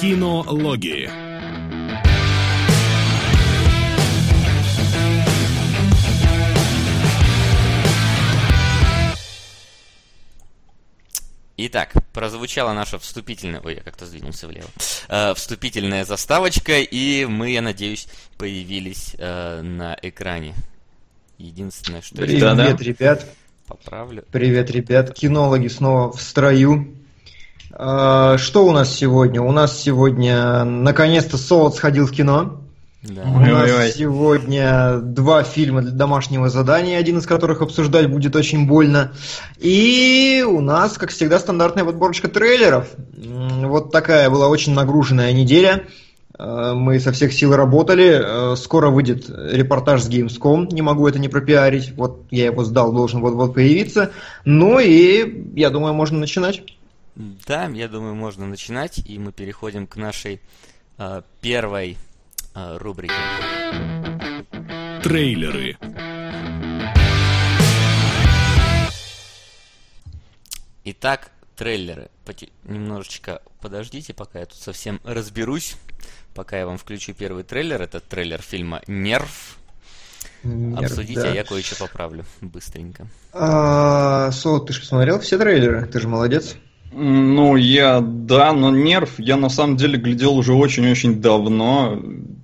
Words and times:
Кинологии. 0.00 1.10
Итак, 11.56 11.92
прозвучала 12.12 12.72
наша 12.74 13.00
вступительная... 13.00 13.60
Ой, 13.64 13.74
я 13.74 13.82
как-то 13.82 14.06
сдвинулся 14.06 14.46
влево. 14.46 14.68
Э, 15.08 15.34
вступительная 15.34 16.04
заставочка, 16.04 16.78
и 16.78 17.24
мы, 17.24 17.50
я 17.50 17.60
надеюсь, 17.60 18.06
появились 18.36 19.16
э, 19.18 19.62
на 19.62 19.98
экране. 20.00 20.54
Единственное, 21.38 22.02
что... 22.02 22.18
Привет, 22.18 22.40
да, 22.40 22.54
да. 22.54 22.76
ребят. 22.76 23.26
Поправлю. 23.66 24.24
Привет, 24.30 24.70
ребят. 24.70 25.12
Кинологи 25.12 25.66
снова 25.66 26.12
в 26.12 26.22
строю. 26.22 26.97
Э, 27.72 28.36
что 28.38 28.66
у 28.66 28.72
нас 28.72 28.94
сегодня? 28.94 29.42
У 29.42 29.52
нас 29.52 29.78
сегодня 29.78 30.64
наконец-то 30.64 31.36
Солод 31.36 31.74
сходил 31.76 32.06
в 32.06 32.12
кино. 32.12 32.60
Да. 33.02 33.22
У 33.22 33.38
ой, 33.38 33.52
нас 33.52 33.70
ой, 33.70 33.92
сегодня 33.92 34.98
два 34.98 35.44
фильма 35.44 35.82
для 35.82 35.92
домашнего 35.92 36.48
задания, 36.48 36.98
один 36.98 37.18
из 37.18 37.26
которых 37.26 37.62
обсуждать 37.62 38.10
будет 38.10 38.34
очень 38.34 38.66
больно. 38.66 39.12
И 39.58 40.44
у 40.46 40.60
нас, 40.60 40.98
как 40.98 41.10
всегда, 41.10 41.38
стандартная 41.38 41.84
подборочка 41.84 42.28
трейлеров. 42.28 42.88
Вот 43.16 43.92
такая 43.92 44.28
была 44.30 44.48
очень 44.48 44.74
нагруженная 44.74 45.32
неделя. 45.32 45.84
Э, 46.38 46.72
мы 46.74 46.98
со 46.98 47.12
всех 47.12 47.32
сил 47.32 47.54
работали. 47.54 48.52
Э, 48.52 48.56
скоро 48.56 48.90
выйдет 48.90 49.28
репортаж 49.28 50.02
с 50.02 50.08
Gamescom. 50.08 50.72
Не 50.72 50.82
могу 50.82 51.06
это 51.06 51.18
не 51.18 51.28
пропиарить. 51.28 51.92
Вот 51.96 52.22
я 52.30 52.46
его 52.46 52.64
сдал, 52.64 52.92
должен 52.92 53.20
вот-вот 53.20 53.54
появиться. 53.54 54.10
Ну 54.44 54.78
и 54.80 55.44
я 55.54 55.70
думаю, 55.70 55.94
можно 55.94 56.18
начинать. 56.18 56.62
Да, 57.18 57.66
я 57.66 57.88
думаю, 57.88 58.14
можно 58.14 58.46
начинать. 58.46 58.98
И 58.98 59.18
мы 59.18 59.32
переходим 59.32 59.88
к 59.88 59.96
нашей 59.96 60.40
э, 60.98 61.22
первой 61.40 61.98
а, 62.54 62.78
рубрики. 62.78 63.12
Трейлеры. 65.02 65.76
Итак, 70.84 71.32
трейлеры. 71.56 72.08
Поти... 72.24 72.50
Немножечко 72.62 73.42
подождите, 73.60 74.14
пока 74.14 74.38
я 74.38 74.46
тут 74.46 74.58
совсем 74.58 75.00
разберусь. 75.02 75.74
Пока 76.34 76.56
я 76.56 76.66
вам 76.66 76.78
включу 76.78 77.14
первый 77.14 77.42
трейлер. 77.42 77.82
Это 77.82 77.98
трейлер 77.98 78.40
фильма 78.40 78.80
«Нерв». 78.86 79.58
Нерв 80.44 80.84
Обсудите, 80.84 81.22
да. 81.22 81.32
а 81.32 81.34
я 81.34 81.42
кое-что 81.42 81.74
поправлю 81.84 82.24
быстренько. 82.40 83.08
А, 83.32 84.30
Соло, 84.30 84.64
ты 84.64 84.72
же 84.72 84.80
посмотрел 84.80 85.18
все 85.18 85.36
трейлеры? 85.36 85.84
Ты 85.86 85.98
же 85.98 86.06
молодец. 86.06 86.56
Ну, 86.90 87.56
я, 87.56 88.00
да, 88.00 88.52
но 88.52 88.70
нерв 88.70 89.18
я 89.18 89.36
на 89.36 89.50
самом 89.50 89.76
деле 89.76 89.98
глядел 89.98 90.36
уже 90.36 90.54
очень-очень 90.54 91.20
давно. 91.20 92.00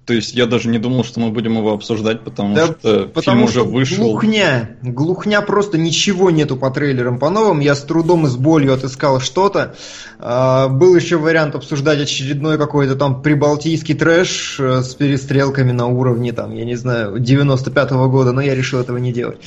То 0.07 0.13
есть 0.13 0.35
я 0.35 0.47
даже 0.47 0.69
не 0.69 0.79
думал, 0.79 1.03
что 1.03 1.21
мы 1.21 1.31
будем 1.31 1.57
его 1.57 1.73
обсуждать, 1.73 2.23
потому 2.23 2.55
да 2.55 2.67
что 2.67 3.07
потому 3.07 3.47
фильм 3.47 3.49
что 3.49 3.63
уже 3.63 3.71
вышел. 3.71 4.05
Глухня. 4.05 4.77
Глухня 4.83 5.41
просто 5.41 5.79
ничего 5.79 6.31
нету 6.31 6.57
по 6.57 6.71
трейлерам 6.71 7.19
по 7.19 7.31
новым. 7.31 7.61
Я 7.61 7.75
с 7.75 7.83
трудом 7.83 8.27
и 8.27 8.29
с 8.29 8.37
болью 8.37 8.75
отыскал 8.75 9.21
что-то. 9.21 9.75
А, 10.19 10.69
был 10.69 10.95
еще 10.95 11.17
вариант 11.17 11.55
обсуждать 11.55 12.01
очередной 12.01 12.59
какой-то 12.59 12.97
там 12.97 13.23
прибалтийский 13.23 13.95
трэш 13.95 14.57
э, 14.59 14.83
с 14.83 14.95
перестрелками 14.95 15.73
на 15.73 15.87
уровне, 15.87 16.33
там, 16.33 16.55
я 16.55 16.65
не 16.65 16.77
знаю, 16.77 17.17
95-го 17.17 18.09
года, 18.09 18.33
но 18.33 18.41
я 18.41 18.55
решил 18.55 18.81
этого 18.81 18.99
не 18.99 19.13
делать. 19.13 19.39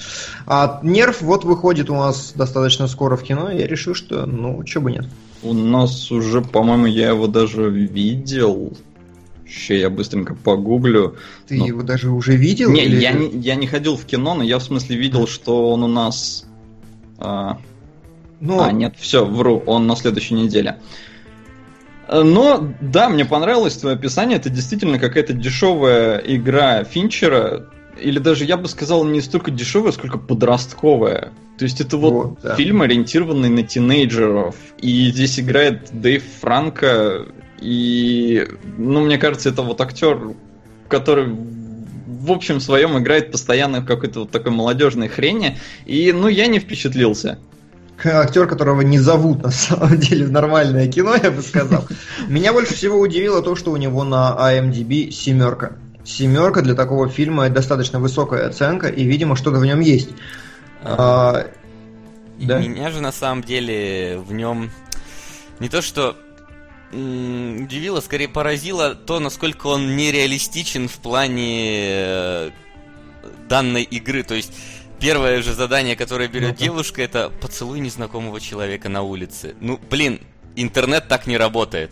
А 0.45 0.80
Нерв 0.83 1.21
вот 1.21 1.45
выходит 1.45 1.89
у 1.89 1.95
нас 1.95 2.33
достаточно 2.36 2.88
скоро 2.88 3.16
в 3.16 3.23
кино, 3.23 3.49
я 3.52 3.67
решил, 3.67 3.94
что, 3.94 4.25
ну, 4.25 4.66
что 4.66 4.81
бы 4.81 4.92
нет. 4.92 5.05
У 5.44 5.53
нас 5.53 6.11
уже, 6.11 6.42
по-моему, 6.42 6.88
я 6.88 7.09
его 7.09 7.27
даже 7.27 7.69
видел. 7.69 8.73
Еще 9.48 9.80
я 9.80 9.90
быстренько 9.90 10.36
погуглю. 10.36 11.16
Ты 11.48 11.58
но... 11.58 11.67
его 11.67 11.82
даже 11.82 12.11
уже 12.11 12.36
видел? 12.36 12.70
Не, 12.70 12.86
или... 12.86 12.99
я 12.99 13.14
не, 13.14 13.30
я 13.39 13.55
не 13.55 13.66
ходил 13.66 13.95
в 13.95 14.05
кино, 14.05 14.36
но 14.36 14.44
я 14.44 14.60
в 14.60 14.64
смысле 14.64 14.98
видел, 14.98 15.26
что 15.26 15.71
он 15.71 15.83
у 15.83 15.88
нас. 15.88 16.45
А, 17.17 17.58
но... 18.42 18.64
а 18.64 18.71
нет, 18.71 18.95
все, 18.99 19.26
вру, 19.26 19.64
он 19.66 19.88
на 19.88 19.95
следующей 19.95 20.33
неделе. 20.33 20.80
Но 22.10 22.73
да, 22.82 23.10
мне 23.10 23.26
понравилось 23.26 23.77
твое 23.77 23.95
описание. 23.95 24.38
Это 24.38 24.49
действительно 24.49 24.99
какая-то 24.99 25.33
дешевая 25.33 26.17
игра 26.20 26.83
Финчера. 26.83 27.67
Или 28.00 28.20
даже 28.20 28.45
я 28.45 28.58
бы 28.58 28.67
сказал, 28.67 29.04
не 29.05 29.21
столько 29.21 29.52
дешевая, 29.52 29.92
сколько 29.92 30.17
подростковая. 30.17 31.32
То 31.58 31.64
есть 31.64 31.82
это 31.82 31.98
вот, 31.98 32.14
вот 32.14 32.39
да. 32.44 32.55
фильм, 32.55 32.82
ориентированный 32.82 33.50
на 33.50 33.64
тинейджеров. 33.64 34.55
И 34.77 35.10
здесь 35.10 35.39
играет 35.39 35.89
Дэйв 35.92 36.23
Франко, 36.42 37.27
и, 37.60 38.48
ну, 38.78 39.06
мне 39.06 39.18
кажется, 39.18 39.50
это 39.50 39.62
вот 39.62 39.82
актер, 39.82 40.36
который 40.88 41.28
в 41.28 42.32
общем 42.32 42.60
своем 42.60 42.98
играет 42.98 43.32
постоянно 43.32 43.82
в 43.82 43.86
какой-то 43.86 44.22
вот 44.22 44.32
такой 44.32 44.52
молодежной 44.52 45.08
хрени. 45.08 45.58
И, 45.86 46.12
ну, 46.12 46.28
я 46.28 46.48
не 46.48 46.60
впечатлился. 46.60 47.40
Актер, 48.04 48.48
которого 48.48 48.82
не 48.82 49.00
зовут 49.00 49.44
на 49.44 49.50
самом 49.50 49.98
деле 49.98 50.26
в 50.26 50.32
нормальное 50.32 50.88
кино, 50.88 51.16
я 51.16 51.32
бы 51.32 51.42
сказал. 51.42 51.86
Меня 52.28 52.54
больше 52.54 52.76
всего 52.76 53.00
удивило 53.00 53.42
то, 53.42 53.56
что 53.56 53.72
у 53.72 53.78
него 53.78 54.04
на 54.04 54.36
IMDb 54.39 55.10
семерка. 55.10 55.74
Семерка 56.04 56.62
для 56.62 56.76
такого 56.76 57.10
фильма 57.10 57.45
это 57.45 57.56
достаточно 57.56 58.00
высокая 58.00 58.48
оценка, 58.48 58.88
и, 58.88 59.04
видимо, 59.04 59.36
что-то 59.36 59.60
в 59.60 59.66
нем 59.66 59.80
есть. 59.80 60.10
А, 60.84 61.48
да? 62.39 62.60
Меня 62.60 62.92
же 62.92 63.02
на 63.02 63.12
самом 63.12 63.44
деле 63.44 64.20
в 64.20 64.32
нем 64.32 64.70
не 65.60 65.70
то 65.70 65.82
что 65.82 66.16
удивило, 66.92 67.99
скорее 67.99 68.27
поразило 68.30 68.95
то, 68.95 69.20
насколько 69.20 69.67
он 69.67 69.95
нереалистичен 69.95 70.87
в 70.87 70.98
плане 70.98 71.80
э, 71.81 72.52
данной 73.49 73.83
игры. 73.83 74.23
То 74.23 74.36
есть 74.36 74.53
первое 74.99 75.42
же 75.42 75.53
задание, 75.53 75.95
которое 75.95 76.27
берет 76.27 76.59
ну 76.59 76.65
девушка, 76.65 77.02
это 77.02 77.30
поцелуй 77.30 77.80
незнакомого 77.80 78.39
человека 78.39 78.89
на 78.89 79.02
улице. 79.02 79.55
Ну, 79.59 79.80
блин, 79.89 80.21
интернет 80.55 81.08
так 81.08 81.27
не 81.27 81.37
работает. 81.37 81.92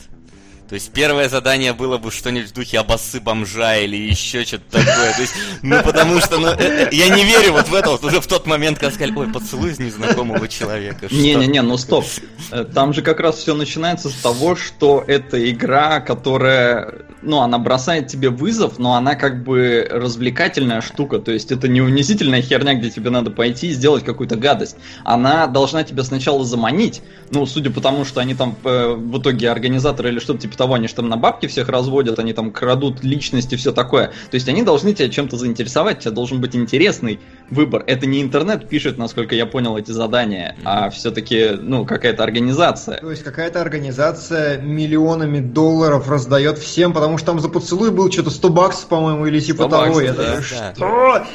То 0.68 0.74
есть 0.74 0.92
первое 0.92 1.30
задание 1.30 1.74
было 1.74 2.00
бы 2.00 2.10
что-нибудь 2.10 2.50
в 2.50 2.54
духе 2.54 2.80
обосы 2.80 3.22
бомжа 3.22 3.78
или 3.78 3.98
еще 3.98 4.44
что-то 4.46 4.64
такое. 4.72 5.14
То 5.14 5.22
есть, 5.22 5.34
ну 5.62 5.84
потому 5.84 6.20
что, 6.20 6.40
ну, 6.40 6.48
э, 6.48 6.56
э, 6.58 6.90
я 6.92 7.10
не 7.10 7.24
верю 7.24 7.52
вот 7.54 7.68
в 7.68 7.74
это 7.74 7.92
вот 7.92 8.04
уже 8.04 8.20
в 8.20 8.26
тот 8.26 8.48
момент, 8.48 8.80
когда 8.80 8.92
сказали, 8.92 9.16
ой, 9.16 9.32
поцелуй 9.32 9.72
из 9.72 9.80
незнакомого 9.80 10.48
человека. 10.48 11.08
Не-не-не, 11.12 11.62
ну 11.62 11.78
стоп. 11.78 12.06
Э, 12.52 12.64
там 12.64 12.94
же 12.94 13.04
как 13.04 13.20
раз 13.20 13.38
все 13.38 13.54
начинается 13.54 14.10
с 14.10 14.16
того, 14.16 14.56
что 14.56 15.04
это 15.06 15.52
игра, 15.52 16.00
которая, 16.00 17.06
ну, 17.22 17.42
она 17.42 17.60
бросает 17.60 18.08
тебе 18.08 18.30
вызов, 18.30 18.80
но 18.80 18.96
она 18.96 19.14
как 19.14 19.44
бы 19.44 19.88
развлекательная 19.92 20.82
штука. 20.82 21.20
То 21.20 21.32
есть 21.32 21.52
это 21.52 21.68
не 21.68 21.82
унизительная 21.82 22.42
херня, 22.42 22.74
где 22.74 22.90
тебе 22.90 23.12
надо 23.12 23.30
пойти 23.30 23.68
и 23.68 23.74
сделать 23.74 24.04
какую-то 24.04 24.36
гадость. 24.36 24.78
Она 25.04 25.46
должна 25.46 25.84
тебя 25.84 26.04
сначала 26.04 26.44
заманить. 26.44 27.04
Ну, 27.30 27.46
судя 27.46 27.70
по 27.70 27.82
тому, 27.82 28.04
что 28.04 28.20
они 28.20 28.34
там 28.34 28.56
в 28.64 29.20
итоге 29.20 29.52
организаторы 29.52 30.10
или 30.10 30.18
что-то 30.18 30.40
типа 30.40 30.55
типа 30.56 30.58
того, 30.58 30.74
они 30.76 30.88
же 30.88 30.96
там 30.96 31.10
на 31.10 31.18
бабки 31.18 31.48
всех 31.48 31.70
разводят, 31.70 32.20
они 32.20 32.34
там 32.34 32.52
крадут 32.52 33.04
личности, 33.04 33.56
все 33.56 33.72
такое. 33.72 34.08
То 34.08 34.36
есть 34.36 34.48
они 34.50 34.64
должны 34.64 34.94
тебя 34.94 35.10
чем-то 35.10 35.38
заинтересовать, 35.38 35.98
у 35.98 36.02
тебя 36.02 36.12
должен 36.12 36.42
быть 36.42 36.56
интересный 36.56 37.20
выбор. 37.50 37.84
Это 37.88 38.06
не 38.06 38.22
интернет 38.22 38.68
пишет, 38.68 38.98
насколько 38.98 39.36
я 39.36 39.46
понял, 39.46 39.78
эти 39.78 39.92
задания, 39.92 40.56
а 40.64 40.90
все-таки, 40.90 41.52
ну, 41.60 41.86
какая-то 41.86 42.24
организация. 42.24 42.98
То 43.00 43.12
есть 43.12 43.24
какая-то 43.24 43.62
организация 43.62 44.60
миллионами 44.62 45.40
долларов 45.40 46.10
раздает 46.10 46.58
всем, 46.58 46.94
потому 46.94 47.18
что 47.18 47.28
там 47.28 47.40
за 47.40 47.50
поцелуй 47.50 47.92
был 47.92 48.12
что-то 48.12 48.30
100 48.30 48.50
баксов, 48.50 48.88
по-моему, 48.88 49.26
или 49.26 49.40
типа 49.40 49.70
того. 49.70 49.86
Баксов, 49.86 50.04
я 50.04 50.14
да, 50.14 50.36
да. 50.36 50.42
Что? 50.42 51.26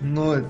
Ну, 0.00 0.44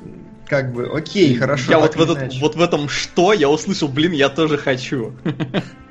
как 0.47 0.73
бы, 0.73 0.87
окей, 0.87 1.35
хорошо. 1.35 1.73
Я 1.73 1.79
вот 1.79 1.97
в, 1.97 2.01
этот, 2.01 2.35
вот 2.41 2.57
в 2.57 2.61
этом 2.61 2.89
что 2.89 3.33
я 3.33 3.49
услышал, 3.49 3.89
блин, 3.89 4.13
я 4.13 4.29
тоже 4.29 4.57
хочу. 4.57 5.13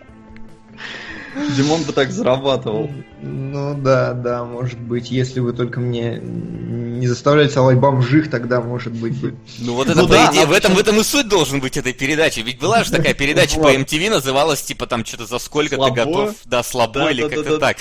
Димон 1.55 1.83
бы 1.83 1.93
так 1.93 2.11
зарабатывал. 2.11 2.89
Ну 3.21 3.75
да, 3.75 4.13
да, 4.13 4.43
может 4.45 4.79
быть, 4.79 5.11
если 5.11 5.39
вы 5.39 5.53
только 5.53 5.79
мне 5.79 6.19
не 6.19 7.07
заставляете 7.07 7.53
салать 7.53 7.77
бомжих, 7.77 8.29
тогда 8.29 8.61
может 8.61 8.93
быть 8.93 9.17
бы. 9.19 9.35
Ну 9.59 9.73
вот 9.73 9.89
это 9.89 10.01
ну, 10.01 10.07
по 10.07 10.13
да, 10.13 10.31
идее, 10.31 10.45
в 10.45 10.51
этом, 10.51 10.75
в 10.75 10.79
этом 10.79 10.99
и 10.99 11.03
суть 11.03 11.27
должен 11.27 11.59
быть 11.59 11.77
этой 11.77 11.93
передачи. 11.93 12.39
Ведь 12.39 12.59
была 12.59 12.83
же 12.83 12.91
такая 12.91 13.13
передача 13.15 13.59
по 13.59 13.73
MTV, 13.73 14.09
называлась 14.09 14.61
типа 14.61 14.87
там 14.87 15.05
что-то 15.05 15.25
за 15.25 15.39
сколько 15.39 15.77
ты 15.77 15.91
готов, 15.91 16.35
да, 16.45 16.63
слабо 16.63 17.11
или 17.11 17.27
как-то 17.27 17.57
так. 17.57 17.77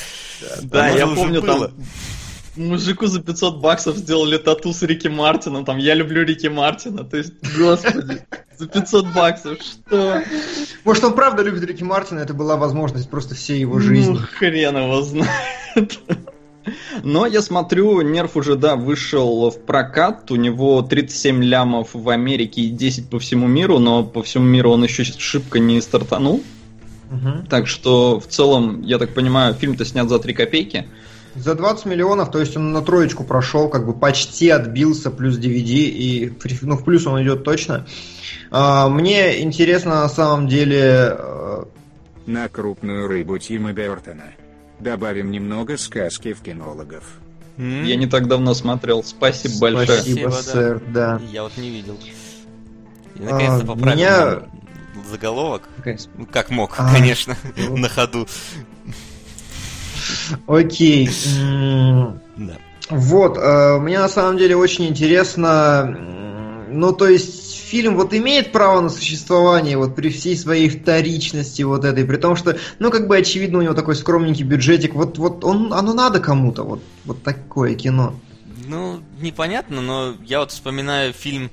Да, 0.63 0.89
я 0.89 1.07
помню 1.07 1.43
там 1.43 1.71
мужику 2.57 3.07
за 3.07 3.23
500 3.23 3.61
баксов 3.61 3.97
сделали 3.97 4.39
тату 4.39 4.73
с 4.73 4.83
Рики 4.83 5.09
Мартином, 5.09 5.65
там, 5.65 5.79
я 5.79 5.95
люблю 5.95 6.25
Рики 6.25 6.47
Мартина, 6.47 7.05
то 7.05 7.17
есть, 7.17 7.33
господи, 7.57 8.23
за 8.59 8.67
500 8.67 9.07
баксов, 9.15 9.59
что? 9.61 10.23
Может, 10.85 11.05
он 11.05 11.15
правда 11.15 11.43
любит 11.43 11.65
Рики 11.65 11.83
Мартина, 11.83 12.21
это 12.21 12.35
была 12.35 12.57
возможность 12.57 13.11
просто 13.11 13.35
всей 13.35 13.61
его 13.61 13.79
жизни. 13.81 14.13
Ну, 14.13 14.21
хрен 14.39 14.77
его 14.77 15.03
знает. 15.03 16.01
Но 17.03 17.27
я 17.27 17.43
смотрю, 17.43 18.01
Нерв 18.01 18.37
уже, 18.37 18.57
да, 18.57 18.77
вышел 18.77 19.51
в 19.51 19.61
прокат. 19.61 20.31
У 20.31 20.37
него 20.37 20.81
37 20.83 21.43
лямов 21.45 21.91
в 21.93 22.09
Америке 22.09 22.63
и 22.63 22.71
10 22.71 23.11
по 23.11 23.19
всему 23.19 23.47
миру, 23.47 23.79
но 23.79 24.03
по 24.03 24.23
всему 24.23 24.45
миру 24.45 24.71
он 24.71 24.85
еще 24.85 25.05
шибко 25.05 25.59
не 25.59 25.81
стартанул. 25.81 26.43
Угу. 27.11 27.47
Так 27.51 27.67
что, 27.67 28.19
в 28.19 28.27
целом, 28.27 28.83
я 28.83 28.99
так 28.99 29.13
понимаю, 29.13 29.55
фильм-то 29.55 29.85
снят 29.85 30.09
за 30.09 30.19
3 30.19 30.33
копейки. 30.33 30.89
За 31.35 31.55
20 31.55 31.87
миллионов, 31.87 32.31
то 32.31 32.39
есть 32.39 32.57
он 32.57 32.73
на 32.73 32.81
троечку 32.81 33.25
прошел, 33.25 33.69
как 33.69 33.87
бы 33.87 33.93
почти 33.93 34.51
отбился, 34.51 35.11
плюс 35.11 35.37
DVD, 35.37 35.67
и 35.67 36.33
ну, 36.63 36.77
в 36.77 36.85
плюс 36.85 37.07
он 37.07 37.23
идет 37.23 37.43
точно. 37.43 37.87
А, 38.51 38.89
мне 38.89 39.43
интересно 39.43 40.03
на 40.03 40.09
самом 40.09 40.47
деле... 40.47 41.17
Э, 41.19 41.65
на 42.27 42.49
крупную 42.49 43.09
рыбу 43.09 43.39
Тима 43.39 43.73
Бертона. 43.73 44.33
Добавим 44.79 45.31
немного 45.31 45.77
сказки 45.77 46.33
в 46.33 46.41
кинологов. 46.41 47.05
Я 47.57 47.97
не 47.97 48.07
так 48.07 48.27
давно 48.27 48.55
смотрел. 48.55 49.05
Спасибо, 49.05 49.53
Спасибо 49.53 49.77
большое. 49.77 50.01
Спасибо, 50.01 50.31
сэр, 50.31 50.83
да. 50.89 51.21
Я 51.31 51.45
вот 51.45 51.57
не 51.57 51.71
видел. 51.71 51.99
Я 53.17 53.31
наконец-то 53.31 53.63
а, 53.63 53.67
поправил 53.67 53.97
меня... 53.97 54.43
заголовок. 55.09 55.63
Ну, 56.17 56.27
как 56.27 56.51
мог, 56.51 56.75
а, 56.79 56.93
конечно, 56.93 57.37
ну... 57.57 57.77
на 57.77 57.89
ходу. 57.89 58.27
Окей. 60.47 61.09
Вот, 62.91 63.39
э, 63.39 63.79
мне 63.79 63.99
на 63.99 64.09
самом 64.09 64.37
деле 64.37 64.57
очень 64.57 64.87
интересно, 64.87 65.85
ну, 66.71 66.93
то 66.93 67.09
есть, 67.09 67.57
фильм 67.75 67.97
вот 67.97 68.13
имеет 68.13 68.53
право 68.53 68.81
на 68.81 68.89
существование 68.89 69.77
вот 69.79 69.97
при 69.97 70.11
всей 70.11 70.37
своей 70.37 70.69
вторичности 70.69 71.63
вот 71.63 71.85
этой, 71.85 72.05
при 72.05 72.19
том, 72.19 72.37
что, 72.37 72.59
ну, 72.79 72.91
как 72.91 73.09
бы 73.09 73.17
очевидно, 73.17 73.59
у 73.59 73.63
него 73.63 73.75
такой 73.75 73.97
скромненький 73.97 74.45
бюджетик, 74.45 74.95
вот, 74.95 75.17
вот 75.19 75.45
он, 75.45 75.73
оно 75.73 75.95
надо 75.95 76.21
кому-то, 76.21 76.63
вот, 76.63 76.83
вот 77.05 77.23
такое 77.23 77.75
кино. 77.75 78.15
Ну, 78.67 79.01
непонятно, 79.21 79.81
но 79.81 80.15
я 80.25 80.41
вот 80.41 80.53
вспоминаю 80.53 81.13
фильм 81.13 81.51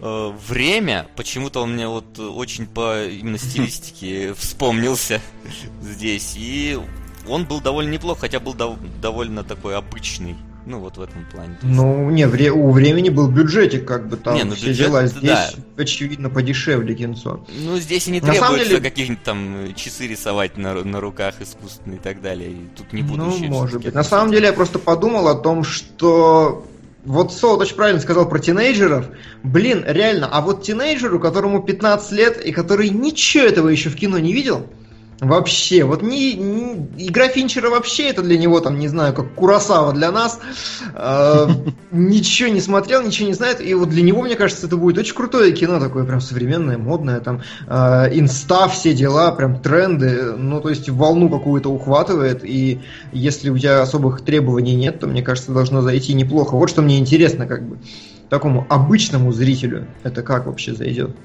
э, 0.00 0.32
«Время», 0.48 1.06
почему-то 1.14 1.60
он 1.60 1.74
мне 1.74 1.88
вот 1.88 2.18
очень 2.18 2.66
по 2.66 3.04
именно 3.04 3.38
стилистике 3.38 4.34
вспомнился 4.38 5.20
здесь, 5.82 6.34
и 6.36 6.78
он 7.28 7.44
был 7.44 7.60
довольно 7.60 7.90
неплох, 7.90 8.20
хотя 8.20 8.40
был 8.40 8.54
дов- 8.54 8.78
довольно 9.00 9.44
такой 9.44 9.76
обычный. 9.76 10.36
Ну, 10.66 10.80
вот 10.80 10.98
в 10.98 11.02
этом 11.02 11.24
плане. 11.32 11.56
Ну, 11.62 12.10
не, 12.10 12.26
вре- 12.26 12.50
у 12.50 12.70
времени 12.72 13.08
был 13.08 13.28
бюджетик, 13.30 13.86
как 13.86 14.06
бы 14.06 14.18
там 14.18 14.34
не, 14.34 14.44
ну, 14.44 14.54
все 14.54 14.66
бюджет, 14.66 14.86
дела. 14.88 15.06
Здесь, 15.06 15.22
да. 15.22 15.50
очевидно, 15.78 16.28
подешевле 16.28 16.94
кинцо. 16.94 17.42
Ну, 17.64 17.78
здесь 17.78 18.06
и 18.06 18.10
не 18.10 18.20
на 18.20 18.32
требуется 18.32 18.68
деле... 18.68 18.80
каких-нибудь 18.82 19.22
там 19.22 19.74
часы 19.74 20.06
рисовать 20.06 20.58
на, 20.58 20.74
на 20.84 21.00
руках 21.00 21.36
искусственные 21.40 21.98
и 21.98 22.02
так 22.02 22.20
далее. 22.20 22.50
И 22.50 22.68
тут 22.76 22.92
не 22.92 23.02
буду 23.02 23.24
Ну, 23.24 23.38
может 23.46 23.82
быть. 23.82 23.94
На 23.94 24.04
самом 24.04 24.30
деле, 24.30 24.48
я 24.48 24.52
просто 24.52 24.78
подумал 24.78 25.28
о 25.28 25.36
том, 25.36 25.64
что 25.64 26.66
вот 27.06 27.32
Солод 27.32 27.62
очень 27.62 27.76
правильно 27.76 28.00
сказал 28.00 28.28
про 28.28 28.38
тинейджеров. 28.38 29.06
Блин, 29.42 29.84
реально, 29.86 30.28
а 30.30 30.42
вот 30.42 30.64
тинейджеру, 30.64 31.18
которому 31.18 31.62
15 31.62 32.12
лет 32.12 32.44
и 32.44 32.52
который 32.52 32.90
ничего 32.90 33.44
этого 33.44 33.68
еще 33.68 33.88
в 33.88 33.96
кино 33.96 34.18
не 34.18 34.34
видел, 34.34 34.66
Вообще, 35.20 35.82
вот 35.82 36.02
не, 36.02 36.34
не 36.34 37.08
игра 37.08 37.26
Финчера 37.26 37.70
вообще 37.70 38.08
это 38.08 38.22
для 38.22 38.38
него 38.38 38.60
там, 38.60 38.78
не 38.78 38.86
знаю, 38.86 39.12
как 39.12 39.34
Курасава 39.34 39.92
для 39.92 40.12
нас. 40.12 40.38
Э, 40.94 41.48
ничего 41.90 42.50
не 42.50 42.60
смотрел, 42.60 43.02
ничего 43.02 43.26
не 43.26 43.34
знает. 43.34 43.60
И 43.60 43.74
вот 43.74 43.88
для 43.88 44.02
него, 44.02 44.22
мне 44.22 44.36
кажется, 44.36 44.66
это 44.68 44.76
будет 44.76 44.96
очень 44.96 45.16
крутое 45.16 45.52
кино, 45.52 45.80
такое 45.80 46.04
прям 46.04 46.20
современное, 46.20 46.78
модное, 46.78 47.18
там 47.18 47.42
э, 47.66 47.72
инста, 48.12 48.68
все 48.68 48.94
дела, 48.94 49.32
прям 49.32 49.60
тренды. 49.60 50.34
Ну, 50.36 50.60
то 50.60 50.68
есть 50.68 50.88
волну 50.88 51.28
какую-то 51.28 51.68
ухватывает. 51.68 52.44
И 52.44 52.80
если 53.10 53.50
у 53.50 53.58
тебя 53.58 53.82
особых 53.82 54.20
требований 54.20 54.76
нет, 54.76 55.00
то 55.00 55.08
мне 55.08 55.22
кажется, 55.22 55.50
должно 55.50 55.82
зайти 55.82 56.14
неплохо. 56.14 56.54
Вот 56.54 56.70
что 56.70 56.80
мне 56.80 56.96
интересно, 56.96 57.48
как 57.48 57.68
бы 57.68 57.78
такому 58.28 58.66
обычному 58.68 59.32
зрителю 59.32 59.88
это 60.04 60.22
как 60.22 60.46
вообще 60.46 60.74
зайдет. 60.74 61.16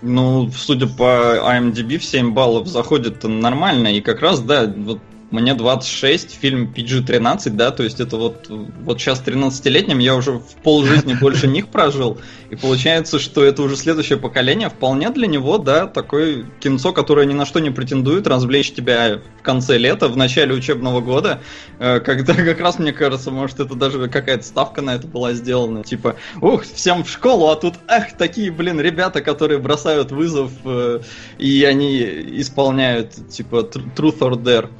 Ну, 0.00 0.50
судя 0.52 0.86
по 0.86 1.38
IMDb, 1.38 1.98
в 1.98 2.04
7 2.04 2.32
баллов 2.32 2.68
заходит 2.68 3.24
нормально. 3.24 3.88
И 3.88 4.00
как 4.00 4.20
раз, 4.20 4.40
да, 4.40 4.66
вот 4.66 5.00
мне 5.30 5.54
26, 5.54 6.38
фильм 6.40 6.72
PG-13, 6.74 7.50
да, 7.50 7.70
то 7.70 7.82
есть 7.82 8.00
это 8.00 8.16
вот, 8.16 8.46
вот 8.48 9.00
сейчас 9.00 9.22
13-летним 9.22 9.98
я 9.98 10.16
уже 10.16 10.32
в 10.32 10.54
полжизни 10.62 11.14
больше 11.20 11.48
них 11.48 11.68
прожил, 11.68 12.18
и 12.50 12.56
получается, 12.56 13.18
что 13.18 13.44
это 13.44 13.62
уже 13.62 13.76
следующее 13.76 14.18
поколение, 14.18 14.70
вполне 14.70 15.10
для 15.10 15.26
него, 15.26 15.58
да, 15.58 15.86
такой 15.86 16.46
кинцо, 16.60 16.92
которое 16.92 17.26
ни 17.26 17.34
на 17.34 17.44
что 17.44 17.58
не 17.60 17.70
претендует, 17.70 18.26
развлечь 18.26 18.72
тебя 18.72 19.20
в 19.38 19.42
конце 19.42 19.76
лета, 19.76 20.08
в 20.08 20.16
начале 20.16 20.54
учебного 20.54 21.00
года, 21.00 21.42
э, 21.78 22.00
когда 22.00 22.34
как 22.34 22.60
раз, 22.60 22.78
мне 22.78 22.92
кажется, 22.92 23.30
может, 23.30 23.60
это 23.60 23.74
даже 23.74 24.08
какая-то 24.08 24.44
ставка 24.44 24.80
на 24.80 24.94
это 24.94 25.06
была 25.06 25.34
сделана, 25.34 25.84
типа, 25.84 26.16
ух, 26.40 26.62
всем 26.62 27.04
в 27.04 27.10
школу, 27.10 27.48
а 27.48 27.56
тут, 27.56 27.74
ах, 27.86 28.16
такие, 28.16 28.50
блин, 28.50 28.80
ребята, 28.80 29.20
которые 29.20 29.58
бросают 29.58 30.10
вызов, 30.10 30.52
э, 30.64 31.00
и 31.38 31.64
они 31.64 32.00
исполняют, 32.40 33.12
типа, 33.28 33.68
truth 33.94 34.20
or 34.20 34.42
dare. 34.42 34.70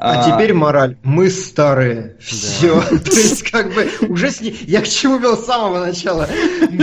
А, 0.00 0.20
а 0.20 0.30
теперь 0.30 0.54
мораль. 0.54 0.96
Мы 1.02 1.28
старые. 1.28 2.16
Все. 2.20 2.80
То 3.04 3.10
есть, 3.10 3.42
как 3.50 3.74
бы, 3.74 3.90
уже 4.08 4.30
сни... 4.30 4.54
Я 4.66 4.80
к 4.80 4.88
чему 4.88 5.18
вел 5.18 5.36
с 5.36 5.44
самого 5.44 5.84
начала. 5.84 6.28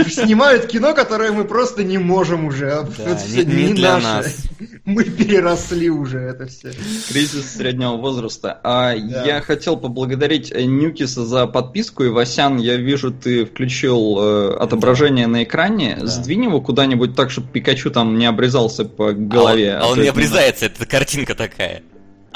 Снимают 0.08 0.66
кино, 0.66 0.92
которое 0.92 1.32
мы 1.32 1.44
просто 1.44 1.82
не 1.82 1.96
можем 1.96 2.44
уже. 2.44 2.86
Да, 2.98 3.04
это 3.04 3.16
все 3.16 3.44
не, 3.44 3.68
не 3.68 3.72
для 3.72 3.94
наше. 3.94 4.06
нас. 4.06 4.36
Мы 4.84 5.04
переросли 5.04 5.90
уже 5.90 6.18
это 6.18 6.46
все. 6.46 6.72
Кризис 7.08 7.56
среднего 7.56 7.96
возраста. 7.96 8.60
А 8.62 8.94
да. 8.94 9.24
я 9.24 9.40
хотел 9.40 9.76
поблагодарить 9.76 10.52
э, 10.52 10.62
Нюкиса 10.64 11.24
за 11.24 11.46
подписку. 11.46 12.04
И, 12.04 12.08
Васян, 12.08 12.58
я 12.58 12.76
вижу, 12.76 13.10
ты 13.10 13.46
включил 13.46 14.18
э, 14.18 14.56
отображение 14.58 15.26
на 15.26 15.42
экране. 15.42 15.96
Да. 15.98 16.06
Сдвинь 16.06 16.44
его 16.44 16.60
куда-нибудь 16.60 17.16
так, 17.16 17.30
чтобы 17.30 17.48
Пикачу 17.48 17.90
там 17.90 18.18
не 18.18 18.26
обрезался 18.26 18.84
по 18.84 19.12
голове. 19.12 19.74
А 19.74 19.78
он, 19.78 19.82
а 19.84 19.92
он 19.92 20.02
не 20.02 20.08
обрезается, 20.08 20.66
это 20.66 20.84
картинка 20.86 21.34
такая. 21.34 21.82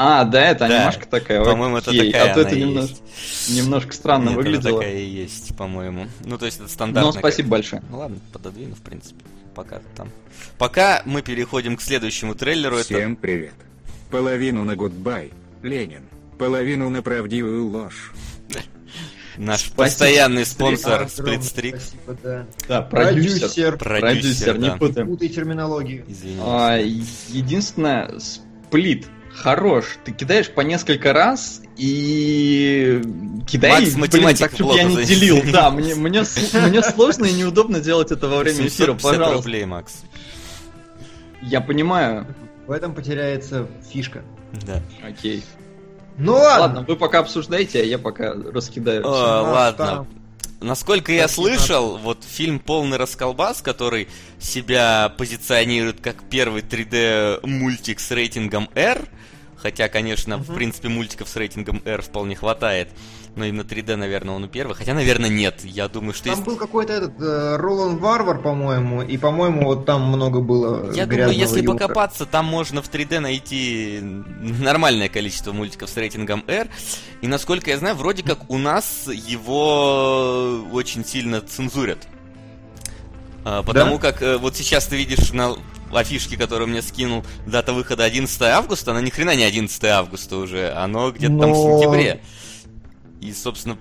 А, 0.03 0.25
да, 0.25 0.47
это 0.47 0.67
да. 0.67 0.79
анимашка 0.79 1.07
такая. 1.07 1.45
По-моему, 1.45 1.77
это 1.77 1.93
такая. 1.93 2.31
А 2.31 2.35
то 2.35 2.41
это 2.41 2.57
немножко, 2.57 2.97
немножко 3.51 3.93
странно 3.93 4.31
Нет, 4.31 4.37
выглядело. 4.39 4.81
такая 4.81 4.99
и 4.99 5.05
есть, 5.05 5.55
по-моему. 5.59 6.07
Ну, 6.25 6.39
то 6.39 6.47
есть 6.47 6.59
это 6.59 6.69
стандартная. 6.69 7.13
Ну, 7.13 7.19
спасибо 7.19 7.45
как... 7.45 7.51
большое. 7.51 7.83
Ну 7.91 7.99
ладно, 7.99 8.19
пододвину, 8.33 8.77
в 8.77 8.81
принципе. 8.81 9.23
Пока 9.55 9.83
там. 9.95 10.09
Пока 10.57 11.03
мы 11.05 11.21
переходим 11.21 11.77
к 11.77 11.83
следующему 11.83 12.35
трейлеру. 12.35 12.79
Всем 12.79 13.13
это... 13.13 13.21
привет. 13.21 13.53
Половину 14.11 14.65
на 14.65 14.75
гудбай, 14.75 15.33
Ленин. 15.63 16.05
Половину 16.39 16.89
на 16.89 17.03
правдивую 17.03 17.67
ложь. 17.67 18.13
Наш 19.37 19.61
спасибо. 19.61 19.83
постоянный 19.83 20.47
спонсор 20.47 21.11
Сплитстрик. 21.11 21.77
Да. 22.23 22.47
да, 22.67 22.81
продюсер. 22.81 23.77
Продюсер, 23.77 23.77
продюсер 23.77 24.59
не 24.59 24.69
да. 24.69 24.77
путаем. 24.77 25.09
Путай 25.09 25.29
терминологию. 25.29 26.05
Извините. 26.09 26.43
А, 26.43 26.79
единственное, 26.79 28.19
сплит 28.19 29.07
хорош. 29.35 29.99
Ты 30.05 30.13
кидаешь 30.13 30.51
по 30.51 30.61
несколько 30.61 31.13
раз 31.13 31.63
и 31.77 33.03
кидай, 33.47 33.87
Макс, 33.95 34.13
блин, 34.13 34.37
так, 34.37 34.53
чтобы 34.53 34.77
я 34.77 34.85
не 34.85 35.05
делил. 35.05 35.43
Да, 35.53 35.71
мне, 35.71 35.95
мне, 35.95 36.23
мне 36.53 36.83
сложно 36.83 37.25
и 37.25 37.33
неудобно 37.33 37.81
делать 37.81 38.11
это 38.13 38.29
во 38.29 38.39
время 38.39 38.67
эфира, 38.67 38.95
пожалуйста. 38.95 39.35
рублей, 39.35 39.65
Макс. 39.65 40.03
Я 41.43 41.61
понимаю. 41.61 42.27
В 42.67 42.73
этом 42.73 42.95
потеряется 42.95 43.67
фишка. 43.91 44.23
Да. 44.67 44.83
Окей. 45.07 45.43
Ну 46.19 46.35
ладно. 46.35 46.61
Ладно, 46.61 46.85
вы 46.87 46.97
пока 46.97 47.21
обсуждаете, 47.21 47.81
а 47.81 47.85
я 47.85 47.99
пока 47.99 48.35
раскидаю. 48.35 49.07
О, 49.07 49.43
ладно. 49.43 50.07
Насколько 50.61 51.13
я 51.13 51.27
слышал, 51.27 51.97
вот 51.97 52.23
фильм 52.23 52.59
«Полный 52.59 52.99
расколбас», 52.99 53.63
который 53.63 54.09
себя 54.39 55.11
позиционирует 55.17 56.01
как 56.03 56.23
первый 56.29 56.61
3D 56.61 57.47
мультик 57.47 57.99
с 57.99 58.11
рейтингом 58.11 58.69
R, 58.75 59.09
хотя, 59.61 59.89
конечно, 59.89 60.35
uh-huh. 60.35 60.53
в 60.53 60.55
принципе, 60.55 60.89
мультиков 60.89 61.29
с 61.29 61.37
рейтингом 61.37 61.83
R 61.85 62.03
вполне 62.03 62.35
хватает, 62.37 62.89
но 63.37 63.45
именно 63.45 63.63
3D, 63.63 63.97
наверное, 63.97 64.35
он 64.35 64.45
у 64.45 64.49
первый. 64.49 64.75
Хотя, 64.75 64.95
наверное, 64.95 65.29
нет. 65.29 65.63
Я 65.65 65.89
думаю, 65.89 66.15
что 66.15 66.25
Там 66.25 66.35
есть... 66.35 66.45
был 66.45 66.57
какой-то 66.57 66.93
этот 66.93 67.21
э, 67.21 67.57
Роланд 67.57 68.01
Варвар, 68.01 68.41
по-моему, 68.41 69.03
и, 69.03 69.17
по-моему, 69.17 69.65
вот 69.65 69.87
там 69.87 70.03
много 70.03 70.41
было 70.41 70.93
Я 70.93 71.07
думаю, 71.07 71.33
если 71.33 71.61
юмора. 71.61 71.79
покопаться, 71.79 72.27
там 72.27 72.47
можно 72.47 72.83
в 72.83 72.91
3D 72.91 73.21
найти 73.21 74.01
нормальное 74.03 75.09
количество 75.09 75.53
мультиков 75.53 75.89
с 75.89 75.97
рейтингом 75.97 76.45
R. 76.49 76.69
И, 77.21 77.29
насколько 77.29 77.71
я 77.71 77.79
знаю, 77.79 77.95
вроде 77.95 78.23
как 78.23 78.51
у 78.51 78.59
нас 78.59 79.09
его 79.13 80.65
очень 80.73 81.05
сильно 81.05 81.41
цензурят. 81.41 82.09
А, 83.45 83.63
потому 83.63 83.99
да? 83.99 84.11
как 84.11 84.23
э, 84.23 84.37
вот 84.37 84.57
сейчас 84.57 84.87
ты 84.87 84.97
видишь 84.97 85.33
на 85.33 85.57
афишке, 85.97 86.37
которую 86.37 86.69
мне 86.69 86.83
скинул, 86.83 87.25
дата 87.47 87.73
выхода 87.73 88.05
11 88.05 88.43
августа, 88.43 88.93
она 88.93 89.01
ни 89.01 89.11
хрена 89.11 89.35
не 89.35 89.45
11 89.45 89.85
августа 89.85 90.37
уже, 90.37 90.73
оно 90.73 91.11
где-то 91.11 91.33
Но... 91.33 91.41
там 91.43 91.53
в 91.53 91.57
сентябре. 91.57 92.21
И, 93.21 93.33
собственно... 93.33 93.77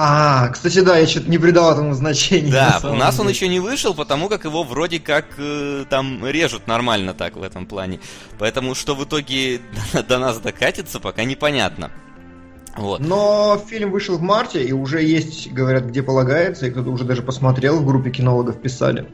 А, 0.00 0.48
кстати, 0.50 0.78
да, 0.78 0.96
я 0.96 1.08
что-то 1.08 1.28
не 1.28 1.38
придал 1.38 1.72
этому 1.72 1.92
значения. 1.92 2.52
Да, 2.52 2.78
у 2.84 2.94
нас 2.94 3.16
деле. 3.16 3.24
он 3.24 3.30
еще 3.30 3.48
не 3.48 3.58
вышел, 3.58 3.94
потому 3.94 4.28
как 4.28 4.44
его 4.44 4.62
вроде 4.62 5.00
как 5.00 5.26
э, 5.38 5.86
там 5.90 6.24
режут 6.24 6.68
нормально 6.68 7.14
так 7.14 7.36
в 7.36 7.42
этом 7.42 7.66
плане. 7.66 7.98
Поэтому 8.38 8.76
что 8.76 8.94
в 8.94 9.02
итоге 9.02 9.60
до, 9.92 10.02
до 10.08 10.18
нас 10.18 10.38
докатится, 10.38 11.00
пока 11.00 11.24
непонятно. 11.24 11.90
Вот. 12.76 13.00
Но 13.00 13.60
фильм 13.68 13.90
вышел 13.90 14.18
в 14.18 14.22
марте, 14.22 14.62
и 14.62 14.70
уже 14.70 15.02
есть, 15.02 15.52
говорят, 15.52 15.86
где 15.86 16.04
полагается, 16.04 16.66
и 16.66 16.70
кто-то 16.70 16.90
уже 16.90 17.02
даже 17.02 17.22
посмотрел, 17.22 17.80
в 17.80 17.84
группе 17.84 18.10
кинологов 18.10 18.62
писали 18.62 19.08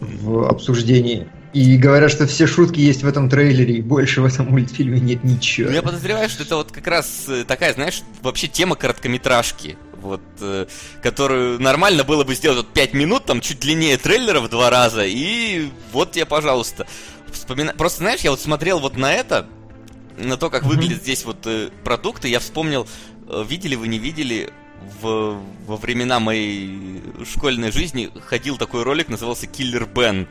в 0.00 0.48
обсуждении. 0.48 1.26
и 1.52 1.76
говорят, 1.78 2.10
что 2.10 2.26
все 2.26 2.46
шутки 2.46 2.80
есть 2.80 3.02
в 3.02 3.08
этом 3.08 3.30
трейлере, 3.30 3.76
и 3.76 3.82
больше 3.82 4.20
в 4.20 4.26
этом 4.26 4.50
мультфильме 4.50 5.00
нет 5.00 5.24
ничего. 5.24 5.70
Я 5.70 5.82
подозреваю, 5.82 6.28
что 6.28 6.42
это 6.42 6.56
вот 6.56 6.70
как 6.70 6.86
раз 6.86 7.24
э, 7.28 7.44
такая, 7.44 7.72
знаешь, 7.72 8.02
вообще 8.22 8.46
тема 8.46 8.76
короткометражки 8.76 9.76
вот, 10.06 10.22
э, 10.40 10.66
которую 11.02 11.60
нормально 11.60 12.04
было 12.04 12.24
бы 12.24 12.34
сделать 12.34 12.58
вот 12.58 12.68
5 12.72 12.94
минут, 12.94 13.24
там 13.24 13.40
чуть 13.40 13.60
длиннее 13.60 13.98
трейлера 13.98 14.40
в 14.40 14.48
два 14.48 14.70
раза, 14.70 15.04
и 15.04 15.68
вот 15.92 16.12
тебе, 16.12 16.24
пожалуйста. 16.24 16.86
Вспомина... 17.30 17.74
Просто, 17.76 17.98
знаешь, 17.98 18.20
я 18.20 18.30
вот 18.30 18.40
смотрел 18.40 18.78
вот 18.78 18.96
на 18.96 19.12
это, 19.12 19.46
на 20.16 20.36
то, 20.36 20.48
как 20.48 20.62
mm-hmm. 20.62 20.68
выглядят 20.68 21.02
здесь 21.02 21.24
вот 21.24 21.46
э, 21.46 21.70
продукты, 21.84 22.28
я 22.28 22.40
вспомнил, 22.40 22.86
э, 23.28 23.44
видели 23.46 23.74
вы, 23.74 23.88
не 23.88 23.98
видели, 23.98 24.50
в, 25.00 25.40
во 25.66 25.76
времена 25.76 26.20
моей 26.20 27.02
школьной 27.24 27.70
жизни 27.70 28.10
ходил 28.26 28.56
такой 28.56 28.82
ролик, 28.82 29.08
назывался 29.08 29.46
Киллер 29.46 29.86
Бен, 29.86 30.28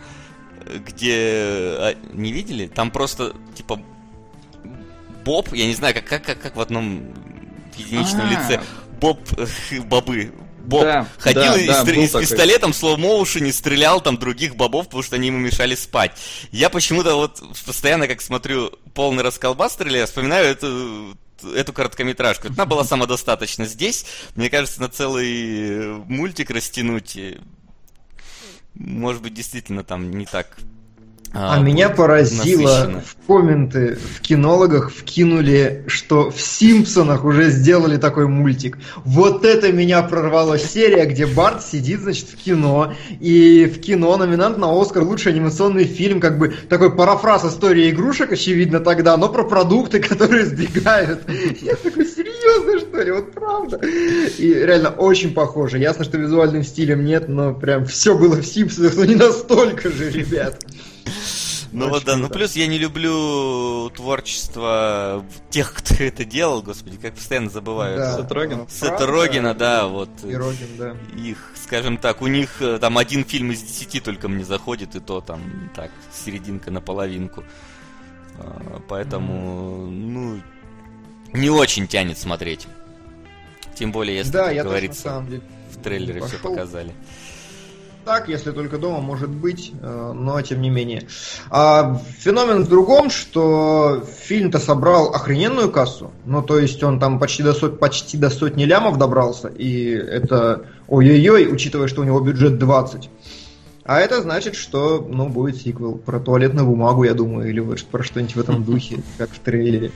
где... 0.66 1.16
А, 1.18 1.96
не 2.14 2.32
видели? 2.32 2.68
Там 2.68 2.92
просто, 2.92 3.34
типа, 3.56 3.80
Боб, 5.24 5.54
я 5.54 5.66
не 5.66 5.76
знаю, 5.76 5.94
как, 5.94 6.06
как, 6.06 6.24
как, 6.24 6.42
как 6.42 6.56
в 6.56 6.62
одном 6.62 7.14
единичном 7.78 8.28
А-а-а. 8.28 8.50
лице, 8.50 8.64
Боб, 9.00 9.20
бобы, 9.88 10.32
Боб 10.66 10.84
да, 10.84 11.08
ходил 11.18 11.42
да, 11.42 11.62
и 11.62 11.68
да, 11.68 11.84
с, 11.84 11.88
с 11.88 12.20
пистолетом 12.20 12.74
в 12.74 12.76
слоу-моушене 12.76 13.54
стрелял 13.54 14.02
там 14.02 14.18
других 14.18 14.56
бобов, 14.56 14.86
потому 14.86 15.04
что 15.04 15.16
они 15.16 15.28
ему 15.28 15.40
мешали 15.40 15.76
спать. 15.76 16.12
Я 16.52 16.70
почему-то 16.70 17.16
вот 17.16 17.42
постоянно, 17.66 18.08
как 18.08 18.22
смотрю 18.22 18.72
полный 18.94 19.24
расколбас 19.24 19.74
стреляя, 19.74 20.06
вспоминаю 20.06 20.48
эту 20.48 21.18
эту 21.44 21.74
короткометражку. 21.74 22.48
Она 22.48 22.66
была 22.66 22.84
самодостаточна. 22.84 23.66
Здесь, 23.66 24.06
мне 24.36 24.50
кажется, 24.50 24.82
на 24.82 24.90
целый 24.90 25.98
мультик 26.06 26.50
растянуть, 26.50 27.18
может 28.74 29.22
быть, 29.22 29.34
действительно 29.34 29.84
там 29.84 30.12
не 30.12 30.26
так 30.26 30.58
а, 31.36 31.56
а 31.56 31.60
меня 31.60 31.90
поразило, 31.90 32.62
насыщенно. 32.62 33.02
в 33.02 33.28
комменты 33.28 33.98
в 34.16 34.22
кинологах 34.22 34.90
вкинули, 34.90 35.84
что 35.88 36.32
в 36.32 36.40
Симпсонах 36.40 37.26
уже 37.26 37.50
сделали 37.50 37.98
такой 37.98 38.28
мультик. 38.28 38.78
Вот 39.04 39.44
это 39.44 39.74
меня 39.74 40.02
прорвало 40.04 40.58
серия, 40.58 41.06
где 41.06 41.26
Барт 41.26 41.62
сидит, 41.62 42.00
значит, 42.00 42.30
в 42.30 42.38
кино, 42.38 42.94
и 43.20 43.66
в 43.66 43.82
кино 43.82 44.16
номинант 44.16 44.58
на 44.58 44.82
Оскар 44.82 45.04
лучший 45.04 45.34
анимационный 45.34 45.84
фильм, 45.84 46.22
как 46.22 46.40
бы 46.40 46.54
такой 46.70 46.96
парафраз 46.96 47.44
истории 47.44 47.90
игрушек, 47.90 48.32
очевидно, 48.32 48.80
тогда, 48.80 49.18
но 49.18 49.28
про 49.28 49.44
продукты, 49.44 50.00
которые 50.08 50.46
сбегают. 50.46 51.30
Я 51.62 51.76
такой, 51.76 52.06
серьезно, 52.06 52.80
что 52.80 53.02
ли? 53.02 53.12
Вот 53.12 53.34
правда. 53.34 53.82
И 53.86 54.54
реально 54.54 54.92
очень 54.92 55.34
похоже. 55.34 55.80
Ясно, 55.80 56.06
что 56.06 56.18
визуальным 56.18 56.64
стилем 56.64 57.04
нет, 57.04 57.28
но 57.28 57.54
прям 57.54 57.86
все 57.86 58.18
было 58.18 58.38
в 58.38 58.46
Симпсонах, 58.46 58.96
но 58.96 59.04
не 59.04 59.16
настолько 59.16 59.92
же, 59.92 60.10
ребят. 60.10 60.64
Ну 61.72 61.90
вот 61.90 62.06
да, 62.06 62.16
ну 62.16 62.30
плюс 62.30 62.56
я 62.56 62.68
не 62.68 62.78
люблю 62.78 63.90
творчество 63.90 65.26
тех, 65.50 65.74
кто 65.74 65.96
это 66.00 66.24
делал, 66.24 66.62
господи, 66.62 66.98
как 66.98 67.16
постоянно 67.16 67.50
забываю. 67.50 67.98
Да. 67.98 68.18
Сет 68.18 68.32
Рогин. 68.32 68.68
Сет 68.70 69.02
Рогина, 69.02 69.54
да, 69.54 69.88
вот. 69.88 70.10
И 70.24 70.34
Рогин, 70.34 70.70
да. 70.78 70.96
Их, 71.18 71.52
скажем 71.62 71.98
так, 71.98 72.22
у 72.22 72.28
них 72.28 72.62
э, 72.62 72.80
там 72.80 72.98
один 72.98 73.26
фильм 73.26 73.52
из 73.52 73.62
десяти 73.62 74.00
только 74.00 74.30
мне 74.30 74.46
заходит, 74.46 74.96
и 74.96 75.02
то 75.02 75.20
там 75.20 75.70
так, 75.76 75.92
серединка 76.14 76.72
на 76.72 76.80
половинку. 76.80 77.44
А, 78.38 78.82
поэтому, 78.88 79.88
ну, 79.88 80.42
не 81.34 81.50
очень 81.50 81.88
тянет 81.88 82.18
смотреть. 82.18 82.68
Тем 83.76 83.92
более, 83.92 84.18
если, 84.18 84.32
да, 84.32 84.54
как 84.54 84.64
говорится, 84.64 85.04
тоже, 85.04 85.16
на 85.16 85.20
самом 85.20 85.30
деле, 85.30 85.42
в 85.74 85.84
трейлере 85.84 86.22
все 86.26 86.38
показали 86.38 86.94
так, 88.06 88.30
если 88.30 88.52
только 88.52 88.78
дома, 88.78 89.02
может 89.02 89.30
быть, 89.30 89.74
э, 89.82 90.12
но 90.16 90.40
тем 90.42 90.62
не 90.62 90.70
менее. 90.70 91.08
А 91.50 92.00
феномен 92.20 92.64
в 92.64 92.70
другом, 92.70 93.10
что 93.10 94.04
фильм-то 94.26 94.60
собрал 94.60 95.14
охрененную 95.14 95.72
кассу, 95.72 96.12
ну 96.26 96.42
то 96.42 96.60
есть 96.60 96.82
он 96.84 97.00
там 97.00 97.20
почти 97.20 97.44
до, 97.44 97.54
сот, 97.54 97.80
почти 97.80 98.18
до 98.18 98.30
сотни 98.30 98.64
лямов 98.64 98.98
добрался, 98.98 99.48
и 99.48 99.90
это 99.90 100.66
ой-ой-ой, 100.88 101.52
учитывая, 101.52 101.88
что 101.88 102.02
у 102.02 102.06
него 102.06 102.20
бюджет 102.20 102.60
20. 102.60 103.10
А 103.86 104.00
это 104.00 104.20
значит, 104.24 104.56
что, 104.56 105.08
ну, 105.08 105.30
будет 105.30 105.58
сиквел 105.58 106.00
про 106.00 106.20
туалетную 106.20 106.66
бумагу, 106.66 107.04
я 107.04 107.14
думаю, 107.14 107.48
или 107.48 107.60
вот 107.60 107.84
про 107.84 108.04
что-нибудь 108.04 108.36
в 108.36 108.40
этом 108.40 108.64
духе, 108.66 109.04
как 109.20 109.30
в 109.30 109.38
трейлере. 109.38 109.92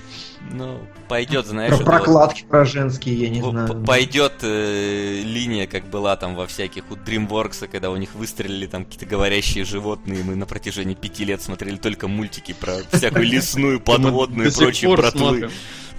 Ну, 0.51 0.77
пойдет, 1.07 1.47
знаешь... 1.47 1.75
Про 1.75 1.85
прокладки 1.85 2.41
вот, 2.43 2.49
про 2.49 2.65
женские, 2.65 3.15
я 3.15 3.29
не 3.29 3.41
знаю. 3.41 3.83
Пойдет 3.83 4.33
э, 4.43 5.21
линия, 5.23 5.65
как 5.65 5.89
была 5.89 6.15
там 6.17 6.35
во 6.35 6.45
всяких 6.45 6.83
у 6.91 6.95
DreamWorks, 6.95 7.67
когда 7.67 7.89
у 7.89 7.95
них 7.97 8.13
выстрелили 8.13 8.67
там 8.67 8.85
какие-то 8.85 9.07
говорящие 9.07 9.65
животные, 9.65 10.23
мы 10.23 10.35
на 10.35 10.45
протяжении 10.45 10.93
пяти 10.93 11.25
лет 11.25 11.41
смотрели 11.41 11.77
только 11.77 12.07
мультики 12.07 12.53
про 12.53 12.77
всякую 12.91 13.25
лесную, 13.25 13.79
подводную 13.79 14.49
и 14.49 14.53
прочие 14.53 14.95
братвы. 14.95 15.49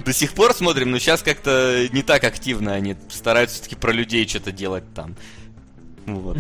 До 0.04 0.12
сих 0.12 0.32
пор 0.35 0.54
смотрим, 0.54 0.92
но 0.92 1.00
сейчас 1.00 1.23
как-то 1.23 1.88
не 1.92 2.02
так 2.02 2.23
активно 2.23 2.73
они 2.73 2.94
стараются 3.09 3.56
все-таки 3.56 3.75
про 3.75 3.90
людей 3.90 4.26
что-то 4.28 4.52
делать 4.52 4.85
там. 4.94 5.16
Вот. 6.06 6.38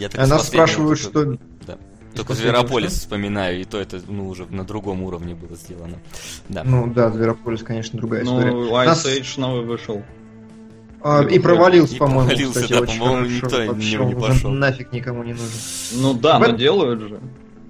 Я 0.00 0.08
так 0.08 0.22
Она 0.22 0.38
спрашивает, 0.38 0.98
что... 0.98 1.36
Да. 1.66 1.76
Только 2.14 2.32
Зверополис 2.32 2.92
вспоминаю, 2.92 3.60
и 3.60 3.64
то 3.64 3.78
это 3.78 4.00
ну, 4.08 4.28
уже 4.28 4.46
на 4.46 4.64
другом 4.64 5.02
уровне 5.02 5.34
было 5.34 5.56
сделано. 5.56 5.98
Да. 6.48 6.64
Ну 6.64 6.90
да, 6.92 7.10
Зверополис, 7.10 7.62
конечно, 7.62 7.98
другая 7.98 8.24
ну, 8.24 8.38
история. 8.38 8.52
Ну, 8.52 8.70
Ice 8.72 8.86
Нас... 8.86 9.06
Age 9.06 9.40
новый 9.40 9.64
вышел. 9.66 10.02
А, 11.02 11.22
и 11.22 11.38
провалился, 11.38 11.96
по-моему, 11.96 12.28
провалился, 12.28 12.62
кстати, 12.62 12.80
да, 12.80 12.86
по-моему, 12.86 13.26
никто 13.26 13.66
вообще 13.66 14.04
не 14.04 14.14
пошел. 14.14 14.50
Нафиг 14.50 14.92
никому 14.92 15.22
не 15.22 15.32
нужен. 15.32 15.46
Ну 15.96 16.14
да, 16.14 16.38
но 16.38 16.48
делают 16.48 17.00
же. 17.02 17.20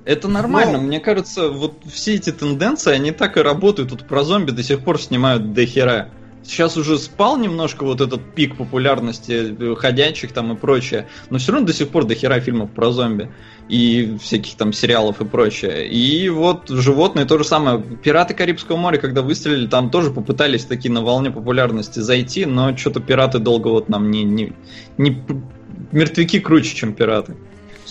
Это 0.04 0.28
нормально, 0.28 0.78
но... 0.78 0.84
мне 0.84 1.00
кажется, 1.00 1.48
вот 1.48 1.82
все 1.92 2.14
эти 2.14 2.30
тенденции, 2.30 2.92
они 2.92 3.10
так 3.10 3.36
и 3.36 3.40
работают. 3.40 3.90
Тут 3.90 4.06
про 4.06 4.22
зомби 4.22 4.52
до 4.52 4.62
сих 4.62 4.84
пор 4.84 5.00
снимают 5.00 5.52
до 5.52 5.66
хера 5.66 6.10
сейчас 6.42 6.76
уже 6.76 6.98
спал 6.98 7.36
немножко 7.38 7.84
вот 7.84 8.00
этот 8.00 8.22
пик 8.34 8.56
популярности 8.56 9.56
э, 9.58 9.74
ходячих 9.76 10.32
там 10.32 10.52
и 10.52 10.56
прочее, 10.56 11.08
но 11.30 11.38
все 11.38 11.52
равно 11.52 11.66
до 11.66 11.72
сих 11.72 11.88
пор 11.88 12.04
до 12.04 12.14
хера 12.14 12.40
фильмов 12.40 12.70
про 12.70 12.90
зомби 12.90 13.30
и 13.68 14.16
всяких 14.20 14.56
там 14.56 14.72
сериалов 14.72 15.20
и 15.20 15.24
прочее. 15.24 15.88
И 15.88 16.28
вот 16.28 16.68
животные 16.68 17.24
то 17.24 17.38
же 17.38 17.44
самое. 17.44 17.80
Пираты 17.80 18.34
Карибского 18.34 18.76
моря, 18.76 18.98
когда 18.98 19.22
выстрелили, 19.22 19.66
там 19.66 19.90
тоже 19.90 20.10
попытались 20.10 20.64
такие 20.64 20.92
на 20.92 21.02
волне 21.02 21.30
популярности 21.30 22.00
зайти, 22.00 22.46
но 22.46 22.76
что-то 22.76 23.00
пираты 23.00 23.38
долго 23.38 23.68
вот 23.68 23.88
нам 23.88 24.10
не, 24.10 24.24
не, 24.24 24.52
не... 24.98 25.22
Мертвяки 25.92 26.40
круче, 26.40 26.74
чем 26.74 26.94
пираты. 26.94 27.36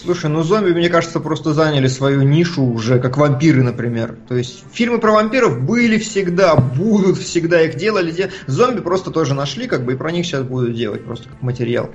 Слушай, 0.03 0.29
ну 0.29 0.43
зомби, 0.43 0.71
мне 0.71 0.89
кажется, 0.89 1.19
просто 1.19 1.53
заняли 1.53 1.87
свою 1.87 2.21
нишу 2.21 2.63
уже, 2.63 2.99
как 2.99 3.17
вампиры, 3.17 3.63
например. 3.63 4.15
То 4.27 4.35
есть 4.35 4.63
фильмы 4.71 4.99
про 4.99 5.11
вампиров 5.11 5.61
были 5.61 5.97
всегда, 5.97 6.55
будут 6.55 7.17
всегда, 7.17 7.61
их 7.61 7.75
делали. 7.75 8.29
Зомби 8.47 8.79
просто 8.79 9.11
тоже 9.11 9.33
нашли, 9.33 9.67
как 9.67 9.83
бы, 9.83 9.93
и 9.93 9.95
про 9.95 10.11
них 10.11 10.25
сейчас 10.25 10.43
будут 10.43 10.75
делать, 10.75 11.03
просто 11.03 11.27
как 11.29 11.41
материал 11.41 11.89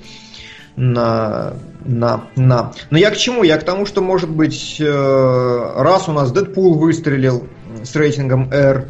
на, 0.76 1.54
на, 1.84 2.24
на. 2.36 2.72
Но 2.90 2.98
я 2.98 3.10
к 3.10 3.16
чему? 3.16 3.42
Я 3.42 3.58
к 3.58 3.64
тому, 3.64 3.86
что, 3.86 4.00
может 4.00 4.30
быть, 4.30 4.76
э, 4.80 5.72
раз 5.76 6.08
у 6.08 6.12
нас 6.12 6.32
Дэдпул 6.32 6.74
выстрелил 6.74 7.46
с 7.82 7.94
рейтингом 7.94 8.50
R, 8.52 8.88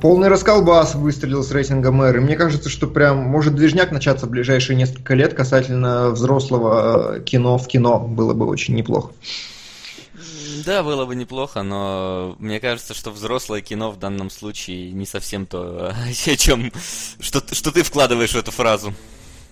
полный 0.00 0.28
расколбас 0.28 0.94
выстрелил 0.94 1.42
с 1.42 1.50
рейтингом 1.50 2.02
R. 2.02 2.16
И 2.16 2.20
мне 2.20 2.36
кажется, 2.36 2.68
что 2.68 2.86
прям 2.86 3.18
может 3.18 3.54
движняк 3.54 3.90
начаться 3.90 4.26
в 4.26 4.30
ближайшие 4.30 4.76
несколько 4.76 5.14
лет 5.14 5.34
касательно 5.34 6.10
взрослого 6.10 7.16
э, 7.16 7.20
кино 7.22 7.58
в 7.58 7.66
кино. 7.66 7.98
Было 7.98 8.34
бы 8.34 8.46
очень 8.46 8.74
неплохо. 8.74 9.12
Да, 10.66 10.82
было 10.82 11.06
бы 11.06 11.16
неплохо, 11.16 11.62
но 11.62 12.36
мне 12.38 12.60
кажется, 12.60 12.94
что 12.94 13.10
взрослое 13.10 13.62
кино 13.62 13.90
в 13.90 13.98
данном 13.98 14.30
случае 14.30 14.92
не 14.92 15.06
совсем 15.06 15.46
то, 15.46 15.94
о 16.26 16.36
чем, 16.36 16.70
что, 17.18 17.42
что 17.52 17.72
ты 17.72 17.82
вкладываешь 17.82 18.32
в 18.32 18.38
эту 18.38 18.50
фразу. 18.50 18.94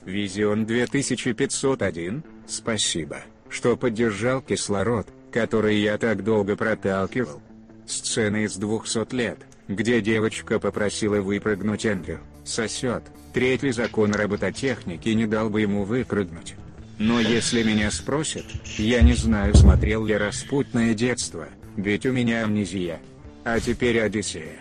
Визион 0.05 0.67
2501, 0.67 2.23
спасибо, 2.47 3.19
что 3.49 3.77
поддержал 3.77 4.41
кислород, 4.41 5.09
который 5.33 5.81
я 5.81 5.99
так 5.99 6.25
долго 6.25 6.57
проталкивал. 6.57 7.43
Сцена 7.87 8.45
из 8.45 8.55
200 8.57 9.15
лет 9.15 9.39
где 9.71 10.01
девочка 10.01 10.59
попросила 10.59 11.21
выпрыгнуть 11.21 11.87
Эндрю, 11.87 12.19
сосет, 12.45 13.05
третий 13.33 13.71
закон 13.71 14.13
робототехники 14.13 15.09
не 15.11 15.27
дал 15.27 15.49
бы 15.49 15.61
ему 15.61 15.85
выпрыгнуть. 15.85 16.57
Но 16.99 17.21
если 17.21 17.63
меня 17.63 17.91
спросят, 17.91 18.45
я 18.77 19.01
не 19.01 19.15
знаю 19.15 19.55
смотрел 19.55 20.05
ли 20.05 20.17
«Распутное 20.17 20.93
детство», 20.93 21.47
ведь 21.77 22.05
у 22.05 22.13
меня 22.13 22.45
амнезия. 22.45 23.01
А 23.45 23.59
теперь 23.61 24.01
Одиссея. 24.01 24.59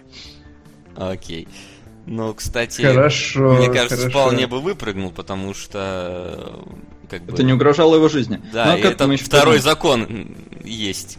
Окей. 0.95 1.47
Ну, 2.05 2.33
кстати, 2.33 2.81
хорошо, 2.81 3.53
мне 3.55 3.67
кажется, 3.67 3.97
хорошо. 3.97 4.09
вполне 4.09 4.47
бы 4.47 4.61
выпрыгнул, 4.61 5.11
потому 5.11 5.53
что 5.53 6.65
как 7.09 7.23
бы... 7.23 7.33
Это 7.33 7.43
не 7.43 7.53
угрожало 7.53 7.95
его 7.95 8.09
жизни. 8.09 8.39
Да, 8.53 8.65
ну, 8.65 8.71
а 8.73 8.77
это 8.77 9.17
второй 9.17 9.59
закон 9.59 10.35
есть, 10.63 11.17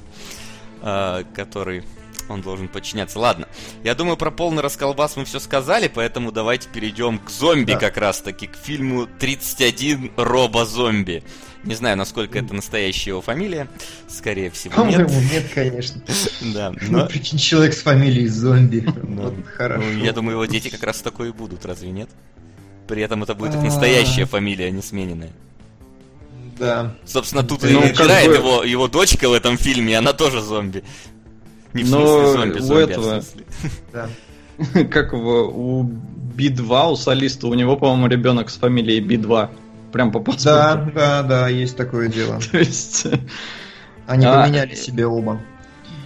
а, 0.80 1.25
который 1.35 1.82
Он 2.30 2.42
должен 2.42 2.68
подчиняться. 2.68 3.18
Ладно, 3.18 3.49
я 3.82 3.94
думаю, 3.94 4.16
про 4.16 4.30
полный 4.30 4.62
расколбас 4.62 5.16
мы 5.16 5.25
все 5.25 5.40
сказали, 5.40 5.90
поэтому 5.92 6.30
давайте 6.30 6.68
перейдем 6.68 7.18
к 7.18 7.28
зомби 7.28 7.72
да. 7.72 7.78
как 7.78 7.96
раз-таки, 7.96 8.46
к 8.46 8.56
фильму 8.56 9.08
«31 9.18 10.12
робо-зомби». 10.16 11.25
Не 11.64 11.75
знаю, 11.75 11.96
насколько 11.99 12.38
это 12.38 12.54
настоящая 12.54 13.10
его 13.10 13.20
фамилия. 13.20 13.68
Скорее 14.08 14.50
всего, 14.50 14.76
По-моему, 14.76 15.10
нет. 15.10 15.32
нет, 15.32 15.50
конечно. 15.52 16.00
Да, 16.54 16.72
но... 16.88 17.06
Причем 17.06 17.37
человек 17.37 17.75
с 17.75 17.82
фамилией 17.82 18.28
зомби. 18.28 18.87
Вот, 19.02 19.34
хорошо. 19.56 19.84
Ну, 19.84 20.04
я 20.04 20.12
думаю, 20.12 20.37
его 20.37 20.46
дети 20.46 20.68
как 20.68 20.82
раз 20.84 21.02
такое 21.02 21.30
и 21.30 21.32
будут, 21.32 21.66
разве 21.66 21.90
нет? 21.90 22.08
При 22.88 23.02
этом 23.02 23.22
это 23.22 23.34
будет 23.34 23.54
их 23.54 23.62
настоящая 23.62 24.25
фамилия, 24.25 24.68
а 24.68 24.70
не 24.70 24.80
смененная. 24.80 25.32
Да. 26.58 26.94
Собственно, 27.04 27.42
тут 27.42 27.62
ну, 27.62 27.82
и 27.82 27.90
играет 27.90 28.28
бы... 28.28 28.37
его, 28.37 28.62
его 28.62 28.88
дочка 28.88 29.28
в 29.28 29.32
этом 29.32 29.56
фильме, 29.56 29.99
она 29.99 30.12
тоже 30.12 30.40
зомби. 30.40 30.84
Не 31.74 31.82
в 31.84 31.88
смысле 31.88 32.32
зомби, 32.32 32.58
у 32.58 32.62
зомби, 32.62 32.82
этого... 32.82 33.16
а 33.16 33.20
в 33.20 33.24
смысле. 33.24 33.44
Да. 33.92 34.08
Как 34.90 35.12
его, 35.12 35.48
у 35.48 35.82
Би-2, 35.82 36.92
у 36.92 36.96
солиста, 36.96 37.46
у 37.46 37.54
него, 37.54 37.76
по-моему, 37.76 38.08
ребенок 38.08 38.50
с 38.50 38.56
фамилией 38.56 39.00
Би-2. 39.00 39.48
Прям 39.92 40.12
по 40.12 40.20
паспорту. 40.20 40.44
Да, 40.44 40.90
да, 40.94 41.22
да, 41.22 41.48
есть 41.48 41.76
такое 41.76 42.08
дело. 42.08 42.38
То 42.50 42.58
есть... 42.58 43.06
Они 44.06 44.26
а, 44.26 44.42
поменяли 44.42 44.74
себе 44.74 45.06
оба. 45.06 45.40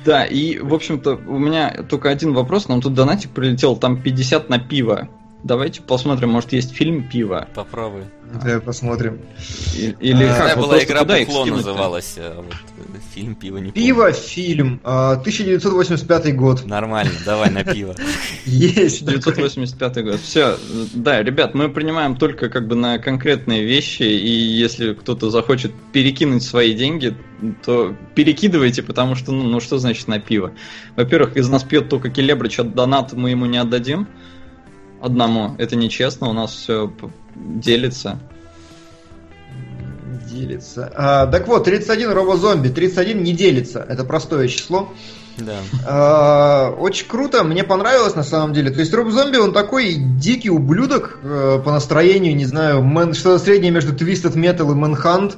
Да, 0.05 0.25
и, 0.25 0.59
в 0.59 0.75
общем-то, 0.75 1.19
у 1.27 1.39
меня 1.39 1.85
только 1.89 2.11
один 2.11 2.35
вопрос. 2.35 2.69
Нам 2.69 2.83
тут 2.83 2.93
донатик 2.93 3.31
прилетел, 3.31 3.77
там 3.77 4.01
50 4.01 4.51
на 4.51 4.59
пиво. 4.59 5.09
Давайте 5.45 5.83
посмотрим, 5.83 6.31
может 6.31 6.55
есть 6.55 6.73
фильм 6.73 7.07
«Пиво». 7.07 7.47
Попробуй. 7.55 8.05
Да, 8.43 8.61
посмотрим. 8.61 9.21
Или 9.75 10.25
а, 10.25 10.55
как? 10.55 10.59
была 10.59 10.83
игра 10.83 11.05
Букло 11.05 11.45
называлась. 11.45 12.15
А 12.17 12.37
вот, 12.41 12.55
э, 12.79 12.99
фильм 13.15 13.35
«Пиво» 13.35 13.59
не 13.59 13.71
Пиво, 13.71 14.11
фильм. 14.13 14.81
1985 14.83 16.27
а, 16.27 16.33
год. 16.33 16.65
Нормально, 16.65 17.13
давай 17.27 17.51
на 17.51 17.63
пиво. 17.63 17.95
Есть. 18.47 19.03
1985 19.03 20.05
год. 20.05 20.21
Все, 20.21 20.57
да, 20.95 21.23
ребят, 21.23 21.55
мы 21.55 21.69
принимаем 21.69 22.17
только 22.17 22.49
как 22.49 22.67
бы 22.67 22.75
на 22.75 22.97
конкретные 22.97 23.65
вещи, 23.65 24.05
и 24.05 24.31
если 24.31 24.95
кто-то 24.95 25.29
захочет 25.29 25.73
перекинуть 25.93 26.43
свои 26.43 26.73
деньги, 26.73 27.15
то 27.67 27.95
перекидывайте, 28.15 28.83
потому 28.83 29.15
что, 29.15 29.31
ну, 29.31 29.43
ну 29.43 29.61
что 29.61 29.77
значит 29.77 30.09
на 30.09 30.21
пиво? 30.21 30.53
Во-первых, 30.97 31.37
из 31.37 31.51
нас 31.51 31.65
пьет 31.65 31.91
только 31.91 32.09
Келебрич, 32.09 32.61
а 32.61 32.65
донат 32.65 33.13
мы 33.13 33.29
ему 33.29 33.45
не 33.45 33.59
отдадим 33.59 34.09
одному. 35.01 35.55
Это 35.59 35.77
нечестно, 35.77 36.29
у 36.29 36.33
нас 36.33 36.53
все 36.53 36.93
делится. 37.35 38.19
Делится. 40.31 40.93
А, 40.95 41.27
так 41.27 41.47
вот, 41.49 41.65
31 41.65 42.13
робозомби. 42.13 42.69
31 42.69 43.23
не 43.23 43.33
делится. 43.33 43.81
Это 43.81 44.05
простое 44.05 44.49
число. 44.49 44.93
Да. 45.39 45.59
А, 45.87 46.71
очень 46.79 47.07
круто, 47.07 47.43
мне 47.45 47.65
понравилось 47.65 48.15
на 48.15 48.23
самом 48.23 48.53
деле. 48.53 48.71
То 48.71 48.81
есть 48.81 48.93
Роб 48.95 49.11
Зомби, 49.11 49.37
он 49.37 49.53
такой 49.53 49.95
дикий 49.95 50.51
ублюдок 50.51 51.19
э, 51.23 51.61
по 51.65 51.73
настроению, 51.73 52.37
не 52.37 52.45
знаю, 52.45 52.83
мэн, 52.83 53.15
что-то 53.15 53.43
среднее 53.43 53.73
между 53.73 53.93
Twisted 53.93 54.35
Metal 54.35 54.71
и 54.71 54.75
Manhunt. 54.75 55.37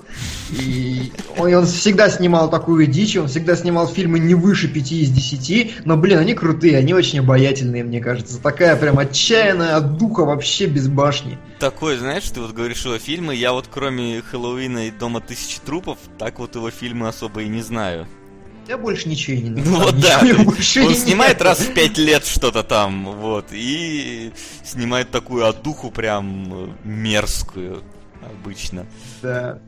И 0.50 1.12
он, 1.38 1.52
он 1.54 1.66
всегда 1.66 2.10
снимал 2.10 2.50
такую 2.50 2.86
дичь, 2.86 3.16
он 3.16 3.28
всегда 3.28 3.56
снимал 3.56 3.88
фильмы 3.88 4.18
не 4.18 4.34
выше 4.34 4.68
5 4.68 4.92
из 4.92 5.10
10, 5.10 5.86
но, 5.86 5.96
блин, 5.96 6.18
они 6.18 6.34
крутые, 6.34 6.76
они 6.76 6.92
очень 6.94 7.20
обаятельные, 7.20 7.84
мне 7.84 8.00
кажется. 8.00 8.40
Такая 8.40 8.76
прям 8.76 8.98
отчаянная 8.98 9.76
от 9.76 9.96
духа 9.96 10.24
вообще 10.24 10.66
без 10.66 10.88
башни. 10.88 11.38
Такой, 11.58 11.96
знаешь, 11.96 12.28
ты 12.30 12.40
вот 12.40 12.52
говоришь 12.52 12.84
его 12.84 12.98
фильмы, 12.98 13.34
я 13.34 13.52
вот 13.52 13.66
кроме 13.72 14.20
Хэллоуина 14.20 14.88
и 14.88 14.90
Дома 14.90 15.20
тысячи 15.20 15.58
трупов, 15.64 15.98
так 16.18 16.38
вот 16.38 16.54
его 16.54 16.70
фильмы 16.70 17.08
особо 17.08 17.42
и 17.42 17.48
не 17.48 17.62
знаю. 17.62 18.06
Я 18.68 18.78
больше 18.78 19.08
ничего 19.08 19.36
не 19.36 19.62
знаю. 19.62 19.66
Ну 19.66 19.84
вот 19.84 20.00
да, 20.00 20.20
он 20.20 20.94
снимает 20.94 21.40
раз 21.40 21.60
в 21.60 21.72
пять 21.72 21.98
лет 21.98 22.24
что-то 22.24 22.62
там, 22.62 23.04
вот, 23.04 23.46
и 23.52 24.32
снимает 24.64 25.10
такую 25.10 25.46
отдуху 25.46 25.90
прям 25.90 26.76
мерзкую 26.82 27.82
обычно. 28.22 28.86
Да. 29.22 29.60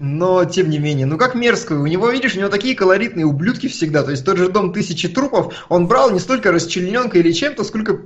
Но, 0.00 0.44
тем 0.46 0.70
не 0.70 0.78
менее, 0.78 1.06
ну 1.06 1.18
как 1.18 1.34
мерзкую. 1.34 1.82
У 1.82 1.86
него, 1.86 2.10
видишь, 2.10 2.34
у 2.34 2.38
него 2.38 2.48
такие 2.48 2.74
колоритные 2.74 3.26
ублюдки 3.26 3.68
всегда. 3.68 4.02
То 4.02 4.10
есть 4.10 4.24
тот 4.24 4.38
же 4.38 4.48
дом 4.48 4.72
тысячи 4.72 5.08
трупов, 5.08 5.54
он 5.68 5.86
брал 5.86 6.10
не 6.10 6.18
столько 6.18 6.50
расчлененкой 6.50 7.20
или 7.20 7.32
чем-то, 7.32 7.64
сколько... 7.64 8.00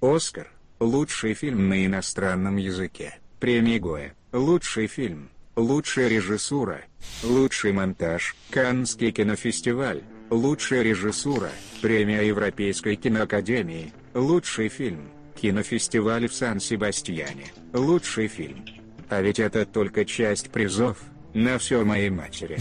Оскар. 0.00 0.50
Лучший 0.80 1.34
фильм 1.34 1.68
на 1.68 1.84
иностранном 1.84 2.56
языке. 2.56 3.18
Премия 3.38 3.78
Гоя. 3.78 4.14
Лучший 4.32 4.86
фильм. 4.86 5.28
Лучшая 5.56 6.08
режиссура. 6.08 6.80
Лучший 7.22 7.72
монтаж. 7.72 8.34
Каннский 8.48 9.10
кинофестиваль. 9.10 10.02
Лучшая 10.30 10.82
режиссура. 10.82 11.50
Премия 11.82 12.22
Европейской 12.22 12.96
киноакадемии. 12.96 13.92
Лучший 14.14 14.68
фильм. 14.70 15.10
Кинофестиваль 15.38 16.26
в 16.26 16.34
Сан-Себастьяне. 16.34 17.52
Лучший 17.74 18.28
фильм. 18.28 18.64
А 19.10 19.20
ведь 19.20 19.38
это 19.38 19.66
только 19.66 20.06
часть 20.06 20.48
призов. 20.48 20.96
На 21.34 21.58
все 21.58 21.84
моей 21.84 22.08
матери. 22.08 22.58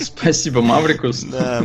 Спасибо, 0.00 0.62
Маврикус. 0.62 1.22
Да. 1.22 1.64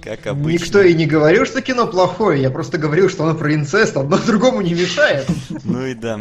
Как 0.00 0.26
обычно. 0.26 0.64
Никто 0.64 0.82
и 0.82 0.94
не 0.94 1.04
говорил, 1.04 1.44
что 1.44 1.60
кино 1.60 1.86
плохое, 1.86 2.40
я 2.40 2.50
просто 2.50 2.78
говорил, 2.78 3.10
что 3.10 3.24
оно 3.24 3.38
про 3.38 3.54
инцест, 3.54 3.96
одно 3.96 4.18
другому 4.18 4.62
не 4.62 4.72
мешает. 4.72 5.26
Ну 5.64 5.86
и 5.86 5.94
да. 5.94 6.20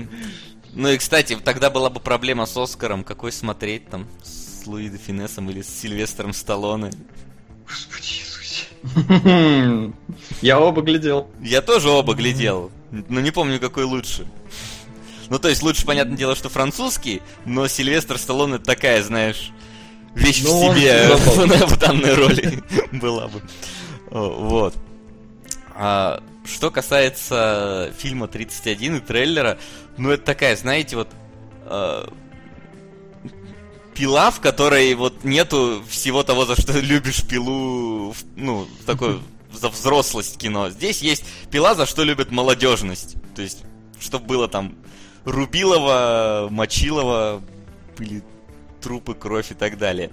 Ну 0.76 0.90
и, 0.90 0.98
кстати, 0.98 1.36
тогда 1.36 1.70
была 1.70 1.90
бы 1.90 2.00
проблема 2.00 2.46
с 2.46 2.58
Оскаром, 2.58 3.04
какой 3.04 3.32
смотреть 3.32 3.90
там, 3.90 4.08
с 4.24 4.66
Луи 4.66 4.90
де 4.90 4.98
Финесом 4.98 5.50
или 5.50 5.62
с 5.62 5.70
Сильвестром 5.70 6.34
Сталлоне. 6.34 6.92
Господи 7.68 8.08
Иисусе. 8.08 8.66
Я 10.42 10.60
оба 10.60 10.82
глядел. 10.82 11.30
Я 11.42 11.62
тоже 11.62 11.90
оба 11.90 12.16
глядел, 12.16 12.72
но 12.92 13.22
не 13.22 13.32
помню, 13.32 13.60
какой 13.60 13.84
лучше. 13.84 14.26
Ну, 15.30 15.40
то 15.40 15.48
есть 15.48 15.62
лучше, 15.64 15.86
понятное 15.86 16.18
дело, 16.18 16.36
что 16.36 16.50
французский, 16.50 17.22
но 17.46 17.68
Сильвестр 17.68 18.18
Сталлоне 18.18 18.58
такая, 18.58 19.02
знаешь, 19.04 19.52
вещь 20.16 20.44
ну, 20.44 20.72
в 20.72 20.76
себе 20.76 21.16
в 21.68 21.78
данной 21.78 22.14
роли 22.14 22.64
была 22.92 23.28
бы. 23.28 23.42
Вот. 24.10 24.76
А, 25.76 26.22
что 26.46 26.72
касается 26.72 27.94
фильма 27.98 28.28
31 28.28 28.98
и 28.98 29.00
трейлера, 29.00 29.58
ну 29.98 30.10
это 30.10 30.24
такая, 30.24 30.56
знаете, 30.56 30.96
вот 30.96 31.10
э, 31.66 32.08
пила, 33.94 34.32
в 34.32 34.40
которой 34.40 34.94
вот 34.96 35.24
нету 35.24 35.84
всего 35.88 36.24
того, 36.24 36.46
за 36.46 36.60
что 36.60 36.80
любишь 36.80 37.24
пилу, 37.24 38.16
ну, 38.36 38.68
такой 38.86 39.22
за 39.54 39.70
взрослость 39.70 40.38
кино. 40.38 40.70
Здесь 40.70 41.02
есть 41.02 41.24
пила, 41.52 41.76
за 41.76 41.86
что 41.86 42.04
любят 42.04 42.32
молодежность. 42.32 43.16
То 43.36 43.42
есть, 43.42 43.64
чтобы 44.00 44.26
было 44.26 44.48
там 44.48 44.76
Рубилова, 45.26 46.48
Мочилова, 46.52 47.42
были 47.98 48.24
трупы, 48.82 49.14
кровь 49.14 49.52
и 49.52 49.56
так 49.56 49.78
далее. 49.78 50.12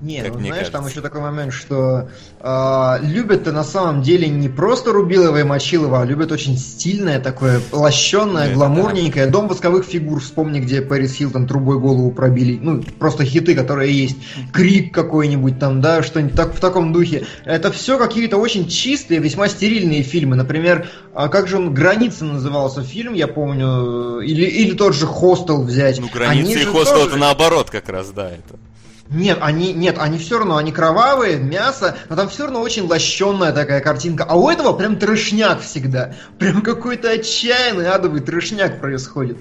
Не, 0.00 0.22
ну 0.22 0.34
знаешь, 0.34 0.54
кажется. 0.54 0.72
там 0.72 0.86
еще 0.86 1.00
такой 1.02 1.20
момент, 1.20 1.52
что 1.52 2.08
э, 2.40 2.96
любят-то 3.02 3.52
на 3.52 3.64
самом 3.64 4.00
деле 4.00 4.28
не 4.28 4.48
просто 4.48 4.92
Рубилова 4.92 5.38
и 5.38 5.42
Мочилова, 5.42 6.00
а 6.00 6.04
любят 6.06 6.32
очень 6.32 6.56
стильное 6.56 7.20
такое, 7.20 7.60
лощенное, 7.70 8.46
Это 8.46 8.54
гламурненькое. 8.54 9.26
Да. 9.26 9.32
Дом 9.32 9.48
восковых 9.48 9.84
фигур, 9.84 10.20
вспомни, 10.20 10.60
где 10.60 10.80
Пэрис 10.80 11.14
Хилтон 11.14 11.46
трубой 11.46 11.78
голову 11.78 12.10
пробили. 12.12 12.58
Ну, 12.60 12.82
просто 12.98 13.24
хиты, 13.24 13.54
которые 13.54 13.92
есть. 13.92 14.16
Крик 14.52 14.94
какой-нибудь 14.94 15.58
там, 15.58 15.82
да, 15.82 16.02
что-нибудь 16.02 16.34
так, 16.34 16.54
в 16.54 16.60
таком 16.60 16.94
духе. 16.94 17.26
Это 17.44 17.70
все 17.70 17.98
какие-то 17.98 18.38
очень 18.38 18.68
чистые, 18.68 19.20
весьма 19.20 19.48
стерильные 19.48 20.02
фильмы. 20.02 20.34
Например, 20.34 20.88
а 21.12 21.28
как 21.28 21.46
же 21.46 21.58
он 21.58 21.74
«Граница» 21.74 22.24
назывался 22.24 22.82
фильм, 22.82 23.12
я 23.12 23.28
помню, 23.28 24.20
или, 24.20 24.44
или 24.46 24.74
тот 24.74 24.94
же 24.94 25.06
«Хостел» 25.06 25.62
взять. 25.62 26.00
Ну, 26.00 26.08
«Граница» 26.08 26.58
и 26.58 26.64
«Хостел» 26.64 26.96
тоже... 26.96 27.08
это 27.08 27.16
наоборот 27.18 27.68
как 27.68 27.88
раз, 27.90 28.08
да, 28.10 28.30
это... 28.30 28.58
Нет, 29.10 29.38
они, 29.40 29.72
нет, 29.72 29.96
они 29.98 30.18
все 30.18 30.38
равно, 30.38 30.56
они 30.56 30.70
кровавые, 30.70 31.36
мясо, 31.36 31.96
но 32.08 32.14
там 32.14 32.28
все 32.28 32.44
равно 32.44 32.60
очень 32.60 32.86
лощенная 32.86 33.52
такая 33.52 33.80
картинка. 33.80 34.24
А 34.28 34.36
у 34.36 34.48
этого 34.48 34.72
прям 34.72 34.96
трешняк 34.96 35.62
всегда. 35.62 36.14
Прям 36.38 36.62
какой-то 36.62 37.10
отчаянный 37.10 37.88
адовый 37.88 38.20
трешняк 38.20 38.80
происходит. 38.80 39.36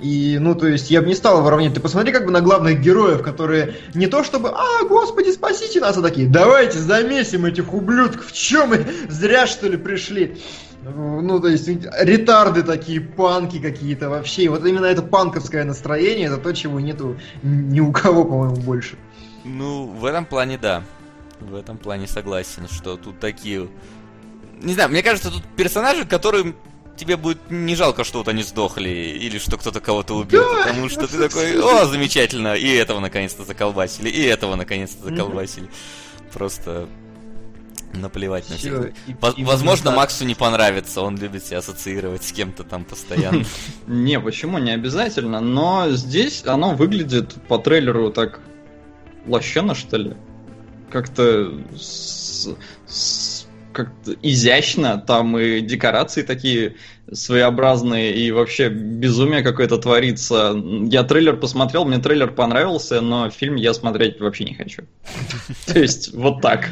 И, 0.00 0.38
ну, 0.40 0.54
то 0.54 0.68
есть, 0.68 0.90
я 0.90 1.00
бы 1.00 1.08
не 1.08 1.14
стал 1.14 1.38
его 1.38 1.50
равнять. 1.50 1.74
Ты 1.74 1.80
посмотри 1.80 2.12
как 2.12 2.26
бы 2.26 2.30
на 2.30 2.40
главных 2.40 2.80
героев, 2.80 3.22
которые 3.22 3.76
не 3.94 4.06
то 4.06 4.22
чтобы, 4.22 4.50
а, 4.50 4.84
господи, 4.84 5.30
спасите 5.30 5.80
нас, 5.80 5.96
а 5.96 6.02
такие, 6.02 6.28
давайте 6.28 6.78
замесим 6.78 7.46
этих 7.46 7.72
ублюдков, 7.72 8.32
чем 8.32 8.70
мы 8.70 8.86
зря, 9.08 9.46
что 9.46 9.68
ли, 9.68 9.76
пришли. 9.76 10.38
Ну, 10.84 11.40
то 11.40 11.48
есть, 11.48 11.68
ретарды 11.68 12.62
такие, 12.62 13.00
панки 13.00 13.58
какие-то 13.58 14.10
вообще. 14.10 14.42
И 14.44 14.48
вот 14.48 14.64
именно 14.66 14.86
это 14.86 15.02
панковское 15.02 15.64
настроение, 15.64 16.26
это 16.26 16.36
то, 16.36 16.52
чего 16.52 16.78
нету 16.78 17.16
ни 17.42 17.80
у 17.80 17.90
кого, 17.90 18.24
по-моему, 18.24 18.56
больше. 18.56 18.96
Ну, 19.44 19.86
в 19.86 20.04
этом 20.04 20.26
плане 20.26 20.58
да. 20.58 20.82
В 21.40 21.54
этом 21.54 21.78
плане 21.78 22.06
согласен, 22.06 22.68
что 22.68 22.96
тут 22.96 23.18
такие... 23.18 23.68
Не 24.62 24.74
знаю, 24.74 24.90
мне 24.90 25.02
кажется, 25.02 25.30
тут 25.30 25.42
персонажи, 25.56 26.04
которым 26.06 26.54
тебе 26.96 27.16
будет 27.16 27.50
не 27.50 27.74
жалко, 27.74 28.04
что 28.04 28.18
вот 28.18 28.28
они 28.28 28.42
сдохли, 28.42 28.88
или 28.88 29.38
что 29.38 29.56
кто-то 29.56 29.80
кого-то 29.80 30.14
убил, 30.14 30.42
да, 30.42 30.68
потому 30.68 30.88
что 30.88 31.06
ты 31.08 31.18
такой, 31.18 31.60
о, 31.60 31.86
замечательно, 31.86 32.54
и 32.54 32.68
этого 32.68 33.00
наконец-то 33.00 33.44
заколбасили, 33.44 34.08
и 34.08 34.22
этого 34.22 34.54
наконец-то 34.54 35.08
заколбасили. 35.08 35.68
Просто 36.32 36.88
Наплевать 37.94 38.48
на 38.50 38.56
все. 38.56 38.92
Возможно, 39.38 39.90
Максу 39.90 40.24
не 40.24 40.34
понравится, 40.34 41.00
он 41.00 41.16
любит 41.16 41.44
себя 41.44 41.58
ассоциировать 41.58 42.24
с 42.24 42.32
кем-то 42.32 42.64
там 42.64 42.84
постоянно. 42.84 43.44
Не, 43.86 44.20
почему, 44.20 44.58
не 44.58 44.72
обязательно, 44.72 45.40
но 45.40 45.90
здесь 45.90 46.44
оно 46.46 46.74
выглядит 46.74 47.34
по 47.48 47.58
трейлеру 47.58 48.10
так 48.10 48.40
лощено, 49.26 49.74
что 49.74 49.96
ли. 49.96 50.14
Как-то 50.90 51.52
как-то 53.74 54.14
изящно, 54.22 54.98
там 54.98 55.36
и 55.36 55.60
декорации 55.60 56.22
такие 56.22 56.76
своеобразные, 57.12 58.14
и 58.14 58.30
вообще 58.30 58.68
безумие 58.70 59.42
какое-то 59.42 59.76
творится. 59.76 60.54
Я 60.84 61.02
трейлер 61.02 61.36
посмотрел, 61.36 61.84
мне 61.84 61.98
трейлер 61.98 62.30
понравился, 62.30 63.02
но 63.02 63.28
фильм 63.28 63.56
я 63.56 63.74
смотреть 63.74 64.20
вообще 64.20 64.44
не 64.44 64.54
хочу. 64.54 64.84
То 65.66 65.78
есть, 65.78 66.14
вот 66.14 66.40
так. 66.40 66.70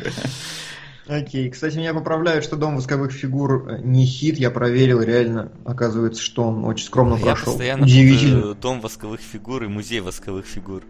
Окей. 1.09 1.51
Кстати, 1.51 1.77
меня 1.77 1.95
поправляют, 1.95 2.45
что 2.45 2.57
Дом 2.57 2.77
восковых 2.77 3.13
фигур 3.13 3.69
э, 3.69 3.81
не 3.83 4.07
хит. 4.07 4.39
Я 4.39 4.51
проверил, 4.51 5.01
реально. 5.03 5.51
Оказывается, 5.65 6.23
что 6.23 6.45
он 6.45 6.65
очень 6.65 6.87
скромно 6.87 7.15
я 7.17 7.25
прошел. 7.25 7.47
постоянно 7.47 7.85
Удивительно. 7.85 8.55
Дом 8.55 8.81
восковых 8.81 9.21
фигур 9.21 9.65
и 9.65 9.67
музей 9.67 10.01
восковых 10.01 10.47
фигур. 10.47 10.85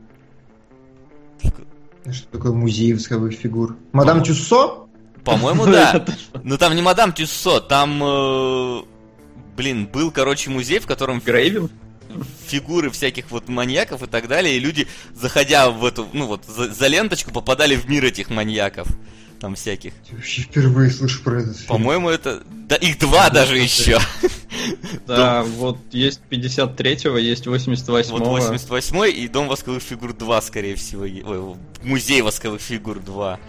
Что 2.10 2.26
такое 2.30 2.52
музей 2.52 2.92
восковых 2.92 3.32
фигур? 3.32 3.76
Мадам 3.92 4.22
Тюссо? 4.22 4.86
По-моему, 5.24 5.64
да. 5.66 6.04
Ну 6.42 6.58
там 6.58 6.74
не 6.74 6.82
мадам 6.82 7.12
Тюссо, 7.12 7.60
там... 7.60 8.02
Э, 8.02 8.82
блин, 9.56 9.86
был, 9.86 10.10
короче, 10.10 10.50
музей, 10.50 10.78
в 10.78 10.86
котором... 10.86 11.20
Грейвен? 11.24 11.70
фигуры 12.46 12.90
всяких 12.90 13.30
вот 13.30 13.48
маньяков 13.48 14.02
и 14.02 14.06
так 14.06 14.28
далее, 14.28 14.56
и 14.56 14.60
люди, 14.60 14.86
заходя 15.14 15.70
в 15.70 15.82
эту, 15.82 16.06
ну 16.12 16.26
вот, 16.26 16.44
за, 16.44 16.68
за 16.68 16.86
ленточку, 16.86 17.32
попадали 17.32 17.74
в 17.74 17.88
мир 17.88 18.04
этих 18.04 18.28
маньяков 18.28 18.86
там 19.42 19.56
всяких. 19.56 19.92
Я 20.08 20.16
вообще 20.16 20.42
впервые 20.42 20.88
слышу 20.88 21.20
про 21.24 21.42
это. 21.42 21.52
По-моему, 21.66 22.08
это... 22.08 22.44
Да, 22.68 22.76
их 22.76 22.96
два 23.00 23.28
даже 23.28 23.58
еще. 23.58 23.98
Да, 25.06 25.42
вот 25.42 25.78
есть 25.90 26.20
53-го, 26.30 27.16
есть 27.18 27.46
88-го. 27.46 28.18
Вот 28.18 28.22
88-й 28.22 29.10
и 29.10 29.26
Дом 29.26 29.48
восковых 29.48 29.82
фигур 29.82 30.12
2, 30.12 30.42
скорее 30.42 30.76
всего. 30.76 31.02
Ой, 31.02 31.56
Музей 31.82 32.22
восковых 32.22 32.60
фигур 32.60 33.00
2. 33.00 33.40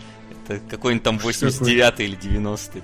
Это 0.48 0.60
какой-нибудь 0.68 1.04
там 1.04 1.18
89-й 1.18 2.06
или 2.06 2.18
90-й. 2.18 2.82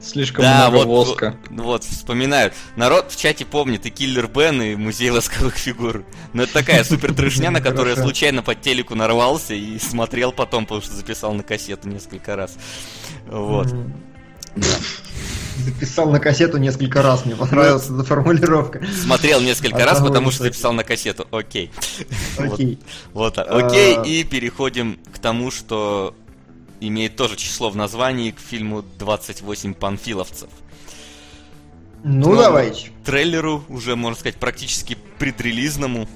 Слишком 0.00 0.44
да, 0.44 0.70
много 0.70 0.86
вот, 0.86 1.06
воска. 1.06 1.36
Вот, 1.50 1.64
вот, 1.64 1.84
вспоминают. 1.84 2.54
Народ 2.76 3.12
в 3.12 3.20
чате 3.20 3.44
помнит 3.44 3.84
и 3.84 3.90
Киллер 3.90 4.28
Бен, 4.28 4.62
и 4.62 4.74
Музей 4.74 5.10
ласковых 5.10 5.56
фигур. 5.56 6.04
Но 6.32 6.44
это 6.44 6.52
такая 6.54 6.84
супер 6.84 7.14
трешня, 7.14 7.50
на 7.50 7.60
которую 7.60 7.96
я 7.96 8.02
случайно 8.02 8.42
под 8.42 8.62
телеку 8.62 8.94
нарвался 8.94 9.54
и 9.54 9.78
смотрел 9.78 10.32
потом, 10.32 10.64
потому 10.64 10.80
что 10.82 10.94
записал 10.94 11.34
на 11.34 11.42
кассету 11.42 11.88
несколько 11.88 12.34
раз. 12.34 12.56
Вот. 13.26 13.68
Записал 15.64 16.10
на 16.10 16.18
кассету 16.18 16.56
несколько 16.56 17.02
раз, 17.02 17.26
мне 17.26 17.36
понравилась 17.36 17.84
эта 17.84 18.02
формулировка. 18.02 18.82
Смотрел 19.02 19.40
несколько 19.40 19.84
раз, 19.84 20.00
потому 20.00 20.30
что 20.30 20.44
записал 20.44 20.72
на 20.72 20.84
кассету. 20.84 21.26
Окей. 21.30 21.70
Окей. 22.38 22.78
Вот, 23.12 23.36
окей, 23.38 23.96
а. 23.96 24.02
и 24.02 24.24
переходим 24.24 24.98
к 25.12 25.18
тому, 25.18 25.50
что 25.50 26.14
имеет 26.80 27.16
тоже 27.16 27.36
число 27.36 27.70
в 27.70 27.76
названии 27.76 28.30
к 28.30 28.40
фильму 28.40 28.82
«28 28.98 29.74
панфиловцев». 29.74 30.48
Ну, 32.02 32.30
Но 32.30 32.36
давайте. 32.36 32.90
Трейлеру 33.04 33.62
уже, 33.68 33.94
можно 33.94 34.18
сказать, 34.18 34.36
практически 34.36 34.96
предрелизному. 35.18 36.08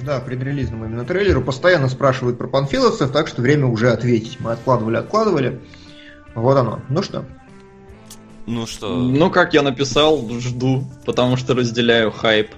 Да, 0.00 0.20
предрелизному 0.20 0.86
именно 0.86 1.04
трейлеру. 1.04 1.42
Постоянно 1.42 1.88
спрашивают 1.88 2.38
про 2.38 2.48
панфиловцев, 2.48 3.12
так 3.12 3.28
что 3.28 3.42
время 3.42 3.66
уже 3.66 3.90
ответить. 3.90 4.40
Мы 4.40 4.52
откладывали, 4.52 4.96
откладывали. 4.96 5.60
Вот 6.34 6.56
оно. 6.56 6.80
Ну 6.88 7.02
что? 7.02 7.24
Ну 8.46 8.66
что? 8.66 8.96
Ну, 8.96 9.30
как 9.30 9.54
я 9.54 9.62
написал, 9.62 10.28
жду, 10.40 10.84
потому 11.04 11.36
что 11.36 11.54
разделяю 11.54 12.10
хайп. 12.10 12.50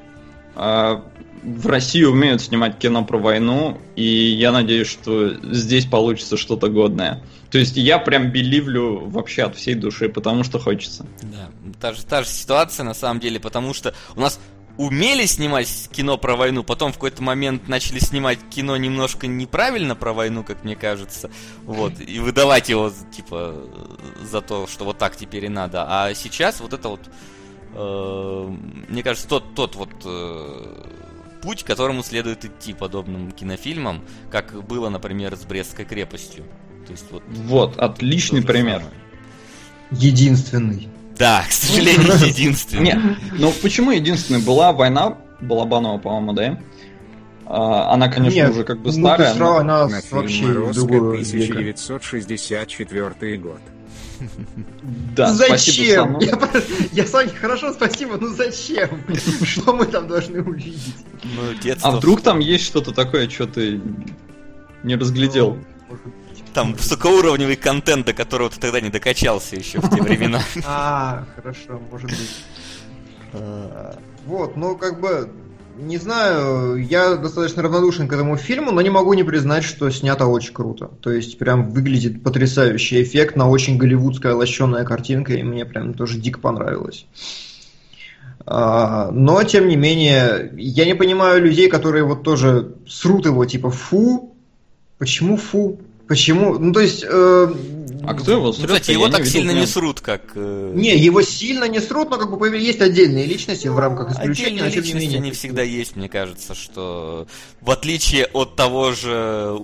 А, 0.54 1.04
в 1.46 1.68
России 1.68 2.02
умеют 2.02 2.42
снимать 2.42 2.76
кино 2.78 3.04
про 3.04 3.18
войну, 3.18 3.80
и 3.94 4.04
я 4.04 4.50
надеюсь, 4.50 4.88
что 4.88 5.34
здесь 5.52 5.86
получится 5.86 6.36
что-то 6.36 6.68
годное. 6.68 7.22
То 7.50 7.58
есть 7.58 7.76
я 7.76 7.98
прям 7.98 8.32
беливлю 8.32 9.06
вообще 9.06 9.44
от 9.44 9.56
всей 9.56 9.74
души, 9.74 10.08
потому 10.08 10.42
что 10.42 10.58
хочется. 10.58 11.06
Да, 11.22 11.50
та 11.80 11.92
же, 11.92 12.04
та 12.04 12.24
же 12.24 12.28
ситуация 12.28 12.82
на 12.82 12.94
самом 12.94 13.20
деле, 13.20 13.38
потому 13.38 13.74
что 13.74 13.94
у 14.16 14.20
нас 14.20 14.40
умели 14.76 15.24
снимать 15.24 15.88
кино 15.92 16.18
про 16.18 16.34
войну, 16.34 16.64
потом 16.64 16.90
в 16.90 16.94
какой-то 16.94 17.22
момент 17.22 17.68
начали 17.68 18.00
снимать 18.00 18.40
кино 18.50 18.76
немножко 18.76 19.28
неправильно 19.28 19.94
про 19.94 20.12
войну, 20.12 20.42
как 20.42 20.64
мне 20.64 20.74
кажется, 20.74 21.30
вот, 21.62 21.92
и 22.00 22.18
выдавать 22.18 22.68
его, 22.68 22.92
типа, 23.14 23.54
за 24.20 24.40
то, 24.40 24.66
что 24.66 24.84
вот 24.84 24.98
так 24.98 25.16
теперь 25.16 25.44
и 25.44 25.48
надо. 25.48 25.86
А 25.88 26.12
сейчас 26.12 26.60
вот 26.60 26.72
это 26.72 26.88
вот, 26.88 27.00
э, 27.72 28.56
мне 28.88 29.04
кажется, 29.04 29.28
тот, 29.28 29.54
тот 29.54 29.76
вот 29.76 29.90
э, 30.04 30.90
путь, 31.46 31.62
которому 31.62 32.02
следует 32.02 32.44
идти 32.44 32.74
подобным 32.74 33.30
кинофильмам, 33.30 34.02
как 34.32 34.66
было, 34.66 34.88
например, 34.88 35.36
с 35.36 35.44
Брестской 35.44 35.84
крепостью. 35.84 36.44
То 36.86 36.92
есть 36.92 37.04
вот, 37.08 37.22
вот 37.28 37.78
отличный 37.78 38.42
пример. 38.42 38.80
Самое. 38.80 38.96
Единственный. 39.92 40.88
Да, 41.16 41.44
к 41.48 41.52
сожалению, 41.52 42.14
единственный. 42.26 42.82
Нет, 42.82 42.98
ну 43.38 43.52
почему 43.62 43.92
единственный? 43.92 44.42
Была 44.42 44.72
война 44.72 45.18
Балабанова, 45.40 45.98
по-моему, 45.98 46.32
да? 46.32 46.58
А, 47.46 47.92
она, 47.92 48.08
конечно, 48.08 48.34
Нет, 48.34 48.50
уже 48.50 48.64
как 48.64 48.80
бы 48.80 48.90
ну, 48.90 49.06
старая. 49.06 49.34
Но... 49.34 49.58
Она 49.58 49.86
вообще 49.86 50.46
1964 50.46 53.36
год. 53.36 53.60
Да, 55.14 55.32
зачем? 55.32 56.18
Я, 56.18 56.38
я 56.92 57.06
с 57.06 57.12
вами 57.12 57.28
хорошо, 57.28 57.72
спасибо, 57.72 58.16
ну 58.20 58.28
зачем? 58.28 59.02
Что 59.44 59.72
мы 59.72 59.86
там 59.86 60.08
должны 60.08 60.42
увидеть? 60.42 60.96
Ну, 61.24 61.74
а 61.82 61.90
вдруг 61.92 62.20
там 62.22 62.38
есть 62.38 62.64
что-то 62.64 62.92
такое, 62.92 63.28
что 63.28 63.46
ты 63.46 63.80
не 64.82 64.96
разглядел? 64.96 65.58
Ну, 65.88 65.98
там 66.54 66.72
высокоуровневый 66.72 67.56
контент, 67.56 68.06
до 68.06 68.14
которого 68.14 68.48
ты 68.48 68.58
тогда 68.58 68.80
не 68.80 68.88
докачался 68.88 69.56
еще 69.56 69.78
в 69.78 69.94
те 69.94 70.02
времена. 70.02 70.42
А, 70.64 71.24
хорошо, 71.36 71.80
может 71.90 72.10
быть. 72.10 72.44
Вот, 74.26 74.56
ну 74.56 74.76
как 74.76 75.00
бы 75.00 75.30
не 75.78 75.98
знаю, 75.98 76.76
я 76.76 77.16
достаточно 77.16 77.62
равнодушен 77.62 78.08
к 78.08 78.12
этому 78.12 78.36
фильму, 78.36 78.72
но 78.72 78.80
не 78.80 78.90
могу 78.90 79.14
не 79.14 79.24
признать, 79.24 79.64
что 79.64 79.90
снято 79.90 80.26
очень 80.26 80.54
круто. 80.54 80.90
То 81.00 81.10
есть 81.10 81.38
прям 81.38 81.70
выглядит 81.70 82.22
потрясающий 82.22 83.02
эффект 83.02 83.36
на 83.36 83.48
очень 83.48 83.76
голливудская 83.76 84.34
лощеная 84.34 84.84
картинка, 84.84 85.34
и 85.34 85.42
мне 85.42 85.64
прям 85.64 85.94
тоже 85.94 86.18
дико 86.18 86.40
понравилось. 86.40 87.06
А, 88.46 89.10
но, 89.10 89.42
тем 89.42 89.68
не 89.68 89.76
менее, 89.76 90.52
я 90.56 90.84
не 90.84 90.94
понимаю 90.94 91.42
людей, 91.42 91.68
которые 91.68 92.04
вот 92.04 92.22
тоже 92.22 92.74
срут 92.88 93.26
его, 93.26 93.44
типа, 93.44 93.70
фу, 93.70 94.34
почему 94.98 95.36
фу? 95.36 95.80
Почему? 96.06 96.56
Ну, 96.58 96.72
то 96.72 96.80
есть, 96.80 97.04
э, 97.08 97.52
а 98.04 98.14
кто 98.14 98.32
его 98.32 98.52
срет? 98.52 98.68
Ну, 98.68 98.74
кстати, 98.74 98.90
его 98.92 99.08
так 99.08 99.26
сильно 99.26 99.50
не 99.52 99.66
срут, 99.66 100.00
как... 100.00 100.32
Э... 100.34 100.72
Не, 100.74 100.96
его 100.96 101.22
сильно 101.22 101.64
не 101.64 101.80
срут, 101.80 102.10
но 102.10 102.18
как 102.18 102.36
бы 102.38 102.56
есть 102.56 102.80
отдельные 102.80 103.26
личности 103.26 103.68
в 103.68 103.78
рамках 103.78 104.12
исключения. 104.12 104.62
Отдельные 104.62 104.82
личности 104.82 105.16
они 105.16 105.32
всегда 105.32 105.62
есть, 105.62 105.96
мне 105.96 106.08
кажется, 106.08 106.54
что 106.54 107.26
в 107.60 107.70
отличие 107.70 108.26
от 108.26 108.56
того 108.56 108.92
же 108.92 109.58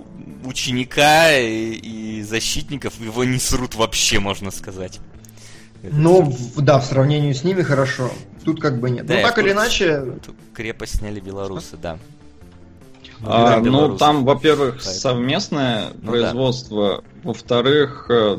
ученика 0.45 1.37
и, 1.37 1.73
и 1.73 2.23
защитников, 2.23 2.99
его 2.99 3.23
не 3.23 3.39
срут 3.39 3.75
вообще, 3.75 4.19
можно 4.19 4.51
сказать. 4.51 4.99
Ну, 5.83 6.33
да, 6.57 6.79
в 6.79 6.85
сравнении 6.85 7.33
с 7.33 7.43
ними 7.43 7.61
хорошо. 7.61 8.09
Тут 8.45 8.61
как 8.61 8.79
бы 8.79 8.89
нет. 8.89 9.05
Да, 9.05 9.15
ну, 9.15 9.21
так 9.21 9.37
или 9.39 9.51
иначе... 9.51 10.03
Крепость 10.53 10.99
сняли 10.99 11.19
белорусы, 11.19 11.77
да. 11.81 11.99
А, 13.25 13.59
ну, 13.59 13.97
там, 13.97 14.25
во-первых, 14.25 14.81
совместное 14.81 15.91
ну, 16.01 16.11
производство, 16.11 16.97
да. 16.97 17.19
во-вторых, 17.23 18.07
э, 18.09 18.37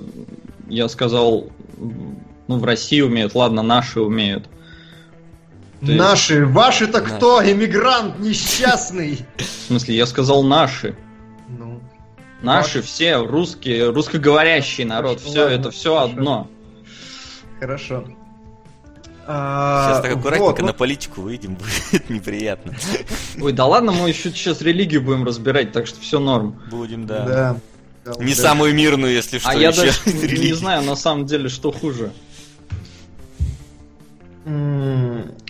я 0.69 0.89
сказал, 0.89 1.49
ну, 1.79 2.59
в 2.59 2.65
России 2.65 3.01
умеют, 3.01 3.35
ладно, 3.35 3.63
наши 3.63 4.01
умеют. 4.01 4.49
Ты... 5.81 5.95
Наши? 5.95 6.47
Ваши-то 6.47 7.01
кто? 7.01 7.43
Эмигрант 7.43 8.19
несчастный! 8.19 9.21
В 9.39 9.67
смысле, 9.69 9.97
я 9.97 10.07
сказал 10.07 10.43
наши. 10.43 10.97
Ну. 11.49 11.81
Наши 12.43 12.79
ваши. 12.79 12.83
все 12.83 13.17
русские, 13.17 13.91
русскоговорящий 13.91 14.85
народ, 14.85 15.21
все 15.21 15.49
это 15.49 15.71
все 15.71 15.97
одно. 15.97 16.49
Хорошо. 17.59 18.05
Сейчас 19.27 20.01
так 20.03 20.13
аккуратненько 20.13 20.45
вот, 20.45 20.59
ну... 20.61 20.67
на 20.67 20.73
политику 20.73 21.23
выйдем, 21.23 21.55
будет 21.93 22.11
неприятно. 22.11 22.75
Ой, 23.41 23.53
да 23.53 23.67
ладно, 23.67 23.93
мы 23.93 24.09
еще 24.09 24.31
сейчас 24.31 24.61
религию 24.61 25.03
будем 25.03 25.25
разбирать, 25.25 25.73
так 25.73 25.87
что 25.87 26.01
все 26.01 26.19
норм. 26.19 26.61
Будем, 26.71 27.07
да. 27.07 27.57
да. 28.05 28.15
Не 28.19 28.35
да. 28.35 28.43
самую 28.43 28.75
мирную, 28.75 29.13
если 29.13 29.39
что. 29.39 29.49
А 29.49 29.55
я 29.55 29.73
даже 29.73 29.93
не 30.07 30.53
знаю, 30.53 30.83
на 30.83 30.97
самом 30.97 31.27
деле, 31.27 31.49
что 31.49 31.73
хуже. 31.73 32.13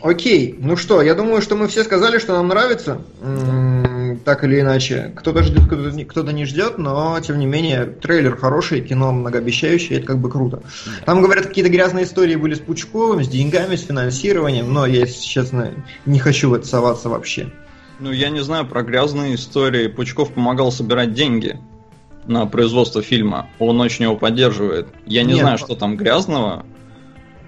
Окей, 0.01 0.55
ну 0.59 0.77
что, 0.77 1.03
я 1.03 1.15
думаю, 1.15 1.43
что 1.43 1.57
мы 1.57 1.67
все 1.67 1.83
сказали, 1.83 2.19
что 2.19 2.35
нам 2.35 2.47
нравится. 2.47 3.01
Так 4.25 4.45
или 4.45 4.61
иначе. 4.61 5.13
Кто-то 5.17 5.43
ждет, 5.43 5.67
кто-то, 5.67 6.05
кто 6.05 6.31
не 6.31 6.45
ждет, 6.45 6.79
но 6.79 7.19
тем 7.21 7.39
не 7.39 7.47
менее 7.47 7.85
трейлер 7.85 8.37
хороший, 8.37 8.81
кино 8.81 9.13
многообещающее, 9.13 9.99
это 9.99 10.07
как 10.07 10.19
бы 10.19 10.31
круто. 10.31 10.63
Там, 11.05 11.23
говорят, 11.23 11.47
какие-то 11.47 11.71
грязные 11.71 12.05
истории 12.05 12.37
были 12.37 12.55
с 12.55 12.61
Пучковым, 12.61 13.23
с 13.23 13.29
деньгами, 13.29 13.77
с 13.77 13.85
финансированием, 13.85 14.73
но 14.73 14.87
я, 14.87 15.01
если 15.01 15.23
честно, 15.23 15.71
не 16.07 16.19
хочу 16.19 16.51
в 16.51 16.55
это 16.55 16.67
соваться 16.67 17.09
вообще. 17.09 17.51
Ну, 18.01 18.11
я 18.11 18.31
не 18.31 18.43
знаю 18.43 18.67
про 18.67 18.83
грязные 18.83 19.37
истории. 19.37 19.87
Пучков 19.87 20.33
помогал 20.33 20.73
собирать 20.73 21.13
деньги 21.15 21.59
на 22.27 22.47
производство 22.47 23.03
фильма. 23.03 23.49
Он 23.59 23.81
очень 23.81 24.05
его 24.05 24.17
поддерживает. 24.17 24.89
Я 25.07 25.23
не 25.23 25.35
Нет, 25.35 25.43
знаю, 25.43 25.59
что 25.59 25.77
там 25.77 25.97
грязного. 25.97 26.67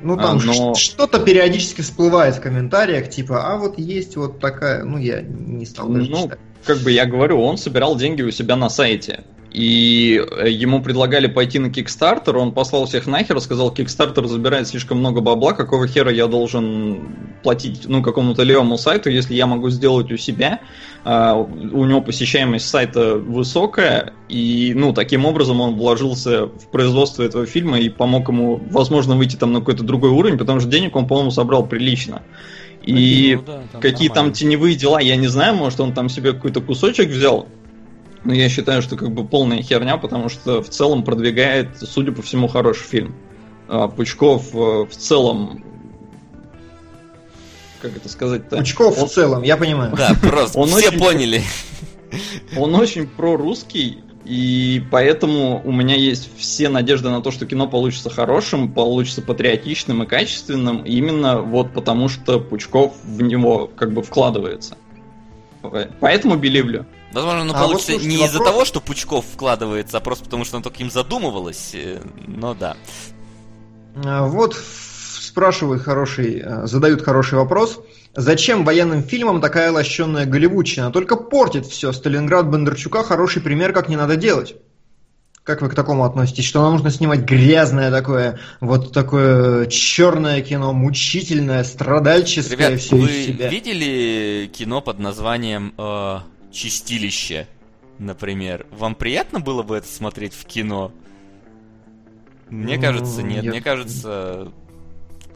Ну 0.02 0.16
там 0.16 0.38
а, 0.38 0.42
но... 0.44 0.74
что-то 0.74 1.18
периодически 1.20 1.80
всплывает 1.80 2.36
в 2.36 2.40
комментариях, 2.40 3.08
типа, 3.08 3.50
а 3.50 3.56
вот 3.56 3.78
есть 3.78 4.16
вот 4.16 4.38
такая, 4.40 4.84
ну 4.84 4.98
я 4.98 5.22
не 5.22 5.64
стал 5.64 5.88
даже 5.88 6.10
Ну, 6.10 6.24
читать. 6.24 6.38
Как 6.66 6.78
бы 6.78 6.90
я 6.90 7.06
говорю, 7.06 7.40
он 7.40 7.56
собирал 7.56 7.96
деньги 7.96 8.22
у 8.22 8.30
себя 8.30 8.56
на 8.56 8.68
сайте. 8.68 9.24
И 9.52 10.22
э, 10.38 10.50
ему 10.50 10.82
предлагали 10.82 11.28
пойти 11.28 11.58
на 11.58 11.68
Kickstarter, 11.68 12.36
он 12.36 12.52
послал 12.52 12.84
всех 12.84 13.06
нахер, 13.06 13.40
сказал, 13.40 13.72
Kickstarter 13.72 14.26
забирает 14.26 14.68
слишком 14.68 14.98
много 14.98 15.22
бабла, 15.22 15.54
какого 15.54 15.86
хера 15.86 16.12
я 16.12 16.26
должен 16.26 17.16
платить 17.42 17.84
ну, 17.86 18.02
какому-то 18.02 18.42
левому 18.42 18.76
сайту, 18.76 19.08
если 19.08 19.34
я 19.34 19.46
могу 19.46 19.70
сделать 19.70 20.12
у 20.12 20.18
себя. 20.18 20.60
Uh, 21.04 21.70
у 21.72 21.84
него 21.84 22.00
посещаемость 22.00 22.68
сайта 22.68 23.14
высокая, 23.14 24.12
и 24.28 24.72
ну, 24.74 24.92
таким 24.92 25.24
образом 25.24 25.60
он 25.60 25.76
вложился 25.76 26.46
в 26.46 26.68
производство 26.72 27.22
этого 27.22 27.46
фильма 27.46 27.78
и 27.78 27.88
помог 27.88 28.28
ему, 28.28 28.60
возможно, 28.70 29.14
выйти 29.14 29.36
там 29.36 29.52
на 29.52 29.60
какой-то 29.60 29.84
другой 29.84 30.10
уровень, 30.10 30.36
потому 30.36 30.58
что 30.58 30.68
денег 30.68 30.96
он, 30.96 31.06
по-моему, 31.06 31.30
собрал 31.30 31.64
прилично. 31.64 32.22
И 32.86 33.34
ну, 33.36 33.42
да, 33.42 33.62
там 33.72 33.80
какие 33.80 34.08
нормально. 34.08 34.30
там 34.30 34.32
теневые 34.32 34.76
дела, 34.76 35.00
я 35.00 35.16
не 35.16 35.26
знаю, 35.26 35.56
может 35.56 35.80
он 35.80 35.92
там 35.92 36.08
себе 36.08 36.32
какой-то 36.32 36.60
кусочек 36.60 37.08
взял, 37.08 37.48
но 38.24 38.32
я 38.32 38.48
считаю, 38.48 38.80
что 38.80 38.96
как 38.96 39.10
бы 39.10 39.26
полная 39.26 39.60
херня, 39.62 39.96
потому 39.96 40.28
что 40.28 40.62
в 40.62 40.68
целом 40.68 41.02
продвигает, 41.02 41.70
судя 41.80 42.12
по 42.12 42.22
всему, 42.22 42.46
хороший 42.48 42.84
фильм. 42.84 43.14
А 43.68 43.88
Пучков 43.88 44.54
э, 44.54 44.86
в 44.88 44.96
целом 44.96 45.64
как 47.82 47.96
это 47.96 48.08
сказать-то? 48.08 48.56
Пучков 48.56 48.98
он... 48.98 49.08
в 49.08 49.12
целом, 49.12 49.42
я 49.42 49.56
понимаю. 49.56 49.94
Да, 49.96 50.12
просто 50.22 50.58
он 50.58 50.68
все 50.68 50.88
очень... 50.88 50.98
поняли. 50.98 51.42
Он 52.56 52.74
очень 52.74 53.06
прорусский, 53.06 54.02
и 54.26 54.82
поэтому 54.90 55.62
у 55.64 55.70
меня 55.70 55.94
есть 55.94 56.36
все 56.36 56.68
надежды 56.68 57.10
на 57.10 57.22
то, 57.22 57.30
что 57.30 57.46
кино 57.46 57.68
получится 57.68 58.10
хорошим, 58.10 58.72
получится 58.72 59.22
патриотичным 59.22 60.02
и 60.02 60.06
качественным, 60.06 60.82
именно 60.84 61.40
вот 61.40 61.72
потому 61.72 62.08
что 62.08 62.40
Пучков 62.40 62.94
в 63.04 63.22
него 63.22 63.68
как 63.68 63.92
бы 63.92 64.02
вкладывается. 64.02 64.76
Поэтому 66.00 66.36
беливлю. 66.36 66.86
Возможно, 67.12 67.42
оно 67.42 67.54
а 67.54 67.62
получится 67.62 67.92
вот, 67.92 68.00
слушайте, 68.00 68.18
не 68.18 68.26
из-за 68.26 68.40
того, 68.40 68.64
что 68.64 68.80
Пучков 68.80 69.24
вкладывается, 69.32 69.96
а 69.96 70.00
просто 70.00 70.24
потому, 70.24 70.44
что 70.44 70.56
он 70.56 70.64
только 70.64 70.78
им 70.78 70.90
задумывалось. 70.90 71.70
Э, 71.74 72.02
но 72.26 72.54
да. 72.54 72.76
А, 74.04 74.26
вот 74.26 74.56
спрашивают 74.56 75.82
хороший, 75.82 76.42
э, 76.44 76.66
задают 76.66 77.02
хороший 77.02 77.38
вопрос. 77.38 77.80
Зачем 78.16 78.64
военным 78.64 79.02
фильмам 79.02 79.42
такая 79.42 79.70
лощенная 79.70 80.24
голливудчина? 80.24 80.90
Только 80.90 81.16
портит 81.16 81.66
все. 81.66 81.92
Сталинград 81.92 82.50
Бондарчука 82.50 83.02
хороший 83.02 83.42
пример, 83.42 83.74
как 83.74 83.90
не 83.90 83.96
надо 83.96 84.16
делать. 84.16 84.56
Как 85.42 85.60
вы 85.60 85.68
к 85.68 85.74
такому 85.74 86.02
относитесь? 86.02 86.46
Что 86.46 86.62
нам 86.62 86.72
нужно 86.72 86.90
снимать 86.90 87.20
грязное 87.20 87.90
такое, 87.90 88.40
вот 88.60 88.92
такое 88.92 89.66
черное 89.66 90.40
кино, 90.40 90.72
мучительное, 90.72 91.62
страдальческое 91.62 92.70
Ребят, 92.70 92.80
все 92.80 92.96
вы 92.96 93.06
из 93.06 93.26
себя. 93.26 93.48
видели 93.48 94.50
кино 94.52 94.80
под 94.80 94.98
названием 94.98 95.74
э, 95.76 96.18
чистилище, 96.50 97.46
например. 97.98 98.66
Вам 98.72 98.94
приятно 98.94 99.40
было 99.40 99.62
бы 99.62 99.76
это 99.76 99.86
смотреть 99.86 100.32
в 100.32 100.46
кино? 100.46 100.90
Мне 102.48 102.78
кажется, 102.78 103.22
нет. 103.22 103.44
Мне 103.44 103.60
кажется, 103.60 104.50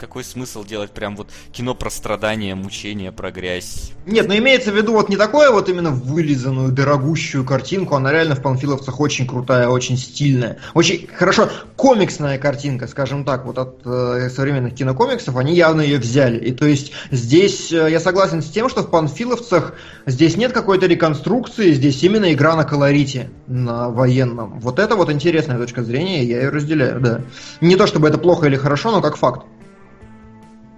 какой 0.00 0.24
смысл 0.24 0.64
делать 0.64 0.90
прям 0.90 1.14
вот 1.14 1.28
кино 1.52 1.74
про 1.74 1.90
страдания, 1.90 2.54
мучения, 2.54 3.12
про 3.12 3.30
грязь? 3.30 3.92
Нет, 4.06 4.26
но 4.26 4.36
имеется 4.36 4.72
в 4.72 4.76
виду 4.76 4.94
вот 4.94 5.10
не 5.10 5.16
такое 5.16 5.50
вот 5.50 5.68
именно 5.68 5.90
вылизанную, 5.90 6.72
дорогущую 6.72 7.44
картинку, 7.44 7.94
она 7.94 8.10
реально 8.10 8.34
в 8.34 8.42
«Панфиловцах» 8.42 8.98
очень 8.98 9.26
крутая, 9.26 9.68
очень 9.68 9.98
стильная. 9.98 10.58
Очень 10.72 11.06
хорошо, 11.06 11.50
комиксная 11.76 12.38
картинка, 12.38 12.86
скажем 12.88 13.24
так, 13.24 13.44
вот 13.44 13.58
от 13.58 13.82
э, 13.84 14.30
современных 14.34 14.74
кинокомиксов, 14.74 15.36
они 15.36 15.54
явно 15.54 15.82
ее 15.82 15.98
взяли. 15.98 16.38
И 16.38 16.52
то 16.52 16.66
есть 16.66 16.92
здесь 17.10 17.70
э, 17.70 17.90
я 17.90 18.00
согласен 18.00 18.42
с 18.42 18.48
тем, 18.48 18.70
что 18.70 18.82
в 18.82 18.90
«Панфиловцах» 18.90 19.74
здесь 20.06 20.36
нет 20.38 20.52
какой-то 20.52 20.86
реконструкции, 20.86 21.72
здесь 21.72 22.02
именно 22.02 22.32
игра 22.32 22.56
на 22.56 22.64
колорите, 22.64 23.28
на 23.46 23.90
военном. 23.90 24.60
Вот 24.60 24.78
это 24.78 24.96
вот 24.96 25.10
интересная 25.10 25.58
точка 25.58 25.82
зрения, 25.82 26.24
я 26.24 26.40
ее 26.40 26.48
разделяю, 26.48 27.00
да. 27.00 27.20
Не 27.60 27.76
то 27.76 27.86
чтобы 27.86 28.08
это 28.08 28.16
плохо 28.16 28.46
или 28.46 28.56
хорошо, 28.56 28.90
но 28.90 29.02
как 29.02 29.16
факт. 29.16 29.44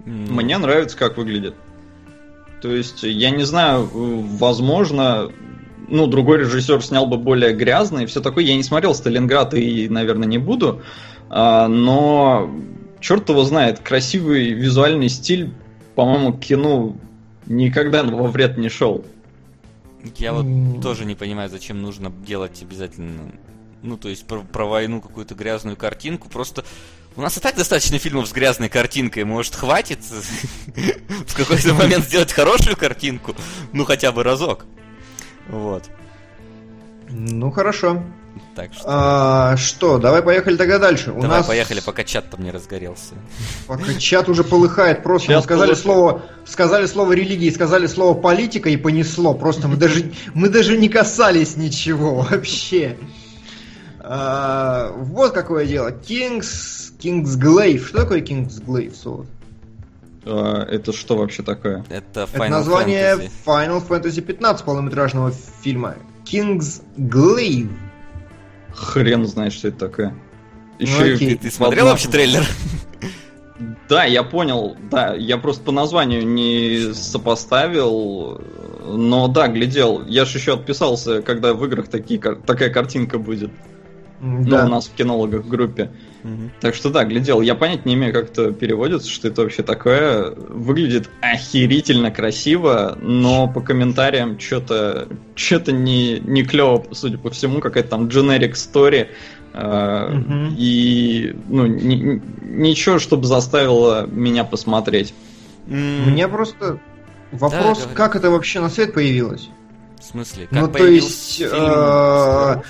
Мне 0.05 0.57
нравится, 0.57 0.97
как 0.97 1.17
выглядит. 1.17 1.55
То 2.61 2.73
есть, 2.73 3.03
я 3.03 3.29
не 3.29 3.43
знаю, 3.43 3.87
возможно, 3.91 5.29
ну, 5.87 6.07
другой 6.07 6.39
режиссер 6.39 6.81
снял 6.81 7.05
бы 7.07 7.17
более 7.17 7.53
грязно 7.53 7.99
и 7.99 8.05
все 8.05 8.21
такое. 8.21 8.43
Я 8.43 8.55
не 8.55 8.63
смотрел 8.63 8.95
Сталинград 8.95 9.53
и, 9.53 9.89
наверное, 9.89 10.27
не 10.27 10.37
буду. 10.37 10.81
А, 11.29 11.67
но 11.67 12.49
черт 12.99 13.27
его 13.29 13.43
знает, 13.43 13.79
красивый 13.79 14.51
визуальный 14.51 15.09
стиль, 15.09 15.51
по-моему, 15.95 16.33
кино 16.33 16.95
никогда 17.45 18.03
во 18.03 18.27
вред 18.27 18.57
не 18.57 18.69
шел. 18.69 19.03
Я 20.17 20.33
вот 20.33 20.81
тоже 20.81 21.05
не 21.05 21.15
понимаю, 21.15 21.49
зачем 21.49 21.81
нужно 21.81 22.11
делать 22.25 22.61
обязательно, 22.61 23.31
ну, 23.81 23.97
то 23.97 24.09
есть 24.09 24.25
про, 24.25 24.41
про 24.41 24.65
войну 24.65 25.01
какую-то 25.01 25.33
грязную 25.35 25.77
картинку. 25.77 26.29
Просто 26.29 26.63
у 27.15 27.21
нас 27.21 27.37
и 27.37 27.39
так 27.39 27.55
достаточно 27.55 27.99
фильмов 27.99 28.27
с 28.27 28.31
грязной 28.31 28.69
картинкой. 28.69 29.23
Может, 29.23 29.55
хватит 29.55 29.99
в 31.27 31.35
какой-то 31.35 31.73
момент 31.73 32.05
сделать 32.05 32.31
хорошую 32.31 32.75
картинку? 32.75 33.35
Ну, 33.71 33.85
хотя 33.85 34.11
бы 34.11 34.23
разок. 34.23 34.65
Вот. 35.47 35.83
Ну, 37.09 37.51
хорошо. 37.51 38.03
Так 38.55 38.73
что... 38.73 38.83
А, 38.85 39.57
что, 39.57 39.97
давай 39.97 40.21
поехали 40.21 40.55
тогда 40.55 40.79
дальше. 40.79 41.11
У 41.11 41.21
давай 41.21 41.39
нас... 41.39 41.47
поехали, 41.47 41.81
пока 41.81 42.03
чат 42.03 42.29
там 42.29 42.43
не 42.43 42.51
разгорелся. 42.51 43.13
Пока 43.67 43.93
чат 43.95 44.29
уже 44.29 44.43
полыхает, 44.43 45.03
просто 45.03 45.29
чат 45.29 45.37
мы 45.37 45.43
сказали 45.43 45.73
слово, 45.73 46.21
сказали 46.45 46.85
слово 46.85 47.13
религии, 47.13 47.49
сказали 47.49 47.87
слово 47.87 48.19
политика 48.19 48.69
и 48.69 48.77
понесло. 48.77 49.33
Просто 49.33 49.67
мы 49.67 49.75
даже, 49.75 50.11
мы 50.33 50.49
даже 50.49 50.77
не 50.77 50.89
касались 50.89 51.57
ничего 51.57 52.15
вообще. 52.29 52.97
А, 54.03 54.91
вот 54.97 55.31
какое 55.31 55.65
дело. 55.65 55.89
Kings 55.89 56.91
Kingsglaive. 56.99 57.85
Что 57.85 57.99
такое 57.99 58.21
Kingsglaive, 58.21 58.93
Солод? 58.93 59.27
А, 60.25 60.63
это 60.65 60.91
что 60.91 61.15
вообще 61.17 61.41
такое? 61.41 61.85
Это, 61.89 62.21
Final 62.21 62.27
это 62.35 62.49
название 62.49 63.15
Fantasy. 63.15 63.31
Final 63.45 63.87
Fantasy 63.87 64.21
15 64.21 64.65
полнометражного 64.65 65.33
фильма. 65.61 65.95
Kingsglaive. 66.25 67.71
Хрен 68.73 69.25
знает, 69.25 69.53
что 69.53 69.69
это 69.69 69.79
такое. 69.79 70.15
Еще 70.79 71.05
ну, 71.05 71.13
окей. 71.15 71.35
Ты, 71.35 71.43
ты 71.43 71.51
смотрел 71.51 71.85
вообще 71.85 72.09
трейлер? 72.09 72.45
Да, 73.87 74.03
я 74.03 74.23
понял, 74.23 74.75
да, 74.89 75.13
я 75.13 75.37
просто 75.37 75.63
по 75.63 75.71
названию 75.71 76.27
не 76.27 76.93
сопоставил, 76.93 78.41
но 78.85 79.27
да, 79.27 79.47
глядел. 79.47 80.03
Я 80.07 80.25
же 80.25 80.39
еще 80.39 80.55
отписался, 80.55 81.21
когда 81.21 81.53
в 81.53 81.63
играх 81.65 81.87
такие, 81.87 82.19
такая 82.19 82.69
картинка 82.69 83.19
будет. 83.19 83.51
Да. 84.23 84.61
Ну, 84.61 84.67
у 84.67 84.69
нас 84.69 84.87
в 84.87 84.93
кинологах 84.93 85.43
в 85.43 85.49
группе. 85.49 85.91
Угу. 86.23 86.51
Так 86.61 86.75
что 86.75 86.89
да, 86.89 87.03
глядел. 87.03 87.41
Я 87.41 87.55
понять 87.55 87.85
не 87.85 87.95
имею, 87.95 88.13
как 88.13 88.31
это 88.31 88.53
переводится, 88.53 89.09
что 89.09 89.27
это 89.27 89.41
вообще 89.41 89.63
такое. 89.63 90.31
Выглядит 90.31 91.09
охерительно 91.21 92.09
красиво, 92.09 92.97
но 93.01 93.49
по 93.49 93.59
комментариям 93.59 94.39
что-то 94.39 95.09
что-то 95.35 95.73
не, 95.73 96.19
не 96.19 96.43
клево, 96.43 96.85
судя 96.93 97.17
по 97.17 97.29
всему, 97.31 97.59
какая-то 97.59 97.89
там 97.89 98.07
generic 98.07 98.53
story. 98.53 99.09
Uh, 99.53 100.17
угу. 100.17 100.55
И 100.57 101.35
ну, 101.47 101.67
ни, 101.67 102.19
ничего, 102.41 102.97
чтобы 102.97 103.27
заставило 103.27 104.07
меня 104.07 104.45
посмотреть. 104.45 105.13
Мне 105.67 106.27
просто 106.27 106.79
вопрос, 107.31 107.83
да, 107.83 107.93
как 107.93 108.15
это 108.15 108.31
вообще 108.31 108.61
на 108.61 108.69
свет 108.69 108.93
появилось? 108.93 109.49
В 109.99 110.05
смысле? 110.05 110.47
Как 110.49 110.59
ну, 110.59 110.67
то 110.69 110.85
есть, 110.85 111.37
фильм, 111.37 111.51
э, 111.53 112.61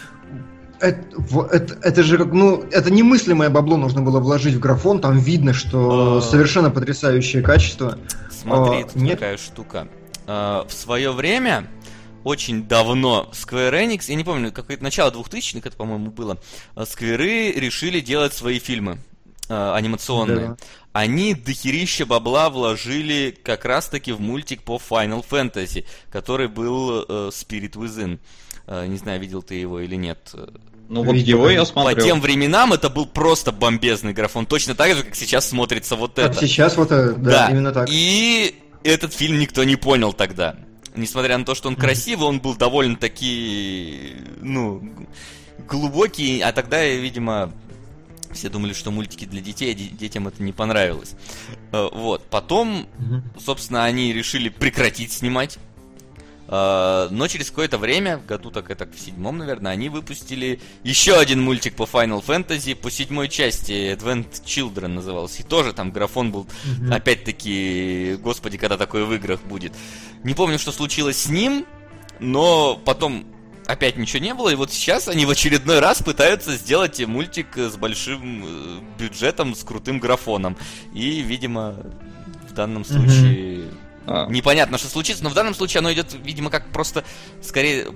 это, 0.83 1.47
это, 1.51 1.77
это 1.81 2.03
же 2.03 2.17
как, 2.17 2.33
ну, 2.33 2.61
это 2.71 2.91
немыслимое 2.91 3.49
бабло 3.49 3.77
нужно 3.77 4.01
было 4.01 4.19
вложить 4.19 4.55
в 4.55 4.59
графон, 4.59 4.99
там 4.99 5.17
видно, 5.17 5.53
что 5.53 6.17
а... 6.17 6.21
совершенно 6.21 6.69
потрясающее 6.69 7.41
качество. 7.41 7.97
Смотри, 8.29 8.83
а, 8.83 8.99
нет... 8.99 9.19
такая 9.19 9.37
штука. 9.37 9.87
А, 10.27 10.65
в 10.67 10.73
свое 10.73 11.13
время, 11.13 11.67
очень 12.25 12.67
давно, 12.67 13.29
Square 13.31 13.85
Enix, 13.85 14.05
я 14.07 14.15
не 14.15 14.25
помню, 14.25 14.51
какое-то 14.51 14.83
начало 14.83 15.11
2000-х, 15.11 15.69
это, 15.69 15.77
по-моему, 15.77 16.11
было, 16.11 16.37
Скверы 16.85 17.51
решили 17.53 18.01
делать 18.01 18.33
свои 18.33 18.59
фильмы. 18.59 18.99
э, 19.47 19.73
анимационные, 19.73 20.49
да. 20.49 20.57
они 20.91 21.33
дохерища 21.33 22.05
бабла 22.05 22.49
вложили 22.49 23.37
как 23.43 23.63
раз-таки 23.63 24.11
в 24.11 24.19
мультик 24.19 24.63
по 24.63 24.81
Final 24.89 25.25
Fantasy, 25.29 25.85
который 26.11 26.49
был 26.49 27.03
э, 27.03 27.29
Spirit 27.29 27.73
Within. 27.73 28.19
Э, 28.67 28.85
не 28.85 28.97
знаю, 28.97 29.19
видел 29.19 29.41
ты 29.41 29.55
его 29.55 29.79
или 29.79 29.95
нет. 29.95 30.33
Ну 30.89 31.03
вот 31.03 31.15
его 31.15 31.49
я 31.49 31.65
смотрел. 31.65 31.95
По 31.95 32.01
тем 32.01 32.21
временам 32.21 32.73
это 32.73 32.89
был 32.89 33.05
просто 33.05 33.51
бомбезный 33.51 34.13
графон. 34.13 34.45
Точно 34.45 34.75
так 34.75 34.95
же, 34.95 35.03
как 35.03 35.15
сейчас 35.15 35.47
смотрится 35.49 35.95
вот 35.95 36.15
как 36.15 36.31
это. 36.31 36.47
сейчас 36.47 36.77
вот 36.77 36.91
это, 36.91 37.13
да, 37.13 37.47
да, 37.47 37.51
именно 37.51 37.71
так. 37.71 37.87
И 37.89 38.55
этот 38.83 39.13
фильм 39.13 39.39
никто 39.39 39.63
не 39.63 39.75
понял 39.75 40.13
тогда. 40.13 40.55
Несмотря 40.95 41.37
на 41.37 41.45
то, 41.45 41.55
что 41.55 41.69
он 41.69 41.75
красивый, 41.75 42.27
он 42.27 42.39
был 42.39 42.55
довольно-таки, 42.55 44.13
ну, 44.41 45.07
глубокий, 45.67 46.41
а 46.41 46.51
тогда, 46.51 46.85
видимо, 46.85 47.51
все 48.31 48.49
думали, 48.49 48.73
что 48.73 48.91
мультики 48.91 49.25
для 49.25 49.41
детей, 49.41 49.71
а 49.71 49.97
детям 49.97 50.27
это 50.27 50.43
не 50.43 50.51
понравилось. 50.51 51.15
Э, 51.71 51.89
вот. 51.91 52.25
Потом, 52.29 52.87
собственно, 53.43 53.85
они 53.85 54.13
решили 54.13 54.49
прекратить 54.49 55.11
снимать 55.11 55.57
но 56.53 57.27
через 57.27 57.49
какое-то 57.49 57.79
время, 57.79 58.19
в 58.19 58.27
году 58.27 58.51
так 58.51 58.69
это 58.69 58.85
в 58.85 58.99
седьмом, 58.99 59.39
наверное, 59.39 59.71
они 59.71 59.89
выпустили 59.89 60.59
еще 60.83 61.17
один 61.17 61.41
мультик 61.41 61.75
по 61.75 61.83
Final 61.83 62.23
Fantasy 62.23 62.75
по 62.75 62.91
седьмой 62.91 63.27
части, 63.27 63.95
Advent 63.95 64.43
Children 64.45 64.89
назывался. 64.89 65.41
И 65.41 65.45
тоже 65.45 65.73
там 65.73 65.89
графон 65.89 66.31
был, 66.31 66.45
mm-hmm. 66.45 66.93
опять-таки, 66.93 68.17
господи, 68.21 68.59
когда 68.59 68.77
такое 68.77 69.05
в 69.05 69.13
играх 69.15 69.41
будет. 69.41 69.73
Не 70.23 70.35
помню, 70.35 70.59
что 70.59 70.71
случилось 70.71 71.23
с 71.23 71.27
ним, 71.27 71.65
но 72.19 72.79
потом 72.85 73.25
опять 73.65 73.97
ничего 73.97 74.23
не 74.23 74.35
было, 74.35 74.49
и 74.49 74.55
вот 74.55 74.71
сейчас 74.71 75.07
они 75.07 75.25
в 75.25 75.31
очередной 75.31 75.79
раз 75.79 76.03
пытаются 76.03 76.55
сделать 76.55 77.03
мультик 77.03 77.57
с 77.57 77.77
большим 77.77 78.45
э, 78.45 78.79
бюджетом, 78.99 79.55
с 79.55 79.63
крутым 79.63 79.99
графоном. 79.99 80.55
И, 80.93 81.21
видимо, 81.21 81.77
в 82.47 82.53
данном 82.53 82.85
случае... 82.85 83.55
Mm-hmm 83.57 83.82
а. 84.05 84.27
Непонятно, 84.27 84.77
что 84.77 84.87
случится, 84.87 85.23
но 85.23 85.29
в 85.29 85.33
данном 85.33 85.53
случае 85.53 85.79
оно 85.79 85.91
идет, 85.93 86.13
видимо, 86.13 86.49
как 86.49 86.71
просто 86.71 87.03
скорее 87.41 87.87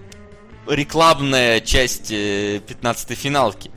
рекламная 0.68 1.62
часть 1.62 2.12
15-й 2.12 3.14
э, 3.14 3.16
финалки. 3.16 3.72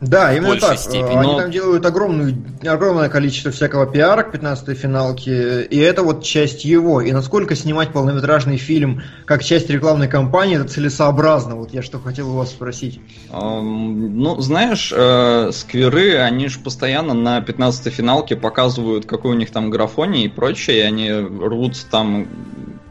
Да, 0.00 0.34
именно 0.34 0.60
так. 0.60 0.78
Степени. 0.78 1.16
Они 1.16 1.32
но... 1.32 1.40
там 1.40 1.50
делают 1.50 1.86
огромную, 1.86 2.36
огромное 2.66 3.08
количество 3.08 3.50
всякого 3.50 3.86
пиара 3.86 4.24
к 4.24 4.34
15-й 4.34 4.74
финалке, 4.74 5.62
и 5.62 5.78
это 5.78 6.02
вот 6.02 6.22
часть 6.22 6.66
его. 6.66 7.00
И 7.00 7.12
насколько 7.12 7.54
снимать 7.54 7.92
полнометражный 7.92 8.58
фильм 8.58 9.02
как 9.24 9.42
часть 9.42 9.70
рекламной 9.70 10.08
кампании, 10.08 10.56
это 10.56 10.68
целесообразно? 10.68 11.56
Вот 11.56 11.72
я 11.72 11.80
что 11.80 11.98
хотел 11.98 12.30
у 12.30 12.36
вас 12.36 12.50
спросить. 12.50 13.00
Ну, 13.30 14.40
знаешь, 14.40 14.92
э, 14.94 15.50
скверы, 15.52 16.18
они 16.18 16.48
же 16.48 16.58
постоянно 16.58 17.14
на 17.14 17.38
15-й 17.38 17.90
финалке 17.90 18.36
показывают, 18.36 19.06
какой 19.06 19.32
у 19.32 19.38
них 19.38 19.50
там 19.50 19.70
графоний 19.70 20.26
и 20.26 20.28
прочее, 20.28 20.78
и 20.78 20.82
они 20.82 21.10
рвутся 21.10 21.86
там 21.90 22.28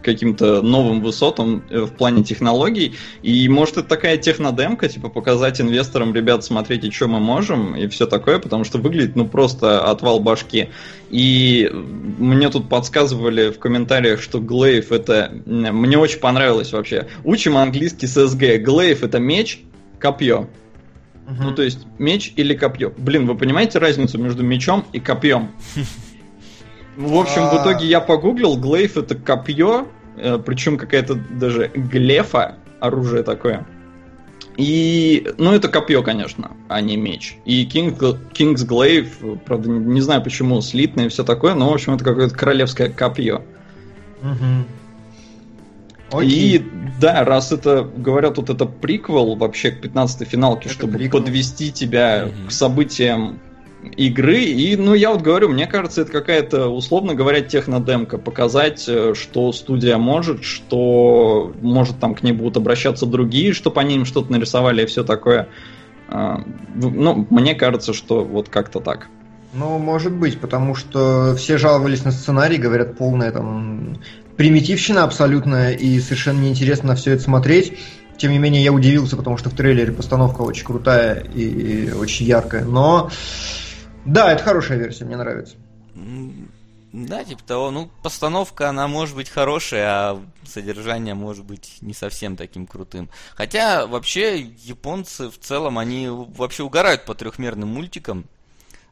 каким-то 0.06 0.62
новым 0.62 1.02
высотам 1.02 1.64
э, 1.70 1.82
в 1.82 1.92
плане 1.92 2.24
технологий. 2.24 2.96
И 3.24 3.50
может 3.50 3.78
это 3.78 3.88
такая 3.88 4.18
технодемка, 4.18 4.88
типа 4.88 5.10
показать 5.10 5.60
инвесторам, 5.60 6.14
ребят, 6.14 6.46
смотрите, 6.46 6.92
что 6.92 7.08
мы 7.08 7.20
можем, 7.20 7.76
и 7.76 7.88
все 7.88 8.06
такое, 8.06 8.38
потому 8.40 8.64
что 8.64 8.78
выглядит, 8.78 9.16
ну, 9.16 9.28
просто 9.28 9.84
отвал 9.90 10.20
башки. 10.20 10.70
И 11.10 11.70
мне 11.74 12.50
тут 12.50 12.70
подсказывали 12.70 13.50
в 13.50 13.58
комментариях, 13.60 14.22
что 14.22 14.40
Глейв 14.40 14.92
это... 14.92 15.32
Мне 15.46 15.98
очень 15.98 16.20
понравилось 16.20 16.72
вообще. 16.72 17.08
Учим 17.24 17.58
английский 17.58 18.08
с 18.08 18.28
СГ. 18.28 18.62
Глейв 18.62 19.04
это 19.04 19.20
меч, 19.20 19.62
копье. 20.00 20.48
Uh-huh. 21.26 21.36
Ну, 21.40 21.56
то 21.56 21.64
есть, 21.64 21.80
меч 21.98 22.34
или 22.36 22.54
копье. 22.54 22.94
Блин, 22.96 23.26
вы 23.26 23.36
понимаете 23.36 23.80
разницу 23.80 24.20
между 24.20 24.44
мечом 24.44 24.86
и 24.94 25.00
копьем? 25.00 25.50
В 26.96 27.18
общем, 27.18 27.50
в 27.50 27.54
а. 27.54 27.62
итоге 27.62 27.88
я 27.88 28.00
погуглил, 28.00 28.58
глейф 28.58 28.98
это 28.98 29.16
копье, 29.16 29.88
э, 30.18 30.38
причем 30.38 30.78
какая-то 30.78 31.16
даже 31.16 31.72
глефа, 31.74 32.58
оружие 32.80 33.24
такое. 33.24 33.66
И, 34.58 35.30
ну, 35.38 35.52
это 35.52 35.68
копье, 35.68 36.02
конечно, 36.02 36.52
а 36.70 36.80
не 36.80 36.96
меч. 36.96 37.38
И 37.44 37.66
King, 37.66 37.98
King's 37.98 38.66
Glaive, 38.66 39.38
правда, 39.46 39.70
не, 39.70 39.80
не 39.80 40.02
знаю 40.02 40.24
почему, 40.24 40.62
слитное 40.62 41.08
и 41.08 41.10
все 41.10 41.26
такое, 41.26 41.56
но, 41.56 41.70
в 41.70 41.74
общем, 41.74 41.96
это 41.96 42.06
какое-то 42.06 42.34
королевское 42.34 42.90
копье. 42.90 43.42
Угу. 44.22 44.66
И, 46.22 46.64
да, 47.02 47.26
раз 47.26 47.52
это, 47.52 47.84
говорят, 47.84 48.38
вот 48.38 48.50
это 48.50 48.66
приквел 48.66 49.36
вообще 49.36 49.72
к 49.72 49.84
15-й 49.84 50.26
финалке, 50.26 50.70
это 50.70 50.74
чтобы 50.74 50.94
приквел. 50.94 51.22
подвести 51.22 51.72
тебя 51.72 52.28
угу. 52.28 52.48
к 52.48 52.52
событиям 52.52 53.40
игры. 53.98 54.44
И, 54.44 54.76
ну, 54.76 54.94
я 54.94 55.12
вот 55.12 55.22
говорю, 55.22 55.50
мне 55.50 55.68
кажется, 55.68 56.02
это 56.02 56.12
какая-то, 56.12 56.68
условно 56.68 57.16
говоря, 57.16 57.42
технодемка. 57.42 58.18
Показать, 58.18 58.86
э, 58.88 59.14
что 59.16 59.52
студия 59.52 59.98
может, 59.98 60.44
что, 60.44 61.54
может, 61.62 62.00
там 62.00 62.16
к 62.16 62.24
ней 62.24 62.32
будут 62.32 62.58
обращаться 62.58 63.06
другие, 63.06 63.54
чтобы 63.54 63.82
они 63.82 63.96
им 63.96 64.06
что-то 64.06 64.32
нарисовали 64.32 64.84
и 64.84 64.86
все 64.86 65.04
такое. 65.04 65.48
А, 66.08 66.44
ну, 66.76 67.28
мне 67.30 67.56
кажется, 67.56 67.94
что 67.94 68.24
вот 68.24 68.50
как-то 68.50 68.80
так. 68.80 69.08
Ну, 69.54 69.78
может 69.78 70.14
быть, 70.14 70.40
потому 70.40 70.76
что 70.76 71.34
все 71.38 71.58
жаловались 71.58 72.04
на 72.04 72.12
сценарий, 72.12 72.58
говорят, 72.58 72.98
полная 72.98 73.32
там 73.32 73.98
примитивщина 74.36 75.04
абсолютная, 75.04 75.72
и 75.72 76.00
совершенно 76.00 76.42
неинтересно 76.42 76.90
на 76.90 76.96
все 76.96 77.14
это 77.14 77.24
смотреть. 77.24 77.78
Тем 78.18 78.32
не 78.32 78.38
менее, 78.38 78.64
я 78.64 78.72
удивился, 78.72 79.18
потому 79.18 79.38
что 79.38 79.50
в 79.50 79.54
трейлере 79.54 79.92
постановка 79.92 80.42
очень 80.42 80.66
крутая 80.66 81.24
и 81.34 81.92
очень 81.92 82.26
яркая. 82.26 82.64
Но 82.64 83.10
да, 84.06 84.32
это 84.32 84.44
хорошая 84.44 84.78
версия, 84.78 85.06
мне 85.06 85.18
нравится. 85.18 85.56
Да, 86.94 87.26
типа 87.26 87.44
того. 87.44 87.72
Ну, 87.72 87.90
постановка, 88.04 88.70
она 88.70 88.88
может 88.88 89.16
быть 89.16 89.30
хорошая, 89.30 89.88
а 89.88 90.22
содержание 90.46 91.14
может 91.14 91.44
быть 91.44 91.80
не 91.82 91.94
совсем 91.94 92.38
таким 92.38 92.66
крутым. 92.66 93.10
Хотя, 93.36 93.86
вообще, 93.86 94.40
японцы 94.40 95.30
в 95.30 95.38
целом, 95.38 95.78
они 95.78 96.08
вообще 96.10 96.64
угорают 96.64 97.04
по 97.04 97.14
трехмерным 97.14 97.68
мультикам. 97.68 98.26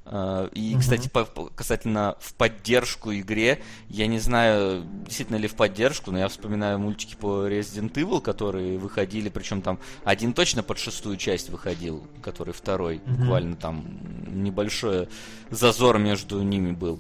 А, 0.05 0.47
и, 0.47 0.75
кстати, 0.77 1.07
по, 1.07 1.25
касательно 1.25 2.17
в 2.19 2.33
поддержку 2.33 3.13
игре, 3.13 3.61
я 3.87 4.07
не 4.07 4.19
знаю, 4.19 4.83
действительно 5.05 5.37
ли 5.37 5.47
в 5.47 5.55
поддержку, 5.55 6.11
но 6.11 6.19
я 6.19 6.27
вспоминаю 6.27 6.79
мультики 6.79 7.15
по 7.15 7.47
Resident 7.47 7.93
Evil, 7.93 8.21
которые 8.21 8.77
выходили, 8.77 9.29
причем 9.29 9.61
там 9.61 9.79
один 10.03 10.33
точно 10.33 10.61
под 10.61 10.77
шестую 10.77 11.17
часть 11.17 11.49
выходил, 11.49 12.05
который 12.21 12.53
второй, 12.53 12.97
mm-hmm. 12.97 13.15
буквально 13.15 13.55
там 13.55 13.85
небольшой 14.27 15.07
зазор 15.49 15.99
между 15.99 16.41
ними 16.41 16.71
был. 16.71 16.99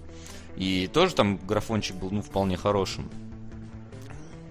И 0.55 0.89
тоже 0.93 1.15
там 1.15 1.37
графончик 1.45 1.95
был, 1.95 2.11
ну, 2.11 2.21
вполне 2.21 2.57
хорошим. 2.57 3.09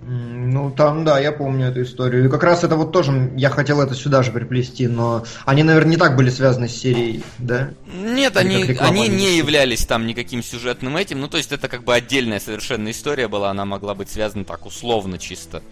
Ну, 0.04 0.70
там, 0.72 1.04
да, 1.04 1.20
я 1.20 1.30
помню 1.30 1.68
эту 1.68 1.82
историю. 1.82 2.24
И 2.24 2.28
как 2.28 2.42
раз 2.42 2.64
это 2.64 2.74
вот 2.74 2.90
тоже, 2.90 3.32
я 3.36 3.50
хотел 3.50 3.80
это 3.80 3.94
сюда 3.94 4.24
же 4.24 4.32
приплести, 4.32 4.88
но 4.88 5.24
они, 5.44 5.62
наверное, 5.62 5.92
не 5.92 5.96
так 5.96 6.16
были 6.16 6.28
связаны 6.28 6.68
с 6.68 6.74
серией, 6.74 7.22
да? 7.38 7.70
Нет, 7.86 8.36
они, 8.36 8.64
они 8.80 9.06
не 9.06 9.36
являлись 9.36 9.86
там 9.86 10.06
никаким 10.06 10.42
сюжетным 10.42 10.96
этим. 10.96 11.20
Ну, 11.20 11.28
то 11.28 11.36
есть 11.36 11.52
это 11.52 11.68
как 11.68 11.84
бы 11.84 11.94
отдельная 11.94 12.40
совершенно 12.40 12.90
история 12.90 13.28
была, 13.28 13.50
она 13.50 13.64
могла 13.64 13.94
быть 13.94 14.10
связана 14.10 14.44
так 14.44 14.66
условно 14.66 15.18
чисто 15.18 15.62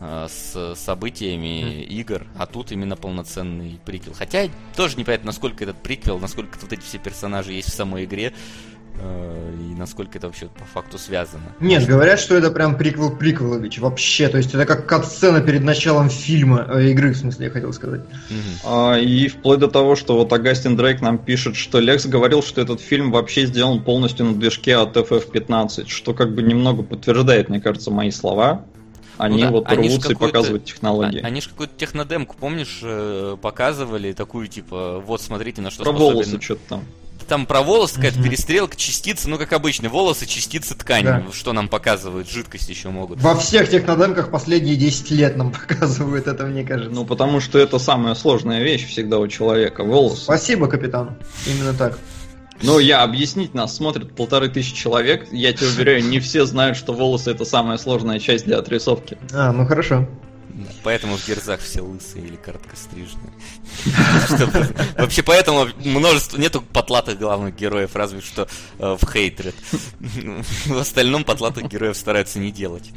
э, 0.00 0.26
с 0.28 0.74
событиями 0.76 1.62
mm. 1.62 1.84
игр, 1.84 2.26
а 2.36 2.44
тут 2.44 2.72
именно 2.72 2.96
полноценный 2.96 3.80
приквел. 3.86 4.12
Хотя 4.12 4.48
тоже 4.76 4.98
непонятно, 4.98 5.28
насколько 5.28 5.64
этот 5.64 5.82
приквел, 5.82 6.18
насколько 6.18 6.58
вот 6.60 6.72
эти 6.74 6.82
все 6.82 6.98
персонажи 6.98 7.52
есть 7.52 7.70
в 7.70 7.74
самой 7.74 8.04
игре. 8.04 8.34
Э, 9.00 9.54
и 9.58 9.74
насколько 9.74 10.18
это 10.18 10.26
вообще 10.26 10.46
по 10.46 10.64
факту 10.64 10.98
связано. 10.98 11.44
Нет, 11.60 11.86
говорят, 11.86 12.20
что 12.20 12.36
это 12.36 12.50
прям 12.50 12.76
приквел 12.76 13.10
Приквелович 13.10 13.78
вообще, 13.78 14.28
то 14.28 14.36
есть 14.36 14.54
это 14.54 14.66
как 14.66 14.86
кат-сцена 14.86 15.40
перед 15.40 15.62
началом 15.62 16.10
фильма, 16.10 16.66
э, 16.68 16.90
игры, 16.90 17.12
в 17.12 17.16
смысле, 17.16 17.46
я 17.46 17.50
хотел 17.50 17.72
сказать. 17.72 18.00
Угу. 18.00 18.70
А, 18.70 18.98
и 18.98 19.28
вплоть 19.28 19.60
до 19.60 19.68
того, 19.68 19.96
что 19.96 20.16
вот 20.16 20.32
Агастин 20.32 20.76
Дрейк 20.76 21.00
нам 21.00 21.18
пишет, 21.18 21.56
что 21.56 21.80
Лекс 21.80 22.06
говорил, 22.06 22.42
что 22.42 22.60
этот 22.60 22.80
фильм 22.80 23.10
вообще 23.10 23.46
сделан 23.46 23.82
полностью 23.82 24.26
на 24.26 24.34
движке 24.34 24.76
от 24.76 24.96
FF-15, 24.96 25.88
что 25.88 26.14
как 26.14 26.34
бы 26.34 26.42
немного 26.42 26.82
подтверждает, 26.82 27.48
мне 27.48 27.60
кажется, 27.60 27.90
мои 27.90 28.10
слова. 28.10 28.64
Они 29.18 29.38
ну, 29.38 29.42
да, 29.42 29.50
вот 29.50 29.66
они 29.68 29.88
рвутся 29.88 30.12
и 30.12 30.14
показывают 30.14 30.64
технологии. 30.64 31.20
Они 31.20 31.40
же 31.40 31.50
какую-то 31.50 31.74
технодемку, 31.76 32.36
помнишь, 32.38 32.80
э, 32.82 33.36
показывали, 33.40 34.12
такую 34.12 34.48
типа, 34.48 35.02
вот 35.04 35.20
смотрите, 35.20 35.60
на 35.60 35.70
что 35.70 35.84
Про 35.84 35.92
способен... 35.92 36.14
волосы 36.14 36.40
что-то 36.40 36.60
там 36.68 36.84
там 37.32 37.46
про 37.46 37.62
волосы 37.62 37.94
какая-то 37.96 38.18
угу. 38.18 38.28
перестрелка, 38.28 38.76
частицы, 38.76 39.28
ну 39.28 39.38
как 39.38 39.52
обычно, 39.52 39.88
волосы, 39.88 40.26
частицы 40.26 40.74
ткани, 40.74 41.04
да. 41.04 41.24
что 41.32 41.52
нам 41.52 41.68
показывают, 41.68 42.28
жидкость 42.28 42.68
еще 42.68 42.90
могут. 42.90 43.20
Во 43.20 43.34
всех 43.34 43.70
технодемках 43.70 44.30
последние 44.30 44.76
10 44.76 45.10
лет 45.12 45.36
нам 45.36 45.50
показывают 45.68 46.26
это, 46.26 46.44
мне 46.44 46.64
кажется. 46.64 46.94
Ну 46.94 47.06
потому 47.06 47.40
что 47.40 47.58
это 47.58 47.78
самая 47.78 48.14
сложная 48.14 48.62
вещь 48.62 48.86
всегда 48.86 49.18
у 49.18 49.28
человека, 49.28 49.82
волосы. 49.82 50.24
Спасибо, 50.24 50.68
капитан, 50.68 51.16
именно 51.46 51.72
так. 51.72 51.98
Ну, 52.62 52.78
я 52.78 53.02
объяснить, 53.02 53.54
нас 53.54 53.76
смотрят 53.76 54.14
полторы 54.14 54.48
тысячи 54.48 54.74
человек. 54.74 55.26
Я 55.32 55.52
тебе 55.52 55.68
уверяю, 55.68 56.04
не 56.04 56.20
все 56.20 56.44
знают, 56.46 56.76
что 56.76 56.92
волосы 56.92 57.30
это 57.32 57.44
самая 57.44 57.76
сложная 57.76 58.18
часть 58.18 58.44
для 58.44 58.58
отрисовки. 58.58 59.18
А, 59.32 59.52
ну 59.52 59.66
хорошо. 59.66 60.06
Поэтому 60.84 61.16
в 61.16 61.26
Герзах 61.26 61.60
все 61.60 61.80
лысые 61.80 62.26
или 62.26 62.36
короткострижные. 62.36 63.32
Вообще 64.98 65.22
поэтому 65.22 65.66
множество, 65.84 66.38
нету 66.38 66.62
потлатых 66.62 67.18
главных 67.18 67.56
героев, 67.56 67.90
разве 67.94 68.20
что 68.20 68.46
э, 68.78 68.96
в 69.00 69.10
Хейтред. 69.10 69.54
В 70.66 70.78
остальном 70.78 71.24
потлатых 71.24 71.68
героев 71.68 71.96
стараются 71.96 72.38
не 72.38 72.52
делать. 72.52 72.90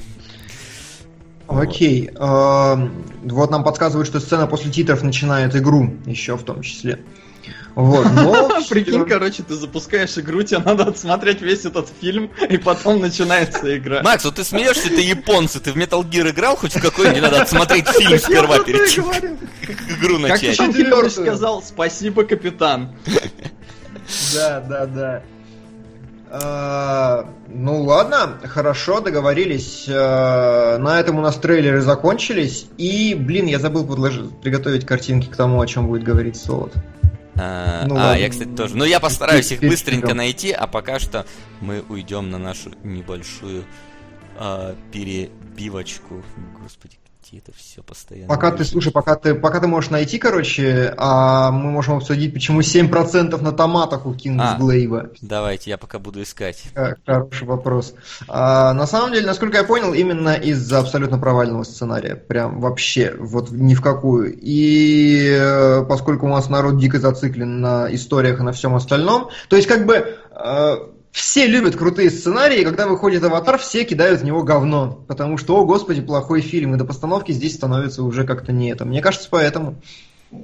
Окей. 1.47 2.09
Вот 2.17 3.51
нам 3.51 3.63
подсказывают, 3.63 4.07
что 4.07 4.19
сцена 4.19 4.47
после 4.47 4.71
титров 4.71 5.03
начинает 5.03 5.55
игру 5.55 5.93
еще 6.05 6.35
в 6.35 6.43
том 6.43 6.61
числе. 6.61 6.99
Вот, 7.75 8.05
но... 8.13 8.61
Прикинь, 8.69 9.05
короче, 9.05 9.43
ты 9.43 9.55
запускаешь 9.55 10.17
игру, 10.17 10.41
тебе 10.43 10.59
надо 10.59 10.85
отсмотреть 10.85 11.41
весь 11.41 11.65
этот 11.65 11.89
фильм, 12.01 12.31
и 12.49 12.57
потом 12.57 13.01
начинается 13.01 13.77
игра. 13.77 14.01
Макс, 14.01 14.23
вот 14.23 14.35
ты 14.35 14.45
смеешься, 14.45 14.87
ты 14.89 15.01
японцы, 15.01 15.59
ты 15.59 15.73
в 15.73 15.75
Metal 15.75 16.01
Gear 16.01 16.29
играл 16.29 16.55
хоть 16.55 16.73
в 16.75 16.81
какой-нибудь? 16.81 17.21
Надо 17.21 17.41
отсмотреть 17.41 17.87
фильм 17.89 18.17
сперва 18.17 18.59
перед 18.59 18.87
тем, 18.87 19.05
как 19.61 19.99
игру 19.99 20.17
начать. 20.17 20.57
Как 20.57 20.73
ты 20.73 21.09
сказал, 21.09 21.61
спасибо, 21.61 22.23
капитан. 22.23 22.95
Да, 24.33 24.61
да, 24.61 24.85
да. 24.85 25.23
А, 26.37 27.29
ну 27.47 27.83
ладно, 27.83 28.39
хорошо, 28.43 28.99
договорились. 28.99 29.85
А, 29.89 30.77
на 30.77 30.99
этом 30.99 31.19
у 31.19 31.21
нас 31.21 31.35
трейлеры 31.35 31.81
закончились. 31.81 32.67
И, 32.77 33.15
блин, 33.15 33.45
я 33.45 33.59
забыл 33.59 33.85
подложить, 33.85 34.37
приготовить 34.41 34.85
картинки 34.85 35.27
к 35.27 35.35
тому, 35.35 35.61
о 35.61 35.67
чем 35.67 35.87
будет 35.87 36.03
говорить 36.03 36.35
Солод. 36.37 36.73
А, 37.37 37.85
ну, 37.85 37.95
а 37.97 38.17
я, 38.17 38.29
кстати, 38.29 38.49
тоже. 38.49 38.77
Ну, 38.77 38.85
я 38.85 38.99
постараюсь 38.99 39.51
их 39.51 39.59
быстренько 39.61 40.13
найти, 40.13 40.51
а 40.51 40.67
пока 40.67 40.99
что 40.99 41.25
мы 41.61 41.83
уйдем 41.89 42.29
на 42.29 42.37
нашу 42.37 42.71
небольшую 42.83 43.65
а, 44.37 44.75
перебивочку. 44.91 46.23
Господи, 46.61 46.97
где 47.27 47.39
это 47.39 47.51
все 47.53 47.81
постоянно. 47.81 48.27
Пока 48.27 48.51
ты, 48.51 48.63
слушай, 48.63 48.91
пока 48.91 49.15
ты, 49.15 49.35
пока 49.35 49.59
ты 49.59 49.67
можешь 49.67 49.89
найти, 49.89 50.17
короче, 50.17 50.93
а 50.97 51.51
мы 51.51 51.71
можем 51.71 51.97
обсудить, 51.97 52.33
почему 52.33 52.61
7% 52.61 53.41
на 53.41 53.51
томатах 53.51 54.05
у 54.05 54.13
Кингсглейва. 54.13 54.99
А, 54.99 55.09
давайте, 55.21 55.71
я 55.71 55.77
пока 55.77 55.99
буду 55.99 56.21
искать. 56.21 56.63
Хороший 57.05 57.47
вопрос. 57.47 57.93
А, 58.27 58.73
на 58.73 58.85
самом 58.85 59.13
деле, 59.13 59.25
насколько 59.25 59.57
я 59.57 59.63
понял, 59.63 59.93
именно 59.93 60.35
из-за 60.35 60.79
абсолютно 60.79 61.17
провального 61.17 61.63
сценария. 61.63 62.15
Прям 62.15 62.59
вообще, 62.59 63.15
вот 63.17 63.51
ни 63.51 63.73
в 63.73 63.81
какую. 63.81 64.37
И 64.39 65.29
э, 65.31 65.83
поскольку 65.85 66.27
у 66.27 66.29
нас 66.29 66.49
народ 66.49 66.77
дико 66.77 66.99
зациклен 66.99 67.61
на 67.61 67.93
историях 67.93 68.39
и 68.39 68.43
на 68.43 68.51
всем 68.51 68.75
остальном, 68.75 69.29
то 69.49 69.55
есть 69.55 69.67
как 69.67 69.85
бы 69.85 70.17
э, 70.31 70.75
все 71.15 71.47
любят 71.47 71.77
крутые 71.77 72.09
сценарии, 72.09 72.59
и 72.59 72.65
когда 72.65 72.87
выходит 72.87 73.23
аватар, 73.23 73.57
все 73.57 73.85
кидают 73.85 74.19
в 74.19 74.25
него 74.25 74.43
говно. 74.43 75.01
Потому 75.07 75.37
что, 75.37 75.55
о 75.55 75.65
господи, 75.65 76.01
плохой 76.01 76.41
фильм, 76.41 76.75
и 76.75 76.77
до 76.77 76.83
постановки 76.83 77.31
здесь 77.31 77.55
становится 77.55 78.03
уже 78.03 78.25
как-то 78.25 78.51
не 78.51 78.69
это. 78.69 78.83
Мне 78.83 79.01
кажется, 79.01 79.29
поэтому. 79.31 79.81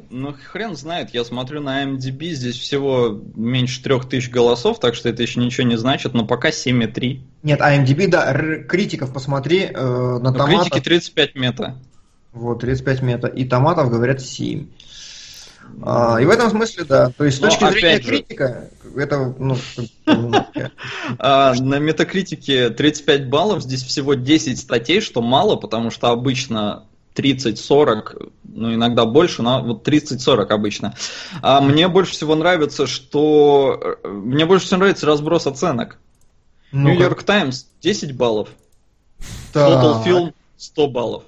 Ну, 0.09 0.34
хрен 0.34 0.78
знает, 0.78 1.09
я 1.13 1.26
смотрю 1.26 1.59
на 1.59 1.84
MDB, 1.84 2.30
здесь 2.30 2.57
всего 2.57 3.19
меньше 3.36 3.84
трех 3.84 4.07
тысяч 4.07 4.30
голосов, 4.30 4.80
так 4.80 4.95
что 4.95 5.09
это 5.09 5.22
еще 5.22 5.41
ничего 5.41 5.67
не 5.67 5.76
значит, 5.76 6.13
но 6.13 6.26
пока 6.26 6.51
7,3. 6.51 7.19
Нет, 7.43 7.59
IMDb, 7.59 8.07
да, 8.07 8.34
критиков 8.63 9.11
посмотри, 9.11 9.63
э, 9.63 9.74
на 9.74 10.19
ну, 10.19 10.38
томатов... 10.38 10.69
Критики 10.69 10.86
35 10.86 11.36
мета. 11.36 11.76
Вот, 12.32 12.61
35 12.61 13.01
мета, 13.01 13.28
и 13.28 13.43
томатов 13.43 13.89
говорят 13.89 14.22
7. 14.22 14.67
А, 15.84 16.17
и 16.22 16.26
в 16.26 16.30
этом 16.30 16.49
смысле, 16.49 16.84
да. 16.86 17.11
То 17.17 17.26
есть, 17.26 17.38
с 17.38 17.39
точки 17.39 17.69
зрения 17.69 18.01
же, 18.01 18.09
критика, 18.09 18.69
это, 18.95 19.34
ну, 19.38 19.57
а, 21.19 21.53
на 21.53 21.80
метакритике 21.80 22.69
35 22.69 23.30
баллов, 23.30 23.63
здесь 23.63 23.84
всего 23.84 24.13
10 24.13 24.59
статей, 24.59 25.01
что 25.01 25.22
мало, 25.22 25.55
потому 25.55 25.91
что 25.91 26.09
обычно 26.09 26.86
30-40, 27.15 28.32
ну 28.43 28.74
иногда 28.74 29.05
больше, 29.05 29.41
но 29.41 29.61
вот 29.61 29.88
30-40 29.88 30.47
обычно. 30.47 30.95
А 31.41 31.61
мне 31.61 31.88
больше 31.88 32.13
всего 32.13 32.36
нравится, 32.36 32.88
что... 32.88 33.97
Мне 34.03 34.45
больше 34.45 34.65
всего 34.65 34.80
нравится 34.80 35.05
разброс 35.05 35.47
оценок. 35.47 35.97
New 36.72 36.93
York 36.93 37.24
Times 37.24 37.67
10 37.82 38.15
баллов. 38.15 38.49
Total 39.53 40.03
Film 40.05 40.34
100 40.57 40.88
баллов. 40.88 41.24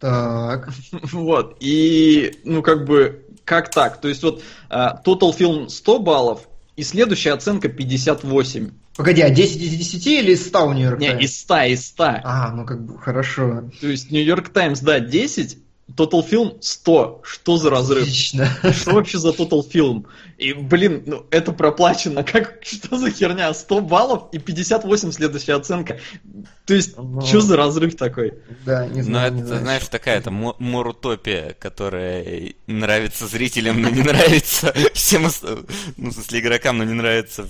Так. 0.00 0.68
Вот. 1.12 1.56
И, 1.60 2.40
ну, 2.44 2.62
как 2.62 2.84
бы, 2.84 3.21
как 3.44 3.70
так? 3.70 4.00
То 4.00 4.08
есть 4.08 4.22
вот 4.22 4.42
uh, 4.70 5.02
Total 5.04 5.36
Film 5.36 5.68
100 5.68 5.98
баллов, 6.00 6.48
и 6.76 6.82
следующая 6.82 7.32
оценка 7.32 7.68
58. 7.68 8.70
Погоди, 8.96 9.22
а 9.22 9.30
10 9.30 9.62
из 9.62 9.70
10 9.70 10.06
или 10.06 10.32
из 10.32 10.46
100 10.48 10.66
у 10.66 10.72
Нью-Йорк 10.72 11.00
Таймс? 11.00 11.18
Не, 11.18 11.24
из 11.24 11.40
100, 11.40 11.62
из 11.64 11.86
100. 11.86 12.04
А, 12.24 12.52
ну 12.52 12.66
как 12.66 12.84
бы 12.84 12.98
хорошо. 12.98 13.70
То 13.80 13.86
есть 13.86 14.10
Нью-Йорк 14.10 14.50
Таймс, 14.50 14.80
да, 14.80 15.00
10, 15.00 15.58
Total 15.88 16.26
Film 16.28 16.56
100. 16.60 17.22
Что 17.24 17.56
за 17.56 17.70
разрыв? 17.70 18.02
Отлично. 18.02 18.48
Что 18.72 18.92
вообще 18.92 19.18
за 19.18 19.30
Total 19.30 19.62
Film? 19.68 20.06
И, 20.38 20.52
блин, 20.52 21.02
ну 21.06 21.26
это 21.30 21.52
проплачено. 21.52 22.24
Как, 22.24 22.58
что 22.62 22.96
за 22.96 23.10
херня? 23.10 23.52
100 23.52 23.80
баллов 23.80 24.28
и 24.32 24.38
58 24.38 25.12
следующая 25.12 25.54
оценка. 25.54 26.00
То 26.64 26.74
есть, 26.74 26.96
Но... 26.96 27.02
Ну, 27.02 27.20
что 27.22 27.40
за 27.40 27.56
разрыв 27.56 27.96
такой? 27.96 28.34
Да, 28.64 28.86
не 28.86 29.02
знаю. 29.02 29.32
Ну, 29.32 29.38
это, 29.38 29.46
знаю. 29.48 29.62
знаешь, 29.62 29.88
такая 29.88 30.18
это 30.18 30.30
морутопия, 30.30 31.54
которая 31.58 32.54
нравится 32.66 33.26
зрителям, 33.26 33.82
но 33.82 33.90
не 33.90 34.02
нравится 34.02 34.72
всем, 34.94 35.28
ну, 35.96 36.10
в 36.10 36.12
смысле, 36.12 36.40
игрокам, 36.40 36.78
но 36.78 36.84
не 36.84 36.94
нравится 36.94 37.48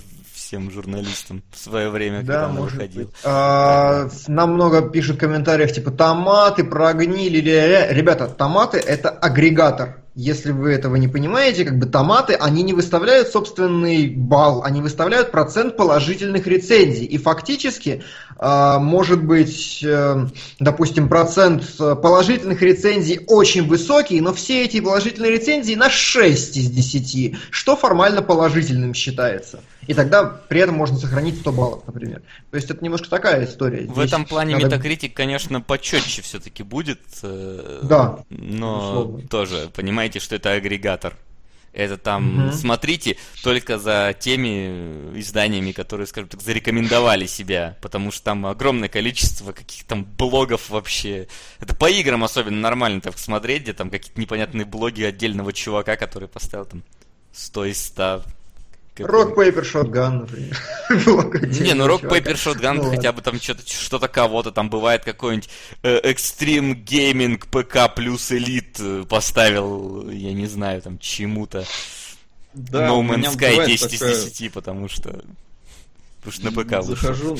всем 0.53 0.69
журналистам 0.69 1.41
в 1.51 1.57
свое 1.57 1.89
время, 1.89 2.21
да, 2.21 2.43
когда 2.43 2.49
он 2.49 2.55
выходил. 2.67 3.09
А, 3.23 4.07
нам 4.27 4.53
много 4.53 4.87
пишут 4.87 5.15
в 5.15 5.19
комментариях, 5.19 5.71
типа, 5.71 5.89
томаты 5.89 6.63
прогнили. 6.63 7.39
Ребята, 7.89 8.27
томаты 8.27 8.77
это 8.77 9.09
агрегатор. 9.09 10.03
Если 10.13 10.51
вы 10.51 10.73
этого 10.73 10.95
не 10.97 11.07
понимаете, 11.07 11.65
как 11.65 11.79
бы 11.79 11.87
томаты, 11.87 12.35
они 12.35 12.61
не 12.61 12.73
выставляют 12.73 13.29
собственный 13.29 14.13
балл, 14.15 14.61
они 14.63 14.79
выставляют 14.79 15.31
процент 15.31 15.75
положительных 15.75 16.45
рецензий. 16.45 17.05
И 17.05 17.17
фактически 17.17 18.03
э, 18.37 18.77
может 18.77 19.23
быть, 19.23 19.83
э, 19.83 20.27
допустим, 20.59 21.09
процент 21.09 21.63
положительных 21.77 22.61
рецензий 22.61 23.21
очень 23.25 23.67
высокий, 23.67 24.21
но 24.21 24.33
все 24.33 24.65
эти 24.65 24.79
положительные 24.81 25.31
рецензии 25.31 25.73
на 25.73 25.89
6 25.89 26.57
из 26.57 26.69
10, 26.69 27.37
что 27.49 27.75
формально 27.75 28.21
положительным 28.21 28.93
считается. 28.93 29.61
И 29.87 29.93
тогда 29.93 30.23
при 30.23 30.61
этом 30.61 30.75
можно 30.75 30.97
сохранить 30.97 31.39
100 31.39 31.51
баллов, 31.51 31.83
например. 31.87 32.21
То 32.51 32.55
есть 32.55 32.69
это 32.69 32.83
немножко 32.83 33.09
такая 33.09 33.45
история. 33.45 33.85
В 33.85 33.99
этом 33.99 34.25
плане 34.25 34.57
надо... 34.57 34.75
Metacritic, 34.75 35.09
конечно, 35.09 35.61
почетче 35.61 36.21
все-таки 36.21 36.63
будет. 36.63 37.01
Э, 37.21 37.81
да. 37.83 38.19
Но 38.29 38.77
безусловно. 38.79 39.27
тоже 39.27 39.69
понимаете, 39.73 40.19
что 40.19 40.35
это 40.35 40.51
агрегатор. 40.51 41.15
Это 41.73 41.97
там, 41.97 42.49
угу. 42.49 42.53
смотрите 42.53 43.17
только 43.41 43.79
за 43.79 44.15
теми 44.17 45.19
изданиями, 45.19 45.71
которые, 45.71 46.05
скажем 46.05 46.29
так, 46.29 46.39
зарекомендовали 46.39 47.25
себя, 47.25 47.77
потому 47.81 48.11
что 48.11 48.25
там 48.25 48.45
огромное 48.45 48.89
количество 48.89 49.53
каких-то 49.53 49.89
там 49.89 50.05
блогов 50.05 50.69
вообще. 50.69 51.27
Это 51.59 51.75
по 51.75 51.89
играм 51.89 52.23
особенно 52.23 52.57
нормально 52.57 53.01
так 53.01 53.17
смотреть, 53.17 53.63
где 53.63 53.73
там 53.73 53.89
какие-то 53.89 54.21
непонятные 54.21 54.65
блоги 54.65 55.01
отдельного 55.01 55.51
чувака, 55.51 55.95
который 55.95 56.27
поставил 56.27 56.65
там 56.65 56.83
100 57.31 57.65
из 57.65 57.85
100 57.85 58.23
Rock 58.99 59.35
Paper 59.35 59.65
Shotgun, 59.65 60.19
например. 60.19 60.55
Не, 61.61 61.73
ну 61.73 61.87
Rock 61.87 62.01
Paper 62.01 62.37
Shotgun 62.37 62.81
хотя 62.89 63.11
бы 63.11 63.21
там 63.21 63.39
что-то 63.41 63.67
что-то 63.67 64.07
кого-то 64.07 64.51
там 64.51 64.69
бывает 64.69 65.03
какой-нибудь 65.03 65.49
Extreme 65.81 66.75
Gaming 66.75 67.47
PC 67.47 67.93
Plus 67.95 68.31
Elite 68.31 68.77
э, 68.79 69.03
поставил, 69.09 70.09
я 70.09 70.33
не 70.33 70.45
знаю, 70.45 70.81
там 70.81 70.99
чему-то. 70.99 71.65
Да, 72.53 72.87
No 72.87 73.01
Man's 73.01 73.35
Sky 73.35 73.65
10 73.65 73.93
из 73.93 73.99
10, 73.99 74.53
потому 74.53 74.87
что 74.87 75.23
Потому 76.23 76.33
что 76.33 76.45
на 76.45 76.51
ПК 76.51 76.83
Захожу 76.83 77.37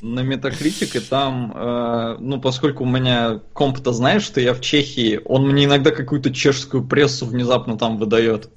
на 0.00 0.20
Metacritic, 0.20 0.96
и 0.96 1.00
там, 1.00 1.52
э, 1.54 2.16
ну, 2.18 2.40
поскольку 2.40 2.84
у 2.84 2.86
меня 2.86 3.40
комп-то 3.52 3.92
знаешь, 3.92 4.22
что 4.22 4.40
я 4.40 4.52
в 4.52 4.60
Чехии, 4.60 5.20
он 5.24 5.48
мне 5.48 5.64
иногда 5.64 5.90
какую-то 5.90 6.32
чешскую 6.32 6.84
прессу 6.84 7.26
внезапно 7.26 7.78
там 7.78 7.98
выдает. 7.98 8.50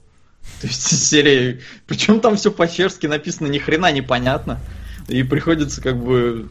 То 0.61 0.67
есть 0.67 1.07
серии... 1.07 1.61
Причем 1.87 2.19
там 2.19 2.37
все 2.37 2.51
по-чешски 2.51 3.07
написано, 3.07 3.47
ни 3.47 3.57
хрена 3.57 3.91
непонятно. 3.91 4.59
И 5.07 5.23
приходится 5.23 5.81
как 5.81 6.03
бы 6.03 6.47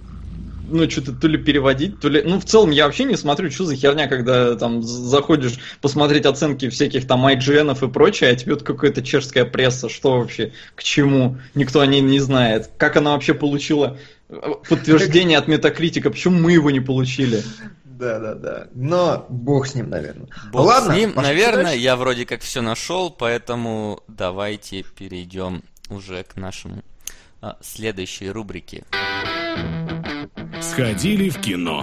ну, 0.68 0.88
что-то 0.88 1.12
то 1.12 1.28
ли 1.28 1.38
переводить, 1.38 2.00
то 2.00 2.08
ли... 2.08 2.22
Ну, 2.22 2.40
в 2.40 2.44
целом, 2.44 2.70
я 2.70 2.86
вообще 2.86 3.04
не 3.04 3.16
смотрю, 3.16 3.50
что 3.50 3.64
за 3.64 3.76
херня, 3.76 4.06
когда 4.06 4.54
там 4.54 4.82
заходишь 4.82 5.58
посмотреть 5.80 6.26
оценки 6.26 6.68
всяких 6.68 7.06
там 7.06 7.26
IGN 7.26 7.86
и 7.86 7.90
прочее, 7.90 8.30
а 8.30 8.34
тебе 8.34 8.54
вот 8.54 8.62
какая-то 8.62 9.02
чешская 9.02 9.44
пресса, 9.44 9.88
что 9.88 10.18
вообще, 10.18 10.52
к 10.74 10.82
чему, 10.82 11.38
никто 11.54 11.80
о 11.80 11.86
ней 11.86 12.00
не 12.00 12.20
знает. 12.20 12.70
Как 12.78 12.96
она 12.96 13.12
вообще 13.12 13.34
получила 13.34 13.98
э, 14.28 14.40
подтверждение 14.68 15.38
от 15.38 15.48
Метакритика, 15.48 16.10
почему 16.10 16.38
мы 16.38 16.52
его 16.52 16.70
не 16.70 16.80
получили? 16.80 17.42
Да, 18.04 18.18
да, 18.18 18.34
да. 18.34 18.68
Но 18.74 19.26
бог 19.30 19.66
с 19.66 19.74
ним, 19.74 19.88
наверное. 19.88 20.28
Бог 20.52 20.66
Ладно, 20.66 20.92
с 20.92 20.96
ним, 20.96 21.14
наверное, 21.14 21.64
дальше. 21.64 21.78
я 21.78 21.96
вроде 21.96 22.26
как 22.26 22.42
все 22.42 22.60
нашел, 22.60 23.10
поэтому 23.10 24.02
давайте 24.08 24.82
перейдем 24.82 25.62
уже 25.88 26.22
к 26.22 26.36
нашему 26.36 26.82
а, 27.40 27.56
следующей 27.62 28.28
рубрике. 28.28 28.84
Сходили 30.60 31.30
в 31.30 31.40
кино. 31.40 31.82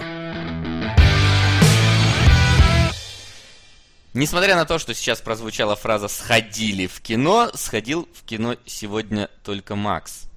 Несмотря 4.14 4.54
на 4.54 4.64
то, 4.64 4.78
что 4.78 4.94
сейчас 4.94 5.20
прозвучала 5.20 5.74
фраза 5.74 6.06
«сходили 6.06 6.86
в 6.86 7.00
кино», 7.00 7.50
сходил 7.54 8.08
в 8.14 8.22
кино 8.24 8.54
сегодня 8.64 9.28
только 9.42 9.74
Макс. 9.74 10.28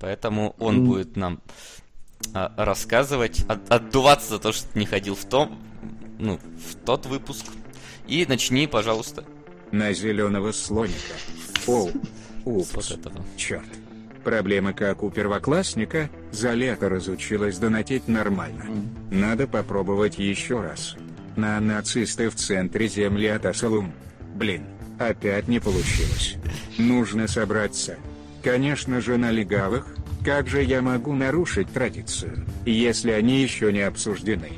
Поэтому 0.00 0.54
он 0.58 0.80
mm. 0.80 0.84
будет 0.84 1.16
нам 1.16 1.40
рассказывать, 2.32 3.44
от, 3.48 3.70
отдуваться 3.70 4.30
за 4.30 4.38
то, 4.38 4.52
что 4.52 4.66
не 4.78 4.86
ходил 4.86 5.14
в 5.14 5.24
том, 5.24 5.58
ну, 6.18 6.38
в 6.38 6.74
тот 6.84 7.06
выпуск. 7.06 7.46
И 8.06 8.24
начни, 8.26 8.66
пожалуйста. 8.66 9.24
На 9.70 9.92
зеленого 9.92 10.52
слоника. 10.52 11.14
О, 11.66 11.90
упс, 12.44 12.94
черт. 13.36 13.68
Проблема 14.24 14.72
как 14.72 15.02
у 15.02 15.10
первоклассника, 15.10 16.10
за 16.32 16.52
лето 16.52 16.88
разучилась 16.88 17.58
донатить 17.58 18.08
нормально. 18.08 18.66
Надо 19.10 19.46
попробовать 19.46 20.18
еще 20.18 20.60
раз. 20.60 20.96
На 21.36 21.60
нацисты 21.60 22.28
в 22.28 22.34
центре 22.34 22.88
земли 22.88 23.28
от 23.28 23.46
Асалум. 23.46 23.92
Блин, 24.34 24.64
опять 24.98 25.48
не 25.48 25.60
получилось. 25.60 26.36
Нужно 26.78 27.28
собраться. 27.28 27.96
Конечно 28.42 29.00
же 29.00 29.16
на 29.16 29.30
легавых, 29.30 29.86
как 30.28 30.46
же 30.46 30.62
я 30.62 30.82
могу 30.82 31.14
нарушить 31.14 31.72
традицию, 31.72 32.44
если 32.66 33.12
они 33.12 33.40
еще 33.40 33.72
не 33.72 33.80
обсуждены? 33.80 34.50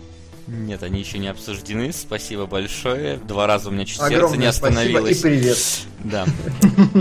Нет, 0.49 0.83
они 0.83 0.99
еще 0.99 1.19
не 1.19 1.29
обсуждены. 1.29 1.93
Спасибо 1.93 2.47
большое. 2.47 3.19
Два 3.19 3.47
раза 3.47 3.69
у 3.69 3.73
меня 3.73 3.85
чуть 3.85 4.01
Огромное 4.01 4.21
сердце 4.21 4.37
не 4.37 4.47
остановилось. 4.47 5.21
Спасибо 5.21 5.37
и 5.37 5.39
привет. 5.39 5.59
Да. 6.01 6.27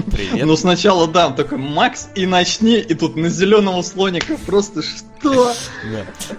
Привет. 0.12 0.46
Ну 0.46 0.56
сначала 0.56 1.08
да, 1.08 1.32
такой 1.32 1.58
Макс 1.58 2.10
и 2.14 2.28
начни, 2.28 2.78
и 2.78 2.94
тут 2.94 3.16
на 3.16 3.30
зеленого 3.30 3.82
слоника 3.82 4.38
просто 4.46 4.84
что? 4.84 5.52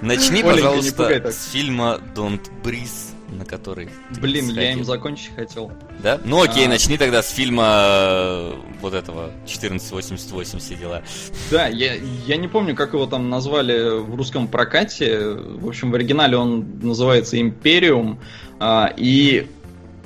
Начни, 0.00 0.44
пожалуйста, 0.44 1.32
с 1.32 1.50
фильма 1.50 2.00
Don't 2.14 2.48
Breathe 2.62 3.09
на 3.30 3.44
который... 3.44 3.88
Блин, 4.20 4.48
я 4.50 4.72
им 4.72 4.84
закончить 4.84 5.34
хотел. 5.34 5.72
Да? 6.02 6.20
Ну 6.24 6.42
окей, 6.42 6.66
а... 6.66 6.68
начни 6.68 6.98
тогда 6.98 7.22
с 7.22 7.30
фильма 7.30 7.64
э, 7.66 8.54
вот 8.80 8.94
этого 8.94 9.26
1488 9.44 10.58
все 10.58 10.74
дела. 10.74 11.02
Да, 11.50 11.68
я, 11.68 11.94
я 12.26 12.36
не 12.36 12.48
помню, 12.48 12.74
как 12.74 12.92
его 12.94 13.06
там 13.06 13.30
назвали 13.30 14.00
в 14.00 14.14
русском 14.14 14.48
прокате. 14.48 15.30
В 15.30 15.68
общем, 15.68 15.90
в 15.90 15.94
оригинале 15.94 16.36
он 16.36 16.80
называется 16.82 17.40
«Империум». 17.40 18.20
А, 18.58 18.92
и 18.96 19.46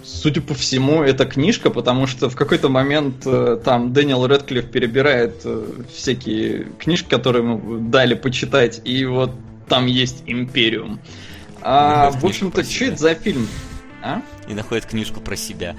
Судя 0.05 0.43
по 0.43 0.53
всему, 0.53 1.03
это 1.03 1.25
книжка, 1.25 1.71
потому 1.71 2.07
что 2.07 2.29
в 2.29 2.37
какой-то 2.37 2.69
момент 2.69 3.23
э, 3.25 3.59
там 3.65 3.95
Дэниел 3.95 4.27
Редклифф 4.27 4.71
перебирает 4.71 5.41
э, 5.45 5.65
всякие 5.95 6.67
книжки, 6.79 7.09
которые 7.09 7.43
ему 7.43 7.79
дали 7.79 8.13
почитать, 8.13 8.83
и 8.85 9.07
вот 9.07 9.31
там 9.67 9.87
есть 9.87 10.23
Империум. 10.27 11.01
А, 11.65 12.11
в 12.11 12.25
общем-то, 12.25 12.63
что 12.63 12.85
это 12.85 12.97
за 12.97 13.15
фильм? 13.15 13.49
А? 14.03 14.21
И 14.47 14.55
находит 14.55 14.87
книжку 14.87 15.21
про 15.21 15.37
себя. 15.37 15.75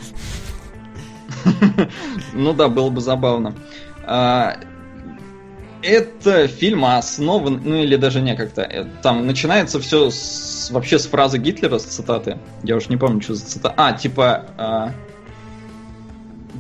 Ну 2.34 2.54
да, 2.54 2.70
было 2.70 2.90
бы 2.90 3.02
забавно. 3.02 3.56
А, 4.04 4.58
это 5.82 6.48
фильм 6.48 6.86
основан, 6.86 7.62
ну 7.64 7.76
или 7.76 7.96
даже 7.96 8.22
не 8.22 8.36
как-то. 8.36 8.64
Э, 8.64 8.86
там 9.04 9.28
начинается 9.28 9.80
все 9.80 10.10
с, 10.10 10.70
вообще 10.72 10.98
с 10.98 11.06
фразы 11.06 11.38
Гитлера, 11.38 11.78
с 11.78 11.84
цитаты. 11.84 12.40
Я 12.64 12.76
уж 12.78 12.90
не 12.90 12.98
помню, 12.98 13.22
что 13.22 13.36
за 13.36 13.46
цитата. 13.46 13.76
А, 13.78 13.94
типа 13.94 14.46
а, 14.58 14.92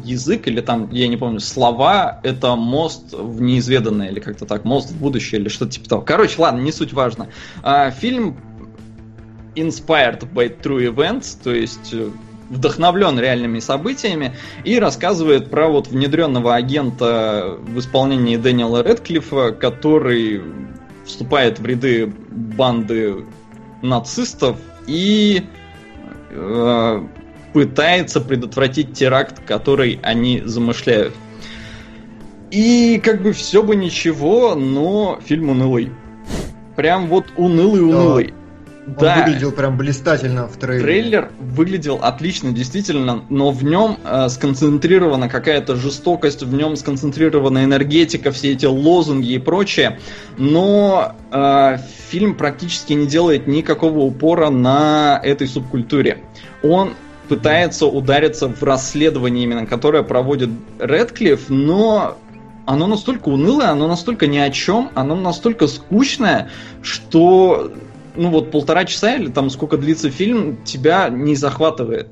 язык 0.03 0.47
или 0.47 0.61
там, 0.61 0.89
я 0.91 1.07
не 1.07 1.17
помню, 1.17 1.39
слова 1.39 2.19
это 2.23 2.55
мост 2.55 3.13
в 3.13 3.41
неизведанное 3.41 4.09
или 4.09 4.19
как-то 4.19 4.45
так, 4.45 4.63
мост 4.63 4.91
в 4.91 4.99
будущее 4.99 5.41
или 5.41 5.49
что-то 5.49 5.71
типа 5.71 5.89
того. 5.89 6.01
Короче, 6.03 6.35
ладно, 6.41 6.61
не 6.61 6.71
суть 6.71 6.93
важно. 6.93 7.29
А, 7.63 7.89
фильм 7.91 8.37
inspired 9.55 10.21
by 10.33 10.49
true 10.61 10.93
events, 10.93 11.37
то 11.41 11.53
есть 11.53 11.93
э, 11.93 12.09
вдохновлен 12.49 13.19
реальными 13.19 13.59
событиями 13.59 14.35
и 14.63 14.79
рассказывает 14.79 15.49
про 15.49 15.67
вот 15.67 15.87
внедренного 15.87 16.55
агента 16.55 17.57
в 17.59 17.79
исполнении 17.79 18.37
Дэниела 18.37 18.83
Редклиффа, 18.83 19.51
который 19.51 20.41
вступает 21.05 21.59
в 21.59 21.65
ряды 21.65 22.11
банды 22.29 23.25
нацистов 23.81 24.57
и 24.87 25.43
э, 26.31 27.03
пытается 27.53 28.21
предотвратить 28.21 28.93
теракт, 28.93 29.41
который 29.45 29.99
они 30.03 30.41
замышляют. 30.43 31.13
И 32.51 32.99
как 33.03 33.21
бы 33.21 33.33
все 33.33 33.63
бы 33.63 33.75
ничего, 33.75 34.55
но 34.55 35.19
фильм 35.25 35.49
унылый. 35.49 35.91
Прям 36.75 37.07
вот 37.07 37.25
унылый-унылый. 37.37 38.27
Да. 38.27 38.44
Он 38.87 38.93
да. 38.99 39.15
выглядел 39.15 39.51
прям 39.51 39.77
блистательно 39.77 40.47
в 40.47 40.57
трейлере. 40.57 40.83
Трейлер 40.83 41.31
выглядел 41.39 41.95
отлично, 42.01 42.51
действительно, 42.51 43.23
но 43.29 43.51
в 43.51 43.63
нем 43.63 43.97
э, 44.03 44.29
сконцентрирована 44.29 45.27
какая-то 45.27 45.75
жестокость, 45.75 46.43
в 46.43 46.53
нем 46.53 46.75
сконцентрирована 46.75 47.63
энергетика, 47.63 48.31
все 48.31 48.51
эти 48.51 48.67
лозунги 48.67 49.31
и 49.31 49.39
прочее. 49.39 49.99
Но 50.37 51.15
э, 51.31 51.77
фильм 52.09 52.35
практически 52.35 52.93
не 52.93 53.07
делает 53.07 53.47
никакого 53.47 53.99
упора 53.99 54.49
на 54.49 55.19
этой 55.23 55.47
субкультуре. 55.47 56.19
Он 56.61 56.93
пытается 57.27 57.87
удариться 57.87 58.47
в 58.47 58.61
расследование 58.61 59.45
именно, 59.45 59.65
которое 59.65 60.03
проводит 60.03 60.51
Редклифф, 60.79 61.49
но 61.49 62.17
оно 62.67 62.85
настолько 62.85 63.29
унылое, 63.29 63.69
оно 63.69 63.87
настолько 63.87 64.27
ни 64.27 64.37
о 64.37 64.51
чем, 64.51 64.91
оно 64.93 65.15
настолько 65.15 65.65
скучное, 65.65 66.49
что 66.83 67.71
ну 68.15 68.29
вот 68.29 68.51
полтора 68.51 68.85
часа 68.85 69.15
или 69.15 69.29
там 69.29 69.49
сколько 69.49 69.77
длится 69.77 70.09
фильм, 70.09 70.63
тебя 70.63 71.09
не 71.09 71.35
захватывает. 71.35 72.09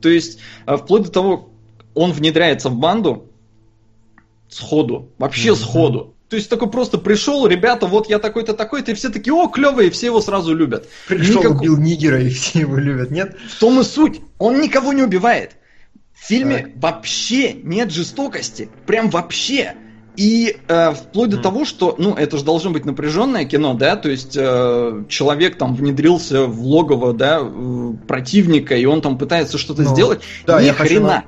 То 0.00 0.08
есть, 0.08 0.38
а, 0.66 0.76
вплоть 0.76 1.04
до 1.04 1.10
того, 1.10 1.50
он 1.94 2.12
внедряется 2.12 2.68
в 2.68 2.76
банду 2.76 3.30
сходу, 4.48 5.10
вообще 5.18 5.50
mm-hmm. 5.50 5.56
сходу. 5.56 6.14
То 6.28 6.36
есть 6.36 6.48
такой 6.48 6.70
просто 6.70 6.96
пришел, 6.96 7.46
ребята, 7.46 7.86
вот 7.86 8.08
я 8.08 8.18
такой-то 8.18 8.54
такой-то, 8.54 8.92
и 8.92 8.94
все 8.94 9.10
такие, 9.10 9.34
о, 9.34 9.48
клевые, 9.48 9.90
все 9.90 10.06
его 10.06 10.20
сразу 10.22 10.54
любят. 10.54 10.88
Пришел, 11.06 11.42
Никак... 11.42 11.60
убил 11.60 11.76
нигера, 11.76 12.22
и 12.22 12.30
все 12.30 12.60
его 12.60 12.76
любят, 12.78 13.10
нет? 13.10 13.36
В 13.50 13.60
том 13.60 13.80
и 13.80 13.84
суть. 13.84 14.20
Он 14.38 14.60
никого 14.60 14.94
не 14.94 15.02
убивает. 15.02 15.56
В 16.14 16.26
фильме 16.26 16.58
так. 16.58 16.70
вообще 16.76 17.52
нет 17.52 17.90
жестокости. 17.90 18.70
Прям 18.86 19.10
вообще. 19.10 19.74
И 20.16 20.58
э, 20.68 20.92
вплоть 20.92 21.30
до 21.30 21.38
mm. 21.38 21.42
того, 21.42 21.64
что, 21.64 21.94
ну, 21.98 22.14
это 22.14 22.36
же 22.36 22.44
должно 22.44 22.70
быть 22.70 22.84
напряженное 22.84 23.46
кино, 23.46 23.72
да, 23.72 23.96
то 23.96 24.10
есть 24.10 24.36
э, 24.36 25.04
человек 25.08 25.56
там 25.56 25.74
внедрился 25.74 26.44
в 26.46 26.60
логово, 26.60 27.14
да, 27.14 27.40
э, 27.40 27.92
противника, 28.06 28.76
и 28.76 28.84
он 28.84 29.00
там 29.00 29.16
пытается 29.16 29.56
что-то 29.56 29.82
ну, 29.82 29.88
сделать. 29.88 30.20
Да, 30.46 30.62
Ни 30.62 30.70
хрена. 30.70 31.08
Хочу... 31.08 31.26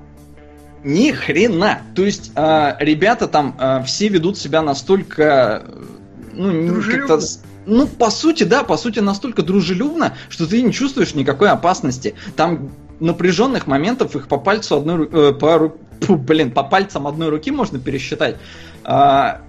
Ни 0.84 1.10
хрена. 1.12 1.80
То 1.94 2.04
есть 2.04 2.32
э, 2.36 2.76
ребята 2.78 3.26
там 3.26 3.56
э, 3.58 3.82
все 3.84 4.08
ведут 4.08 4.36
себя 4.36 4.60
настолько, 4.60 5.64
э, 5.66 6.34
ну, 6.34 6.82
как-то 6.82 7.20
ну, 7.66 7.86
по 7.86 8.10
сути, 8.10 8.42
да, 8.42 8.62
по 8.62 8.76
сути, 8.76 8.98
настолько 8.98 9.42
дружелюбно, 9.42 10.14
что 10.28 10.46
ты 10.46 10.60
не 10.60 10.72
чувствуешь 10.72 11.14
никакой 11.14 11.48
опасности. 11.48 12.14
Там 12.36 12.70
напряженных 13.00 13.66
моментов 13.66 14.14
их 14.16 14.28
по 14.28 14.36
пальцу 14.36 14.76
одной 14.76 15.08
э, 15.10 15.32
по, 15.32 15.74
блин, 16.08 16.50
по 16.50 16.62
пальцам 16.62 17.06
одной 17.06 17.30
руки 17.30 17.50
можно 17.50 17.78
пересчитать. 17.78 18.36
А, 18.84 19.40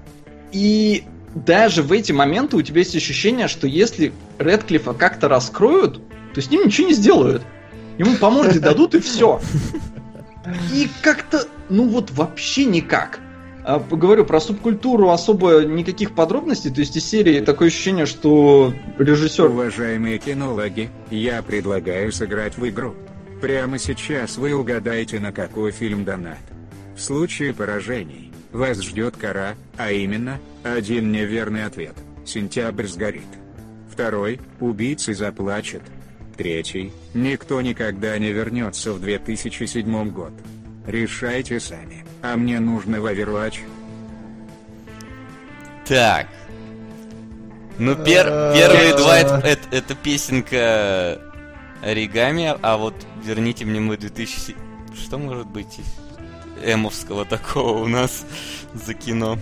и 0.51 1.03
даже 1.33 1.83
в 1.83 1.91
эти 1.91 2.11
моменты 2.11 2.55
у 2.55 2.61
тебя 2.61 2.79
есть 2.79 2.95
ощущение, 2.95 3.47
что 3.47 3.67
если 3.67 4.13
Редклифа 4.39 4.93
как-то 4.93 5.27
раскроют, 5.27 6.01
то 6.33 6.41
с 6.41 6.49
ним 6.49 6.65
ничего 6.65 6.87
не 6.87 6.93
сделают. 6.93 7.43
Ему 7.97 8.15
по 8.17 8.29
морде 8.29 8.59
дадут 8.59 8.95
и 8.95 8.99
все. 8.99 9.39
И 10.73 10.89
как-то, 11.01 11.43
ну 11.69 11.87
вот 11.87 12.11
вообще 12.11 12.65
никак. 12.65 13.19
А, 13.63 13.79
поговорю 13.79 14.25
про 14.25 14.39
субкультуру 14.39 15.09
особо 15.09 15.63
никаких 15.63 16.13
подробностей, 16.13 16.71
то 16.71 16.81
есть 16.81 16.95
из 16.95 17.05
серии 17.05 17.39
такое 17.39 17.69
ощущение, 17.69 18.05
что 18.05 18.73
режиссер... 18.99 19.47
Уважаемые 19.47 20.19
кинологи, 20.19 20.89
я 21.09 21.41
предлагаю 21.41 22.11
сыграть 22.11 22.57
в 22.57 22.69
игру. 22.69 22.93
Прямо 23.41 23.79
сейчас 23.79 24.37
вы 24.37 24.53
угадаете 24.53 25.19
на 25.19 25.31
какой 25.31 25.71
фильм 25.71 26.05
донат. 26.05 26.37
В 26.95 27.01
случае 27.01 27.53
поражений, 27.53 28.24
вас 28.55 28.81
ждет 28.81 29.15
кара, 29.17 29.55
а 29.77 29.91
именно, 29.91 30.39
один 30.63 31.11
неверный 31.11 31.65
ответ. 31.65 31.95
Сентябрь 32.25 32.87
сгорит. 32.87 33.23
Второй, 33.91 34.39
убийцы 34.59 35.13
заплачет. 35.13 35.81
Третий, 36.37 36.91
никто 37.13 37.61
никогда 37.61 38.17
не 38.17 38.31
вернется 38.31 38.91
в 38.93 38.99
2007 38.99 40.09
год. 40.09 40.33
Решайте 40.85 41.59
сами, 41.59 42.05
а 42.21 42.35
мне 42.35 42.59
нужно 42.59 42.99
в 42.99 43.05
Overwatch. 43.05 43.59
Так. 45.85 46.27
Ну, 47.77 47.95
пер 47.95 48.25
первые 48.53 48.95
два 48.95 49.17
это, 49.19 49.35
это, 49.43 49.67
это 49.71 49.95
песенка 49.95 51.21
оригами, 51.81 52.55
а 52.61 52.77
вот 52.77 52.95
верните 53.23 53.65
мне 53.65 53.79
мой 53.79 53.97
2000... 53.97 54.55
Что 54.93 55.17
может 55.17 55.47
быть? 55.47 55.79
Эмовского 56.63 57.25
такого 57.25 57.83
у 57.83 57.87
нас 57.87 58.25
за 58.73 58.93
кино? 58.93 59.37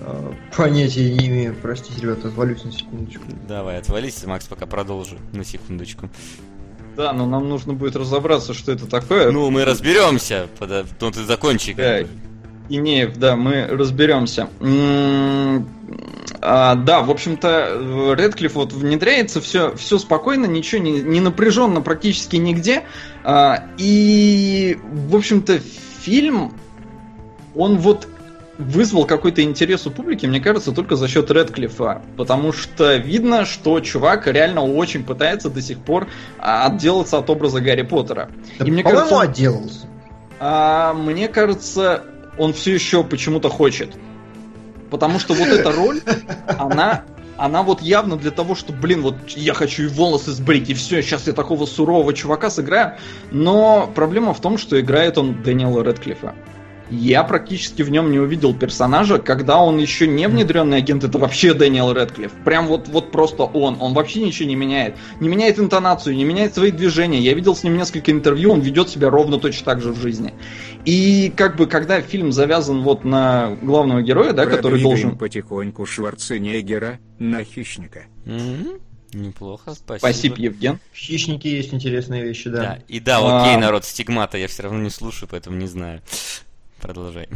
А, 0.00 0.34
понятия 0.56 1.10
не 1.10 1.28
имею. 1.28 1.54
Простите, 1.60 2.00
ребята, 2.00 2.28
отвалюсь 2.28 2.64
на 2.64 2.72
секундочку. 2.72 3.24
Давай, 3.48 3.78
отвались, 3.78 4.24
Макс, 4.24 4.46
пока 4.46 4.66
продолжу 4.66 5.16
на 5.32 5.44
секундочку. 5.44 6.10
Да, 6.96 7.12
но 7.12 7.26
нам 7.26 7.48
нужно 7.48 7.72
будет 7.72 7.96
разобраться, 7.96 8.54
что 8.54 8.70
это 8.70 8.86
такое. 8.86 9.30
Ну, 9.32 9.50
мы 9.50 9.64
разберемся. 9.64 10.48
Ну, 11.00 11.10
ты 11.10 11.24
закончи. 11.24 11.74
Да, 11.74 12.00
Инеев, 12.68 13.16
да, 13.16 13.36
мы 13.36 13.66
разберемся. 13.66 14.48
А, 16.46 16.74
да, 16.74 17.00
в 17.00 17.10
общем-то, 17.10 18.14
Редклифф 18.18 18.54
вот 18.54 18.74
внедряется, 18.74 19.40
все, 19.40 19.74
все 19.76 19.98
спокойно, 19.98 20.44
ничего 20.44 20.82
не, 20.82 21.00
не 21.00 21.20
напряженно 21.20 21.80
практически 21.80 22.36
нигде. 22.36 22.84
А, 23.22 23.70
и, 23.78 24.78
в 24.82 25.16
общем-то, 25.16 25.58
фильм, 26.02 26.52
он 27.54 27.78
вот 27.78 28.06
вызвал 28.58 29.06
какой-то 29.06 29.42
интерес 29.42 29.86
у 29.86 29.90
публики, 29.90 30.26
мне 30.26 30.38
кажется, 30.38 30.72
только 30.72 30.96
за 30.96 31.08
счет 31.08 31.30
Редклифа. 31.30 32.02
Потому 32.18 32.52
что 32.52 32.94
видно, 32.96 33.46
что 33.46 33.80
чувак 33.80 34.26
реально 34.26 34.64
очень 34.64 35.02
пытается 35.02 35.48
до 35.48 35.62
сих 35.62 35.78
пор 35.78 36.08
отделаться 36.38 37.16
от 37.16 37.30
образа 37.30 37.62
Гарри 37.62 37.82
Поттера. 37.82 38.28
Да, 38.58 38.66
и 38.66 38.70
мне 38.70 38.82
кажется, 38.82 39.18
отделался. 39.18 39.86
А, 40.40 40.92
мне 40.92 41.28
кажется, 41.28 42.04
он 42.36 42.52
все 42.52 42.74
еще 42.74 43.02
почему-то 43.02 43.48
хочет. 43.48 43.96
Потому 44.90 45.18
что 45.18 45.34
вот 45.34 45.48
эта 45.48 45.72
роль, 45.72 46.00
она 46.58 47.04
она 47.36 47.62
вот 47.62 47.80
явно 47.82 48.16
для 48.16 48.30
того, 48.30 48.54
что, 48.54 48.72
блин, 48.72 49.02
вот 49.02 49.16
я 49.30 49.54
хочу 49.54 49.84
и 49.84 49.86
волосы 49.88 50.30
сбрить, 50.30 50.70
и 50.70 50.74
все, 50.74 51.02
сейчас 51.02 51.26
я 51.26 51.32
такого 51.32 51.66
сурового 51.66 52.14
чувака 52.14 52.50
сыграю. 52.50 52.96
Но 53.32 53.90
проблема 53.94 54.34
в 54.34 54.40
том, 54.40 54.56
что 54.56 54.80
играет 54.80 55.18
он 55.18 55.42
Дэниела 55.42 55.82
Редклиффа 55.82 56.34
я 56.90 57.24
практически 57.24 57.82
в 57.82 57.90
нем 57.90 58.10
не 58.10 58.18
увидел 58.18 58.54
персонажа, 58.54 59.18
когда 59.18 59.58
он 59.58 59.78
еще 59.78 60.06
не 60.06 60.28
внедренный 60.28 60.78
агент, 60.78 61.04
это 61.04 61.18
вообще 61.18 61.54
Дэниел 61.54 61.92
Редклифф. 61.92 62.32
Прям 62.44 62.66
вот, 62.66 62.88
вот 62.88 63.10
просто 63.10 63.44
он. 63.44 63.76
Он 63.80 63.94
вообще 63.94 64.20
ничего 64.20 64.48
не 64.48 64.56
меняет. 64.56 64.96
Не 65.20 65.28
меняет 65.28 65.58
интонацию, 65.58 66.16
не 66.16 66.24
меняет 66.24 66.54
свои 66.54 66.70
движения. 66.70 67.20
Я 67.20 67.34
видел 67.34 67.56
с 67.56 67.62
ним 67.62 67.76
несколько 67.76 68.10
интервью, 68.10 68.52
он 68.52 68.60
ведет 68.60 68.88
себя 68.88 69.10
ровно 69.10 69.38
точно 69.38 69.64
так 69.64 69.80
же 69.80 69.92
в 69.92 70.00
жизни. 70.00 70.34
И 70.84 71.32
как 71.34 71.56
бы, 71.56 71.66
когда 71.66 72.00
фильм 72.00 72.32
завязан 72.32 72.82
вот 72.82 73.04
на 73.04 73.56
главного 73.62 74.02
героя, 74.02 74.32
да, 74.32 74.46
который 74.46 74.82
должен... 74.82 75.16
потихоньку 75.16 75.86
Шварценеггера 75.86 76.98
на 77.18 77.44
хищника. 77.44 78.04
Mm-hmm. 78.26 78.80
Неплохо, 79.14 79.74
спасибо. 79.74 79.98
Спасибо, 79.98 80.36
Евген. 80.38 80.80
В 80.92 80.96
«Хищнике» 80.96 81.56
есть 81.56 81.72
интересные 81.72 82.24
вещи, 82.24 82.50
да. 82.50 82.60
да. 82.60 82.78
И 82.88 82.98
да, 82.98 83.18
окей, 83.18 83.54
а... 83.54 83.58
народ, 83.58 83.84
стигмата 83.84 84.38
я 84.38 84.48
все 84.48 84.64
равно 84.64 84.80
не 84.80 84.90
слушаю, 84.90 85.28
поэтому 85.30 85.56
не 85.56 85.66
знаю. 85.66 86.02
Продолжай. 86.84 87.28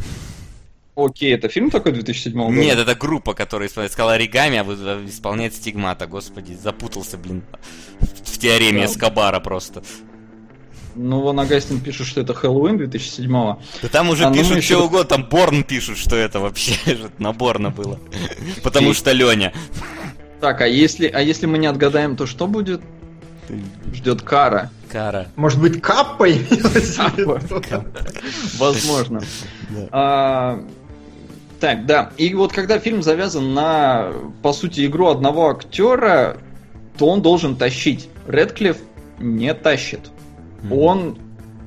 Окей, 0.95 1.33
это 1.33 1.49
фильм 1.49 1.71
такой 1.71 1.91
2007 1.91 2.33
года? 2.33 2.51
Нет, 2.51 2.77
это 2.77 2.93
группа, 2.93 3.33
которая 3.33 3.67
исполняет 3.67 3.91
сказала 3.91 4.13
оригами, 4.13 4.59
а 4.59 5.05
исполняет 5.07 5.55
стигмата. 5.55 6.05
Господи, 6.05 6.53
запутался, 6.53 7.17
блин, 7.17 7.41
в 7.99 8.37
теореме 8.37 8.85
Эскобара 8.85 9.39
просто. 9.39 9.81
Ну, 10.93 11.21
вон 11.21 11.39
Агастин 11.39 11.79
пишет, 11.79 12.05
что 12.05 12.21
это 12.21 12.35
Хэллоуин 12.35 12.79
2007-го. 12.79 13.59
Да 13.81 13.87
там 13.87 14.09
уже 14.09 14.25
а, 14.25 14.29
ну, 14.29 14.35
пишут 14.35 14.57
ну, 14.57 14.61
что 14.61 14.85
угодно, 14.85 15.05
там 15.05 15.23
Борн 15.23 15.63
пишут, 15.63 15.97
что 15.97 16.15
это 16.15 16.39
вообще 16.39 16.75
наборно 17.17 17.71
было. 17.71 17.99
Потому 18.61 18.93
что 18.93 19.11
Леня. 19.13 19.51
Так, 20.41 20.61
а 20.61 20.67
если, 20.67 21.07
а 21.07 21.21
если 21.21 21.47
мы 21.47 21.57
не 21.57 21.65
отгадаем, 21.65 22.15
то 22.17 22.27
что 22.27 22.45
будет? 22.45 22.81
Ждет 23.93 24.21
кара. 24.21 24.69
Кара. 24.91 25.27
Может 25.35 25.61
быть, 25.61 25.81
каппой? 25.81 26.45
Возможно. 28.57 29.21
А, 29.91 30.63
так, 31.59 31.85
да. 31.85 32.11
И 32.17 32.33
вот 32.33 32.51
когда 32.51 32.79
фильм 32.79 33.03
завязан 33.03 33.53
на, 33.53 34.11
по 34.41 34.53
сути, 34.53 34.85
игру 34.85 35.07
одного 35.07 35.49
актера, 35.49 36.37
то 36.97 37.07
он 37.07 37.21
должен 37.21 37.55
тащить. 37.55 38.09
Редклифф 38.27 38.77
не 39.19 39.53
тащит. 39.53 40.11
Он 40.71 41.17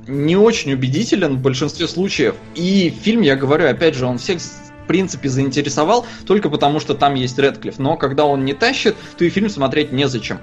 не 0.07 0.35
очень 0.35 0.73
убедителен 0.73 1.37
в 1.37 1.41
большинстве 1.41 1.87
случаев. 1.87 2.35
И 2.55 2.89
фильм, 2.89 3.21
я 3.21 3.35
говорю, 3.35 3.67
опять 3.69 3.95
же, 3.95 4.05
он 4.05 4.17
всех 4.17 4.39
в 4.39 4.87
принципе 4.87 5.29
заинтересовал 5.29 6.05
только 6.25 6.49
потому, 6.49 6.79
что 6.79 6.93
там 6.93 7.15
есть 7.15 7.39
Редклифф. 7.39 7.79
Но 7.79 7.95
когда 7.95 8.25
он 8.25 8.43
не 8.43 8.53
тащит, 8.53 8.95
то 9.17 9.23
и 9.23 9.29
фильм 9.29 9.49
смотреть 9.49 9.91
незачем. 9.91 10.39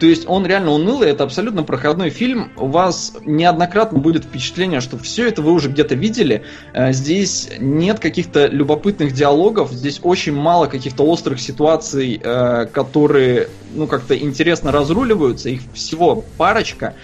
То 0.00 0.06
есть 0.06 0.24
он 0.26 0.44
реально 0.44 0.72
унылый, 0.72 1.08
это 1.08 1.24
абсолютно 1.24 1.62
проходной 1.62 2.10
фильм. 2.10 2.50
У 2.56 2.66
вас 2.66 3.14
неоднократно 3.24 3.98
будет 3.98 4.24
впечатление, 4.24 4.80
что 4.80 4.98
все 4.98 5.28
это 5.28 5.40
вы 5.40 5.52
уже 5.52 5.68
где-то 5.70 5.94
видели. 5.94 6.42
Э, 6.72 6.92
здесь 6.92 7.48
нет 7.60 8.00
каких-то 8.00 8.46
любопытных 8.46 9.12
диалогов, 9.12 9.70
здесь 9.72 10.00
очень 10.02 10.34
мало 10.34 10.66
каких-то 10.66 11.04
острых 11.04 11.40
ситуаций, 11.40 12.20
э, 12.22 12.66
которые, 12.72 13.48
ну, 13.74 13.86
как-то 13.86 14.18
интересно 14.18 14.72
разруливаются. 14.72 15.48
Их 15.48 15.60
всего 15.74 16.24
парочка. 16.36 16.94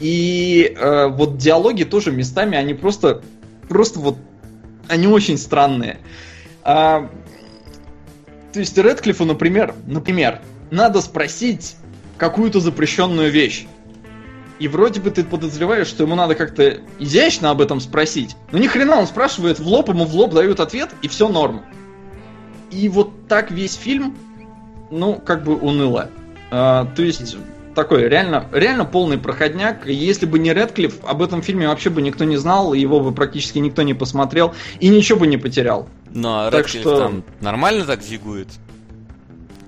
И 0.00 0.74
э, 0.76 1.06
вот 1.06 1.36
диалоги 1.36 1.84
тоже 1.84 2.10
местами, 2.10 2.58
они 2.58 2.74
просто, 2.74 3.22
просто 3.68 4.00
вот, 4.00 4.16
они 4.88 5.06
очень 5.06 5.38
странные. 5.38 5.98
А, 6.64 7.08
то 8.52 8.58
есть 8.58 8.76
Редклифу, 8.76 9.24
например, 9.24 9.76
например, 9.86 10.40
надо 10.72 11.00
спросить 11.00 11.76
какую-то 12.22 12.60
запрещенную 12.60 13.32
вещь. 13.32 13.66
И 14.60 14.68
вроде 14.68 15.00
бы 15.00 15.10
ты 15.10 15.24
подозреваешь, 15.24 15.88
что 15.88 16.04
ему 16.04 16.14
надо 16.14 16.36
как-то 16.36 16.78
изящно 17.00 17.50
об 17.50 17.60
этом 17.60 17.80
спросить. 17.80 18.36
Но 18.52 18.58
ни 18.58 18.68
хрена 18.68 18.94
он 18.94 19.08
спрашивает 19.08 19.58
в 19.58 19.66
лоб, 19.66 19.88
ему 19.88 20.04
в 20.04 20.14
лоб 20.14 20.32
дают 20.32 20.60
ответ, 20.60 20.90
и 21.02 21.08
все 21.08 21.28
норм. 21.28 21.62
И 22.70 22.88
вот 22.88 23.26
так 23.26 23.50
весь 23.50 23.74
фильм, 23.74 24.16
ну, 24.92 25.16
как 25.16 25.42
бы 25.42 25.56
уныло. 25.56 26.10
А, 26.52 26.86
то 26.94 27.02
есть, 27.02 27.36
такой 27.74 28.08
реально, 28.08 28.46
реально 28.52 28.84
полный 28.84 29.18
проходняк. 29.18 29.88
Если 29.88 30.26
бы 30.26 30.38
не 30.38 30.54
Редклифф, 30.54 31.04
об 31.04 31.22
этом 31.22 31.42
фильме 31.42 31.66
вообще 31.66 31.90
бы 31.90 32.02
никто 32.02 32.22
не 32.22 32.36
знал, 32.36 32.72
его 32.72 33.00
бы 33.00 33.10
практически 33.10 33.58
никто 33.58 33.82
не 33.82 33.94
посмотрел 33.94 34.54
и 34.78 34.90
ничего 34.90 35.18
бы 35.18 35.26
не 35.26 35.38
потерял. 35.38 35.88
Ну, 36.14 36.28
а 36.28 36.52
так 36.52 36.68
что... 36.68 36.98
там 36.98 37.24
нормально 37.40 37.84
так 37.84 38.00
зигует? 38.00 38.46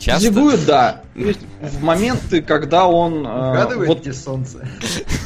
Часто? 0.04 0.28
Зигует, 0.28 0.66
да. 0.66 1.02
То 1.14 1.20
есть 1.20 1.40
в 1.62 1.82
моменты, 1.82 2.42
когда 2.42 2.86
он... 2.86 3.26
Э, 3.26 3.86
вот, 3.86 4.04
солнце. 4.14 4.68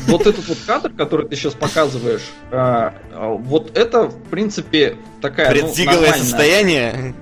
Вот 0.06 0.26
этот 0.26 0.46
вот 0.46 0.58
кадр, 0.66 0.90
который 0.90 1.26
ты 1.28 1.34
сейчас 1.34 1.54
показываешь, 1.54 2.22
э, 2.52 2.56
э, 3.12 3.36
вот 3.40 3.76
это, 3.76 4.04
в 4.04 4.22
принципе, 4.30 4.96
такая... 5.20 5.50
Предсиговое 5.50 6.12
ну, 6.12 6.22
состояние? 6.22 7.14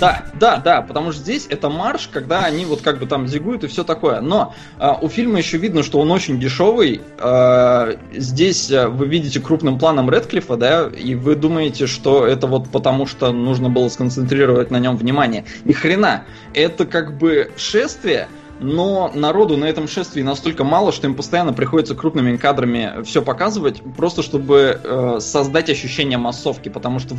Да, 0.00 0.24
да, 0.38 0.56
да, 0.56 0.82
потому 0.82 1.12
что 1.12 1.20
здесь 1.20 1.46
это 1.48 1.68
марш, 1.68 2.08
когда 2.12 2.40
они 2.40 2.64
вот 2.64 2.82
как 2.82 2.98
бы 2.98 3.06
там 3.06 3.28
зигуют 3.28 3.64
и 3.64 3.66
все 3.66 3.84
такое. 3.84 4.20
Но 4.20 4.54
э, 4.78 4.88
у 5.00 5.08
фильма 5.08 5.38
еще 5.38 5.58
видно, 5.58 5.82
что 5.82 6.00
он 6.00 6.10
очень 6.10 6.40
дешевый. 6.40 7.00
Э, 7.18 7.96
здесь 8.12 8.70
э, 8.70 8.88
вы 8.88 9.06
видите 9.06 9.40
крупным 9.40 9.78
планом 9.78 10.10
Редклифа, 10.10 10.56
да, 10.56 10.88
и 10.88 11.14
вы 11.14 11.34
думаете, 11.34 11.86
что 11.86 12.26
это 12.26 12.46
вот 12.46 12.68
потому, 12.70 13.06
что 13.06 13.32
нужно 13.32 13.68
было 13.68 13.88
сконцентрировать 13.88 14.70
на 14.70 14.78
нем 14.78 14.96
внимание. 14.96 15.44
Ни 15.64 15.72
хрена. 15.72 16.24
Это 16.54 16.84
как 16.86 17.18
бы 17.18 17.50
шествие, 17.56 18.28
но 18.62 19.10
народу 19.14 19.56
на 19.56 19.64
этом 19.64 19.88
шествии 19.88 20.22
настолько 20.22 20.64
мало, 20.64 20.92
что 20.92 21.06
им 21.06 21.14
постоянно 21.14 21.52
приходится 21.52 21.94
крупными 21.94 22.36
кадрами 22.36 23.02
все 23.04 23.22
показывать, 23.22 23.82
просто 23.96 24.22
чтобы 24.22 24.80
э, 24.82 25.18
создать 25.20 25.68
ощущение 25.68 26.18
массовки, 26.18 26.68
потому 26.68 26.98
что 26.98 27.16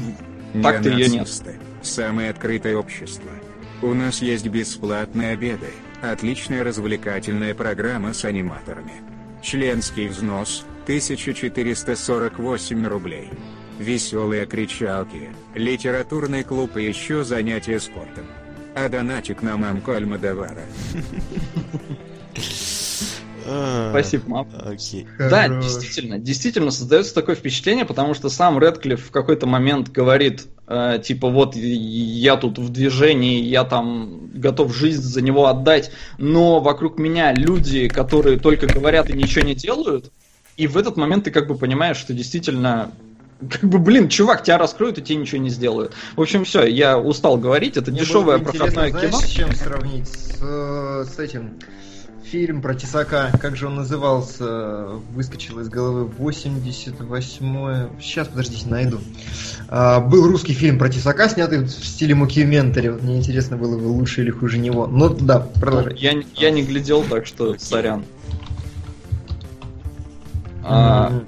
так-то 0.62 0.90
ее 0.90 1.10
нет. 1.10 1.28
Самое 1.84 2.30
открытое 2.30 2.78
общество. 2.78 3.30
У 3.82 3.94
нас 3.94 4.22
есть 4.22 4.48
бесплатные 4.48 5.34
обеды, 5.34 5.68
отличная 6.02 6.64
развлекательная 6.64 7.54
программа 7.54 8.14
с 8.14 8.24
аниматорами. 8.24 8.94
Членский 9.42 10.08
взнос 10.08 10.66
1448 10.84 12.88
рублей. 12.88 13.30
Веселые 13.80 14.46
кричалки, 14.46 15.32
литературный 15.56 16.44
клуб 16.44 16.78
и 16.78 16.86
еще 16.86 17.26
занятия 17.26 17.82
спортом. 17.82 18.28
А 18.76 18.88
донатик 18.88 19.42
на 19.42 19.58
мамку 19.58 19.92
Альмадавара. 19.92 20.64
Спасибо, 23.90 24.24
мам. 24.28 24.48
Окей. 24.66 25.08
Да, 25.18 25.48
действительно, 25.48 26.20
действительно 26.20 26.72
создается 26.72 27.14
такое 27.14 27.36
впечатление, 27.36 27.86
потому 27.86 28.14
что 28.14 28.30
сам 28.30 28.60
Редклифф 28.60 29.08
в 29.08 29.12
какой-то 29.12 29.46
момент 29.46 29.90
говорит, 29.90 30.46
э, 30.68 31.00
типа, 31.04 31.30
вот 31.30 31.56
я 31.56 32.38
тут 32.38 32.58
в 32.58 32.70
движении, 32.70 33.44
я 33.44 33.64
там 33.64 34.30
готов 34.34 34.76
жизнь 34.76 35.02
за 35.02 35.22
него 35.22 35.48
отдать, 35.48 35.92
но 36.18 36.60
вокруг 36.60 36.98
меня 36.98 37.34
люди, 37.34 37.88
которые 37.88 38.40
только 38.40 38.68
говорят 38.68 39.10
и 39.10 39.14
ничего 39.14 39.46
не 39.46 39.56
делают, 39.56 40.12
и 40.58 40.68
в 40.68 40.78
этот 40.78 40.98
момент 40.98 41.26
ты 41.26 41.32
как 41.32 41.48
бы 41.48 41.56
понимаешь, 41.56 41.98
что 41.98 42.14
действительно 42.14 42.92
как 43.50 43.64
бы, 43.64 43.80
блин, 43.80 44.10
чувак, 44.10 44.44
тебя 44.44 44.58
раскроют 44.58 44.98
и 44.98 45.02
тебе 45.02 45.18
ничего 45.18 45.42
не 45.42 45.50
сделают. 45.50 45.94
В 46.16 46.22
общем, 46.22 46.46
все, 46.46 46.66
я 46.66 46.98
устал 46.98 47.38
говорить, 47.38 47.78
это 47.78 47.92
Мне 47.92 48.02
дешевое 48.02 48.40
проходное 48.40 48.90
кино. 48.90 49.10
Знаешь, 49.10 49.26
с 49.26 49.30
чем 49.30 49.54
сравнить? 49.54 50.08
С, 50.08 50.38
э, 50.42 51.06
с 51.14 51.20
этим 51.20 51.60
фильм 52.34 52.64
про 52.64 52.74
Тесака, 52.74 53.30
как 53.40 53.56
же 53.56 53.68
он 53.68 53.76
назывался, 53.76 54.88
выскочил 55.14 55.60
из 55.60 55.70
головы 55.70 56.06
88 56.06 57.90
Сейчас, 58.02 58.28
подождите, 58.28 58.68
найду. 58.68 58.98
А, 59.68 60.00
был 60.00 60.28
русский 60.28 60.54
фильм 60.54 60.80
про 60.80 60.90
Тесака, 60.90 61.30
снятый 61.30 61.60
в 61.60 61.70
стиле 61.70 62.16
мокьюментари. 62.16 62.90
Вот 62.90 63.04
мне 63.04 63.18
интересно 63.18 63.56
было 63.56 63.78
бы 63.78 63.86
лучше 63.86 64.22
или 64.24 64.32
хуже 64.32 64.58
него. 64.58 64.88
Но 64.88 65.10
да, 65.10 65.42
продолжай. 65.42 65.96
Я, 65.96 66.24
я 66.34 66.50
не 66.50 66.64
глядел, 66.64 67.04
так 67.04 67.28
что 67.28 67.56
сорян. 67.60 68.04
А, 70.64 71.22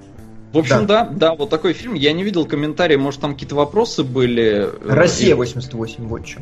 в 0.54 0.58
общем, 0.58 0.88
да. 0.88 1.06
да, 1.06 1.10
да, 1.12 1.36
вот 1.36 1.52
такой 1.52 1.74
фильм. 1.74 1.94
Я 1.94 2.14
не 2.14 2.24
видел 2.24 2.48
комментарии, 2.48 2.96
может, 2.96 3.22
там 3.22 3.34
какие-то 3.34 3.54
вопросы 3.54 4.04
были. 4.04 4.72
Россия 4.84 5.36
88, 5.36 6.08
вот 6.08 6.28
что. 6.28 6.42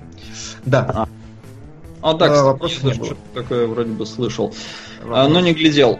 Да. 0.65 0.89
А, 0.95 1.09
а 2.03 2.13
да, 2.13 2.27
кстати, 2.27 2.45
вопросов 2.45 2.83
не 2.83 2.93
было. 2.93 3.17
такое 3.33 3.67
вроде 3.67 3.91
бы 3.91 4.05
слышал. 4.05 4.53
А, 5.09 5.27
но 5.27 5.39
не 5.39 5.53
глядел. 5.53 5.99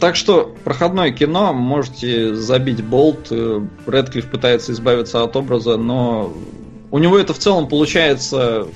Так 0.00 0.16
что 0.16 0.54
проходное 0.64 1.10
кино, 1.10 1.52
можете 1.52 2.34
забить 2.34 2.82
болт. 2.84 3.28
Э, 3.30 3.60
Редклифф 3.86 4.30
пытается 4.30 4.72
избавиться 4.72 5.22
от 5.22 5.36
образа, 5.36 5.76
но 5.76 6.32
у 6.90 6.98
него 6.98 7.18
это 7.18 7.32
в 7.32 7.38
целом 7.38 7.68
получается 7.68 8.66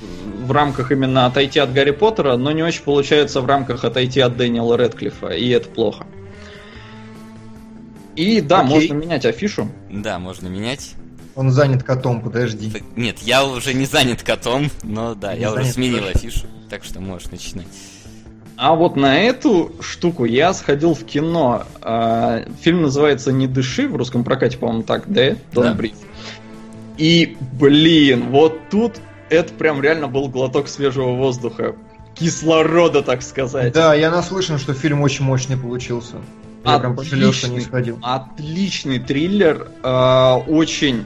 в 0.45 0.53
рамках 0.53 0.93
именно 0.93 1.27
отойти 1.27 1.59
от 1.59 1.73
Гарри 1.73 1.91
Поттера, 1.91 2.37
но 2.37 2.53
не 2.53 2.63
очень 2.63 2.83
получается 2.83 3.41
в 3.41 3.47
рамках 3.47 3.85
отойти 3.85 4.21
от 4.21 4.37
Дэниела 4.37 4.77
Редклиффа, 4.77 5.29
и 5.29 5.49
это 5.49 5.69
плохо. 5.69 6.07
И 8.15 8.41
да, 8.41 8.61
Окей. 8.61 8.75
можно 8.75 8.95
менять 8.95 9.27
афишу. 9.27 9.69
Да, 9.91 10.19
можно 10.19 10.47
менять. 10.47 10.95
Он 11.35 11.51
занят 11.51 11.83
котом, 11.83 12.21
подожди. 12.21 12.73
Нет, 12.97 13.19
я 13.21 13.45
уже 13.45 13.75
не 13.75 13.87
занят 13.87 14.23
котом, 14.23 14.71
но 14.83 15.15
да, 15.15 15.35
не 15.35 15.41
я 15.41 15.53
уже 15.53 15.65
сменил 15.65 15.99
хорошо. 15.99 16.19
афишу, 16.19 16.47
так 16.71 16.85
что 16.85 17.01
можешь 17.01 17.31
начинать. 17.31 17.67
А 18.57 18.75
вот 18.75 18.95
на 18.95 19.19
эту 19.19 19.73
штуку 19.81 20.25
я 20.25 20.55
сходил 20.55 20.95
в 20.95 21.05
кино. 21.05 21.65
А, 21.83 22.45
фильм 22.61 22.83
называется 22.83 23.33
«Не 23.33 23.49
дыши», 23.49 23.89
в 23.89 23.97
русском 23.97 24.23
прокате, 24.23 24.59
по-моему, 24.59 24.85
так, 24.85 25.05
да? 25.07 25.31
Don't 25.53 25.75
да. 25.75 25.89
И, 26.97 27.37
блин, 27.59 28.31
вот 28.31 28.69
тут 28.71 29.01
это 29.29 29.53
прям 29.53 29.83
реально 29.83 30.07
был 30.07 30.29
глоток 30.29 30.69
свежего 30.69 31.15
воздуха. 31.15 31.75
Кислорода, 32.15 33.03
так 33.03 33.23
сказать. 33.23 33.73
Да, 33.73 33.93
я 33.95 34.11
наслышан, 34.13 34.59
что 34.59 34.73
фильм 34.73 35.03
очень 35.03 35.25
мощный 35.25 35.57
получился. 35.57 36.17
Я 36.65 36.77
отличный, 36.77 36.81
прям 36.81 36.97
пожалел, 36.97 37.33
что 37.33 37.49
не 37.49 37.61
сходил. 37.61 37.99
Отличный 38.03 39.01
триллер, 39.01 39.69
э, 39.83 40.33
очень 40.47 41.05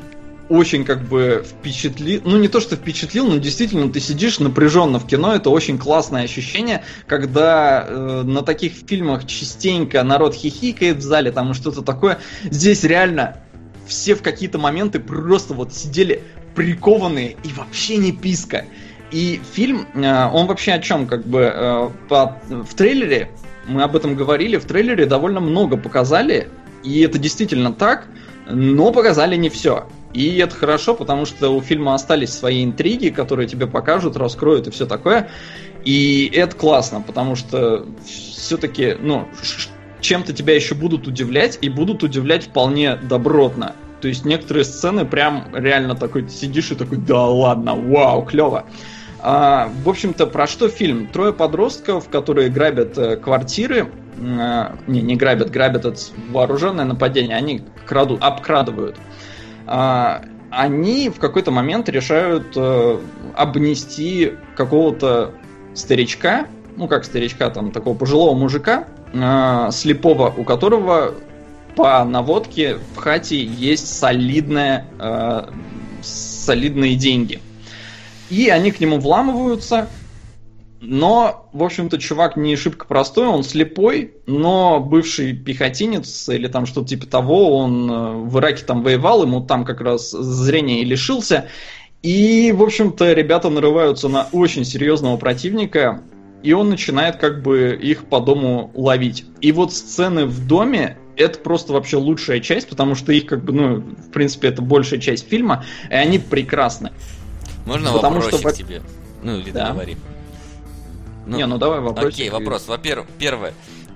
очень 0.48 0.84
как 0.84 1.02
бы 1.02 1.44
впечатлил, 1.46 2.22
ну 2.24 2.38
не 2.38 2.48
то 2.48 2.60
что 2.60 2.76
впечатлил, 2.76 3.26
но 3.26 3.36
действительно 3.36 3.90
ты 3.92 4.00
сидишь 4.00 4.38
напряженно 4.38 4.98
в 4.98 5.06
кино, 5.06 5.34
это 5.34 5.50
очень 5.50 5.78
классное 5.78 6.24
ощущение, 6.24 6.84
когда 7.06 7.84
э, 7.86 8.22
на 8.22 8.42
таких 8.42 8.72
фильмах 8.72 9.26
частенько 9.26 10.02
народ 10.02 10.34
хихикает 10.34 10.98
в 10.98 11.02
зале, 11.02 11.32
там 11.32 11.54
что-то 11.54 11.82
такое. 11.82 12.18
Здесь 12.44 12.84
реально 12.84 13.38
все 13.86 14.14
в 14.14 14.22
какие-то 14.22 14.58
моменты 14.58 15.00
просто 15.00 15.54
вот 15.54 15.74
сидели 15.74 16.22
прикованные 16.54 17.36
и 17.44 17.52
вообще 17.56 17.96
не 17.96 18.12
писка. 18.12 18.64
И 19.10 19.40
фильм, 19.52 19.86
э, 19.94 20.26
он 20.32 20.46
вообще 20.46 20.72
о 20.72 20.78
чем, 20.78 21.06
как 21.06 21.26
бы, 21.26 21.52
э, 21.54 21.90
по, 22.08 22.38
в 22.48 22.74
трейлере 22.74 23.30
мы 23.66 23.82
об 23.82 23.94
этом 23.96 24.14
говорили, 24.16 24.56
в 24.56 24.64
трейлере 24.64 25.04
довольно 25.04 25.40
много 25.40 25.76
показали, 25.76 26.48
и 26.82 27.00
это 27.00 27.18
действительно 27.18 27.72
так, 27.72 28.06
но 28.48 28.92
показали 28.92 29.36
не 29.36 29.50
все. 29.50 29.86
И 30.14 30.38
это 30.38 30.54
хорошо, 30.54 30.94
потому 30.94 31.26
что 31.26 31.50
у 31.50 31.60
фильма 31.60 31.94
остались 31.94 32.32
свои 32.32 32.64
интриги, 32.64 33.10
которые 33.10 33.46
тебе 33.46 33.66
покажут, 33.66 34.16
раскроют 34.16 34.66
и 34.66 34.70
все 34.70 34.86
такое. 34.86 35.28
И 35.84 36.30
это 36.34 36.56
классно, 36.56 37.02
потому 37.02 37.36
что 37.36 37.86
все-таки, 38.06 38.96
ну, 39.00 39.28
чем-то 40.00 40.32
тебя 40.32 40.54
еще 40.54 40.74
будут 40.74 41.06
удивлять, 41.06 41.58
и 41.60 41.68
будут 41.68 42.02
удивлять 42.02 42.46
вполне 42.46 42.96
добротно. 42.96 43.74
То 44.00 44.08
есть 44.08 44.24
некоторые 44.24 44.64
сцены 44.64 45.04
прям 45.04 45.48
реально 45.52 45.94
такой 45.94 46.28
сидишь 46.28 46.70
и 46.70 46.74
такой, 46.74 46.98
да 46.98 47.26
ладно, 47.26 47.74
вау, 47.74 48.22
клево. 48.22 48.64
А, 49.20 49.70
в 49.82 49.88
общем-то, 49.88 50.26
про 50.26 50.46
что 50.46 50.68
фильм? 50.68 51.08
Трое 51.08 51.32
подростков, 51.32 52.08
которые 52.08 52.50
грабят 52.50 52.96
э, 52.96 53.16
квартиры, 53.16 53.90
э, 54.16 54.76
не, 54.86 55.02
не 55.02 55.16
грабят, 55.16 55.50
грабят 55.50 55.84
это 55.84 55.98
вооруженное 56.30 56.84
нападение, 56.84 57.36
они 57.36 57.62
крадут, 57.84 58.22
обкрадывают. 58.22 58.96
Они 60.50 61.10
в 61.10 61.18
какой-то 61.18 61.50
момент 61.50 61.88
решают 61.88 62.56
э, 62.56 62.98
обнести 63.34 64.32
какого-то 64.56 65.32
старичка, 65.74 66.46
ну 66.76 66.88
как 66.88 67.04
старичка, 67.04 67.50
там 67.50 67.70
такого 67.70 67.96
пожилого 67.96 68.34
мужика, 68.34 68.84
э, 69.12 69.68
слепого, 69.72 70.32
у 70.36 70.44
которого 70.44 71.14
по 71.76 72.02
наводке 72.04 72.78
в 72.94 72.96
хате 72.96 73.42
есть 73.42 73.98
солидная, 73.98 74.86
э, 74.98 75.48
солидные 76.02 76.96
деньги. 76.96 77.40
И 78.30 78.48
они 78.48 78.72
к 78.72 78.80
нему 78.80 78.98
вламываются, 78.98 79.88
но, 80.80 81.48
в 81.52 81.62
общем-то, 81.62 81.98
чувак 81.98 82.36
не 82.36 82.54
шибко 82.54 82.86
простой, 82.86 83.26
он 83.26 83.42
слепой, 83.42 84.14
но 84.26 84.78
бывший 84.78 85.32
пехотинец 85.32 86.28
или 86.28 86.46
там 86.46 86.66
что-то 86.66 86.88
типа 86.88 87.06
того, 87.06 87.56
он 87.58 87.90
э, 87.90 88.12
в 88.28 88.38
Ираке 88.38 88.64
там 88.64 88.82
воевал, 88.82 89.24
ему 89.24 89.40
там 89.40 89.64
как 89.64 89.80
раз 89.80 90.10
зрение 90.10 90.82
и 90.82 90.84
лишился. 90.84 91.48
И, 92.02 92.52
в 92.56 92.62
общем-то, 92.62 93.12
ребята 93.12 93.50
нарываются 93.50 94.08
на 94.08 94.28
очень 94.30 94.64
серьезного 94.64 95.16
противника, 95.16 96.02
и 96.44 96.52
он 96.52 96.70
начинает 96.70 97.16
как 97.16 97.42
бы 97.42 97.76
их 97.80 98.04
по 98.04 98.20
дому 98.20 98.70
ловить. 98.74 99.24
И 99.40 99.50
вот 99.50 99.72
сцены 99.72 100.26
в 100.26 100.46
доме 100.46 100.96
это 101.16 101.40
просто 101.40 101.72
вообще 101.72 101.96
лучшая 101.96 102.38
часть, 102.38 102.68
потому 102.68 102.94
что 102.94 103.12
их 103.12 103.26
как 103.26 103.42
бы, 103.42 103.52
ну, 103.52 103.76
в 103.80 104.12
принципе, 104.12 104.46
это 104.46 104.62
большая 104.62 105.00
часть 105.00 105.28
фильма, 105.28 105.64
и 105.90 105.94
они 105.94 106.20
прекрасны. 106.20 106.92
Можно 107.66 107.92
Потому 107.92 108.20
вопросик 108.20 108.48
что... 108.48 108.52
тебе? 108.52 108.82
Ну, 109.24 109.38
или 109.38 109.50
да. 109.50 109.66
договори. 109.66 109.96
Ну, 111.28 111.36
Не, 111.36 111.46
ну 111.46 111.58
давай 111.58 111.80
вопрос. 111.80 112.14
Окей, 112.14 112.30
вопрос. 112.30 112.66
Во-первых, 112.66 113.06
первое. 113.18 113.52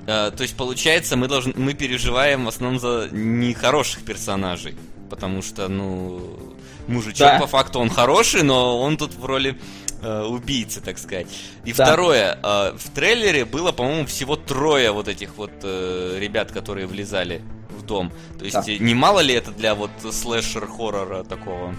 Э, 0.06 0.30
то 0.36 0.42
есть, 0.42 0.54
получается, 0.54 1.16
мы, 1.16 1.28
должны, 1.28 1.54
мы 1.56 1.72
переживаем 1.72 2.44
в 2.44 2.48
основном 2.48 2.78
за 2.78 3.08
нехороших 3.10 4.04
персонажей. 4.04 4.74
Потому 5.08 5.42
что, 5.42 5.68
ну, 5.68 6.54
мужичок 6.88 7.26
да. 7.26 7.38
по 7.38 7.46
факту 7.46 7.80
он 7.80 7.88
хороший, 7.88 8.42
но 8.42 8.80
он 8.80 8.96
тут 8.98 9.14
в 9.14 9.24
роли 9.24 9.58
э, 10.02 10.22
убийцы, 10.24 10.80
так 10.82 10.98
сказать. 10.98 11.26
И 11.64 11.72
да. 11.72 11.84
второе, 11.84 12.38
э, 12.42 12.72
в 12.76 12.90
трейлере 12.90 13.46
было, 13.46 13.72
по-моему, 13.72 14.06
всего 14.06 14.36
трое 14.36 14.90
вот 14.90 15.08
этих 15.08 15.36
вот 15.36 15.52
э, 15.62 16.18
ребят, 16.20 16.52
которые 16.52 16.86
влезали 16.86 17.40
в 17.70 17.82
дом. 17.82 18.12
То 18.38 18.44
есть, 18.44 18.66
да. 18.66 18.78
не 18.78 18.94
мало 18.94 19.20
ли 19.20 19.34
это 19.34 19.52
для 19.52 19.74
вот 19.74 19.90
слэшер-хоррора 20.02 21.24
такого? 21.24 21.74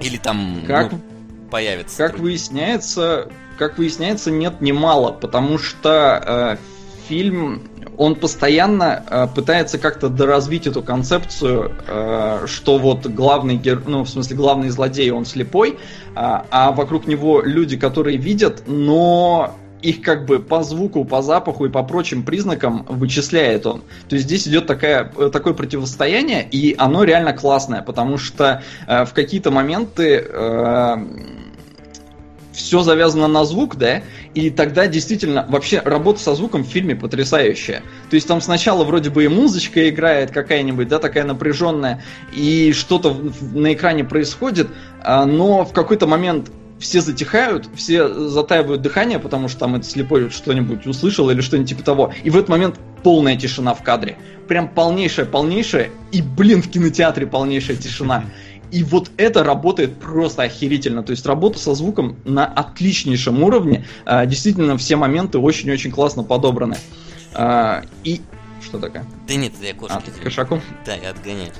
Или 0.00 0.16
там... 0.16 0.62
Как? 0.66 0.92
Ну, 0.92 1.00
появится. 1.50 1.96
Как 1.96 2.18
выясняется, 2.18 3.30
как 3.56 3.78
выясняется, 3.78 4.30
нет 4.30 4.60
немало, 4.60 5.12
потому 5.12 5.58
что 5.58 6.22
э, 6.24 6.56
фильм 7.08 7.62
он 7.96 8.14
постоянно 8.14 9.02
э, 9.08 9.26
пытается 9.34 9.78
как-то 9.78 10.08
доразвить 10.08 10.66
эту 10.66 10.82
концепцию, 10.82 11.72
э, 11.86 12.44
что 12.46 12.78
вот 12.78 13.06
главный 13.06 13.56
гер... 13.56 13.82
ну 13.86 14.04
в 14.04 14.08
смысле 14.08 14.36
главный 14.36 14.68
злодей 14.68 15.10
он 15.10 15.24
слепой, 15.24 15.70
э, 15.70 15.74
а 16.14 16.72
вокруг 16.72 17.06
него 17.06 17.42
люди, 17.42 17.76
которые 17.76 18.18
видят, 18.18 18.64
но 18.66 19.54
их 19.82 20.02
как 20.02 20.26
бы 20.26 20.40
по 20.40 20.62
звуку, 20.62 21.04
по 21.04 21.22
запаху 21.22 21.66
и 21.66 21.68
по 21.68 21.82
прочим 21.82 22.22
признакам 22.24 22.84
вычисляет 22.88 23.66
он. 23.66 23.82
То 24.08 24.16
есть 24.16 24.26
здесь 24.26 24.48
идет 24.48 24.66
такая, 24.66 25.04
такое 25.04 25.54
противостояние, 25.54 26.46
и 26.50 26.74
оно 26.76 27.04
реально 27.04 27.32
классное, 27.32 27.82
потому 27.82 28.18
что 28.18 28.62
э, 28.86 29.04
в 29.04 29.12
какие-то 29.12 29.50
моменты 29.50 30.26
э, 30.28 30.96
все 32.56 32.82
завязано 32.82 33.28
на 33.28 33.44
звук, 33.44 33.76
да, 33.76 34.02
и 34.34 34.48
тогда 34.50 34.86
действительно 34.86 35.44
вообще 35.48 35.80
работа 35.84 36.20
со 36.20 36.34
звуком 36.34 36.64
в 36.64 36.66
фильме 36.66 36.96
потрясающая. 36.96 37.82
То 38.08 38.14
есть 38.14 38.26
там 38.26 38.40
сначала 38.40 38.82
вроде 38.82 39.10
бы 39.10 39.24
и 39.24 39.28
музычка 39.28 39.88
играет 39.90 40.30
какая-нибудь, 40.30 40.88
да, 40.88 40.98
такая 40.98 41.24
напряженная, 41.24 42.02
и 42.32 42.72
что-то 42.72 43.14
на 43.52 43.74
экране 43.74 44.04
происходит, 44.04 44.68
а, 45.02 45.26
но 45.26 45.64
в 45.66 45.72
какой-то 45.72 46.06
момент 46.06 46.50
все 46.78 47.00
затихают, 47.00 47.68
все 47.74 48.08
затаивают 48.08 48.82
дыхание, 48.82 49.18
потому 49.18 49.48
что 49.48 49.60
там 49.60 49.76
это 49.76 49.84
слепой 49.84 50.30
что-нибудь 50.30 50.86
услышал 50.86 51.30
или 51.30 51.40
что-нибудь 51.40 51.68
типа 51.68 51.82
того. 51.82 52.12
И 52.22 52.30
в 52.30 52.36
этот 52.36 52.48
момент 52.48 52.76
полная 53.02 53.36
тишина 53.36 53.74
в 53.74 53.82
кадре. 53.82 54.18
Прям 54.48 54.68
полнейшая, 54.68 55.26
полнейшая. 55.26 55.90
И, 56.12 56.22
блин, 56.22 56.62
в 56.62 56.70
кинотеатре 56.70 57.26
полнейшая 57.26 57.76
тишина. 57.76 58.24
И 58.76 58.82
вот 58.82 59.10
это 59.16 59.42
работает 59.42 59.96
просто 59.96 60.42
охерительно. 60.42 61.02
То 61.02 61.12
есть 61.12 61.24
работа 61.24 61.58
со 61.58 61.74
звуком 61.74 62.18
на 62.26 62.44
отличнейшем 62.44 63.42
уровне. 63.42 63.86
А, 64.04 64.26
действительно, 64.26 64.76
все 64.76 64.96
моменты 64.96 65.38
очень-очень 65.38 65.90
классно 65.90 66.22
подобраны. 66.24 66.76
А, 67.32 67.84
и... 68.04 68.20
Что 68.62 68.78
такое? 68.78 69.06
Да 69.26 69.34
нет, 69.34 69.54
я 69.62 69.72
кошки. 69.72 69.96
А, 69.96 70.22
кошаку? 70.22 70.60
Да, 70.84 70.94
я 70.94 71.08
отгоняю. 71.12 71.52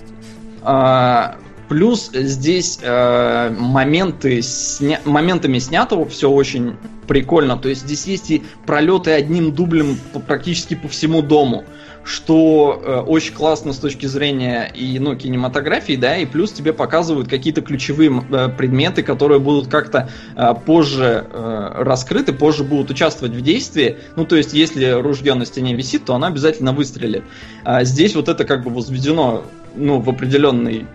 А, 0.61 1.39
Плюс 1.71 2.11
здесь 2.13 2.81
э, 2.83 3.51
моменты 3.59 4.43
сня... 4.43 5.01
моментами 5.05 5.59
снятого 5.59 6.07
все 6.07 6.31
очень 6.31 6.77
прикольно. 7.09 7.57
То 7.57 7.71
есть 7.71 7.81
здесь 7.81 8.05
есть 8.07 8.31
и 8.31 8.43
пролеты 8.67 9.13
одним 9.13 9.53
дублем 9.53 9.99
практически 10.27 10.75
по 10.75 10.87
всему 10.89 11.23
дому. 11.23 11.65
Что 12.07 12.81
э, 12.85 13.01
очень 13.01 13.35
классно 13.35 13.73
с 13.73 13.79
точки 13.79 14.07
зрения 14.07 14.71
и 14.73 15.01
ну, 15.01 15.17
кинематографии, 15.17 15.97
да, 15.97 16.17
и 16.17 16.25
плюс 16.25 16.53
тебе 16.53 16.73
показывают 16.73 17.29
какие-то 17.29 17.63
ключевые 17.63 18.23
э, 18.31 18.49
предметы, 18.49 19.03
которые 19.03 19.41
будут 19.41 19.69
как-то 19.69 20.09
э, 20.37 20.55
позже 20.65 21.27
э, 21.29 21.73
раскрыты, 21.79 22.33
позже 22.33 22.63
будут 22.63 22.91
участвовать 22.91 23.35
в 23.35 23.41
действии. 23.41 23.97
Ну, 24.15 24.25
то 24.25 24.37
есть, 24.37 24.53
если 24.53 24.91
ружье 24.91 25.35
на 25.35 25.45
стене 25.45 25.75
висит, 25.75 26.05
то 26.05 26.15
оно 26.15 26.29
обязательно 26.29 26.73
выстрелит. 26.73 27.25
А 27.65 27.83
здесь 27.83 28.15
вот 28.15 28.29
это 28.29 28.45
как 28.45 28.63
бы 28.63 28.71
возведено 28.71 29.43
ну, 29.75 29.99
в 29.99 30.09
определенный, 30.09 30.87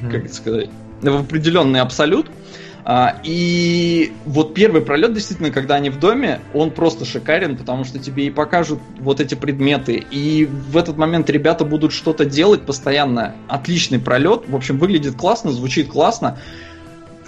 mm-hmm. 0.00 0.10
как 0.10 0.24
это 0.24 0.34
сказать, 0.34 0.70
в 1.02 1.20
определенный 1.20 1.80
абсолют. 1.80 2.26
А, 2.84 3.20
и 3.24 4.12
вот 4.24 4.54
первый 4.54 4.82
пролет, 4.82 5.12
действительно, 5.12 5.50
когда 5.50 5.76
они 5.76 5.90
в 5.90 5.98
доме, 5.98 6.40
он 6.54 6.70
просто 6.70 7.04
шикарен, 7.04 7.56
потому 7.56 7.84
что 7.84 7.98
тебе 7.98 8.26
и 8.26 8.30
покажут 8.30 8.80
вот 8.98 9.20
эти 9.20 9.34
предметы. 9.34 10.04
И 10.10 10.46
в 10.46 10.76
этот 10.76 10.96
момент 10.96 11.28
ребята 11.30 11.64
будут 11.64 11.92
что-то 11.92 12.24
делать 12.24 12.64
постоянно. 12.64 13.34
Отличный 13.48 13.98
пролет. 13.98 14.48
В 14.48 14.56
общем, 14.56 14.78
выглядит 14.78 15.16
классно, 15.16 15.52
звучит 15.52 15.88
классно. 15.88 16.38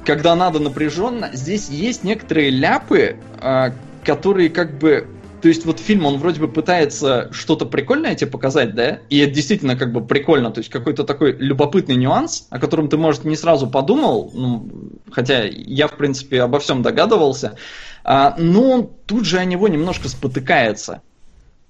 Когда 0.04 0.34
надо 0.34 0.58
напряженно, 0.58 1.30
здесь 1.32 1.68
есть 1.68 2.02
некоторые 2.02 2.50
ляпы, 2.50 3.16
а, 3.40 3.72
которые 4.04 4.48
как 4.48 4.78
бы 4.78 5.06
то 5.42 5.48
есть 5.48 5.66
вот 5.66 5.80
фильм, 5.80 6.06
он 6.06 6.18
вроде 6.18 6.38
бы 6.38 6.46
пытается 6.46 7.28
что-то 7.32 7.66
прикольное 7.66 8.14
тебе 8.14 8.30
показать, 8.30 8.76
да? 8.76 9.00
И 9.10 9.18
это 9.18 9.34
действительно 9.34 9.74
как 9.74 9.92
бы 9.92 10.00
прикольно. 10.00 10.52
То 10.52 10.60
есть 10.60 10.70
какой-то 10.70 11.02
такой 11.02 11.32
любопытный 11.32 11.96
нюанс, 11.96 12.46
о 12.50 12.60
котором 12.60 12.88
ты, 12.88 12.96
может, 12.96 13.24
не 13.24 13.34
сразу 13.34 13.66
подумал, 13.66 14.30
ну, 14.32 14.70
хотя 15.10 15.42
я, 15.42 15.88
в 15.88 15.96
принципе, 15.96 16.42
обо 16.42 16.60
всем 16.60 16.82
догадывался. 16.82 17.56
А, 18.04 18.36
но 18.38 18.70
он 18.70 18.90
тут 19.06 19.24
же 19.24 19.38
о 19.38 19.44
него 19.44 19.66
немножко 19.66 20.08
спотыкается. 20.08 21.02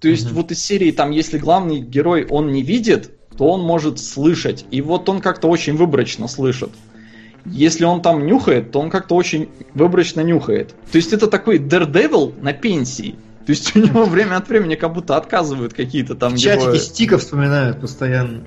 То 0.01 0.09
есть 0.09 0.27
mm-hmm. 0.27 0.35
вот 0.35 0.51
из 0.51 0.63
серии 0.63 0.91
там, 0.91 1.11
если 1.11 1.39
главный 1.39 1.81
герой 1.81 2.27
он 2.29 2.53
не 2.53 2.63
видит, 2.63 3.11
то 3.39 3.49
он 3.49 3.63
может 3.63 3.99
слышать. 3.99 4.67
И 4.71 4.83
вот 4.83 5.09
он 5.09 5.23
как-то 5.23 5.49
очень 5.49 5.77
выборочно 5.79 6.29
слышит. 6.29 6.73
Если 7.47 7.85
он 7.85 8.03
там 8.03 8.27
нюхает, 8.27 8.71
то 8.71 8.81
он 8.81 8.91
как-то 8.91 9.15
очень 9.15 9.49
выборочно 9.73 10.21
нюхает. 10.21 10.75
То 10.91 10.97
есть 10.97 11.15
это 11.15 11.27
такой 11.27 11.59
Daredevil 11.59 12.35
на 12.43 12.53
пенсии. 12.53 13.17
То 13.47 13.51
есть 13.51 13.75
у 13.75 13.81
него 13.81 14.05
время 14.05 14.37
от 14.37 14.49
времени 14.49 14.77
как 14.77 14.93
будто 14.93 15.17
отказывают 15.17 15.75
какие-то 15.75 16.15
там... 16.15 16.35
В 16.35 16.39
чатике 16.39 16.67
его... 16.67 16.77
Стика 16.77 17.19
вспоминают 17.19 17.81
постоянно. 17.81 18.45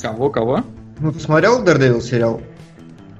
Кого, 0.00 0.30
кого? 0.30 0.64
Ну, 0.98 1.12
ты 1.12 1.20
смотрел 1.20 1.64
Daredevil 1.64 2.00
сериал? 2.02 2.42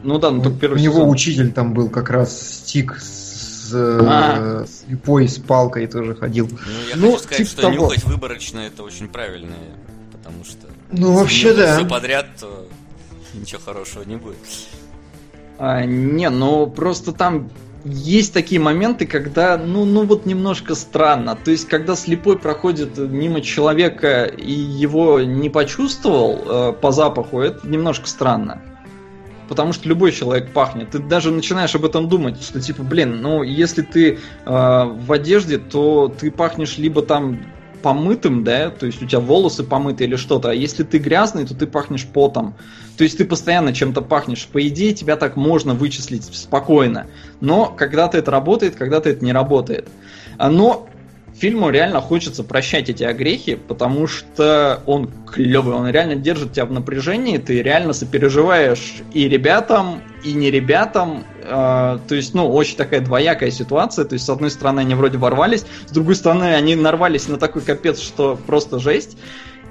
Ну 0.03 0.19
да, 0.19 0.31
ну 0.31 0.43
только 0.43 0.59
первый 0.59 0.81
У 0.81 0.83
него 0.83 1.09
учитель 1.09 1.53
там 1.53 1.75
был 1.75 1.89
как 1.89 2.11
раз 2.11 2.39
Стик 2.39 2.99
с 2.99 3.73
а. 3.75 4.65
слепой, 4.67 5.29
с 5.29 5.39
палкой 5.39 5.87
тоже 5.87 6.15
ходил. 6.15 6.49
Ну, 6.51 6.59
я 6.91 6.97
ну, 6.97 7.13
хочу 7.13 7.23
сказать, 7.23 7.39
типа 7.39 7.51
что 7.51 7.63
того. 7.63 7.75
нюхать 7.75 8.05
выборочно 8.05 8.61
это 8.61 8.83
очень 8.83 9.09
правильно, 9.09 9.55
потому 10.11 10.45
что... 10.45 10.67
Ну, 10.91 11.13
вообще 11.15 11.55
да. 11.55 11.77
все 11.79 11.87
подряд, 11.87 12.27
то 12.39 12.69
ничего 13.33 13.61
хорошего 13.65 14.03
не 14.03 14.17
будет. 14.17 14.37
А, 15.59 15.85
не, 15.85 16.29
ну 16.29 16.67
просто 16.67 17.13
там 17.13 17.51
есть 17.85 18.33
такие 18.33 18.61
моменты, 18.61 19.07
когда, 19.07 19.57
ну, 19.57 19.85
ну 19.85 20.05
вот 20.05 20.27
немножко 20.27 20.75
странно. 20.75 21.37
То 21.37 21.51
есть, 21.51 21.69
когда 21.69 21.97
слепой 21.97 22.39
проходит 22.39 22.97
мимо 22.99 23.41
человека 23.41 24.25
и 24.25 24.53
его 24.53 25.21
не 25.21 25.51
почувствовал 25.51 26.39
э, 26.45 26.73
по 26.75 26.93
запаху, 26.93 27.41
это 27.41 27.67
немножко 27.67 28.09
странно. 28.09 28.63
Потому 29.49 29.73
что 29.73 29.89
любой 29.89 30.13
человек 30.13 30.53
пахнет. 30.53 30.91
Ты 30.91 30.99
даже 31.01 31.31
начинаешь 31.31 31.75
об 31.75 31.85
этом 31.85 32.09
думать, 32.09 32.43
что 32.43 32.61
типа, 32.61 32.83
блин, 32.83 33.21
ну 33.21 33.43
если 33.43 33.83
ты 33.83 34.13
э, 34.13 34.19
в 34.47 35.13
одежде, 35.13 35.59
то 35.59 36.15
ты 36.19 36.31
пахнешь 36.31 36.79
либо 36.79 37.03
там 37.03 37.41
помытым, 37.83 38.45
да, 38.45 38.71
то 38.71 38.87
есть 38.87 39.03
у 39.03 39.07
тебя 39.07 39.21
волосы 39.21 39.65
помыты 39.65 40.05
или 40.05 40.17
что-то, 40.17 40.51
а 40.51 40.55
если 40.55 40.85
ты 40.85 40.99
грязный, 40.99 41.47
то 41.47 41.55
ты 41.55 41.67
пахнешь 41.67 42.07
потом. 42.07 42.55
То 42.97 43.05
есть 43.05 43.19
ты 43.19 43.25
постоянно 43.25 43.73
чем-то 43.73 44.03
пахнешь. 44.03 44.47
По 44.47 44.67
идее, 44.69 44.95
тебя 44.95 45.17
так 45.17 45.37
можно 45.37 45.75
вычислить 45.75 46.25
спокойно. 46.25 47.07
Но 47.41 47.67
когда-то 47.67 48.19
это 48.19 48.31
работает, 48.31 48.77
когда-то 48.77 49.11
это 49.11 49.25
не 49.25 49.33
работает. 49.33 49.89
А, 50.39 50.51
но 50.51 50.89
фильму 51.35 51.71
реально 51.71 52.01
хочется 52.01 52.45
прощать 52.45 52.89
эти 52.89 53.05
огрехи, 53.05 53.57
потому 53.57 54.07
что 54.07 54.83
он 54.87 55.11
клевый, 55.27 55.75
он 55.75 55.89
реально 55.89 56.17
держит 56.17 56.53
тебя 56.53 56.67
в 56.67 56.73
напряжении, 56.73 57.39
ты 57.39 57.63
реально 57.63 57.93
сопереживаешь 57.93 58.97
и 59.13 59.29
ребятам, 59.29 60.03
и 60.25 60.33
не 60.33 60.51
ребятам. 60.51 61.25
Э, 61.43 61.99
то 62.07 62.15
есть, 62.15 62.35
ну, 62.35 62.49
очень 62.49 62.77
такая 62.77 63.01
двоякая 63.01 63.51
ситуация. 63.51 64.05
То 64.05 64.15
есть, 64.15 64.25
с 64.25 64.29
одной 64.29 64.51
стороны, 64.51 64.81
они 64.81 64.95
вроде 64.95 65.19
ворвались, 65.19 65.65
с 65.87 65.91
другой 65.91 66.15
стороны, 66.15 66.55
они 66.55 66.77
нарвались 66.77 67.29
на 67.29 67.39
такой 67.39 67.63
капец, 67.63 68.01
что 68.01 68.39
просто 68.47 68.79
жесть. 68.79 69.17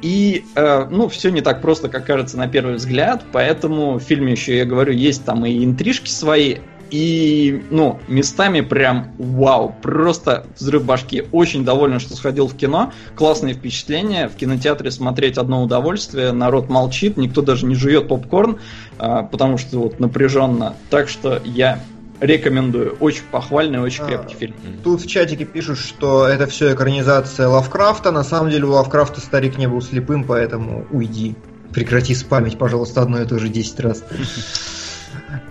И, 0.01 0.45
э, 0.55 0.88
ну, 0.89 1.07
все 1.09 1.30
не 1.30 1.41
так 1.41 1.62
просто, 1.62 1.88
как 1.88 2.05
кажется 2.05 2.38
на 2.38 2.47
первый 2.47 2.76
взгляд, 2.76 3.24
поэтому 3.32 3.99
в 3.99 4.01
фильме 4.01 4.32
еще, 4.32 4.57
я 4.57 4.66
говорю, 4.66 4.93
есть 4.93 5.24
там 5.26 5.45
и 5.45 5.64
интрижки 5.64 6.09
свои, 6.09 6.57
и, 6.91 7.63
ну, 7.69 7.99
местами 8.09 8.59
прям 8.59 9.13
вау, 9.17 9.73
просто 9.81 10.45
взрыв 10.59 10.83
башки. 10.83 11.23
Очень 11.31 11.63
доволен, 11.63 12.01
что 12.01 12.15
сходил 12.17 12.47
в 12.47 12.55
кино. 12.55 12.91
Классные 13.15 13.53
впечатления. 13.53 14.27
В 14.27 14.35
кинотеатре 14.35 14.91
смотреть 14.91 15.37
одно 15.37 15.63
удовольствие. 15.63 16.33
Народ 16.33 16.69
молчит, 16.69 17.15
никто 17.15 17.41
даже 17.41 17.65
не 17.65 17.75
жует 17.75 18.09
попкорн, 18.09 18.59
а, 18.99 19.23
потому 19.23 19.57
что 19.57 19.79
вот 19.79 20.01
напряженно. 20.01 20.75
Так 20.89 21.07
что 21.07 21.41
я 21.45 21.79
рекомендую. 22.19 22.97
Очень 22.99 23.23
похвальный, 23.31 23.79
очень 23.79 24.03
а, 24.03 24.07
крепкий 24.07 24.35
фильм. 24.35 24.55
Тут 24.83 25.01
в 25.01 25.07
чатике 25.07 25.45
пишут, 25.45 25.77
что 25.77 26.27
это 26.27 26.45
все 26.45 26.73
экранизация 26.73 27.47
Лавкрафта. 27.47 28.11
На 28.11 28.25
самом 28.25 28.51
деле 28.51 28.65
у 28.65 28.71
Лавкрафта 28.71 29.21
старик 29.21 29.57
не 29.57 29.67
был 29.67 29.81
слепым, 29.81 30.25
поэтому 30.25 30.85
уйди. 30.91 31.37
Прекрати 31.71 32.13
спамить, 32.15 32.57
пожалуйста, 32.57 33.01
одно 33.01 33.21
и 33.21 33.25
то 33.25 33.39
же 33.39 33.47
10 33.47 33.79
раз. 33.79 34.03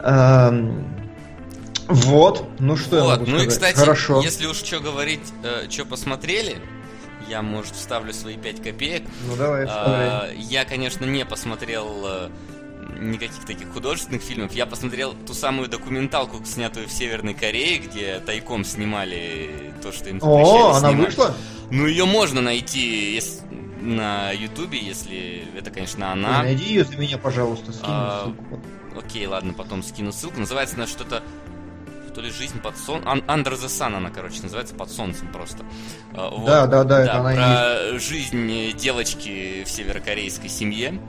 Вот, 1.90 2.48
ну 2.58 2.76
что 2.76 3.00
вот. 3.02 3.02
я 3.02 3.18
могу 3.18 3.24
Ну 3.30 3.38
сказать? 3.38 3.44
и, 3.44 3.48
кстати, 3.48 3.76
Хорошо. 3.76 4.20
если 4.22 4.46
уж 4.46 4.56
что 4.58 4.80
говорить, 4.80 5.20
э, 5.42 5.68
что 5.68 5.84
посмотрели, 5.84 6.56
я, 7.28 7.42
может, 7.42 7.74
вставлю 7.74 8.12
свои 8.12 8.36
5 8.36 8.62
копеек. 8.62 9.02
Ну 9.26 9.36
давай, 9.36 9.66
э, 9.68 10.34
Я, 10.36 10.64
конечно, 10.64 11.04
не 11.04 11.24
посмотрел 11.24 11.86
э, 12.04 12.28
никаких 13.00 13.44
таких 13.44 13.72
художественных 13.72 14.22
фильмов. 14.22 14.52
Я 14.52 14.66
посмотрел 14.66 15.14
ту 15.26 15.34
самую 15.34 15.68
документалку, 15.68 16.44
снятую 16.44 16.88
в 16.88 16.92
Северной 16.92 17.34
Корее, 17.34 17.78
где 17.78 18.20
тайком 18.20 18.64
снимали 18.64 19.72
то, 19.82 19.92
что 19.92 20.08
им 20.10 20.20
запрещали 20.20 20.62
О, 20.62 20.72
она 20.72 20.92
вышла? 20.92 21.34
Ну, 21.70 21.86
ее 21.86 22.04
можно 22.04 22.40
найти 22.40 23.14
если, 23.14 23.42
на 23.80 24.32
Ютубе, 24.32 24.78
если 24.78 25.44
это, 25.56 25.70
конечно, 25.70 26.12
она. 26.12 26.42
Найди 26.42 26.64
ее 26.64 26.84
за 26.84 26.96
меня, 26.96 27.18
пожалуйста, 27.18 27.72
скинь 27.72 27.84
а, 27.84 28.24
ссылку. 28.24 28.60
Окей, 28.98 29.26
ладно, 29.26 29.52
потом 29.54 29.82
скину 29.82 30.12
ссылку. 30.12 30.40
Называется 30.40 30.76
она 30.76 30.86
что-то 30.86 31.22
то 32.10 32.20
ли 32.20 32.30
жизнь 32.30 32.60
под 32.60 32.76
сон... 32.76 33.02
Under 33.02 33.52
the 33.52 33.66
Sun 33.66 33.96
она, 33.96 34.10
короче, 34.10 34.42
называется 34.42 34.74
под 34.74 34.90
солнцем 34.90 35.32
просто. 35.32 35.64
А, 36.14 36.30
вот. 36.30 36.46
Да, 36.46 36.66
да, 36.66 36.84
да, 36.84 36.84
да, 36.84 37.02
это 37.02 37.14
она 37.18 37.32
про 37.32 37.92
есть. 37.92 38.06
жизнь 38.06 38.76
девочки 38.76 39.64
в 39.64 39.70
северокорейской 39.70 40.48
семье. 40.48 41.00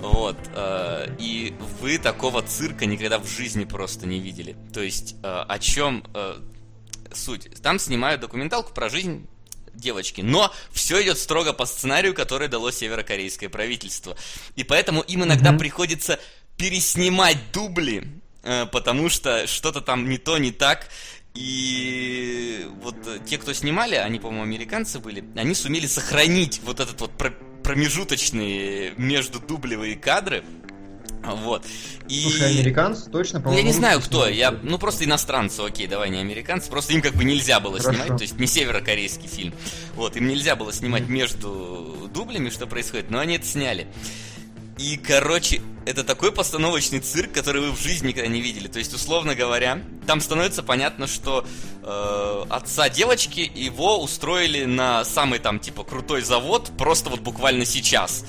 Вот. 0.00 0.36
Э, 0.54 1.06
и 1.18 1.54
вы 1.80 1.98
такого 1.98 2.42
цирка 2.42 2.86
никогда 2.86 3.18
в 3.18 3.26
жизни 3.26 3.64
просто 3.64 4.06
не 4.06 4.18
видели. 4.18 4.56
То 4.72 4.82
есть, 4.82 5.16
э, 5.22 5.44
о 5.48 5.58
чем 5.58 6.04
суть? 7.14 7.62
Там 7.62 7.78
снимают 7.78 8.20
документалку 8.20 8.72
про 8.72 8.88
жизнь 8.88 9.28
девочки. 9.74 10.20
Но 10.20 10.52
все 10.70 11.02
идет 11.02 11.18
строго 11.18 11.52
по 11.52 11.66
сценарию, 11.66 12.14
который 12.14 12.48
дало 12.48 12.70
северокорейское 12.70 13.48
правительство. 13.48 14.16
И 14.56 14.64
поэтому 14.64 15.02
им 15.02 15.24
иногда 15.24 15.52
mm-hmm. 15.52 15.58
приходится 15.58 16.18
переснимать 16.56 17.38
дубли 17.52 18.21
потому 18.42 19.08
что 19.08 19.46
что-то 19.46 19.80
там 19.80 20.08
не 20.08 20.18
то, 20.18 20.38
не 20.38 20.52
так. 20.52 20.88
И 21.34 22.66
вот 22.82 22.96
те, 23.24 23.38
кто 23.38 23.52
снимали, 23.54 23.94
они, 23.94 24.18
по-моему, 24.18 24.42
американцы 24.42 24.98
были, 24.98 25.24
они 25.34 25.54
сумели 25.54 25.86
сохранить 25.86 26.60
вот 26.62 26.78
этот 26.80 27.00
вот 27.00 27.12
промежуточные 27.62 28.92
между 28.96 29.40
дублевые 29.40 29.96
кадры. 29.96 30.44
Вот. 31.24 31.64
И... 32.08 32.22
Слушай, 32.22 32.58
американцы 32.58 33.08
точно, 33.08 33.40
по-моему. 33.40 33.62
Я 33.62 33.66
не 33.66 33.72
знаю, 33.72 34.00
кто. 34.00 34.28
Я, 34.28 34.50
ну, 34.50 34.76
просто 34.78 35.04
иностранцы, 35.04 35.60
окей, 35.60 35.86
давай, 35.86 36.10
не 36.10 36.18
американцы. 36.18 36.68
Просто 36.68 36.92
им 36.94 37.00
как 37.00 37.14
бы 37.14 37.24
нельзя 37.24 37.60
было 37.60 37.78
Хорошо. 37.78 37.96
снимать, 37.96 38.18
то 38.18 38.22
есть 38.22 38.38
не 38.38 38.46
северокорейский 38.46 39.28
фильм. 39.28 39.54
Вот, 39.94 40.16
им 40.16 40.26
нельзя 40.26 40.56
было 40.56 40.72
снимать 40.72 41.08
между 41.08 42.10
дублями, 42.12 42.50
что 42.50 42.66
происходит, 42.66 43.10
но 43.10 43.20
они 43.20 43.36
это 43.36 43.46
сняли. 43.46 43.86
И, 44.78 44.96
короче, 44.96 45.60
это 45.84 46.04
такой 46.04 46.32
постановочный 46.32 47.00
цирк, 47.00 47.32
который 47.32 47.60
вы 47.62 47.72
в 47.72 47.80
жизни 47.80 48.08
никогда 48.08 48.28
не 48.28 48.40
видели. 48.40 48.68
То 48.68 48.78
есть, 48.78 48.94
условно 48.94 49.34
говоря, 49.34 49.80
там 50.06 50.20
становится 50.20 50.62
понятно, 50.62 51.06
что 51.06 51.44
э, 51.82 52.44
отца 52.48 52.88
девочки 52.88 53.50
его 53.54 54.02
устроили 54.02 54.64
на 54.64 55.04
самый 55.04 55.38
там 55.38 55.58
типа 55.58 55.84
крутой 55.84 56.22
завод 56.22 56.70
просто 56.78 57.10
вот 57.10 57.20
буквально 57.20 57.64
сейчас. 57.64 58.24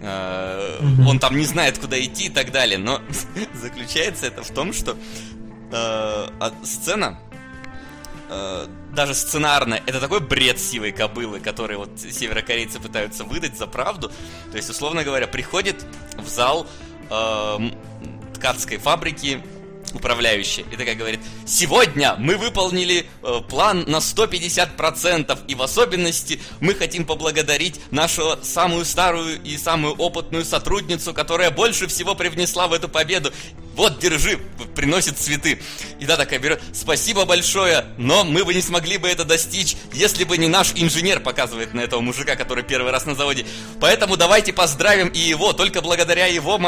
Э. 0.00 0.78
Он 1.06 1.18
там 1.18 1.36
не 1.36 1.44
знает, 1.44 1.78
куда 1.78 1.98
идти 2.00 2.26
и 2.26 2.30
так 2.30 2.52
далее. 2.52 2.78
Но 2.78 3.00
заключается 3.54 4.26
это 4.26 4.42
в 4.42 4.50
том, 4.50 4.72
что 4.72 4.96
э, 5.72 6.26
сцена 6.64 7.18
э, 8.28 8.66
даже 8.94 9.14
сценарно, 9.14 9.74
это 9.86 10.00
такой 10.00 10.20
бред 10.20 10.58
сивой 10.58 10.92
кобылы, 10.92 11.40
который 11.40 11.76
вот 11.76 11.90
северокорейцы 11.98 12.80
пытаются 12.80 13.24
выдать 13.24 13.56
за 13.56 13.66
правду. 13.66 14.10
То 14.50 14.56
есть, 14.56 14.70
условно 14.70 15.04
говоря, 15.04 15.26
приходит 15.26 15.84
в 16.16 16.28
зал 16.28 16.66
э, 17.10 17.58
ткацкой 18.34 18.78
фабрики 18.78 19.42
управляющая 19.92 20.64
и 20.70 20.76
такая 20.76 20.94
говорит, 20.94 21.20
сегодня 21.46 22.14
мы 22.18 22.36
выполнили 22.36 23.06
э, 23.22 23.40
план 23.48 23.84
на 23.86 23.96
150%, 23.96 25.38
и 25.46 25.54
в 25.54 25.62
особенности 25.62 26.40
мы 26.60 26.74
хотим 26.74 27.04
поблагодарить 27.04 27.80
нашу 27.90 28.38
самую 28.42 28.84
старую 28.84 29.40
и 29.42 29.56
самую 29.56 29.94
опытную 29.94 30.44
сотрудницу, 30.44 31.14
которая 31.14 31.50
больше 31.50 31.86
всего 31.86 32.14
привнесла 32.14 32.68
в 32.68 32.72
эту 32.72 32.88
победу. 32.88 33.32
Вот, 33.74 34.00
держи, 34.00 34.40
приносит 34.74 35.18
цветы. 35.18 35.60
И 36.00 36.04
да, 36.04 36.16
такая 36.16 36.40
берет, 36.40 36.60
спасибо 36.72 37.24
большое, 37.24 37.84
но 37.96 38.24
мы 38.24 38.44
бы 38.44 38.52
не 38.52 38.60
смогли 38.60 38.98
бы 38.98 39.06
это 39.06 39.24
достичь, 39.24 39.76
если 39.92 40.24
бы 40.24 40.36
не 40.36 40.48
наш 40.48 40.72
инженер, 40.74 41.20
показывает 41.20 41.74
на 41.74 41.80
этого 41.82 42.00
мужика, 42.00 42.34
который 42.34 42.64
первый 42.64 42.90
раз 42.90 43.06
на 43.06 43.14
заводе. 43.14 43.46
Поэтому 43.80 44.16
давайте 44.16 44.52
поздравим 44.52 45.08
и 45.08 45.20
его, 45.20 45.52
только 45.52 45.80
благодаря 45.80 46.26
его 46.26 46.58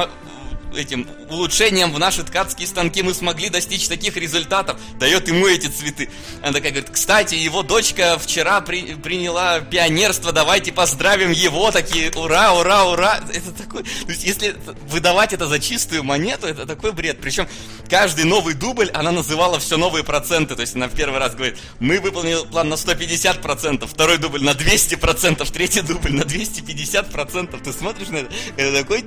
этим 0.76 1.06
улучшением 1.28 1.92
в 1.92 1.98
наши 1.98 2.22
ткацкие 2.22 2.66
станки 2.66 3.02
мы 3.02 3.14
смогли 3.14 3.48
достичь 3.48 3.88
таких 3.88 4.16
результатов, 4.16 4.80
дает 4.98 5.28
ему 5.28 5.46
эти 5.46 5.66
цветы. 5.66 6.08
Она 6.42 6.52
такая 6.52 6.72
говорит, 6.72 6.90
кстати, 6.90 7.34
его 7.34 7.62
дочка 7.62 8.18
вчера 8.18 8.60
при, 8.60 8.94
приняла 8.94 9.60
пионерство, 9.60 10.32
давайте 10.32 10.72
поздравим 10.72 11.30
его, 11.30 11.70
такие, 11.70 12.10
ура, 12.12 12.54
ура, 12.54 12.84
ура. 12.84 13.20
Это 13.32 13.52
такой, 13.52 13.82
то 13.82 14.08
есть 14.10 14.24
если 14.24 14.56
выдавать 14.88 15.32
это 15.32 15.46
за 15.46 15.58
чистую 15.58 16.04
монету, 16.04 16.46
это 16.46 16.66
такой 16.66 16.92
бред. 16.92 17.18
Причем 17.20 17.48
каждый 17.88 18.24
новый 18.24 18.54
дубль, 18.54 18.90
она 18.90 19.12
называла 19.12 19.58
все 19.58 19.76
новые 19.76 20.04
проценты, 20.04 20.54
то 20.54 20.62
есть 20.62 20.74
она 20.74 20.88
в 20.88 20.94
первый 20.94 21.18
раз 21.18 21.34
говорит, 21.34 21.58
мы 21.78 22.00
выполнили 22.00 22.44
план 22.50 22.68
на 22.68 22.74
150%, 22.74 23.86
второй 23.86 24.18
дубль 24.18 24.42
на 24.42 24.50
200%, 24.50 25.50
третий 25.52 25.82
дубль 25.82 26.12
на 26.12 26.22
250%. 26.22 27.62
Ты 27.62 27.72
смотришь 27.72 28.08
на 28.08 28.18
это, 28.18 28.32
это 28.56 28.82
такой 28.82 29.04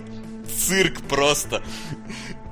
цирк 0.48 1.02
просто. 1.08 1.64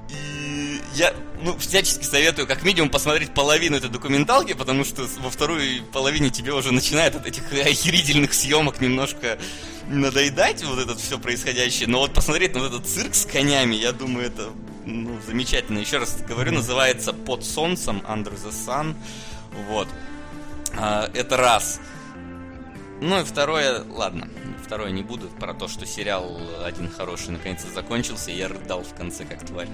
И 0.09 0.81
я, 0.95 1.13
ну, 1.41 1.57
всячески 1.57 2.03
советую 2.03 2.47
как 2.47 2.63
минимум 2.63 2.89
посмотреть 2.89 3.33
половину 3.33 3.77
этой 3.77 3.89
документалки, 3.89 4.53
потому 4.53 4.83
что 4.83 5.07
во 5.19 5.29
второй 5.29 5.81
половине 5.91 6.29
тебе 6.29 6.53
уже 6.53 6.71
начинает 6.71 7.15
от 7.15 7.25
этих 7.25 7.51
охерительных 7.51 8.33
съемок 8.33 8.81
немножко 8.81 9.37
надоедать 9.87 10.63
вот 10.63 10.79
это 10.79 10.95
все 10.97 11.19
происходящее. 11.19 11.87
Но 11.87 11.99
вот 11.99 12.13
посмотреть 12.13 12.53
на 12.53 12.61
вот 12.61 12.73
этот 12.73 12.87
цирк 12.87 13.15
с 13.15 13.25
конями, 13.25 13.75
я 13.75 13.91
думаю, 13.91 14.27
это 14.27 14.49
ну, 14.85 15.19
замечательно. 15.25 15.79
Еще 15.79 15.97
раз 15.97 16.17
говорю, 16.27 16.51
называется 16.51 17.13
«Под 17.13 17.43
солнцем», 17.43 18.03
«Under 18.07 18.33
the 18.33 18.51
Sun». 18.51 18.95
Вот. 19.69 19.87
А, 20.77 21.09
это 21.13 21.37
раз. 21.37 21.79
Ну 23.01 23.19
и 23.19 23.23
второе, 23.23 23.83
ладно, 23.89 24.29
второе 24.71 24.91
не 24.91 25.03
буду, 25.03 25.27
про 25.27 25.53
то, 25.53 25.67
что 25.67 25.85
сериал 25.85 26.39
один 26.63 26.89
хороший 26.89 27.31
наконец-то 27.31 27.69
закончился, 27.73 28.31
и 28.31 28.37
я 28.37 28.47
рыдал 28.47 28.83
в 28.83 28.93
конце 28.93 29.25
как 29.25 29.45
тварь. 29.45 29.67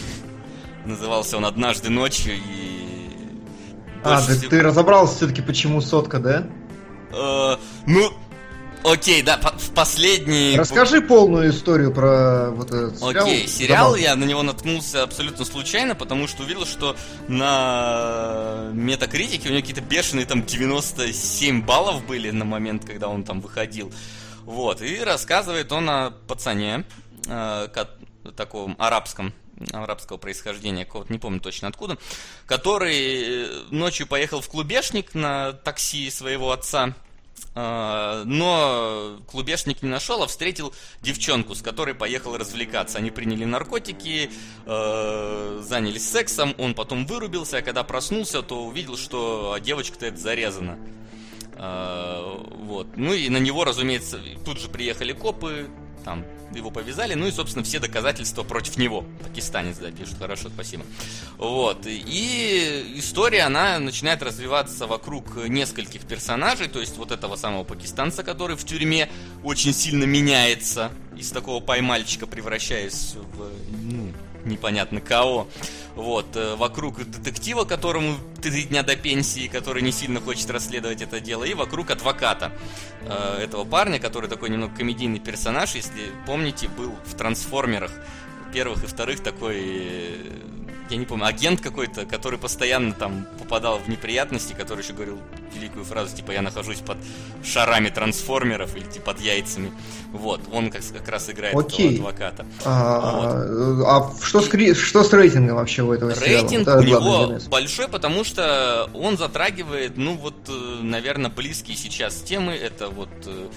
Назывался 0.84 1.38
он 1.38 1.46
«Однажды 1.46 1.88
ночью» 1.88 2.34
и... 2.34 3.08
А, 4.04 4.20
ты, 4.20 4.38
ты 4.38 4.60
разобрался 4.60 5.16
все-таки, 5.16 5.40
почему 5.40 5.80
сотка, 5.80 6.18
да? 6.18 6.46
Э, 7.10 7.56
ну, 7.86 8.10
Окей, 8.84 9.22
да, 9.22 9.38
в 9.38 9.74
последний... 9.74 10.56
Расскажи 10.56 11.00
полную 11.00 11.50
историю 11.50 11.92
про 11.92 12.50
вот 12.50 12.68
этот 12.68 12.98
сериал. 12.98 13.24
Окей, 13.24 13.46
сериал, 13.46 13.94
я 13.94 14.16
на 14.16 14.24
него 14.24 14.42
наткнулся 14.42 15.04
абсолютно 15.04 15.44
случайно, 15.44 15.94
потому 15.94 16.26
что 16.26 16.42
увидел, 16.42 16.66
что 16.66 16.96
на 17.28 18.70
метакритике 18.72 19.48
у 19.48 19.52
него 19.52 19.60
какие-то 19.60 19.82
бешеные 19.82 20.26
там 20.26 20.44
97 20.44 21.64
баллов 21.64 22.04
были 22.06 22.30
на 22.30 22.44
момент, 22.44 22.84
когда 22.84 23.08
он 23.08 23.22
там 23.22 23.40
выходил. 23.40 23.92
Вот, 24.44 24.82
и 24.82 24.98
рассказывает 24.98 25.70
он 25.70 25.88
о 25.88 26.10
пацане, 26.10 26.84
э, 27.28 27.68
таком 28.36 28.74
арабском, 28.78 29.32
арабского 29.72 30.16
происхождения, 30.16 30.84
какого-то 30.84 31.12
не 31.12 31.20
помню 31.20 31.40
точно 31.40 31.68
откуда, 31.68 31.98
который 32.46 33.46
ночью 33.70 34.08
поехал 34.08 34.40
в 34.40 34.48
клубешник 34.48 35.14
на 35.14 35.52
такси 35.52 36.10
своего 36.10 36.50
отца, 36.50 36.94
но 37.54 39.18
клубешник 39.30 39.82
не 39.82 39.88
нашел, 39.88 40.22
а 40.22 40.26
встретил 40.26 40.72
девчонку, 41.02 41.54
с 41.54 41.62
которой 41.62 41.94
поехал 41.94 42.36
развлекаться. 42.36 42.98
Они 42.98 43.10
приняли 43.10 43.44
наркотики, 43.44 44.30
э, 44.64 45.62
занялись 45.62 46.08
сексом, 46.08 46.54
он 46.58 46.74
потом 46.74 47.06
вырубился, 47.06 47.58
а 47.58 47.62
когда 47.62 47.84
проснулся, 47.84 48.42
то 48.42 48.64
увидел, 48.64 48.96
что 48.96 49.58
девочка-то 49.60 50.06
это 50.06 50.16
зарезана. 50.16 50.78
Э, 51.56 52.38
вот. 52.50 52.96
Ну 52.96 53.12
и 53.12 53.28
на 53.28 53.38
него, 53.38 53.64
разумеется, 53.64 54.20
тут 54.44 54.58
же 54.58 54.68
приехали 54.68 55.12
копы, 55.12 55.68
там 56.04 56.24
его 56.58 56.70
повязали, 56.70 57.14
ну 57.14 57.26
и, 57.26 57.32
собственно, 57.32 57.64
все 57.64 57.78
доказательства 57.78 58.42
против 58.42 58.76
него. 58.76 59.04
Пакистанец, 59.22 59.78
да, 59.78 59.90
пишет, 59.90 60.18
хорошо, 60.18 60.48
спасибо. 60.48 60.84
Вот, 61.38 61.86
и 61.86 62.92
история, 62.96 63.42
она 63.42 63.78
начинает 63.78 64.22
развиваться 64.22 64.86
вокруг 64.86 65.48
нескольких 65.48 66.02
персонажей, 66.02 66.68
то 66.68 66.80
есть 66.80 66.96
вот 66.96 67.12
этого 67.12 67.36
самого 67.36 67.64
пакистанца, 67.64 68.22
который 68.22 68.56
в 68.56 68.64
тюрьме 68.64 69.08
очень 69.42 69.72
сильно 69.72 70.04
меняется, 70.04 70.90
из 71.16 71.30
такого 71.30 71.60
поймальчика 71.62 72.26
превращаясь 72.26 73.14
в, 73.14 73.50
ну, 73.82 74.12
непонятно 74.44 75.00
кого. 75.00 75.48
Вот, 75.94 76.36
э, 76.36 76.54
вокруг 76.56 77.04
детектива, 77.04 77.64
которому 77.64 78.16
три 78.40 78.64
дня 78.64 78.82
до 78.82 78.96
пенсии, 78.96 79.46
который 79.46 79.82
не 79.82 79.92
сильно 79.92 80.20
хочет 80.20 80.50
расследовать 80.50 81.02
это 81.02 81.20
дело, 81.20 81.44
и 81.44 81.54
вокруг 81.54 81.90
адвоката 81.90 82.52
э, 83.02 83.42
этого 83.42 83.64
парня, 83.64 83.98
который 83.98 84.28
такой 84.28 84.48
немного 84.50 84.74
комедийный 84.74 85.20
персонаж, 85.20 85.74
если 85.74 86.10
помните, 86.26 86.68
был 86.68 86.94
в 87.04 87.14
«Трансформерах» 87.14 87.92
первых 88.52 88.84
и 88.84 88.86
вторых 88.86 89.22
такой 89.22 89.60
э, 89.60 90.71
я 90.92 90.98
не 90.98 91.06
помню, 91.06 91.26
агент 91.26 91.60
какой-то, 91.60 92.04
который 92.04 92.38
постоянно 92.38 92.92
там 92.92 93.26
попадал 93.38 93.78
в 93.78 93.88
неприятности, 93.88 94.52
который 94.52 94.82
еще 94.82 94.92
говорил 94.92 95.18
великую 95.54 95.84
фразу, 95.84 96.14
типа, 96.14 96.32
я 96.32 96.42
нахожусь 96.42 96.78
под 96.78 96.98
шарами 97.42 97.88
трансформеров 97.88 98.76
или 98.76 98.84
типа 98.84 99.12
под 99.12 99.20
яйцами. 99.20 99.72
Вот, 100.12 100.40
он 100.52 100.70
как, 100.70 100.82
как 100.92 101.08
раз 101.08 101.30
играет 101.30 101.56
Окей. 101.56 101.94
этого 101.94 102.10
адвоката. 102.10 102.46
А, 102.64 103.46
вот. 103.46 103.86
а 103.86 104.24
что, 104.24 104.40
с, 104.40 104.76
что 104.76 105.02
с 105.02 105.12
рейтингом 105.12 105.56
вообще 105.56 105.82
у 105.82 105.92
этого 105.92 106.14
сериала? 106.14 106.42
Рейтинг 106.42 106.68
у 106.68 106.82
него 106.82 107.38
большой, 107.48 107.88
потому 107.88 108.22
что 108.24 108.90
он 108.94 109.16
затрагивает, 109.16 109.96
ну 109.96 110.14
вот, 110.14 110.36
э, 110.48 110.82
наверное, 110.82 111.30
близкие 111.30 111.76
сейчас 111.76 112.16
темы. 112.16 112.52
Это 112.52 112.88
вот 112.88 113.08
э, 113.26 113.48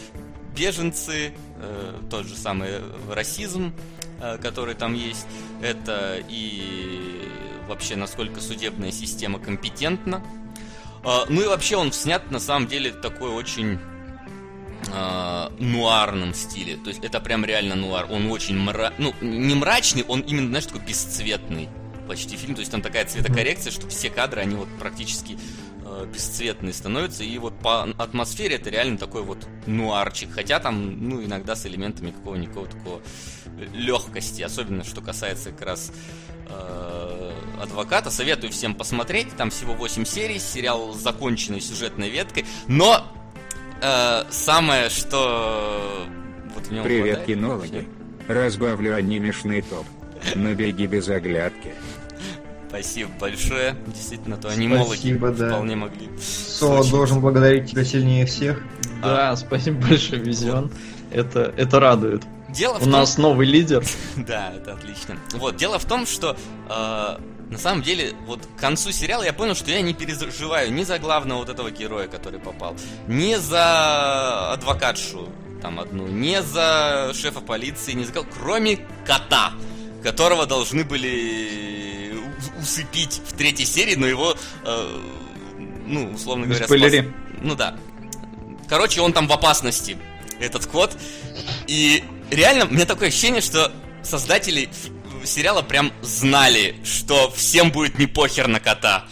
беженцы, 0.56 1.34
э, 1.60 1.94
тот 2.10 2.26
же 2.26 2.36
самый 2.36 2.70
расизм, 3.12 3.74
Э, 4.22 4.38
который 4.38 4.76
там 4.76 4.94
есть. 4.94 5.28
Это 5.62 6.24
и 6.30 7.30
вообще 7.68 7.96
насколько 7.96 8.40
судебная 8.40 8.92
система 8.92 9.40
компетентна. 9.40 10.24
Э, 11.04 11.26
ну 11.28 11.42
и 11.42 11.48
вообще 11.48 11.76
он 11.76 11.92
снят 11.92 12.32
на 12.32 12.40
самом 12.40 12.68
деле 12.68 12.92
такой 12.92 13.30
очень 13.30 13.78
э, 14.88 15.50
нуарном 15.60 16.34
стиле. 16.34 16.78
То 16.78 16.90
есть 16.90 17.04
это 17.04 17.20
прям 17.20 17.44
реально 17.44 17.76
нуар. 17.76 18.08
Он 18.10 18.32
очень 18.32 18.58
мра... 18.58 18.94
Ну, 18.98 19.14
не 19.20 19.54
мрачный, 19.54 20.06
он 20.08 20.22
именно, 20.22 20.48
знаешь, 20.48 20.66
такой 20.66 20.82
бесцветный 20.82 21.68
почти 22.08 22.38
фильм. 22.38 22.56
То 22.56 22.62
есть 22.62 22.72
там 22.72 22.82
такая 22.82 23.06
цветокоррекция, 23.06 23.72
что 23.72 23.90
все 23.90 24.10
кадры, 24.10 24.40
они 24.40 24.56
вот 24.56 24.70
практически 24.80 25.38
э, 25.84 26.08
бесцветные 26.12 26.72
становятся. 26.72 27.26
И 27.26 27.38
вот 27.38 27.60
по 27.60 27.84
атмосфере 27.84 28.56
это 28.56 28.70
реально 28.70 28.98
такой 28.98 29.24
вот 29.24 29.46
нуарчик. 29.66 30.32
Хотя 30.32 30.62
там, 30.62 31.10
ну, 31.10 31.22
иногда 31.22 31.54
с 31.54 31.66
элементами 31.66 32.12
какого-никакого 32.12 32.68
такого 32.68 33.02
легкости, 33.74 34.42
особенно 34.42 34.84
что 34.84 35.02
касается 35.02 35.52
как 35.52 35.62
раз 35.62 35.92
э, 36.50 37.32
адвоката. 37.62 38.10
Советую 38.10 38.52
всем 38.52 38.76
посмотреть. 38.76 39.36
Там 39.36 39.50
всего 39.50 39.74
8 39.74 40.06
серий, 40.06 40.40
сериал 40.40 40.94
с 40.94 40.98
законченной 40.98 41.62
сюжетной 41.62 42.10
веткой. 42.10 42.46
Но 42.68 43.06
э, 43.82 44.24
самое, 44.30 44.90
что 44.90 46.08
вот 46.54 46.68
в 46.68 46.72
нем 46.72 46.84
Привет, 46.84 47.18
хватает, 47.18 47.28
кинологи. 47.28 47.88
Разбавлю 48.28 48.96
анимешный 48.96 49.62
топ. 49.62 49.86
Набеги 50.36 50.86
без 50.86 51.08
оглядки. 51.10 51.74
Спасибо 52.68 53.12
большое. 53.20 53.76
Действительно, 53.88 54.38
то 54.38 54.50
анимологи 54.50 54.98
спасибо, 54.98 55.32
да. 55.32 55.50
вполне 55.50 55.76
могли. 55.76 56.10
Со 56.20 56.84
должен 56.90 57.22
благодарить 57.22 57.72
тебя 57.72 57.86
сильнее 57.86 58.26
всех. 58.26 58.62
Да, 59.02 59.32
а. 59.32 59.36
спасибо 59.36 59.88
большое, 59.88 60.22
Визион. 60.22 60.72
Это, 61.12 61.54
это 61.56 61.80
радует. 61.80 62.24
Дело 62.56 62.78
У 62.78 62.82
том... 62.82 62.92
нас 62.92 63.18
новый 63.18 63.48
лидер. 63.48 63.84
да, 64.16 64.54
это 64.56 64.74
отлично. 64.74 65.18
Вот, 65.34 65.58
дело 65.58 65.78
в 65.78 65.86
том, 65.86 66.06
что 66.06 66.38
э, 66.70 67.18
на 67.50 67.58
самом 67.58 67.84
деле, 67.84 68.14
вот 68.26 68.42
к 68.46 68.60
концу 68.60 68.92
сериала 68.92 69.24
я 69.24 69.34
понял, 69.34 69.56
что 69.56 69.72
я 69.72 69.82
не 69.82 69.94
переживаю 69.94 70.72
ни 70.74 70.84
за 70.84 70.98
главного 71.00 71.40
вот 71.40 71.50
этого 71.50 71.70
героя, 71.70 72.08
который 72.08 72.40
попал, 72.40 72.76
ни 73.08 73.36
за 73.36 74.54
адвокатшу 74.54 75.30
там 75.62 75.80
одну, 75.80 76.08
не 76.08 76.42
за 76.42 77.12
шефа 77.14 77.42
полиции, 77.42 77.94
не 77.94 78.06
за 78.06 78.14
кого, 78.14 78.28
кроме 78.40 78.78
кота, 79.06 79.52
которого 80.04 80.46
должны 80.46 80.84
были 80.84 82.14
усыпить 82.62 83.22
в 83.28 83.34
третьей 83.34 83.66
серии, 83.66 83.96
но 83.96 84.08
его 84.08 84.36
э, 84.64 85.00
ну, 85.86 86.12
условно 86.14 86.46
говоря... 86.46 86.66
Спас... 86.66 87.06
Ну 87.42 87.56
да. 87.56 87.78
Короче, 88.68 89.02
он 89.02 89.14
там 89.14 89.28
в 89.28 89.32
опасности, 89.32 89.98
этот 90.40 90.66
кот. 90.66 90.96
И 91.68 92.04
реально, 92.32 92.66
у 92.66 92.74
меня 92.74 92.86
такое 92.86 93.10
ощущение, 93.10 93.42
что 93.42 93.72
создатели 94.04 94.70
сериала 95.24 95.62
прям 95.62 95.92
знали, 96.02 96.76
что 96.84 97.32
всем 97.32 97.72
будет 97.72 97.98
не 97.98 98.08
похер 98.08 98.48
на 98.48 98.60
кота. 98.60 99.06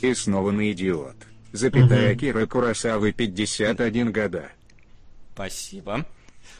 И 0.00 0.14
снова 0.14 0.50
на 0.50 0.70
идиот. 0.72 1.16
Запятая 1.52 2.12
угу. 2.12 2.20
Кира 2.20 2.46
Курасавы 2.46 3.12
51 3.12 4.12
года. 4.12 4.50
Спасибо. 5.34 6.04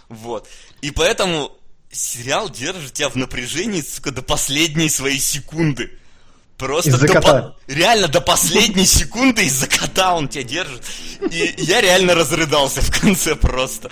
Вот. 0.09 0.49
И 0.81 0.91
поэтому 0.91 1.53
сериал 1.91 2.49
держит 2.51 2.95
тебя 2.95 3.09
в 3.09 3.16
напряжении, 3.16 3.81
сука, 3.81 4.11
до 4.11 4.22
последней 4.22 4.89
своей 4.89 5.18
секунды. 5.18 5.91
Просто 6.57 6.91
из-за 6.91 7.07
кота. 7.07 7.43
По... 7.43 7.57
реально 7.72 8.09
до 8.09 8.20
последней 8.20 8.87
секунды 8.87 9.45
из-за 9.47 9.68
кота 9.68 10.14
он 10.14 10.29
тебя 10.29 10.43
держит. 10.43 10.83
И 11.31 11.55
я 11.59 11.81
реально 11.81 12.14
разрыдался 12.14 12.81
в 12.81 13.01
конце 13.01 13.37
просто. 13.37 13.91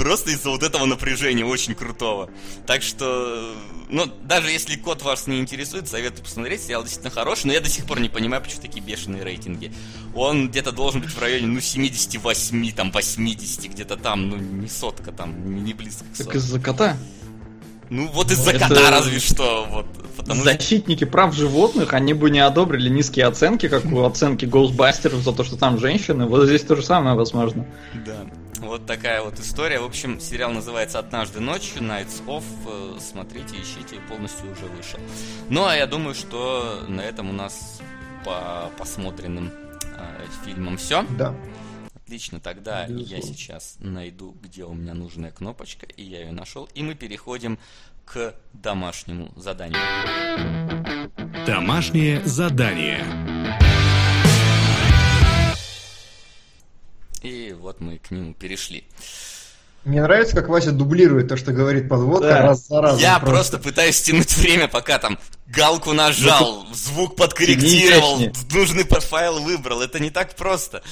Просто 0.00 0.30
из-за 0.30 0.48
вот 0.48 0.62
этого 0.62 0.86
напряжения 0.86 1.44
очень 1.44 1.74
крутого. 1.74 2.30
Так 2.66 2.82
что, 2.82 3.54
ну, 3.90 4.10
даже 4.24 4.50
если 4.50 4.76
код 4.76 5.02
вас 5.02 5.26
не 5.26 5.38
интересует, 5.38 5.88
советую 5.88 6.24
посмотреть. 6.24 6.62
Сериал 6.62 6.82
действительно 6.82 7.14
хороший, 7.14 7.48
но 7.48 7.52
я 7.52 7.60
до 7.60 7.68
сих 7.68 7.84
пор 7.84 8.00
не 8.00 8.08
понимаю, 8.08 8.42
почему 8.42 8.62
такие 8.62 8.82
бешеные 8.82 9.22
рейтинги. 9.24 9.74
Он 10.14 10.48
где-то 10.48 10.72
должен 10.72 11.02
быть 11.02 11.10
в 11.10 11.20
районе, 11.20 11.48
ну, 11.48 11.60
78, 11.60 12.72
там, 12.72 12.90
80, 12.92 13.70
где-то 13.70 13.98
там, 13.98 14.30
ну, 14.30 14.36
не 14.36 14.68
сотка 14.68 15.12
там, 15.12 15.62
не 15.64 15.74
близко 15.74 16.04
к 16.04 16.16
сотке. 16.16 16.24
Так 16.24 16.34
из-за 16.36 16.60
кота? 16.60 16.96
Ну 17.90 18.06
вот 18.06 18.30
из-за 18.30 18.52
это... 18.52 18.68
кота 18.68 18.90
разве 18.90 19.18
что. 19.18 19.66
Вот, 19.68 19.86
потому 20.16 20.44
Защитники 20.44 21.04
прав 21.04 21.34
животных, 21.34 21.92
они 21.92 22.14
бы 22.14 22.30
не 22.30 22.40
одобрили 22.40 22.88
низкие 22.88 23.26
оценки, 23.26 23.68
как 23.68 23.84
у 23.84 24.02
оценки 24.04 24.46
Ghostbusters 24.46 25.20
за 25.20 25.32
то, 25.32 25.44
что 25.44 25.58
там 25.58 25.78
женщины. 25.78 26.24
Вот 26.24 26.46
здесь 26.46 26.62
то 26.62 26.74
же 26.74 26.82
самое 26.82 27.16
возможно. 27.16 27.66
Да. 28.06 28.24
Вот 28.60 28.86
такая 28.86 29.22
вот 29.22 29.40
история. 29.40 29.80
В 29.80 29.84
общем, 29.84 30.20
сериал 30.20 30.52
называется 30.52 30.98
«Однажды 30.98 31.40
ночью», 31.40 31.82
«Nights 31.82 32.24
Off». 32.26 32.44
Э, 32.66 32.98
смотрите, 33.00 33.56
ищите, 33.56 34.00
полностью 34.08 34.52
уже 34.52 34.66
вышел. 34.66 35.00
Ну, 35.48 35.64
а 35.64 35.74
я 35.74 35.86
думаю, 35.86 36.14
что 36.14 36.84
на 36.86 37.00
этом 37.00 37.30
у 37.30 37.32
нас 37.32 37.80
по 38.24 38.70
посмотренным 38.76 39.50
э, 39.82 40.26
фильмам 40.44 40.76
все. 40.76 41.04
Да. 41.18 41.34
Отлично, 41.94 42.38
тогда 42.40 42.86
Безусловно. 42.86 43.14
я 43.14 43.22
сейчас 43.22 43.76
найду, 43.78 44.36
где 44.42 44.64
у 44.64 44.74
меня 44.74 44.94
нужная 44.94 45.30
кнопочка, 45.30 45.86
и 45.86 46.02
я 46.02 46.20
ее 46.20 46.32
нашел. 46.32 46.68
И 46.74 46.82
мы 46.82 46.94
переходим 46.94 47.58
к 48.04 48.34
домашнему 48.52 49.32
заданию. 49.36 49.78
Домашнее 51.46 52.20
задание. 52.24 53.04
И 57.22 57.54
вот 57.58 57.80
мы 57.80 57.98
к 57.98 58.10
нему 58.10 58.34
перешли. 58.34 58.84
Мне 59.84 60.02
нравится, 60.02 60.36
как 60.36 60.48
Вася 60.48 60.72
дублирует 60.72 61.28
то, 61.28 61.36
что 61.36 61.52
говорит 61.52 61.88
подводка 61.88 62.28
да. 62.28 62.42
раз 62.42 62.66
за 62.66 62.82
разом. 62.82 63.00
Я 63.00 63.18
просто. 63.18 63.30
просто 63.30 63.58
пытаюсь 63.58 64.00
тянуть 64.02 64.36
время, 64.36 64.68
пока 64.68 64.98
там 64.98 65.18
галку 65.46 65.94
нажал, 65.94 66.64
ну, 66.68 66.74
звук 66.74 67.16
подкорректировал, 67.16 68.20
нужный 68.52 68.84
файл 68.84 69.40
выбрал. 69.40 69.80
Это 69.80 69.98
не 69.98 70.10
так 70.10 70.36
просто, 70.36 70.82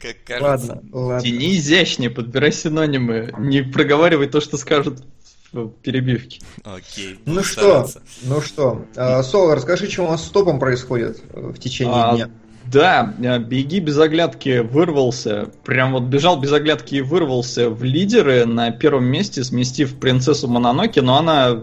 как 0.00 0.24
кажется. 0.24 0.72
Ладно, 0.74 0.82
ладно. 0.92 1.20
Тяни 1.22 1.56
изящнее, 1.56 2.10
подбирай 2.10 2.52
синонимы. 2.52 3.32
Не 3.38 3.62
проговаривай 3.62 4.26
то, 4.26 4.40
что 4.40 4.56
скажут 4.56 5.04
в 5.52 5.68
перебивке. 5.68 6.40
Окей. 6.64 7.20
Ну 7.26 7.44
что, 7.44 7.88
ну 8.22 8.40
что, 8.40 8.84
а, 8.96 9.22
Соло, 9.22 9.54
расскажи, 9.54 9.88
что 9.88 10.02
у 10.02 10.10
нас 10.10 10.24
с 10.24 10.28
топом 10.28 10.58
происходит 10.58 11.22
в 11.32 11.56
течение 11.58 11.94
а, 11.94 12.14
дня. 12.16 12.30
Да, 12.74 13.14
э, 13.22 13.38
беги 13.38 13.78
без 13.78 13.96
оглядки 13.98 14.58
вырвался, 14.58 15.50
прям 15.64 15.92
вот 15.92 16.02
бежал 16.02 16.40
без 16.40 16.52
оглядки 16.52 16.96
и 16.96 17.00
вырвался 17.00 17.70
в 17.70 17.84
лидеры 17.84 18.46
на 18.46 18.72
первом 18.72 19.04
месте, 19.04 19.44
сместив 19.44 19.94
принцессу 19.94 20.48
Мононоки, 20.48 20.98
но 20.98 21.16
она 21.16 21.62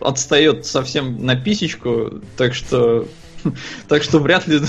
отстает 0.00 0.66
совсем 0.66 1.24
на 1.24 1.34
писечку, 1.34 2.20
так 2.36 2.52
что 2.52 3.08
так 3.88 4.02
что 4.02 4.18
вряд 4.18 4.46
ли 4.46 4.60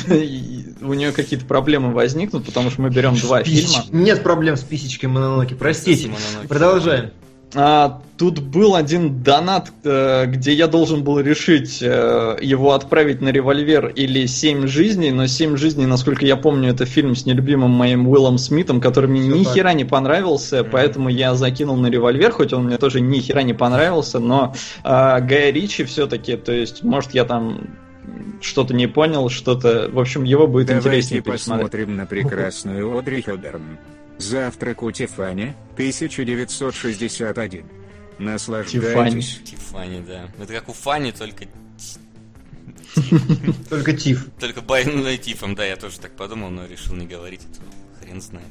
у 0.81 0.93
нее 0.93 1.11
какие-то 1.11 1.45
проблемы 1.45 1.91
возникнут, 1.91 2.45
потому 2.45 2.71
что 2.71 2.81
мы 2.81 2.89
берем 2.89 3.17
два 3.17 3.43
фильма. 3.43 3.83
Нет 3.91 4.23
проблем 4.23 4.55
с 4.55 4.63
писечкой 4.63 5.09
Мононоки, 5.09 5.55
простите. 5.55 6.09
Продолжаем. 6.47 7.11
А, 7.55 8.01
тут 8.17 8.39
был 8.39 8.75
один 8.75 9.23
донат, 9.23 9.71
э, 9.85 10.25
где 10.25 10.53
я 10.53 10.67
должен 10.67 11.03
был 11.03 11.19
решить, 11.19 11.79
э, 11.81 12.37
его 12.41 12.73
отправить 12.73 13.21
на 13.21 13.29
револьвер 13.29 13.87
или 13.87 14.25
«Семь 14.25 14.67
жизней», 14.67 15.11
но 15.11 15.27
«Семь 15.27 15.55
жизней», 15.55 15.85
насколько 15.85 16.25
я 16.25 16.35
помню, 16.35 16.71
это 16.71 16.85
фильм 16.85 17.15
с 17.15 17.25
нелюбимым 17.25 17.71
моим 17.71 18.09
Уиллом 18.09 18.37
Смитом, 18.37 18.81
который 18.81 19.09
мне 19.09 19.25
ни 19.27 19.43
хера 19.45 19.73
не 19.73 19.85
понравился, 19.85 20.57
mm-hmm. 20.57 20.69
поэтому 20.69 21.09
я 21.09 21.33
закинул 21.35 21.77
на 21.77 21.87
револьвер, 21.87 22.31
хоть 22.31 22.51
он 22.51 22.65
мне 22.65 22.77
тоже 22.77 22.99
ни 22.99 23.19
хера 23.19 23.41
не 23.41 23.53
понравился, 23.53 24.19
но 24.19 24.53
э, 24.83 24.89
Гая 24.89 25.51
Ричи 25.51 25.85
все-таки, 25.85 26.35
то 26.35 26.51
есть, 26.51 26.83
может, 26.83 27.13
я 27.13 27.23
там 27.23 27.69
что-то 28.41 28.73
не 28.73 28.87
понял, 28.87 29.29
что-то... 29.29 29.89
В 29.91 29.99
общем, 29.99 30.23
его 30.23 30.45
будет 30.45 30.67
Давайте 30.67 30.89
интереснее 30.89 31.23
посмотрим 31.23 31.95
на 31.95 32.05
прекрасную 32.05 32.97
Одри 32.97 33.21
Хёдерн. 33.21 33.77
Завтрак 34.17 34.81
у 34.83 34.91
Тифани, 34.91 35.53
1961. 35.73 37.65
Наслаждайтесь. 38.17 39.41
Тифани, 39.43 40.01
да. 40.01 40.29
Это 40.39 40.53
как 40.53 40.69
у 40.69 40.73
Фани, 40.73 41.11
только... 41.11 41.47
Только 43.69 43.91
Тиф. 43.93 44.29
Только 44.39 44.61
Байной 44.61 45.17
Тифом, 45.17 45.53
да, 45.53 45.65
я 45.65 45.75
тоже 45.75 45.99
так 45.99 46.15
подумал, 46.15 46.49
но 46.49 46.65
решил 46.65 46.95
не 46.95 47.05
говорить. 47.05 47.41
Хрен 47.99 48.21
знает. 48.21 48.47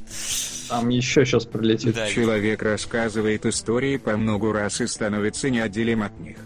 Там 0.69 0.91
еще 0.91 1.25
сейчас 1.25 1.47
прилетит. 1.47 1.97
Человек 2.09 2.63
рассказывает 2.63 3.47
истории 3.47 3.97
по 3.97 4.19
многу 4.19 4.53
раз 4.53 4.83
и 4.83 4.87
становится 4.87 5.49
неотделим 5.49 6.03
от 6.03 6.19
них. 6.21 6.37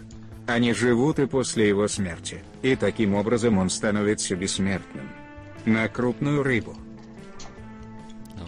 Они 0.47 0.73
живут 0.73 1.19
и 1.19 1.27
после 1.27 1.67
его 1.67 1.89
смерти, 1.89 2.41
и 2.61 2.77
таким 2.77 3.15
образом 3.15 3.57
он 3.57 3.69
становится 3.69 4.35
бессмертным. 4.35 5.09
На 5.65 5.89
крупную 5.89 6.41
рыбу. 6.41 6.77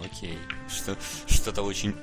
Окей 0.02 0.38
что 0.72 0.96
что-то 1.28 1.62
очень 1.62 1.94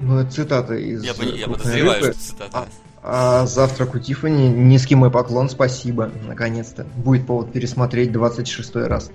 Ну, 0.00 0.18
это 0.18 0.30
цитата 0.30 0.74
из... 0.74 1.02
Я, 1.02 1.12
я 1.24 1.48
подозреваю, 1.48 2.02
что 2.04 2.12
цитата. 2.12 2.68
А, 3.02 3.42
а 3.42 3.46
завтрак 3.46 3.94
у 3.94 3.98
Тиффани, 3.98 4.48
низкий 4.48 4.94
мой 4.94 5.10
поклон, 5.10 5.48
спасибо, 5.48 6.10
наконец-то. 6.26 6.86
Будет 6.96 7.26
повод 7.26 7.52
пересмотреть 7.52 8.12
26 8.12 8.76
раз. 8.76 9.10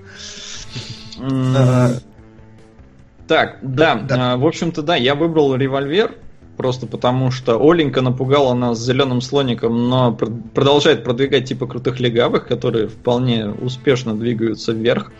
Так, 3.27 3.59
да, 3.61 3.95
да. 3.95 4.33
А, 4.33 4.37
в 4.37 4.45
общем-то, 4.45 4.81
да, 4.81 4.95
я 4.95 5.15
выбрал 5.15 5.55
револьвер, 5.55 6.15
просто 6.57 6.87
потому 6.87 7.31
что 7.31 7.57
Оленька 7.57 8.01
напугала 8.01 8.53
нас 8.53 8.79
зеленым 8.79 9.21
слоником, 9.21 9.89
но 9.89 10.13
продолжает 10.13 11.03
продвигать 11.03 11.47
типа 11.47 11.67
крутых 11.67 11.99
легавых, 11.99 12.47
которые 12.47 12.87
вполне 12.87 13.47
успешно 13.47 14.15
двигаются 14.15 14.73
вверх. 14.73 15.11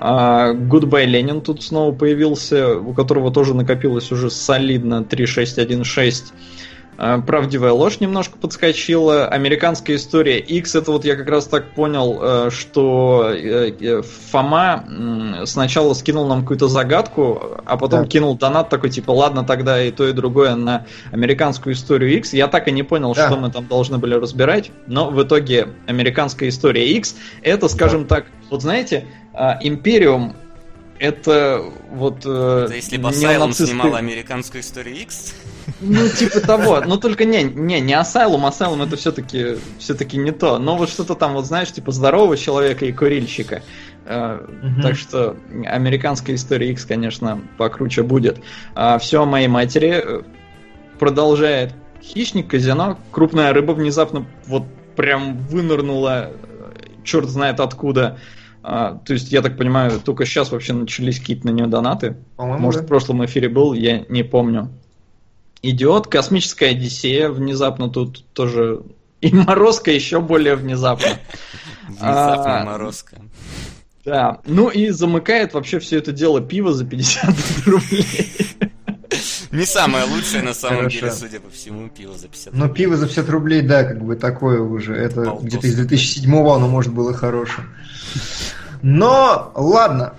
А, 0.00 0.52
Goodbye 0.52 1.06
Ленин 1.06 1.40
тут 1.40 1.62
снова 1.62 1.92
появился, 1.92 2.78
у 2.78 2.94
которого 2.94 3.32
тоже 3.32 3.54
накопилось 3.54 4.12
уже 4.12 4.30
солидно 4.30 5.02
3616. 5.02 6.32
А, 7.00 7.20
правдивая 7.20 7.72
ложь 7.72 7.98
немножко 7.98 8.38
подскочила. 8.38 9.26
Американская 9.26 9.96
история 9.96 10.38
X, 10.38 10.76
это 10.76 10.92
вот 10.92 11.04
я 11.04 11.16
как 11.16 11.28
раз 11.28 11.46
так 11.46 11.72
понял, 11.74 12.18
э, 12.20 12.50
что 12.50 13.32
э, 13.32 13.72
э, 13.80 14.02
Фома 14.02 14.84
сначала 15.44 15.94
скинул 15.94 16.26
нам 16.26 16.42
какую-то 16.42 16.66
загадку, 16.66 17.60
а 17.64 17.76
потом 17.76 18.02
да. 18.02 18.06
кинул 18.08 18.36
донат 18.36 18.68
такой, 18.68 18.90
типа, 18.90 19.12
ладно, 19.12 19.44
тогда 19.44 19.82
и 19.82 19.92
то, 19.92 20.08
и 20.08 20.12
другое 20.12 20.56
на 20.56 20.86
американскую 21.12 21.74
историю 21.74 22.16
X. 22.18 22.34
Я 22.34 22.46
так 22.48 22.66
и 22.66 22.72
не 22.72 22.82
понял, 22.82 23.14
да. 23.14 23.28
что 23.28 23.36
мы 23.36 23.50
там 23.50 23.66
должны 23.66 23.98
были 23.98 24.14
разбирать, 24.14 24.70
но 24.86 25.10
в 25.10 25.22
итоге 25.22 25.68
американская 25.86 26.48
история 26.48 26.86
X, 26.94 27.16
это, 27.42 27.68
скажем 27.68 28.06
да. 28.06 28.16
так, 28.16 28.26
вот 28.50 28.62
знаете, 28.62 29.06
а, 29.38 29.58
Империум 29.62 30.34
это 30.98 31.62
вот... 31.90 32.22
Э, 32.24 32.64
это 32.64 32.74
если 32.74 32.96
бы 32.96 33.10
Asylum 33.10 33.52
снимал 33.52 33.94
американскую 33.94 34.62
историю 34.62 34.96
X? 35.02 35.34
Ну, 35.80 36.08
типа 36.08 36.40
того. 36.40 36.80
Но 36.86 36.96
только 36.96 37.24
не, 37.24 37.44
не, 37.44 37.80
не 37.80 37.92
Asylum. 37.92 38.48
Asylum 38.48 38.84
это 38.84 38.96
все-таки 38.96 39.58
все-таки 39.78 40.16
не 40.16 40.32
то. 40.32 40.58
Но 40.58 40.76
вот 40.76 40.90
что-то 40.90 41.14
там, 41.14 41.34
вот 41.34 41.46
знаешь, 41.46 41.70
типа 41.72 41.92
здорового 41.92 42.36
человека 42.36 42.84
и 42.84 42.92
курильщика. 42.92 43.62
Uh-huh. 44.06 44.82
Так 44.82 44.96
что 44.96 45.36
американская 45.66 46.34
история 46.34 46.70
X, 46.72 46.84
конечно, 46.86 47.40
покруче 47.58 48.02
будет. 48.02 48.40
А 48.74 48.98
все 48.98 49.22
о 49.22 49.26
моей 49.26 49.48
матери 49.48 50.02
э, 50.04 50.22
продолжает. 50.98 51.74
Хищник, 52.02 52.48
казино, 52.48 52.98
крупная 53.12 53.52
рыба 53.52 53.72
внезапно 53.72 54.26
вот 54.46 54.64
прям 54.96 55.36
вынырнула, 55.46 56.32
черт 57.04 57.28
знает 57.28 57.60
откуда. 57.60 58.18
А, 58.62 58.94
то 58.94 59.12
есть, 59.12 59.32
я 59.32 59.42
так 59.42 59.56
понимаю, 59.56 60.00
только 60.00 60.26
сейчас 60.26 60.50
вообще 60.50 60.72
начались 60.72 61.18
какие-то 61.20 61.46
на 61.46 61.50
нее 61.50 61.66
донаты. 61.66 62.16
По-моему, 62.36 62.62
Может, 62.62 62.80
да. 62.82 62.86
в 62.86 62.88
прошлом 62.88 63.24
эфире 63.24 63.48
был, 63.48 63.72
я 63.72 64.04
не 64.08 64.22
помню. 64.22 64.70
Идиот, 65.62 66.06
космическая 66.06 66.70
Одиссея 66.70 67.30
внезапно 67.30 67.88
тут 67.88 68.24
тоже 68.32 68.82
И 69.20 69.34
морозка 69.34 69.90
еще 69.90 70.20
более 70.20 70.54
внезапно. 70.54 71.18
Внезапная 71.88 72.62
а, 72.62 72.64
морозка. 72.64 73.16
Да, 74.04 74.40
ну 74.44 74.68
и 74.68 74.90
замыкает 74.90 75.54
вообще 75.54 75.80
все 75.80 75.98
это 75.98 76.12
дело 76.12 76.40
пиво 76.40 76.72
за 76.72 76.86
50 76.86 77.34
рублей. 77.66 78.30
Не 79.58 79.66
самое 79.66 80.04
лучшее, 80.04 80.44
на 80.44 80.54
самом 80.54 80.76
Хорошо. 80.76 81.00
деле, 81.00 81.12
судя 81.12 81.40
по 81.40 81.50
всему, 81.50 81.88
пиво 81.88 82.16
за 82.16 82.28
50 82.28 82.46
рублей. 82.52 82.60
Но 82.60 82.72
пиво 82.72 82.96
за 82.96 83.06
50 83.06 83.28
рублей, 83.28 83.62
да, 83.62 83.82
как 83.82 84.04
бы 84.04 84.14
такое 84.14 84.60
уже. 84.60 84.94
Это 84.94 85.36
где-то 85.42 85.66
из 85.66 85.80
2007-го 85.80 86.52
оно, 86.52 86.68
может, 86.68 86.92
было 86.92 87.12
хорошим. 87.12 87.64
Но, 88.82 89.50
ладно. 89.56 90.14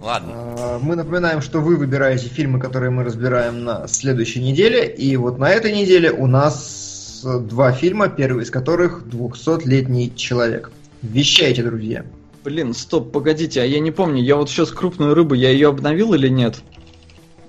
Ладно. 0.00 0.32
А, 0.32 0.78
мы 0.80 0.94
напоминаем, 0.94 1.42
что 1.42 1.60
вы 1.60 1.74
выбираете 1.74 2.28
фильмы, 2.28 2.60
которые 2.60 2.90
мы 2.90 3.02
разбираем 3.02 3.64
на 3.64 3.88
следующей 3.88 4.40
неделе. 4.40 4.86
И 4.86 5.16
вот 5.16 5.38
на 5.38 5.50
этой 5.50 5.72
неделе 5.72 6.12
у 6.12 6.28
нас 6.28 7.22
два 7.24 7.72
фильма, 7.72 8.08
первый 8.08 8.44
из 8.44 8.50
которых 8.52 9.02
«200-летний 9.06 10.14
человек». 10.14 10.70
Вещайте, 11.02 11.64
друзья. 11.64 12.04
Блин, 12.44 12.74
стоп, 12.74 13.10
погодите, 13.10 13.60
а 13.60 13.64
я 13.64 13.80
не 13.80 13.90
помню, 13.90 14.22
я 14.22 14.36
вот 14.36 14.48
сейчас 14.48 14.70
крупную 14.70 15.14
рыбу, 15.14 15.34
я 15.34 15.50
ее 15.50 15.68
обновил 15.68 16.14
или 16.14 16.28
нет? 16.28 16.62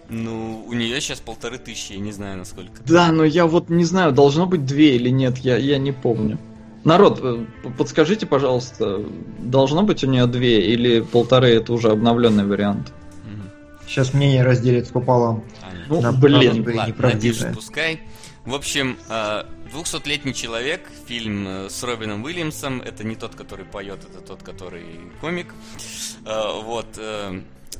Ну, 0.09 0.65
у 0.67 0.73
нее 0.73 0.99
сейчас 1.01 1.19
полторы 1.19 1.59
тысячи, 1.59 1.93
я 1.93 1.99
не 1.99 2.11
знаю 2.11 2.37
насколько. 2.37 2.81
Да, 2.85 3.11
но 3.11 3.23
я 3.23 3.45
вот 3.45 3.69
не 3.69 3.85
знаю, 3.85 4.11
должно 4.11 4.47
быть 4.47 4.65
две 4.65 4.95
или 4.95 5.09
нет, 5.09 5.37
я, 5.37 5.57
я 5.57 5.77
не 5.77 5.91
помню. 5.91 6.39
Народ, 6.83 7.19
э, 7.21 7.45
подскажите, 7.77 8.25
пожалуйста, 8.25 9.05
должно 9.37 9.83
быть 9.83 10.03
у 10.03 10.07
нее 10.07 10.25
две 10.25 10.65
или 10.65 11.01
полторы 11.01 11.49
это 11.49 11.73
уже 11.73 11.91
обновленный 11.91 12.45
вариант? 12.45 12.91
Сейчас 13.85 14.13
мнение 14.13 14.43
разделится 14.43 14.93
пополам. 14.93 15.43
Ну, 15.87 16.01
На, 16.01 16.11
блин, 16.11 16.63
ладно, 16.75 16.95
надеюсь, 16.99 17.43
пускай. 17.55 18.01
В 18.45 18.53
общем, 18.53 18.97
200-летний 19.09 20.31
э, 20.31 20.35
человек, 20.35 20.89
фильм 21.07 21.47
э, 21.47 21.69
с 21.69 21.83
Робином 21.83 22.23
Уильямсом, 22.23 22.81
это 22.81 23.03
не 23.03 23.15
тот, 23.15 23.35
который 23.35 23.65
поет, 23.65 23.99
это 24.09 24.21
тот, 24.21 24.43
который 24.43 24.85
комик. 25.21 25.53
Вот, 26.23 26.87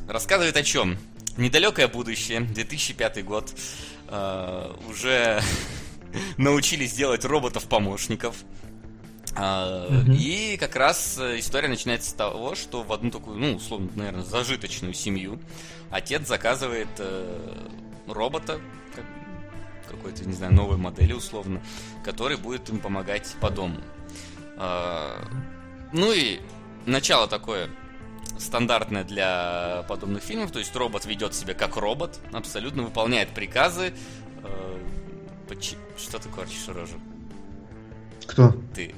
рассказывает 0.08 0.58
о 0.58 0.64
чем? 0.64 0.98
Недалекое 1.40 1.88
будущее, 1.88 2.42
2005 2.42 3.26
год, 3.26 3.54
уже 4.90 5.42
научились 6.38 6.94
делать 6.94 7.26
роботов-помощников. 7.26 8.36
Uh, 9.36 10.16
И 10.16 10.58
как 10.58 10.76
раз 10.76 11.18
э, 11.20 11.40
история 11.40 11.68
начинается 11.68 12.10
с 12.10 12.14
того, 12.14 12.56
что 12.56 12.82
в 12.82 12.92
одну 12.92 13.12
такую, 13.12 13.38
ну, 13.38 13.56
условно, 13.56 13.90
наверное, 13.96 14.24
зажиточную 14.24 14.94
семью 14.94 15.40
отец 15.92 16.28
заказывает 16.28 16.90
э, 16.98 17.68
робота, 18.08 18.60
как, 18.96 19.06
какой-то, 19.88 20.26
не 20.26 20.34
знаю, 20.34 20.54
новой 20.54 20.78
модели 20.78 21.14
условно, 21.14 21.62
который 22.04 22.38
будет 22.38 22.70
им 22.70 22.80
помогать 22.80 23.36
по 23.40 23.50
дому. 23.50 23.80
Э, 24.58 25.24
ну 25.94 26.12
и 26.12 26.40
начало 26.86 27.28
такое 27.28 27.70
стандартное 28.38 29.04
для 29.04 29.84
подобных 29.88 30.24
фильмов, 30.24 30.52
то 30.52 30.60
есть 30.60 30.76
робот 30.76 31.06
ведет 31.06 31.34
себя 31.34 31.54
как 31.54 31.78
робот, 31.78 32.20
абсолютно 32.32 32.84
выполняет 32.84 33.30
приказы. 33.30 33.94
Э, 34.44 34.78
что 35.98 36.20
ты 36.20 36.30
корчишь 36.30 36.68
рожу? 36.68 36.96
Кто? 38.28 38.56
Ты. 38.76 38.94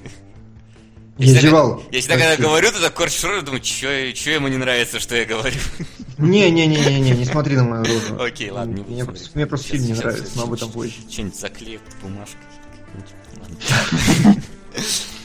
Я 1.18 1.40
зевал. 1.40 1.82
Я 1.90 2.00
всегда, 2.00 2.16
когда 2.16 2.36
говорю, 2.36 2.70
ты 2.70 2.80
так 2.80 2.94
корчишь 2.94 3.24
рожу, 3.24 3.42
думаю, 3.42 3.62
что 3.64 3.90
ему 3.90 4.48
не 4.48 4.56
нравится, 4.56 5.00
что 5.00 5.16
я 5.16 5.24
говорю. 5.24 5.56
Не-не-не-не, 6.18 7.10
не 7.10 7.24
смотри 7.24 7.56
на 7.56 7.64
мою 7.64 7.84
рожу. 7.84 8.22
Окей, 8.22 8.50
ладно, 8.50 8.84
не 8.88 9.02
буду 9.02 9.18
Мне 9.34 9.46
просто 9.46 9.68
фильм 9.68 9.86
не 9.86 9.94
нравится, 9.94 10.30
но 10.36 10.44
об 10.44 10.52
этом 10.52 10.70
позже. 10.70 10.94
Что-нибудь 11.10 11.38
заклею 11.38 11.80
бумажкой. 12.02 12.38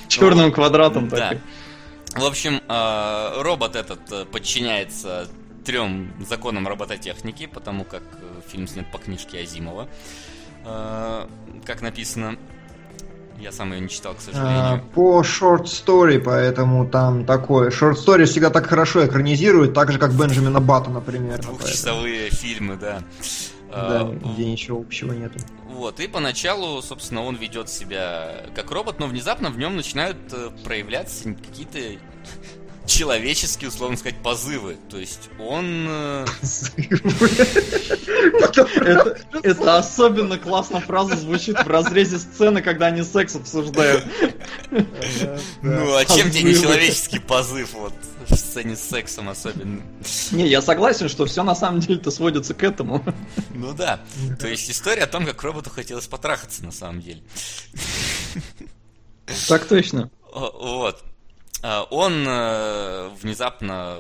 Черным 0.08 0.52
квадратом 0.52 1.10
так. 1.10 1.38
В 2.18 2.26
общем, 2.26 2.62
а, 2.68 3.42
робот 3.44 3.76
этот 3.76 4.12
э, 4.12 4.26
подчиняется 4.26 5.28
трем 5.66 6.14
законам 6.28 6.68
робототехники, 6.68 7.46
потому 7.46 7.84
как 7.84 8.02
э, 8.22 8.42
фильм 8.50 8.68
снят 8.68 8.90
по 8.92 8.98
книжке 8.98 9.42
Азимова. 9.42 9.88
Как 11.66 11.82
написано, 11.82 12.38
я 13.40 13.52
сам 13.52 13.72
ее 13.72 13.82
не 13.82 13.90
читал, 13.90 14.16
к 14.16 14.20
сожалению. 14.20 14.84
По 14.94 15.22
short 15.22 15.64
story, 15.66 16.20
поэтому 16.20 16.88
там 16.88 17.24
такое. 17.26 17.70
Short 17.70 17.94
story 17.94 18.26
всегда 18.26 18.50
так 18.50 18.68
хорошо 18.68 19.06
экранизируют, 19.06 19.74
так 19.74 19.92
же, 19.92 20.00
как 20.00 20.14
Бенджамина 20.14 20.60
Бата, 20.60 20.90
например. 20.90 21.40
Двухчасовые 21.42 22.30
фильмы, 22.32 22.76
да. 22.78 23.04
Да, 23.70 24.10
где 24.34 24.46
ничего 24.46 24.80
общего 24.80 25.14
нету. 25.14 25.40
Вот, 25.78 26.00
и 26.00 26.08
поначалу, 26.08 26.82
собственно, 26.82 27.24
он 27.24 27.36
ведет 27.36 27.70
себя 27.70 28.48
как 28.56 28.72
робот, 28.72 29.00
но 29.00 29.06
внезапно 29.06 29.52
в 29.52 29.60
нем 29.60 29.76
начинают 29.76 30.18
э, 30.32 30.50
проявляться 30.64 31.36
какие-то 31.36 32.02
человеческие, 32.88 33.70
условно 33.70 33.96
сказать, 33.96 34.18
позывы. 34.24 34.78
То 34.90 34.98
есть 34.98 35.30
он... 35.38 35.86
Э, 35.88 36.26
это 39.44 39.78
особенно 39.78 40.40
классно 40.40 40.82
фраза 40.82 41.16
звучит 41.16 41.64
в 41.64 41.68
разрезе 41.68 42.18
сцены, 42.18 42.64
когда 42.64 42.88
они 42.88 43.04
секс 43.04 43.36
обсуждают. 43.36 44.04
Ну, 45.62 45.96
а 45.96 46.06
чем 46.06 46.32
тебе 46.32 46.42
не 46.42 46.56
человеческий 46.56 47.20
позыв, 47.20 47.74
вот, 47.74 47.94
в 48.30 48.36
сцене 48.36 48.76
с 48.76 48.82
сексом 48.82 49.30
особенно? 49.30 49.82
Не, 50.32 50.48
я 50.48 50.62
согласен, 50.62 51.10
что 51.10 51.26
все 51.26 51.44
на 51.44 51.56
самом 51.56 51.80
деле-то 51.80 52.12
сводится 52.12 52.54
к 52.54 52.64
этому. 52.64 53.04
Ну 53.54 53.74
да. 53.74 54.00
То 54.40 54.48
есть 54.48 54.70
история 54.70 55.04
о 55.04 55.08
том, 55.08 55.26
как 55.26 55.42
роботу 55.44 55.70
хотелось 55.70 56.08
потрахаться 56.08 56.64
на 56.64 56.72
самом 56.72 57.02
деле. 57.02 57.22
Так 59.48 59.66
точно. 59.66 60.10
Вот. 60.32 61.04
А, 61.64 61.84
он 61.90 62.26
э, 62.28 63.10
внезапно 63.22 63.98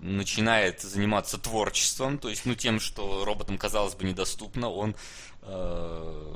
начинает 0.00 0.80
заниматься 0.80 1.38
творчеством, 1.38 2.18
то 2.18 2.28
есть, 2.28 2.46
ну, 2.46 2.54
тем, 2.54 2.78
что 2.78 3.24
роботам, 3.24 3.58
казалось 3.58 3.94
бы, 3.94 4.04
недоступно, 4.04 4.70
он 4.70 4.94
э, 5.42 6.34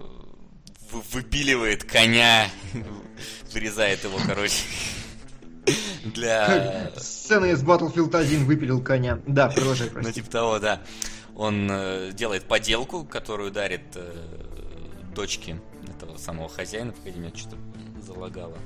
выпиливает 1.12 1.84
коня, 1.84 2.48
вырезает 3.52 4.04
его, 4.04 4.18
короче, 4.26 4.64
для... 6.04 6.90
Сцена 6.96 7.46
из 7.46 7.62
Battlefield 7.62 8.16
1 8.16 8.44
выпилил 8.44 8.82
коня. 8.82 9.20
Да, 9.26 9.48
продолжай, 9.48 9.88
прости. 9.92 10.08
Ну, 10.08 10.12
типа 10.12 10.30
того, 10.30 10.58
да. 10.58 10.80
Он 11.36 11.68
э, 11.70 12.12
делает 12.12 12.44
поделку, 12.44 13.04
которую 13.04 13.50
дарит 13.50 13.82
э, 13.94 14.12
дочке 15.14 15.60
этого 15.88 16.16
самого 16.18 16.48
хозяина. 16.48 16.92
Погоди, 16.92 17.18
меня 17.18 17.32
что-то 17.34 17.56
залагало. 18.02 18.56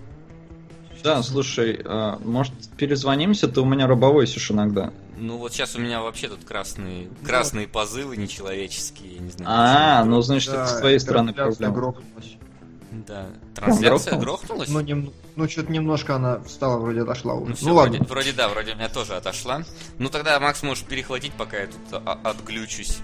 Да, 1.03 1.23
слушай, 1.23 1.83
а, 1.85 2.19
может 2.25 2.55
перезвонимся, 2.79 3.47
ты 3.47 3.61
у 3.61 3.67
меня 3.67 3.87
рабовойсишь 3.87 4.51
иногда. 4.51 4.91
Ну 5.19 5.37
вот 5.37 5.53
сейчас 5.53 5.77
у 5.77 5.79
меня 5.79 6.01
вообще 6.01 6.29
тут 6.29 6.45
красные, 6.45 7.09
ну, 7.09 7.27
красные 7.27 7.69
позывы 7.69 8.17
нечеловеческие, 8.17 9.17
я 9.17 9.21
не 9.21 9.31
знаю. 9.31 9.51
А, 9.53 10.05
ну 10.05 10.23
значит 10.23 10.53
да, 10.53 10.65
это 10.65 10.73
с 10.73 10.79
твоей 10.79 10.99
стороны 10.99 11.35
проблема. 11.35 11.95
Да, 13.07 13.27
трансляция 13.55 14.19
грохнулась? 14.19 14.69
Ну, 14.69 14.81
нем... 14.81 15.13
ну 15.37 15.49
что-то 15.49 15.73
немножко 15.73 16.17
она 16.17 16.41
встала, 16.41 16.79
вроде 16.79 17.03
отошла 17.03 17.35
уже. 17.35 17.51
Ну, 17.51 17.57
все, 17.57 17.67
ну 17.67 17.75
вроде, 17.75 17.99
ладно. 17.99 18.07
вроде 18.09 18.33
да, 18.33 18.49
вроде 18.49 18.73
у 18.73 18.77
меня 18.77 18.89
тоже 18.89 19.15
отошла. 19.15 19.63
Ну 19.99 20.09
тогда, 20.09 20.39
Макс, 20.39 20.63
можешь 20.63 20.85
перехватить, 20.85 21.33
пока 21.33 21.59
я 21.59 21.67
тут 21.67 22.03
отглючусь. 22.23 22.99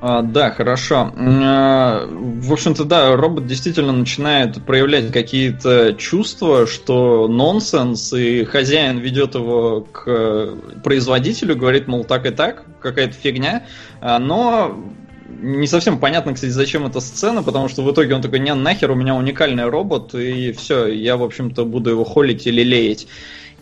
А, 0.00 0.22
да, 0.22 0.50
хорошо. 0.50 1.12
А, 1.16 2.06
в 2.08 2.52
общем-то, 2.52 2.84
да, 2.84 3.16
робот 3.16 3.46
действительно 3.46 3.92
начинает 3.92 4.64
проявлять 4.64 5.12
какие-то 5.12 5.94
чувства, 5.94 6.66
что 6.66 7.26
нонсенс, 7.26 8.12
и 8.12 8.44
хозяин 8.44 8.98
ведет 8.98 9.34
его 9.34 9.80
к 9.80 10.54
производителю, 10.84 11.56
говорит, 11.56 11.88
мол, 11.88 12.04
так 12.04 12.26
и 12.26 12.30
так, 12.30 12.64
какая-то 12.80 13.14
фигня, 13.14 13.66
а, 14.00 14.18
но 14.20 14.78
не 15.38 15.66
совсем 15.66 15.98
понятно, 15.98 16.34
кстати, 16.34 16.50
зачем 16.50 16.86
эта 16.86 17.00
сцена, 17.00 17.42
потому 17.42 17.68
что 17.68 17.82
в 17.82 17.92
итоге 17.92 18.14
он 18.14 18.22
такой, 18.22 18.40
не, 18.40 18.54
нахер, 18.54 18.90
у 18.90 18.94
меня 18.94 19.14
уникальный 19.14 19.68
робот, 19.68 20.14
и 20.14 20.52
все, 20.52 20.86
я, 20.86 21.16
в 21.16 21.22
общем-то, 21.22 21.64
буду 21.64 21.90
его 21.90 22.04
холить 22.04 22.46
или 22.46 22.62
леять. 22.62 23.06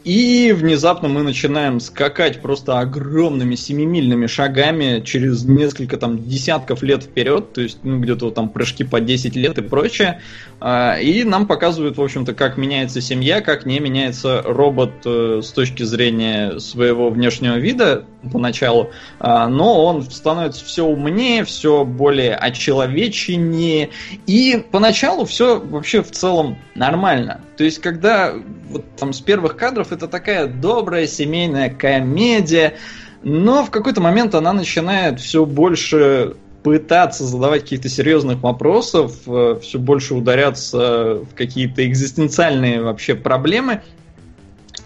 И 0.07 0.53
внезапно 0.53 1.09
мы 1.09 1.25
начинаем 1.25 1.81
скакать 1.81 2.41
просто 2.41 2.79
огромными 2.79 3.57
семимильными 3.57 4.29
шагами 4.29 5.03
через 5.05 5.45
несколько 5.45 5.97
там 5.97 6.23
десятков 6.23 6.85
лет 6.85 7.03
вперед, 7.03 7.53
то 7.53 7.61
есть 7.61 7.81
ну, 7.83 7.99
где-то 7.99 8.31
там 8.31 8.51
прыжки 8.51 8.85
по 8.85 9.01
10 9.01 9.35
лет 9.35 9.59
и 9.59 9.63
прочее. 9.63 10.21
А, 10.61 10.97
и 10.97 11.25
нам 11.25 11.49
показывают, 11.49 11.97
в 11.97 12.03
общем-то, 12.03 12.35
как 12.35 12.57
меняется 12.57 13.01
семья, 13.01 13.41
как 13.41 13.67
не 13.67 13.81
меняется 13.81 14.43
робот 14.43 14.93
э, 15.05 15.41
с 15.43 15.51
точки 15.51 15.83
зрения 15.83 16.61
своего 16.61 17.11
внешнего 17.11 17.57
вида 17.57 18.05
поначалу, 18.33 18.93
а, 19.19 19.49
но 19.49 19.85
он 19.85 20.03
становится 20.03 20.65
все 20.65 20.85
умнее, 20.85 21.45
все 21.45 21.85
более 21.85 22.37
очеловеченнее, 22.37 23.91
и 24.29 24.65
поначалу 24.71 25.25
все 25.25 25.59
вообще 25.59 26.05
в 26.05 26.13
целом 26.13 26.59
нормально. 26.77 27.41
То 27.57 27.65
есть, 27.65 27.81
когда 27.81 28.35
вот 28.71 28.85
там 28.97 29.13
с 29.13 29.21
первых 29.21 29.57
кадров 29.57 29.93
это 29.93 30.09
такая 30.09 30.47
добрая 30.47 31.07
семейная 31.07 31.71
комедия, 31.71 32.77
но 33.23 33.65
в 33.65 33.71
какой-то 33.71 34.01
момент 34.01 34.35
она 34.35 34.53
начинает 34.53 35.21
все 35.21 35.45
больше 35.45 36.37
пытаться 36.63 37.25
задавать 37.25 37.63
каких-то 37.63 37.89
серьезных 37.89 38.43
вопросов, 38.43 39.21
э, 39.27 39.59
все 39.63 39.79
больше 39.79 40.15
ударяться 40.15 41.21
в 41.23 41.35
какие-то 41.35 41.87
экзистенциальные 41.87 42.83
вообще 42.83 43.15
проблемы. 43.15 43.83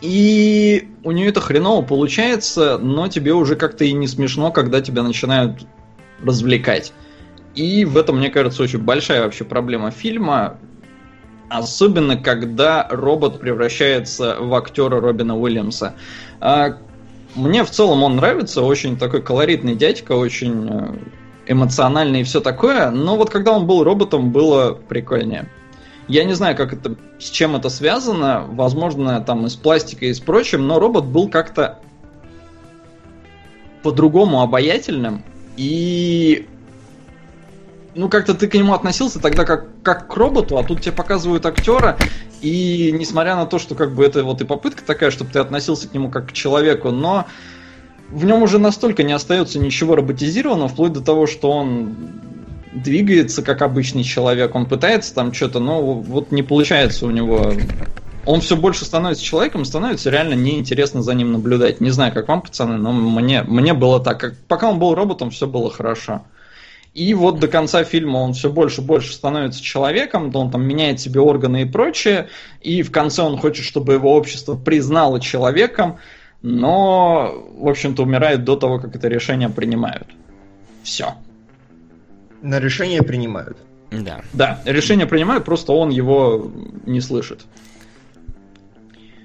И 0.02 0.88
у 1.04 1.12
нее 1.12 1.28
это 1.28 1.40
хреново 1.40 1.82
получается, 1.82 2.78
но 2.78 3.08
тебе 3.08 3.32
уже 3.32 3.56
как-то 3.56 3.84
и 3.84 3.92
не 3.92 4.08
смешно, 4.08 4.52
когда 4.52 4.80
тебя 4.80 5.02
начинают 5.02 5.66
развлекать. 6.22 6.92
И 7.54 7.84
в 7.84 7.96
этом, 7.96 8.18
мне 8.18 8.30
кажется, 8.30 8.62
очень 8.62 8.78
большая 8.78 9.22
вообще 9.22 9.44
проблема 9.44 9.90
фильма. 9.90 10.58
Особенно, 11.50 12.16
когда 12.16 12.86
робот 12.90 13.40
превращается 13.40 14.36
в 14.38 14.54
актера 14.54 15.00
Робина 15.00 15.36
Уильямса. 15.36 15.94
А, 16.40 16.76
мне 17.34 17.64
в 17.64 17.70
целом 17.70 18.04
он 18.04 18.16
нравится, 18.16 18.62
очень 18.62 18.96
такой 18.96 19.20
колоритный 19.20 19.74
дядька, 19.74 20.12
очень 20.12 20.68
э, 20.70 20.94
эмоциональный 21.48 22.20
и 22.20 22.24
все 22.24 22.40
такое, 22.40 22.90
но 22.90 23.16
вот 23.16 23.30
когда 23.30 23.50
он 23.50 23.66
был 23.66 23.82
роботом, 23.82 24.30
было 24.30 24.74
прикольнее. 24.74 25.48
Я 26.06 26.22
не 26.22 26.34
знаю, 26.34 26.56
как 26.56 26.72
это, 26.72 26.94
с 27.18 27.28
чем 27.28 27.56
это 27.56 27.68
связано, 27.68 28.44
возможно, 28.48 29.20
там 29.20 29.44
из 29.46 29.56
пластика 29.56 30.06
и 30.06 30.14
с 30.14 30.20
прочим, 30.20 30.68
но 30.68 30.78
робот 30.78 31.06
был 31.06 31.28
как-то 31.28 31.80
по-другому 33.82 34.40
обаятельным, 34.40 35.24
и 35.56 36.46
ну, 38.00 38.08
как-то 38.08 38.32
ты 38.32 38.48
к 38.48 38.54
нему 38.54 38.72
относился 38.72 39.20
тогда 39.20 39.44
как, 39.44 39.66
как 39.82 40.08
к 40.08 40.16
роботу, 40.16 40.56
а 40.56 40.64
тут 40.64 40.80
тебе 40.80 40.92
показывают 40.92 41.44
актера, 41.44 41.98
и 42.40 42.94
несмотря 42.98 43.36
на 43.36 43.44
то, 43.44 43.58
что 43.58 43.74
как 43.74 43.94
бы 43.94 44.02
это 44.06 44.24
вот 44.24 44.40
и 44.40 44.46
попытка 44.46 44.82
такая, 44.82 45.10
чтобы 45.10 45.30
ты 45.30 45.38
относился 45.38 45.86
к 45.86 45.92
нему 45.92 46.10
как 46.10 46.30
к 46.30 46.32
человеку, 46.32 46.92
но 46.92 47.26
в 48.08 48.24
нем 48.24 48.42
уже 48.42 48.58
настолько 48.58 49.02
не 49.02 49.12
остается 49.12 49.58
ничего 49.58 49.96
роботизированного, 49.96 50.68
вплоть 50.68 50.94
до 50.94 51.02
того, 51.02 51.26
что 51.26 51.50
он 51.50 51.94
двигается 52.72 53.42
как 53.42 53.60
обычный 53.60 54.02
человек, 54.02 54.54
он 54.54 54.64
пытается 54.64 55.14
там 55.14 55.34
что-то, 55.34 55.60
но 55.60 55.82
вот 55.82 56.32
не 56.32 56.42
получается 56.42 57.04
у 57.04 57.10
него. 57.10 57.52
Он 58.24 58.40
все 58.40 58.56
больше 58.56 58.86
становится 58.86 59.22
человеком, 59.22 59.66
становится 59.66 60.08
реально 60.08 60.34
неинтересно 60.34 61.02
за 61.02 61.12
ним 61.12 61.32
наблюдать. 61.32 61.82
Не 61.82 61.90
знаю, 61.90 62.14
как 62.14 62.28
вам, 62.28 62.40
пацаны, 62.40 62.78
но 62.78 62.92
мне, 62.92 63.42
мне 63.42 63.74
было 63.74 64.00
так. 64.00 64.20
Как, 64.20 64.36
пока 64.48 64.70
он 64.70 64.78
был 64.78 64.94
роботом, 64.94 65.30
все 65.30 65.46
было 65.46 65.70
хорошо. 65.70 66.22
И 66.92 67.14
вот 67.14 67.38
до 67.38 67.46
конца 67.46 67.84
фильма 67.84 68.18
он 68.18 68.32
все 68.32 68.50
больше 68.50 68.80
и 68.80 68.84
больше 68.84 69.12
становится 69.12 69.62
человеком, 69.62 70.34
он 70.34 70.50
там 70.50 70.62
меняет 70.62 71.00
себе 71.00 71.20
органы 71.20 71.62
и 71.62 71.64
прочее, 71.64 72.28
и 72.60 72.82
в 72.82 72.90
конце 72.90 73.22
он 73.22 73.38
хочет, 73.38 73.64
чтобы 73.64 73.92
его 73.92 74.14
общество 74.14 74.56
признало 74.56 75.20
человеком, 75.20 75.98
но, 76.42 77.32
в 77.58 77.68
общем-то, 77.68 78.02
умирает 78.02 78.44
до 78.44 78.56
того, 78.56 78.80
как 78.80 78.96
это 78.96 79.06
решение 79.06 79.48
принимают. 79.48 80.08
Все. 80.82 81.14
На 82.42 82.58
решение 82.58 83.02
принимают. 83.02 83.58
Да. 83.92 84.22
Да, 84.32 84.60
решение 84.64 85.06
принимают, 85.06 85.44
просто 85.44 85.72
он 85.72 85.90
его 85.90 86.50
не 86.86 87.00
слышит. 87.00 87.42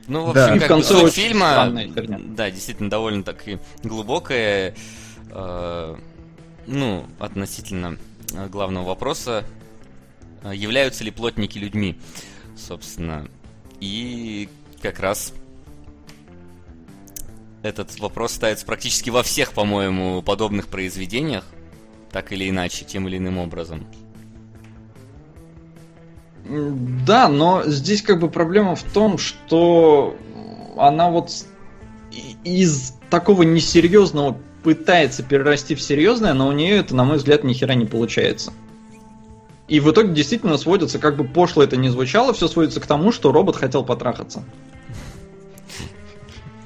Ну, 0.08 0.26
в 0.26 0.30
общем, 0.30 0.34
да. 0.34 0.54
как 0.54 0.64
в 0.64 0.68
конце 0.68 0.94
суть 0.94 1.14
фильма, 1.14 1.72
да, 2.36 2.52
действительно 2.52 2.92
довольно 2.92 3.24
так 3.24 3.48
и 3.48 3.58
глубокая. 3.84 4.76
Э, 5.32 5.96
ну, 6.68 7.06
относительно 7.20 7.98
э, 8.34 8.48
главного 8.48 8.88
вопроса, 8.88 9.44
э, 10.44 10.52
являются 10.56 11.04
ли 11.04 11.12
плотники 11.12 11.58
людьми, 11.58 12.00
собственно. 12.58 13.28
И 13.80 14.50
как 14.82 15.00
раз 15.00 15.34
этот 17.64 18.00
вопрос 18.00 18.34
ставится 18.34 18.66
практически 18.66 19.10
во 19.10 19.24
всех, 19.24 19.54
по-моему, 19.54 20.22
подобных 20.22 20.68
произведениях, 20.68 21.46
так 22.12 22.32
или 22.32 22.50
иначе, 22.50 22.86
тем 22.86 23.08
или 23.08 23.18
иным 23.18 23.38
образом. 23.38 23.86
Да, 26.48 27.28
но 27.28 27.64
здесь 27.66 28.04
как 28.04 28.20
бы 28.20 28.30
проблема 28.30 28.76
в 28.76 28.84
том, 28.84 29.18
что 29.18 30.16
она 30.78 31.10
вот 31.10 31.32
из 32.44 32.94
такого 33.10 33.42
несерьезного 33.42 34.38
пытается 34.66 35.22
перерасти 35.22 35.76
в 35.76 35.82
серьезное, 35.82 36.34
но 36.34 36.48
у 36.48 36.52
нее 36.52 36.78
это, 36.78 36.96
на 36.96 37.04
мой 37.04 37.18
взгляд, 37.18 37.44
ни 37.44 37.54
хера 37.54 37.76
не 37.76 37.86
получается. 37.86 38.52
И 39.68 39.80
в 39.80 39.92
итоге 39.92 40.12
действительно 40.12 40.58
сводится, 40.58 40.98
как 40.98 41.18
бы 41.18 41.24
пошло 41.24 41.62
это 41.62 41.78
не 41.78 41.90
звучало, 41.90 42.34
все 42.34 42.48
сводится 42.48 42.82
к 42.82 42.88
тому, 42.88 43.12
что 43.12 43.32
робот 43.32 43.58
хотел 43.58 43.86
потрахаться. 43.86 44.44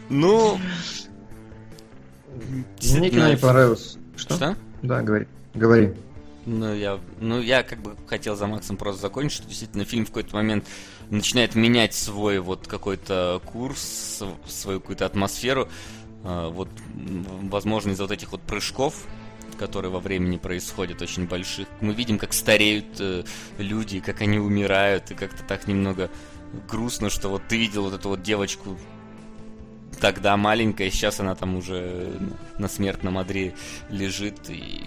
Ну... 0.07 0.57
Мне 2.81 3.09
кино 3.09 3.31
не 3.31 3.37
понравилось. 3.37 3.97
Что? 4.15 4.35
Что? 4.35 4.55
Да, 4.81 5.01
говори. 5.01 5.27
Говори. 5.53 5.93
Ну 6.45 6.73
я, 6.73 6.99
ну, 7.19 7.41
я 7.41 7.63
как 7.63 7.79
бы 7.79 7.97
хотел 8.07 8.37
за 8.37 8.47
Максом 8.47 8.77
просто 8.77 9.01
закончить, 9.01 9.39
что 9.39 9.47
действительно 9.49 9.83
фильм 9.83 10.05
в 10.05 10.07
какой-то 10.07 10.33
момент 10.35 10.65
начинает 11.09 11.53
менять 11.53 11.93
свой 11.93 12.39
вот 12.39 12.65
какой-то 12.65 13.41
курс, 13.45 14.23
свою 14.47 14.79
какую-то 14.79 15.05
атмосферу. 15.05 15.67
А, 16.23 16.49
вот, 16.49 16.69
возможно, 17.43 17.91
из-за 17.91 18.03
вот 18.03 18.11
этих 18.11 18.31
вот 18.31 18.41
прыжков, 18.41 19.05
которые 19.57 19.91
во 19.91 19.99
времени 19.99 20.37
происходят, 20.37 21.01
очень 21.01 21.27
больших, 21.27 21.67
мы 21.81 21.93
видим, 21.93 22.17
как 22.17 22.33
стареют 22.33 22.99
э, 22.99 23.23
люди, 23.57 23.99
как 23.99 24.21
они 24.21 24.39
умирают, 24.39 25.11
и 25.11 25.15
как-то 25.15 25.43
так 25.43 25.67
немного 25.67 26.09
грустно, 26.69 27.09
что 27.09 27.29
вот 27.29 27.43
ты 27.47 27.57
видел 27.57 27.83
вот 27.83 27.93
эту 27.93 28.09
вот 28.09 28.23
девочку 28.23 28.77
тогда 29.99 30.37
маленькая, 30.37 30.89
сейчас 30.89 31.19
она 31.19 31.35
там 31.35 31.57
уже 31.57 32.17
на 32.57 32.67
смертном 32.67 33.17
одре 33.17 33.53
лежит, 33.89 34.49
и 34.49 34.83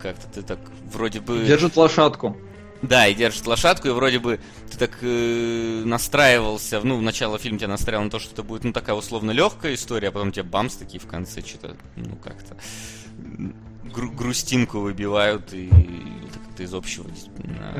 как-то 0.00 0.26
ты 0.28 0.42
так 0.42 0.58
вроде 0.90 1.20
бы... 1.20 1.44
Держит 1.44 1.76
лошадку. 1.76 2.36
Да, 2.82 3.06
и 3.08 3.14
держит 3.14 3.46
лошадку, 3.46 3.88
и 3.88 3.90
вроде 3.90 4.18
бы 4.18 4.38
ты 4.70 4.78
так 4.78 4.98
э, 5.02 5.82
настраивался, 5.84 6.80
ну, 6.82 6.96
в 6.96 7.02
начало 7.02 7.38
фильма 7.38 7.58
тебя 7.58 7.68
настраивал 7.68 8.04
на 8.04 8.10
то, 8.10 8.18
что 8.18 8.32
это 8.32 8.42
будет, 8.42 8.64
ну, 8.64 8.72
такая 8.72 8.94
условно 8.94 9.32
легкая 9.32 9.74
история, 9.74 10.08
а 10.08 10.12
потом 10.12 10.30
тебе 10.30 10.44
бамс 10.44 10.76
такие 10.76 11.00
в 11.00 11.06
конце 11.06 11.40
что-то, 11.40 11.76
ну, 11.96 12.16
как-то 12.16 12.56
гру- 13.92 14.12
грустинку 14.12 14.80
выбивают, 14.80 15.52
и 15.52 15.68
как-то 16.32 16.62
из 16.62 16.72
общего. 16.72 17.06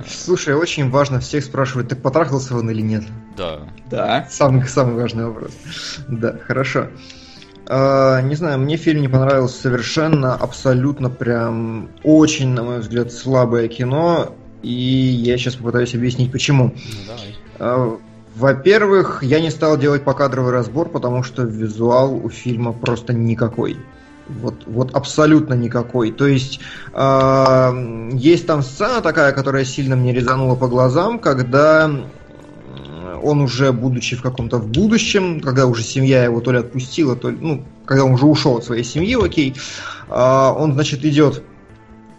Слушай, 0.08 0.54
очень 0.54 0.90
важно 0.90 1.20
всех 1.20 1.44
спрашивать, 1.44 1.88
так 1.88 2.02
потрахался 2.02 2.56
он 2.56 2.70
или 2.70 2.82
нет? 2.82 3.04
Да. 3.36 3.68
Да. 3.90 4.26
Самый, 4.30 4.66
самый 4.66 4.94
важный 4.94 5.26
вопрос. 5.26 5.52
Да, 6.08 6.38
хорошо. 6.38 6.88
Uh, 7.66 8.22
не 8.22 8.34
знаю, 8.34 8.58
мне 8.58 8.78
фильм 8.78 9.02
не 9.02 9.08
понравился 9.08 9.60
совершенно, 9.60 10.34
абсолютно 10.34 11.10
прям 11.10 11.90
очень, 12.02 12.48
на 12.48 12.62
мой 12.62 12.78
взгляд, 12.78 13.12
слабое 13.12 13.68
кино. 13.68 14.34
И 14.62 14.72
я 14.72 15.38
сейчас 15.38 15.54
попытаюсь 15.54 15.94
объяснить, 15.94 16.32
почему. 16.32 16.74
Ну, 17.06 17.12
а, 17.58 17.98
во-первых, 18.34 19.22
я 19.22 19.40
не 19.40 19.50
стал 19.50 19.76
делать 19.78 20.04
покадровый 20.04 20.52
разбор, 20.52 20.88
потому 20.88 21.22
что 21.22 21.42
визуал 21.42 22.14
у 22.14 22.28
фильма 22.28 22.72
просто 22.72 23.12
никакой. 23.12 23.76
Вот, 24.28 24.54
вот 24.66 24.94
абсолютно 24.94 25.54
никакой. 25.54 26.12
То 26.12 26.26
есть 26.26 26.60
э, 26.92 28.08
есть 28.12 28.46
там 28.46 28.62
сцена 28.62 29.00
такая, 29.00 29.32
которая 29.32 29.64
сильно 29.64 29.96
мне 29.96 30.12
резанула 30.12 30.54
по 30.54 30.68
глазам, 30.68 31.18
когда 31.18 31.90
он 33.22 33.40
уже, 33.40 33.72
будучи 33.72 34.16
в 34.16 34.22
каком-то 34.22 34.58
в 34.58 34.68
будущем, 34.68 35.40
когда 35.40 35.66
уже 35.66 35.82
семья 35.82 36.24
его 36.24 36.40
то 36.40 36.52
ли 36.52 36.58
отпустила, 36.58 37.16
то 37.16 37.30
ли, 37.30 37.38
ну, 37.40 37.64
когда 37.84 38.04
он 38.04 38.12
уже 38.12 38.26
ушел 38.26 38.58
от 38.58 38.64
своей 38.64 38.84
семьи, 38.84 39.16
окей, 39.20 39.54
э, 40.08 40.52
он, 40.56 40.74
значит, 40.74 41.04
идет 41.04 41.42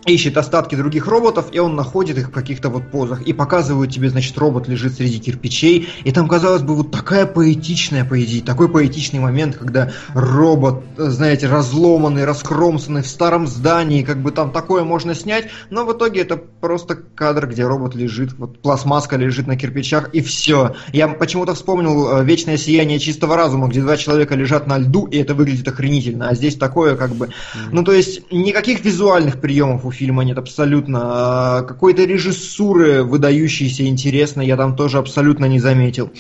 ищет 0.10 0.38
остатки 0.38 0.76
других 0.76 1.08
роботов, 1.08 1.48
и 1.52 1.60
он 1.60 1.76
находит 1.76 2.18
их 2.18 2.30
в 2.30 2.32
каких-то 2.32 2.70
вот 2.70 2.92
позах. 2.92 3.22
И 3.24 3.34
показывают 3.34 3.92
тебе, 3.92 4.10
значит, 4.10 4.38
робот 4.38 4.68
лежит 4.68 4.96
среди 4.96 5.20
кирпичей. 5.20 5.90
И 6.04 6.12
там, 6.12 6.28
казалось 6.28 6.62
бы, 6.62 6.76
вот 6.76 6.92
такая 6.92 7.26
поэтичная 7.26 8.06
поэзия, 8.06 8.42
такой 8.42 8.70
поэтичный 8.70 9.20
момент, 9.20 9.58
когда 9.58 9.92
робот, 10.14 10.84
знаете, 10.98 11.48
разломанный, 11.48 12.26
раскромсанный 12.26 13.02
в 13.02 13.08
старом 13.08 13.48
здании, 13.48 14.04
как 14.04 14.22
бы 14.22 14.32
там 14.32 14.52
такое 14.52 14.84
можно 14.84 15.16
снять. 15.16 15.48
Но 15.70 15.86
в 15.86 15.94
итоге 15.94 16.22
это 16.22 16.38
просто 16.38 16.96
кадр, 16.96 17.48
где 17.48 17.66
робот 17.66 17.96
лежит, 17.96 18.34
вот 18.38 18.60
пластмаска 18.62 19.16
лежит 19.18 19.48
на 19.48 19.58
кирпичах, 19.58 20.10
и 20.14 20.22
все. 20.22 20.76
Я 20.94 21.08
почему-то 21.08 21.54
вспомнил 21.54 22.20
э, 22.20 22.24
«Вечное 22.24 22.58
сияние 22.58 23.00
чистого 23.00 23.36
разума», 23.36 23.68
где 23.68 23.82
два 23.82 23.98
человека 23.98 24.36
лежат 24.36 24.68
на 24.68 24.78
льду, 24.78 25.06
и 25.06 25.18
это 25.18 25.34
выглядит 25.34 25.68
охренительно. 25.68 26.30
А 26.30 26.36
здесь 26.36 26.56
такое, 26.56 26.96
как 26.96 27.12
бы... 27.12 27.30
Ну, 27.72 27.84
то 27.84 27.92
есть, 27.92 28.32
никаких 28.32 28.84
визуальных 28.84 29.40
приемов 29.40 29.86
у 29.86 29.92
фильма 30.00 30.24
нет 30.24 30.38
абсолютно. 30.38 31.00
А, 31.04 31.62
какой-то 31.64 32.06
режиссуры 32.06 33.04
выдающейся, 33.04 33.86
интересной 33.86 34.48
я 34.48 34.56
там 34.56 34.76
тоже 34.76 34.98
абсолютно 34.98 35.46
не 35.46 35.60
заметил. 35.60 36.12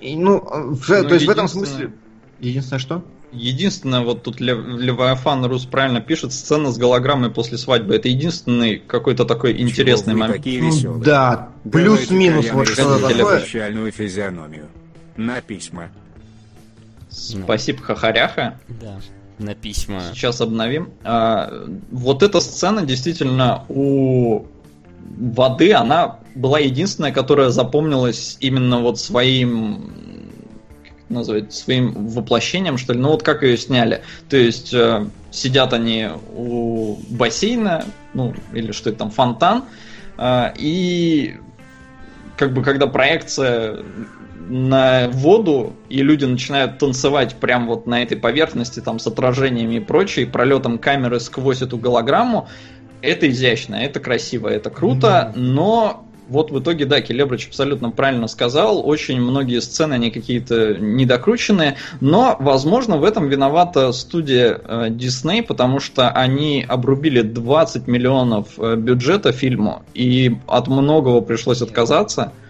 И, 0.00 0.16
ну, 0.16 0.38
в, 0.38 0.88
ну, 0.88 1.08
то 1.08 1.14
есть 1.14 1.26
в 1.26 1.30
этом 1.30 1.48
смысле... 1.48 1.92
Единственное 2.40 2.78
что? 2.78 3.04
Единственное, 3.32 4.02
вот 4.02 4.22
тут 4.22 4.40
Лев, 4.40 4.58
Левиафан 4.64 5.44
Рус 5.46 5.64
правильно 5.64 6.00
пишет, 6.00 6.32
сцена 6.32 6.70
с 6.70 6.78
голограммой 6.78 7.30
после 7.30 7.58
свадьбы. 7.58 7.96
Это 7.96 8.08
единственный 8.08 8.78
какой-то 8.78 9.24
такой 9.24 9.60
интересный 9.60 10.12
Чего 10.12 10.20
момент. 10.20 10.44
Такие 10.44 10.62
ну, 10.62 10.98
да, 11.00 11.48
плюс-минус 11.70 12.46
вот 12.52 12.68
что-то 12.68 13.08
такое. 13.08 13.40
печальную 13.40 13.90
физиономию. 13.90 14.68
На 15.16 15.40
письма. 15.40 15.88
Спасибо, 17.10 17.82
Хахаряха. 17.82 18.60
Да. 18.80 19.00
На 19.38 19.54
письма. 19.54 20.02
Сейчас 20.12 20.40
обновим. 20.40 20.90
А, 21.02 21.66
вот 21.90 22.22
эта 22.22 22.40
сцена 22.40 22.82
действительно 22.82 23.64
у 23.68 24.46
воды, 25.18 25.72
она 25.72 26.18
была 26.34 26.58
единственная, 26.58 27.12
которая 27.12 27.50
запомнилась 27.50 28.36
именно 28.40 28.80
вот 28.80 28.98
своим 28.98 29.90
назвать, 31.08 31.52
своим 31.52 32.08
воплощением, 32.08 32.78
что 32.78 32.92
ли. 32.92 32.98
Ну 32.98 33.10
вот 33.10 33.22
как 33.22 33.42
ее 33.42 33.56
сняли. 33.56 34.02
То 34.28 34.36
есть 34.36 34.72
э, 34.72 35.06
сидят 35.30 35.72
они 35.72 36.08
у 36.34 36.96
бассейна, 37.10 37.84
ну 38.14 38.34
или 38.52 38.72
что 38.72 38.90
это 38.90 39.00
там, 39.00 39.10
фонтан, 39.10 39.64
э, 40.16 40.52
и 40.56 41.36
как 42.36 42.52
бы 42.52 42.62
когда 42.62 42.86
проекция 42.86 43.84
на 44.48 45.08
воду, 45.08 45.74
и 45.88 46.02
люди 46.02 46.24
начинают 46.24 46.78
танцевать 46.78 47.36
прямо 47.36 47.68
вот 47.68 47.86
на 47.86 48.02
этой 48.02 48.16
поверхности, 48.16 48.80
там, 48.80 48.98
с 48.98 49.06
отражениями 49.06 49.76
и 49.76 49.80
прочее, 49.80 50.26
пролетом 50.26 50.78
камеры 50.78 51.20
сквозь 51.20 51.62
эту 51.62 51.78
голограмму, 51.78 52.48
это 53.02 53.28
изящно, 53.30 53.76
это 53.76 54.00
красиво, 54.00 54.48
это 54.48 54.70
круто, 54.70 55.32
mm-hmm. 55.34 55.40
но 55.40 56.06
вот 56.28 56.50
в 56.50 56.58
итоге, 56.58 56.86
да, 56.86 57.02
Келебрич 57.02 57.48
абсолютно 57.48 57.90
правильно 57.90 58.28
сказал, 58.28 58.86
очень 58.86 59.20
многие 59.20 59.60
сцены, 59.60 59.94
они 59.94 60.10
какие-то 60.10 60.74
недокрученные, 60.74 61.76
но, 62.00 62.36
возможно, 62.40 62.96
в 62.96 63.04
этом 63.04 63.28
виновата 63.28 63.92
студия 63.92 64.58
э, 64.64 64.88
Disney, 64.88 65.42
потому 65.42 65.80
что 65.80 66.10
они 66.10 66.64
обрубили 66.66 67.20
20 67.20 67.86
миллионов 67.86 68.58
э, 68.58 68.76
бюджета 68.76 69.32
фильму, 69.32 69.82
и 69.92 70.36
от 70.46 70.68
многого 70.68 71.20
пришлось 71.20 71.60
отказаться. 71.60 72.32
Uh, 72.34 72.43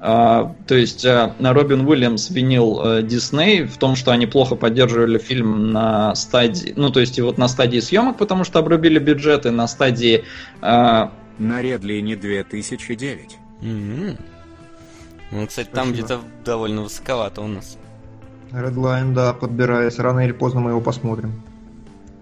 то 0.00 0.74
есть 0.74 1.04
uh, 1.04 1.34
Робин 1.38 1.86
Уильямс 1.86 2.30
винил 2.30 2.80
uh, 2.80 3.02
Дисней 3.02 3.64
в 3.64 3.76
том, 3.76 3.96
что 3.96 4.12
они 4.12 4.26
плохо 4.26 4.54
поддерживали 4.54 5.18
фильм 5.18 5.72
на 5.72 6.14
стадии, 6.14 6.72
ну 6.74 6.90
то 6.90 7.00
есть 7.00 7.18
и 7.18 7.22
вот 7.22 7.36
на 7.36 7.48
стадии 7.48 7.80
съемок, 7.80 8.16
потому 8.16 8.44
что 8.44 8.60
обрубили 8.60 8.98
бюджеты, 8.98 9.50
на 9.50 9.68
стадии 9.68 10.24
на 10.62 11.62
Редлине 11.62 12.16
2009. 12.16 13.38
Mm-hmm. 13.62 14.20
Ну, 15.32 15.46
кстати, 15.46 15.68
Спасибо. 15.68 15.76
там 15.76 15.92
где-то 15.92 16.20
довольно 16.44 16.82
высоковато 16.82 17.40
у 17.40 17.46
нас. 17.46 17.78
Redline, 18.52 19.14
да, 19.14 19.32
подбирается. 19.32 20.02
Рано 20.02 20.20
или 20.20 20.32
поздно 20.32 20.60
мы 20.60 20.70
его 20.70 20.80
посмотрим. 20.80 21.42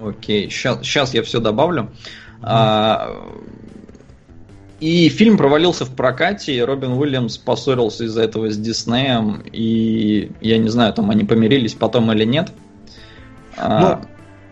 Окей, 0.00 0.50
сейчас, 0.50 0.80
сейчас 0.82 1.14
я 1.14 1.22
все 1.22 1.40
добавлю. 1.40 1.82
Mm-hmm. 1.82 2.38
А, 2.42 3.28
и 4.80 5.08
фильм 5.08 5.36
провалился 5.36 5.84
в 5.84 5.94
прокате, 5.94 6.54
и 6.54 6.60
Робин 6.60 6.92
Уильямс 6.92 7.36
поссорился 7.36 8.04
из-за 8.04 8.22
этого 8.22 8.50
с 8.50 8.56
Диснеем, 8.56 9.42
и 9.52 10.30
я 10.40 10.58
не 10.58 10.68
знаю, 10.68 10.92
там 10.92 11.10
они 11.10 11.24
помирились 11.24 11.74
потом 11.74 12.12
или 12.12 12.24
нет. 12.24 12.52
А, 13.56 13.80
ну, 13.80 14.08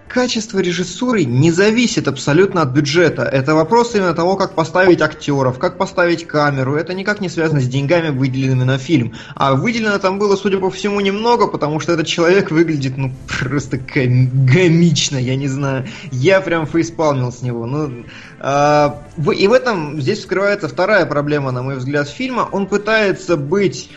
качество 0.09 0.59
режиссуры 0.59 1.25
не 1.25 1.51
зависит 1.51 2.09
абсолютно 2.09 2.63
от 2.63 2.71
бюджета. 2.71 3.23
Это 3.23 3.55
вопрос 3.55 3.95
именно 3.95 4.15
того, 4.15 4.37
как 4.37 4.55
поставить 4.55 5.01
актеров, 5.01 5.59
как 5.59 5.79
поставить 5.79 6.27
камеру. 6.27 6.77
Это 6.77 6.95
никак 6.95 7.21
не 7.21 7.29
связано 7.29 7.61
с 7.61 7.69
деньгами, 7.69 8.11
выделенными 8.11 8.65
на 8.65 8.79
фильм. 8.79 9.15
А 9.35 9.55
выделено 9.55 9.99
там 9.99 10.19
было, 10.19 10.37
судя 10.37 10.59
по 10.59 10.71
всему, 10.71 11.01
немного, 11.01 11.47
потому 11.47 11.81
что 11.81 11.93
этот 11.93 12.07
человек 12.07 12.51
выглядит, 12.51 12.97
ну, 12.97 13.13
просто 13.41 13.79
гомично, 13.79 15.17
я 15.17 15.37
не 15.37 15.49
знаю. 15.49 15.87
Я 16.11 16.41
прям 16.41 16.67
фейспалмил 16.67 17.33
с 17.33 17.43
него. 17.43 17.67
Ну, 17.67 18.05
а, 18.41 19.03
и 19.37 19.49
в 19.49 19.53
этом 19.53 20.01
здесь 20.01 20.23
скрывается 20.23 20.69
вторая 20.69 21.07
проблема, 21.07 21.51
на 21.51 21.63
мой 21.63 21.77
взгляд, 21.77 22.09
фильма. 22.09 22.49
Он 22.53 22.67
пытается 22.67 23.37
быть 23.37 23.91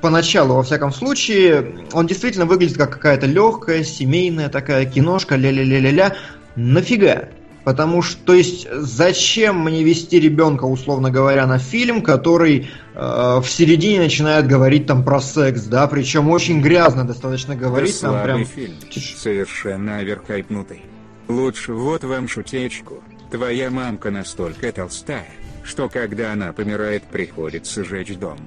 поначалу, 0.00 0.54
во 0.54 0.62
всяком 0.62 0.92
случае, 0.92 1.86
он 1.92 2.06
действительно 2.06 2.46
выглядит 2.46 2.76
как 2.76 2.90
какая-то 2.90 3.26
легкая, 3.26 3.84
семейная 3.84 4.48
такая 4.48 4.84
киношка, 4.86 5.36
ля-ля-ля-ля-ля. 5.36 6.16
Нафига? 6.56 7.28
Потому 7.64 8.00
что, 8.00 8.24
то 8.24 8.34
есть, 8.34 8.66
зачем 8.72 9.60
мне 9.60 9.84
вести 9.84 10.18
ребенка, 10.18 10.64
условно 10.64 11.10
говоря, 11.10 11.46
на 11.46 11.58
фильм, 11.58 12.00
который 12.00 12.70
э, 12.94 13.40
в 13.42 13.44
середине 13.46 13.98
начинает 14.00 14.46
говорить 14.46 14.86
там 14.86 15.04
про 15.04 15.20
секс, 15.20 15.64
да, 15.64 15.86
причем 15.86 16.30
очень 16.30 16.62
грязно 16.62 17.06
достаточно 17.06 17.54
говорить 17.54 18.00
там 18.00 18.22
прям. 18.22 18.44
фильм, 18.46 18.74
совершенно 18.90 19.98
оверхайпнутый. 19.98 20.82
Лучше 21.28 21.74
вот 21.74 22.02
вам 22.02 22.28
шутечку. 22.28 23.02
Твоя 23.30 23.70
мамка 23.70 24.10
настолько 24.10 24.72
толстая, 24.72 25.28
что 25.62 25.88
когда 25.88 26.32
она 26.32 26.52
помирает, 26.52 27.04
приходится 27.04 27.84
сжечь 27.84 28.16
дом. 28.16 28.38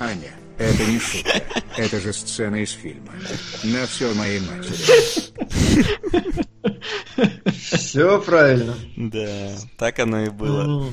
Аня, 0.00 0.32
это 0.58 0.84
не 0.86 0.98
шутка. 0.98 1.42
Это 1.76 2.00
же 2.00 2.12
сцена 2.12 2.56
из 2.56 2.72
фильма. 2.72 3.12
На 3.64 3.86
все 3.86 4.12
моей 4.14 4.40
матери. 4.40 4.74
Все 7.76 8.20
правильно. 8.20 8.74
Да, 8.96 9.56
так 9.76 9.98
оно 9.98 10.24
и 10.24 10.30
было. 10.30 10.92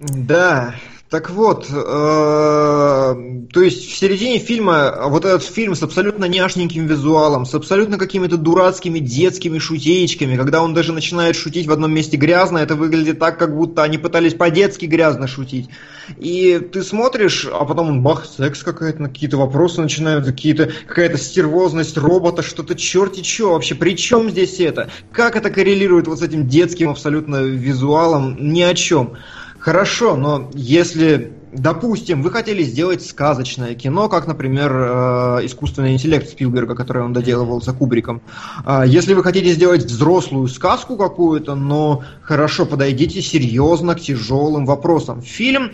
Да, 0.00 0.74
так 1.10 1.30
вот, 1.30 1.66
э, 1.70 1.74
то 1.74 3.62
есть 3.62 3.90
в 3.90 3.96
середине 3.96 4.38
фильма 4.38 5.04
вот 5.06 5.24
этот 5.24 5.42
фильм 5.42 5.74
с 5.74 5.82
абсолютно 5.82 6.26
няшненьким 6.26 6.86
визуалом, 6.86 7.46
с 7.46 7.54
абсолютно 7.54 7.96
какими-то 7.96 8.36
дурацкими 8.36 8.98
детскими 8.98 9.58
шутеечками, 9.58 10.36
когда 10.36 10.62
он 10.62 10.74
даже 10.74 10.92
начинает 10.92 11.34
шутить 11.34 11.66
в 11.66 11.72
одном 11.72 11.94
месте 11.94 12.18
грязно, 12.18 12.58
это 12.58 12.74
выглядит 12.74 13.18
так, 13.18 13.38
как 13.38 13.56
будто 13.56 13.82
они 13.82 13.96
пытались 13.96 14.34
по-детски 14.34 14.84
грязно 14.84 15.26
шутить. 15.26 15.70
И 16.18 16.58
ты 16.72 16.82
смотришь, 16.82 17.46
а 17.50 17.64
потом 17.64 17.88
он 17.88 18.02
бах, 18.02 18.26
секс 18.26 18.62
какая-то, 18.62 19.04
какие-то 19.04 19.38
вопросы 19.38 19.80
начинают, 19.80 20.26
какие-то 20.26 20.70
какая-то 20.86 21.16
стервозность 21.16 21.96
робота, 21.96 22.42
что-то 22.42 22.74
черти 22.74 23.22
что 23.22 23.52
вообще, 23.52 23.74
при 23.74 23.96
чем 23.96 24.28
здесь 24.28 24.60
это? 24.60 24.90
Как 25.10 25.36
это 25.36 25.48
коррелирует 25.48 26.06
вот 26.06 26.18
с 26.18 26.22
этим 26.22 26.46
детским 26.46 26.90
абсолютно 26.90 27.36
визуалом? 27.42 28.36
Ни 28.52 28.60
о 28.60 28.74
чем. 28.74 29.16
Хорошо, 29.58 30.16
но 30.16 30.50
если, 30.54 31.32
допустим, 31.52 32.22
вы 32.22 32.30
хотели 32.30 32.62
сделать 32.62 33.04
сказочное 33.04 33.74
кино, 33.74 34.08
как, 34.08 34.28
например, 34.28 34.72
э, 34.72 35.46
искусственный 35.46 35.94
интеллект 35.94 36.28
Спилберга, 36.28 36.76
который 36.76 37.02
он 37.02 37.12
доделывал 37.12 37.60
за 37.60 37.72
Кубриком. 37.72 38.22
Э, 38.64 38.84
если 38.86 39.14
вы 39.14 39.24
хотите 39.24 39.52
сделать 39.52 39.84
взрослую 39.84 40.46
сказку 40.46 40.96
какую-то, 40.96 41.56
но 41.56 42.04
хорошо, 42.22 42.66
подойдите 42.66 43.20
серьезно 43.20 43.96
к 43.96 44.00
тяжелым 44.00 44.64
вопросам. 44.64 45.22
Фильм 45.22 45.72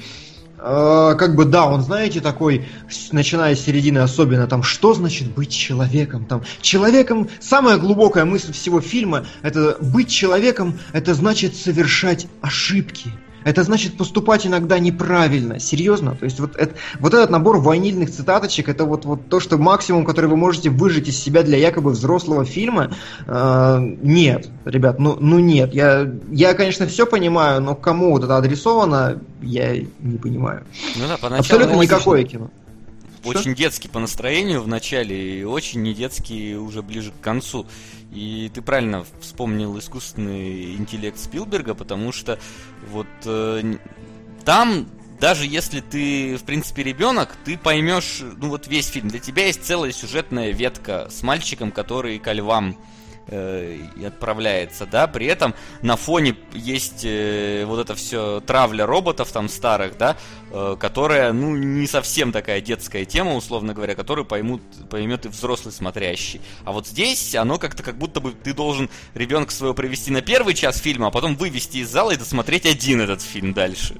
э, 0.59 1.15
как 1.19 1.37
бы 1.37 1.45
да, 1.45 1.67
он, 1.67 1.83
знаете, 1.83 2.23
такой, 2.23 2.67
начиная 3.13 3.55
с 3.55 3.61
середины 3.61 3.99
особенно, 3.99 4.47
там, 4.47 4.63
что 4.63 4.95
значит 4.95 5.35
быть 5.35 5.51
человеком? 5.51 6.25
Там, 6.25 6.43
человеком, 6.63 7.29
самая 7.39 7.77
глубокая 7.77 8.25
мысль 8.25 8.53
всего 8.55 8.81
фильма, 8.81 9.27
это 9.43 9.77
быть 9.79 10.09
человеком, 10.09 10.79
это 10.95 11.13
значит 11.13 11.55
совершать 11.55 12.29
ошибки. 12.41 13.13
Это 13.45 13.63
значит 13.63 13.97
поступать 13.97 14.47
иногда 14.47 14.79
неправильно. 14.79 15.61
Серьезно? 15.61 16.17
То 16.17 16.25
есть 16.25 16.41
вот, 16.41 16.57
это, 16.57 16.75
вот 16.99 17.15
этот 17.15 17.31
набор 17.31 17.59
ванильных 17.59 18.11
цитаточек, 18.11 18.69
это 18.69 18.85
вот, 18.85 19.05
вот 19.05 19.29
то, 19.29 19.39
что 19.39 19.59
максимум, 19.59 20.05
который 20.05 20.27
вы 20.27 20.37
можете 20.37 20.71
выжить 20.71 21.09
из 21.09 21.23
себя 21.23 21.43
для 21.43 21.59
якобы 21.59 21.91
взрослого 21.91 22.45
фильма. 22.45 22.91
Э, 23.27 23.79
нет, 23.81 24.49
ребят, 24.65 24.99
ну, 24.99 25.17
ну 25.21 25.39
нет. 25.39 25.75
Я, 25.75 26.11
я, 26.31 26.55
конечно, 26.55 26.87
все 26.87 27.07
понимаю, 27.07 27.61
но 27.61 27.75
кому 27.75 28.13
вот 28.13 28.25
это 28.25 28.37
адресовано, 28.37 29.21
я 29.43 29.77
не 29.77 30.19
понимаю. 30.19 30.65
Ну 30.97 31.07
да, 31.07 31.17
поначалу 31.19 31.61
Абсолютно 31.63 31.83
никакое 31.83 32.25
кино 32.25 32.51
очень 33.25 33.53
Что? 33.53 33.55
детский 33.55 33.89
по 33.89 33.99
настроению 33.99 34.63
в 34.63 34.69
начале 34.69 35.41
и 35.41 35.45
очень 35.45 35.83
не 35.83 35.95
детский 35.95 36.57
уже 36.57 36.83
ближе 36.83 37.13
к 37.13 37.21
концу. 37.21 37.67
И 38.13 38.51
ты 38.55 38.63
правильно 38.63 39.05
вспомнил 39.21 39.79
искусственный 39.79 40.75
интеллект 40.75 41.19
Спилберга, 41.19 41.75
потому 41.75 42.13
что 42.13 42.39
вот 42.91 43.07
э, 43.25 43.77
там 44.45 44.87
даже 45.21 45.47
если 45.47 45.81
ты, 45.81 46.37
в 46.37 46.45
принципе, 46.45 46.83
ребенок, 46.83 47.35
ты 47.45 47.57
поймешь, 47.57 48.21
ну 48.37 48.51
вот 48.51 48.67
весь 48.67 48.89
фильм. 48.89 49.09
Для 49.09 49.21
тебя 49.21 49.47
есть 49.47 49.65
целая 49.65 49.93
сюжетная 49.93 50.51
ветка 50.51 51.09
с 51.11 51.23
мальчиком, 51.23 51.71
который 51.71 52.19
ко 52.19 52.33
львам 52.33 52.77
э, 53.29 53.79
отправляется, 54.07 54.87
да, 54.87 55.07
при 55.07 55.27
этом 55.27 55.55
на 55.83 55.97
фоне 55.97 56.37
есть 56.53 57.05
э, 57.05 57.65
вот 57.67 57.81
это 57.81 57.95
все 57.95 58.41
травля 58.41 58.87
роботов 58.87 59.31
там 59.33 59.49
старых, 59.49 59.97
да, 59.99 60.17
э, 60.51 60.77
которая, 60.79 61.33
ну, 61.33 61.55
не 61.55 61.87
совсем 61.87 62.33
такая 62.33 62.61
детская 62.61 63.05
тема, 63.05 63.35
условно 63.35 63.75
говоря, 63.75 63.95
которую 63.95 64.25
поймут, 64.25 64.63
поймет 64.91 65.27
и 65.27 65.29
взрослый 65.29 65.73
смотрящий. 65.73 66.41
А 66.65 66.73
вот 66.73 66.87
здесь 66.87 67.35
оно 67.35 67.59
как-то 67.59 67.83
как 67.83 67.97
будто 67.97 68.21
бы 68.21 68.33
ты 68.33 68.55
должен 68.55 68.91
ребенка 69.15 69.53
своего 69.53 69.75
привести 69.75 70.11
на 70.11 70.23
первый 70.23 70.55
час 70.55 70.79
фильма, 70.79 71.09
а 71.09 71.11
потом 71.11 71.37
вывести 71.37 71.79
из 71.79 71.91
зала 71.91 72.13
и 72.13 72.17
досмотреть 72.17 72.67
один 72.67 73.01
этот 73.01 73.23
фильм 73.23 73.53
дальше. 73.53 73.97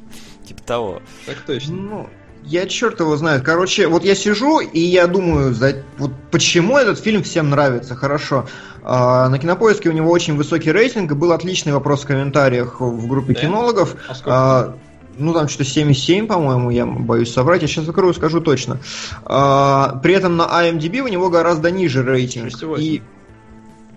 Типа 0.47 0.63
того. 0.63 1.03
Так 1.27 1.39
точно. 1.47 1.75
Ну, 1.75 2.11
я 2.45 2.67
черт 2.67 3.01
его 3.01 3.17
знает. 3.17 3.43
Короче, 3.43 3.87
вот 3.87 4.05
я 4.05 4.15
сижу 4.15 4.61
и 4.61 4.81
я 4.81 5.07
думаю, 5.07 5.55
за, 5.55 5.83
вот 5.97 6.13
почему 6.31 6.77
этот 6.77 6.99
фильм 6.99 7.23
всем 7.23 7.51
нравится. 7.51 7.95
Хорошо. 7.95 8.47
А, 8.85 9.29
на 9.29 9.39
кинопоиске 9.39 9.89
у 9.89 9.93
него 9.93 10.11
очень 10.11 10.37
высокий 10.37 10.71
рейтинг. 10.71 11.13
Был 11.15 11.33
отличный 11.33 11.73
вопрос 11.73 12.03
в 12.03 12.07
комментариях 12.07 12.81
в 12.81 13.07
группе 13.09 13.33
да? 13.35 13.41
кинологов. 13.41 13.97
А 14.09 14.15
а, 14.27 14.75
ну, 15.17 15.33
там 15.33 15.49
что-то 15.49 15.65
7,7, 15.65 16.27
по-моему, 16.27 16.71
я 16.71 16.87
боюсь 16.87 17.33
соврать. 17.33 17.63
Я 17.63 17.69
сейчас 17.69 17.85
закрою, 17.85 18.13
скажу 18.15 18.41
точно. 18.41 18.79
А, 19.25 20.01
при 20.03 20.15
этом 20.15 20.37
на 20.37 20.43
IMDb 20.45 21.01
у 21.01 21.09
него 21.09 21.31
гораздо 21.31 21.71
ниже 21.71 22.03
рейтинг. 22.03 22.49
6,8. 22.49 22.81
И 22.81 23.03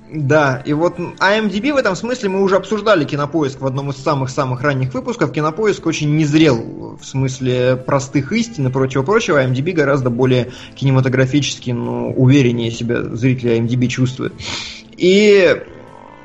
Да, 0.10 0.62
и 0.66 0.72
вот 0.72 0.98
IMDb 1.00 1.74
в 1.74 1.78
этом 1.78 1.96
смысле 1.96 2.30
мы 2.30 2.42
уже 2.42 2.56
обсуждали 2.56 3.04
Кинопоиск 3.04 3.60
в 3.60 3.66
одном 3.66 3.90
из 3.90 3.98
самых-самых 3.98 4.62
ранних 4.62 4.94
выпусков. 4.94 5.34
Кинопоиск 5.34 5.86
очень 5.86 6.16
незрел 6.16 6.98
в 7.00 7.06
смысле 7.06 7.76
простых 7.76 8.32
истин 8.32 8.68
и 8.68 8.72
прочего-прочего. 8.72 9.44
IMDb 9.44 9.74
гораздо 9.74 10.10
более 10.10 10.52
кинематографически, 10.76 11.72
ну, 11.72 12.14
увереннее 12.14 12.72
себя 12.72 13.04
зрители 13.04 13.58
IMDb 13.60 13.88
чувствуют. 13.88 14.34
И 14.96 15.62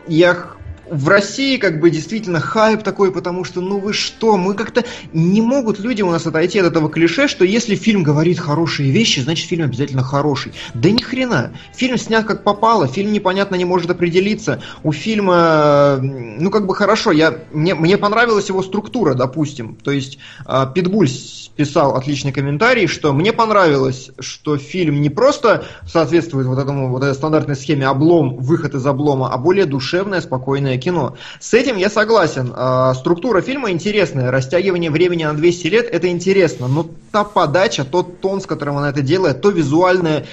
я 0.07 0.47
в 0.93 1.09
России 1.09 1.57
как 1.57 1.81
бы 1.81 1.91
действительно 1.91 2.39
хайп 2.39 2.83
такой, 2.83 3.13
потому 3.13 3.45
что, 3.45 3.63
ну 3.63 3.79
вы 3.79 3.95
что, 3.95 4.37
мы 4.37 4.53
как-то 4.53 4.85
не 5.15 5.41
могут 5.41 5.81
люди 5.81 6.03
у 6.03 6.11
нас 6.11 6.27
отойти 6.27 6.59
от 6.59 6.67
этого 6.67 6.91
клише, 6.91 7.29
что 7.29 7.47
если 7.47 7.77
фильм 7.77 8.03
говорит 8.03 8.39
хорошие 8.39 8.91
вещи, 8.91 9.21
значит 9.21 9.49
фильм 9.49 9.65
обязательно 9.65 10.03
хороший. 10.03 10.53
Да 10.75 10.91
ни 10.91 11.01
хрена. 11.01 11.55
Фильм 11.75 11.97
снят 11.97 12.27
как 12.27 12.45
попало, 12.45 12.87
фильм 12.87 13.13
непонятно 13.13 13.55
не 13.55 13.65
может 13.65 13.91
определиться. 13.91 14.63
У 14.83 14.93
фильма, 14.93 15.99
ну 16.03 16.51
как 16.51 16.67
бы 16.67 16.75
хорошо, 16.75 17.11
я, 17.11 17.39
мне, 17.53 17.75
мне 17.75 17.97
понравилась 17.97 18.51
его 18.51 18.63
структура, 18.63 19.15
допустим. 19.15 19.77
То 19.77 19.93
есть 19.93 20.19
а, 20.45 20.67
Питбуль 20.67 21.09
писал 21.57 21.97
отличный 21.97 22.33
комментарий, 22.33 22.87
что 22.87 23.15
мне 23.15 23.33
понравилось, 23.33 24.11
что 24.19 24.59
фильм 24.59 25.01
не 25.01 25.09
просто 25.09 25.65
соответствует 25.87 26.47
вот 26.47 26.59
этому 26.59 26.91
вот 26.91 27.03
этой 27.03 27.15
стандартной 27.15 27.57
схеме 27.57 27.87
облом, 27.87 28.37
выход 28.37 28.75
из 28.75 28.87
облома, 28.87 29.33
а 29.33 29.39
более 29.39 29.65
душевное, 29.65 30.21
спокойное 30.21 30.82
кино. 30.83 31.17
С 31.41 31.55
этим 31.55 31.77
я 31.77 31.91
согласен. 31.91 32.53
А, 32.55 32.95
структура 32.95 33.41
фильма 33.41 33.71
интересная, 33.71 34.31
растягивание 34.31 34.91
времени 34.91 35.25
на 35.25 35.35
200 35.35 35.67
лет 35.69 35.89
это 35.91 36.09
интересно, 36.09 36.69
но 36.69 36.87
та 37.11 37.25
подача, 37.25 37.85
тот 37.85 38.21
тон, 38.21 38.41
с 38.41 38.47
которым 38.47 38.79
она 38.79 38.91
это 38.91 39.03
делает, 39.03 39.41
то 39.41 39.51
визуальное 39.51 40.27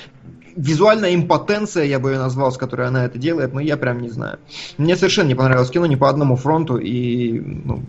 визуальная 0.55 1.15
импотенция, 1.15 1.85
я 1.85 1.99
бы 1.99 2.11
ее 2.11 2.17
назвал, 2.17 2.51
с 2.51 2.57
которой 2.57 2.87
она 2.87 3.05
это 3.05 3.17
делает, 3.17 3.53
но 3.53 3.61
я 3.61 3.77
прям 3.77 4.01
не 4.01 4.09
знаю. 4.09 4.39
Мне 4.77 4.97
совершенно 4.97 5.27
не 5.27 5.35
понравилось 5.35 5.69
кино 5.69 5.85
ни 5.85 5.95
по 5.95 6.09
одному 6.09 6.35
фронту, 6.35 6.77
и 6.77 7.39
ну, 7.39 7.81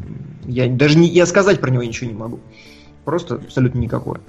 я 0.46 0.68
даже 0.68 0.96
не, 0.96 1.08
я 1.08 1.26
сказать 1.26 1.60
про 1.60 1.70
него 1.70 1.82
ничего 1.82 2.08
не 2.08 2.16
могу. 2.16 2.38
Просто 3.04 3.36
абсолютно 3.36 3.78
никакое. 3.78 4.20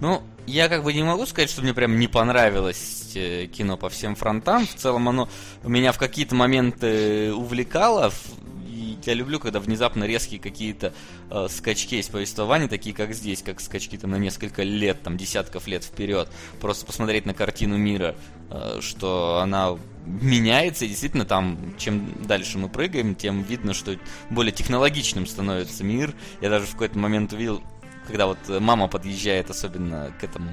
Ну, 0.00 0.22
я 0.50 0.68
как 0.68 0.82
бы 0.82 0.92
не 0.92 1.02
могу 1.02 1.26
сказать, 1.26 1.48
что 1.48 1.62
мне 1.62 1.72
прям 1.72 1.98
не 1.98 2.08
понравилось 2.08 3.12
э, 3.14 3.46
кино 3.46 3.76
по 3.76 3.88
всем 3.88 4.16
фронтам. 4.16 4.66
В 4.66 4.74
целом 4.74 5.08
оно 5.08 5.28
меня 5.62 5.92
в 5.92 5.98
какие-то 5.98 6.34
моменты 6.34 7.32
увлекало. 7.32 8.12
И 8.68 8.98
я 9.04 9.14
люблю, 9.14 9.38
когда 9.38 9.60
внезапно 9.60 10.04
резкие 10.04 10.40
какие-то 10.40 10.92
э, 11.30 11.46
скачки 11.48 11.94
есть 11.94 12.10
повествования, 12.10 12.66
такие 12.66 12.94
как 12.94 13.14
здесь, 13.14 13.42
как 13.42 13.60
скачки 13.60 13.96
там 13.96 14.10
на 14.10 14.16
несколько 14.16 14.62
лет, 14.64 15.02
там 15.02 15.16
десятков 15.16 15.68
лет 15.68 15.84
вперед. 15.84 16.28
Просто 16.60 16.84
посмотреть 16.84 17.26
на 17.26 17.34
картину 17.34 17.76
мира, 17.76 18.16
э, 18.50 18.78
что 18.80 19.38
она 19.40 19.76
меняется, 20.04 20.84
и 20.84 20.88
действительно 20.88 21.24
там, 21.24 21.74
чем 21.78 22.12
дальше 22.26 22.58
мы 22.58 22.68
прыгаем, 22.68 23.14
тем 23.14 23.42
видно, 23.42 23.72
что 23.72 23.96
более 24.30 24.52
технологичным 24.52 25.26
становится 25.26 25.84
мир. 25.84 26.12
Я 26.40 26.50
даже 26.50 26.66
в 26.66 26.72
какой-то 26.72 26.98
момент 26.98 27.32
увидел 27.32 27.62
когда 28.06 28.26
вот 28.26 28.38
мама 28.48 28.88
подъезжает 28.88 29.50
особенно 29.50 30.12
к 30.20 30.24
этому 30.24 30.50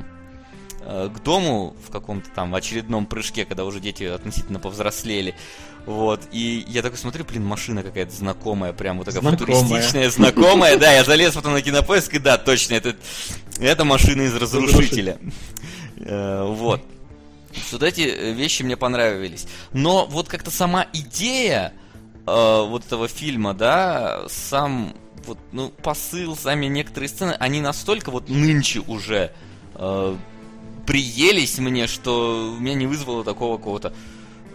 э, 0.82 1.10
к 1.14 1.24
дому 1.24 1.76
в 1.86 1.92
каком-то 1.92 2.30
там 2.32 2.54
очередном 2.56 3.06
прыжке, 3.06 3.46
когда 3.46 3.66
уже 3.66 3.80
дети 3.80 4.04
относительно 4.04 4.60
повзрослели. 4.60 5.36
Вот, 5.86 6.20
и 6.34 6.66
я 6.68 6.82
такой 6.82 6.98
смотрю, 6.98 7.24
блин, 7.24 7.46
машина 7.46 7.82
какая-то 7.82 8.12
знакомая, 8.12 8.74
прям 8.74 8.98
вот 8.98 9.06
такая 9.06 9.22
знакомая. 9.22 9.62
футуристичная, 9.62 10.10
знакомая, 10.10 10.78
да, 10.78 10.92
я 10.92 11.06
залез 11.06 11.34
потом 11.34 11.54
на 11.54 11.62
кинопоиск, 11.62 12.14
и 12.16 12.20
да, 12.20 12.38
точно, 12.38 12.74
это, 12.74 12.98
это 13.58 13.86
машина 13.86 14.24
из 14.24 14.36
Разрушителя. 14.36 15.18
Э, 16.00 16.44
вот. 16.46 16.82
Вот 17.72 17.84
эти 17.84 18.02
вещи 18.34 18.64
мне 18.64 18.78
понравились. 18.78 19.48
Но 19.74 20.06
вот 20.06 20.28
как-то 20.28 20.52
сама 20.52 20.88
идея 20.94 21.74
э, 22.26 22.66
вот 22.68 22.86
этого 22.86 23.08
фильма, 23.08 23.54
да, 23.54 24.24
сам 24.28 24.94
вот, 25.28 25.38
ну, 25.52 25.70
посыл, 25.70 26.36
сами 26.36 26.66
некоторые 26.68 27.10
сцены, 27.10 27.36
они 27.40 27.62
настолько 27.62 28.12
вот 28.12 28.30
нынче 28.30 28.80
уже 28.80 29.32
э, 29.76 30.16
приелись 30.86 31.60
мне, 31.60 31.88
что 31.88 32.56
меня 32.60 32.76
не 32.76 32.88
вызвало 32.88 33.24
такого 33.24 33.58
какого-то 33.58 33.94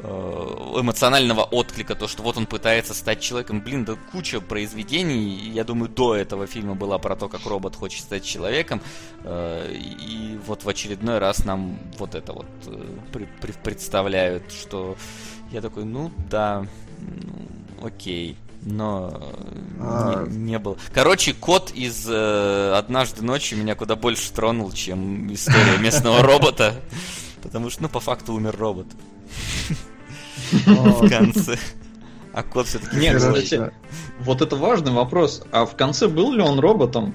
э, 0.03 0.79
эмоционального 0.81 1.43
отклика, 1.43 1.95
то, 1.95 2.09
что 2.09 2.23
вот 2.23 2.37
он 2.37 2.47
пытается 2.47 2.95
стать 2.95 3.21
человеком. 3.21 3.61
Блин, 3.61 3.85
да 3.85 3.97
куча 4.11 4.41
произведений, 4.41 5.51
я 5.51 5.65
думаю, 5.65 5.91
до 5.91 6.17
этого 6.17 6.47
фильма 6.47 6.75
была 6.75 6.99
про 6.99 7.17
то, 7.17 7.29
как 7.29 7.45
робот 7.47 7.77
хочет 7.77 8.03
стать 8.03 8.25
человеком, 8.25 8.81
э, 9.25 9.75
и 9.75 10.39
вот 10.47 10.65
в 10.65 10.69
очередной 10.69 11.19
раз 11.19 11.45
нам 11.45 11.79
вот 11.99 12.15
это 12.15 12.33
вот 12.33 12.47
э, 12.67 13.27
представляют, 13.63 14.51
что 14.51 14.97
я 15.53 15.61
такой, 15.61 15.85
ну 15.85 16.11
да, 16.31 16.67
ну, 16.99 17.87
окей 17.87 18.37
но 18.65 19.21
а... 19.81 20.27
не, 20.27 20.37
не 20.37 20.59
был. 20.59 20.77
Короче, 20.95 21.35
кот 21.35 21.73
из 21.73 22.07
э, 22.09 22.75
«Однажды 22.75 23.25
ночью» 23.25 23.59
меня 23.59 23.75
куда 23.75 23.97
больше 23.97 24.33
тронул, 24.33 24.73
чем 24.73 25.33
история 25.33 25.79
местного 25.79 26.23
робота. 26.23 26.75
Потому 27.43 27.71
что, 27.71 27.83
ну, 27.83 27.89
по 27.89 28.01
факту 28.01 28.35
умер 28.35 28.57
робот. 28.57 28.87
В 30.53 31.09
конце. 31.09 31.59
А 32.33 32.43
кот 32.43 32.67
все-таки... 32.67 32.97
Нет, 32.97 33.17
кстати, 33.17 33.73
вот 34.21 34.41
это 34.41 34.57
важный 34.57 34.93
вопрос. 34.93 35.45
А 35.53 35.67
в 35.67 35.77
конце 35.77 36.09
был 36.09 36.33
ли 36.33 36.41
он 36.41 36.61
роботом? 36.61 37.15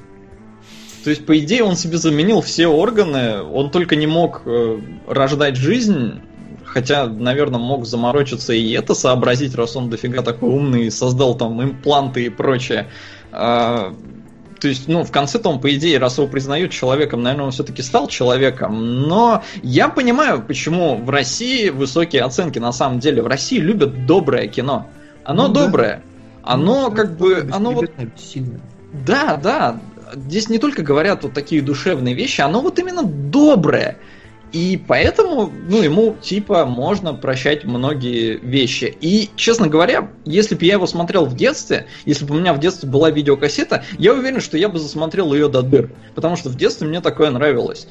То 1.04 1.10
есть, 1.10 1.26
по 1.26 1.38
идее, 1.40 1.64
он 1.64 1.76
себе 1.76 1.98
заменил 1.98 2.42
все 2.42 2.68
органы, 2.68 3.42
он 3.42 3.72
только 3.72 3.96
не 3.96 4.08
мог 4.08 4.42
э, 4.46 4.80
рождать 5.08 5.56
жизнь, 5.56 6.22
Хотя, 6.68 7.08
наверное, 7.08 7.60
мог 7.60 7.86
заморочиться 7.86 8.54
и 8.54 8.72
это 8.72 8.94
сообразить, 8.94 9.56
раз 9.56 9.76
он 9.76 9.90
дофига 9.90 10.22
такой 10.22 10.50
умный, 10.50 10.92
создал 10.92 11.36
там 11.36 11.64
импланты 11.64 12.26
и 12.26 12.30
прочее. 12.30 12.88
А, 13.32 13.96
то 14.60 14.68
есть, 14.68 14.88
ну, 14.88 15.04
в 15.04 15.12
конце-то 15.12 15.50
он, 15.50 15.62
по 15.62 15.74
идее, 15.76 15.98
раз 15.98 16.18
его 16.18 16.28
признают 16.28 16.72
человеком, 16.72 17.24
наверное, 17.24 17.46
он 17.46 17.52
все-таки 17.52 17.82
стал 17.82 18.08
человеком. 18.08 19.04
Но 19.08 19.44
я 19.64 19.88
понимаю, 19.88 20.44
почему 20.46 20.98
в 20.98 21.10
России 21.10 21.70
высокие 21.70 22.24
оценки. 22.24 22.60
На 22.60 22.72
самом 22.72 23.00
деле, 23.00 23.22
в 23.22 23.28
России 23.28 23.60
любят 23.60 24.06
доброе 24.06 24.48
кино. 24.48 24.88
Оно 25.24 25.48
ну, 25.48 25.54
доброе. 25.54 26.02
Да. 26.44 26.54
Оно 26.54 26.90
ну, 26.90 26.96
как 26.96 27.18
бы... 27.18 27.50
Оно 27.52 27.72
вот... 27.72 27.92
Сильно. 28.18 28.60
Да, 29.06 29.38
да. 29.38 29.80
Здесь 30.14 30.50
не 30.50 30.58
только 30.58 30.82
говорят 30.82 31.24
вот 31.24 31.34
такие 31.34 31.62
душевные 31.62 32.16
вещи, 32.16 32.42
оно 32.42 32.62
вот 32.62 32.80
именно 32.80 33.04
доброе. 33.04 33.98
И 34.54 34.82
поэтому, 34.88 35.52
ну, 35.70 35.82
ему, 35.82 36.16
типа, 36.22 36.66
можно 36.66 37.14
прощать 37.14 37.66
многие 37.66 38.38
вещи. 38.38 38.96
И, 39.02 39.30
честно 39.36 39.68
говоря, 39.68 40.10
если 40.26 40.56
бы 40.56 40.66
я 40.66 40.74
его 40.74 40.88
смотрел 40.88 41.26
в 41.26 41.36
детстве, 41.36 41.88
если 42.06 42.26
бы 42.26 42.36
у 42.36 42.40
меня 42.40 42.54
в 42.54 42.60
детстве 42.60 42.90
была 42.90 43.12
видеокассета, 43.12 43.84
я 43.98 44.14
уверен, 44.14 44.40
что 44.40 44.58
я 44.58 44.70
бы 44.70 44.80
засмотрел 44.80 45.34
ее 45.34 45.50
до 45.50 45.62
дыр. 45.62 45.92
Потому 46.16 46.38
что 46.38 46.50
в 46.50 46.56
детстве 46.56 46.88
мне 46.88 47.02
такое 47.02 47.30
нравилось. 47.30 47.88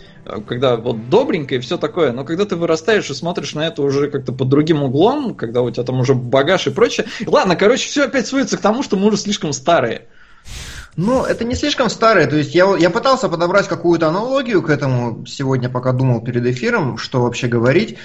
Когда 0.46 0.76
вот 0.76 1.10
добренько 1.10 1.56
и 1.56 1.58
все 1.58 1.76
такое. 1.76 2.12
Но 2.12 2.24
когда 2.24 2.46
ты 2.46 2.56
вырастаешь 2.56 3.10
и 3.10 3.14
смотришь 3.14 3.54
на 3.54 3.66
это 3.66 3.82
уже 3.82 4.10
как-то 4.10 4.32
под 4.32 4.48
другим 4.48 4.82
углом, 4.82 5.34
когда 5.34 5.62
у 5.62 5.70
тебя 5.70 5.84
там 5.84 6.00
уже 6.00 6.14
багаж 6.14 6.66
и 6.66 6.70
прочее. 6.70 7.06
Ладно, 7.26 7.56
короче, 7.56 7.86
все 7.86 8.04
опять 8.04 8.26
сводится 8.26 8.56
к 8.56 8.60
тому, 8.60 8.82
что 8.82 8.96
мы 8.96 9.08
уже 9.08 9.18
слишком 9.18 9.52
старые. 9.52 10.06
Ну, 10.96 11.24
это 11.24 11.44
не 11.44 11.54
слишком 11.54 11.90
старое. 11.90 12.26
То 12.26 12.36
есть 12.36 12.54
я, 12.54 12.74
я 12.76 12.90
пытался 12.90 13.28
подобрать 13.28 13.68
какую-то 13.68 14.08
аналогию 14.08 14.62
к 14.62 14.70
этому 14.70 15.26
сегодня, 15.26 15.68
пока 15.68 15.92
думал 15.92 16.22
перед 16.22 16.44
эфиром, 16.46 16.96
что 16.96 17.22
вообще 17.22 17.48
говорить. 17.48 17.98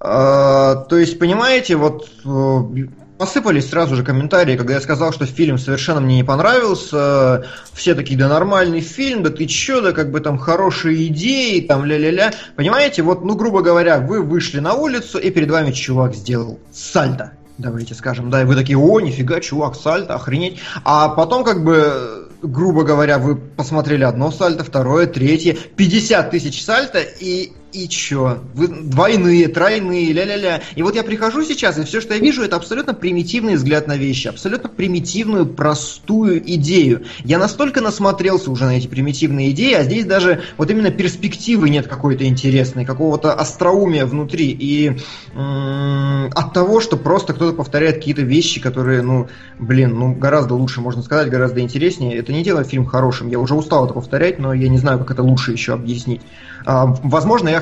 А, 0.00 0.74
то 0.74 0.98
есть, 0.98 1.20
понимаете, 1.20 1.76
вот 1.76 2.08
э, 2.24 2.86
посыпались 3.16 3.70
сразу 3.70 3.94
же 3.94 4.02
комментарии, 4.02 4.56
когда 4.56 4.74
я 4.74 4.80
сказал, 4.80 5.12
что 5.12 5.26
фильм 5.26 5.56
совершенно 5.56 6.00
мне 6.00 6.16
не 6.16 6.24
понравился. 6.24 7.46
Все 7.72 7.94
такие, 7.94 8.18
да 8.18 8.28
нормальный 8.28 8.80
фильм, 8.80 9.22
да 9.22 9.30
ты 9.30 9.46
чё, 9.46 9.80
да 9.80 9.92
как 9.92 10.10
бы 10.10 10.18
там 10.18 10.38
хорошие 10.38 11.06
идеи, 11.06 11.60
там 11.60 11.84
ля-ля-ля. 11.84 12.32
Понимаете, 12.56 13.02
вот, 13.02 13.24
ну, 13.24 13.36
грубо 13.36 13.62
говоря, 13.62 14.00
вы 14.00 14.20
вышли 14.20 14.58
на 14.58 14.74
улицу, 14.74 15.18
и 15.18 15.30
перед 15.30 15.50
вами 15.50 15.70
чувак 15.70 16.14
сделал 16.14 16.58
сальто 16.72 17.32
давайте 17.58 17.94
скажем, 17.94 18.28
да, 18.28 18.42
и 18.42 18.44
вы 18.44 18.56
такие, 18.56 18.76
о, 18.76 18.98
нифига, 18.98 19.38
чувак, 19.38 19.76
сальто, 19.76 20.14
охренеть. 20.14 20.58
А 20.84 21.10
потом, 21.10 21.44
как 21.44 21.62
бы, 21.62 22.31
грубо 22.42 22.82
говоря, 22.82 23.18
вы 23.18 23.36
посмотрели 23.36 24.04
одно 24.04 24.30
сальто, 24.30 24.64
второе, 24.64 25.06
третье, 25.06 25.56
50 25.76 26.30
тысяч 26.30 26.62
сальто, 26.62 27.00
и 27.00 27.52
и 27.72 27.88
чё? 27.88 28.38
Вы 28.54 28.68
двойные, 28.68 29.48
тройные, 29.48 30.12
ля-ля-ля. 30.12 30.62
И 30.74 30.82
вот 30.82 30.94
я 30.94 31.02
прихожу 31.02 31.42
сейчас, 31.44 31.78
и 31.78 31.84
все, 31.84 32.00
что 32.00 32.14
я 32.14 32.20
вижу, 32.20 32.42
это 32.42 32.56
абсолютно 32.56 32.94
примитивный 32.94 33.54
взгляд 33.54 33.86
на 33.86 33.96
вещи, 33.96 34.28
абсолютно 34.28 34.68
примитивную, 34.68 35.46
простую 35.46 36.42
идею. 36.54 37.04
Я 37.24 37.38
настолько 37.38 37.80
насмотрелся 37.80 38.50
уже 38.50 38.64
на 38.64 38.76
эти 38.76 38.86
примитивные 38.86 39.50
идеи, 39.50 39.74
а 39.74 39.84
здесь 39.84 40.04
даже 40.04 40.42
вот 40.58 40.70
именно 40.70 40.90
перспективы 40.90 41.70
нет 41.70 41.86
какой-то 41.86 42.26
интересной, 42.26 42.84
какого-то 42.84 43.32
остроумия 43.32 44.06
внутри. 44.06 44.50
И 44.50 44.92
от 45.34 46.52
того, 46.52 46.80
что 46.80 46.96
просто 46.96 47.32
кто-то 47.32 47.56
повторяет 47.56 47.96
какие-то 47.96 48.22
вещи, 48.22 48.60
которые, 48.60 49.02
ну, 49.02 49.28
блин, 49.58 49.98
ну, 49.98 50.14
гораздо 50.14 50.54
лучше, 50.54 50.80
можно 50.80 51.02
сказать, 51.02 51.30
гораздо 51.30 51.60
интереснее, 51.60 52.16
это 52.16 52.32
не 52.32 52.42
делает 52.42 52.68
фильм 52.68 52.84
хорошим. 52.84 53.28
Я 53.28 53.38
уже 53.38 53.54
устал 53.54 53.86
это 53.86 53.94
повторять, 53.94 54.38
но 54.38 54.52
я 54.52 54.68
не 54.68 54.78
знаю, 54.78 54.98
как 54.98 55.10
это 55.10 55.22
лучше 55.22 55.52
еще 55.52 55.72
объяснить. 55.72 56.20
А, 56.64 56.86
возможно, 57.02 57.48
я 57.48 57.60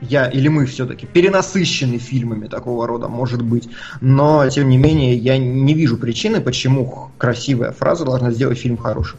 я 0.00 0.26
или 0.26 0.48
мы 0.48 0.66
все-таки 0.66 1.06
перенасыщены 1.06 1.98
фильмами 1.98 2.48
такого 2.48 2.86
рода, 2.86 3.08
может 3.08 3.42
быть. 3.42 3.68
Но, 4.00 4.48
тем 4.48 4.68
не 4.68 4.76
менее, 4.76 5.14
я 5.16 5.38
не 5.38 5.74
вижу 5.74 5.96
причины, 5.96 6.40
почему 6.40 7.10
красивая 7.18 7.72
фраза 7.72 8.04
должна 8.04 8.32
сделать 8.32 8.58
фильм 8.58 8.76
хорошим. 8.76 9.18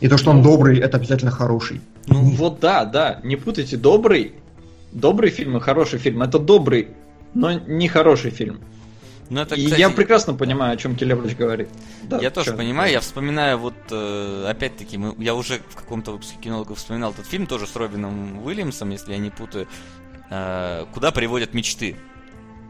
И 0.00 0.08
то, 0.08 0.16
что 0.16 0.30
он 0.30 0.42
добрый, 0.42 0.78
это 0.78 0.96
обязательно 0.96 1.30
хороший. 1.30 1.80
Ну 2.06 2.20
вот 2.30 2.60
да, 2.60 2.84
да. 2.84 3.20
Не 3.22 3.36
путайте 3.36 3.76
добрый. 3.76 4.32
Добрый 4.92 5.30
фильм 5.30 5.56
и 5.56 5.60
хороший 5.60 5.98
фильм. 5.98 6.22
Это 6.22 6.38
добрый, 6.38 6.88
но 7.34 7.52
не 7.52 7.88
хороший 7.88 8.30
фильм. 8.30 8.60
Ну, 9.32 9.40
это, 9.40 9.56
кстати, 9.56 9.80
я 9.80 9.88
прекрасно 9.88 10.34
понимаю, 10.34 10.74
о 10.74 10.76
чем 10.76 10.94
Келебрич 10.94 11.34
говорит. 11.36 11.70
Да, 12.02 12.18
я 12.18 12.30
тоже 12.30 12.52
понимаю, 12.52 12.92
я 12.92 13.00
вспоминаю, 13.00 13.56
вот, 13.56 13.74
э, 13.90 14.46
опять-таки, 14.46 14.98
мы, 14.98 15.14
я 15.16 15.34
уже 15.34 15.60
в 15.70 15.76
каком-то 15.76 16.12
выпуске 16.12 16.36
кинологов 16.38 16.76
вспоминал 16.76 17.12
этот 17.12 17.26
фильм, 17.26 17.46
тоже 17.46 17.66
с 17.66 17.74
Робином 17.74 18.44
Уильямсом, 18.44 18.90
если 18.90 19.12
я 19.12 19.18
не 19.18 19.30
путаю, 19.30 19.68
э, 20.28 20.84
«Куда 20.92 21.12
приводят 21.12 21.54
мечты». 21.54 21.96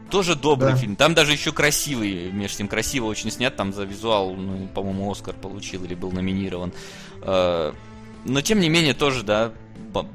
Тоже 0.09 0.35
добрый 0.35 0.71
да. 0.71 0.77
фильм. 0.77 0.95
Там 0.95 1.13
даже 1.13 1.33
еще 1.33 1.51
красивый, 1.51 2.31
между 2.31 2.59
тем 2.59 2.69
красиво 2.69 3.05
очень 3.07 3.29
снят, 3.29 3.53
там 3.53 3.73
за 3.73 3.83
визуал, 3.83 4.33
ну, 4.33 4.69
по-моему, 4.73 5.11
Оскар 5.11 5.35
получил 5.35 5.83
или 5.83 5.95
был 5.95 6.11
номинирован. 6.11 6.71
Э, 7.23 7.73
но, 8.23 8.41
тем 8.41 8.61
не 8.61 8.69
менее, 8.69 8.93
тоже, 8.93 9.23
да, 9.23 9.51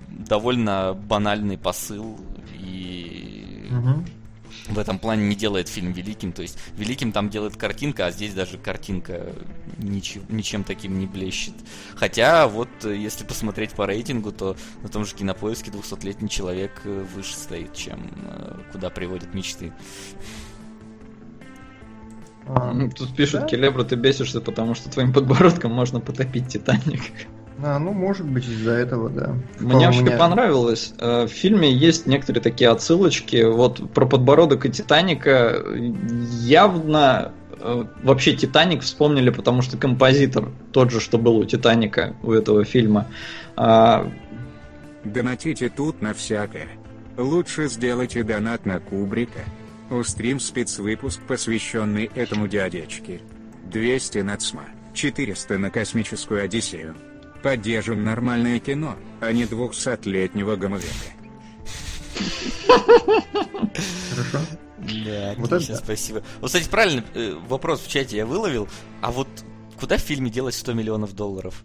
довольно 0.08 0.94
банальный 0.94 1.58
посыл 1.58 2.18
и... 2.58 3.68
Угу 3.70 4.04
в 4.68 4.78
этом 4.78 4.98
плане 4.98 5.26
не 5.26 5.34
делает 5.34 5.68
фильм 5.68 5.92
великим. 5.92 6.32
То 6.32 6.42
есть 6.42 6.58
великим 6.76 7.12
там 7.12 7.30
делает 7.30 7.56
картинка, 7.56 8.06
а 8.06 8.10
здесь 8.10 8.34
даже 8.34 8.58
картинка 8.58 9.32
ничем, 9.78 10.22
ничем 10.28 10.64
таким 10.64 10.98
не 10.98 11.06
блещет. 11.06 11.54
Хотя 11.94 12.48
вот 12.48 12.68
если 12.84 13.24
посмотреть 13.24 13.72
по 13.72 13.86
рейтингу, 13.86 14.32
то 14.32 14.56
на 14.82 14.88
том 14.88 15.04
же 15.04 15.14
кинопоиске 15.14 15.70
200-летний 15.70 16.28
человек 16.28 16.72
э, 16.84 17.04
выше 17.14 17.34
стоит, 17.34 17.74
чем 17.74 18.10
э, 18.24 18.58
куда 18.72 18.90
приводят 18.90 19.34
мечты. 19.34 19.72
А, 22.46 22.74
Тут 22.96 23.14
пишут, 23.14 23.42
да? 23.42 23.46
Келебра, 23.46 23.84
ты 23.84 23.96
бесишься, 23.96 24.40
потому 24.40 24.74
что 24.74 24.90
твоим 24.90 25.12
подбородком 25.12 25.72
можно 25.72 26.00
потопить 26.00 26.48
Титаник. 26.48 27.02
А, 27.62 27.78
ну, 27.78 27.92
может 27.92 28.26
быть, 28.26 28.46
из-за 28.46 28.72
этого, 28.72 29.10
да. 29.10 29.34
Мне 29.58 29.86
вообще 29.86 30.02
меня... 30.02 30.16
понравилось. 30.16 30.94
Э, 30.98 31.24
в 31.24 31.28
фильме 31.28 31.72
есть 31.72 32.06
некоторые 32.06 32.42
такие 32.42 32.70
отсылочки. 32.70 33.42
Вот 33.44 33.92
про 33.92 34.06
подбородок 34.06 34.64
и 34.66 34.70
Титаника 34.70 35.64
явно 36.42 37.32
э, 37.58 37.84
вообще 38.02 38.34
Титаник 38.34 38.82
вспомнили, 38.82 39.30
потому 39.30 39.62
что 39.62 39.76
композитор 39.76 40.50
тот 40.72 40.92
же, 40.92 41.00
что 41.00 41.18
был 41.18 41.38
у 41.38 41.44
Титаника, 41.44 42.14
у 42.22 42.32
этого 42.32 42.64
фильма. 42.64 43.06
А, 43.56 44.08
Донатите 45.04 45.68
тут 45.68 46.02
на 46.02 46.12
всякое. 46.12 46.68
Лучше 47.16 47.68
сделайте 47.68 48.22
донат 48.22 48.66
на 48.66 48.78
Кубрика. 48.78 49.40
Устрим 49.90 50.38
спецвыпуск, 50.38 51.20
посвященный 51.22 52.10
этому 52.14 52.46
дядечке. 52.46 53.20
200 53.70 54.18
на 54.18 54.36
ЦМА, 54.36 54.64
400 54.92 55.58
на 55.58 55.70
космическую 55.70 56.44
Одиссею. 56.44 56.94
Поддержим 57.48 58.04
нормальное 58.04 58.58
кино, 58.58 58.96
а 59.22 59.32
не 59.32 59.46
двухсотлетнего 59.46 60.56
гомовека. 60.56 60.92
Хорошо. 64.10 64.38
Да, 64.76 65.34
вот 65.38 65.50
отлично, 65.50 65.72
это... 65.72 65.82
спасибо. 65.82 66.22
Вот, 66.42 66.48
кстати, 66.48 66.68
правильно 66.68 67.04
э, 67.14 67.36
вопрос 67.48 67.80
в 67.80 67.88
чате 67.88 68.18
я 68.18 68.26
выловил. 68.26 68.68
А 69.00 69.10
вот 69.10 69.28
куда 69.80 69.96
в 69.96 70.00
фильме 70.00 70.28
делать 70.28 70.56
100 70.56 70.74
миллионов 70.74 71.14
долларов? 71.14 71.64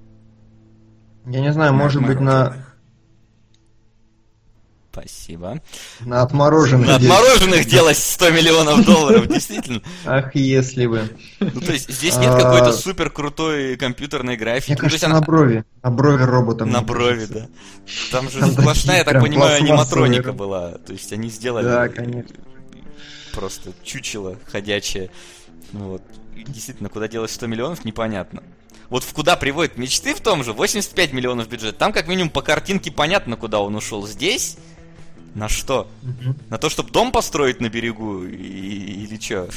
Я 1.26 1.42
не 1.42 1.52
знаю, 1.52 1.74
может 1.74 2.02
быть 2.02 2.22
на 2.22 2.56
Спасибо. 4.94 5.60
На 6.02 6.22
отмороженных. 6.22 6.88
На 6.88 6.96
отмороженных 6.98 7.66
делать 7.66 7.98
100 7.98 8.30
миллионов 8.30 8.86
долларов, 8.86 9.28
действительно. 9.28 9.82
Ах, 10.06 10.36
если 10.36 10.86
бы. 10.86 11.10
Ну, 11.40 11.62
то 11.62 11.72
есть 11.72 11.92
здесь 11.92 12.16
нет 12.18 12.30
какой-то 12.30 12.70
а, 12.70 12.74
супер 12.74 13.10
крутой 13.10 13.76
компьютерной 13.76 14.38
графики. 14.38 14.74
Мне 14.74 14.78
кажется, 14.80 15.08
на 15.08 15.22
брови. 15.22 15.64
На 15.82 15.90
брови 15.90 16.24
робота. 16.24 16.66
На 16.66 16.84
брови, 16.84 17.26
да. 17.26 17.48
Там 18.12 18.30
же 18.30 18.46
сплошная, 18.46 18.98
я 18.98 19.04
так 19.04 19.20
понимаю, 19.20 19.58
аниматроника 19.58 20.32
была. 20.32 20.74
То 20.74 20.94
есть 20.94 21.12
они 21.12 21.30
сделали... 21.30 21.66
Да, 21.66 21.90
конечно. 21.90 22.36
Просто 23.34 23.72
чучело 23.84 24.38
ходячее. 24.52 25.10
Ну 25.72 25.90
вот. 25.90 26.04
Действительно, 26.36 26.90
куда 26.90 27.08
делать 27.08 27.32
100 27.32 27.48
миллионов, 27.48 27.84
непонятно. 27.84 28.44
Вот 28.90 29.04
в 29.04 29.12
куда 29.14 29.36
приводит 29.38 29.78
мечты 29.78 30.14
в 30.14 30.22
том 30.22 30.44
же, 30.44 30.54
85 30.54 31.14
миллионов 31.14 31.50
бюджет. 31.50 31.80
Там 31.80 31.94
как 31.94 32.08
минимум 32.08 32.30
по 32.30 32.44
картинке 32.44 32.92
понятно, 32.92 33.38
куда 33.38 33.60
он 33.60 33.76
ушел. 33.76 34.06
Здесь 34.06 34.58
на 35.36 35.50
что? 35.50 35.88
Угу. 36.04 36.36
На 36.50 36.58
то, 36.58 36.70
чтобы 36.70 36.92
дом 36.92 37.12
построить 37.12 37.60
на 37.62 37.70
берегу 37.70 38.24
и, 38.24 38.36
или 38.36 39.20
что? 39.20 39.50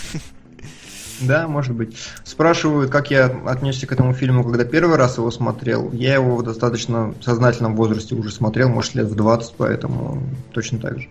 Да, 1.20 1.48
может 1.48 1.74
быть. 1.74 1.96
Спрашивают, 2.24 2.90
как 2.90 3.10
я 3.10 3.26
отнесся 3.46 3.86
к 3.86 3.92
этому 3.92 4.12
фильму, 4.12 4.44
когда 4.44 4.64
первый 4.64 4.96
раз 4.96 5.16
его 5.16 5.30
смотрел. 5.30 5.90
Я 5.92 6.14
его 6.14 6.36
в 6.36 6.42
достаточно 6.42 7.14
сознательном 7.22 7.74
возрасте 7.74 8.14
уже 8.14 8.30
смотрел, 8.30 8.68
может, 8.68 8.94
лет 8.94 9.06
в 9.06 9.14
20, 9.14 9.54
поэтому 9.56 10.22
точно 10.52 10.78
так 10.78 10.98
же. 11.00 11.08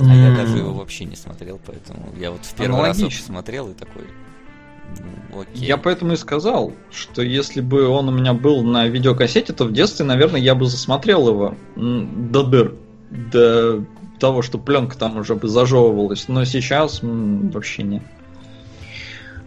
А 0.00 0.04
mm. 0.04 0.30
я 0.30 0.36
даже 0.36 0.58
его 0.58 0.72
вообще 0.72 1.04
не 1.04 1.16
смотрел, 1.16 1.60
поэтому 1.64 2.12
я 2.16 2.30
вот 2.30 2.44
в 2.44 2.54
первый 2.54 2.74
Аналогично. 2.74 3.04
раз 3.04 3.14
его 3.14 3.22
посмотрел 3.26 3.68
и 3.70 3.74
такой, 3.74 4.04
Окей. 5.32 5.66
Я 5.66 5.76
поэтому 5.78 6.12
и 6.12 6.16
сказал, 6.16 6.72
что 6.90 7.22
если 7.22 7.60
бы 7.60 7.86
он 7.86 8.08
у 8.08 8.12
меня 8.12 8.34
был 8.34 8.62
на 8.62 8.86
видеокассете, 8.86 9.52
то 9.52 9.64
в 9.64 9.72
детстве, 9.72 10.04
наверное, 10.04 10.40
я 10.40 10.54
бы 10.54 10.66
засмотрел 10.66 11.28
его 11.28 11.54
до 11.74 12.42
дыр, 12.42 12.74
до 13.10 13.84
того, 14.20 14.42
что 14.42 14.58
пленка 14.58 14.96
там 14.96 15.16
уже 15.16 15.34
бы 15.34 15.48
зажевывалась. 15.48 16.28
Но 16.28 16.44
сейчас 16.44 17.00
вообще 17.02 17.82
нет. 17.82 18.02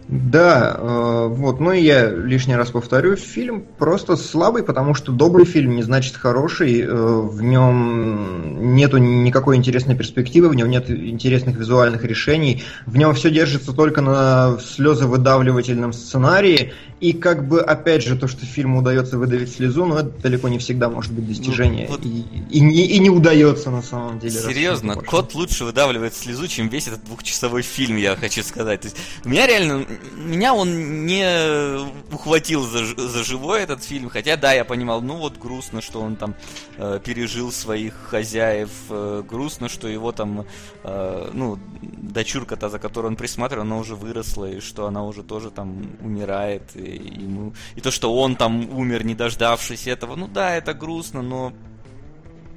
Да, 0.08 0.76
э, 0.78 1.26
вот, 1.30 1.58
ну 1.58 1.72
и 1.72 1.80
я 1.80 2.08
лишний 2.08 2.54
раз 2.54 2.70
повторю, 2.70 3.16
фильм 3.16 3.64
просто 3.76 4.14
слабый, 4.14 4.62
потому 4.62 4.94
что 4.94 5.10
добрый 5.10 5.44
фильм 5.44 5.74
не 5.74 5.82
значит 5.82 6.14
хороший, 6.14 6.82
э, 6.82 6.86
в 6.88 7.42
нем 7.42 8.76
нету 8.76 8.98
никакой 8.98 9.56
интересной 9.56 9.96
перспективы, 9.96 10.48
в 10.48 10.54
нем 10.54 10.70
нет 10.70 10.88
интересных 10.88 11.56
визуальных 11.56 12.04
решений, 12.04 12.62
в 12.86 12.96
нем 12.96 13.14
все 13.14 13.30
держится 13.30 13.72
только 13.72 14.00
на 14.00 14.58
слезовыдавливательном 14.60 15.92
сценарии, 15.92 16.72
и 17.00 17.12
как 17.12 17.46
бы, 17.46 17.60
опять 17.60 18.02
же, 18.02 18.16
то, 18.16 18.26
что 18.26 18.46
фильму 18.46 18.78
удается 18.78 19.18
выдавить 19.18 19.52
слезу, 19.52 19.84
но 19.84 19.98
это 19.98 20.10
далеко 20.22 20.48
не 20.48 20.58
всегда 20.58 20.88
может 20.88 21.12
быть 21.12 21.28
достижение. 21.28 21.86
Ну, 21.88 21.96
вот... 21.96 22.06
и, 22.06 22.24
и, 22.50 22.58
и, 22.58 22.96
и 22.96 22.98
не 22.98 23.10
удается 23.10 23.70
на 23.70 23.82
самом 23.82 24.18
деле. 24.18 24.32
Серьезно, 24.32 24.94
кот 24.94 25.34
лучше 25.34 25.64
выдавливает 25.64 26.14
слезу, 26.14 26.48
чем 26.48 26.68
весь 26.68 26.88
этот 26.88 27.04
двухчасовой 27.04 27.62
фильм, 27.62 27.96
я 27.96 28.16
хочу 28.16 28.42
сказать. 28.42 28.80
То 28.80 28.88
есть, 28.88 28.96
меня 29.24 29.46
реально, 29.46 29.84
меня 30.16 30.54
он 30.54 31.04
не 31.04 31.84
ухватил 32.12 32.66
за, 32.66 32.86
за 32.86 33.24
живой 33.24 33.62
этот 33.62 33.84
фильм, 33.84 34.08
хотя, 34.08 34.36
да, 34.36 34.52
я 34.52 34.64
понимал, 34.64 35.02
ну 35.02 35.16
вот 35.16 35.38
грустно, 35.38 35.82
что 35.82 36.00
он 36.00 36.16
там 36.16 36.34
э, 36.78 36.98
пережил 37.04 37.52
своих 37.52 37.94
хозяев, 37.94 38.70
э, 38.88 39.22
грустно, 39.28 39.68
что 39.68 39.86
его 39.86 40.12
там, 40.12 40.46
э, 40.82 41.30
ну, 41.34 41.58
дочурка-то, 41.82 42.70
за 42.70 42.78
которую 42.78 43.10
он 43.10 43.16
присматривал, 43.16 43.64
она 43.64 43.78
уже 43.78 43.94
выросла, 43.94 44.50
и 44.50 44.60
что 44.60 44.86
она 44.86 45.04
уже 45.04 45.22
тоже 45.22 45.50
там 45.50 45.86
умирает, 46.00 46.62
и, 46.74 46.85
ему, 46.94 47.54
и 47.74 47.80
то, 47.80 47.90
что 47.90 48.14
он 48.14 48.36
там 48.36 48.70
умер, 48.70 49.04
не 49.04 49.14
дождавшись 49.14 49.86
этого, 49.86 50.16
ну 50.16 50.28
да, 50.28 50.54
это 50.54 50.74
грустно, 50.74 51.22
но 51.22 51.52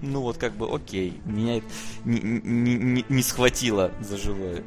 ну 0.01 0.21
вот 0.21 0.37
как 0.37 0.55
бы 0.55 0.73
окей, 0.73 1.19
меня 1.25 1.61
не, 2.05 2.19
не, 2.19 2.75
не, 2.75 3.05
не 3.07 3.23
схватило 3.23 3.91
за 4.01 4.17
живое. 4.17 4.63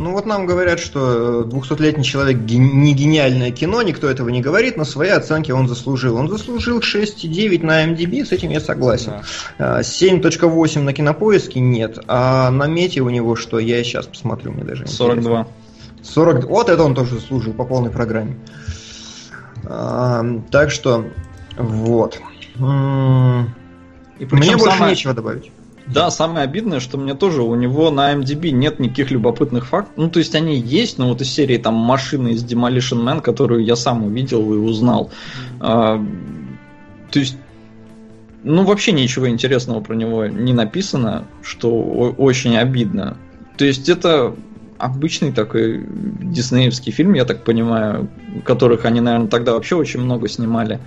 Ну 0.00 0.12
вот 0.12 0.26
нам 0.26 0.46
говорят, 0.46 0.78
что 0.78 1.42
200-летний 1.42 2.04
человек 2.04 2.38
не 2.38 2.94
гениальное 2.94 3.50
кино, 3.50 3.82
никто 3.82 4.08
этого 4.08 4.28
не 4.28 4.40
говорит, 4.40 4.76
но 4.76 4.84
свои 4.84 5.08
оценки 5.08 5.50
он 5.50 5.66
заслужил. 5.66 6.16
Он 6.16 6.28
заслужил 6.28 6.78
6,9 6.78 7.64
на 7.64 7.84
MDB, 7.84 8.24
с 8.24 8.32
этим 8.32 8.50
я 8.50 8.60
согласен. 8.60 9.14
Да. 9.58 9.80
7.8 9.80 10.82
на 10.82 10.92
кинопоиске 10.92 11.60
нет, 11.60 11.98
а 12.06 12.50
на 12.50 12.66
мете 12.66 13.00
у 13.00 13.10
него 13.10 13.34
что, 13.34 13.58
я 13.58 13.82
сейчас 13.82 14.06
посмотрю, 14.06 14.52
мне 14.52 14.64
даже 14.64 14.86
42. 14.86 15.48
40, 16.02 16.44
вот 16.46 16.68
это 16.68 16.82
он 16.82 16.94
тоже 16.94 17.16
заслужил 17.16 17.52
по 17.52 17.64
полной 17.64 17.90
программе. 17.90 18.36
А, 19.64 20.24
так 20.50 20.70
что, 20.70 21.04
вот. 21.56 22.20
И 22.56 22.60
Мне 22.60 24.56
больше 24.56 24.76
самое... 24.76 24.90
нечего 24.90 25.14
добавить. 25.14 25.50
Да, 25.86 26.10
самое 26.10 26.44
обидное, 26.44 26.80
что 26.80 26.98
мне 26.98 27.14
тоже 27.14 27.42
у 27.42 27.54
него 27.54 27.90
на 27.90 28.12
MDB 28.12 28.50
нет 28.50 28.78
никаких 28.78 29.10
любопытных 29.10 29.66
фактов. 29.66 29.94
Ну, 29.96 30.10
то 30.10 30.18
есть 30.18 30.34
они 30.34 30.58
есть, 30.58 30.98
но 30.98 31.08
вот 31.08 31.22
из 31.22 31.30
серии 31.30 31.56
там 31.56 31.74
машины 31.74 32.32
из 32.32 32.44
Demolition 32.44 33.02
Man, 33.02 33.22
которую 33.22 33.64
я 33.64 33.74
сам 33.74 34.04
увидел 34.04 34.52
и 34.52 34.58
узнал. 34.58 35.10
А, 35.60 35.98
то 37.10 37.18
есть, 37.18 37.38
ну, 38.42 38.64
вообще 38.64 38.92
ничего 38.92 39.30
интересного 39.30 39.80
про 39.80 39.94
него 39.94 40.26
не 40.26 40.52
написано, 40.52 41.24
что 41.42 41.70
очень 41.70 42.56
обидно. 42.58 43.16
То 43.56 43.64
есть 43.64 43.88
это 43.88 44.36
обычный 44.78 45.32
такой 45.32 45.84
диснеевский 45.86 46.92
фильм, 46.92 47.14
я 47.14 47.24
так 47.24 47.44
понимаю, 47.44 48.08
которых 48.44 48.84
они, 48.84 49.00
наверное, 49.00 49.28
тогда 49.28 49.52
вообще 49.52 49.76
очень 49.76 50.00
много 50.00 50.28
снимали. 50.28 50.80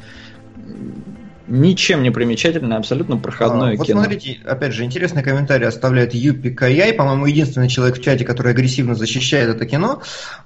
ничем 1.47 2.01
не 2.01 2.11
примечательное, 2.11 2.77
абсолютно 2.77 3.17
проходное 3.17 3.73
а, 3.73 3.75
вот 3.75 3.85
кино. 3.85 4.01
Смотрите, 4.01 4.39
опять 4.45 4.73
же, 4.73 4.85
интересный 4.85 5.23
комментарий 5.23 5.67
оставляет 5.67 6.13
Юпи 6.13 6.49
Каяй, 6.49 6.93
по-моему, 6.93 7.25
единственный 7.25 7.67
человек 7.67 7.97
в 7.97 8.01
чате, 8.01 8.23
который 8.23 8.53
агрессивно 8.53 8.95
защищает 8.95 9.49
это 9.49 9.65
кино. 9.65 10.01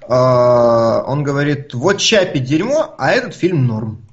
А, 0.08 1.04
он 1.06 1.22
говорит, 1.22 1.74
вот 1.74 1.98
Чапи 1.98 2.40
дерьмо, 2.40 2.94
а 2.98 3.12
этот 3.12 3.34
фильм 3.34 3.66
норм. 3.66 4.05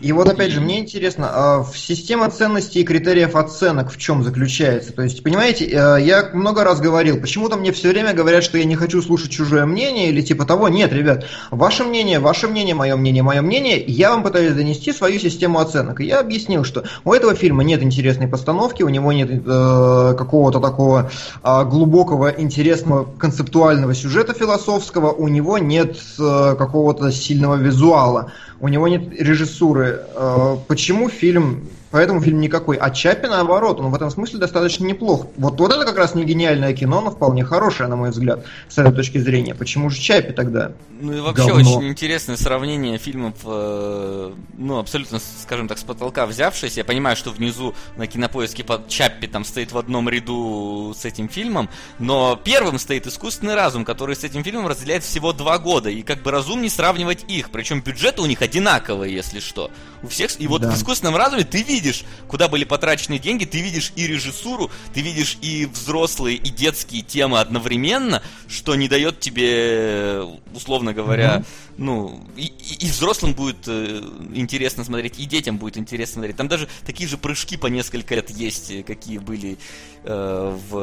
И 0.00 0.12
вот 0.12 0.28
опять 0.28 0.52
же, 0.52 0.60
мне 0.60 0.78
интересно, 0.78 1.28
а 1.32 1.66
система 1.74 2.30
ценностей 2.30 2.82
и 2.82 2.84
критериев 2.84 3.34
оценок 3.34 3.90
в 3.90 3.96
чем 3.96 4.22
заключается? 4.22 4.92
То 4.92 5.02
есть, 5.02 5.24
понимаете, 5.24 5.64
э, 5.64 5.96
я 6.00 6.30
много 6.32 6.62
раз 6.62 6.80
говорил, 6.80 7.20
почему-то 7.20 7.56
мне 7.56 7.72
все 7.72 7.88
время 7.88 8.14
говорят, 8.14 8.44
что 8.44 8.58
я 8.58 8.64
не 8.64 8.76
хочу 8.76 9.02
слушать 9.02 9.32
чужое 9.32 9.66
мнение 9.66 10.10
или 10.10 10.22
типа 10.22 10.44
того. 10.44 10.68
Нет, 10.68 10.92
ребят, 10.92 11.24
ваше 11.50 11.82
мнение, 11.82 12.20
ваше 12.20 12.46
мнение, 12.46 12.76
мое 12.76 12.94
мнение, 12.94 13.24
мое 13.24 13.42
мнение, 13.42 13.82
я 13.84 14.10
вам 14.10 14.22
пытаюсь 14.22 14.54
донести 14.54 14.92
свою 14.92 15.18
систему 15.18 15.58
оценок. 15.58 16.00
И 16.00 16.04
я 16.04 16.20
объяснил, 16.20 16.62
что 16.62 16.84
у 17.04 17.12
этого 17.12 17.34
фильма 17.34 17.64
нет 17.64 17.82
интересной 17.82 18.28
постановки, 18.28 18.84
у 18.84 18.88
него 18.88 19.12
нет 19.12 19.30
э, 19.32 20.14
какого-то 20.16 20.60
такого 20.60 21.10
э, 21.42 21.64
глубокого, 21.64 22.28
интересного 22.28 23.08
концептуального 23.18 23.96
сюжета 23.96 24.32
философского, 24.32 25.10
у 25.10 25.26
него 25.26 25.58
нет 25.58 25.96
э, 26.20 26.54
какого-то 26.56 27.10
сильного 27.10 27.56
визуала 27.56 28.30
у 28.62 28.68
него 28.68 28.86
нет 28.86 29.12
режиссуры. 29.20 29.71
Э, 29.80 30.56
почему 30.68 31.08
фильм 31.08 31.71
Поэтому 31.92 32.22
фильм 32.22 32.40
никакой. 32.40 32.78
А 32.78 32.90
Чапи, 32.90 33.28
наоборот, 33.28 33.78
он 33.78 33.90
в 33.90 33.94
этом 33.94 34.10
смысле 34.10 34.38
достаточно 34.38 34.84
неплох. 34.86 35.26
Вот, 35.36 35.60
вот 35.60 35.72
это 35.72 35.84
как 35.84 35.98
раз 35.98 36.14
не 36.14 36.24
гениальное 36.24 36.72
кино, 36.72 37.02
но 37.02 37.10
вполне 37.10 37.44
хорошее, 37.44 37.88
на 37.88 37.96
мой 37.96 38.10
взгляд, 38.10 38.46
с 38.68 38.78
этой 38.78 38.92
точки 38.92 39.18
зрения. 39.18 39.54
Почему 39.54 39.90
же 39.90 40.00
Чапи 40.00 40.32
тогда? 40.32 40.72
Ну 41.00 41.12
и 41.12 41.20
вообще 41.20 41.48
Говно. 41.48 41.76
очень 41.78 41.88
интересное 41.88 42.36
сравнение 42.36 42.96
фильмов, 42.96 43.34
э, 43.44 44.32
ну, 44.56 44.78
абсолютно, 44.78 45.18
скажем 45.42 45.68
так, 45.68 45.76
с 45.76 45.82
потолка 45.82 46.24
взявшись. 46.24 46.78
Я 46.78 46.84
понимаю, 46.84 47.14
что 47.14 47.30
внизу 47.30 47.74
на 47.96 48.06
кинопоиске 48.06 48.64
под 48.64 48.88
Чаппи 48.88 49.26
там 49.26 49.44
стоит 49.44 49.72
в 49.72 49.78
одном 49.78 50.08
ряду 50.08 50.94
с 50.96 51.04
этим 51.04 51.28
фильмом, 51.28 51.68
но 51.98 52.40
первым 52.42 52.78
стоит 52.78 53.06
искусственный 53.06 53.54
разум, 53.54 53.84
который 53.84 54.16
с 54.16 54.24
этим 54.24 54.42
фильмом 54.44 54.66
разделяет 54.66 55.04
всего 55.04 55.34
два 55.34 55.58
года. 55.58 55.90
И 55.90 56.00
как 56.00 56.22
бы 56.22 56.30
разумнее 56.30 56.70
сравнивать 56.70 57.26
их. 57.28 57.50
Причем 57.50 57.82
бюджеты 57.82 58.22
у 58.22 58.26
них 58.26 58.40
одинаковые, 58.40 59.14
если 59.14 59.40
что. 59.40 59.70
У 60.02 60.08
всех. 60.08 60.40
И 60.40 60.46
вот 60.46 60.62
да. 60.62 60.70
в 60.70 60.74
искусственном 60.74 61.16
разуме 61.16 61.44
ты 61.44 61.62
видишь 61.62 61.81
видишь, 61.82 62.04
куда 62.28 62.48
были 62.48 62.64
потрачены 62.64 63.18
деньги, 63.18 63.44
ты 63.44 63.60
видишь 63.60 63.92
и 63.96 64.06
режиссуру, 64.06 64.70
ты 64.94 65.00
видишь 65.00 65.36
и 65.42 65.66
взрослые, 65.66 66.36
и 66.36 66.50
детские 66.50 67.02
темы 67.02 67.40
одновременно, 67.40 68.22
что 68.48 68.76
не 68.76 68.88
дает 68.88 69.18
тебе, 69.18 70.22
условно 70.54 70.94
говоря, 70.94 71.38
mm-hmm. 71.38 71.71
Ну, 71.76 72.20
и, 72.36 72.52
и, 72.80 72.86
взрослым 72.86 73.34
будет 73.34 73.66
э, 73.66 74.02
интересно 74.34 74.84
смотреть, 74.84 75.18
и 75.18 75.24
детям 75.24 75.58
будет 75.58 75.76
интересно 75.76 76.14
смотреть. 76.14 76.36
Там 76.36 76.48
даже 76.48 76.68
такие 76.84 77.08
же 77.08 77.16
прыжки 77.16 77.56
по 77.56 77.66
несколько 77.66 78.14
лет 78.14 78.30
есть, 78.30 78.84
какие 78.84 79.18
были 79.18 79.58
э, 80.04 80.58
в 80.70 80.76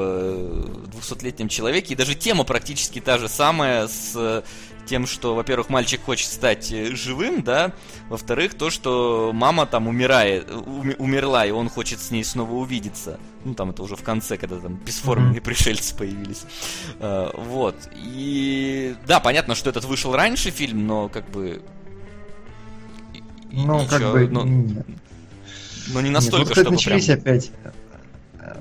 200-летнем 0.88 1.50
человеке, 1.50 1.94
и 1.94 1.98
даже 1.98 2.16
тема 2.16 2.44
практически 2.44 3.00
та 3.00 3.18
же 3.18 3.30
самая 3.30 3.88
с 3.88 4.44
тем, 4.90 5.06
что, 5.06 5.36
во-первых, 5.36 5.70
мальчик 5.70 6.02
хочет 6.04 6.32
стать 6.32 6.72
э, 6.72 6.96
живым, 6.96 7.44
да, 7.44 7.74
во-вторых, 8.10 8.56
то, 8.56 8.72
что 8.72 9.32
мама 9.34 9.68
там 9.68 9.88
умирает, 9.88 10.50
умерла, 10.50 11.46
и 11.46 11.52
он 11.52 11.70
хочет 11.70 12.02
с 12.02 12.10
ней 12.10 12.24
снова 12.24 12.54
увидеться. 12.54 13.20
Ну, 13.46 13.54
там 13.54 13.70
это 13.70 13.84
уже 13.84 13.96
в 13.96 14.04
конце, 14.04 14.38
когда 14.38 14.58
там 14.58 14.76
бесформенные 14.76 15.42
пришельцы 15.42 15.96
появились. 15.96 16.44
Uh, 17.00 17.40
вот. 17.42 17.76
И 17.96 18.96
да, 19.08 19.20
понятно, 19.20 19.56
что 19.56 19.70
этот 19.70 19.86
вышел 19.86 20.16
раньше 20.16 20.52
фильм, 20.52 20.86
но 20.88 21.10
как 21.10 21.30
бы... 21.30 21.62
Ну, 23.52 23.88
как 23.88 24.02
бы... 24.02 24.28
Но, 24.28 24.44
но 25.94 26.02
не 26.02 26.10
настолько, 26.10 26.50
Нет, 26.50 26.58
вот, 26.58 26.58
чтобы 26.58 26.72
начались 26.72 27.06
прям... 27.06 27.20
опять 27.20 27.52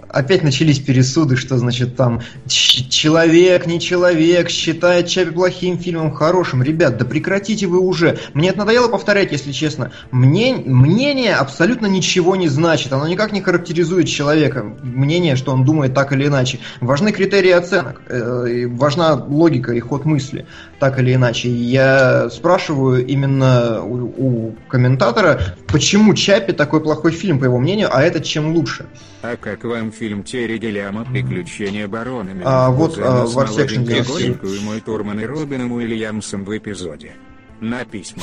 опять 0.08 0.42
начались 0.42 0.78
пересуды, 0.78 1.36
что 1.36 1.58
значит 1.58 1.96
там 1.96 2.20
человек, 2.46 3.66
не 3.66 3.80
человек, 3.80 4.50
считает 4.50 5.08
Чапи 5.08 5.30
плохим 5.30 5.78
фильмом, 5.78 6.12
хорошим. 6.12 6.62
Ребят, 6.62 6.96
да 6.96 7.04
прекратите 7.04 7.66
вы 7.66 7.80
уже. 7.80 8.18
Мне 8.34 8.50
это 8.50 8.58
надоело 8.58 8.88
повторять, 8.88 9.32
если 9.32 9.52
честно. 9.52 9.92
Мне, 10.10 10.54
мнение 10.56 11.34
абсолютно 11.34 11.86
ничего 11.86 12.36
не 12.36 12.48
значит. 12.48 12.92
Оно 12.92 13.06
никак 13.06 13.32
не 13.32 13.40
характеризует 13.40 14.08
человека. 14.08 14.64
Мнение, 14.82 15.36
что 15.36 15.52
он 15.52 15.64
думает 15.64 15.94
так 15.94 16.12
или 16.12 16.26
иначе. 16.26 16.58
Важны 16.80 17.12
критерии 17.12 17.50
оценок. 17.50 18.00
Э, 18.08 18.66
важна 18.68 19.14
логика 19.14 19.72
и 19.72 19.80
ход 19.80 20.04
мысли. 20.04 20.46
Так 20.78 20.98
или 20.98 21.14
иначе. 21.14 21.48
Я 21.48 22.30
спрашиваю 22.30 23.06
именно 23.06 23.82
у, 23.82 24.14
у 24.16 24.54
комментатора, 24.68 25.40
почему 25.66 26.14
Чапи 26.14 26.52
такой 26.52 26.80
плохой 26.80 27.12
фильм, 27.12 27.38
по 27.38 27.44
его 27.44 27.58
мнению, 27.58 27.88
а 27.92 28.02
этот 28.02 28.24
чем 28.24 28.54
лучше. 28.54 28.86
А 29.20 29.36
как 29.36 29.64
вам 29.64 29.77
фильм 29.92 30.22
Терри 30.22 30.58
Гелляма 30.58 31.04
«Приключения 31.04 31.88
барона 31.88 32.30
а, 32.44 32.70
вот 32.70 32.98
а, 32.98 33.26
в 33.26 33.38
Арсекшн 33.38 33.82
и 33.82 34.60
мой 34.60 34.80
Турман 34.80 35.20
и 35.20 35.24
Робином 35.24 35.72
Уильямсом 35.72 36.44
в 36.44 36.56
эпизоде. 36.56 37.12
На 37.60 37.84
письма. 37.84 38.22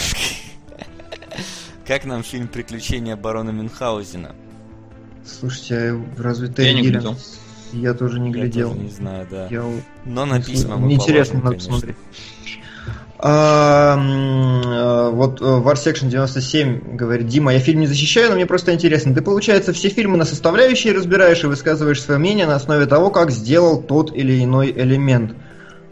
Как 1.87 2.05
нам 2.05 2.23
фильм 2.23 2.47
«Приключения 2.47 3.15
барона 3.15 3.51
Мюнхгаузена»? 3.51 4.35
Слушайте, 5.25 5.75
а 5.75 6.05
разве 6.17 6.47
ты 6.47 6.63
Я 6.63 6.73
не 6.73 6.83
глядел. 6.83 7.17
Я 7.73 7.93
тоже 7.93 8.19
не 8.19 8.31
глядел. 8.31 8.69
Я 8.69 8.73
тоже 8.73 8.85
не 8.85 8.91
знаю, 8.91 9.27
да. 9.29 9.47
Я... 9.49 9.63
Но 10.05 10.25
на 10.25 10.41
письма 10.41 10.77
мы 10.77 10.93
интересно 10.93 11.41
надо 11.41 11.55
посмотреть. 11.55 11.95
А, 13.27 15.09
вот 15.09 15.41
э, 15.41 15.43
Warsection 15.43 16.09
97 16.09 16.95
говорит, 16.95 17.25
Дима, 17.25 17.53
я 17.53 17.59
фильм 17.59 17.79
не 17.79 17.87
защищаю, 17.87 18.29
но 18.29 18.35
мне 18.35 18.45
просто 18.45 18.71
интересно. 18.71 19.15
Ты, 19.15 19.23
получается, 19.23 19.73
все 19.73 19.89
фильмы 19.89 20.15
на 20.15 20.25
составляющие 20.25 20.93
разбираешь 20.93 21.43
и 21.43 21.47
высказываешь 21.47 22.03
свое 22.03 22.19
мнение 22.19 22.45
на 22.45 22.53
основе 22.53 22.85
того, 22.85 23.09
как 23.09 23.31
сделал 23.31 23.81
тот 23.81 24.15
или 24.15 24.43
иной 24.43 24.69
элемент. 24.69 25.35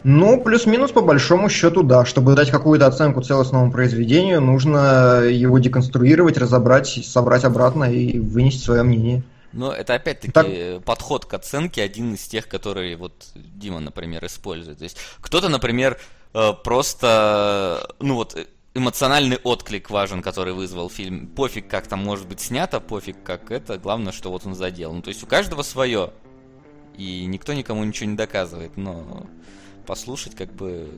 Ну, 0.04 0.40
плюс-минус 0.40 0.92
по 0.92 1.00
большому 1.00 1.48
счету, 1.48 1.82
да. 1.82 2.04
Чтобы 2.04 2.36
дать 2.36 2.52
какую-то 2.52 2.86
оценку 2.86 3.20
целостному 3.20 3.72
произведению, 3.72 4.40
нужно 4.40 5.22
его 5.24 5.58
деконструировать, 5.58 6.38
разобрать, 6.38 6.86
собрать 6.86 7.42
обратно 7.42 7.92
и 7.92 8.16
вынести 8.20 8.62
свое 8.62 8.84
мнение. 8.84 9.24
Но 9.52 9.72
это 9.72 9.94
опять-таки 9.94 10.32
так... 10.32 10.84
подход 10.84 11.24
к 11.24 11.34
оценке 11.34 11.82
один 11.82 12.14
из 12.14 12.20
тех, 12.28 12.46
которые 12.46 12.96
вот 12.96 13.26
Дима, 13.34 13.80
например, 13.80 14.24
использует. 14.24 14.78
То 14.78 14.84
есть 14.84 14.98
кто-то, 15.20 15.48
например, 15.48 15.96
Э, 15.96 16.23
просто, 16.62 17.94
ну 18.00 18.16
вот, 18.16 18.36
эмоциональный 18.74 19.38
отклик 19.42 19.88
важен, 19.88 20.20
который 20.20 20.52
вызвал 20.52 20.90
фильм. 20.90 21.28
Пофиг, 21.28 21.68
как 21.68 21.86
там 21.86 22.04
может 22.04 22.26
быть 22.26 22.40
снято, 22.40 22.80
пофиг, 22.80 23.22
как 23.22 23.50
это, 23.50 23.78
главное, 23.78 24.12
что 24.12 24.30
вот 24.30 24.46
он 24.46 24.54
задел. 24.54 24.92
Ну, 24.92 25.00
то 25.00 25.08
есть 25.08 25.22
у 25.22 25.26
каждого 25.26 25.62
свое. 25.62 26.10
И 26.96 27.24
никто 27.26 27.52
никому 27.52 27.84
ничего 27.84 28.10
не 28.10 28.16
доказывает, 28.16 28.76
но 28.76 29.26
послушать 29.86 30.34
как 30.34 30.52
бы... 30.52 30.88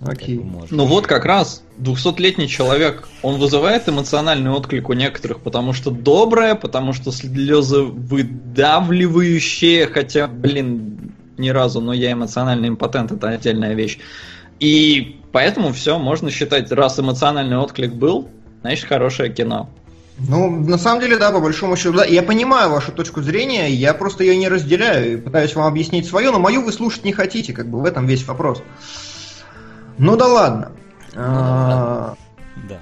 Окей. 0.00 0.38
Как 0.38 0.46
бы 0.46 0.66
ну 0.70 0.86
вот 0.86 1.06
как 1.06 1.24
раз 1.24 1.62
200-летний 1.78 2.48
человек, 2.48 3.08
он 3.22 3.38
вызывает 3.38 3.88
эмоциональный 3.88 4.50
отклик 4.50 4.88
у 4.88 4.94
некоторых, 4.94 5.40
потому 5.40 5.72
что 5.72 5.90
доброе, 5.90 6.56
потому 6.56 6.92
что 6.92 7.12
слезы 7.12 7.82
выдавливающие, 7.82 9.86
хотя, 9.86 10.26
блин, 10.26 11.14
ни 11.38 11.48
разу, 11.50 11.80
но 11.80 11.92
я 11.92 12.12
эмоциональный 12.12 12.68
импотент, 12.68 13.12
это 13.12 13.28
отдельная 13.28 13.74
вещь. 13.74 13.98
И 14.60 15.20
поэтому 15.32 15.72
все, 15.72 15.98
можно 15.98 16.30
считать, 16.30 16.70
раз 16.70 16.98
эмоциональный 16.98 17.56
отклик 17.56 17.92
был, 17.92 18.28
значит 18.62 18.86
хорошее 18.86 19.32
кино. 19.32 19.68
Ну, 20.18 20.50
на 20.50 20.78
самом 20.78 21.00
деле, 21.00 21.16
да, 21.16 21.32
по 21.32 21.40
большому 21.40 21.76
счету, 21.76 21.94
да. 21.94 22.04
Я 22.04 22.22
понимаю 22.22 22.70
вашу 22.70 22.92
точку 22.92 23.22
зрения, 23.22 23.70
я 23.70 23.94
просто 23.94 24.24
ее 24.24 24.36
не 24.36 24.48
разделяю 24.48 25.14
и 25.14 25.16
пытаюсь 25.16 25.54
вам 25.54 25.66
объяснить 25.66 26.06
свою, 26.06 26.32
но 26.32 26.38
мою 26.38 26.62
вы 26.62 26.72
слушать 26.72 27.04
не 27.04 27.12
хотите, 27.12 27.52
как 27.52 27.68
бы 27.68 27.80
в 27.80 27.84
этом 27.84 28.06
весь 28.06 28.26
вопрос. 28.26 28.62
Ну 29.98 30.16
да 30.16 30.26
ладно. 30.26 30.72
Ну, 31.14 31.20
да. 31.20 32.78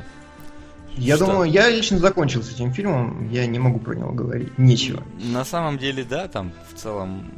Я 1.01 1.17
что? 1.17 1.27
думаю, 1.27 1.51
я 1.51 1.71
лично 1.71 1.99
закончил 1.99 2.43
с 2.43 2.53
этим 2.53 2.73
фильмом, 2.73 3.29
я 3.31 3.47
не 3.47 3.59
могу 3.59 3.79
про 3.79 3.95
него 3.95 4.13
говорить, 4.13 4.57
нечего. 4.59 5.03
На 5.19 5.45
самом 5.45 5.79
деле, 5.79 6.05
да, 6.05 6.29
там 6.29 6.53
в 6.73 6.79
целом... 6.79 7.31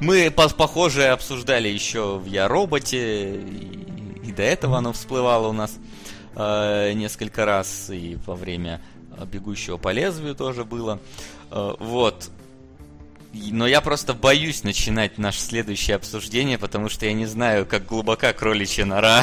Мы 0.00 0.30
похожее 0.30 1.10
обсуждали 1.10 1.68
еще 1.68 2.18
в 2.18 2.26
Я 2.26 2.48
Роботе, 2.48 3.36
и, 3.36 3.86
и 4.24 4.32
до 4.32 4.42
этого 4.42 4.78
оно 4.78 4.92
всплывало 4.92 5.48
у 5.48 5.52
нас 5.52 5.78
э, 6.34 6.92
несколько 6.94 7.44
раз, 7.44 7.90
и 7.90 8.18
во 8.26 8.34
время 8.34 8.80
Бегущего 9.30 9.76
по 9.76 9.92
лезвию 9.92 10.34
тоже 10.34 10.64
было. 10.64 10.98
Э, 11.50 11.74
вот. 11.78 12.30
Но 13.32 13.66
я 13.66 13.80
просто 13.80 14.12
боюсь 14.12 14.62
начинать 14.62 15.16
наше 15.16 15.40
следующее 15.40 15.96
обсуждение, 15.96 16.58
потому 16.58 16.88
что 16.88 17.06
я 17.06 17.14
не 17.14 17.26
знаю, 17.26 17.64
как 17.64 17.86
глубока 17.86 18.32
кроличья 18.32 18.84
нора 18.84 19.22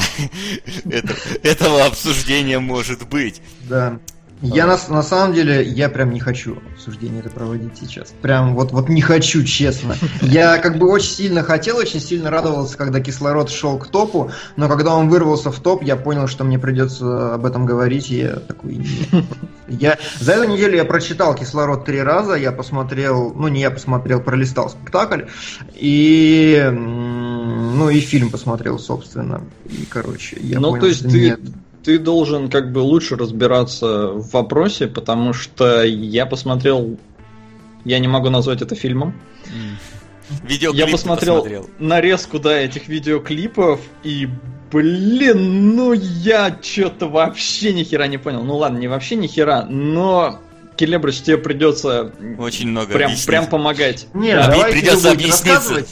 этого 1.42 1.84
обсуждения 1.84 2.58
может 2.58 3.08
быть. 3.08 3.40
Да. 3.68 4.00
Я 4.42 4.66
на, 4.66 4.78
на 4.88 5.02
самом 5.02 5.34
деле, 5.34 5.62
я 5.62 5.90
прям 5.90 6.12
не 6.12 6.20
хочу 6.20 6.58
обсуждение 6.74 7.20
это 7.20 7.28
проводить 7.28 7.72
сейчас. 7.78 8.14
Прям 8.22 8.54
вот, 8.54 8.72
вот 8.72 8.88
не 8.88 9.02
хочу, 9.02 9.44
честно. 9.44 9.94
Я 10.22 10.56
как 10.58 10.78
бы 10.78 10.88
очень 10.88 11.10
сильно 11.10 11.42
хотел, 11.42 11.76
очень 11.76 12.00
сильно 12.00 12.30
радовался, 12.30 12.76
когда 12.78 13.00
кислород 13.00 13.50
шел 13.50 13.78
к 13.78 13.88
топу, 13.88 14.30
но 14.56 14.68
когда 14.68 14.94
он 14.94 15.10
вырвался 15.10 15.50
в 15.50 15.60
топ, 15.60 15.82
я 15.82 15.96
понял, 15.96 16.26
что 16.26 16.44
мне 16.44 16.58
придется 16.58 17.34
об 17.34 17.44
этом 17.44 17.66
говорить, 17.66 18.10
и 18.10 18.18
я 18.18 18.36
такой, 18.36 18.76
нет. 18.76 19.24
Я, 19.68 19.98
за 20.18 20.32
эту 20.32 20.50
неделю 20.50 20.76
я 20.76 20.84
прочитал 20.84 21.34
«Кислород» 21.34 21.84
три 21.84 22.02
раза, 22.02 22.34
я 22.34 22.50
посмотрел, 22.50 23.32
ну 23.34 23.48
не 23.48 23.60
я 23.60 23.70
посмотрел, 23.70 24.20
пролистал 24.20 24.70
спектакль, 24.70 25.24
и, 25.74 26.68
ну 26.72 27.88
и 27.90 28.00
фильм 28.00 28.30
посмотрел, 28.30 28.78
собственно. 28.78 29.42
И, 29.66 29.86
короче, 29.88 30.38
я 30.40 30.58
ну, 30.58 30.70
понял, 30.70 30.80
то 30.80 30.86
есть 30.88 31.02
ты, 31.08 31.38
ты 31.82 31.98
должен 31.98 32.50
как 32.50 32.72
бы 32.72 32.80
лучше 32.80 33.16
разбираться 33.16 34.08
в 34.08 34.30
вопросе, 34.30 34.86
потому 34.86 35.32
что 35.32 35.82
я 35.82 36.26
посмотрел, 36.26 36.98
я 37.84 37.98
не 37.98 38.08
могу 38.08 38.30
назвать 38.30 38.62
это 38.62 38.74
фильмом. 38.74 39.14
Видеоклип 40.44 40.86
я 40.86 40.92
посмотрел, 40.92 41.36
посмотрел 41.36 41.70
нарезку, 41.78 42.38
да, 42.38 42.56
этих 42.56 42.86
видеоклипов, 42.86 43.80
и, 44.04 44.28
блин, 44.70 45.74
ну 45.74 45.92
я 45.92 46.56
что-то 46.62 47.08
вообще 47.08 47.72
ни 47.72 47.82
хера 47.82 48.06
не 48.06 48.18
понял. 48.18 48.44
Ну 48.44 48.56
ладно, 48.56 48.78
не 48.78 48.86
вообще 48.86 49.16
ни 49.16 49.26
хера, 49.26 49.64
но 49.64 50.38
Келебрыч, 50.80 51.20
тебе 51.20 51.36
придется 51.36 52.10
очень 52.38 52.68
много 52.68 52.94
прям, 52.94 53.12
прям 53.26 53.46
помогать. 53.48 54.06
Нет, 54.14 54.38
да. 54.38 54.48
давайте 54.48 54.78
придется 54.78 55.10
вы 55.10 55.14
будете 55.14 55.30
рассказывать. 55.30 55.88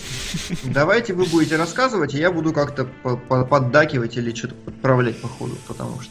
Давайте 0.64 1.12
вы 1.12 1.24
будете 1.26 1.56
рассказывать, 1.56 2.14
и 2.14 2.18
я 2.18 2.32
буду 2.32 2.54
как-то 2.54 2.86
поддакивать 2.86 4.16
или 4.16 4.34
что-то 4.34 4.54
подправлять 4.54 5.20
по 5.20 5.28
ходу, 5.28 5.58
потому 5.66 6.00
что. 6.00 6.10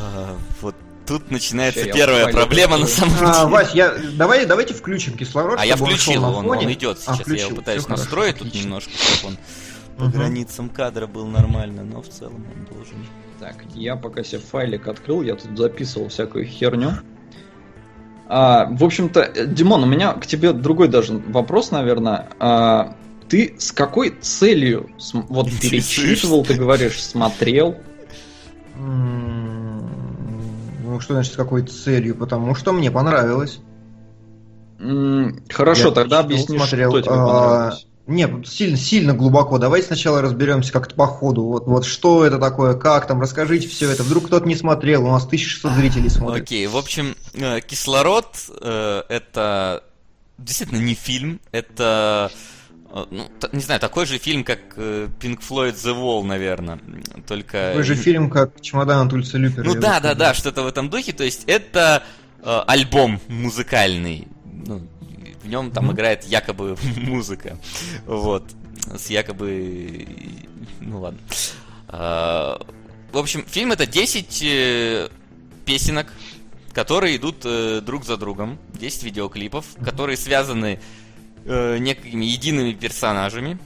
А, 0.00 0.38
вот 0.62 0.74
тут 1.06 1.30
начинается 1.30 1.84
первая 1.84 2.32
проблема 2.32 2.78
на 2.78 2.86
самом 2.86 3.12
деле. 3.12 3.26
А, 3.26 3.46
Вась, 3.46 3.74
я, 3.74 3.94
давай, 4.14 4.46
давайте 4.46 4.72
включим 4.72 5.14
кислород. 5.18 5.58
А 5.60 5.66
я 5.66 5.76
включил, 5.76 6.24
он, 6.24 6.46
он, 6.46 6.56
он 6.56 6.72
идет 6.72 6.96
а, 6.96 7.00
сейчас. 7.00 7.20
А, 7.20 7.22
включил, 7.24 7.36
я 7.36 7.46
его 7.48 7.56
пытаюсь 7.56 7.88
настроить 7.88 8.38
хорошо, 8.38 8.52
тут 8.52 8.54
немножко, 8.54 8.90
чтобы 8.96 9.34
он 9.34 9.38
по 9.98 10.04
угу. 10.04 10.12
границам 10.12 10.70
кадра 10.70 11.06
был 11.06 11.26
нормально, 11.26 11.84
но 11.84 12.00
в 12.00 12.08
целом 12.08 12.42
он 12.56 12.74
должен. 12.74 13.06
Так, 13.38 13.56
я 13.74 13.96
пока 13.96 14.24
себе 14.24 14.40
файлик 14.40 14.88
открыл, 14.88 15.20
я 15.20 15.34
тут 15.34 15.58
записывал 15.58 16.08
всякую 16.08 16.46
херню. 16.46 17.02
А, 18.28 18.66
в 18.70 18.82
общем-то, 18.82 19.46
Димон, 19.46 19.84
у 19.84 19.86
меня 19.86 20.12
к 20.12 20.26
тебе 20.26 20.52
другой 20.52 20.88
даже 20.88 21.18
вопрос, 21.28 21.70
наверное. 21.70 22.28
А, 22.40 22.94
ты 23.28 23.54
с 23.58 23.72
какой 23.72 24.10
целью 24.10 24.90
вот 25.12 25.48
перечитывал, 25.60 26.44
ты 26.44 26.54
говоришь, 26.54 27.02
смотрел? 27.02 27.76
Ну, 28.78 31.00
что 31.00 31.14
значит 31.14 31.34
с 31.34 31.36
какой 31.36 31.62
целью? 31.62 32.16
Потому 32.16 32.54
что 32.54 32.72
мне 32.72 32.90
понравилось. 32.90 33.60
Хорошо, 34.78 35.88
Я 35.88 35.94
тогда 35.94 36.20
объясни, 36.20 36.58
смотрел. 36.58 36.90
что 36.90 37.02
тебе 37.02 37.14
а, 37.14 37.26
понравилось. 37.26 37.86
Нет, 38.06 38.46
сильно, 38.46 38.76
сильно 38.76 39.14
глубоко. 39.14 39.58
Давайте 39.58 39.88
сначала 39.88 40.22
разберемся 40.22 40.72
как-то 40.72 40.94
по 40.94 41.06
ходу. 41.06 41.44
Вот, 41.44 41.66
вот 41.66 41.84
что 41.84 42.24
это 42.24 42.38
такое, 42.38 42.74
как 42.74 43.08
там, 43.08 43.20
расскажите 43.20 43.66
все 43.66 43.90
это. 43.90 44.04
Вдруг 44.04 44.26
кто-то 44.26 44.46
не 44.46 44.54
смотрел, 44.54 45.04
у 45.04 45.10
нас 45.10 45.26
1600 45.26 45.72
зрителей 45.72 46.08
смотрит. 46.08 46.44
Окей, 46.44 46.66
okay, 46.66 46.68
в 46.68 46.76
общем, 46.76 47.16
э, 47.34 47.60
«Кислород» 47.60 48.28
э, 48.60 49.02
это 49.08 49.82
действительно 50.38 50.78
не 50.78 50.94
фильм, 50.94 51.40
это 51.50 52.30
э, 52.92 53.04
ну, 53.10 53.26
не 53.50 53.60
знаю, 53.60 53.80
такой 53.80 54.06
же 54.06 54.18
фильм, 54.18 54.44
как 54.44 54.78
Pink 54.78 55.40
Floyd 55.40 55.74
The 55.74 55.94
Wall, 55.94 56.22
наверное. 56.22 56.78
Только... 57.26 57.70
Такой 57.70 57.82
же 57.82 57.96
фильм, 57.96 58.30
как 58.30 58.60
«Чемодан 58.60 59.08
от 59.08 59.12
улицы 59.12 59.36
Люпера». 59.36 59.64
Ну 59.64 59.74
да, 59.74 59.98
да, 59.98 60.14
да, 60.14 60.32
что-то 60.32 60.62
в 60.62 60.68
этом 60.68 60.90
духе. 60.90 61.12
То 61.12 61.24
есть 61.24 61.42
это 61.48 62.04
э, 62.40 62.60
альбом 62.68 63.20
музыкальный. 63.26 64.28
Ну, 64.64 64.86
в 65.46 65.48
нем 65.48 65.70
там 65.70 65.88
mm-hmm. 65.88 65.94
играет 65.94 66.24
якобы 66.24 66.76
музыка. 66.96 67.56
Вот. 68.06 68.44
С 68.94 69.08
якобы... 69.10 70.06
Ну 70.80 71.00
ладно. 71.00 71.20
А, 71.88 72.60
в 73.12 73.18
общем, 73.18 73.44
фильм 73.46 73.72
это 73.72 73.86
10 73.86 74.42
э, 74.42 75.08
песенок, 75.64 76.12
которые 76.72 77.16
идут 77.16 77.36
э, 77.44 77.80
друг 77.80 78.04
за 78.04 78.16
другом. 78.16 78.58
10 78.74 79.04
видеоклипов, 79.04 79.64
которые 79.84 80.16
связаны 80.16 80.80
э, 81.44 81.78
некими 81.78 82.24
едиными 82.24 82.72
персонажами 82.72 83.58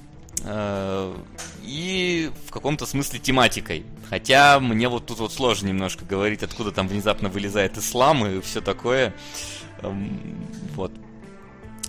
и 1.63 2.31
в 2.47 2.51
каком-то 2.51 2.87
смысле 2.87 3.19
тематикой. 3.19 3.85
Хотя 4.09 4.59
мне 4.59 4.89
вот 4.89 5.05
тут 5.05 5.19
вот 5.19 5.35
сложно 5.35 5.69
немножко 5.69 6.07
говорить, 6.07 6.43
откуда 6.43 6.73
там 6.73 6.89
внезапно 6.89 7.29
вылезает 7.29 7.77
ислам 7.77 8.25
и 8.25 8.41
все 8.41 8.63
такое. 8.63 9.13
Вот. 10.75 10.93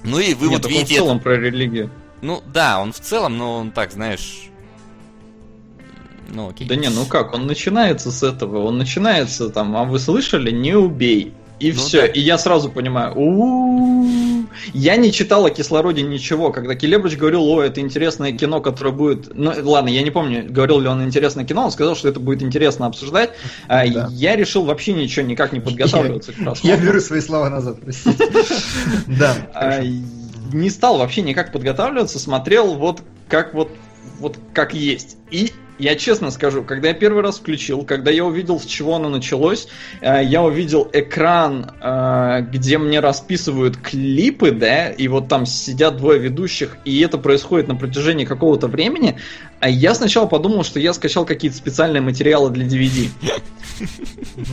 Ну 0.03 0.19
и 0.19 0.33
вы 0.33 0.47
Нет, 0.47 0.63
вот 0.63 0.71
видите... 0.71 1.01
Он 1.01 1.05
в 1.05 1.07
целом 1.07 1.19
про 1.19 1.37
религию. 1.37 1.89
Ну 2.21 2.43
да, 2.53 2.79
он 2.81 2.91
в 2.91 2.99
целом, 2.99 3.37
но 3.37 3.57
он 3.57 3.71
так, 3.71 3.91
знаешь... 3.91 4.49
Ну 6.29 6.49
окей. 6.49 6.67
Да 6.67 6.75
не, 6.75 6.89
ну 6.89 7.05
как, 7.05 7.33
он 7.33 7.45
начинается 7.45 8.11
с 8.11 8.23
этого, 8.23 8.63
он 8.63 8.77
начинается 8.77 9.49
там, 9.49 9.75
а 9.75 9.83
вы 9.83 9.99
слышали, 9.99 10.49
не 10.49 10.73
убей. 10.75 11.33
И 11.61 11.71
ну, 11.73 11.79
все. 11.79 12.01
Да. 12.01 12.07
И 12.07 12.19
я 12.19 12.39
сразу 12.39 12.69
понимаю, 12.69 13.13
у-у-у. 13.15 14.45
я 14.73 14.95
не 14.95 15.11
читал 15.11 15.45
о 15.45 15.51
кислороде 15.51 16.01
ничего. 16.01 16.51
Когда 16.51 16.73
Келебрич 16.73 17.17
говорил, 17.17 17.43
о, 17.43 17.61
это 17.61 17.81
интересное 17.81 18.31
кино, 18.31 18.61
которое 18.61 18.91
будет... 18.91 19.29
Ну, 19.35 19.53
ладно, 19.61 19.89
я 19.89 20.01
не 20.01 20.09
помню, 20.09 20.43
говорил 20.49 20.79
ли 20.79 20.87
он 20.87 21.03
интересное 21.03 21.45
кино, 21.45 21.65
он 21.65 21.71
сказал, 21.71 21.95
что 21.95 22.09
это 22.09 22.19
будет 22.19 22.41
интересно 22.41 22.87
обсуждать. 22.87 23.33
А 23.67 23.87
да. 23.87 24.07
Я 24.09 24.35
решил 24.35 24.63
вообще 24.63 24.93
ничего 24.93 25.23
никак 25.23 25.53
не 25.53 25.59
подготавливаться 25.59 26.31
к 26.31 26.35
просмотру. 26.35 26.67
Я 26.67 26.77
беру 26.77 26.99
свои 26.99 27.21
слова 27.21 27.49
назад, 27.49 27.79
простите. 27.79 28.27
Да. 29.07 29.35
А, 29.53 29.81
не 30.51 30.69
стал 30.71 30.97
вообще 30.97 31.21
никак 31.21 31.51
подготавливаться, 31.51 32.17
смотрел 32.17 32.73
вот 32.73 33.03
как 33.27 33.53
вот 33.53 33.69
вот 34.19 34.37
как 34.53 34.73
есть. 34.73 35.17
И 35.29 35.51
я 35.81 35.95
честно 35.95 36.29
скажу, 36.29 36.63
когда 36.63 36.89
я 36.89 36.93
первый 36.93 37.23
раз 37.23 37.39
включил, 37.39 37.83
когда 37.83 38.11
я 38.11 38.23
увидел, 38.23 38.59
с 38.59 38.65
чего 38.65 38.95
оно 38.95 39.09
началось, 39.09 39.67
э, 40.01 40.23
я 40.23 40.43
увидел 40.43 40.87
экран, 40.93 41.71
э, 41.81 42.41
где 42.51 42.77
мне 42.77 42.99
расписывают 42.99 43.77
клипы, 43.77 44.51
да, 44.51 44.91
и 44.91 45.07
вот 45.07 45.27
там 45.27 45.47
сидят 45.47 45.97
двое 45.97 46.19
ведущих, 46.19 46.77
и 46.85 47.01
это 47.01 47.17
происходит 47.17 47.67
на 47.67 47.75
протяжении 47.75 48.25
какого-то 48.25 48.67
времени, 48.67 49.17
а 49.61 49.69
я 49.69 49.93
сначала 49.93 50.25
подумал, 50.25 50.63
что 50.63 50.79
я 50.79 50.91
скачал 50.91 51.23
какие-то 51.23 51.55
специальные 51.55 52.01
материалы 52.01 52.49
для 52.49 52.65
DVD. 52.65 53.09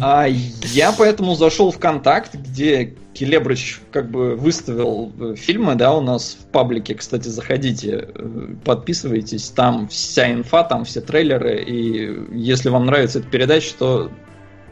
А 0.00 0.26
я 0.26 0.92
поэтому 0.92 1.34
зашел 1.34 1.70
в 1.70 1.78
контакт, 1.78 2.34
где 2.34 2.94
Келебрыч 3.12 3.80
как 3.92 4.10
бы 4.10 4.36
выставил 4.36 5.12
э, 5.20 5.34
фильмы, 5.36 5.74
да, 5.74 5.94
у 5.94 6.00
нас 6.00 6.38
в 6.40 6.46
паблике, 6.46 6.94
кстати, 6.94 7.28
заходите, 7.28 8.08
э, 8.14 8.48
подписывайтесь, 8.64 9.50
там 9.50 9.88
вся 9.88 10.32
инфа, 10.32 10.62
там 10.64 10.84
все 10.84 11.00
трейлеры, 11.00 11.62
и 11.62 12.36
если 12.36 12.70
вам 12.70 12.86
нравится 12.86 13.18
эта 13.18 13.28
передача, 13.28 13.74
то 13.78 14.10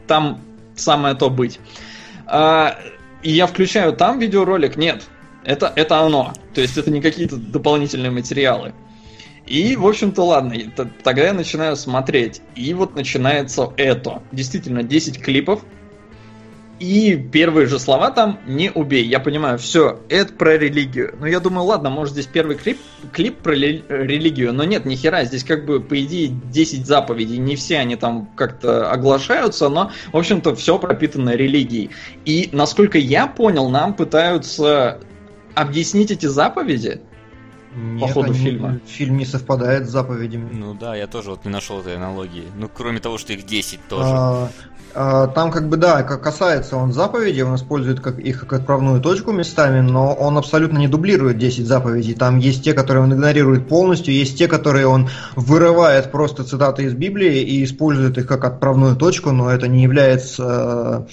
там 0.07 0.41
самое 0.75 1.13
то 1.15 1.29
быть. 1.29 1.59
А, 2.25 2.77
и 3.21 3.31
я 3.31 3.47
включаю 3.47 3.93
там 3.93 4.17
видеоролик, 4.19 4.75
нет, 4.75 5.03
это, 5.43 5.71
это 5.75 5.99
оно, 5.99 6.33
то 6.53 6.61
есть 6.61 6.77
это 6.77 6.89
не 6.89 7.01
какие-то 7.01 7.37
дополнительные 7.37 8.11
материалы. 8.11 8.73
И, 9.47 9.75
в 9.75 9.87
общем-то, 9.87 10.21
ладно, 10.23 10.55
тогда 11.03 11.23
я 11.23 11.33
начинаю 11.33 11.75
смотреть. 11.75 12.41
И 12.55 12.73
вот 12.73 12.95
начинается 12.95 13.71
это. 13.77 14.21
Действительно, 14.31 14.83
10 14.83 15.21
клипов, 15.21 15.63
и 16.79 17.15
первые 17.15 17.65
же 17.65 17.79
слова 17.79 18.11
там 18.11 18.39
«не 18.45 18.69
убей». 18.69 19.03
Я 19.03 19.19
понимаю, 19.19 19.57
все, 19.57 19.99
это 20.09 20.33
про 20.33 20.57
религию. 20.57 21.15
Но 21.19 21.25
я 21.25 21.39
думаю, 21.39 21.65
ладно, 21.65 21.89
может 21.89 22.13
здесь 22.13 22.27
первый 22.27 22.55
клип, 22.55 22.77
клип 23.11 23.37
про 23.37 23.53
религию. 23.53 24.53
Но 24.53 24.63
нет, 24.63 24.85
ни 24.85 24.95
хера, 24.95 25.23
здесь 25.23 25.43
как 25.43 25.65
бы, 25.65 25.79
по 25.79 25.99
идее, 25.99 26.27
10 26.27 26.85
заповедей. 26.85 27.37
Не 27.37 27.55
все 27.55 27.79
они 27.79 27.95
там 27.95 28.29
как-то 28.35 28.91
оглашаются, 28.91 29.69
но, 29.69 29.91
в 30.11 30.17
общем-то, 30.17 30.55
все 30.55 30.77
пропитано 30.77 31.31
религией. 31.31 31.89
И, 32.25 32.49
насколько 32.51 32.99
я 32.99 33.25
понял, 33.25 33.69
нам 33.69 33.95
пытаются 33.95 34.99
объяснить 35.55 36.11
эти 36.11 36.27
заповеди, 36.27 37.01
нет, 37.77 38.01
по 38.01 38.07
ходу 38.07 38.31
они, 38.31 38.39
фильма. 38.39 38.79
Фильм 38.87 39.17
не 39.17 39.25
совпадает 39.25 39.87
с 39.87 39.91
заповедями. 39.91 40.49
Ну 40.51 40.73
да, 40.73 40.95
я 40.95 41.05
тоже 41.05 41.29
вот 41.29 41.45
не 41.45 41.51
нашел 41.51 41.79
этой 41.79 41.95
аналогии. 41.95 42.45
Ну, 42.55 42.69
кроме 42.73 42.99
того, 42.99 43.19
что 43.19 43.33
их 43.33 43.45
10 43.45 43.79
тоже. 43.87 44.03
А, 44.03 44.49
а, 44.95 45.27
там 45.27 45.51
как 45.51 45.69
бы, 45.69 45.77
да, 45.77 46.01
как 46.01 46.23
касается 46.23 46.75
он 46.75 46.91
заповедей, 46.91 47.43
он 47.43 47.55
использует 47.55 47.99
как, 47.99 48.17
их 48.17 48.39
как 48.39 48.53
отправную 48.53 48.99
точку 48.99 49.31
местами, 49.31 49.81
но 49.81 50.11
он 50.11 50.39
абсолютно 50.39 50.79
не 50.79 50.87
дублирует 50.87 51.37
10 51.37 51.67
заповедей. 51.67 52.15
Там 52.15 52.39
есть 52.39 52.63
те, 52.63 52.73
которые 52.73 53.03
он 53.03 53.13
игнорирует 53.13 53.67
полностью, 53.67 54.11
есть 54.11 54.39
те, 54.39 54.47
которые 54.47 54.87
он 54.87 55.09
вырывает 55.35 56.11
просто 56.11 56.43
цитаты 56.43 56.85
из 56.85 56.95
Библии 56.95 57.43
и 57.43 57.63
использует 57.63 58.17
их 58.17 58.25
как 58.25 58.43
отправную 58.43 58.95
точку, 58.95 59.31
но 59.31 59.51
это 59.51 59.67
не 59.67 59.83
является 59.83 61.07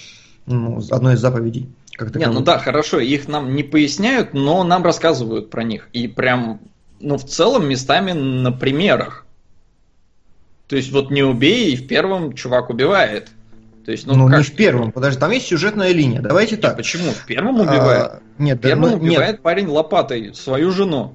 ну, 0.46 0.82
одной 0.90 1.14
из 1.14 1.20
заповедей. 1.20 1.68
Как 1.96 2.14
не, 2.16 2.26
ну 2.26 2.40
да, 2.40 2.58
хорошо, 2.58 2.98
их 2.98 3.28
нам 3.28 3.54
не 3.54 3.62
поясняют, 3.62 4.34
но 4.34 4.64
нам 4.64 4.82
рассказывают 4.82 5.50
про 5.50 5.62
них. 5.62 5.88
И 5.92 6.08
прям, 6.08 6.60
ну, 7.00 7.16
в 7.16 7.24
целом 7.24 7.68
местами 7.68 8.12
на 8.12 8.50
примерах. 8.50 9.26
То 10.66 10.76
есть 10.76 10.90
вот 10.90 11.10
не 11.10 11.22
убей, 11.22 11.72
и 11.72 11.76
в 11.76 11.86
первом 11.86 12.32
чувак 12.32 12.70
убивает. 12.70 13.28
То 13.84 13.92
есть, 13.92 14.06
ну, 14.06 14.14
ну 14.14 14.28
как... 14.28 14.38
не 14.38 14.44
в 14.44 14.56
первом, 14.56 14.92
подожди, 14.92 15.20
там 15.20 15.30
есть 15.30 15.46
сюжетная 15.46 15.92
линия. 15.92 16.20
Давайте 16.20 16.56
так. 16.56 16.76
Почему? 16.76 17.10
В 17.10 17.26
первом 17.26 17.60
убивает. 17.60 18.02
А, 18.02 18.20
нет, 18.38 18.58
в 18.58 18.62
первом 18.62 18.90
ну, 18.90 18.96
убивает 18.96 19.32
нет. 19.32 19.42
парень 19.42 19.68
лопатой 19.68 20.34
свою 20.34 20.70
жену. 20.70 21.14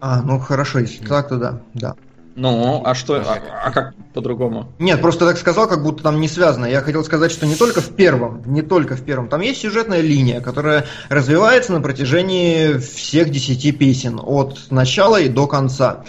А, 0.00 0.22
ну 0.22 0.38
хорошо, 0.38 0.80
если 0.80 1.04
так, 1.04 1.28
то 1.28 1.38
да, 1.38 1.60
да. 1.74 1.96
Ну, 2.40 2.80
а 2.86 2.94
что, 2.94 3.16
а, 3.16 3.38
а 3.64 3.70
как 3.70 3.94
по-другому? 4.14 4.72
Нет, 4.78 5.02
просто 5.02 5.26
так 5.26 5.36
сказал, 5.36 5.68
как 5.68 5.82
будто 5.82 6.02
там 6.02 6.22
не 6.22 6.26
связано. 6.26 6.64
Я 6.64 6.80
хотел 6.80 7.04
сказать, 7.04 7.30
что 7.32 7.44
не 7.44 7.54
только 7.54 7.82
в 7.82 7.94
первом, 7.94 8.42
не 8.46 8.62
только 8.62 8.96
в 8.96 9.04
первом. 9.04 9.28
Там 9.28 9.42
есть 9.42 9.60
сюжетная 9.60 10.00
линия, 10.00 10.40
которая 10.40 10.86
развивается 11.10 11.72
на 11.72 11.82
протяжении 11.82 12.78
всех 12.78 13.28
десяти 13.28 13.72
песен, 13.72 14.18
от 14.22 14.70
начала 14.70 15.20
и 15.20 15.28
до 15.28 15.46
конца. 15.46 16.04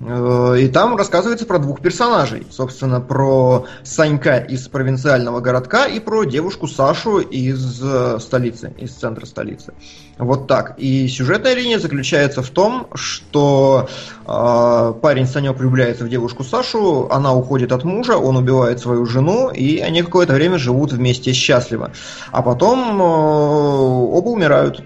Э, 0.00 0.56
и 0.58 0.68
там 0.68 0.96
рассказывается 0.96 1.46
про 1.46 1.58
двух 1.58 1.80
персонажей. 1.80 2.46
Собственно, 2.50 3.00
про 3.00 3.66
Санька 3.82 4.36
из 4.38 4.68
провинциального 4.68 5.40
городка 5.40 5.86
и 5.86 6.00
про 6.00 6.24
девушку 6.24 6.66
Сашу 6.66 7.18
из 7.18 7.80
э, 7.82 8.18
столицы, 8.20 8.74
из 8.78 8.92
центра 8.92 9.24
столицы. 9.26 9.72
Вот 10.18 10.46
так. 10.46 10.74
И 10.78 11.08
сюжетная 11.08 11.54
линия 11.54 11.78
заключается 11.78 12.42
в 12.42 12.50
том, 12.50 12.88
что 12.94 13.88
э, 14.26 14.94
парень 15.00 15.26
Санек 15.26 15.56
влюбляется 15.56 16.04
в 16.04 16.08
девушку 16.08 16.44
Сашу, 16.44 17.08
она 17.10 17.34
уходит 17.34 17.72
от 17.72 17.84
мужа, 17.84 18.16
он 18.16 18.36
убивает 18.36 18.80
свою 18.80 19.06
жену, 19.06 19.50
и 19.50 19.78
они 19.78 20.02
какое-то 20.02 20.34
время 20.34 20.58
живут 20.58 20.92
вместе 20.92 21.32
счастливо. 21.32 21.92
А 22.32 22.42
потом 22.42 23.00
э, 23.00 23.04
оба 23.04 24.28
умирают. 24.28 24.84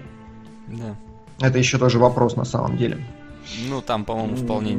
Да. 0.67 0.95
Это 1.41 1.57
еще 1.57 1.77
тоже 1.77 1.99
вопрос 1.99 2.35
на 2.35 2.45
самом 2.45 2.77
деле. 2.77 2.97
Ну, 3.67 3.81
там, 3.81 4.05
по-моему, 4.05 4.35
вполне 4.35 4.77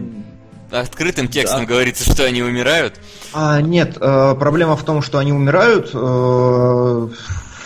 открытым 0.70 1.28
текстом 1.28 1.60
да. 1.60 1.66
говорится, 1.66 2.10
что 2.10 2.24
они 2.24 2.42
умирают. 2.42 2.98
А, 3.34 3.60
нет, 3.60 3.98
э, 4.00 4.34
проблема 4.38 4.76
в 4.76 4.84
том, 4.84 5.02
что 5.02 5.18
они 5.18 5.32
умирают. 5.32 5.90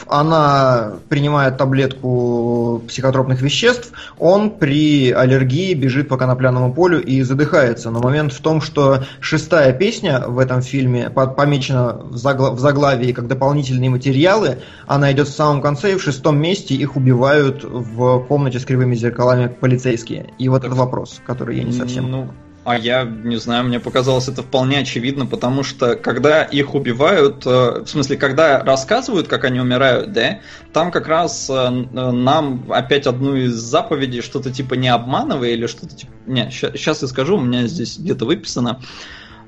Она 0.09 0.95
принимает 1.09 1.57
таблетку 1.57 2.83
психотропных 2.89 3.43
веществ, 3.43 3.93
он 4.19 4.51
при 4.51 5.11
аллергии 5.11 5.75
бежит 5.75 6.09
по 6.09 6.17
конопляному 6.17 6.73
полю 6.73 7.03
и 7.03 7.23
задыхается. 7.23 7.91
Но 7.91 8.01
момент 8.01 8.33
в 8.33 8.41
том, 8.41 8.61
что 8.61 9.05
шестая 9.21 9.73
песня 9.73 10.25
в 10.27 10.39
этом 10.39 10.63
фильме 10.63 11.11
помечена 11.11 12.01
в, 12.05 12.17
загла 12.17 12.51
в 12.51 12.61
заглавии 12.61 13.13
как 13.13 13.27
дополнительные 13.27 13.91
материалы, 13.91 14.59
она 14.87 15.13
идет 15.13 15.29
в 15.29 15.35
самом 15.35 15.61
конце, 15.61 15.93
и 15.93 15.97
в 15.97 16.03
шестом 16.03 16.39
месте 16.39 16.75
их 16.75 16.97
убивают 16.97 17.65
в 17.65 18.25
комнате 18.27 18.61
с 18.61 18.65
кривыми 18.65 18.95
зеркалами 18.95 19.49
полицейские. 19.49 20.33
И 20.39 20.49
вот 20.49 20.65
это 20.65 20.75
вопрос, 20.75 21.21
который 21.27 21.59
я 21.59 21.65
не 21.65 21.73
совсем... 21.73 22.11
Ну, 22.11 22.29
а 22.67 22.77
я 22.77 23.05
не 23.05 23.37
знаю, 23.37 23.63
мне 23.63 23.79
показалось 23.79 24.27
это 24.27 24.43
вполне 24.43 24.81
очевидно, 24.81 25.25
потому 25.25 25.63
что 25.63 25.95
когда 25.95 26.43
их 26.43 26.75
убивают, 26.75 27.47
э, 27.47 27.83
в 27.85 27.87
смысле, 27.87 28.17
когда 28.17 28.59
рассказывают, 28.65 29.29
как 29.29 29.45
они 29.45 29.61
умирают, 29.61 30.13
да, 30.13 30.41
там 30.73 30.91
как 30.91 31.07
раз 31.07 31.49
э, 31.49 31.71
нам 31.71 32.67
опять 32.71 33.07
одну 33.07 33.37
из 33.37 33.53
заповедей 33.55 34.21
что-то 34.21 34.51
типа 34.51 34.75
не 34.75 34.89
обманывай 34.89 35.53
или 35.53 35.69
что-то 35.69 35.95
типа... 35.95 36.13
Не, 36.27 36.51
сейчас 36.51 37.03
я 37.03 37.09
скажу, 37.09 37.37
у 37.37 37.41
меня 37.41 37.69
здесь 37.69 37.99
где-то 37.99 38.25
выписано. 38.25 38.81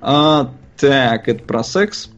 А, 0.00 0.54
так, 0.76 1.26
это 1.26 1.42
про 1.42 1.64
секс. 1.64 2.10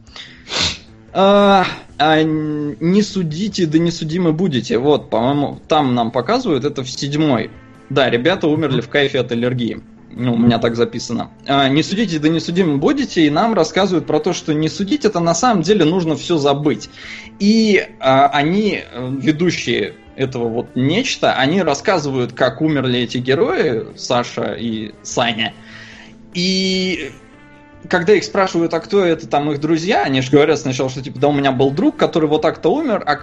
А, 1.13 1.65
а, 1.97 2.21
не 2.21 3.01
судите, 3.01 3.65
да 3.65 3.79
не 3.79 3.89
судимы 3.89 4.33
будете. 4.33 4.77
Вот, 4.77 5.09
по-моему, 5.09 5.59
там 5.67 5.95
нам 5.95 6.11
показывают, 6.11 6.63
это 6.63 6.83
в 6.83 6.89
седьмой. 6.91 7.49
Да, 7.89 8.07
ребята 8.09 8.47
умерли 8.47 8.81
в 8.81 8.87
кайфе 8.87 9.19
от 9.19 9.31
аллергии. 9.31 9.81
Ну, 10.13 10.33
у 10.33 10.37
меня 10.37 10.59
так 10.59 10.75
записано. 10.75 11.31
А, 11.47 11.69
не 11.69 11.83
судите, 11.83 12.19
да 12.19 12.29
не 12.29 12.39
судимы 12.39 12.77
будете, 12.77 13.25
и 13.25 13.29
нам 13.29 13.53
рассказывают 13.53 14.05
про 14.05 14.19
то, 14.19 14.33
что 14.33 14.53
не 14.53 14.69
судить 14.69 15.05
это 15.05 15.19
на 15.19 15.33
самом 15.33 15.63
деле 15.63 15.85
нужно 15.85 16.15
все 16.15 16.37
забыть. 16.37 16.89
И 17.39 17.87
а, 17.99 18.27
они, 18.27 18.83
э, 18.83 19.11
ведущие 19.19 19.95
этого 20.15 20.47
вот 20.49 20.75
нечто, 20.75 21.33
они 21.33 21.61
рассказывают, 21.61 22.33
как 22.33 22.61
умерли 22.61 22.99
эти 22.99 23.17
герои, 23.17 23.95
Саша 23.95 24.53
и 24.53 24.93
Саня. 25.03 25.53
И 26.33 27.11
когда 27.89 28.13
их 28.13 28.23
спрашивают, 28.23 28.73
а 28.73 28.79
кто 28.79 29.03
это 29.03 29.27
там 29.27 29.51
их 29.51 29.59
друзья, 29.59 30.03
они 30.03 30.21
же 30.21 30.31
говорят 30.31 30.59
сначала, 30.59 30.89
что 30.89 31.01
типа, 31.01 31.19
да 31.19 31.29
у 31.29 31.33
меня 31.33 31.51
был 31.51 31.71
друг, 31.71 31.97
который 31.97 32.29
вот 32.29 32.41
так-то 32.41 32.73
умер, 32.73 33.03
а 33.05 33.21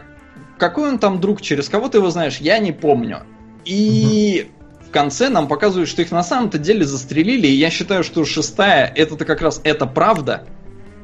какой 0.59 0.89
он 0.89 0.98
там 0.98 1.20
друг, 1.20 1.40
через 1.40 1.69
кого 1.69 1.89
ты 1.89 1.98
его 1.98 2.10
знаешь, 2.10 2.39
я 2.39 2.59
не 2.59 2.73
помню. 2.73 3.23
И 3.65 4.51
в 4.89 4.90
конце 4.90 5.28
нам 5.28 5.48
показывают, 5.48 5.90
что 5.90 6.01
их 6.01 6.10
на 6.10 6.23
самом-то 6.23 6.56
деле 6.56 6.85
застрелили, 6.85 7.47
и 7.47 7.52
я 7.52 7.69
считаю, 7.69 8.02
что 8.02 8.24
шестая, 8.24 8.90
это-то 8.97 9.27
как 9.27 9.43
раз 9.43 9.60
это 9.62 9.85
правда. 9.86 10.44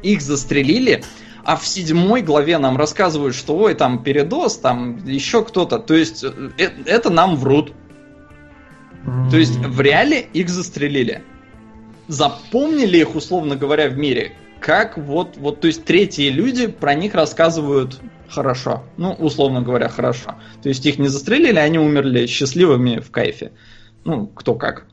Их 0.03 0.23
застрелили, 0.23 1.05
а 1.45 1.57
в 1.57 1.67
седьмой 1.67 2.23
главе 2.23 2.57
нам 2.57 2.79
рассказывают, 2.79 3.35
что 3.35 3.55
ой, 3.57 3.75
там 3.75 4.03
передоз, 4.03 4.57
там 4.57 5.05
еще 5.05 5.45
кто-то. 5.45 5.79
То 5.79 5.93
есть 5.93 6.25
э, 6.25 6.33
э, 6.59 6.71
это 6.87 7.11
нам 7.11 7.37
врут. 7.37 7.73
То 9.31 9.37
есть 9.37 9.57
в 9.57 9.81
реале 9.83 10.21
их 10.33 10.49
застрелили. 10.49 11.23
Запомнили 12.09 12.99
их, 12.99 13.15
условно 13.15 13.55
говоря, 13.55 13.89
в 13.91 13.99
мире. 13.99 14.33
Как 14.61 14.97
вот, 14.97 15.37
вот, 15.37 15.61
то 15.61 15.67
есть 15.67 15.85
третьи 15.85 16.31
люди 16.31 16.69
про 16.69 16.95
них 16.95 17.15
рассказывают 17.15 18.01
хорошо. 18.31 18.83
Ну, 18.97 19.13
условно 19.13 19.61
говоря, 19.61 19.91
хорошо. 19.91 20.37
То 20.63 20.71
есть 20.71 20.87
их 20.87 20.99
не 20.99 21.09
застрелили, 21.09 21.59
они 21.59 21.79
умерли 21.79 22.27
счастливыми 22.27 23.01
в 23.01 23.11
кайфе. 23.11 23.53
Ну, 24.05 24.27
кто 24.27 24.55
как. 24.55 24.87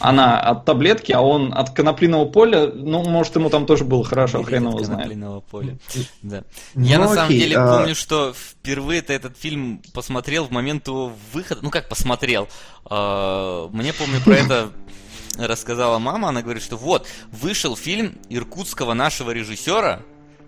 Она 0.00 0.40
от 0.40 0.64
таблетки, 0.64 1.12
а 1.12 1.20
он 1.20 1.52
от 1.52 1.70
конопляного 1.70 2.26
поля. 2.26 2.66
Ну, 2.72 3.02
может, 3.04 3.34
ему 3.36 3.50
там 3.50 3.66
тоже 3.66 3.84
было 3.84 4.04
хорошо, 4.04 4.42
хрен 4.42 4.68
его 4.68 4.78
знает. 4.84 5.02
конопляного 5.02 5.40
поля. 5.40 5.78
Да. 6.22 6.44
Ну, 6.74 6.84
Я 6.84 6.98
на 6.98 7.08
самом 7.08 7.30
деле 7.30 7.56
а 7.56 7.78
помню, 7.78 7.94
что 7.94 8.32
впервые-то 8.32 9.12
этот 9.12 9.36
фильм 9.36 9.82
посмотрел 9.92 10.44
в 10.44 10.50
момент 10.50 10.86
его 10.86 11.12
выхода. 11.32 11.60
Ну, 11.62 11.70
как 11.70 11.88
посмотрел? 11.88 12.48
А, 12.84 13.68
мне, 13.72 13.92
помню, 13.92 14.20
про 14.20 14.34
это 14.34 14.70
рассказала 15.38 15.98
мама. 15.98 16.28
Она 16.28 16.42
говорит, 16.42 16.62
что 16.62 16.76
вот, 16.76 17.06
вышел 17.32 17.76
фильм 17.76 18.18
иркутского 18.28 18.94
нашего 18.94 19.32
режиссера. 19.32 20.00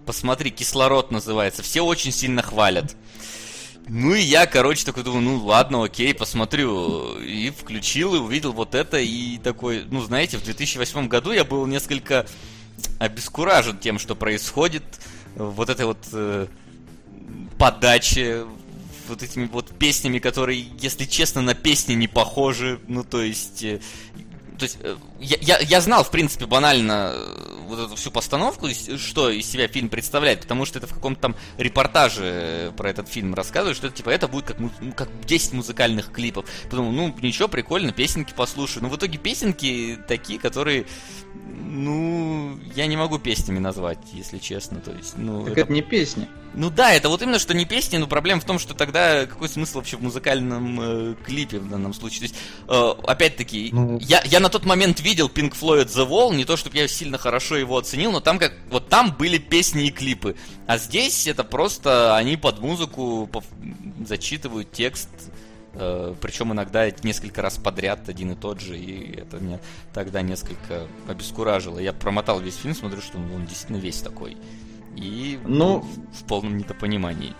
Посмотри, 0.07 0.51
«Кислород» 0.51 1.11
называется. 1.11 1.62
Все 1.62 1.85
очень 1.85 2.12
сильно 2.12 2.43
хвалят. 2.43 2.97
Ну 3.93 4.15
и 4.15 4.21
я, 4.21 4.47
короче, 4.47 4.87
такой 4.87 5.03
думаю, 5.03 5.23
ну 5.23 5.45
ладно, 5.45 5.83
окей, 5.83 6.15
посмотрю. 6.15 7.19
И 7.19 7.51
включил, 7.51 8.15
и 8.15 8.19
увидел 8.19 8.53
вот 8.53 8.77
это, 8.77 8.99
и 8.99 9.37
такой, 9.39 9.85
ну 9.91 10.01
знаете, 10.01 10.39
в 10.39 10.45
2008 10.45 11.09
году 11.09 11.33
я 11.33 11.45
был 11.45 11.67
несколько 11.67 12.25
обескуражен 13.01 13.79
тем, 13.79 13.99
что 13.99 14.15
происходит. 14.15 14.85
Вот 15.35 15.71
этой 15.71 15.87
вот 15.87 15.99
э, 16.12 16.47
подачи, 17.59 18.45
вот 19.09 19.25
этими 19.25 19.47
вот 19.47 19.77
песнями, 19.77 20.21
которые, 20.21 20.65
если 20.79 21.05
честно, 21.05 21.43
на 21.43 21.55
песни 21.55 21.95
не 21.95 22.07
похожи. 22.07 22.79
Ну, 22.87 23.03
то 23.03 23.21
есть, 23.21 23.65
э, 23.65 23.81
то 24.61 24.65
есть 24.65 24.78
э, 24.82 24.97
я, 25.20 25.39
я, 25.41 25.59
я 25.59 25.81
знал, 25.81 26.05
в 26.05 26.11
принципе, 26.11 26.45
банально 26.45 27.12
э, 27.15 27.57
вот 27.66 27.78
эту 27.78 27.97
всю 27.97 28.11
постановку, 28.11 28.69
что 28.69 29.31
из 29.31 29.51
себя 29.51 29.69
фильм 29.69 29.89
представляет, 29.89 30.43
потому 30.43 30.66
что 30.66 30.78
это 30.78 30.87
в 30.87 30.93
каком-то 30.93 31.20
там 31.20 31.37
репортаже 31.57 32.23
э, 32.24 32.73
про 32.77 32.91
этот 32.91 33.09
фильм 33.09 33.35
рассказывают, 33.35 33.78
что 33.78 33.87
это 33.87 33.97
типа 33.97 34.11
это 34.11 34.28
будет 34.28 34.45
как, 34.45 34.59
как 34.95 35.09
10 35.24 35.55
музыкальных 35.55 36.12
клипов. 36.12 36.45
Подумал, 36.69 36.93
ну 36.93 37.16
ничего, 37.23 37.49
прикольно, 37.49 37.93
песенки 37.93 38.35
послушаю. 38.35 38.82
Но 38.82 38.91
в 38.91 38.97
итоге 38.97 39.16
песенки 39.16 39.99
такие, 40.07 40.39
которые, 40.39 40.87
ну, 41.59 42.59
я 42.74 42.86
не 42.86 42.97
могу 42.97 43.18
песнями 43.18 43.59
назвать, 43.59 43.98
если 44.12 44.39
честно. 44.39 44.81
То 44.81 44.93
есть, 44.93 45.14
ну, 45.16 45.44
так 45.44 45.52
это... 45.52 45.60
это 45.62 45.72
не 45.72 45.82
песни. 45.82 46.28
Ну 46.52 46.68
да, 46.68 46.93
это 46.93 47.09
вот 47.09 47.22
именно 47.22 47.39
что 47.39 47.55
не 47.55 47.64
песни, 47.64 47.97
но 47.97 48.09
проблема 48.09 48.40
в 48.40 48.44
том, 48.44 48.59
что 48.59 48.74
тогда 48.74 49.27
какой 49.27 49.48
смысл 49.48 49.78
вообще 49.78 49.97
в 49.97 50.02
музыкальном 50.02 50.81
э, 50.81 51.14
клипе 51.24 51.60
в 51.60 51.68
данном 51.68 51.94
случае. 51.94 52.20
То 52.20 52.24
есть, 52.24 52.35
э, 52.68 52.94
опять-таки, 53.06 53.70
ну... 53.72 53.98
я, 54.01 54.22
я 54.24 54.40
на 54.40 54.48
тот 54.48 54.64
момент 54.64 55.01
видел 55.01 55.28
Pink 55.28 55.52
Floyd 55.52 55.86
The 55.86 56.09
Wall, 56.09 56.35
не 56.35 56.44
то 56.44 56.56
чтобы 56.56 56.77
я 56.77 56.89
сильно 56.89 57.18
хорошо 57.18 57.56
его 57.56 57.78
оценил, 57.78 58.10
но 58.10 58.20
там 58.20 58.39
как 58.39 58.52
вот 58.68 58.89
там 58.89 59.14
были 59.16 59.39
песни 59.39 59.86
и 59.86 59.90
клипы. 59.90 60.35
А 60.66 60.78
здесь 60.78 61.27
это 61.28 61.44
просто 61.44 62.16
они 62.16 62.36
под 62.36 62.60
музыку 62.60 63.31
зачитывают 64.05 64.72
текст, 64.72 65.09
причем 65.72 66.52
иногда 66.52 66.90
несколько 67.02 67.42
раз 67.42 67.56
подряд 67.56 68.09
один 68.09 68.32
и 68.32 68.34
тот 68.34 68.60
же, 68.60 68.76
и 68.76 69.20
это 69.20 69.38
меня 69.38 69.60
тогда 69.92 70.22
несколько 70.22 70.86
обескуражило. 71.09 71.78
Я 71.78 71.92
промотал 71.92 72.40
весь 72.40 72.56
фильм, 72.56 72.74
смотрю, 72.74 73.01
что 73.01 73.18
он 73.18 73.47
действительно 73.47 73.78
весь 73.78 74.01
такой 74.01 74.36
и 74.97 75.38
ну, 75.44 75.84
в 76.12 76.24
полном 76.24 76.59
недопонимании. 76.59 77.34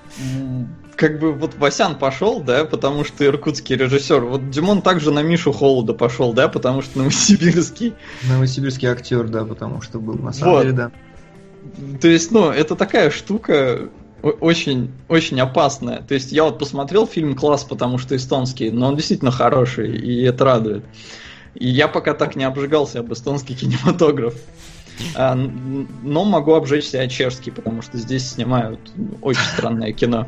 Как 0.97 1.19
бы 1.19 1.33
вот 1.33 1.57
Васян 1.57 1.97
пошел, 1.97 2.41
да, 2.41 2.65
потому 2.65 3.05
что 3.05 3.25
иркутский 3.25 3.77
режиссер. 3.77 4.21
Вот 4.21 4.51
Димон 4.51 4.83
также 4.83 5.11
на 5.11 5.23
Мишу 5.23 5.53
Холода 5.53 5.95
пошел, 5.95 6.33
да, 6.33 6.49
потому 6.49 6.83
что 6.83 6.99
новосибирский. 6.99 7.95
Новосибирский 8.29 8.89
актер, 8.89 9.29
да, 9.29 9.45
потому 9.45 9.81
что 9.81 9.99
был 9.99 10.15
на 10.15 10.33
самом 10.33 10.55
вот. 10.55 10.63
деле, 10.63 10.73
да. 10.75 10.93
То 12.01 12.09
есть, 12.09 12.31
ну, 12.31 12.51
это 12.51 12.77
такая 12.77 13.11
штука 13.11 13.91
очень, 14.23 14.93
очень 15.09 15.41
опасная. 15.41 16.03
То 16.03 16.15
есть 16.15 16.33
я 16.33 16.45
вот 16.45 16.59
посмотрел 16.59 17.07
фильм 17.07 17.35
«Класс», 17.35 17.65
потому 17.65 17.99
что 17.99 18.17
эстонский, 18.17 18.71
но 18.71 18.89
он 18.89 18.97
действительно 18.97 19.31
хороший, 19.31 19.97
и 19.97 20.23
это 20.23 20.45
радует. 20.45 20.85
И 21.55 21.69
я 21.69 21.89
пока 21.89 22.15
так 22.15 22.37
не 22.37 22.45
обжигался 22.45 23.01
об 23.01 23.13
эстонский 23.13 23.55
кинематограф. 23.57 24.35
А, 25.15 25.35
но 25.35 26.25
могу 26.25 26.55
обжечься 26.55 27.07
Чешский, 27.09 27.51
потому 27.51 27.83
что 27.83 27.97
здесь 27.99 28.31
снимают 28.31 28.81
очень 29.23 29.43
странное 29.43 29.93
кино. 29.93 30.27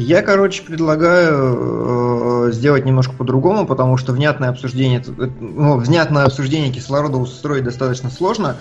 Я, 0.00 0.22
короче, 0.22 0.62
предлагаю 0.62 2.46
э, 2.48 2.52
сделать 2.52 2.84
немножко 2.84 3.14
по-другому, 3.14 3.66
потому 3.66 3.96
что 3.96 4.12
внятное 4.12 4.50
обсуждение, 4.50 5.00
э, 5.00 5.28
ну, 5.40 5.76
внятное 5.76 6.24
обсуждение 6.24 6.72
кислорода 6.72 7.16
устроить 7.16 7.64
достаточно 7.64 8.08
сложно. 8.08 8.58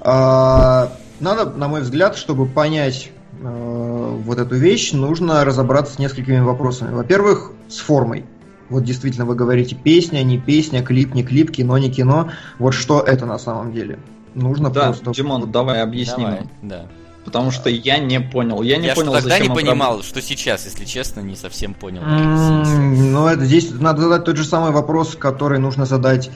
Э, 0.00 0.88
надо, 1.20 1.50
на 1.54 1.68
мой 1.68 1.82
взгляд, 1.82 2.16
чтобы 2.16 2.46
понять 2.46 3.10
вот 3.42 4.38
эту 4.38 4.56
вещь, 4.56 4.92
нужно 4.92 5.44
разобраться 5.44 5.94
с 5.94 5.98
несколькими 5.98 6.40
вопросами. 6.40 6.94
Во-первых, 6.94 7.52
с 7.68 7.78
формой. 7.78 8.24
Вот 8.68 8.84
действительно 8.84 9.24
вы 9.24 9.34
говорите 9.34 9.74
песня, 9.74 10.22
не 10.22 10.38
песня, 10.38 10.82
клип, 10.82 11.14
не 11.14 11.24
клип, 11.24 11.50
кино, 11.50 11.76
не 11.78 11.90
кино. 11.90 12.30
Вот 12.58 12.72
что 12.72 13.00
это 13.00 13.26
на 13.26 13.38
самом 13.38 13.72
деле? 13.72 13.98
Нужно 14.34 14.70
да, 14.70 14.86
просто... 14.86 15.10
Димон, 15.12 15.50
давай 15.50 15.82
объясним. 15.82 16.28
Давай, 16.28 16.42
да. 16.62 16.86
Потому 17.24 17.50
что 17.50 17.68
я 17.68 17.98
не 17.98 18.20
понял. 18.20 18.62
Я 18.62 18.76
не 18.78 18.86
я 18.86 18.94
понял, 18.94 19.12
тогда 19.12 19.38
не 19.38 19.48
понимал, 19.48 19.96
раб... 19.96 20.04
что 20.04 20.22
сейчас, 20.22 20.64
если 20.64 20.84
честно, 20.84 21.20
не 21.20 21.36
совсем 21.36 21.74
понял. 21.74 22.02
Ну, 22.02 23.26
это 23.26 23.44
здесь 23.44 23.70
надо 23.72 24.02
задать 24.02 24.24
тот 24.24 24.36
же 24.36 24.44
самый 24.44 24.70
вопрос, 24.70 25.16
который 25.16 25.58
нужно 25.58 25.84
задать 25.84 26.30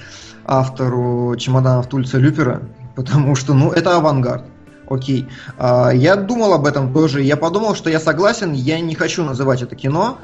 автору 0.44 1.36
чемоданов 1.36 1.89
Тульца 1.89 2.18
Люпера, 2.18 2.62
потому 2.97 3.35
что, 3.35 3.55
ну, 3.55 3.70
это 3.70 3.97
авангард. 3.97 4.44
Окей. 4.89 5.28
А, 5.59 5.90
я 5.90 6.16
думал 6.16 6.52
об 6.52 6.66
этом 6.66 6.93
тоже. 6.93 7.23
Я 7.23 7.36
подумал, 7.36 7.74
что 7.74 7.90
я 7.90 8.01
согласен, 8.01 8.52
я 8.52 8.81
не 8.81 8.94
хочу 8.94 9.24
называть 9.24 9.62
это 9.62 9.74
кино, 9.77 10.19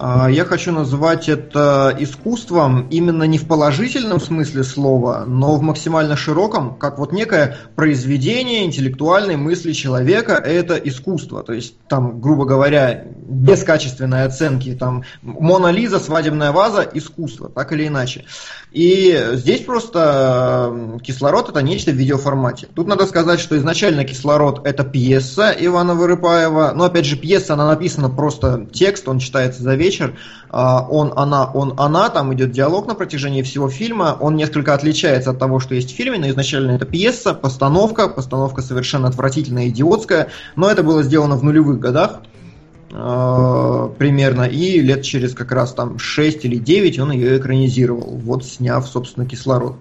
я 0.00 0.44
хочу 0.44 0.72
назвать 0.72 1.28
это 1.28 1.96
искусством 1.98 2.86
именно 2.88 3.24
не 3.24 3.38
в 3.38 3.46
положительном 3.46 4.20
смысле 4.20 4.62
слова, 4.62 5.24
но 5.26 5.56
в 5.56 5.62
максимально 5.62 6.16
широком, 6.16 6.76
как 6.76 6.98
вот 6.98 7.12
некое 7.12 7.56
произведение 7.74 8.64
интеллектуальной 8.64 9.36
мысли 9.36 9.72
человека, 9.72 10.34
это 10.34 10.76
искусство. 10.76 11.42
То 11.42 11.52
есть 11.52 11.74
там, 11.88 12.20
грубо 12.20 12.44
говоря, 12.44 13.06
без 13.28 13.64
качественной 13.64 14.24
оценки, 14.24 14.74
там 14.74 15.02
Мона 15.22 15.72
Лиза, 15.72 15.98
свадебная 15.98 16.52
ваза, 16.52 16.86
искусство, 16.92 17.48
так 17.48 17.72
или 17.72 17.88
иначе. 17.88 18.24
И 18.70 19.18
здесь 19.32 19.62
просто 19.62 21.00
кислород 21.02 21.48
это 21.48 21.62
нечто 21.62 21.90
в 21.90 21.94
видеоформате. 21.94 22.68
Тут 22.74 22.86
надо 22.86 23.06
сказать, 23.06 23.40
что 23.40 23.56
изначально 23.56 24.04
кислород 24.04 24.66
это 24.66 24.84
пьеса 24.84 25.54
Ивана 25.58 25.94
Вырыпаева, 25.94 26.72
но 26.74 26.84
опять 26.84 27.06
же 27.06 27.16
пьеса, 27.16 27.54
она 27.54 27.66
написана 27.66 28.10
просто 28.10 28.68
текст, 28.72 29.08
он 29.08 29.18
читается 29.18 29.62
за 29.62 29.74
вечер, 29.88 30.14
а, 30.50 30.86
он, 30.88 31.12
она, 31.16 31.50
он, 31.50 31.74
она, 31.78 32.10
там 32.10 32.32
идет 32.34 32.52
диалог 32.52 32.86
на 32.86 32.94
протяжении 32.94 33.42
всего 33.42 33.68
фильма, 33.68 34.16
он 34.20 34.36
несколько 34.36 34.74
отличается 34.74 35.30
от 35.30 35.38
того, 35.38 35.60
что 35.60 35.74
есть 35.74 35.92
в 35.92 35.96
фильме, 35.96 36.18
но 36.18 36.28
изначально 36.28 36.72
это 36.72 36.84
пьеса, 36.84 37.34
постановка, 37.34 38.08
постановка 38.08 38.62
совершенно 38.62 39.08
отвратительная, 39.08 39.68
идиотская, 39.68 40.28
но 40.56 40.70
это 40.70 40.82
было 40.82 41.02
сделано 41.02 41.36
в 41.36 41.44
нулевых 41.44 41.80
годах, 41.80 42.20
э, 42.90 43.88
примерно, 43.98 44.42
и 44.42 44.80
лет 44.80 45.02
через 45.02 45.34
как 45.34 45.52
раз 45.52 45.72
там 45.72 45.98
6 45.98 46.44
или 46.44 46.56
9 46.56 46.98
он 46.98 47.12
ее 47.12 47.38
экранизировал, 47.38 48.18
вот 48.22 48.44
сняв, 48.44 48.86
собственно, 48.86 49.26
кислород. 49.26 49.76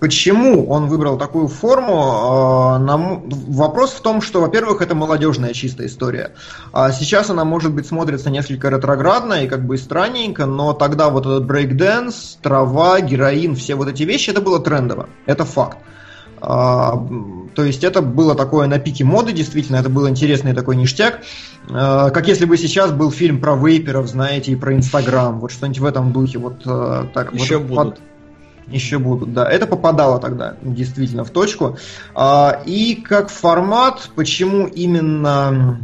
Почему 0.00 0.68
он 0.68 0.86
выбрал 0.86 1.18
такую 1.18 1.48
форму? 1.48 2.78
Э, 2.78 3.20
вопрос 3.48 3.90
в 3.90 4.00
том, 4.00 4.20
что, 4.20 4.40
во-первых, 4.40 4.80
это 4.80 4.94
молодежная 4.94 5.52
чистая 5.52 5.88
история. 5.88 6.32
А 6.72 6.92
сейчас 6.92 7.30
она, 7.30 7.44
может 7.44 7.74
быть, 7.74 7.86
смотрится 7.86 8.30
несколько 8.30 8.68
ретроградно 8.68 9.44
и 9.44 9.48
как 9.48 9.66
бы 9.66 9.76
странненько, 9.76 10.46
но 10.46 10.72
тогда 10.72 11.10
вот 11.10 11.26
этот 11.26 11.46
брейкденс, 11.46 12.38
трава, 12.42 13.00
героин, 13.00 13.56
все 13.56 13.74
вот 13.74 13.88
эти 13.88 14.04
вещи, 14.04 14.30
это 14.30 14.40
было 14.40 14.60
трендово. 14.60 15.08
Это 15.26 15.44
факт. 15.44 15.78
А, 16.40 17.04
то 17.56 17.64
есть 17.64 17.82
это 17.82 18.00
было 18.00 18.36
такое 18.36 18.68
на 18.68 18.78
пике 18.78 19.02
моды, 19.02 19.32
действительно, 19.32 19.76
это 19.76 19.88
был 19.88 20.08
интересный 20.08 20.54
такой 20.54 20.76
ништяк. 20.76 21.22
А, 21.70 22.10
как 22.10 22.28
если 22.28 22.44
бы 22.44 22.56
сейчас 22.56 22.92
был 22.92 23.10
фильм 23.10 23.40
про 23.40 23.56
вейперов, 23.56 24.06
знаете, 24.06 24.52
и 24.52 24.56
про 24.56 24.76
Инстаграм, 24.76 25.40
вот 25.40 25.50
что-нибудь 25.50 25.80
в 25.80 25.84
этом 25.84 26.12
духе. 26.12 26.38
Вот 26.38 26.62
так. 27.12 27.32
Еще 27.32 27.58
вот, 27.58 27.66
будут. 27.66 27.94
Под... 27.96 28.00
Еще 28.70 28.98
будут, 28.98 29.32
да. 29.32 29.48
Это 29.48 29.66
попадало 29.66 30.18
тогда 30.18 30.56
действительно 30.62 31.24
в 31.24 31.30
точку. 31.30 31.78
А, 32.14 32.62
и 32.66 32.96
как 32.96 33.30
формат, 33.30 34.10
почему 34.14 34.66
именно 34.66 35.80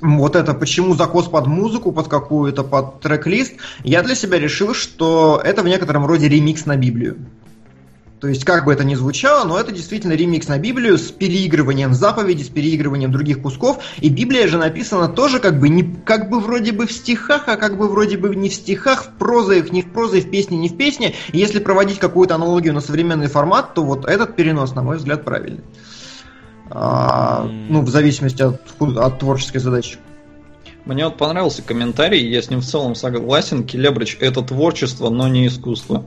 вот 0.00 0.34
это, 0.34 0.54
почему 0.54 0.94
закос 0.94 1.28
под 1.28 1.46
музыку, 1.46 1.92
под 1.92 2.08
какую-то, 2.08 2.64
под 2.64 3.00
трек-лист, 3.00 3.54
я 3.84 4.02
для 4.02 4.14
себя 4.14 4.38
решил, 4.38 4.74
что 4.74 5.40
это 5.44 5.62
в 5.62 5.66
некотором 5.66 6.06
роде 6.06 6.28
ремикс 6.28 6.64
на 6.64 6.76
Библию. 6.76 7.18
То 8.20 8.28
есть, 8.28 8.44
как 8.44 8.66
бы 8.66 8.72
это 8.72 8.84
ни 8.84 8.94
звучало, 8.94 9.46
но 9.46 9.58
это 9.58 9.72
действительно 9.72 10.12
ремикс 10.12 10.46
на 10.46 10.58
Библию 10.58 10.98
с 10.98 11.10
переигрыванием 11.10 11.94
заповедей, 11.94 12.44
с 12.44 12.48
переигрыванием 12.48 13.10
других 13.10 13.40
кусков. 13.40 13.78
И 14.00 14.10
Библия 14.10 14.46
же 14.46 14.58
написана 14.58 15.08
тоже 15.08 15.38
как 15.38 15.58
бы 15.58 15.70
не 15.70 15.82
как 15.82 16.28
бы 16.28 16.38
вроде 16.38 16.72
бы 16.72 16.86
в 16.86 16.92
стихах, 16.92 17.44
а 17.46 17.56
как 17.56 17.78
бы 17.78 17.88
вроде 17.88 18.18
бы 18.18 18.36
не 18.36 18.50
в 18.50 18.54
стихах, 18.54 19.04
в 19.04 19.08
прозах, 19.18 19.72
не 19.72 19.80
в 19.80 19.90
прозе, 19.90 20.20
в 20.20 20.30
песне, 20.30 20.58
не 20.58 20.68
в 20.68 20.76
песне. 20.76 21.14
И 21.32 21.38
если 21.38 21.60
проводить 21.60 21.98
какую-то 21.98 22.34
аналогию 22.34 22.74
на 22.74 22.82
современный 22.82 23.28
формат, 23.28 23.72
то 23.72 23.82
вот 23.82 24.04
этот 24.04 24.36
перенос, 24.36 24.74
на 24.74 24.82
мой 24.82 24.98
взгляд, 24.98 25.24
правильный. 25.24 25.64
А, 26.68 27.44
ну, 27.44 27.80
в 27.80 27.88
зависимости 27.88 28.42
от, 28.42 28.60
от 28.78 29.18
творческой 29.18 29.58
задачи. 29.58 29.96
Мне 30.84 31.06
вот 31.06 31.16
понравился 31.16 31.62
комментарий, 31.62 32.28
я 32.28 32.42
с 32.42 32.50
ним 32.50 32.60
в 32.60 32.66
целом 32.66 32.94
согласен. 32.94 33.64
Келебрич 33.64 34.18
это 34.20 34.42
творчество, 34.42 35.08
но 35.08 35.26
не 35.26 35.46
искусство. 35.46 36.04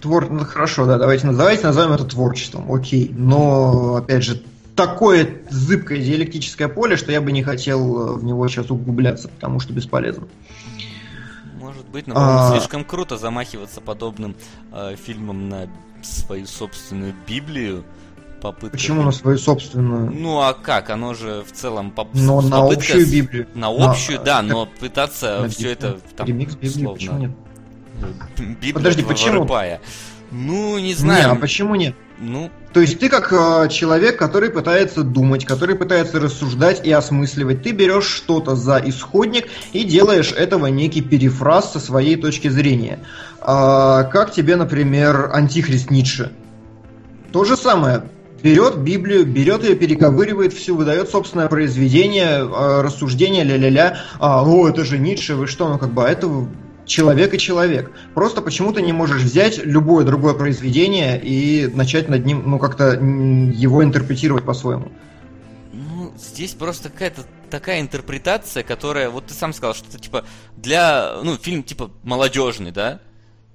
Твор... 0.00 0.30
Ну, 0.30 0.44
хорошо, 0.44 0.86
да, 0.86 0.98
давайте, 0.98 1.30
давайте 1.30 1.66
назовем 1.66 1.92
это 1.92 2.04
творчеством, 2.04 2.72
окей. 2.72 3.12
Но, 3.16 3.96
опять 3.96 4.22
же, 4.22 4.42
такое 4.74 5.42
зыбкое 5.50 5.98
диалектическое 5.98 6.68
поле, 6.68 6.96
что 6.96 7.10
я 7.10 7.20
бы 7.20 7.32
не 7.32 7.42
хотел 7.42 8.16
в 8.16 8.24
него 8.24 8.46
сейчас 8.48 8.70
углубляться, 8.70 9.28
потому 9.28 9.58
что 9.60 9.72
бесполезно. 9.72 10.28
Может 11.58 11.88
быть, 11.88 12.06
но 12.06 12.14
а... 12.16 12.50
слишком 12.52 12.84
круто 12.84 13.16
замахиваться 13.16 13.80
подобным 13.80 14.36
э, 14.72 14.94
фильмом 14.96 15.48
на 15.48 15.68
свою 16.02 16.46
собственную 16.46 17.14
Библию. 17.26 17.84
Попытка... 18.40 18.76
Почему 18.76 19.02
на 19.02 19.12
свою 19.12 19.38
собственную? 19.38 20.10
Ну 20.12 20.40
а 20.40 20.52
как? 20.52 20.90
Оно 20.90 21.14
же 21.14 21.42
в 21.42 21.52
целом 21.52 21.90
поп... 21.90 22.10
Но 22.12 22.42
на 22.42 22.66
общую 22.66 23.10
Библию. 23.10 23.48
На 23.54 23.68
общую, 23.68 24.18
на... 24.18 24.24
да, 24.24 24.42
но 24.42 24.66
пытаться 24.66 25.40
на 25.40 25.48
все 25.48 25.72
это 25.72 25.98
там, 26.16 26.26
ремикс 26.26 26.54
Библии, 26.54 26.68
условно... 26.68 26.94
почему 26.94 27.18
нет? 27.18 27.30
Библия 28.38 28.74
Подожди, 28.74 29.02
почему? 29.02 29.40
Вырыпая. 29.40 29.80
Ну, 30.30 30.78
не 30.78 30.94
знаю. 30.94 31.28
Не, 31.28 31.32
а 31.32 31.34
почему 31.36 31.74
нет? 31.74 31.94
Ну, 32.18 32.50
то 32.72 32.80
есть 32.80 32.98
ты 32.98 33.08
как 33.08 33.32
э, 33.32 33.68
человек, 33.68 34.18
который 34.18 34.50
пытается 34.50 35.02
думать, 35.02 35.44
который 35.44 35.76
пытается 35.76 36.18
рассуждать 36.18 36.84
и 36.86 36.90
осмысливать, 36.90 37.62
ты 37.62 37.72
берешь 37.72 38.06
что-то 38.06 38.56
за 38.56 38.82
исходник 38.84 39.46
и 39.72 39.84
делаешь 39.84 40.32
этого 40.32 40.66
некий 40.66 41.02
перефраз 41.02 41.72
со 41.72 41.80
своей 41.80 42.16
точки 42.16 42.48
зрения. 42.48 43.00
А, 43.40 44.04
как 44.04 44.32
тебе, 44.32 44.56
например, 44.56 45.30
антихрист 45.32 45.90
Ницше? 45.90 46.32
То 47.32 47.44
же 47.44 47.56
самое. 47.56 48.04
Берет 48.42 48.78
Библию, 48.78 49.26
берет 49.26 49.64
ее, 49.64 49.74
перековыривает 49.74 50.52
всю, 50.52 50.76
выдает 50.76 51.10
собственное 51.10 51.48
произведение, 51.48 52.38
э, 52.38 52.80
рассуждение, 52.82 53.44
ля-ля-ля. 53.44 53.98
А, 54.18 54.42
о, 54.42 54.68
это 54.68 54.84
же 54.84 54.98
Ницше, 54.98 55.34
вы 55.34 55.46
что, 55.46 55.68
ну 55.68 55.78
как 55.78 55.90
бы, 55.90 56.06
а 56.06 56.10
это 56.10 56.28
человек 56.86 57.34
и 57.34 57.38
человек. 57.38 57.92
Просто 58.14 58.40
почему 58.40 58.72
ты 58.72 58.80
не 58.82 58.92
можешь 58.92 59.22
взять 59.22 59.58
любое 59.64 60.04
другое 60.04 60.34
произведение 60.34 61.20
и 61.20 61.66
начать 61.66 62.08
над 62.08 62.24
ним, 62.24 62.42
ну, 62.46 62.58
как-то 62.58 62.92
его 62.92 63.84
интерпретировать 63.84 64.44
по-своему. 64.44 64.92
Ну, 65.72 66.12
здесь 66.16 66.54
просто 66.54 66.88
какая-то 66.88 67.22
такая 67.50 67.80
интерпретация, 67.80 68.62
которая, 68.62 69.10
вот 69.10 69.26
ты 69.26 69.34
сам 69.34 69.52
сказал, 69.52 69.74
что 69.74 69.88
это 69.88 69.98
типа 69.98 70.24
для, 70.56 71.18
ну, 71.22 71.36
фильм 71.36 71.62
типа 71.62 71.90
молодежный, 72.02 72.70
да? 72.70 73.00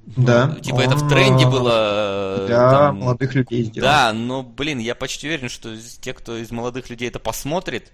Да. 0.06 0.48
Ну, 0.48 0.60
типа 0.60 0.82
это 0.82 0.96
в 0.96 1.08
тренде 1.08 1.46
было. 1.46 2.46
Для 2.48 2.72
там, 2.72 2.98
молодых 2.98 3.36
людей 3.36 3.64
сделано. 3.64 3.92
Да, 3.92 4.14
но, 4.14 4.44
блин, 4.44 4.80
я 4.80 4.96
почти 4.96 5.28
уверен, 5.28 5.50
что 5.50 5.76
те, 6.02 6.14
кто 6.14 6.38
из 6.38 6.52
молодых 6.52 6.90
людей 6.90 7.08
это 7.08 7.20
посмотрит, 7.20 7.92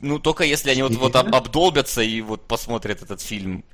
ну, 0.00 0.18
только 0.18 0.44
если 0.44 0.70
они 0.70 0.82
вот, 0.82 0.94
вот 0.96 1.16
обдолбятся 1.16 2.02
и 2.02 2.20
вот 2.20 2.46
посмотрят 2.46 3.02
этот 3.02 3.20
фильм. 3.20 3.64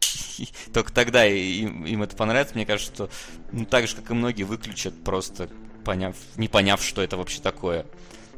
Только 0.72 0.92
тогда 0.92 1.24
им, 1.24 1.84
им 1.84 2.02
это 2.02 2.16
понравится. 2.16 2.54
Мне 2.54 2.66
кажется, 2.66 2.92
что 2.92 3.10
ну, 3.52 3.64
так 3.64 3.86
же, 3.86 3.96
как 3.96 4.10
и 4.10 4.14
многие, 4.14 4.42
выключат 4.42 4.94
просто, 5.04 5.48
поняв, 5.84 6.16
не 6.36 6.48
поняв, 6.48 6.82
что 6.82 7.02
это 7.02 7.16
вообще 7.16 7.40
такое. 7.40 7.86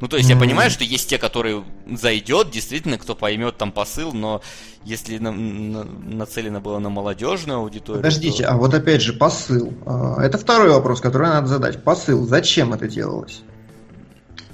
Ну, 0.01 0.09
то 0.09 0.17
есть 0.17 0.29
я 0.29 0.35
понимаю, 0.35 0.69
что 0.69 0.83
есть 0.83 1.09
те, 1.09 1.17
которые 1.17 1.63
зайдет, 1.89 2.51
действительно, 2.51 2.97
кто 2.97 3.15
поймет 3.15 3.57
там 3.57 3.71
посыл, 3.71 4.11
но 4.11 4.41
если 4.83 5.17
на, 5.19 5.31
на, 5.31 5.85
нацелено 5.85 6.59
было 6.59 6.79
на 6.79 6.89
молодежную 6.89 7.59
аудиторию. 7.59 8.03
Подождите, 8.03 8.43
то... 8.43 8.51
а 8.51 8.57
вот 8.57 8.73
опять 8.73 9.01
же 9.01 9.13
посыл. 9.13 9.73
А, 9.85 10.21
это 10.21 10.37
второй 10.37 10.69
вопрос, 10.69 10.99
который 10.99 11.29
надо 11.29 11.47
задать. 11.47 11.81
Посыл. 11.81 12.27
Зачем 12.27 12.73
это 12.73 12.89
делалось? 12.89 13.41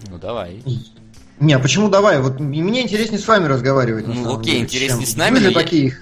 Ну 0.10 0.19
давай. 0.19 0.61
Не, 1.42 1.54
а 1.54 1.60
почему 1.60 1.90
давай? 1.90 2.22
Вот 2.22 2.40
мне 2.40 2.82
интереснее 2.82 3.20
с 3.20 3.28
вами 3.28 3.48
разговаривать. 3.48 4.08
Ну 4.08 4.38
окей, 4.38 4.54
деле, 4.54 4.64
интереснее 4.64 5.06
чем... 5.06 5.14
с 5.14 5.18
нами. 5.18 5.40
Вы 5.40 5.42
же 5.42 5.52
такие 5.52 5.98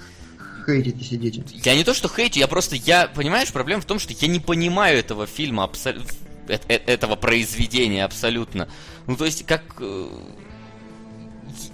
хейтите, 0.65 1.03
сидите. 1.03 1.43
Я 1.63 1.75
не 1.75 1.83
то, 1.83 1.93
что 1.93 2.07
хейтю, 2.07 2.39
я 2.39 2.47
просто, 2.47 2.75
я, 2.75 3.07
понимаешь, 3.07 3.51
проблема 3.51 3.81
в 3.81 3.85
том, 3.85 3.99
что 3.99 4.13
я 4.13 4.27
не 4.27 4.39
понимаю 4.39 4.99
этого 4.99 5.25
фильма 5.25 5.63
абсолютно 5.63 6.05
этого 6.49 7.15
произведения 7.15 8.03
абсолютно. 8.03 8.67
Ну, 9.07 9.15
то 9.15 9.25
есть, 9.25 9.45
как 9.45 9.61
э, 9.79 10.07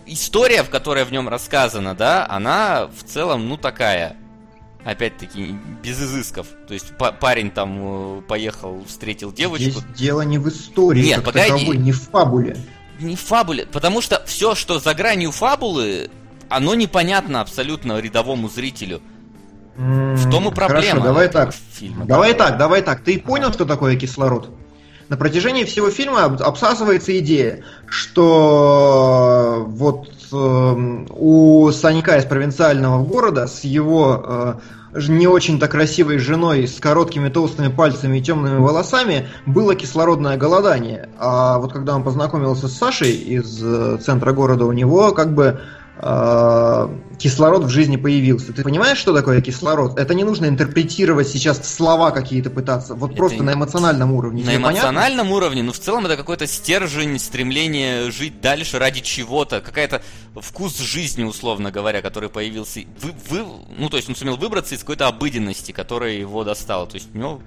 история, 0.05 0.63
в 0.63 0.69
которой 0.69 1.05
в 1.05 1.11
нем 1.11 1.29
рассказана, 1.29 1.95
да, 1.95 2.27
она 2.29 2.87
в 2.87 3.03
целом, 3.03 3.47
ну, 3.47 3.57
такая, 3.57 4.17
опять-таки, 4.83 5.55
без 5.83 6.01
изысков. 6.01 6.47
То 6.67 6.73
есть 6.73 6.93
парень 6.97 7.51
там 7.51 8.19
э, 8.19 8.21
поехал, 8.23 8.83
встретил 8.85 9.31
девочку. 9.31 9.79
Здесь 9.79 9.83
дело 9.95 10.21
не 10.21 10.37
в 10.37 10.49
истории, 10.49 11.03
Нет, 11.03 11.23
погоди. 11.23 11.51
Таковой, 11.51 11.77
не 11.77 11.91
в 11.91 12.01
фабуле. 12.01 12.57
Не 12.99 13.15
фабуле, 13.15 13.65
потому 13.65 14.01
что 14.01 14.23
все, 14.25 14.55
что 14.55 14.79
за 14.79 14.93
гранью 14.93 15.31
фабулы, 15.31 16.09
оно 16.49 16.75
непонятно 16.75 17.41
абсолютно 17.41 17.99
рядовому 17.99 18.49
зрителю. 18.49 19.01
В 19.75 20.29
том 20.29 20.47
и 20.47 20.53
проблема. 20.53 21.01
Хорошо, 21.01 21.03
давай 21.03 21.27
так. 21.27 21.53
Фильма. 21.73 22.05
Давай 22.05 22.33
так, 22.33 22.57
давай 22.57 22.81
так. 22.81 23.01
Ты 23.01 23.19
понял, 23.19 23.51
что 23.51 23.65
такое 23.65 23.97
кислород? 23.97 24.49
На 25.09 25.17
протяжении 25.17 25.65
всего 25.65 25.91
фильма 25.91 26.23
обсасывается 26.23 27.17
идея, 27.19 27.63
что 27.87 29.65
вот 29.67 30.09
э, 30.31 31.05
у 31.09 31.71
Санька 31.71 32.17
из 32.17 32.25
провинциального 32.25 33.03
города 33.03 33.47
с 33.47 33.63
его 33.63 34.23
э, 34.25 34.53
не 34.95 35.27
очень-то 35.27 35.67
красивой 35.67 36.17
женой 36.17 36.67
с 36.67 36.79
короткими 36.79 37.29
толстыми 37.29 37.67
пальцами 37.67 38.17
и 38.17 38.21
темными 38.21 38.59
волосами 38.59 39.27
было 39.45 39.75
кислородное 39.75 40.37
голодание. 40.37 41.09
А 41.17 41.59
вот 41.59 41.73
когда 41.73 41.95
он 41.95 42.03
познакомился 42.03 42.67
с 42.67 42.77
Сашей 42.77 43.11
из 43.11 43.61
э, 43.63 43.97
центра 44.03 44.31
города, 44.31 44.65
у 44.65 44.71
него 44.71 45.11
как 45.11 45.33
бы 45.33 45.61
кислород 45.97 47.63
в 47.63 47.69
жизни 47.69 47.95
появился. 47.95 48.51
Ты 48.51 48.63
понимаешь, 48.63 48.97
что 48.97 49.13
такое 49.13 49.41
кислород? 49.41 49.97
Это 49.97 50.13
не 50.13 50.25
нужно 50.25 50.47
интерпретировать 50.47 51.29
сейчас 51.29 51.73
слова 51.73 52.11
какие-то 52.11 52.49
пытаться. 52.49 52.95
Вот 52.95 53.11
это 53.11 53.17
просто 53.17 53.43
на 53.43 53.53
эмоциональном 53.53 54.11
уровне. 54.11 54.43
На 54.43 54.57
эмоциональном 54.57 55.27
понятно? 55.27 55.35
уровне, 55.35 55.63
ну 55.63 55.71
в 55.71 55.79
целом 55.79 56.05
это 56.05 56.17
какой-то 56.17 56.47
стержень, 56.47 57.17
стремление 57.17 58.11
жить 58.11 58.41
дальше 58.41 58.77
ради 58.77 58.99
чего-то, 58.99 59.61
какая-то 59.61 60.01
вкус 60.35 60.77
жизни, 60.79 61.23
условно 61.23 61.71
говоря, 61.71 62.01
который 62.01 62.29
появился. 62.29 62.81
Вы, 63.01 63.13
вы, 63.29 63.45
ну 63.77 63.89
то 63.89 63.95
есть 63.95 64.09
он 64.09 64.15
сумел 64.15 64.35
выбраться 64.35 64.75
из 64.75 64.81
какой-то 64.81 65.07
обыденности, 65.07 65.71
которая 65.71 66.11
его 66.11 66.43
достала. 66.43 66.87
То 66.87 66.95
есть 66.95 67.07
у 67.13 67.17
него 67.17 67.41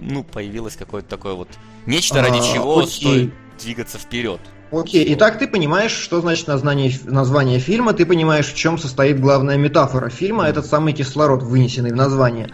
ну, 0.00 0.24
появилось 0.24 0.74
какое-то 0.74 1.08
такое 1.08 1.34
вот 1.34 1.48
нечто, 1.86 2.20
ради 2.22 2.38
а, 2.38 2.52
чего 2.52 2.80
окей. 2.80 2.90
стоит 2.90 3.34
двигаться 3.60 3.98
вперед. 3.98 4.40
Окей, 4.72 5.04
итак, 5.12 5.38
ты 5.38 5.46
понимаешь, 5.46 5.92
что 5.92 6.22
значит 6.22 6.46
название, 6.46 6.90
название 7.04 7.58
фильма, 7.58 7.92
ты 7.92 8.06
понимаешь, 8.06 8.46
в 8.46 8.56
чем 8.56 8.78
состоит 8.78 9.20
главная 9.20 9.58
метафора 9.58 10.08
фильма, 10.08 10.44
этот 10.44 10.64
самый 10.64 10.94
кислород, 10.94 11.42
вынесенный 11.42 11.92
в 11.92 11.96
название. 11.96 12.48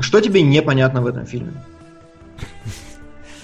Что 0.00 0.20
тебе 0.20 0.42
непонятно 0.42 1.00
в 1.00 1.06
этом 1.06 1.26
фильме? 1.26 1.52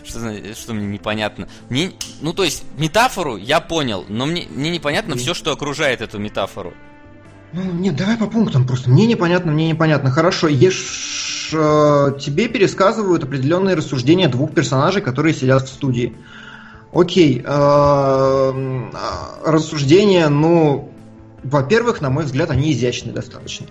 Что, 0.04 0.54
что 0.54 0.74
мне 0.74 0.88
непонятно? 0.88 1.46
Мне, 1.68 1.92
ну, 2.20 2.32
то 2.32 2.42
есть, 2.42 2.64
метафору 2.76 3.36
я 3.36 3.60
понял, 3.60 4.04
но 4.08 4.26
мне, 4.26 4.46
мне 4.50 4.70
непонятно 4.70 5.14
все, 5.14 5.32
что 5.32 5.52
окружает 5.52 6.00
эту 6.00 6.18
метафору. 6.18 6.74
Ну, 7.52 7.62
нет, 7.62 7.94
давай 7.94 8.16
по 8.16 8.26
пунктам 8.26 8.66
просто. 8.66 8.90
Мне 8.90 9.06
непонятно, 9.06 9.52
мне 9.52 9.68
непонятно. 9.68 10.10
Хорошо, 10.10 10.48
ешь, 10.48 11.50
э, 11.52 12.18
тебе 12.20 12.48
пересказывают 12.48 13.22
определенные 13.22 13.76
рассуждения 13.76 14.26
двух 14.26 14.52
персонажей, 14.52 15.00
которые 15.00 15.32
сидят 15.32 15.68
в 15.68 15.68
студии. 15.68 16.16
Окей, 16.96 17.42
эм, 17.44 18.90
рассуждения, 19.44 20.30
ну, 20.30 20.90
во-первых, 21.42 22.00
на 22.00 22.08
мой 22.08 22.24
взгляд, 22.24 22.50
они 22.50 22.72
изящные 22.72 23.12
достаточно. 23.12 23.66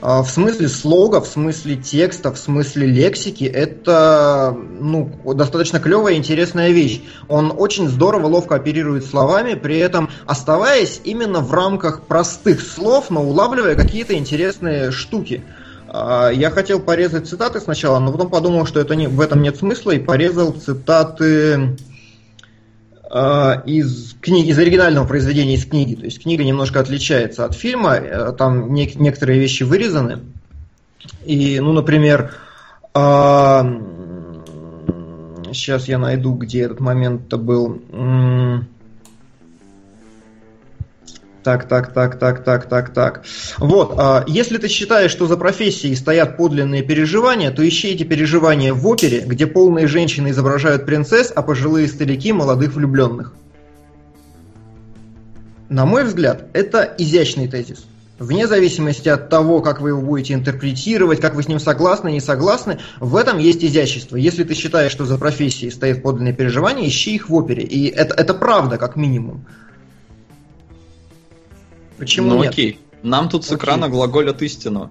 А, 0.00 0.22
в 0.22 0.30
смысле 0.30 0.68
слога, 0.68 1.20
в 1.20 1.26
смысле 1.26 1.74
текста, 1.74 2.32
в 2.32 2.38
смысле 2.38 2.86
лексики, 2.86 3.42
это 3.42 4.56
ну, 4.78 5.10
достаточно 5.34 5.80
клевая 5.80 6.14
и 6.14 6.18
интересная 6.18 6.70
вещь. 6.70 7.02
Он 7.26 7.52
очень 7.56 7.88
здорово, 7.88 8.28
ловко 8.28 8.54
оперирует 8.54 9.04
словами, 9.04 9.54
при 9.54 9.78
этом 9.78 10.08
оставаясь 10.24 11.00
именно 11.02 11.40
в 11.40 11.52
рамках 11.52 12.02
простых 12.02 12.60
слов, 12.60 13.10
но 13.10 13.24
улавливая 13.24 13.74
какие-то 13.74 14.14
интересные 14.14 14.92
штуки. 14.92 15.42
А, 15.88 16.30
я 16.30 16.52
хотел 16.52 16.78
порезать 16.78 17.26
цитаты 17.26 17.58
сначала, 17.58 17.98
но 17.98 18.12
потом 18.12 18.30
подумал, 18.30 18.66
что 18.66 18.78
это 18.78 18.94
не, 18.94 19.08
в 19.08 19.20
этом 19.20 19.42
нет 19.42 19.56
смысла, 19.56 19.90
и 19.90 19.98
порезал 19.98 20.52
цитаты 20.52 21.56
Э, 21.58 21.87
из 23.10 24.14
книги, 24.20 24.50
из 24.50 24.58
оригинального 24.58 25.06
произведения 25.06 25.54
из 25.54 25.64
книги. 25.64 25.94
То 25.94 26.04
есть 26.04 26.22
книга 26.22 26.44
немножко 26.44 26.80
отличается 26.80 27.44
от 27.46 27.54
фильма, 27.54 27.94
э, 27.94 28.32
там 28.36 28.74
не, 28.74 28.86
некоторые 28.96 29.40
вещи 29.40 29.62
вырезаны. 29.62 30.20
И, 31.24 31.58
ну, 31.60 31.72
например, 31.72 32.32
э, 32.94 33.62
сейчас 35.52 35.88
я 35.88 35.98
найду, 35.98 36.34
где 36.34 36.62
этот 36.62 36.80
момент-то 36.80 37.38
был. 37.38 37.80
Так, 41.48 41.66
так, 41.66 41.94
так, 41.94 42.18
так, 42.18 42.44
так, 42.44 42.68
так, 42.68 42.90
так. 42.92 43.22
Вот, 43.56 43.94
а, 43.96 44.22
если 44.26 44.58
ты 44.58 44.68
считаешь, 44.68 45.10
что 45.10 45.26
за 45.26 45.38
профессией 45.38 45.96
стоят 45.96 46.36
подлинные 46.36 46.82
переживания, 46.82 47.50
то 47.50 47.66
ищи 47.66 47.88
эти 47.88 48.02
переживания 48.02 48.74
в 48.74 48.86
опере, 48.86 49.20
где 49.20 49.46
полные 49.46 49.86
женщины 49.86 50.28
изображают 50.28 50.84
принцесс, 50.84 51.32
а 51.34 51.40
пожилые 51.40 51.88
старики– 51.88 52.32
молодых 52.34 52.74
влюбленных. 52.74 53.32
На 55.70 55.86
мой 55.86 56.04
взгляд, 56.04 56.50
это 56.52 56.82
изящный 56.98 57.48
тезис. 57.48 57.86
Вне 58.18 58.46
зависимости 58.46 59.08
от 59.08 59.30
того, 59.30 59.62
как 59.62 59.80
вы 59.80 59.88
его 59.88 60.02
будете 60.02 60.34
интерпретировать, 60.34 61.18
как 61.18 61.34
вы 61.34 61.42
с 61.42 61.48
ним 61.48 61.60
согласны, 61.60 62.10
не 62.10 62.20
согласны, 62.20 62.78
в 63.00 63.16
этом 63.16 63.38
есть 63.38 63.64
изящество. 63.64 64.16
Если 64.16 64.44
ты 64.44 64.52
считаешь, 64.52 64.92
что 64.92 65.06
за 65.06 65.16
профессией 65.16 65.70
стоят 65.70 66.02
подлинные 66.02 66.34
переживания, 66.34 66.86
ищи 66.86 67.14
их 67.14 67.30
в 67.30 67.34
опере. 67.34 67.62
И 67.62 67.86
это, 67.86 68.12
это 68.12 68.34
правда, 68.34 68.76
как 68.76 68.96
минимум. 68.96 69.46
Почему 71.98 72.30
ну, 72.30 72.42
нет? 72.42 72.52
окей. 72.52 72.80
Нам 73.02 73.28
тут 73.28 73.44
с 73.44 73.48
окей. 73.48 73.58
экрана 73.58 73.88
глаголят 73.88 74.42
истину. 74.42 74.90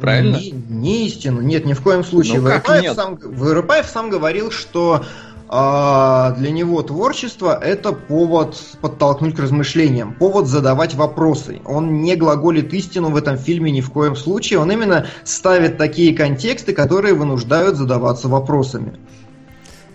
Правильно? 0.00 0.36
Не, 0.36 0.50
не 0.50 1.06
истину, 1.06 1.40
нет, 1.40 1.64
ни 1.64 1.72
в 1.72 1.80
коем 1.80 2.04
случае. 2.04 2.40
Ну, 2.40 2.42
Вырыпаев, 2.42 2.94
сам, 2.94 3.14
Вырыпаев 3.16 3.86
сам 3.86 4.10
говорил, 4.10 4.50
что 4.50 5.04
а, 5.48 6.32
для 6.32 6.50
него 6.50 6.82
творчество 6.82 7.56
это 7.56 7.92
повод 7.92 8.60
подтолкнуть 8.80 9.36
к 9.36 9.38
размышлениям, 9.38 10.14
повод 10.14 10.46
задавать 10.46 10.94
вопросы. 10.94 11.60
Он 11.64 12.02
не 12.02 12.16
глаголит 12.16 12.72
истину 12.74 13.10
в 13.10 13.16
этом 13.16 13.36
фильме 13.38 13.70
ни 13.70 13.80
в 13.80 13.90
коем 13.90 14.16
случае, 14.16 14.58
он 14.58 14.72
именно 14.72 15.06
ставит 15.22 15.78
такие 15.78 16.14
контексты, 16.14 16.72
которые 16.72 17.14
вынуждают 17.14 17.76
задаваться 17.76 18.28
вопросами. 18.28 18.98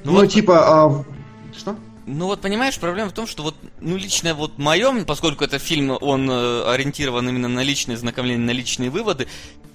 Ну, 0.03 0.13
ну 0.13 0.19
вот... 0.21 0.29
типа, 0.29 0.85
а? 0.85 1.03
Ну 2.11 2.25
вот 2.25 2.41
понимаешь, 2.41 2.79
проблема 2.79 3.09
в 3.09 3.13
том, 3.13 3.27
что 3.27 3.43
вот, 3.43 3.55
ну 3.79 3.95
лично 3.95 4.33
вот 4.33 4.57
моем, 4.57 5.05
поскольку 5.05 5.43
это 5.43 5.59
фильм, 5.59 5.95
он 6.01 6.27
э, 6.29 6.63
ориентирован 6.63 7.29
именно 7.29 7.47
на 7.47 7.61
личные 7.61 7.97
знакомления, 7.97 8.43
на 8.43 8.49
личные 8.49 8.89
выводы, 8.89 9.27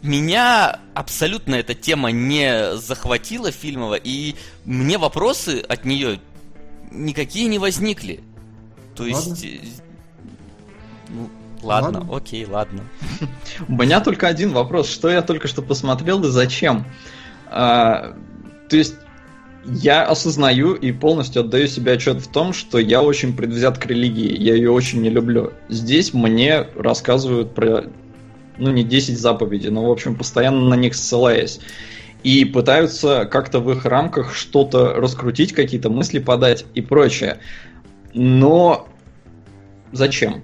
меня 0.03 0.81
абсолютно 0.95 1.55
эта 1.55 1.75
тема 1.75 2.11
не 2.11 2.77
захватила 2.77 3.53
фильмова, 3.53 3.95
и 3.95 4.35
мне 4.65 4.99
вопросы 4.99 5.61
от 5.61 5.85
нее 5.85 6.21
никакие 6.91 7.47
не 7.47 7.61
возникли. 7.61 8.21
То 8.97 9.05
ладно. 9.05 9.17
есть... 9.17 9.45
Э, 9.45 9.59
ну, 11.11 11.31
ладно, 11.63 12.01
ладно, 12.01 12.17
окей, 12.17 12.47
ладно. 12.47 12.83
У 13.69 13.73
меня 13.75 14.01
только 14.01 14.27
один 14.27 14.51
вопрос. 14.51 14.91
Что 14.91 15.09
я 15.09 15.23
только 15.23 15.47
что 15.47 15.63
посмотрел 15.63 16.25
и 16.25 16.31
зачем? 16.31 16.85
А, 17.47 18.17
то 18.69 18.77
есть 18.77 18.97
я 19.67 20.05
осознаю 20.05 20.75
и 20.75 20.93
полностью 20.93 21.41
отдаю 21.41 21.67
себе 21.69 21.93
отчет 21.93 22.19
в 22.19 22.29
том, 22.29 22.53
что 22.53 22.79
я 22.79 23.03
очень 23.03 23.37
предвзят 23.37 23.79
к 23.79 23.87
религии, 23.87 24.37
я 24.37 24.55
ее 24.55 24.71
очень 24.71 25.01
не 25.01 25.11
люблю. 25.11 25.53
Здесь 25.69 26.13
мне 26.13 26.67
рассказывают 26.77 27.55
про, 27.55 27.85
ну 28.59 28.71
не 28.71 28.85
10 28.85 29.19
заповедей, 29.19 29.71
но 29.71 29.87
в 29.87 29.91
общем 29.91 30.17
постоянно 30.17 30.69
на 30.69 30.75
них 30.75 30.95
ссылаясь. 30.95 31.61
И 32.23 32.45
пытаются 32.47 33.27
как-то 33.27 33.61
в 33.61 33.71
их 33.71 33.85
рамках 33.85 34.35
что-то 34.35 34.95
раскрутить, 34.95 35.53
какие-то 35.53 35.91
мысли 35.91 36.19
подать 36.19 36.65
и 36.75 36.81
прочее. 36.81 37.39
Но 38.15 38.89
зачем? 39.93 40.43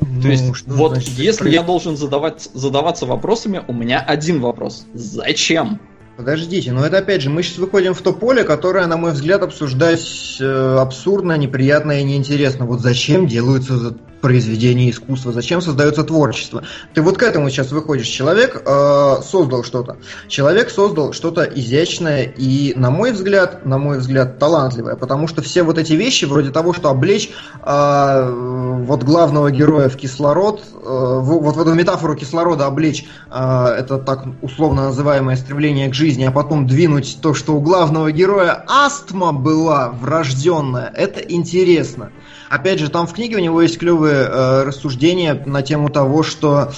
Ну, 0.00 0.22
То 0.22 0.28
есть, 0.28 0.66
вот 0.66 0.92
значит, 0.92 1.10
если 1.18 1.50
я 1.50 1.62
должен 1.62 1.96
задавать, 1.96 2.48
задаваться 2.54 3.06
вопросами, 3.06 3.62
у 3.66 3.72
меня 3.72 4.00
один 4.00 4.40
вопрос. 4.40 4.86
Зачем? 4.94 5.80
Подождите, 6.20 6.72
но 6.72 6.84
это 6.84 6.98
опять 6.98 7.22
же, 7.22 7.30
мы 7.30 7.42
сейчас 7.42 7.56
выходим 7.56 7.94
в 7.94 8.02
то 8.02 8.12
поле, 8.12 8.44
которое, 8.44 8.86
на 8.86 8.98
мой 8.98 9.12
взгляд, 9.12 9.42
обсуждать 9.42 10.36
э, 10.38 10.76
абсурдно, 10.78 11.38
неприятно 11.38 11.98
и 11.98 12.02
неинтересно. 12.02 12.66
Вот 12.66 12.80
зачем 12.80 13.26
делаются 13.26 13.94
произведение 14.20 14.90
искусства, 14.90 15.32
зачем 15.32 15.60
создается 15.60 16.04
творчество. 16.04 16.62
Ты 16.94 17.02
вот 17.02 17.18
к 17.18 17.22
этому 17.22 17.50
сейчас 17.50 17.72
выходишь. 17.72 18.06
Человек 18.06 18.62
э, 18.64 19.16
создал 19.24 19.64
что-то. 19.64 19.96
Человек 20.28 20.70
создал 20.70 21.12
что-то 21.12 21.42
изящное 21.42 22.24
и, 22.24 22.74
на 22.76 22.90
мой 22.90 23.12
взгляд, 23.12 23.64
на 23.64 23.78
мой 23.78 23.98
взгляд, 23.98 24.38
талантливое, 24.38 24.96
потому 24.96 25.26
что 25.26 25.42
все 25.42 25.62
вот 25.62 25.78
эти 25.78 25.94
вещи, 25.94 26.24
вроде 26.24 26.50
того, 26.50 26.72
что 26.72 26.90
облечь 26.90 27.30
э, 27.64 28.84
вот 28.84 29.02
главного 29.02 29.50
героя 29.50 29.88
в 29.88 29.96
кислород, 29.96 30.62
э, 30.72 31.18
вот 31.22 31.56
в 31.56 31.60
эту 31.60 31.74
метафору 31.74 32.14
кислорода 32.14 32.66
облечь, 32.66 33.06
э, 33.30 33.66
это 33.78 33.98
так 33.98 34.24
условно 34.42 34.84
называемое 34.84 35.36
стремление 35.36 35.88
к 35.88 35.94
жизни, 35.94 36.24
а 36.24 36.30
потом 36.30 36.66
двинуть 36.66 37.18
то, 37.22 37.34
что 37.34 37.54
у 37.54 37.60
главного 37.60 38.12
героя 38.12 38.64
астма 38.68 39.32
была 39.32 39.90
врожденная, 39.90 40.92
это 40.94 41.20
интересно. 41.20 42.10
Опять 42.50 42.80
же, 42.80 42.90
там 42.90 43.06
в 43.06 43.14
книге 43.14 43.36
у 43.36 43.38
него 43.38 43.62
есть 43.62 43.78
клевые 43.78 44.26
э, 44.26 44.62
рассуждения 44.64 45.40
на 45.46 45.62
тему 45.62 45.88
того, 45.88 46.24
что 46.24 46.72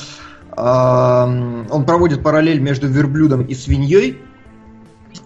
э, 0.54 0.60
он 0.60 1.84
проводит 1.86 2.22
параллель 2.22 2.60
между 2.60 2.88
верблюдом 2.88 3.42
и 3.46 3.54
свиньей. 3.54 4.18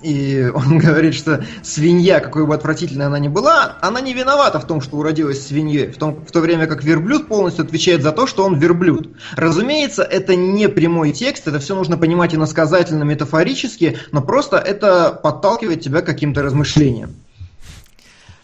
И 0.03 0.49
он 0.55 0.79
говорит, 0.79 1.15
что 1.15 1.45
свинья, 1.65 2.21
какой 2.21 2.47
бы 2.47 2.55
отвратительной 2.55 3.07
она 3.07 3.19
ни 3.19 3.27
была, 3.27 3.77
она 3.81 4.01
не 4.01 4.15
виновата 4.15 4.61
в 4.61 4.69
том, 4.69 4.81
что 4.81 4.99
уродилась 4.99 5.45
свиньей, 5.45 5.91
в, 5.91 5.99
том, 5.99 6.25
в 6.25 6.31
то 6.31 6.39
время 6.39 6.69
как 6.69 6.85
верблюд 6.85 7.27
полностью 7.27 7.65
отвечает 7.65 8.05
за 8.05 8.13
то, 8.13 8.29
что 8.29 8.45
он 8.45 8.57
верблюд. 8.57 9.17
Разумеется, 9.35 10.05
это 10.05 10.37
не 10.37 10.69
прямой 10.69 11.11
текст, 11.11 11.49
это 11.49 11.59
все 11.59 11.75
нужно 11.75 11.97
понимать 11.97 12.37
иносказательно, 12.37 13.03
метафорически, 13.03 13.99
но 14.13 14.23
просто 14.23 14.59
это 14.59 15.11
подталкивает 15.21 15.81
тебя 15.81 16.03
к 16.03 16.07
каким-то 16.07 16.45
размышлениям. 16.45 17.17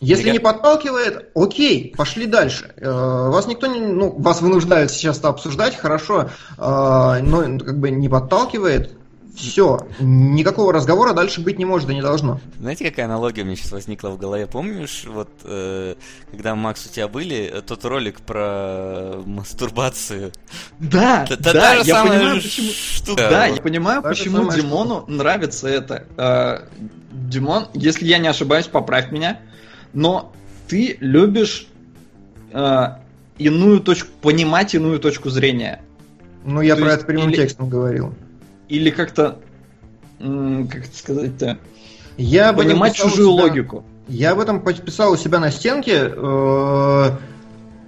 Если 0.02 0.30
не 0.30 0.40
подталкивает, 0.40 1.30
окей, 1.34 1.94
пошли 1.96 2.26
дальше. 2.26 2.74
Э, 2.76 3.28
вас 3.30 3.46
никто 3.46 3.68
не, 3.68 3.78
ну, 3.78 4.12
вас 4.18 4.42
вынуждают 4.42 4.90
сейчас 4.90 5.18
это 5.18 5.28
обсуждать, 5.28 5.76
хорошо, 5.76 6.28
э, 6.58 7.18
но 7.22 7.58
как 7.60 7.78
бы 7.78 7.90
не 7.90 8.08
подталкивает, 8.08 8.90
все, 9.36 9.86
никакого 10.00 10.72
разговора 10.72 11.12
дальше 11.12 11.40
быть 11.40 11.56
не 11.56 11.64
может 11.64 11.88
и 11.88 11.94
не 11.94 12.02
должно. 12.02 12.40
Знаете, 12.58 12.90
какая 12.90 13.06
аналогия 13.06 13.44
мне 13.44 13.54
сейчас 13.54 13.70
возникла 13.70 14.08
в 14.08 14.18
голове? 14.18 14.48
Помнишь, 14.48 15.04
вот 15.06 15.30
э, 15.44 15.94
когда 16.32 16.56
Макс 16.56 16.84
у 16.84 16.88
тебя 16.88 17.06
были, 17.06 17.62
тот 17.64 17.84
ролик 17.84 18.22
про 18.22 19.22
мастурбацию? 19.24 20.32
Да, 20.80 21.24
да, 21.38 21.52
да 21.52 21.74
я 21.74 22.02
понимаю, 22.02 22.42
почему. 22.42 22.70
Штука. 22.72 23.28
Да, 23.30 23.46
я 23.46 23.62
понимаю, 23.62 24.02
почему 24.02 24.50
Димону 24.50 25.04
нравится 25.06 25.68
это. 25.68 26.68
Димон, 27.12 27.68
если 27.72 28.04
я 28.06 28.18
не 28.18 28.26
ошибаюсь, 28.26 28.66
поправь 28.66 29.12
меня 29.12 29.38
но 29.92 30.32
ты 30.68 30.96
любишь 31.00 31.66
э, 32.52 32.86
иную 33.38 33.80
точку, 33.80 34.08
понимать 34.20 34.74
иную 34.74 34.98
точку 34.98 35.30
зрения. 35.30 35.82
Ну, 36.44 36.60
я 36.60 36.76
То 36.76 36.82
про 36.82 36.92
это 36.92 37.04
прямым 37.04 37.30
или, 37.30 37.36
текстом 37.36 37.68
говорил. 37.68 38.14
Или 38.68 38.90
как-то, 38.90 39.38
как 40.18 40.86
это 40.86 40.96
сказать-то, 40.96 41.58
я 42.16 42.52
понимать 42.52 42.94
чужую 42.94 43.32
себя, 43.32 43.44
логику. 43.44 43.84
Я 44.08 44.32
об 44.32 44.40
этом 44.40 44.60
подписал 44.60 45.12
у 45.12 45.16
себя 45.16 45.38
на 45.38 45.50
стенке. 45.50 46.12
Э, 46.14 47.10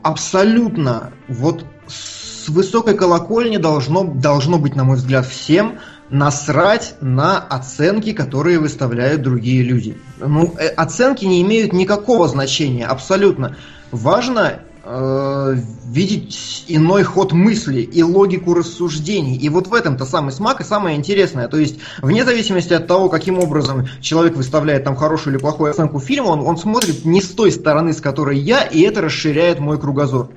абсолютно. 0.02 1.12
Вот 1.28 1.64
с 1.86 2.48
высокой 2.48 2.96
колокольни 2.96 3.56
должно, 3.56 4.04
должно 4.04 4.58
быть, 4.58 4.76
на 4.76 4.84
мой 4.84 4.96
взгляд, 4.96 5.26
всем 5.26 5.78
насрать 6.10 6.94
на 7.00 7.38
оценки, 7.38 8.12
которые 8.12 8.58
выставляют 8.58 9.22
другие 9.22 9.62
люди. 9.62 9.96
Ну, 10.18 10.54
э, 10.58 10.68
оценки 10.68 11.24
не 11.24 11.42
имеют 11.42 11.72
никакого 11.72 12.28
значения, 12.28 12.86
абсолютно. 12.86 13.56
Важно 13.90 14.60
э, 14.84 15.56
видеть 15.86 16.64
иной 16.68 17.04
ход 17.04 17.32
мысли 17.32 17.80
и 17.80 18.02
логику 18.02 18.54
рассуждений. 18.54 19.36
И 19.36 19.48
вот 19.48 19.68
в 19.68 19.74
этом-то 19.74 20.04
самый 20.04 20.32
смак 20.32 20.60
и 20.60 20.64
самое 20.64 20.96
интересное. 20.96 21.48
То 21.48 21.56
есть, 21.56 21.78
вне 22.02 22.24
зависимости 22.24 22.74
от 22.74 22.86
того, 22.86 23.08
каким 23.08 23.38
образом 23.38 23.86
человек 24.00 24.36
выставляет 24.36 24.84
там 24.84 24.96
хорошую 24.96 25.34
или 25.34 25.40
плохую 25.40 25.70
оценку 25.70 26.00
фильма, 26.00 26.28
он, 26.28 26.40
он 26.40 26.58
смотрит 26.58 27.04
не 27.04 27.22
с 27.22 27.30
той 27.30 27.50
стороны, 27.50 27.92
с 27.92 28.00
которой 28.00 28.38
я, 28.38 28.62
и 28.62 28.80
это 28.82 29.00
расширяет 29.00 29.58
мой 29.58 29.78
кругозор. 29.80 30.28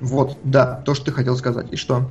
Вот, 0.00 0.38
да, 0.44 0.82
то, 0.84 0.94
что 0.94 1.06
ты 1.06 1.12
хотел 1.12 1.36
сказать. 1.36 1.66
И 1.72 1.76
что? 1.76 2.08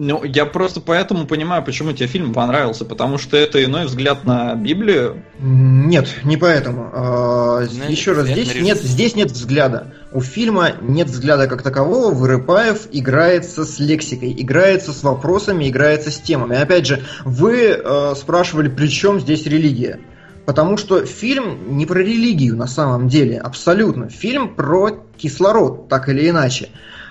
Ну, 0.00 0.22
я 0.22 0.46
просто 0.46 0.80
поэтому 0.80 1.26
понимаю, 1.26 1.64
почему 1.64 1.92
тебе 1.92 2.06
фильм 2.06 2.32
понравился, 2.32 2.84
потому 2.84 3.18
что 3.18 3.36
это 3.36 3.64
иной 3.64 3.86
взгляд 3.86 4.24
на 4.24 4.54
Библию. 4.54 5.24
Нет, 5.40 6.18
не 6.22 6.36
поэтому. 6.36 6.88
А, 6.92 7.64
Знаете, 7.68 7.92
еще 7.92 8.12
раз, 8.12 8.28
здесь 8.28 8.54
нет, 8.54 8.78
здесь 8.78 9.16
нет 9.16 9.32
взгляда. 9.32 9.92
У 10.12 10.20
фильма 10.20 10.70
нет 10.80 11.08
взгляда 11.08 11.48
как 11.48 11.62
такового. 11.62 12.14
Вырыпаев 12.14 12.86
играется 12.92 13.64
с 13.64 13.80
лексикой, 13.80 14.32
играется 14.38 14.92
с 14.92 15.02
вопросами, 15.02 15.68
играется 15.68 16.12
с 16.12 16.20
темами. 16.20 16.56
Опять 16.56 16.86
же, 16.86 17.02
вы 17.24 17.56
э, 17.56 18.14
спрашивали, 18.16 18.68
при 18.68 18.86
чем 18.86 19.18
здесь 19.18 19.46
религия? 19.46 19.98
Потому 20.46 20.76
что 20.76 21.04
фильм 21.06 21.76
не 21.76 21.86
про 21.86 21.98
религию 21.98 22.56
на 22.56 22.68
самом 22.68 23.08
деле, 23.08 23.36
абсолютно. 23.36 24.10
Фильм 24.10 24.54
про 24.54 24.90
кислород, 25.16 25.88
так 25.88 26.08
или 26.08 26.30
иначе. 26.30 26.68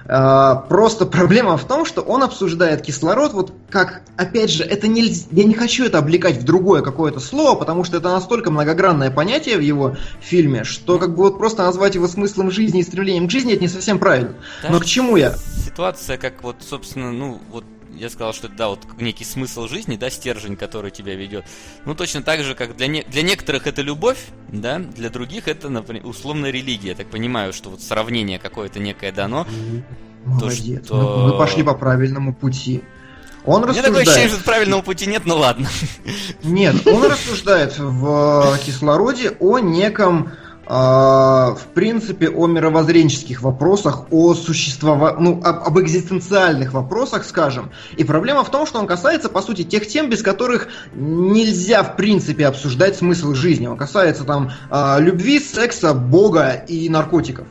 А, 0.08 0.56
просто 0.56 1.06
проблема 1.18 1.58
в 1.58 1.66
том, 1.66 1.86
что 1.86 2.02
он 2.02 2.24
обсуждает 2.24 2.82
кислород, 2.82 3.34
вот 3.34 3.54
как, 3.70 4.02
опять 4.16 4.50
же, 4.50 4.64
это 4.64 4.88
нельзя, 4.88 5.28
я 5.32 5.44
не 5.44 5.54
хочу 5.54 5.86
это 5.86 5.98
облекать 5.98 6.38
в 6.38 6.44
другое 6.44 6.82
какое-то 6.82 7.20
слово, 7.20 7.58
потому 7.58 7.84
что 7.84 7.98
это 7.98 8.10
настолько 8.10 8.52
многогранное 8.52 9.12
понятие 9.12 9.58
в 9.58 9.62
его 9.62 9.98
фильме, 10.22 10.64
что 10.64 10.98
как 11.00 11.16
бы 11.16 11.24
вот 11.24 11.38
просто 11.38 11.64
назвать 11.64 11.96
его 11.96 12.08
смыслом 12.08 12.52
жизни 12.52 12.80
и 12.80 12.84
стремлением 12.84 13.28
к 13.28 13.32
жизни 13.32 13.54
это 13.54 13.62
не 13.62 13.68
совсем 13.68 14.00
правильно. 14.00 14.36
Да, 14.64 14.70
Но 14.70 14.80
к 14.80 14.86
чему 14.86 15.18
я? 15.18 15.36
Ситуация, 15.66 16.18
как 16.18 16.44
вот, 16.44 16.58
собственно, 16.62 17.12
ну, 17.12 17.40
вот 17.52 17.64
я 17.98 18.10
сказал, 18.10 18.34
что 18.34 18.48
это, 18.48 18.56
да, 18.56 18.68
вот 18.70 18.80
некий 19.00 19.26
смысл 19.26 19.68
жизни, 19.68 19.98
да, 19.98 20.10
стержень, 20.10 20.56
который 20.56 20.92
тебя 20.92 21.16
ведет. 21.16 21.46
Ну, 21.86 21.96
точно 21.96 22.22
так 22.22 22.42
же, 22.44 22.56
как 22.56 22.76
для, 22.78 22.88
не, 22.88 23.04
для 23.04 23.22
некоторых 23.22 23.68
это 23.68 23.82
любовь, 23.82 24.20
да, 24.50 24.80
для 24.80 25.10
других 25.10 25.48
это, 25.48 25.70
например, 25.70 26.06
условно 26.06 26.48
религия. 26.48 26.90
Я 26.90 26.96
так 26.96 27.10
понимаю, 27.10 27.54
что 27.54 27.70
вот 27.70 27.82
сравнение 27.82 28.40
какое-то 28.40 28.80
некое 28.80 29.12
дано. 29.12 29.48
Молодец, 30.26 30.82
то, 30.82 30.86
что... 30.86 31.18
мы, 31.18 31.32
мы 31.32 31.38
пошли 31.38 31.64
по 31.64 31.74
правильному 31.74 32.34
пути. 32.34 32.84
Он 33.46 33.62
Мне 33.62 33.70
рассуждает... 33.70 33.86
такое 33.86 34.02
ощущение, 34.04 34.30
что 34.30 34.44
правильного 34.44 34.82
пути 34.82 35.06
нет, 35.06 35.26
но 35.26 35.38
ладно. 35.38 35.70
Нет, 36.44 36.86
он 36.86 37.04
рассуждает 37.04 37.78
в 37.80 38.58
кислороде 38.66 39.38
о 39.40 39.60
неком 39.60 40.32
в 40.70 41.62
принципе, 41.74 42.30
о 42.30 42.46
мировоззренческих 42.46 43.42
вопросах, 43.42 44.06
о 44.12 44.34
существовании, 44.34 45.18
ну, 45.20 45.42
об, 45.44 45.68
об 45.68 45.80
экзистенциальных 45.80 46.74
вопросах, 46.74 47.24
скажем. 47.24 47.72
И 47.96 48.04
проблема 48.04 48.44
в 48.44 48.52
том, 48.52 48.66
что 48.66 48.80
он 48.80 48.88
касается, 48.88 49.30
по 49.30 49.42
сути, 49.42 49.64
тех 49.64 49.88
тем, 49.88 50.10
без 50.10 50.22
которых 50.22 50.68
нельзя, 50.94 51.84
в 51.84 51.96
принципе, 51.96 52.48
обсуждать 52.48 52.98
смысл 52.98 53.34
жизни. 53.34 53.68
Он 53.68 53.78
касается 53.78 54.26
там 54.26 54.52
а, 54.70 55.00
любви, 55.00 55.40
секса, 55.40 55.94
бога 55.94 56.52
и 56.68 56.90
наркотиков. 56.90 57.48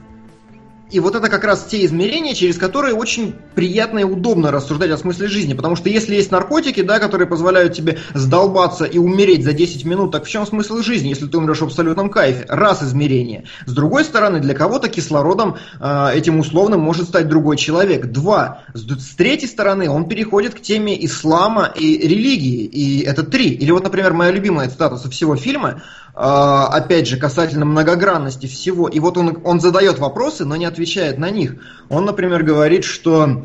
И 0.90 1.00
вот 1.00 1.16
это 1.16 1.28
как 1.28 1.42
раз 1.44 1.64
те 1.64 1.84
измерения, 1.84 2.34
через 2.34 2.58
которые 2.58 2.94
очень 2.94 3.34
приятно 3.54 4.00
и 4.00 4.04
удобно 4.04 4.52
рассуждать 4.52 4.90
о 4.90 4.98
смысле 4.98 5.26
жизни. 5.26 5.54
Потому 5.54 5.74
что 5.74 5.88
если 5.88 6.14
есть 6.14 6.30
наркотики, 6.30 6.82
да, 6.82 7.00
которые 7.00 7.26
позволяют 7.26 7.74
тебе 7.74 7.98
сдолбаться 8.14 8.84
и 8.84 8.98
умереть 8.98 9.44
за 9.44 9.52
10 9.52 9.84
минут, 9.84 10.12
так 10.12 10.24
в 10.24 10.28
чем 10.28 10.46
смысл 10.46 10.78
жизни, 10.78 11.08
если 11.08 11.26
ты 11.26 11.38
умрешь 11.38 11.58
в 11.58 11.64
абсолютном 11.64 12.08
кайфе? 12.08 12.46
Раз 12.48 12.82
измерение. 12.84 13.44
С 13.66 13.72
другой 13.72 14.04
стороны, 14.04 14.38
для 14.38 14.54
кого-то 14.54 14.88
кислородом 14.88 15.56
э, 15.80 16.10
этим 16.14 16.38
условным 16.38 16.80
может 16.80 17.08
стать 17.08 17.28
другой 17.28 17.56
человек. 17.56 18.06
Два. 18.06 18.62
С, 18.72 18.82
с 18.82 19.16
третьей 19.16 19.48
стороны, 19.48 19.90
он 19.90 20.08
переходит 20.08 20.54
к 20.54 20.60
теме 20.60 21.04
ислама 21.04 21.72
и 21.74 21.98
религии. 21.98 22.64
И 22.64 23.02
это 23.02 23.24
три. 23.24 23.48
Или 23.48 23.72
вот, 23.72 23.82
например, 23.82 24.12
моя 24.12 24.30
любимая 24.30 24.68
цитата 24.68 24.96
со 24.96 25.10
всего 25.10 25.34
фильма– 25.34 25.82
а, 26.18 26.68
опять 26.68 27.06
же, 27.06 27.18
касательно 27.18 27.66
многогранности 27.66 28.46
всего. 28.46 28.88
И 28.88 28.98
вот 29.00 29.18
он, 29.18 29.38
он 29.44 29.60
задает 29.60 29.98
вопросы, 29.98 30.46
но 30.46 30.56
не 30.56 30.64
отвечает 30.64 30.75
на 31.18 31.30
них. 31.30 31.56
Он, 31.88 32.04
например, 32.04 32.42
говорит, 32.42 32.84
что... 32.84 33.44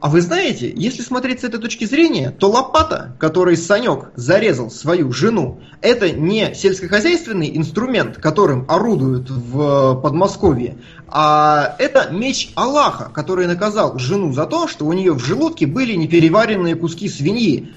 А 0.00 0.08
вы 0.08 0.20
знаете, 0.20 0.72
если 0.74 1.00
смотреть 1.00 1.42
с 1.42 1.44
этой 1.44 1.60
точки 1.60 1.84
зрения, 1.84 2.30
то 2.30 2.50
лопата, 2.50 3.16
которой 3.20 3.56
Санек 3.56 4.10
зарезал 4.16 4.68
свою 4.68 5.12
жену, 5.12 5.60
это 5.80 6.10
не 6.10 6.54
сельскохозяйственный 6.54 7.56
инструмент, 7.56 8.16
которым 8.16 8.64
орудуют 8.68 9.30
в 9.30 10.00
Подмосковье, 10.00 10.76
а 11.06 11.76
это 11.78 12.08
меч 12.10 12.50
Аллаха, 12.56 13.10
который 13.14 13.46
наказал 13.46 13.96
жену 13.98 14.32
за 14.32 14.46
то, 14.46 14.66
что 14.66 14.86
у 14.86 14.92
нее 14.92 15.12
в 15.12 15.24
желудке 15.24 15.66
были 15.66 15.92
непереваренные 15.94 16.74
куски 16.74 17.08
свиньи. 17.08 17.70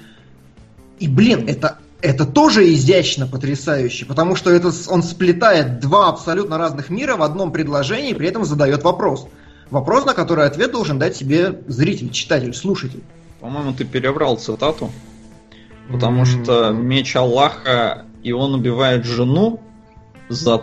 И, 0.98 1.06
блин, 1.06 1.44
это 1.46 1.78
это 2.02 2.26
тоже 2.26 2.72
изящно 2.72 3.26
потрясающе, 3.26 4.04
потому 4.04 4.36
что 4.36 4.50
это, 4.50 4.70
он 4.88 5.02
сплетает 5.02 5.80
два 5.80 6.08
абсолютно 6.08 6.58
разных 6.58 6.90
мира 6.90 7.16
в 7.16 7.22
одном 7.22 7.52
предложении, 7.52 8.12
при 8.12 8.28
этом 8.28 8.44
задает 8.44 8.82
вопрос. 8.82 9.28
Вопрос, 9.70 10.04
на 10.04 10.14
который 10.14 10.46
ответ 10.46 10.72
должен 10.72 10.98
дать 10.98 11.16
себе 11.16 11.60
зритель, 11.66 12.10
читатель, 12.10 12.54
слушатель. 12.54 13.02
По-моему, 13.40 13.72
ты 13.72 13.84
переврал 13.84 14.36
цитату. 14.36 14.90
Потому 15.90 16.22
mm-hmm. 16.22 16.44
что 16.44 16.70
меч 16.70 17.14
Аллаха, 17.16 18.04
и 18.22 18.32
он 18.32 18.54
убивает 18.54 19.04
жену 19.04 19.60
за 20.28 20.62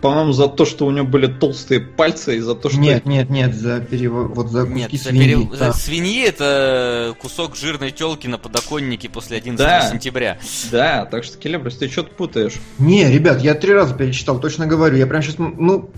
по-моему, 0.00 0.32
за 0.32 0.48
то, 0.48 0.64
что 0.64 0.86
у 0.86 0.90
него 0.90 1.06
были 1.06 1.26
толстые 1.26 1.80
пальцы 1.80 2.36
и 2.36 2.40
за 2.40 2.54
то, 2.54 2.68
что... 2.68 2.78
Нет, 2.78 3.04
нет, 3.06 3.30
нет, 3.30 3.54
за 3.54 3.80
перевод, 3.80 4.30
вот 4.34 4.50
за 4.50 4.64
куски 4.64 4.78
нет, 4.78 4.90
свиньи. 4.90 5.02
За, 5.02 5.24
перев... 5.24 5.58
да. 5.58 5.72
свиньи 5.72 6.26
это 6.26 7.16
кусок 7.20 7.56
жирной 7.56 7.90
телки 7.90 8.26
на 8.26 8.38
подоконнике 8.38 9.08
после 9.08 9.38
11 9.38 9.58
да. 9.58 9.90
сентября. 9.90 10.38
Да, 10.70 11.04
так 11.06 11.24
что, 11.24 11.38
Келебрус, 11.38 11.76
ты 11.76 11.88
что-то 11.88 12.14
путаешь. 12.14 12.54
Не, 12.78 13.10
ребят, 13.10 13.42
я 13.42 13.54
три 13.54 13.72
раза 13.72 13.94
перечитал, 13.94 14.40
точно 14.40 14.66
говорю. 14.66 14.96
Я 14.96 15.06
прям 15.06 15.22
сейчас, 15.22 15.38
ну, 15.38 15.90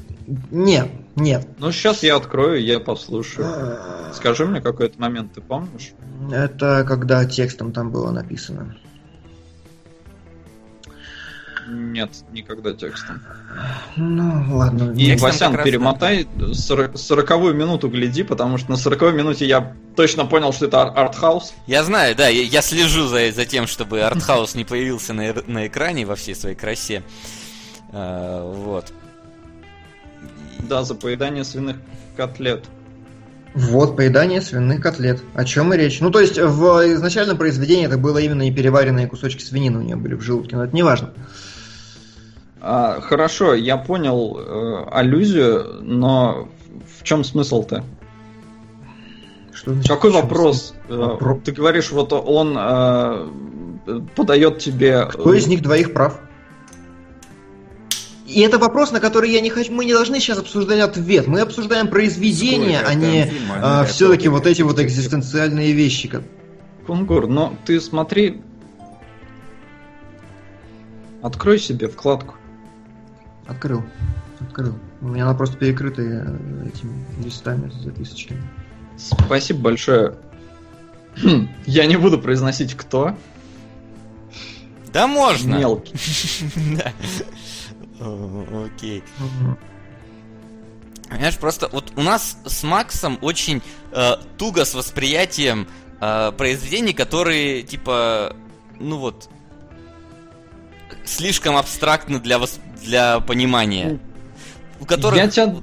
нет, 0.51 0.89
нет. 1.17 1.47
Ну, 1.59 1.73
сейчас 1.73 2.03
я 2.03 2.17
открою, 2.17 2.63
я 2.63 2.81
послушаю. 2.81 3.79
Скажи 4.15 4.47
мне 4.47 4.61
какой-то 4.61 5.01
момент, 5.01 5.33
ты 5.35 5.41
помнишь? 5.41 5.93
Это 6.33 6.85
когда 6.87 7.25
текстом 7.25 7.73
там 7.73 7.91
было 7.91 8.11
написано. 8.11 8.77
Нет, 11.69 12.11
никогда 12.33 12.73
текстом. 12.73 13.23
Ну, 13.97 14.57
ладно. 14.57 14.93
И, 14.93 15.17
Васян, 15.17 15.57
перемотай 15.63 16.27
сороковую 16.55 17.55
минуту 17.55 17.89
гляди, 17.89 18.23
потому 18.23 18.59
что 18.59 18.71
на 18.71 18.77
сороковой 18.77 19.15
минуте 19.15 19.47
я 19.47 19.75
точно 19.97 20.27
понял, 20.27 20.53
что 20.53 20.67
это 20.67 20.83
артхаус. 20.83 21.53
Я 21.67 21.85
знаю, 21.85 22.17
да, 22.17 22.29
я, 22.29 22.43
я 22.43 22.63
слежу 22.63 23.07
за, 23.07 23.31
за 23.33 23.45
тем, 23.45 23.67
чтобы 23.67 24.03
артхаус 24.03 24.55
не 24.55 24.65
появился 24.65 25.13
на, 25.13 25.35
на 25.47 25.67
экране 25.67 26.07
во 26.07 26.17
всей 26.17 26.35
своей 26.35 26.57
красе. 26.57 27.03
А, 27.93 28.51
вот. 28.53 28.93
Да, 30.61 30.83
за 30.85 30.95
поедание 30.95 31.45
свиных 31.45 31.77
котлет. 32.17 32.65
Вот, 33.55 33.97
поедание 33.97 34.41
свиных 34.41 34.81
котлет. 34.81 35.23
О 35.35 35.45
чем 35.45 35.75
и 35.75 35.77
речь. 35.77 36.01
Ну, 36.01 36.11
то 36.11 36.21
есть, 36.21 36.39
в 36.39 36.95
изначальном 36.95 37.37
произведении 37.37 37.87
это 37.87 37.99
было 37.99 38.19
именно 38.19 38.47
и 38.47 38.53
переваренные 38.53 39.09
кусочки 39.09 39.43
свинины 39.43 39.79
у 39.79 39.83
нее 39.83 39.97
были 39.97 40.15
в 40.15 40.23
желудке, 40.23 40.57
но 40.57 40.65
это 40.65 40.75
не 40.75 40.83
важно. 40.83 41.11
А, 42.61 43.01
хорошо, 43.01 43.55
я 43.55 43.79
понял 43.79 44.39
э, 44.39 44.85
аллюзию, 44.91 45.81
но 45.83 46.49
в 46.99 47.03
чем 47.03 47.25
смысл-то? 47.25 47.85
Что 49.53 49.73
значит, 49.73 49.89
Какой 49.89 50.11
вопрос? 50.11 50.75
Э, 50.89 50.95
Вопро... 50.95 51.41
Ты 51.43 51.53
говоришь, 51.53 51.91
вот 51.91 52.13
он 52.13 52.57
э, 52.59 53.29
подает 54.15 54.59
тебе... 54.59 55.07
Кто 55.07 55.33
из 55.33 55.47
них 55.47 55.63
двоих 55.63 55.95
прав? 55.95 56.21
И 58.27 58.41
это 58.43 58.59
вопрос, 58.59 58.93
на 58.93 59.01
который 59.01 59.31
я 59.31 59.41
не 59.41 59.51
хочу. 59.51 59.73
Мы 59.73 59.85
не 59.85 59.93
должны 59.93 60.21
сейчас 60.21 60.39
обсуждать 60.39 60.81
ответ. 60.81 61.27
Мы 61.27 61.41
обсуждаем 61.41 61.89
произведение, 61.89 62.81
а 62.81 62.95
не 62.95 63.33
а, 63.61 63.85
все-таки 63.85 64.29
вот 64.29 64.47
эти 64.47 64.63
вот 64.63 64.79
экзистенциальные 64.79 65.73
вещи. 65.73 66.11
Кунгур, 66.87 67.27
но 67.27 67.55
ты 67.67 67.81
смотри. 67.81 68.41
Открой 71.23 71.59
себе 71.59 71.89
вкладку. 71.89 72.37
Открыл. 73.51 73.83
Открыл. 74.39 74.79
У 75.01 75.09
меня 75.09 75.25
она 75.25 75.35
просто 75.35 75.57
перекрыта 75.57 76.03
э, 76.03 76.69
этими 76.69 77.05
листами 77.23 77.69
с 77.71 77.75
записочками. 77.83 78.43
Спасибо 78.97 79.61
большое. 79.61 80.15
Я 81.67 81.87
не 81.87 81.97
буду 81.97 82.19
произносить 82.19 82.75
кто. 82.75 83.17
Да 84.93 85.07
можно. 85.07 85.57
Мелкий. 85.57 85.95
Окей. 88.01 89.03
Понимаешь, 91.09 91.39
просто 91.39 91.69
вот 91.73 91.93
у 91.97 92.03
нас 92.03 92.39
с 92.47 92.63
Максом 92.63 93.19
очень 93.21 93.63
э, 93.91 94.17
туго 94.39 94.65
с 94.65 94.75
восприятием 94.75 95.67
э, 96.01 96.33
произведений, 96.33 96.93
которые 96.93 97.63
типа, 97.63 98.37
ну 98.79 98.99
вот, 98.99 99.29
слишком 101.11 101.57
абстрактны 101.57 102.21
для, 102.21 102.39
вос... 102.39 102.59
для 102.83 103.21
понимания. 103.21 103.99
У 104.81 104.85
которых... 104.85 105.19
Я 105.19 105.29
тебя 105.29 105.57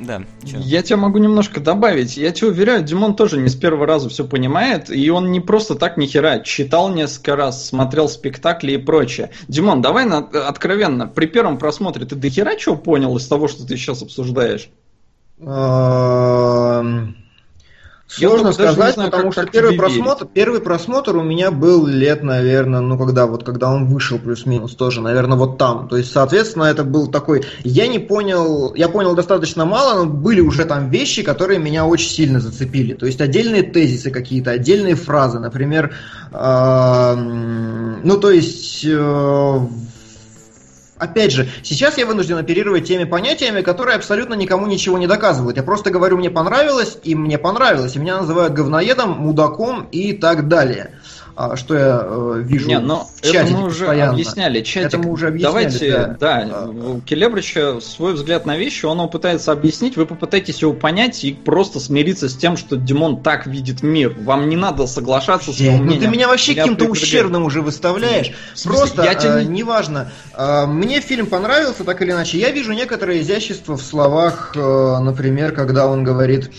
да. 0.00 0.22
Чё? 0.44 0.58
Я 0.58 0.82
тебя 0.82 0.96
могу 0.96 1.18
немножко 1.18 1.60
добавить. 1.60 2.16
Я 2.16 2.32
тебе 2.32 2.48
уверяю, 2.48 2.82
Димон 2.82 3.14
тоже 3.14 3.36
не 3.36 3.50
с 3.50 3.54
первого 3.54 3.86
раза 3.86 4.08
все 4.08 4.24
понимает, 4.24 4.90
и 4.90 5.10
он 5.10 5.30
не 5.30 5.40
просто 5.40 5.74
так 5.74 5.98
ни 5.98 6.06
хера 6.06 6.40
читал 6.40 6.88
несколько 6.88 7.36
раз, 7.36 7.68
смотрел 7.68 8.08
спектакли 8.08 8.72
и 8.72 8.78
прочее. 8.78 9.30
Димон, 9.46 9.82
давай 9.82 10.06
на, 10.06 10.18
откровенно, 10.18 11.06
при 11.06 11.26
первом 11.26 11.58
просмотре 11.58 12.06
ты 12.06 12.16
до 12.16 12.30
хера 12.30 12.56
чего 12.56 12.76
понял 12.76 13.14
из 13.18 13.26
того, 13.28 13.46
что 13.46 13.66
ты 13.66 13.76
сейчас 13.76 14.02
обсуждаешь? 14.02 14.70
Сложно 18.10 18.52
сказать, 18.52 18.94
знаю, 18.94 19.10
потому 19.10 19.30
как, 19.30 19.32
что 19.32 19.42
как 19.42 19.52
первый 19.52 19.76
просмотр, 19.76 20.26
первый 20.26 20.60
просмотр 20.60 21.16
у 21.16 21.22
меня 21.22 21.52
был 21.52 21.86
лет, 21.86 22.24
наверное, 22.24 22.80
ну 22.80 22.98
когда 22.98 23.26
вот 23.26 23.44
когда 23.44 23.70
он 23.70 23.86
вышел 23.86 24.18
плюс-минус 24.18 24.74
тоже, 24.74 25.00
наверное, 25.00 25.38
вот 25.38 25.58
там. 25.58 25.88
То 25.88 25.96
есть, 25.96 26.10
соответственно, 26.10 26.64
это 26.64 26.82
был 26.82 27.06
такой. 27.06 27.44
Я 27.62 27.86
не 27.86 28.00
понял, 28.00 28.74
я 28.74 28.88
понял 28.88 29.14
достаточно 29.14 29.64
мало, 29.64 30.04
но 30.04 30.10
были 30.10 30.40
уже 30.40 30.64
там 30.64 30.90
вещи, 30.90 31.22
которые 31.22 31.60
меня 31.60 31.86
очень 31.86 32.10
сильно 32.10 32.40
зацепили. 32.40 32.94
То 32.94 33.06
есть 33.06 33.20
отдельные 33.20 33.62
тезисы 33.62 34.10
какие-то, 34.10 34.50
отдельные 34.50 34.96
фразы, 34.96 35.38
например, 35.38 35.94
ну 36.32 38.18
то 38.20 38.30
есть 38.30 38.84
э, 38.84 39.60
опять 41.00 41.32
же, 41.32 41.48
сейчас 41.62 41.98
я 41.98 42.06
вынужден 42.06 42.36
оперировать 42.36 42.86
теми 42.86 43.04
понятиями, 43.04 43.62
которые 43.62 43.96
абсолютно 43.96 44.34
никому 44.34 44.66
ничего 44.66 44.98
не 44.98 45.06
доказывают. 45.06 45.56
Я 45.56 45.62
просто 45.62 45.90
говорю, 45.90 46.18
мне 46.18 46.30
понравилось, 46.30 46.98
и 47.02 47.14
мне 47.14 47.38
понравилось, 47.38 47.96
и 47.96 47.98
меня 47.98 48.18
называют 48.18 48.52
говноедом, 48.52 49.10
мудаком 49.10 49.88
и 49.90 50.12
так 50.12 50.48
далее. 50.48 50.99
А, 51.42 51.56
что 51.56 51.74
я 51.74 52.02
э, 52.04 52.42
вижу 52.44 52.68
Не, 52.68 52.80
но 52.80 53.08
в 53.16 53.22
чате 53.22 53.38
это 53.38 53.52
мы 53.52 53.64
уже 53.64 53.86
постоянно. 53.86 54.12
объясняли. 54.12 54.60
Чатик. 54.60 54.88
Это 54.88 54.98
мы 54.98 55.10
уже 55.10 55.28
объясняли. 55.28 55.52
Давайте, 55.52 56.16
да, 56.20 56.44
да 56.44 56.68
Келебрича 57.06 57.80
свой 57.80 58.12
взгляд 58.12 58.44
на 58.44 58.58
вещи, 58.58 58.84
он 58.84 58.98
его 58.98 59.08
пытается 59.08 59.50
объяснить, 59.50 59.96
вы 59.96 60.04
попытаетесь 60.04 60.60
его 60.60 60.74
понять 60.74 61.24
и 61.24 61.32
просто 61.32 61.80
смириться 61.80 62.28
с 62.28 62.36
тем, 62.36 62.58
что 62.58 62.76
Димон 62.76 63.22
так 63.22 63.46
видит 63.46 63.82
мир. 63.82 64.14
Вам 64.20 64.50
не 64.50 64.56
надо 64.56 64.86
соглашаться 64.86 65.50
с 65.50 65.56
его 65.56 65.78
мнением. 65.78 65.94
Ну 65.94 66.00
ты 66.04 66.08
меня 66.08 66.28
вообще 66.28 66.54
каким-то 66.54 66.84
ущербным 66.84 67.44
уже 67.44 67.62
выставляешь. 67.62 68.32
Просто, 68.62 69.02
я 69.04 69.14
тебе... 69.14 69.40
э, 69.40 69.44
неважно. 69.44 70.12
Э, 70.34 70.66
мне 70.66 71.00
фильм 71.00 71.24
понравился, 71.24 71.84
так 71.84 72.02
или 72.02 72.10
иначе. 72.10 72.38
Я 72.38 72.50
вижу 72.50 72.74
некоторое 72.74 73.22
изящество 73.22 73.78
в 73.78 73.82
словах, 73.82 74.52
э, 74.54 74.98
например, 75.00 75.52
когда 75.52 75.86
он 75.86 76.04
говорит 76.04 76.50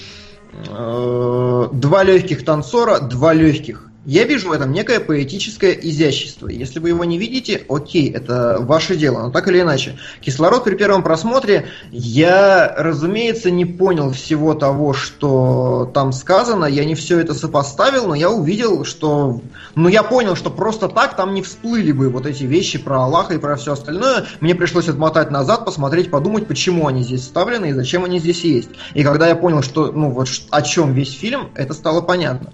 э, 0.68 1.68
два 1.72 2.02
легких 2.02 2.44
танцора, 2.44 3.00
два 3.00 3.34
легких. 3.34 3.91
Я 4.04 4.24
вижу 4.24 4.50
в 4.50 4.52
этом 4.52 4.72
некое 4.72 5.00
поэтическое 5.00 5.74
изящество. 5.74 6.48
Если 6.48 6.80
вы 6.80 6.90
его 6.90 7.06
не 7.06 7.20
видите, 7.20 7.64
окей, 7.70 8.12
это 8.12 8.58
ваше 8.60 8.96
дело. 8.96 9.28
Но 9.28 9.32
так 9.32 9.48
или 9.48 9.62
иначе, 9.62 9.96
кислород 10.22 10.64
при 10.64 10.76
первом 10.76 11.04
просмотре, 11.04 11.68
я, 11.92 12.74
разумеется, 12.76 13.52
не 13.52 13.66
понял 13.66 14.12
всего 14.12 14.56
того, 14.56 14.94
что 14.94 15.92
там 15.94 16.14
сказано. 16.14 16.66
Я 16.66 16.84
не 16.84 16.96
все 16.96 17.20
это 17.20 17.36
сопоставил, 17.36 18.08
но 18.08 18.16
я 18.16 18.32
увидел, 18.32 18.86
что... 18.86 19.40
Ну, 19.76 19.88
я 19.88 20.02
понял, 20.02 20.36
что 20.36 20.50
просто 20.50 20.88
так 20.88 21.16
там 21.16 21.36
не 21.36 21.44
всплыли 21.44 21.92
бы 21.92 22.10
вот 22.10 22.26
эти 22.26 22.46
вещи 22.46 22.80
про 22.80 23.04
Аллаха 23.04 23.36
и 23.36 23.38
про 23.38 23.56
все 23.56 23.74
остальное. 23.74 24.26
Мне 24.40 24.56
пришлось 24.56 24.90
отмотать 24.90 25.30
назад, 25.30 25.64
посмотреть, 25.64 26.10
подумать, 26.10 26.48
почему 26.48 26.88
они 26.88 27.04
здесь 27.04 27.22
вставлены 27.22 27.70
и 27.70 27.74
зачем 27.74 28.04
они 28.04 28.18
здесь 28.18 28.44
есть. 28.44 28.70
И 28.96 29.04
когда 29.04 29.28
я 29.28 29.36
понял, 29.36 29.62
что, 29.62 29.92
ну, 29.92 30.10
вот 30.10 30.28
о 30.50 30.62
чем 30.64 30.94
весь 30.94 31.14
фильм, 31.14 31.52
это 31.54 31.76
стало 31.76 32.02
понятно. 32.02 32.52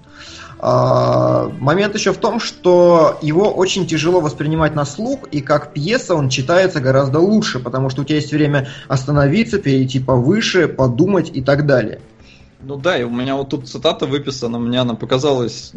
А, 0.60 1.50
момент 1.60 1.96
еще 1.96 2.14
в 2.14 2.18
том, 2.18 2.40
что 2.40 3.20
его 3.22 3.52
очень 3.52 3.86
тяжело 3.86 4.20
воспринимать 4.22 4.74
на 4.74 4.86
слух, 4.86 5.28
и 5.32 5.42
как 5.42 5.74
пьеса 5.74 6.16
он 6.16 6.30
читается 6.30 6.80
гораздо 6.80 7.20
лучше, 7.20 7.60
потому 7.60 7.90
что 7.90 8.02
у 8.02 8.06
тебя 8.06 8.16
есть 8.16 8.32
время 8.32 8.68
остановиться, 8.88 9.60
перейти 9.60 10.00
повыше, 10.00 10.68
подумать 10.68 11.30
и 11.34 11.42
так 11.42 11.66
далее. 11.66 12.00
Ну 12.60 12.76
да, 12.76 12.98
и 12.98 13.04
у 13.04 13.12
меня 13.12 13.36
вот 13.36 13.50
тут 13.50 13.70
цитата 13.70 14.08
выписана, 14.08 14.58
мне 14.58 14.80
она 14.82 14.96
показалась 14.96 15.74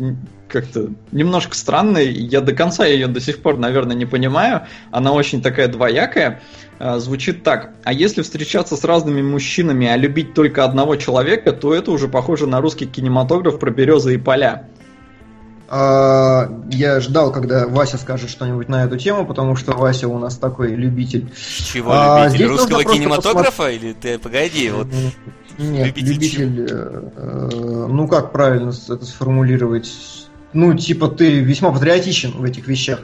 как-то 0.49 0.89
немножко 1.13 1.55
странной, 1.55 2.11
я 2.11 2.41
до 2.41 2.55
конца 2.55 2.87
ее 2.87 3.07
до 3.07 3.21
сих 3.21 3.43
пор, 3.43 3.59
наверное, 3.59 3.95
не 3.95 4.07
понимаю, 4.07 4.63
она 4.91 5.13
очень 5.13 5.43
такая 5.43 5.69
двоякая, 5.69 6.41
звучит 6.81 7.43
так, 7.43 7.71
а 7.85 7.93
если 7.93 8.23
встречаться 8.23 8.77
с 8.77 8.85
разными 8.85 9.23
мужчинами, 9.23 9.87
а 9.87 9.97
любить 9.97 10.35
только 10.35 10.65
одного 10.65 10.97
человека, 10.97 11.53
то 11.53 11.75
это 11.75 11.91
уже 11.91 12.09
похоже 12.09 12.47
на 12.47 12.61
русский 12.61 12.87
кинематограф 12.87 13.59
про 13.59 13.71
березы 13.71 14.15
и 14.15 14.19
поля. 14.19 14.67
А, 15.73 16.51
я 16.73 17.01
ждал, 17.01 17.31
когда 17.31 17.69
Вася 17.69 17.97
скажет 17.97 18.29
что-нибудь 18.29 18.69
на 18.69 18.85
эту 18.85 18.99
тему, 18.99 19.25
потому 19.25 19.55
что 19.55 19.71
Вася 19.73 20.09
у 20.09 20.19
нас 20.19 20.37
такой 20.37 20.75
любитель. 20.75 21.31
Чего 21.59 21.93
а, 21.93 22.27
любитель? 22.27 22.47
Русского 22.47 22.83
кинематографа? 22.83 23.51
Посмотри... 23.51 23.77
Или 23.77 23.93
ты 23.93 24.19
погоди, 24.19 24.71
вот. 24.71 24.89
Нет, 25.59 25.97
любитель. 25.97 26.13
любитель 26.13 26.67
э, 26.71 27.11
э, 27.15 27.87
ну 27.89 28.09
как 28.09 28.33
правильно 28.33 28.71
это 28.71 29.05
сформулировать? 29.05 29.93
Ну, 30.53 30.75
типа, 30.75 31.07
ты 31.07 31.39
весьма 31.39 31.71
патриотичен 31.71 32.33
в 32.33 32.43
этих 32.43 32.67
вещах. 32.67 33.01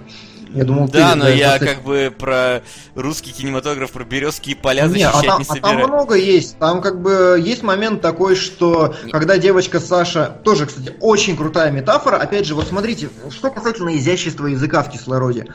Я 0.56 0.64
думал, 0.64 0.88
да, 0.88 1.12
ты, 1.12 1.16
но 1.18 1.24
да, 1.24 1.30
я 1.30 1.58
как 1.58 1.82
бы 1.82 2.12
про 2.16 2.62
русский 2.94 3.30
кинематограф, 3.30 3.90
про 3.92 4.04
березские 4.04 4.56
поля 4.56 4.88
защищать 4.88 5.22
не, 5.22 5.28
а 5.28 5.32
там, 5.32 5.38
не 5.40 5.44
собираюсь. 5.44 5.76
А 5.76 5.82
там 5.82 5.90
много 5.92 6.14
есть. 6.14 6.58
Там 6.58 6.80
как 6.80 7.02
бы 7.02 7.38
есть 7.38 7.62
момент 7.62 8.00
такой, 8.00 8.36
что 8.36 8.94
Нет. 9.04 9.12
когда 9.12 9.36
девочка 9.36 9.80
Саша, 9.80 10.38
тоже, 10.44 10.64
кстати, 10.64 10.94
очень 11.00 11.36
крутая 11.36 11.70
метафора. 11.70 12.16
Опять 12.16 12.46
же, 12.46 12.54
вот 12.54 12.68
смотрите, 12.68 13.10
что 13.30 13.50
касательно 13.50 13.94
изящества 13.96 14.46
языка 14.46 14.82
в 14.82 14.90
кислороде. 14.90 15.46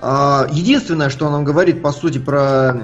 А, 0.00 0.48
единственное, 0.50 1.08
что 1.08 1.26
он 1.26 1.32
нам 1.32 1.44
говорит, 1.44 1.80
по 1.80 1.92
сути, 1.92 2.18
про 2.18 2.82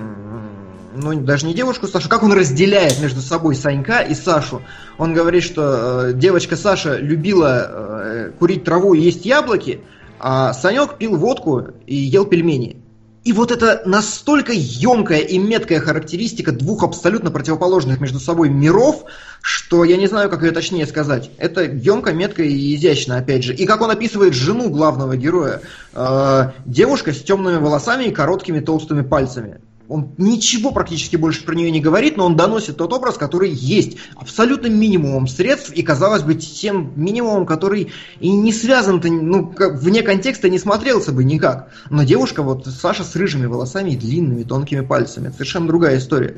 ну, 0.95 1.21
даже 1.21 1.47
не 1.47 1.55
девушку 1.55 1.87
Сашу, 1.87 2.09
как 2.09 2.23
он 2.23 2.33
разделяет 2.33 3.01
между 3.01 3.21
собой 3.21 3.57
Санька 3.57 4.01
и 4.01 4.15
Сашу. 4.15 4.63
Он 4.97 5.13
говорит, 5.13 5.43
что 5.43 6.09
э, 6.09 6.13
девочка 6.15 6.57
Саша 6.57 6.97
любила 6.97 7.67
э, 7.69 8.31
курить 8.39 8.65
траву 8.65 8.95
и 8.95 9.01
есть 9.01 9.25
яблоки, 9.25 9.81
а 10.21 10.53
Санек 10.53 10.99
пил 10.99 11.17
водку 11.17 11.69
и 11.87 11.95
ел 11.95 12.25
пельмени. 12.25 12.83
И 13.25 13.33
вот 13.33 13.51
это 13.51 13.83
настолько 13.85 14.53
емкая 14.55 15.19
и 15.19 15.39
меткая 15.39 15.81
характеристика 15.81 16.51
двух 16.51 16.83
абсолютно 16.83 17.31
противоположных 17.31 18.01
между 18.01 18.21
собой 18.21 18.49
миров, 18.49 19.05
что 19.43 19.85
я 19.85 19.99
не 19.99 20.07
знаю, 20.07 20.31
как 20.31 20.43
ее 20.43 20.53
точнее 20.53 20.87
сказать. 20.87 21.31
Это 21.37 21.63
емко, 21.63 22.15
метко 22.15 22.43
и 22.43 22.75
изящно, 22.75 23.19
опять 23.19 23.45
же. 23.45 23.55
И 23.55 23.67
как 23.67 23.83
он 23.83 23.91
описывает 23.91 24.33
жену 24.33 24.71
главного 24.71 25.17
героя. 25.17 25.61
Э, 25.93 26.53
девушка 26.65 27.13
с 27.13 27.23
темными 27.23 27.59
волосами 27.59 28.05
и 28.05 28.13
короткими 28.13 28.61
толстыми 28.61 29.03
пальцами. 29.03 29.61
Он 29.89 30.15
ничего 30.19 30.71
практически 30.71 31.17
больше 31.17 31.45
про 31.45 31.55
нее 31.55 31.71
не 31.71 31.81
говорит, 31.81 32.19
но 32.19 32.27
он 32.27 32.37
доносит 32.37 32.77
тот 32.77 32.93
образ, 32.93 33.17
который 33.17 33.49
есть. 33.51 33.97
Абсолютным 34.17 34.79
минимумом 34.79 35.27
средств 35.27 35.73
и, 35.73 35.83
казалось 35.83 36.23
бы, 36.23 36.35
тем 36.35 36.93
минимумом, 36.97 37.47
который 37.47 37.93
и 38.21 38.31
не 38.31 38.53
связан-то, 38.53 39.09
ну, 39.09 39.55
вне 39.57 40.03
контекста 40.03 40.51
не 40.51 40.59
смотрелся 40.59 41.13
бы 41.13 41.25
никак. 41.25 41.71
Но 41.89 42.03
девушка, 42.03 42.43
вот 42.43 42.67
Саша 42.67 43.03
с 43.03 43.17
рыжими 43.17 43.47
волосами 43.47 43.93
и 43.93 43.97
длинными 43.97 44.43
тонкими 44.43 44.81
пальцами. 44.81 45.29
Это 45.29 45.37
совершенно 45.37 45.67
другая 45.67 45.99
история. 45.99 46.37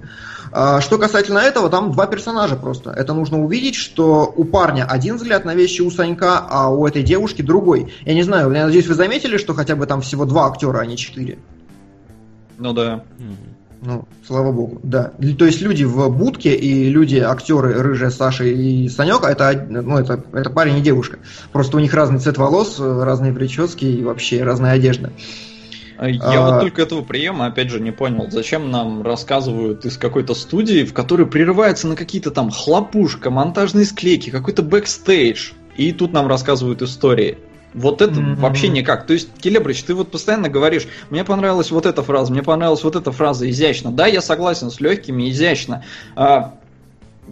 А, 0.53 0.81
что 0.81 0.99
касательно 0.99 1.39
этого, 1.39 1.69
там 1.71 1.91
два 1.91 2.07
персонажа 2.07 2.55
просто. 2.55 2.91
Это 2.91 3.15
нужно 3.15 3.43
увидеть, 3.43 3.75
что 3.75 4.33
у 4.37 4.45
парня 4.45 4.85
один 4.85 5.17
взгляд 5.17 5.45
на 5.45 5.57
вещи 5.57 5.83
у 5.83 5.91
Санька, 5.91 6.39
а 6.39 6.71
у 6.71 6.87
этой 6.87 7.03
девушки 7.03 7.43
другой. 7.43 7.93
Я 8.05 8.15
не 8.15 8.23
знаю, 8.23 8.53
я 8.53 8.67
надеюсь, 8.67 8.87
вы 8.87 8.95
заметили, 8.95 9.39
что 9.39 9.55
хотя 9.55 9.75
бы 9.75 9.87
там 9.87 10.03
всего 10.03 10.25
два 10.25 10.47
актера, 10.47 10.79
а 10.79 10.87
не 10.87 10.97
четыре. 10.97 11.39
Ну 12.61 12.73
да. 12.73 13.05
Ну, 13.83 14.05
слава 14.27 14.53
богу, 14.53 14.79
да. 14.83 15.13
То 15.39 15.47
есть 15.47 15.63
люди 15.63 15.85
в 15.85 16.11
будке 16.11 16.55
и 16.55 16.91
люди, 16.91 17.17
актеры, 17.17 17.73
рыжая 17.73 18.11
Саша 18.11 18.45
и 18.45 18.91
Санек, 18.91 19.25
это, 19.25 19.67
ну, 19.71 19.97
это, 19.97 20.23
это 20.35 20.51
парень 20.51 20.77
и 20.79 20.83
девушка. 20.83 21.19
Просто 21.51 21.79
у 21.79 21.81
них 21.81 21.95
разный 21.95 22.19
цвет 22.19 22.37
волос, 22.37 22.79
разные 22.79 23.33
прически 23.33 23.87
и 23.87 24.05
вообще 24.05 24.43
разная 24.43 24.73
одежда. 24.73 25.11
А 25.97 26.11
я 26.11 26.21
а... 26.23 26.53
вот 26.53 26.61
только 26.61 26.83
этого 26.83 27.01
приема, 27.03 27.47
опять 27.47 27.71
же, 27.71 27.81
не 27.81 27.91
понял, 27.91 28.27
зачем 28.31 28.71
нам 28.71 29.03
рассказывают 29.03 29.87
из 29.87 29.97
какой-то 29.97 30.35
студии, 30.35 30.85
в 30.85 30.93
которой 30.93 31.27
прерывается 31.27 31.89
на 31.89 31.97
какие-то 31.97 32.31
там 32.31 32.51
хлопушка, 32.51 33.31
монтажные 33.31 33.87
склейки, 33.87 34.29
какой-то 34.29 34.63
бэкстейдж, 34.63 35.53
и 35.77 35.93
тут 35.93 36.13
нам 36.13 36.27
рассказывают 36.27 36.83
истории. 36.83 37.39
Вот 37.75 38.03
это 38.03 38.15
mm-hmm. 38.15 38.37
вообще 38.37 38.69
никак. 38.69 39.07
То 39.07 39.13
есть, 39.13 39.31
Келебрич, 39.41 39.83
ты 39.85 39.95
вот 39.95 40.11
постоянно 40.11 40.49
говоришь, 40.49 40.87
мне 41.11 41.25
понравилась 41.25 41.71
вот 41.71 41.87
эта 41.87 42.03
фраза, 42.03 42.33
мне 42.33 42.43
понравилась 42.43 42.83
вот 42.83 42.97
эта 42.97 43.13
фраза, 43.13 43.49
изящно. 43.49 43.93
Да, 43.93 44.07
я 44.07 44.21
согласен 44.21 44.71
с 44.71 44.81
легкими, 44.81 45.31
изящно. 45.31 45.85
А, 46.17 46.55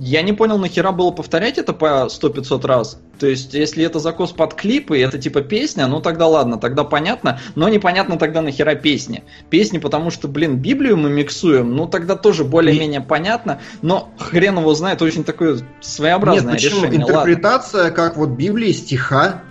я 0.00 0.22
не 0.22 0.32
понял, 0.32 0.58
нахера 0.58 0.92
было 0.92 1.10
повторять 1.10 1.58
это 1.58 1.72
по 1.72 2.06
100-500 2.06 2.66
раз. 2.66 3.00
То 3.18 3.26
есть, 3.26 3.52
если 3.54 3.84
это 3.84 3.98
закос 3.98 4.30
под 4.30 4.54
клипы, 4.54 4.98
это 5.00 5.18
типа 5.18 5.40
песня, 5.40 5.88
ну 5.88 6.00
тогда 6.00 6.28
ладно, 6.28 6.56
тогда 6.56 6.84
понятно, 6.84 7.40
но 7.56 7.68
непонятно 7.68 8.16
тогда 8.16 8.40
нахера 8.40 8.76
песни. 8.76 9.24
Песни, 9.50 9.78
потому 9.78 10.10
что, 10.10 10.28
блин, 10.28 10.56
Библию 10.56 10.96
мы 10.96 11.10
миксуем, 11.10 11.74
ну 11.74 11.86
тогда 11.88 12.14
тоже 12.14 12.44
более-менее 12.44 13.00
понятно, 13.00 13.60
но 13.82 14.10
хрен 14.18 14.58
его 14.58 14.72
знает, 14.74 15.02
очень 15.02 15.24
такое 15.24 15.58
своеобразное 15.80 16.52
Нет, 16.52 16.62
почему? 16.62 16.82
решение. 16.84 17.02
Интерпретация, 17.02 17.82
ладно. 17.84 17.96
как 17.96 18.16
вот 18.16 18.30
Библии, 18.30 18.70
стиха, 18.70 19.42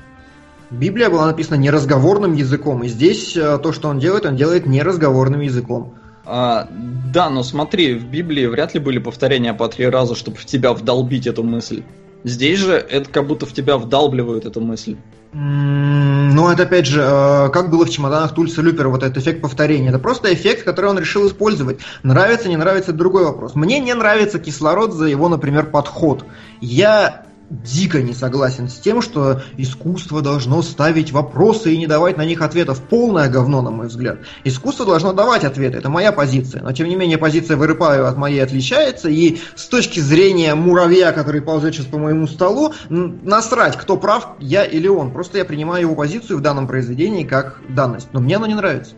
Библия 0.69 1.09
была 1.09 1.27
написана 1.27 1.55
неразговорным 1.55 2.33
языком, 2.33 2.83
и 2.83 2.87
здесь 2.87 3.37
э, 3.37 3.57
то, 3.57 3.71
что 3.71 3.87
он 3.87 3.99
делает, 3.99 4.25
он 4.25 4.35
делает 4.35 4.65
неразговорным 4.65 5.39
языком. 5.41 5.93
А, 6.25 6.67
да, 7.13 7.29
но 7.29 7.41
смотри, 7.41 7.95
в 7.95 8.05
Библии 8.05 8.45
вряд 8.47 8.73
ли 8.73 8.81
были 8.81 8.99
повторения 8.99 9.53
по 9.53 9.69
три 9.69 9.87
раза, 9.87 10.13
чтобы 10.13 10.35
в 10.37 10.45
тебя 10.45 10.73
вдолбить 10.73 11.25
эту 11.25 11.43
мысль. 11.43 11.83
Здесь 12.25 12.59
же 12.59 12.73
это 12.73 13.09
как 13.09 13.27
будто 13.27 13.45
в 13.45 13.53
тебя 13.53 13.77
вдалбливают 13.77 14.45
эту 14.45 14.59
мысль. 14.59 14.97
Ну, 15.31 16.49
это 16.49 16.63
опять 16.63 16.85
же, 16.85 17.01
э, 17.01 17.49
как 17.49 17.69
было 17.69 17.85
в 17.85 17.89
чемоданах 17.89 18.33
Тульса 18.33 18.61
Люпера, 18.61 18.89
вот 18.89 19.03
этот 19.03 19.17
эффект 19.17 19.41
повторения. 19.41 19.89
Это 19.89 19.99
просто 19.99 20.33
эффект, 20.33 20.63
который 20.63 20.89
он 20.89 20.99
решил 20.99 21.27
использовать. 21.27 21.79
Нравится, 22.03 22.49
не 22.49 22.57
нравится, 22.57 22.91
это 22.91 22.97
другой 22.97 23.23
вопрос. 23.23 23.55
Мне 23.55 23.79
не 23.79 23.93
нравится 23.93 24.39
кислород 24.39 24.93
за 24.93 25.05
его, 25.05 25.29
например, 25.29 25.67
подход. 25.67 26.25
Я 26.59 27.26
дико 27.49 28.01
не 28.01 28.13
согласен 28.13 28.67
с 28.67 28.75
тем, 28.75 29.01
что 29.01 29.41
искусство 29.57 30.21
должно 30.21 30.61
ставить 30.61 31.11
вопросы 31.11 31.73
и 31.73 31.77
не 31.77 31.87
давать 31.87 32.17
на 32.17 32.25
них 32.25 32.41
ответов. 32.41 32.81
Полное 32.81 33.29
говно, 33.29 33.61
на 33.61 33.71
мой 33.71 33.87
взгляд. 33.87 34.19
Искусство 34.43 34.85
должно 34.85 35.13
давать 35.13 35.43
ответы, 35.43 35.77
это 35.77 35.89
моя 35.89 36.11
позиция. 36.11 36.61
Но, 36.61 36.71
тем 36.73 36.87
не 36.87 36.95
менее, 36.95 37.17
позиция 37.17 37.57
Вырыпаева 37.57 38.09
от 38.09 38.17
моей 38.17 38.43
отличается, 38.43 39.09
и 39.09 39.39
с 39.55 39.67
точки 39.67 39.99
зрения 39.99 40.55
муравья, 40.55 41.11
который 41.11 41.41
ползет 41.41 41.75
сейчас 41.75 41.85
по 41.85 41.97
моему 41.97 42.27
столу, 42.27 42.73
насрать, 42.89 43.77
кто 43.77 43.97
прав, 43.97 44.35
я 44.39 44.65
или 44.65 44.87
он. 44.87 45.11
Просто 45.11 45.37
я 45.37 45.45
принимаю 45.45 45.81
его 45.81 45.95
позицию 45.95 46.37
в 46.39 46.41
данном 46.41 46.67
произведении 46.67 47.23
как 47.23 47.61
данность. 47.69 48.09
Но 48.13 48.19
мне 48.19 48.35
оно 48.35 48.47
не 48.47 48.55
нравится. 48.55 48.93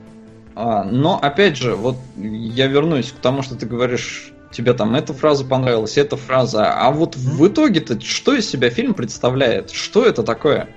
А, 0.55 0.83
но, 0.83 1.19
опять 1.21 1.55
же, 1.55 1.75
вот 1.75 1.95
я 2.17 2.67
вернусь 2.67 3.11
к 3.11 3.21
тому, 3.21 3.43
что 3.43 3.55
ты 3.55 3.65
говоришь 3.65 4.33
тебе 4.51 4.73
там 4.73 4.95
эта 4.95 5.13
фраза 5.13 5.45
понравилась, 5.45 5.97
эта 5.97 6.17
фраза. 6.17 6.71
А 6.73 6.91
вот 6.91 7.15
в 7.15 7.47
итоге-то 7.47 7.99
что 8.01 8.33
из 8.33 8.49
себя 8.49 8.69
фильм 8.69 8.93
представляет? 8.93 9.71
Что 9.71 10.05
это 10.05 10.23
такое? 10.23 10.69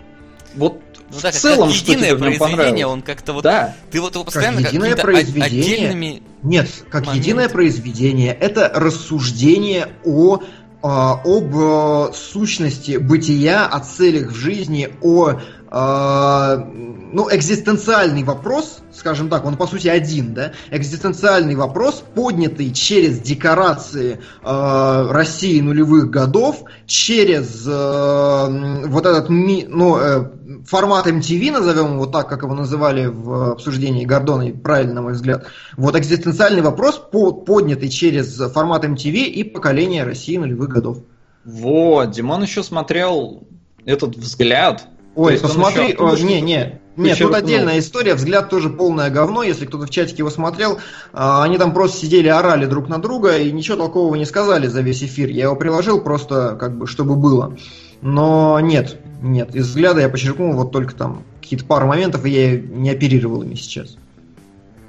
Вот 0.54 0.80
ну, 1.10 1.18
в 1.18 1.22
да, 1.22 1.32
целом, 1.32 1.68
как 1.68 1.76
что 1.76 1.92
единое 1.92 2.10
тебе 2.10 2.36
произведение, 2.38 2.86
он 2.86 3.02
как-то 3.02 3.32
вот... 3.32 3.44
Да. 3.44 3.74
Ты 3.90 4.00
вот 4.00 4.14
его 4.14 4.24
постоянно 4.24 4.62
как 4.62 4.72
единое 4.72 4.96
произведение... 4.96 5.62
отдельными... 5.62 6.22
Нет, 6.42 6.68
как 6.90 7.06
моментами. 7.06 7.18
единое 7.18 7.48
произведение, 7.48 8.32
это 8.32 8.70
рассуждение 8.74 9.88
о 10.04 10.42
а, 10.84 11.20
об 11.24 11.54
э, 11.54 12.12
сущности 12.12 12.96
бытия, 12.96 13.66
о 13.66 13.78
целях 13.78 14.32
в 14.32 14.34
жизни, 14.34 14.90
о 15.00 15.38
ну, 15.74 17.28
экзистенциальный 17.30 18.24
вопрос, 18.24 18.80
скажем 18.92 19.28
так, 19.28 19.44
он 19.44 19.56
по 19.56 19.66
сути 19.66 19.88
один, 19.88 20.34
да, 20.34 20.52
экзистенциальный 20.70 21.54
вопрос, 21.54 22.04
поднятый 22.14 22.72
через 22.72 23.20
декорации 23.20 24.20
э, 24.42 25.06
России 25.10 25.60
нулевых 25.60 26.10
годов, 26.10 26.64
через 26.86 27.66
э, 27.66 28.86
вот 28.86 29.06
этот 29.06 29.28
ми, 29.30 29.64
ну, 29.68 29.96
э, 29.98 30.30
формат 30.66 31.06
MTV, 31.06 31.52
назовем 31.52 31.94
его 31.94 32.06
так, 32.06 32.28
как 32.28 32.42
его 32.42 32.54
называли 32.54 33.06
в 33.06 33.52
обсуждении 33.52 34.04
Гордона, 34.04 34.50
правильно, 34.52 34.94
на 34.94 35.02
мой 35.02 35.12
взгляд. 35.12 35.46
Вот 35.76 35.96
экзистенциальный 35.96 36.62
вопрос, 36.62 36.98
по, 36.98 37.32
поднятый 37.32 37.88
через 37.88 38.36
формат 38.52 38.84
MTV 38.84 39.24
и 39.24 39.44
поколение 39.44 40.04
России 40.04 40.36
нулевых 40.36 40.68
годов. 40.68 40.98
Вот, 41.44 42.10
Димон 42.10 42.42
еще 42.42 42.62
смотрел 42.62 43.46
этот 43.84 44.16
взгляд. 44.16 44.86
Ой, 45.14 45.38
посмотри, 45.38 45.94
о, 45.98 46.16
не, 46.16 46.40
не, 46.40 46.80
нет, 46.96 47.18
тут 47.18 47.34
отдельная 47.34 47.78
история, 47.78 48.14
взгляд 48.14 48.50
тоже 48.50 48.68
полное 48.68 49.10
говно, 49.10 49.42
если 49.42 49.64
кто-то 49.64 49.86
в 49.86 49.90
чатике 49.90 50.18
его 50.18 50.30
смотрел, 50.30 50.78
а, 51.12 51.42
они 51.42 51.56
там 51.56 51.72
просто 51.72 51.98
сидели, 51.98 52.28
орали 52.28 52.66
друг 52.66 52.88
на 52.88 53.00
друга 53.00 53.38
и 53.38 53.50
ничего 53.50 53.76
толкового 53.76 54.14
не 54.14 54.26
сказали 54.26 54.66
за 54.66 54.82
весь 54.82 55.02
эфир. 55.02 55.30
Я 55.30 55.44
его 55.44 55.56
приложил 55.56 56.02
просто, 56.02 56.56
как 56.58 56.76
бы, 56.76 56.86
чтобы 56.86 57.16
было. 57.16 57.56
Но 58.02 58.60
нет, 58.60 58.98
нет, 59.22 59.54
из 59.54 59.68
взгляда 59.68 60.00
я 60.00 60.08
подчеркнул 60.08 60.52
вот 60.54 60.72
только 60.72 60.94
там 60.94 61.22
какие-то 61.40 61.64
пару 61.64 61.86
моментов, 61.86 62.26
и 62.26 62.30
я 62.30 62.60
не 62.60 62.90
оперировал 62.90 63.42
ими 63.42 63.54
сейчас. 63.54 63.96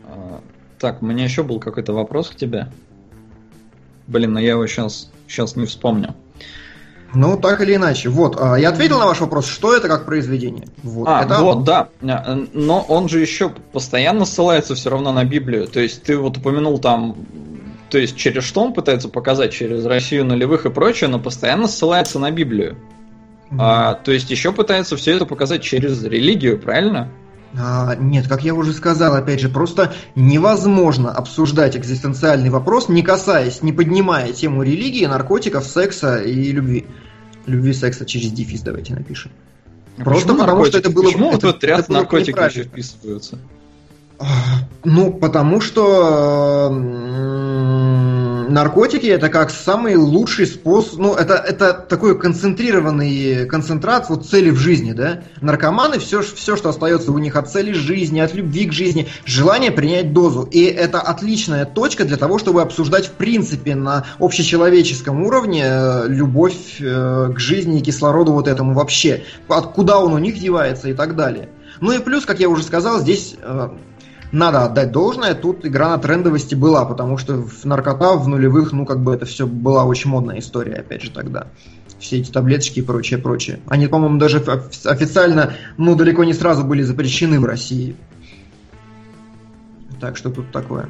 А, 0.05 0.41
так, 0.79 1.01
у 1.01 1.05
меня 1.05 1.23
еще 1.23 1.43
был 1.43 1.59
какой-то 1.59 1.93
вопрос 1.93 2.29
к 2.29 2.35
тебе. 2.35 2.69
Блин, 4.07 4.33
но 4.33 4.39
я 4.39 4.51
его 4.51 4.67
сейчас, 4.67 5.09
сейчас 5.27 5.55
не 5.55 5.65
вспомню. 5.65 6.15
Ну, 7.14 7.38
так 7.38 7.61
или 7.61 7.76
иначе. 7.76 8.10
Вот, 8.10 8.38
а, 8.40 8.56
я 8.56 8.69
ответил 8.69 8.99
на 8.99 9.06
ваш 9.06 9.19
вопрос, 9.19 9.48
что 9.48 9.76
это 9.76 9.88
как 9.88 10.06
произведение. 10.06 10.68
Вот, 10.81 11.07
а, 11.07 11.23
это... 11.23 11.41
вот, 11.41 11.64
да. 11.64 11.90
Но 12.02 12.81
он 12.81 13.10
же 13.10 13.19
еще 13.19 13.52
постоянно 13.72 14.26
ссылается 14.26 14.76
все 14.76 14.90
равно 14.90 15.11
на 15.11 15.23
Библию. 15.23 15.68
То 15.68 15.80
есть 15.80 16.03
ты 16.03 16.18
вот 16.18 16.38
упомянул 16.38 16.80
там 16.80 17.15
то 17.94 17.99
есть 17.99 18.18
через 18.18 18.44
что 18.44 18.64
он 18.64 18.73
пытается 18.73 19.07
показать, 19.07 19.53
через 19.53 19.85
Россию 19.85 20.26
нулевых 20.26 20.65
и 20.65 20.72
прочее, 20.72 21.11
но 21.11 21.19
постоянно 21.19 21.68
ссылается 21.68 22.18
на 22.18 22.31
Библию. 22.31 22.76
Mm-hmm. 23.52 23.57
А, 23.60 23.94
то 23.94 24.11
есть 24.11 24.31
еще 24.31 24.52
пытается 24.52 24.98
все 24.98 25.15
это 25.15 25.27
показать 25.27 25.61
через 25.61 26.03
религию, 26.03 26.60
правильно? 26.60 27.11
А, 27.56 27.95
нет, 27.95 28.27
как 28.27 28.44
я 28.44 28.56
уже 28.56 28.73
сказал, 28.73 29.14
опять 29.14 29.40
же, 29.40 29.49
просто 29.49 29.94
невозможно 30.15 31.11
обсуждать 31.11 31.77
экзистенциальный 31.77 32.49
вопрос, 32.49 32.90
не 32.90 33.03
касаясь, 33.03 33.61
не 33.61 33.72
поднимая 33.72 34.34
тему 34.34 34.64
религии, 34.64 35.06
наркотиков, 35.06 35.64
секса 35.64 36.18
и 36.18 36.52
любви. 36.52 36.88
Любви, 37.45 37.74
секса 37.74 38.06
через 38.06 38.32
дефис 38.32 38.61
давайте 38.61 38.94
напишем. 38.94 39.32
А 39.98 40.03
просто 40.03 40.30
потому 40.30 40.48
наркотики? 40.48 40.70
что 40.70 40.80
это 40.80 40.90
было... 40.90 41.03
Почему 41.06 41.28
это, 41.28 41.48
вот 41.48 41.56
этот 41.56 41.64
ряд 41.64 41.90
наркотиков 41.90 42.49
еще 42.49 42.64
вписываются? 42.64 43.38
Ну, 44.84 45.14
потому 45.14 45.61
что 45.61 46.70
наркотики 48.49 49.07
это 49.07 49.30
как 49.30 49.49
самый 49.52 49.95
лучший 49.95 50.48
способ, 50.48 50.99
ну 50.99 51.14
это, 51.15 51.36
это 51.36 51.74
такой 51.74 52.18
концентрированный 52.18 53.45
концентрат 53.45 54.10
вот 54.10 54.26
цели 54.26 54.49
в 54.49 54.57
жизни, 54.57 54.94
да. 54.94 55.24
Наркоманы 55.41 55.99
все, 55.99 56.22
все, 56.22 56.56
что 56.56 56.70
остается 56.70 57.11
у 57.11 57.18
них 57.18 57.36
от 57.36 57.49
цели 57.49 57.74
жизни, 57.74 58.20
от 58.20 58.34
любви 58.34 58.65
к 58.65 58.74
жизни, 58.74 59.07
желание 59.26 59.72
принять 59.72 60.14
дозу. 60.14 60.44
И 60.44 60.64
это 60.64 60.99
отличная 60.99 61.65
точка 61.65 62.06
для 62.06 62.18
того, 62.18 62.40
чтобы 62.40 62.61
обсуждать 62.61 63.07
в 63.07 63.11
принципе 63.11 63.76
на 63.76 64.06
общечеловеческом 64.20 65.24
уровне 65.24 65.64
э, 65.65 66.06
любовь 66.07 66.78
э, 66.80 67.32
к 67.34 67.40
жизни 67.40 67.80
и 67.80 67.84
кислороду 67.84 68.34
вот 68.34 68.48
этому 68.48 68.74
вообще, 68.74 69.24
откуда 69.48 69.98
он 69.98 70.14
у 70.14 70.18
них 70.18 70.40
девается 70.40 70.90
и 70.90 70.94
так 70.94 71.15
далее. 71.15 71.49
Ну 71.80 71.91
и 71.91 71.99
плюс, 71.99 72.26
как 72.26 72.40
я 72.40 72.49
уже 72.49 72.64
сказал, 72.64 72.99
здесь 72.99 73.36
э, 73.41 73.70
надо 74.34 74.65
отдать 74.65 74.91
должное, 74.91 75.35
тут 75.35 75.64
игра 75.65 75.89
на 75.89 75.99
трендовости 75.99 76.55
была, 76.55 76.85
потому 76.85 77.18
что 77.18 77.35
в 77.35 77.65
наркота 77.65 78.14
в 78.15 78.27
нулевых, 78.27 78.73
ну, 78.73 78.84
как 78.85 78.99
бы 79.01 79.14
это 79.14 79.26
все 79.26 79.45
была 79.45 79.85
очень 79.85 80.10
модная 80.10 80.39
история, 80.39 80.73
опять 80.73 81.03
же, 81.03 81.11
тогда. 81.11 81.47
Все 81.99 82.18
эти 82.18 82.31
таблеточки 82.31 82.80
и 82.80 82.81
прочее, 82.81 83.19
прочее. 83.19 83.60
Они, 83.68 83.85
по-моему, 83.85 84.18
даже 84.18 84.39
официально, 84.39 85.53
ну, 85.77 85.95
далеко 85.95 86.23
не 86.23 86.34
сразу 86.34 86.64
были 86.64 86.81
запрещены 86.81 87.39
в 87.39 87.45
России. 87.45 87.95
Так 90.01 90.18
что 90.18 90.31
тут 90.31 90.51
такое. 90.51 90.89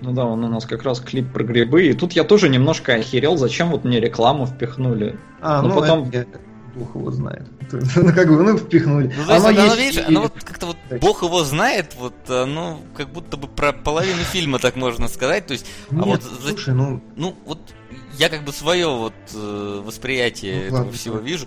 Ну 0.00 0.12
да, 0.12 0.24
он 0.24 0.42
у 0.44 0.48
нас 0.48 0.64
как 0.64 0.84
раз 0.84 1.00
клип 1.00 1.32
про 1.32 1.42
грибы. 1.42 1.88
И 1.88 1.94
тут 1.94 2.12
я 2.12 2.22
тоже 2.22 2.48
немножко 2.48 2.94
охерел, 2.94 3.36
зачем 3.36 3.70
вот 3.70 3.84
мне 3.84 4.00
рекламу 4.00 4.46
впихнули. 4.46 5.18
А, 5.42 5.60
ну, 5.62 5.68
ну 5.68 5.80
потом... 5.80 6.08
Это, 6.12 6.38
Бог 6.74 6.94
его 6.94 7.10
знает. 7.10 7.46
Ну, 7.96 8.12
как 8.12 8.28
бы, 8.28 8.42
ну, 8.42 8.56
впихнули. 8.56 9.14
Ну, 9.16 9.32
оно, 9.32 9.50
есть, 9.50 9.76
видишь, 9.76 10.04
оно 10.06 10.22
вот 10.22 10.32
как-то 10.42 10.66
вот 10.66 10.76
Бог 11.00 11.22
его 11.22 11.44
знает, 11.44 11.94
вот 11.98 12.14
оно 12.28 12.80
как 12.96 13.10
будто 13.10 13.36
бы 13.36 13.46
про 13.46 13.72
половину 13.72 14.22
фильма 14.22 14.58
так 14.58 14.76
можно 14.76 15.08
сказать. 15.08 15.46
То 15.46 15.52
есть, 15.52 15.66
а 15.90 15.94
Нет, 15.94 16.04
а 16.04 16.06
вот 16.06 16.22
слушай, 16.42 16.74
ну. 16.74 17.00
Ну, 17.16 17.36
вот 17.46 17.60
я 18.18 18.28
как 18.28 18.44
бы 18.44 18.52
свое 18.52 18.88
вот 18.88 19.14
э, 19.34 19.82
восприятие 19.84 20.54
ну, 20.54 20.60
этого 20.60 20.76
ладно, 20.78 20.92
всего 20.92 21.14
ладно. 21.14 21.26
вижу. 21.26 21.46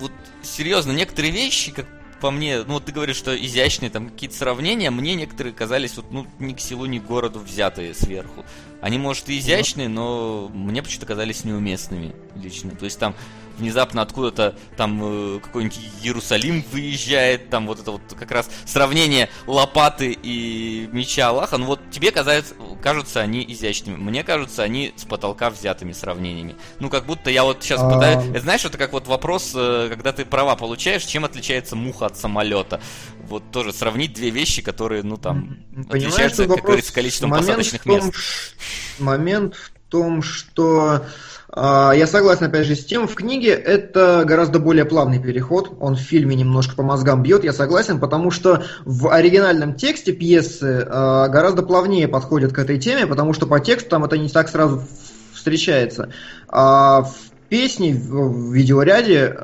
Вот 0.00 0.12
серьезно, 0.42 0.92
некоторые 0.92 1.32
вещи, 1.32 1.72
как 1.72 1.86
по 2.20 2.30
мне, 2.30 2.62
ну 2.62 2.74
вот 2.74 2.86
ты 2.86 2.92
говоришь, 2.92 3.16
что 3.16 3.36
изящные 3.36 3.90
там 3.90 4.08
какие-то 4.08 4.34
сравнения, 4.34 4.90
мне 4.90 5.14
некоторые 5.14 5.52
казались 5.52 5.96
вот 5.96 6.10
ну 6.10 6.26
ни 6.38 6.54
к 6.54 6.60
селу, 6.60 6.86
ни 6.86 6.98
к 6.98 7.04
городу 7.04 7.38
взятые 7.38 7.92
сверху. 7.92 8.44
Они, 8.80 8.98
может, 8.98 9.28
и 9.28 9.38
изящные, 9.38 9.88
но 9.88 10.50
мне 10.52 10.82
почему-то 10.82 11.06
казались 11.06 11.44
неуместными 11.44 12.14
лично. 12.34 12.70
То 12.70 12.86
есть 12.86 12.98
там 12.98 13.14
внезапно 13.58 14.02
откуда-то 14.02 14.54
там 14.76 15.00
э, 15.02 15.40
какой-нибудь 15.40 15.78
Иерусалим 16.02 16.64
выезжает, 16.72 17.50
там 17.50 17.66
вот 17.66 17.80
это 17.80 17.92
вот 17.92 18.02
как 18.18 18.30
раз 18.30 18.50
сравнение 18.64 19.28
лопаты 19.46 20.16
и 20.22 20.88
меча 20.92 21.28
Аллаха, 21.28 21.58
ну 21.58 21.66
вот 21.66 21.80
тебе 21.90 22.10
казается, 22.10 22.54
кажутся 22.82 23.20
они 23.20 23.44
изящными, 23.48 23.96
мне 23.96 24.24
кажутся 24.24 24.62
они 24.62 24.92
с 24.96 25.04
потолка 25.04 25.50
взятыми 25.50 25.92
сравнениями. 25.92 26.56
Ну 26.80 26.90
как 26.90 27.06
будто 27.06 27.30
я 27.30 27.44
вот 27.44 27.62
сейчас 27.62 27.80
а... 27.82 27.90
пытаюсь, 27.90 28.42
знаешь, 28.42 28.64
это 28.64 28.78
как 28.78 28.92
вот 28.92 29.06
вопрос, 29.06 29.52
э, 29.54 29.88
когда 29.90 30.12
ты 30.12 30.24
права 30.24 30.56
получаешь, 30.56 31.04
чем 31.04 31.24
отличается 31.24 31.76
муха 31.76 32.06
от 32.06 32.16
самолета? 32.16 32.80
Вот 33.28 33.50
тоже 33.50 33.72
сравнить 33.72 34.12
две 34.12 34.30
вещи, 34.30 34.62
которые, 34.62 35.02
ну 35.02 35.16
там, 35.16 35.58
Понимаешь, 35.72 36.04
отличаются, 36.04 36.46
как 36.46 36.62
говорится, 36.62 36.92
количеством 36.92 37.30
посадочных 37.30 37.82
том, 37.82 37.96
мест. 37.96 38.14
Момент 38.98 39.54
в 39.54 39.90
том, 39.90 40.22
что 40.22 41.06
я 41.56 42.06
согласен, 42.06 42.46
опять 42.46 42.66
же, 42.66 42.74
с 42.74 42.84
тем. 42.84 43.06
В 43.06 43.14
книге 43.14 43.50
это 43.50 44.24
гораздо 44.26 44.58
более 44.58 44.84
плавный 44.84 45.20
переход. 45.20 45.76
Он 45.80 45.94
в 45.94 46.00
фильме 46.00 46.34
немножко 46.34 46.74
по 46.74 46.82
мозгам 46.82 47.22
бьет, 47.22 47.44
я 47.44 47.52
согласен, 47.52 48.00
потому 48.00 48.30
что 48.30 48.64
в 48.84 49.08
оригинальном 49.08 49.74
тексте 49.74 50.12
пьесы 50.12 50.86
а, 50.88 51.28
гораздо 51.28 51.62
плавнее 51.62 52.08
подходят 52.08 52.52
к 52.52 52.58
этой 52.58 52.78
теме, 52.78 53.06
потому 53.06 53.32
что 53.32 53.46
по 53.46 53.60
тексту 53.60 53.90
там 53.90 54.04
это 54.04 54.18
не 54.18 54.28
так 54.28 54.48
сразу 54.48 54.82
встречается. 55.32 56.10
А 56.48 57.02
в 57.02 57.14
песни 57.48 57.92
в 57.92 58.52
видеоряде 58.52 59.36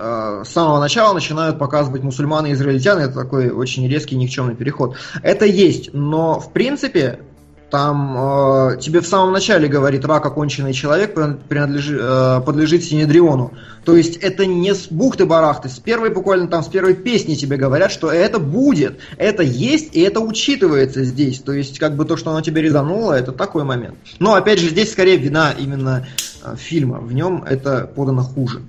с 0.45 0.49
самого 0.49 0.81
начала 0.81 1.15
начинают 1.15 1.59
показывать 1.59 2.03
мусульманы 2.03 2.49
и 2.49 2.53
израильтяне. 2.55 3.05
Это 3.05 3.15
такой 3.15 3.51
очень 3.51 3.87
резкий 3.87 4.17
никчемный 4.17 4.57
переход. 4.57 4.97
Это 5.23 5.45
есть, 5.45 5.91
но 5.93 6.41
в 6.41 6.53
принципе 6.53 7.21
там 7.71 8.73
э, 8.73 8.77
тебе 8.79 9.01
в 9.01 9.07
самом 9.07 9.33
начале 9.33 9.69
говорит 9.69 10.05
рак 10.05 10.27
оконченный 10.27 10.73
человек 10.73 11.15
принадлежит, 11.49 11.99
э, 12.01 12.41
подлежит 12.45 12.85
Синедриону. 12.85 13.53
То 13.85 13.97
есть 13.97 14.17
это 14.17 14.45
не 14.45 14.75
с 14.75 14.89
бухты-барахты, 14.91 15.69
с 15.69 15.79
первой 15.79 16.11
буквально 16.11 16.49
там, 16.49 16.63
с 16.63 16.69
первой 16.69 16.95
песни 16.95 17.35
тебе 17.35 17.57
говорят, 17.57 17.93
что 17.93 18.11
это 18.11 18.39
будет, 18.39 18.99
это 19.17 19.43
есть 19.43 19.95
и 19.95 20.01
это 20.01 20.21
учитывается 20.21 21.05
здесь. 21.05 21.41
То 21.41 21.53
есть 21.53 21.79
как 21.79 21.97
бы 21.97 22.05
то, 22.05 22.17
что 22.17 22.31
оно 22.31 22.41
тебе 22.41 22.61
резануло, 22.63 23.13
это 23.13 23.33
такой 23.33 23.65
момент. 23.65 23.97
Но 24.19 24.35
опять 24.35 24.59
же 24.59 24.69
здесь 24.69 24.93
скорее 24.93 25.17
вина 25.17 25.53
именно 25.57 26.07
э, 26.45 26.57
фильма, 26.57 26.99
в 26.99 27.13
нем 27.13 27.45
это 27.49 27.91
подано 27.95 28.23
хуже 28.23 28.63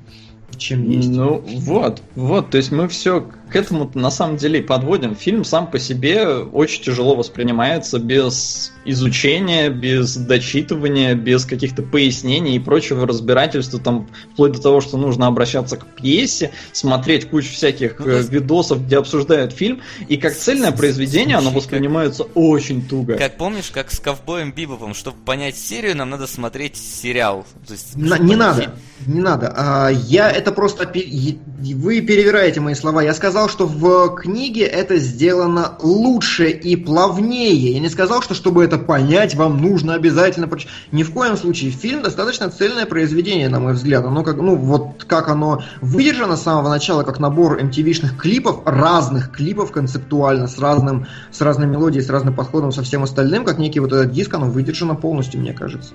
чем 0.62 0.90
есть. 0.90 1.10
Ну 1.10 1.44
вот, 1.58 2.02
вот, 2.16 2.52
то 2.52 2.58
есть 2.58 2.72
мы 2.72 2.88
все 2.88 3.28
к 3.50 3.56
этому 3.56 3.92
на 3.94 4.12
самом 4.12 4.38
деле 4.38 4.62
подводим. 4.62 5.16
Фильм 5.16 5.44
сам 5.44 5.68
по 5.68 5.80
себе 5.80 6.28
очень 6.28 6.84
тяжело 6.84 7.16
воспринимается 7.16 8.00
без 8.00 8.72
изучения, 8.86 9.70
без 9.70 10.16
дочитывания, 10.16 11.16
без 11.16 11.46
каких-то 11.46 11.84
пояснений 11.84 12.56
и 12.56 12.60
прочего 12.60 13.06
разбирательства, 13.08 13.80
там, 13.80 14.08
вплоть 14.34 14.54
до 14.54 14.62
того, 14.62 14.82
что 14.82 14.98
нужно 14.98 15.28
обращаться 15.28 15.78
к 15.78 15.86
пьесе, 15.86 16.52
смотреть 16.72 17.30
кучу 17.30 17.52
всяких 17.52 18.00
ну, 18.00 18.18
есть... 18.18 18.30
видосов, 18.30 18.86
где 18.86 18.98
обсуждают 18.98 19.54
фильм, 19.54 19.82
и 20.08 20.18
как 20.18 20.36
цельное 20.36 20.72
произведение 20.72 21.38
оно 21.38 21.52
воспринимается 21.52 22.24
как... 22.24 22.36
очень 22.36 22.88
туго. 22.88 23.18
Как 23.18 23.38
помнишь, 23.38 23.70
как 23.72 23.92
с 23.92 24.00
ковбоем 24.00 24.52
Бибопом, 24.52 24.94
чтобы 24.94 25.18
понять 25.18 25.58
серию, 25.58 25.96
нам 25.96 26.10
надо 26.10 26.28
смотреть 26.28 26.78
сериал. 26.78 27.46
То 27.68 27.74
есть, 27.74 27.96
На, 27.96 28.18
не 28.18 28.36
надо, 28.36 28.74
не 29.06 29.22
надо. 29.22 29.54
А, 29.56 29.90
я 29.90 30.30
это 30.30 30.52
просто... 30.52 30.92
Вы 30.92 32.02
перевираете 32.02 32.60
мои 32.60 32.74
слова. 32.74 33.04
Я 33.04 33.14
сказал, 33.14 33.50
что 33.50 33.68
в 33.68 34.16
книге 34.16 34.66
это 34.66 34.98
сделано 34.98 35.78
лучше 35.82 36.50
и 36.50 36.76
плавнее. 36.76 37.74
Я 37.74 37.80
не 37.80 37.90
сказал, 37.90 38.22
что 38.22 38.34
чтобы 38.34 38.64
это 38.64 38.71
понять, 38.78 39.36
вам 39.36 39.62
нужно 39.62 39.94
обязательно 39.94 40.48
прочитать. 40.48 40.74
Ни 40.92 41.04
в 41.04 41.12
коем 41.12 41.38
случае. 41.38 41.72
Фильм 41.72 42.02
достаточно 42.02 42.50
цельное 42.50 42.86
произведение, 42.86 43.50
на 43.50 43.60
мой 43.60 43.74
взгляд. 43.74 44.06
Оно 44.06 44.24
как, 44.24 44.38
ну, 44.38 44.56
вот 44.56 45.04
как 45.06 45.30
оно 45.30 45.64
выдержано 45.82 46.36
с 46.36 46.44
самого 46.44 46.70
начала, 46.70 47.04
как 47.04 47.20
набор 47.20 47.60
MTV-шных 47.60 48.18
клипов, 48.18 48.62
разных 48.66 49.32
клипов 49.32 49.72
концептуально, 49.72 50.48
с, 50.48 50.60
разным, 50.60 51.08
с 51.32 51.42
разной 51.42 51.68
мелодией, 51.68 52.04
с 52.04 52.10
разным 52.10 52.36
подходом, 52.36 52.72
со 52.72 52.84
всем 52.84 53.04
остальным, 53.04 53.46
как 53.46 53.58
некий 53.58 53.80
вот 53.80 53.92
этот 53.92 54.12
диск, 54.12 54.34
оно 54.34 54.48
выдержано 54.48 54.96
полностью, 54.96 55.40
мне 55.40 55.54
кажется. 55.54 55.94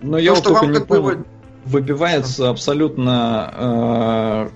Но 0.00 0.18
я 0.18 0.34
вот 0.34 0.44
только 0.44 0.66
не 0.66 0.80
понял, 0.80 1.24
выбивается 1.64 2.50
абсолютно 2.50 3.54
э, 3.56 4.48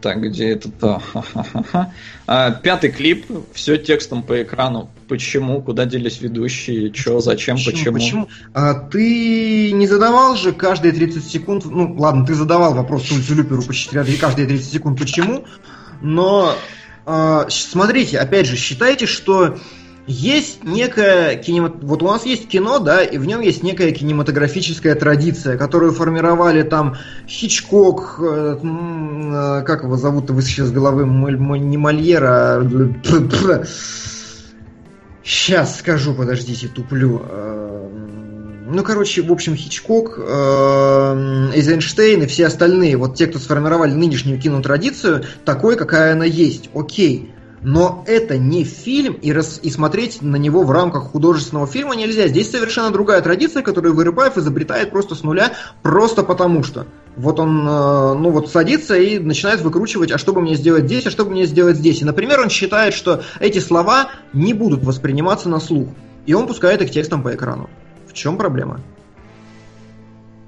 так, 0.00 0.22
где 0.22 0.50
это-то? 0.50 1.02
А, 2.28 2.50
пятый 2.50 2.90
клип, 2.90 3.26
все 3.52 3.76
текстом 3.76 4.24
по 4.24 4.42
экрану. 4.42 4.90
Почему, 5.08 5.62
куда 5.62 5.84
делись 5.84 6.20
ведущие, 6.20 6.92
что, 6.92 7.20
зачем, 7.20 7.56
почему? 7.56 7.72
Почему? 7.72 7.94
почему? 7.94 8.28
А, 8.52 8.74
ты 8.74 9.70
не 9.70 9.86
задавал 9.86 10.34
же 10.34 10.52
каждые 10.52 10.92
30 10.92 11.24
секунд, 11.24 11.64
ну 11.66 11.94
ладно, 11.96 12.26
ты 12.26 12.34
задавал 12.34 12.74
вопрос 12.74 13.08
Тульцу 13.08 13.36
Люперу 13.36 13.62
каждые 14.16 14.48
30 14.48 14.72
секунд, 14.72 14.98
почему, 14.98 15.44
но 16.02 16.56
а, 17.04 17.46
смотрите, 17.48 18.18
опять 18.18 18.46
же, 18.46 18.56
считайте, 18.56 19.06
что 19.06 19.56
есть 20.06 20.62
некая 20.62 21.36
кинемат... 21.36 21.82
вот 21.82 22.02
у 22.02 22.06
нас 22.06 22.24
есть 22.24 22.48
кино, 22.48 22.78
да, 22.78 23.02
и 23.02 23.18
в 23.18 23.26
нем 23.26 23.40
есть 23.40 23.62
некая 23.64 23.90
кинематографическая 23.90 24.94
традиция, 24.94 25.58
которую 25.58 25.92
формировали 25.92 26.62
там 26.62 26.96
Хичкок, 27.28 28.20
э, 28.20 28.58
э, 28.62 29.62
как 29.66 29.82
его 29.82 29.96
зовут, 29.96 30.30
вы 30.30 30.42
сейчас 30.42 30.70
головы 30.70 31.04
не 31.58 31.76
Мольера, 31.76 32.60
а... 32.60 33.64
сейчас 35.24 35.78
скажу, 35.80 36.14
подождите, 36.14 36.68
туплю. 36.68 37.22
Э, 37.28 37.88
ну, 38.68 38.82
короче, 38.82 39.22
в 39.22 39.32
общем, 39.32 39.56
Хичкок, 39.56 40.18
э, 40.18 41.50
Эйзенштейн 41.54 42.22
и 42.22 42.26
все 42.26 42.46
остальные, 42.46 42.96
вот 42.96 43.16
те, 43.16 43.26
кто 43.26 43.40
сформировали 43.40 43.92
нынешнюю 43.92 44.40
кинотрадицию, 44.40 45.24
такой, 45.44 45.76
какая 45.76 46.12
она 46.12 46.24
есть, 46.24 46.70
окей. 46.74 47.32
Но 47.68 48.04
это 48.06 48.38
не 48.38 48.62
фильм, 48.62 49.14
и, 49.14 49.32
рас, 49.32 49.58
и 49.60 49.70
смотреть 49.70 50.22
на 50.22 50.36
него 50.36 50.62
в 50.62 50.70
рамках 50.70 51.10
художественного 51.10 51.66
фильма 51.66 51.96
нельзя. 51.96 52.28
Здесь 52.28 52.48
совершенно 52.48 52.92
другая 52.92 53.20
традиция, 53.22 53.64
которую 53.64 53.92
Вырыбаев 53.96 54.38
изобретает 54.38 54.92
просто 54.92 55.16
с 55.16 55.24
нуля, 55.24 55.52
просто 55.82 56.22
потому 56.22 56.62
что. 56.62 56.86
Вот 57.16 57.40
он, 57.40 57.66
э, 57.66 58.14
ну 58.14 58.30
вот 58.30 58.48
садится 58.52 58.96
и 58.96 59.18
начинает 59.18 59.62
выкручивать, 59.62 60.12
а 60.12 60.18
что 60.18 60.32
бы 60.32 60.42
мне 60.42 60.54
сделать 60.54 60.84
здесь, 60.84 61.06
а 61.06 61.10
что 61.10 61.24
бы 61.24 61.32
мне 61.32 61.44
сделать 61.44 61.76
здесь. 61.76 62.02
И, 62.02 62.04
например, 62.04 62.38
он 62.38 62.50
считает, 62.50 62.94
что 62.94 63.24
эти 63.40 63.58
слова 63.58 64.10
не 64.32 64.54
будут 64.54 64.84
восприниматься 64.84 65.48
на 65.48 65.58
слух. 65.58 65.88
И 66.24 66.34
он 66.34 66.46
пускает 66.46 66.82
их 66.82 66.92
текстом 66.92 67.24
по 67.24 67.34
экрану. 67.34 67.68
В 68.06 68.12
чем 68.12 68.38
проблема? 68.38 68.80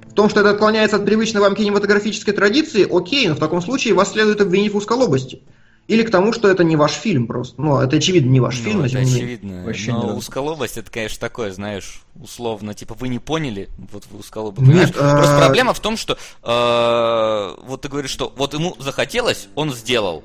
В 0.07 0.15
том, 0.15 0.31
что 0.31 0.39
это 0.39 0.51
отклоняется 0.51 0.95
от 0.95 1.05
привычной 1.05 1.41
вам 1.41 1.57
кинематографической 1.57 2.33
традиции, 2.33 2.87
окей, 2.89 3.27
но 3.27 3.35
в 3.35 3.41
таком 3.41 3.61
случае 3.61 3.95
вас 3.95 4.13
следует 4.13 4.41
обвинить 4.41 4.73
в 4.73 4.77
узколобости. 4.77 5.43
Или 5.89 6.03
к 6.03 6.11
тому, 6.11 6.35
что 6.35 6.49
это 6.49 6.65
не 6.65 6.77
ваш 6.77 6.93
фильм 6.93 7.27
просто. 7.27 7.61
Ну, 7.61 7.81
это 7.81 7.97
очевидно 7.97 8.31
не 8.31 8.41
ваш 8.41 8.59
ну, 8.59 8.65
фильм, 8.65 8.83
это 8.83 8.99
очевидно. 8.99 9.65
Вообще 9.65 9.93
но 9.93 10.15
узколобость, 10.15 10.77
это, 10.77 10.91
конечно, 10.91 11.19
такое, 11.19 11.51
знаешь, 11.51 12.03
условно, 12.15 12.75
типа, 12.75 12.95
вы 12.95 13.09
не 13.09 13.19
поняли, 13.19 13.71
вот 13.91 14.05
вы 14.11 14.19
узколобы, 14.19 14.63
Нет, 14.63 14.95
а... 14.99 15.17
Просто 15.17 15.39
проблема 15.39 15.73
в 15.73 15.81
том, 15.81 15.97
что, 15.97 16.19
э, 16.43 17.67
вот 17.67 17.81
ты 17.81 17.89
говоришь, 17.89 18.11
что 18.11 18.33
вот 18.37 18.53
ему 18.53 18.77
захотелось, 18.79 19.49
он 19.55 19.73
сделал. 19.73 20.23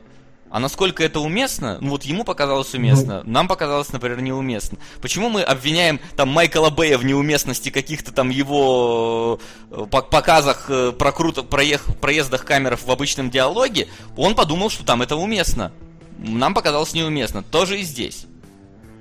А 0.54 0.60
насколько 0.60 1.04
это 1.04 1.20
уместно, 1.20 1.80
ну 1.82 1.90
вот 1.90 2.04
ему 2.04 2.24
показалось 2.24 2.76
уместно, 2.76 3.24
ну, 3.26 3.32
нам 3.32 3.48
показалось, 3.48 3.92
например, 3.92 4.22
неуместно. 4.22 4.78
Почему 5.02 5.28
мы 5.28 5.42
обвиняем 5.42 6.00
там 6.16 6.30
Майкла 6.30 6.70
Бэя 6.70 7.00
в 7.00 7.06
неуместности 7.06 7.70
каких-то 7.70 8.12
там 8.12 8.30
его 8.30 9.40
э, 9.72 9.86
показах, 9.90 10.66
э, 10.70 10.92
прокрутах, 10.92 11.48
проех, 11.48 11.86
проездах 12.00 12.46
камер 12.46 12.78
в 12.78 12.88
обычном 12.92 13.32
диалоге? 13.32 13.88
Он 14.16 14.36
подумал, 14.36 14.70
что 14.70 14.86
там 14.86 15.02
это 15.02 15.16
уместно. 15.16 15.72
Нам 16.20 16.54
показалось 16.54 16.94
неуместно. 16.94 17.42
Тоже 17.42 17.80
и 17.80 17.82
здесь. 17.82 18.28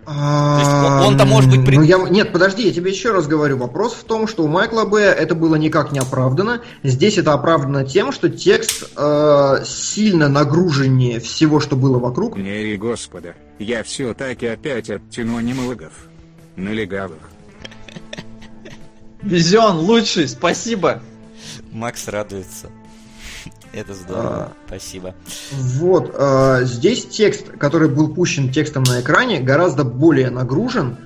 Есть 0.04 1.06
он-то 1.06 1.24
может 1.24 1.50
быть... 1.50 1.64
При... 1.64 1.76
Ну, 1.76 1.82
я... 1.82 1.98
Нет, 1.98 2.32
подожди, 2.32 2.66
я 2.66 2.72
тебе 2.72 2.90
еще 2.90 3.12
раз 3.12 3.28
говорю. 3.28 3.56
Вопрос 3.56 3.92
в 3.94 4.02
том, 4.04 4.26
что 4.26 4.42
у 4.42 4.48
Майкла 4.48 4.84
Б. 4.84 5.00
это 5.00 5.34
было 5.36 5.54
никак 5.54 5.92
не 5.92 6.00
оправдано. 6.00 6.60
Здесь 6.82 7.18
это 7.18 7.34
оправдано 7.34 7.84
тем, 7.84 8.10
что 8.10 8.28
текст 8.28 8.90
э, 8.96 9.62
сильно 9.64 10.28
нагруженнее 10.28 11.20
всего, 11.20 11.60
что 11.60 11.76
было 11.76 11.98
вокруг. 11.98 12.36
Не 12.36 12.76
господа, 12.76 13.34
я 13.60 13.84
все 13.84 14.12
таки 14.12 14.46
опять 14.46 14.90
оттяну 14.90 15.38
немологов. 15.38 15.92
На 16.56 16.70
легавых. 16.70 17.18
Визион, 19.22 19.78
лучший, 19.78 20.28
спасибо. 20.28 21.00
Макс 21.70 22.08
радуется. 22.08 22.68
Это 23.72 23.94
здорово, 23.94 24.34
а, 24.34 24.52
спасибо. 24.66 25.14
Вот, 25.52 26.14
а, 26.18 26.62
здесь 26.64 27.06
текст, 27.06 27.48
который 27.58 27.88
был 27.88 28.14
пущен 28.14 28.52
текстом 28.52 28.82
на 28.82 29.00
экране, 29.00 29.40
гораздо 29.40 29.84
более 29.84 30.30
нагружен, 30.30 30.98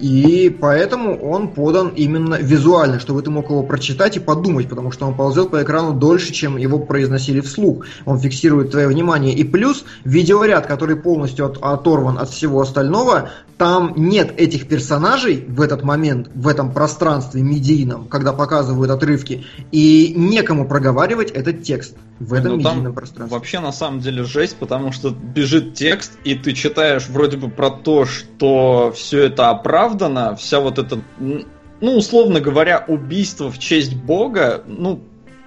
и 0.00 0.56
поэтому 0.60 1.16
он 1.16 1.48
подан 1.48 1.88
именно 1.88 2.34
визуально, 2.34 2.98
чтобы 2.98 3.22
ты 3.22 3.30
мог 3.30 3.50
его 3.50 3.62
прочитать 3.62 4.16
и 4.16 4.20
подумать, 4.20 4.68
потому 4.68 4.90
что 4.90 5.06
он 5.06 5.14
ползет 5.14 5.50
по 5.50 5.62
экрану 5.62 5.92
дольше, 5.92 6.32
чем 6.32 6.56
его 6.56 6.80
произносили 6.80 7.40
вслух. 7.40 7.84
Он 8.04 8.18
фиксирует 8.18 8.72
твое 8.72 8.88
внимание. 8.88 9.32
И 9.32 9.44
плюс 9.44 9.84
видеоряд, 10.04 10.66
который 10.66 10.96
полностью 10.96 11.46
от, 11.46 11.58
оторван 11.62 12.18
от 12.18 12.30
всего 12.30 12.62
остального, 12.62 13.30
там 13.56 13.92
нет 13.96 14.34
этих 14.36 14.66
персонажей 14.66 15.44
в 15.46 15.60
этот 15.60 15.84
момент, 15.84 16.30
в 16.34 16.48
этом 16.48 16.72
пространстве 16.72 17.42
медийном, 17.42 18.08
когда 18.08 18.32
показывают 18.32 18.90
отрывки, 18.90 19.44
и 19.70 20.12
некому 20.16 20.66
проговаривать 20.66 21.30
этот 21.30 21.62
текст 21.62 21.96
в 22.18 22.32
этом 22.32 22.52
ну, 22.52 22.56
медийном 22.58 22.94
пространстве. 22.94 23.36
Вообще 23.36 23.60
на 23.60 23.72
самом 23.72 24.00
деле 24.00 24.24
жесть, 24.24 24.56
потому 24.56 24.92
что 24.92 25.10
бежит 25.10 25.74
текст, 25.74 26.18
и 26.24 26.34
ты 26.34 26.52
читаешь 26.52 27.08
вроде 27.08 27.36
бы 27.36 27.48
про 27.48 27.70
то, 27.70 28.04
что 28.04 28.92
все 28.94 29.24
это 29.24 29.50
оправдано, 29.50 30.36
вся 30.36 30.60
вот 30.60 30.78
эта, 30.78 31.00
ну, 31.18 31.46
условно 31.80 32.40
говоря, 32.40 32.84
убийство 32.86 33.50
в 33.50 33.58
честь 33.58 33.94
Бога, 33.94 34.62
ну, 34.66 35.02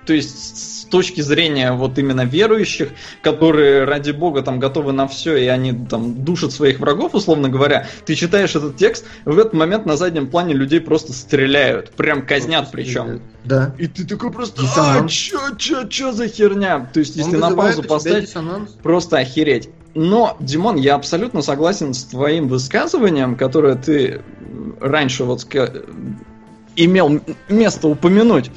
то 0.07 0.13
есть 0.13 0.57
с 0.57 0.85
точки 0.85 1.19
зрения 1.19 1.73
вот 1.73 1.99
именно 1.99 2.25
верующих, 2.25 2.89
которые 3.21 3.83
ради 3.83 4.11
бога 4.11 4.41
там 4.41 4.57
готовы 4.57 4.93
на 4.93 5.07
все, 5.07 5.35
и 5.35 5.47
они 5.47 5.73
там 5.73 6.23
душат 6.23 6.53
своих 6.53 6.79
врагов, 6.79 7.13
условно 7.13 7.49
говоря, 7.49 7.87
ты 8.05 8.15
читаешь 8.15 8.55
этот 8.55 8.77
текст, 8.77 9.05
в 9.25 9.37
этот 9.37 9.53
момент 9.53 9.85
на 9.85 9.97
заднем 9.97 10.27
плане 10.27 10.53
людей 10.53 10.79
просто 10.79 11.11
стреляют, 11.11 11.91
прям 11.91 12.25
казнят 12.25 12.69
причем. 12.71 13.21
Да. 13.43 13.75
И 13.77 13.87
ты 13.87 14.05
такой 14.07 14.31
просто, 14.31 14.63
а, 14.77 15.05
чё, 15.07 15.39
чё, 15.57 15.83
чё 15.83 16.13
за 16.13 16.27
херня? 16.27 16.89
То 16.93 17.01
есть, 17.01 17.17
если 17.17 17.35
Он 17.35 17.41
на 17.41 17.51
паузу 17.51 17.83
поставить, 17.83 18.33
просто 18.81 19.17
охереть. 19.17 19.69
Но, 19.93 20.37
Димон, 20.39 20.77
я 20.77 20.95
абсолютно 20.95 21.41
согласен 21.41 21.93
с 21.93 22.03
твоим 22.05 22.47
высказыванием, 22.47 23.35
которое 23.35 23.75
ты 23.75 24.21
раньше 24.79 25.23
вот 25.23 25.45
имел 26.75 27.19
место 27.49 27.87
упомянуть. 27.87 28.51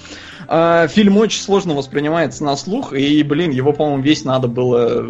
А, 0.52 0.88
фильм 0.88 1.16
очень 1.16 1.40
сложно 1.40 1.74
воспринимается 1.74 2.42
на 2.42 2.56
слух, 2.56 2.92
и, 2.92 3.22
блин, 3.22 3.52
его, 3.52 3.72
по-моему, 3.72 4.02
весь 4.02 4.24
надо 4.24 4.48
было, 4.48 5.06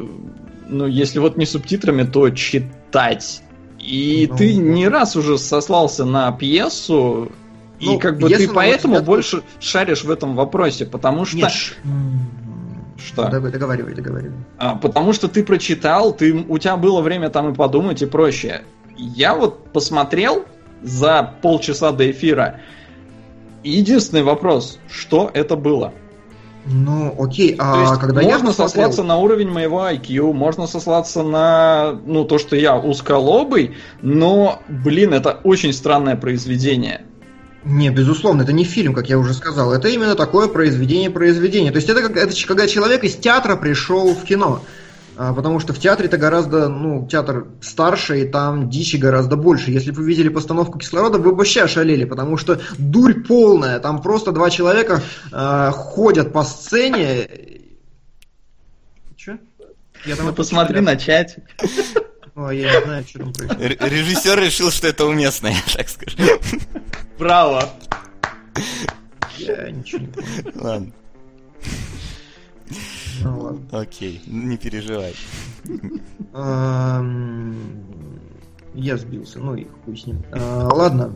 ну, 0.69 0.87
если 0.87 1.19
вот 1.19 1.39
не 1.39 1.47
субтитрами, 1.47 2.03
то 2.03 2.29
читать. 2.29 3.43
И 3.79 4.29
ну, 4.31 4.37
ты 4.37 4.55
не 4.55 4.87
раз 4.87 5.17
уже 5.17 5.39
сослался 5.39 6.05
на 6.05 6.31
пьесу, 6.33 7.33
ну, 7.81 7.97
и 7.97 7.99
как 7.99 8.19
бы 8.19 8.29
ты 8.29 8.51
поэтому 8.51 8.97
тебя... 8.97 9.05
больше 9.05 9.43
шаришь 9.61 10.05
в 10.05 10.11
этом 10.11 10.37
вопросе, 10.37 10.85
потому 10.85 11.25
что... 11.25 11.39
Нет. 11.39 11.53
Что? 12.99 13.31
Договаривай, 13.31 13.95
договаривай. 13.95 14.37
А, 14.59 14.75
потому 14.75 15.15
что 15.15 15.27
ты 15.27 15.43
прочитал, 15.43 16.13
ты, 16.13 16.35
у 16.35 16.59
тебя 16.59 16.77
было 16.77 17.01
время 17.01 17.31
там 17.31 17.51
и 17.51 17.55
подумать 17.55 18.03
и 18.03 18.07
прочее. 18.07 18.65
Я 18.95 19.35
вот 19.35 19.73
посмотрел 19.73 20.45
за 20.83 21.35
полчаса 21.41 21.93
до 21.93 22.11
эфира, 22.11 22.61
Единственный 23.63 24.23
вопрос, 24.23 24.79
что 24.89 25.31
это 25.33 25.57
было? 25.57 25.93
Ну, 26.67 27.15
окей, 27.19 27.57
а 27.59 27.75
то 27.75 27.81
есть 27.81 28.01
когда 28.01 28.23
можно 28.23 28.29
я 28.29 28.37
посмотрел... 28.39 28.69
сослаться 28.69 29.03
на 29.03 29.17
уровень 29.17 29.49
моего 29.49 29.81
IQ, 29.81 30.33
можно 30.33 30.67
сослаться 30.67 31.23
на, 31.23 31.99
ну, 32.05 32.25
то, 32.25 32.39
что 32.39 32.55
я 32.55 32.77
узколобый, 32.79 33.77
но, 34.03 34.61
блин, 34.69 35.15
это 35.15 35.41
очень 35.43 35.73
странное 35.73 36.17
произведение. 36.17 37.07
Не, 37.65 37.91
безусловно, 37.91 38.43
это 38.43 38.53
не 38.53 38.65
фильм, 38.65 38.95
как 38.95 39.09
я 39.09 39.19
уже 39.19 39.35
сказал. 39.35 39.73
Это 39.73 39.89
именно 39.89 40.15
такое 40.15 40.49
произведение 40.49 41.11
произведение. 41.11 41.73
То 41.73 41.77
есть 41.77 41.89
это, 41.91 42.03
как, 42.03 42.17
это 42.17 42.35
когда 42.47 42.67
человек 42.67 43.05
из 43.05 43.17
театра 43.17 43.57
пришел 43.57 44.15
в 44.15 44.25
кино. 44.25 44.63
А, 45.23 45.35
потому 45.35 45.61
что 45.61 45.75
в 45.75 45.79
театре-то 45.79 46.17
гораздо, 46.17 46.71
ну, 46.71 47.07
театр 47.07 47.49
старше, 47.61 48.23
и 48.23 48.27
там 48.27 48.71
дичи 48.71 48.97
гораздо 48.97 49.37
больше. 49.37 49.71
Если 49.71 49.91
бы 49.91 49.99
вы 49.99 50.09
видели 50.09 50.31
постановку 50.31 50.79
кислорода, 50.79 51.19
вы 51.19 51.33
бы 51.33 51.37
вообще 51.37 51.61
ошалели, 51.61 52.07
потому 52.07 52.39
что 52.39 52.59
дурь 52.79 53.23
полная. 53.25 53.81
Там 53.81 54.01
просто 54.01 54.33
два 54.33 54.49
человека 54.49 55.03
э, 55.31 55.71
ходят 55.75 56.33
по 56.33 56.43
сцене. 56.43 57.29
Че? 59.15 59.39
Я 60.07 60.17
там 60.17 60.25
ну, 60.25 60.33
посмотри 60.33 60.81
на 60.81 60.97
чатик. 60.97 61.45
Ой, 62.35 62.61
я 62.61 62.81
не 62.81 62.85
знаю, 62.87 63.05
что 63.07 63.19
там 63.19 63.33
происходит. 63.35 63.85
Режиссер 63.85 64.41
решил, 64.41 64.71
что 64.71 64.89
это 64.89 65.05
уместно, 65.05 65.49
я 65.49 65.63
так 65.77 65.91
скажу. 65.91 66.17
Браво! 67.19 67.69
Я 69.37 69.71
ничего 69.71 70.01
не 70.01 70.07
понял. 70.07 70.53
Ладно. 70.55 70.93
Окей, 73.73 74.21
не 74.27 74.57
переживай. 74.57 75.15
Я 78.75 78.97
сбился, 78.97 79.41
ну 79.41 79.55
и 79.57 79.67
хуй 79.85 79.97
с 79.97 80.07
ним. 80.07 80.23
А, 80.33 80.69
ладно, 80.73 81.13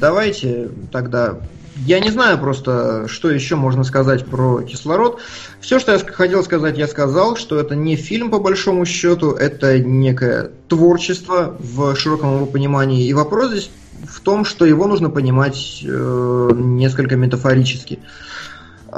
давайте 0.00 0.70
тогда... 0.90 1.38
Я 1.86 2.00
не 2.00 2.10
знаю 2.10 2.38
просто, 2.38 3.06
что 3.06 3.30
еще 3.30 3.54
можно 3.54 3.84
сказать 3.84 4.26
про 4.26 4.62
кислород. 4.62 5.20
Все, 5.60 5.78
что 5.78 5.92
я 5.92 5.98
хотел 5.98 6.42
сказать, 6.42 6.76
я 6.76 6.88
сказал, 6.88 7.36
что 7.36 7.60
это 7.60 7.76
не 7.76 7.94
фильм 7.94 8.30
по 8.30 8.40
большому 8.40 8.84
счету, 8.84 9.30
это 9.30 9.78
некое 9.78 10.50
творчество 10.66 11.56
в 11.60 11.94
широком 11.94 12.34
его 12.36 12.46
понимании. 12.46 13.06
И 13.06 13.12
вопрос 13.12 13.50
здесь 13.52 13.70
в 14.08 14.20
том, 14.20 14.44
что 14.44 14.64
его 14.64 14.88
нужно 14.88 15.08
понимать 15.08 15.84
э, 15.84 16.50
несколько 16.54 17.14
метафорически. 17.14 18.00
Э, 18.02 18.27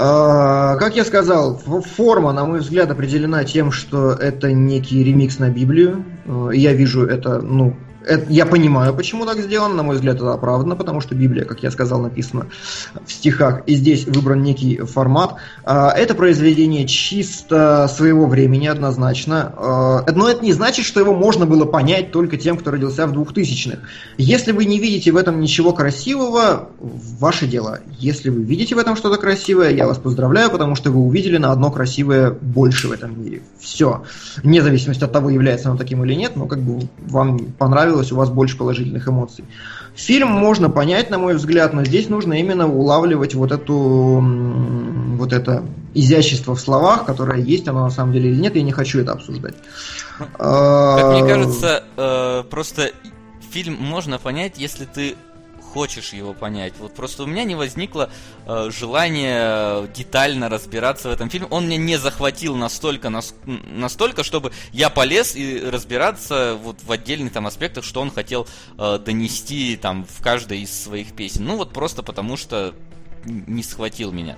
как 0.00 0.96
я 0.96 1.04
сказал, 1.04 1.58
форма, 1.58 2.32
на 2.32 2.46
мой 2.46 2.60
взгляд, 2.60 2.90
определена 2.90 3.44
тем, 3.44 3.70
что 3.70 4.12
это 4.12 4.52
некий 4.52 5.04
ремикс 5.04 5.38
на 5.38 5.50
Библию. 5.50 6.04
А, 6.26 6.50
я 6.50 6.72
вижу 6.72 7.04
это, 7.04 7.40
ну, 7.40 7.76
это, 8.06 8.26
я 8.32 8.46
понимаю, 8.46 8.94
почему 8.94 9.26
так 9.26 9.38
сделано, 9.38 9.74
на 9.74 9.82
мой 9.82 9.96
взгляд, 9.96 10.16
это 10.16 10.32
оправдано, 10.32 10.76
потому 10.76 11.00
что 11.00 11.14
Библия, 11.14 11.44
как 11.44 11.62
я 11.62 11.70
сказал, 11.70 12.00
написана 12.00 12.46
в 13.04 13.12
стихах, 13.12 13.62
и 13.66 13.74
здесь 13.74 14.06
выбран 14.06 14.42
некий 14.42 14.78
формат. 14.78 15.34
А, 15.64 15.90
это 15.90 16.14
произведение 16.14 16.86
чисто 16.86 17.90
своего 17.94 18.26
времени, 18.26 18.66
однозначно. 18.66 19.52
А, 19.56 20.04
но 20.12 20.28
это 20.28 20.44
не 20.44 20.52
значит, 20.52 20.84
что 20.86 21.00
его 21.00 21.14
можно 21.14 21.46
было 21.46 21.64
понять 21.64 22.10
только 22.10 22.36
тем, 22.36 22.56
кто 22.56 22.70
родился 22.70 23.06
в 23.06 23.12
2000-х. 23.12 23.78
Если 24.16 24.52
вы 24.52 24.64
не 24.64 24.78
видите 24.78 25.12
в 25.12 25.16
этом 25.16 25.40
ничего 25.40 25.72
красивого, 25.72 26.70
ваше 26.78 27.46
дело. 27.46 27.80
Если 27.98 28.30
вы 28.30 28.42
видите 28.42 28.74
в 28.74 28.78
этом 28.78 28.96
что-то 28.96 29.20
красивое, 29.20 29.70
я 29.70 29.86
вас 29.86 29.98
поздравляю, 29.98 30.50
потому 30.50 30.74
что 30.74 30.90
вы 30.90 31.00
увидели 31.00 31.36
на 31.36 31.52
одно 31.52 31.70
красивое 31.70 32.30
больше 32.30 32.88
в 32.88 32.92
этом 32.92 33.22
мире. 33.22 33.42
Все. 33.58 34.02
Вне 34.42 34.62
зависимости 34.62 35.04
от 35.04 35.12
того, 35.12 35.30
является 35.30 35.68
оно 35.68 35.78
таким 35.78 36.04
или 36.04 36.14
нет, 36.14 36.36
но 36.36 36.46
как 36.46 36.60
бы 36.60 36.88
вам 36.98 37.38
понравилось 37.58 37.89
понравилось, 37.90 38.12
у 38.12 38.16
вас 38.16 38.30
больше 38.30 38.56
положительных 38.56 39.08
эмоций. 39.08 39.44
Фильм 39.94 40.28
можно 40.28 40.70
понять, 40.70 41.10
на 41.10 41.18
мой 41.18 41.34
взгляд, 41.34 41.72
но 41.72 41.84
здесь 41.84 42.08
нужно 42.08 42.34
именно 42.34 42.68
улавливать 42.68 43.34
вот 43.34 43.52
эту 43.52 44.22
вот 45.18 45.32
это 45.32 45.64
изящество 45.94 46.54
в 46.54 46.60
словах, 46.60 47.04
которое 47.04 47.40
есть, 47.40 47.68
оно 47.68 47.84
на 47.84 47.90
самом 47.90 48.12
деле 48.12 48.30
или 48.30 48.40
нет, 48.40 48.56
я 48.56 48.62
не 48.62 48.72
хочу 48.72 49.00
это 49.00 49.12
обсуждать. 49.12 49.54
Как 50.18 51.12
мне 51.12 51.22
а, 51.22 51.26
кажется, 51.26 51.84
э, 51.96 52.44
просто 52.48 52.92
фильм 53.50 53.76
можно 53.80 54.18
понять, 54.18 54.54
если 54.58 54.84
ты 54.84 55.16
хочешь 55.72 56.12
его 56.12 56.34
понять. 56.34 56.74
Вот 56.78 56.94
просто 56.94 57.22
у 57.22 57.26
меня 57.26 57.44
не 57.44 57.54
возникло 57.54 58.10
э, 58.46 58.70
желания 58.70 59.86
детально 59.94 60.48
разбираться 60.48 61.08
в 61.08 61.12
этом 61.12 61.30
фильме. 61.30 61.46
Он 61.50 61.66
меня 61.66 61.76
не 61.76 61.96
захватил 61.96 62.56
настолько, 62.56 63.10
нас, 63.10 63.34
настолько, 63.44 64.24
чтобы 64.24 64.52
я 64.72 64.90
полез 64.90 65.36
и 65.36 65.60
разбираться 65.60 66.58
вот 66.60 66.82
в 66.82 66.90
отдельных 66.90 67.32
там 67.32 67.46
аспектах, 67.46 67.84
что 67.84 68.00
он 68.00 68.10
хотел 68.10 68.46
э, 68.78 68.98
донести 68.98 69.76
там 69.76 70.04
в 70.04 70.22
каждой 70.22 70.60
из 70.60 70.82
своих 70.82 71.12
песен. 71.12 71.44
Ну 71.44 71.56
вот 71.56 71.72
просто 71.72 72.02
потому 72.02 72.36
что 72.36 72.74
не 73.24 73.62
схватил 73.62 74.12
меня. 74.12 74.36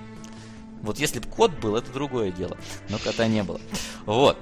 Вот 0.81 0.99
если 0.99 1.19
бы 1.19 1.27
кот 1.27 1.51
был, 1.51 1.75
это 1.75 1.91
другое 1.91 2.31
дело. 2.31 2.57
Но 2.89 2.97
кота 2.97 3.27
не 3.27 3.43
было. 3.43 3.59
Вот. 4.05 4.37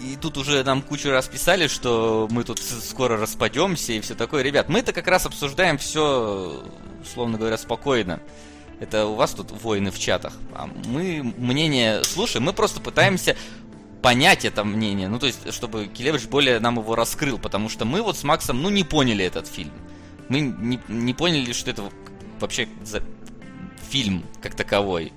И 0.00 0.16
тут 0.16 0.38
уже 0.38 0.64
нам 0.64 0.82
кучу 0.82 1.10
раз 1.10 1.28
писали, 1.28 1.66
что 1.66 2.26
мы 2.30 2.44
тут 2.44 2.58
скоро 2.58 3.16
распадемся 3.18 3.92
и 3.92 4.00
все 4.00 4.14
такое. 4.14 4.42
Ребят, 4.42 4.68
мы-то 4.68 4.92
как 4.92 5.06
раз 5.06 5.26
обсуждаем 5.26 5.78
все, 5.78 6.64
условно 7.02 7.38
говоря, 7.38 7.58
спокойно. 7.58 8.20
Это 8.80 9.06
у 9.06 9.14
вас 9.14 9.32
тут 9.32 9.50
войны 9.50 9.90
в 9.90 9.98
чатах. 9.98 10.32
А 10.54 10.70
мы 10.86 11.34
мнение 11.36 12.02
слушаем, 12.02 12.44
мы 12.44 12.54
просто 12.54 12.80
пытаемся 12.80 13.36
понять 14.00 14.46
это 14.46 14.64
мнение. 14.64 15.08
Ну, 15.08 15.18
то 15.18 15.26
есть, 15.26 15.52
чтобы 15.52 15.86
Келевич 15.86 16.26
более 16.28 16.60
нам 16.60 16.78
его 16.78 16.94
раскрыл, 16.94 17.38
потому 17.38 17.68
что 17.68 17.84
мы 17.84 18.00
вот 18.00 18.16
с 18.16 18.24
Максом, 18.24 18.62
ну, 18.62 18.70
не 18.70 18.84
поняли 18.84 19.24
этот 19.24 19.46
фильм. 19.46 19.72
Мы 20.30 20.40
не, 20.40 20.80
не 20.88 21.12
поняли, 21.12 21.52
что 21.52 21.70
это 21.70 21.90
вообще 22.38 22.68
за 22.82 23.02
фильм 23.90 24.24
как 24.40 24.54
таковой 24.54 25.12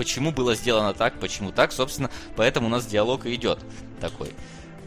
почему 0.00 0.32
было 0.32 0.54
сделано 0.54 0.94
так, 0.94 1.20
почему 1.20 1.52
так, 1.52 1.72
собственно, 1.72 2.08
поэтому 2.34 2.68
у 2.68 2.70
нас 2.70 2.86
диалог 2.86 3.26
и 3.26 3.34
идет 3.34 3.58
такой. 4.00 4.28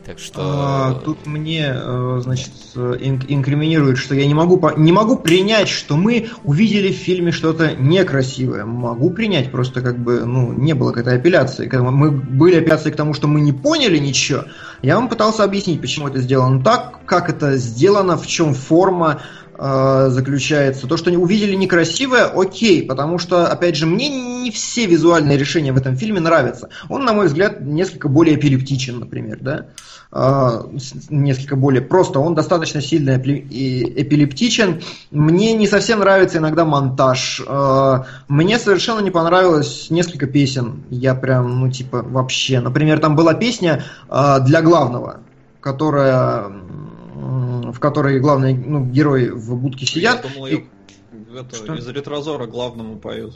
Так 0.06 0.19
что... 0.19 0.42
А, 0.42 0.93
тут 1.06 1.25
мне, 1.25 1.72
э, 1.74 2.19
значит, 2.22 2.51
инкриминируют, 2.75 3.98
что 3.98 4.16
я 4.16 4.27
не 4.27 4.33
могу, 4.33 4.61
не 4.75 4.92
могу 4.92 5.16
принять, 5.16 5.69
что 5.69 5.95
мы 5.95 6.27
увидели 6.43 6.92
в 6.92 6.98
фильме 6.98 7.32
что-то 7.32 7.74
некрасивое. 7.74 8.66
Могу 8.66 9.11
принять, 9.11 9.50
просто 9.50 9.82
как 9.82 9.98
бы, 9.98 10.25
ну, 10.25 10.51
не 10.51 10.74
было 10.74 10.90
какой-то 10.90 11.14
апелляции. 11.16 11.69
Мы 11.74 12.11
были 12.11 12.58
апелляции 12.58 12.92
к 12.92 12.98
тому, 12.98 13.14
что 13.14 13.27
мы 13.30 13.40
не 13.40 13.53
поняли 13.53 13.98
ничего, 13.98 14.43
я 14.83 14.98
вам 14.98 15.08
пытался 15.08 15.45
объяснить, 15.45 15.80
почему 15.80 16.09
это 16.09 16.19
сделано 16.19 16.61
так, 16.61 17.06
как 17.06 17.30
это 17.30 17.56
сделано, 17.56 18.17
в 18.17 18.27
чем 18.27 18.53
форма, 18.53 19.22
э, 19.58 20.08
заключается. 20.10 20.88
То, 20.88 20.98
что 20.98 21.10
они 21.10 21.18
увидели 21.18 21.56
некрасивое, 21.56 22.26
окей, 22.26 22.84
потому 22.84 23.18
что, 23.20 23.48
опять 23.48 23.76
же, 23.76 23.86
мне 23.86 24.10
не 24.10 24.52
все 24.52 24.86
визуальные 24.86 25.38
решения 25.38 25.72
в 25.72 25.78
этом 25.78 25.96
фильме 25.96 26.20
нравятся. 26.20 26.70
Он, 26.90 27.06
на 27.06 27.14
мой 27.14 27.28
взгляд, 27.28 27.62
несколько 27.62 28.10
более 28.10 28.36
эпилептичен, 28.36 29.00
например, 29.00 29.40
да, 29.42 29.68
э, 30.12 30.62
несколько 31.10 31.56
более 31.56 31.82
просто. 31.82 32.20
Он 32.20 32.36
достаточно 32.36 32.82
сильно 32.82 33.18
эпилептичен. 33.18 34.82
Мне 35.12 35.54
не 35.54 35.68
совсем 35.68 36.00
нравится 36.00 36.40
иногда 36.40 36.66
монтаж. 36.66 37.42
Э, 37.48 38.04
мне 38.28 38.60
совершенно 38.60 39.00
не 39.00 39.12
понравилось 39.12 39.90
несколько 39.90 40.28
песен. 40.28 40.84
Я 40.90 41.16
прям, 41.16 41.60
ну, 41.60 41.72
типа, 41.72 42.02
вообще. 42.02 42.60
Например, 42.60 43.00
там 43.00 43.16
была 43.16 43.34
песня 43.34 43.84
для 44.10 44.62
главного, 44.62 45.22
которая 45.62 46.52
в 47.72 47.80
которой 47.80 48.19
главные 48.19 48.56
ну, 48.56 48.85
герои 48.85 49.30
в 49.30 49.56
будке 49.56 49.85
сидят. 49.85 50.24
Я 50.24 50.30
думал, 50.30 50.48
и... 50.48 50.64
это, 51.35 51.56
Что? 51.56 51.75
из 51.75 51.88
ретрозора 51.88 52.48
главному 52.48 52.98
поют. 52.98 53.35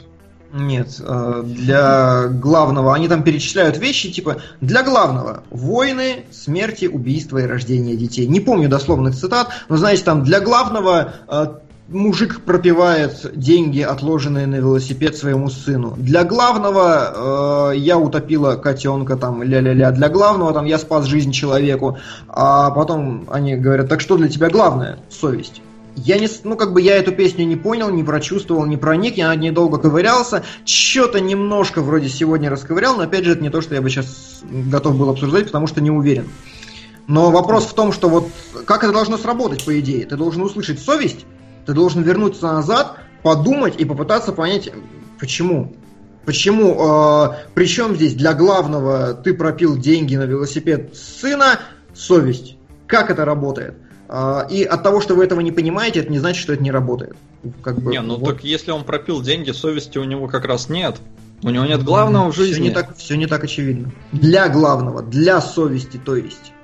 Нет, 0.50 0.98
э, 1.00 1.42
для 1.44 2.28
главного 2.28 2.94
они 2.94 3.06
там 3.06 3.22
перечисляют 3.22 3.76
вещи 3.76 4.10
типа 4.10 4.38
для 4.62 4.82
главного 4.82 5.42
войны, 5.50 6.24
смерти, 6.30 6.86
убийства 6.86 7.38
и 7.38 7.46
рождения 7.46 7.96
детей. 7.96 8.26
Не 8.26 8.40
помню 8.40 8.68
дословных 8.68 9.14
цитат, 9.14 9.48
но 9.68 9.76
знаете 9.76 10.04
там 10.04 10.24
для 10.24 10.40
главного 10.40 11.12
э, 11.28 11.46
мужик 11.88 12.42
пропивает 12.42 13.30
деньги, 13.34 13.80
отложенные 13.80 14.46
на 14.46 14.56
велосипед 14.56 15.16
своему 15.16 15.48
сыну. 15.48 15.94
Для 15.96 16.24
главного 16.24 17.72
э, 17.72 17.78
я 17.78 17.98
утопила 17.98 18.56
котенка, 18.56 19.16
там, 19.16 19.42
ля-ля-ля. 19.42 19.90
Для 19.90 20.08
главного 20.08 20.52
там 20.52 20.66
я 20.66 20.78
спас 20.78 21.06
жизнь 21.06 21.32
человеку. 21.32 21.98
А 22.28 22.70
потом 22.70 23.26
они 23.30 23.56
говорят, 23.56 23.88
так 23.88 24.00
что 24.00 24.16
для 24.16 24.28
тебя 24.28 24.50
главное? 24.50 24.98
Совесть. 25.08 25.62
Я 25.96 26.18
не, 26.18 26.28
ну 26.44 26.56
как 26.56 26.72
бы 26.72 26.80
я 26.80 26.96
эту 26.96 27.10
песню 27.10 27.44
не 27.44 27.56
понял, 27.56 27.90
не 27.90 28.04
прочувствовал, 28.04 28.64
не 28.66 28.76
проник, 28.76 29.16
я 29.16 29.28
над 29.28 29.40
ней 29.40 29.50
долго 29.50 29.78
ковырялся, 29.78 30.44
что-то 30.64 31.18
немножко 31.18 31.82
вроде 31.82 32.08
сегодня 32.08 32.50
расковырял, 32.50 32.96
но 32.96 33.02
опять 33.02 33.24
же 33.24 33.32
это 33.32 33.42
не 33.42 33.50
то, 33.50 33.60
что 33.60 33.74
я 33.74 33.82
бы 33.82 33.90
сейчас 33.90 34.42
готов 34.44 34.96
был 34.96 35.10
обсуждать, 35.10 35.46
потому 35.46 35.66
что 35.66 35.80
не 35.80 35.90
уверен. 35.90 36.28
Но 37.08 37.32
вопрос 37.32 37.64
в 37.64 37.74
том, 37.74 37.90
что 37.90 38.08
вот 38.08 38.28
как 38.64 38.84
это 38.84 38.92
должно 38.92 39.16
сработать, 39.16 39.64
по 39.64 39.80
идее? 39.80 40.06
Ты 40.06 40.16
должен 40.16 40.42
услышать 40.42 40.78
совесть, 40.78 41.26
ты 41.68 41.74
должен 41.74 42.00
вернуться 42.00 42.46
назад, 42.46 42.96
подумать 43.22 43.74
и 43.78 43.84
попытаться 43.84 44.32
понять, 44.32 44.70
почему. 45.20 45.76
Почему? 46.24 46.74
Э, 46.80 47.44
причем 47.52 47.94
здесь 47.94 48.14
для 48.14 48.32
главного 48.32 49.12
ты 49.12 49.34
пропил 49.34 49.76
деньги 49.76 50.16
на 50.16 50.22
велосипед 50.22 50.96
сына, 50.96 51.60
совесть. 51.94 52.56
Как 52.86 53.10
это 53.10 53.26
работает? 53.26 53.74
Э, 54.08 54.46
и 54.50 54.64
от 54.64 54.82
того, 54.82 55.02
что 55.02 55.14
вы 55.14 55.24
этого 55.24 55.40
не 55.40 55.52
понимаете, 55.52 56.00
это 56.00 56.10
не 56.10 56.18
значит, 56.18 56.40
что 56.40 56.54
это 56.54 56.62
не 56.62 56.70
работает. 56.70 57.16
Как 57.60 57.78
бы, 57.78 57.90
не, 57.90 58.00
ну 58.00 58.16
вот. 58.16 58.36
так 58.36 58.44
если 58.44 58.70
он 58.70 58.84
пропил 58.84 59.20
деньги, 59.20 59.50
совести 59.50 59.98
у 59.98 60.04
него 60.04 60.26
как 60.26 60.46
раз 60.46 60.70
нет. 60.70 60.96
У 61.42 61.50
него 61.50 61.66
нет 61.66 61.84
главного 61.84 62.32
в 62.32 62.34
жизни. 62.34 62.54
Все 62.54 62.62
не 62.62 62.70
так, 62.70 62.96
все 62.96 63.14
не 63.18 63.26
так 63.26 63.44
очевидно. 63.44 63.92
Для 64.12 64.48
главного, 64.48 65.02
для 65.02 65.42
совести, 65.42 65.98
то 65.98 66.16
есть. 66.16 66.54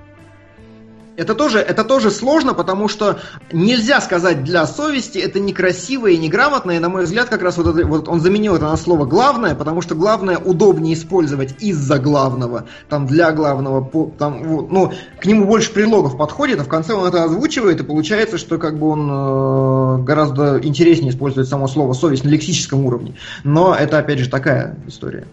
Это 1.16 1.34
тоже, 1.34 1.60
это 1.60 1.84
тоже 1.84 2.10
сложно, 2.10 2.54
потому 2.54 2.88
что 2.88 3.20
нельзя 3.52 4.00
сказать 4.00 4.42
для 4.42 4.66
совести, 4.66 5.18
это 5.18 5.38
некрасиво 5.38 6.08
и 6.08 6.16
неграмотно, 6.16 6.72
и 6.72 6.78
на 6.78 6.88
мой 6.88 7.04
взгляд 7.04 7.28
как 7.28 7.42
раз 7.42 7.56
вот, 7.56 7.68
это, 7.68 7.86
вот 7.86 8.08
он 8.08 8.20
заменил 8.20 8.56
это 8.56 8.64
на 8.64 8.76
слово 8.76 9.04
главное, 9.04 9.54
потому 9.54 9.80
что 9.80 9.94
главное 9.94 10.38
удобнее 10.38 10.94
использовать 10.94 11.62
из-за 11.62 11.98
главного, 11.98 12.64
там 12.88 13.06
для 13.06 13.30
главного, 13.32 14.10
там, 14.18 14.42
ну, 14.70 14.92
к 15.20 15.26
нему 15.26 15.46
больше 15.46 15.72
предлогов 15.72 16.16
подходит, 16.16 16.60
а 16.60 16.64
в 16.64 16.68
конце 16.68 16.94
он 16.94 17.06
это 17.06 17.24
озвучивает, 17.24 17.80
и 17.80 17.84
получается, 17.84 18.36
что 18.36 18.58
как 18.58 18.78
бы 18.78 18.88
он 18.88 19.08
э, 19.10 20.02
гораздо 20.02 20.58
интереснее 20.62 21.12
использует 21.12 21.48
само 21.48 21.68
слово 21.68 21.92
совесть 21.92 22.24
на 22.24 22.28
лексическом 22.28 22.84
уровне. 22.84 23.14
Но 23.44 23.74
это 23.74 23.98
опять 23.98 24.18
же 24.18 24.28
такая 24.28 24.76
история. 24.86 25.26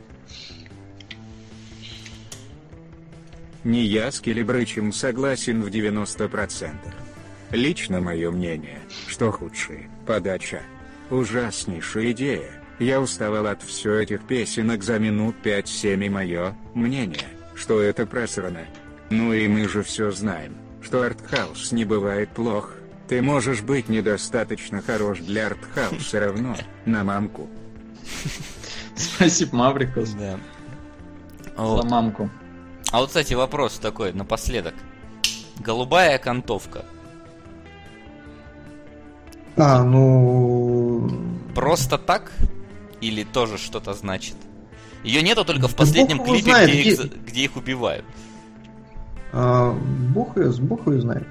Не 3.63 3.83
я 3.83 4.11
с 4.11 4.19
Келебрычем 4.19 4.91
согласен 4.91 5.61
в 5.61 5.67
90%. 5.67 6.71
Лично 7.51 8.01
мое 8.01 8.31
мнение, 8.31 8.79
что 9.07 9.31
худшее, 9.31 9.89
подача. 10.07 10.61
Ужаснейшая 11.11 12.11
идея. 12.11 12.51
Я 12.79 12.99
уставал 12.99 13.45
от 13.45 13.61
все 13.61 13.99
этих 13.99 14.25
песенок 14.25 14.83
за 14.83 14.97
минут 14.97 15.35
5-7 15.43 16.05
и 16.05 16.09
мое 16.09 16.55
мнение, 16.73 17.27
что 17.53 17.79
это 17.81 18.07
просрано. 18.07 18.65
Ну 19.11 19.33
и 19.33 19.47
мы 19.47 19.67
же 19.67 19.83
все 19.83 20.09
знаем, 20.09 20.55
что 20.81 21.03
артхаус 21.03 21.71
не 21.71 21.85
бывает 21.85 22.29
плох. 22.29 22.73
Ты 23.07 23.21
можешь 23.21 23.61
быть 23.61 23.89
недостаточно 23.89 24.81
хорош 24.81 25.19
для 25.19 25.47
артхауса 25.47 26.19
равно, 26.25 26.55
на 26.85 27.03
мамку. 27.03 27.47
Спасибо, 28.95 29.57
Маврикус. 29.57 30.11
Да. 30.11 30.39
За 31.57 31.83
мамку. 31.83 32.31
А 32.91 32.99
вот, 32.99 33.07
кстати, 33.07 33.33
вопрос 33.33 33.79
такой 33.79 34.13
напоследок. 34.13 34.73
Голубая 35.59 36.15
окантовка. 36.15 36.85
А, 39.55 39.83
ну... 39.83 41.09
Просто 41.55 41.97
так? 41.97 42.31
Или 42.99 43.23
тоже 43.23 43.57
что-то 43.57 43.93
значит? 43.93 44.35
Ее 45.03 45.21
нету 45.21 45.45
только 45.45 45.67
в 45.67 45.75
последнем 45.75 46.17
Бог 46.17 46.27
клипе, 46.27 46.51
знает, 46.51 46.69
где, 46.69 46.81
их, 46.81 47.25
где 47.25 47.43
их 47.43 47.55
убивают. 47.55 48.05
А, 49.33 49.71
бог 50.13 50.37
ее, 50.37 50.51
бог 50.51 50.87
ее 50.87 51.01
знает. 51.01 51.27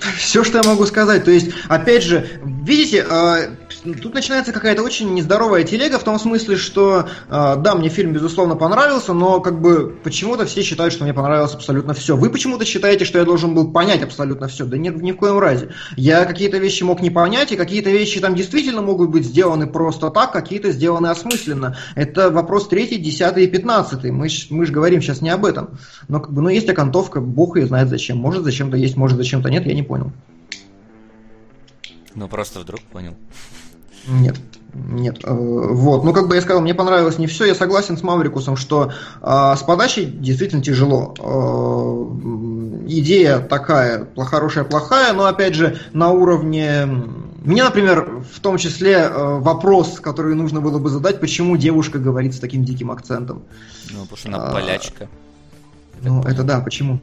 Все, 0.16 0.42
что 0.42 0.58
я 0.58 0.68
могу 0.68 0.86
сказать. 0.86 1.24
То 1.24 1.30
есть, 1.30 1.50
опять 1.68 2.02
же, 2.02 2.40
видите, 2.44 3.06
а, 3.08 3.50
тут 3.82 4.14
начинается 4.14 4.52
какая-то 4.52 4.82
очень 4.82 5.12
нездоровая 5.14 5.64
телега 5.64 5.98
в 5.98 6.04
том 6.04 6.18
смысле, 6.18 6.56
что 6.56 7.08
а, 7.28 7.56
да, 7.56 7.74
мне 7.74 7.88
фильм 7.88 8.12
безусловно 8.12 8.54
понравился, 8.54 9.12
но 9.12 9.40
как 9.40 9.60
бы 9.60 9.96
почему-то 10.02 10.46
все 10.46 10.62
считают, 10.62 10.92
что 10.92 11.04
мне 11.04 11.12
понравилось 11.12 11.54
абсолютно 11.54 11.94
все. 11.94 12.16
Вы 12.16 12.30
почему-то 12.30 12.64
считаете, 12.64 13.04
что 13.04 13.18
я 13.18 13.24
должен 13.24 13.54
был 13.54 13.72
понять 13.72 14.02
абсолютно 14.02 14.48
все. 14.48 14.64
Да 14.64 14.78
нет, 14.78 15.00
ни 15.02 15.12
в 15.12 15.16
коем 15.16 15.38
разе. 15.38 15.70
Я 15.96 16.24
какие-то 16.24 16.58
вещи 16.58 16.82
мог 16.82 17.00
не 17.00 17.10
понять, 17.10 17.52
и 17.52 17.56
какие-то 17.56 17.90
вещи 17.90 18.20
там 18.20 18.34
действительно 18.34 18.82
могут 18.82 19.10
быть 19.10 19.26
сделаны 19.26 19.66
просто 19.66 20.10
так, 20.10 20.32
какие-то 20.32 20.70
сделаны 20.70 21.08
осмысленно. 21.08 21.76
Это 21.94 22.30
вопрос 22.30 22.68
третий, 22.68 22.98
десятый 22.98 23.44
и 23.44 23.48
пятнадцатый. 23.48 24.12
Мы, 24.12 24.28
мы 24.50 24.66
же 24.66 24.72
говорим 24.72 25.02
сейчас 25.02 25.20
не 25.20 25.30
об 25.30 25.44
этом. 25.44 25.78
Но 26.08 26.20
как 26.20 26.32
бы, 26.32 26.42
ну 26.42 26.48
есть 26.48 26.68
окантовка, 26.68 27.20
бог 27.20 27.56
ее 27.56 27.66
знает 27.66 27.88
зачем. 27.88 28.18
Может 28.18 28.44
зачем-то 28.44 28.76
есть, 28.76 28.96
может 28.96 29.16
зачем-то 29.16 29.50
нет, 29.50 29.66
я 29.66 29.74
не 29.74 29.82
понял. 29.82 30.12
Ну, 32.14 32.28
просто 32.28 32.60
вдруг 32.60 32.82
понял. 32.82 33.16
Нет. 34.06 34.36
Нет, 34.74 35.18
э, 35.22 35.30
вот, 35.30 36.02
ну 36.02 36.14
как 36.14 36.28
бы 36.28 36.34
я 36.34 36.40
сказал, 36.40 36.62
мне 36.62 36.74
понравилось 36.74 37.18
не 37.18 37.26
все, 37.26 37.44
я 37.44 37.54
согласен 37.54 37.98
с 37.98 38.02
Маврикусом, 38.02 38.56
что 38.56 38.90
э, 39.20 39.54
с 39.54 39.62
подачей 39.62 40.06
действительно 40.06 40.62
тяжело. 40.62 41.14
Э, 41.18 42.86
идея 42.88 43.40
такая, 43.40 44.08
хорошая, 44.16 44.64
плохая, 44.64 45.12
но 45.12 45.26
опять 45.26 45.54
же 45.54 45.78
на 45.92 46.10
уровне... 46.10 46.86
Мне, 47.44 47.64
например, 47.64 48.22
в 48.32 48.40
том 48.40 48.56
числе 48.56 48.92
э, 48.92 49.38
вопрос, 49.40 50.00
который 50.00 50.34
нужно 50.34 50.62
было 50.62 50.78
бы 50.78 50.88
задать, 50.88 51.20
почему 51.20 51.58
девушка 51.58 51.98
говорит 51.98 52.34
с 52.34 52.38
таким 52.38 52.64
диким 52.64 52.90
акцентом. 52.90 53.42
Ну, 53.90 54.02
потому 54.02 54.16
что 54.16 54.28
она 54.28 54.38
а, 54.38 54.52
полячка. 54.52 55.08
Ну, 56.00 56.22
это 56.22 56.44
да, 56.44 56.60
почему? 56.60 57.00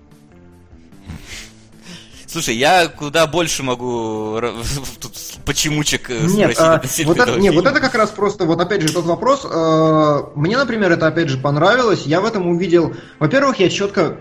Слушай, 2.32 2.58
я 2.58 2.88
куда 2.88 3.26
больше 3.26 3.64
могу 3.64 4.40
тут 5.02 5.14
почемучек 5.46 6.12
э, 6.12 6.28
нет, 6.28 6.56
а, 6.60 6.80
вот 7.06 7.18
это, 7.18 7.40
нет, 7.40 7.56
вот 7.56 7.66
это 7.66 7.80
как 7.80 7.96
раз 7.96 8.12
просто, 8.12 8.46
вот 8.46 8.62
опять 8.62 8.82
же, 8.82 8.94
тот 8.94 9.06
вопрос. 9.06 9.48
Э, 9.50 10.24
мне, 10.36 10.56
например, 10.56 10.92
это 10.92 11.08
опять 11.08 11.30
же 11.30 11.40
понравилось. 11.40 12.04
Я 12.06 12.22
в 12.22 12.26
этом 12.26 12.48
увидел, 12.48 12.94
во-первых, 13.18 13.60
я 13.60 13.70
четко 13.70 14.18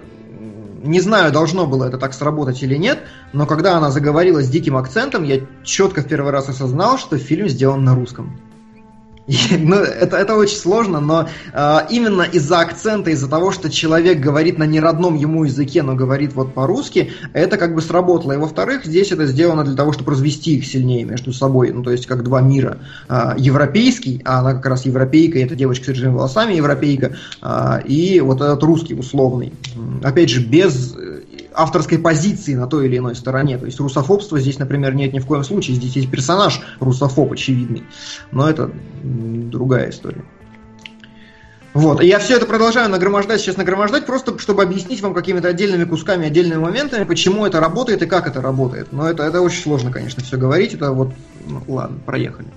не 0.82 1.00
знаю, 1.00 1.32
должно 1.32 1.66
было 1.66 1.84
это 1.84 1.98
так 1.98 2.14
сработать 2.14 2.62
или 2.62 2.76
нет, 2.76 3.00
но 3.32 3.46
когда 3.46 3.76
она 3.76 3.90
заговорила 3.90 4.42
с 4.42 4.48
диким 4.48 4.76
акцентом, 4.76 5.24
я 5.24 5.40
четко 5.64 6.02
в 6.02 6.08
первый 6.08 6.32
раз 6.32 6.48
осознал, 6.48 6.98
что 6.98 7.18
фильм 7.18 7.48
сделан 7.48 7.84
на 7.84 7.94
русском. 7.94 8.40
Ну, 9.58 9.76
это, 9.76 10.16
это 10.16 10.36
очень 10.36 10.56
сложно, 10.56 11.00
но 11.00 11.28
э, 11.52 11.78
именно 11.90 12.22
из-за 12.22 12.60
акцента, 12.60 13.10
из-за 13.10 13.28
того, 13.28 13.52
что 13.52 13.70
человек 13.70 14.20
говорит 14.20 14.58
на 14.58 14.64
неродном 14.64 15.16
ему 15.16 15.44
языке, 15.44 15.82
но 15.82 15.94
говорит 15.94 16.32
вот 16.32 16.54
по-русски, 16.54 17.12
это 17.34 17.58
как 17.58 17.74
бы 17.74 17.82
сработало. 17.82 18.32
И 18.32 18.36
во-вторых, 18.36 18.86
здесь 18.86 19.12
это 19.12 19.26
сделано 19.26 19.64
для 19.64 19.76
того, 19.76 19.92
чтобы 19.92 20.12
развести 20.12 20.56
их 20.56 20.66
сильнее 20.66 21.04
между 21.04 21.32
собой. 21.32 21.70
Ну, 21.72 21.82
то 21.82 21.90
есть, 21.90 22.06
как 22.06 22.24
два 22.24 22.40
мира. 22.40 22.78
Э, 23.08 23.34
европейский, 23.36 24.22
а 24.24 24.40
она 24.40 24.54
как 24.54 24.66
раз 24.66 24.86
европейка, 24.86 25.38
и 25.38 25.42
эта 25.42 25.54
девочка 25.54 25.84
с 25.84 25.88
рыжими 25.88 26.14
волосами 26.14 26.54
европейка, 26.54 27.16
э, 27.42 27.82
и 27.84 28.20
вот 28.20 28.40
этот 28.40 28.62
русский 28.62 28.94
условный. 28.94 29.52
Опять 30.02 30.30
же, 30.30 30.40
без 30.40 30.96
авторской 31.58 31.98
позиции 31.98 32.54
на 32.54 32.66
той 32.66 32.86
или 32.86 32.98
иной 32.98 33.16
стороне. 33.16 33.58
То 33.58 33.66
есть 33.66 33.80
русофобства 33.80 34.38
здесь, 34.38 34.58
например, 34.58 34.94
нет 34.94 35.12
ни 35.12 35.18
в 35.18 35.26
коем 35.26 35.42
случае. 35.42 35.76
Здесь 35.76 35.96
есть 35.96 36.10
персонаж 36.10 36.60
русофоб 36.80 37.32
очевидный. 37.32 37.82
Но 38.30 38.48
это 38.48 38.70
другая 39.02 39.90
история. 39.90 40.24
Вот. 41.74 42.00
И 42.00 42.06
я 42.06 42.18
все 42.18 42.36
это 42.36 42.46
продолжаю 42.46 42.88
нагромождать, 42.88 43.40
сейчас 43.40 43.56
нагромождать, 43.56 44.06
просто 44.06 44.38
чтобы 44.38 44.62
объяснить 44.62 45.00
вам 45.00 45.14
какими-то 45.14 45.48
отдельными 45.48 45.84
кусками, 45.84 46.26
отдельными 46.26 46.58
моментами, 46.58 47.04
почему 47.04 47.44
это 47.44 47.60
работает 47.60 48.02
и 48.02 48.06
как 48.06 48.26
это 48.26 48.40
работает. 48.40 48.92
Но 48.92 49.08
это, 49.08 49.24
это 49.24 49.40
очень 49.42 49.62
сложно, 49.62 49.92
конечно, 49.92 50.22
все 50.22 50.36
говорить. 50.36 50.74
Это 50.74 50.92
вот, 50.92 51.12
ну, 51.46 51.62
ладно, 51.68 51.98
проехали. 52.06 52.48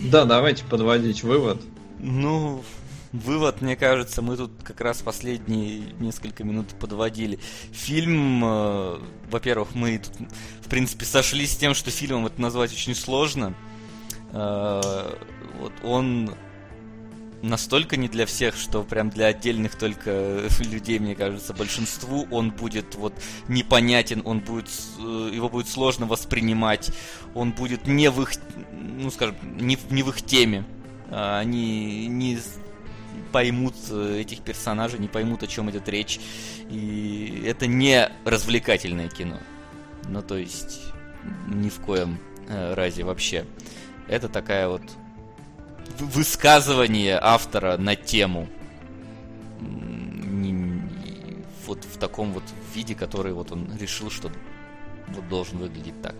Да, 0.00 0.24
давайте 0.24 0.64
подводить 0.64 1.22
вывод. 1.22 1.60
Ну, 1.98 2.62
вывод, 3.12 3.60
мне 3.60 3.76
кажется, 3.76 4.22
мы 4.22 4.36
тут 4.36 4.50
как 4.62 4.80
раз 4.80 5.02
последние 5.02 5.92
несколько 5.98 6.44
минут 6.44 6.68
подводили. 6.78 7.38
Фильм, 7.72 8.44
э, 8.44 8.98
во-первых, 9.30 9.74
мы 9.74 9.98
тут, 9.98 10.28
в 10.62 10.68
принципе, 10.68 11.04
сошлись 11.04 11.52
с 11.52 11.56
тем, 11.56 11.74
что 11.74 11.90
фильмом 11.90 12.26
это 12.26 12.40
назвать 12.40 12.72
очень 12.72 12.94
сложно. 12.94 13.54
Э, 14.32 15.14
вот 15.60 15.72
он 15.82 16.34
настолько 17.42 17.96
не 17.96 18.08
для 18.08 18.26
всех, 18.26 18.56
что 18.56 18.82
прям 18.82 19.10
для 19.10 19.26
отдельных 19.26 19.76
только 19.76 20.42
людей, 20.60 20.98
мне 20.98 21.14
кажется, 21.14 21.54
большинству 21.54 22.26
он 22.30 22.50
будет 22.50 22.94
вот 22.94 23.14
непонятен, 23.48 24.22
он 24.24 24.40
будет, 24.40 24.68
э, 24.98 25.30
его 25.32 25.48
будет 25.48 25.68
сложно 25.68 26.06
воспринимать, 26.06 26.90
он 27.34 27.52
будет 27.52 27.86
не 27.86 28.10
в 28.10 28.22
их, 28.22 28.32
ну 28.72 29.10
скажем, 29.10 29.36
не, 29.42 29.78
не 29.90 30.02
в 30.02 30.10
их 30.10 30.22
теме. 30.22 30.64
А, 31.10 31.38
они 31.38 32.06
не 32.06 32.38
поймут 33.28 33.74
э, 33.90 34.20
этих 34.20 34.40
персонажей, 34.40 34.98
не 34.98 35.08
поймут, 35.08 35.42
о 35.42 35.46
чем 35.46 35.70
идет 35.70 35.88
речь. 35.88 36.20
И 36.68 37.44
это 37.46 37.66
не 37.66 38.10
развлекательное 38.24 39.08
кино. 39.08 39.38
Ну, 40.08 40.22
то 40.22 40.36
есть, 40.36 40.80
ни 41.46 41.68
в 41.68 41.80
коем 41.80 42.18
э, 42.48 42.74
разе 42.74 43.04
вообще. 43.04 43.44
Это 44.08 44.28
такая 44.28 44.68
вот 44.68 44.82
высказывание 45.98 47.18
автора 47.20 47.76
на 47.76 47.96
тему. 47.96 48.48
Вот 51.66 51.84
в 51.84 51.98
таком 51.98 52.32
вот 52.32 52.44
виде, 52.74 52.94
который 52.94 53.34
вот 53.34 53.52
он 53.52 53.76
решил, 53.78 54.10
что 54.10 54.30
вот 55.08 55.28
должен 55.28 55.58
выглядеть 55.58 56.00
так. 56.00 56.14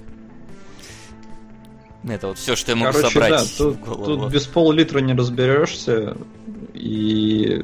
Это 2.08 2.28
вот 2.28 2.38
все, 2.38 2.56
что 2.56 2.72
я 2.72 2.76
могу 2.76 2.92
Короче, 2.92 3.12
собрать. 3.12 3.30
Да, 3.30 3.44
тут, 3.56 4.04
тут 4.04 4.32
без 4.32 4.46
пол-литра 4.46 5.00
не 5.00 5.14
разберешься. 5.14 6.16
И 6.74 7.62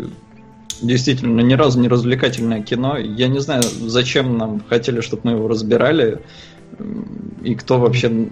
действительно 0.80 1.40
ни 1.40 1.54
разу 1.54 1.80
не 1.80 1.88
развлекательное 1.88 2.62
кино. 2.62 2.96
Я 2.98 3.28
не 3.28 3.40
знаю, 3.40 3.62
зачем 3.62 4.38
нам 4.38 4.62
хотели, 4.68 5.00
чтобы 5.00 5.22
мы 5.24 5.32
его 5.32 5.48
разбирали. 5.48 6.20
И 7.42 7.54
кто 7.54 7.78
вообще 7.78 8.28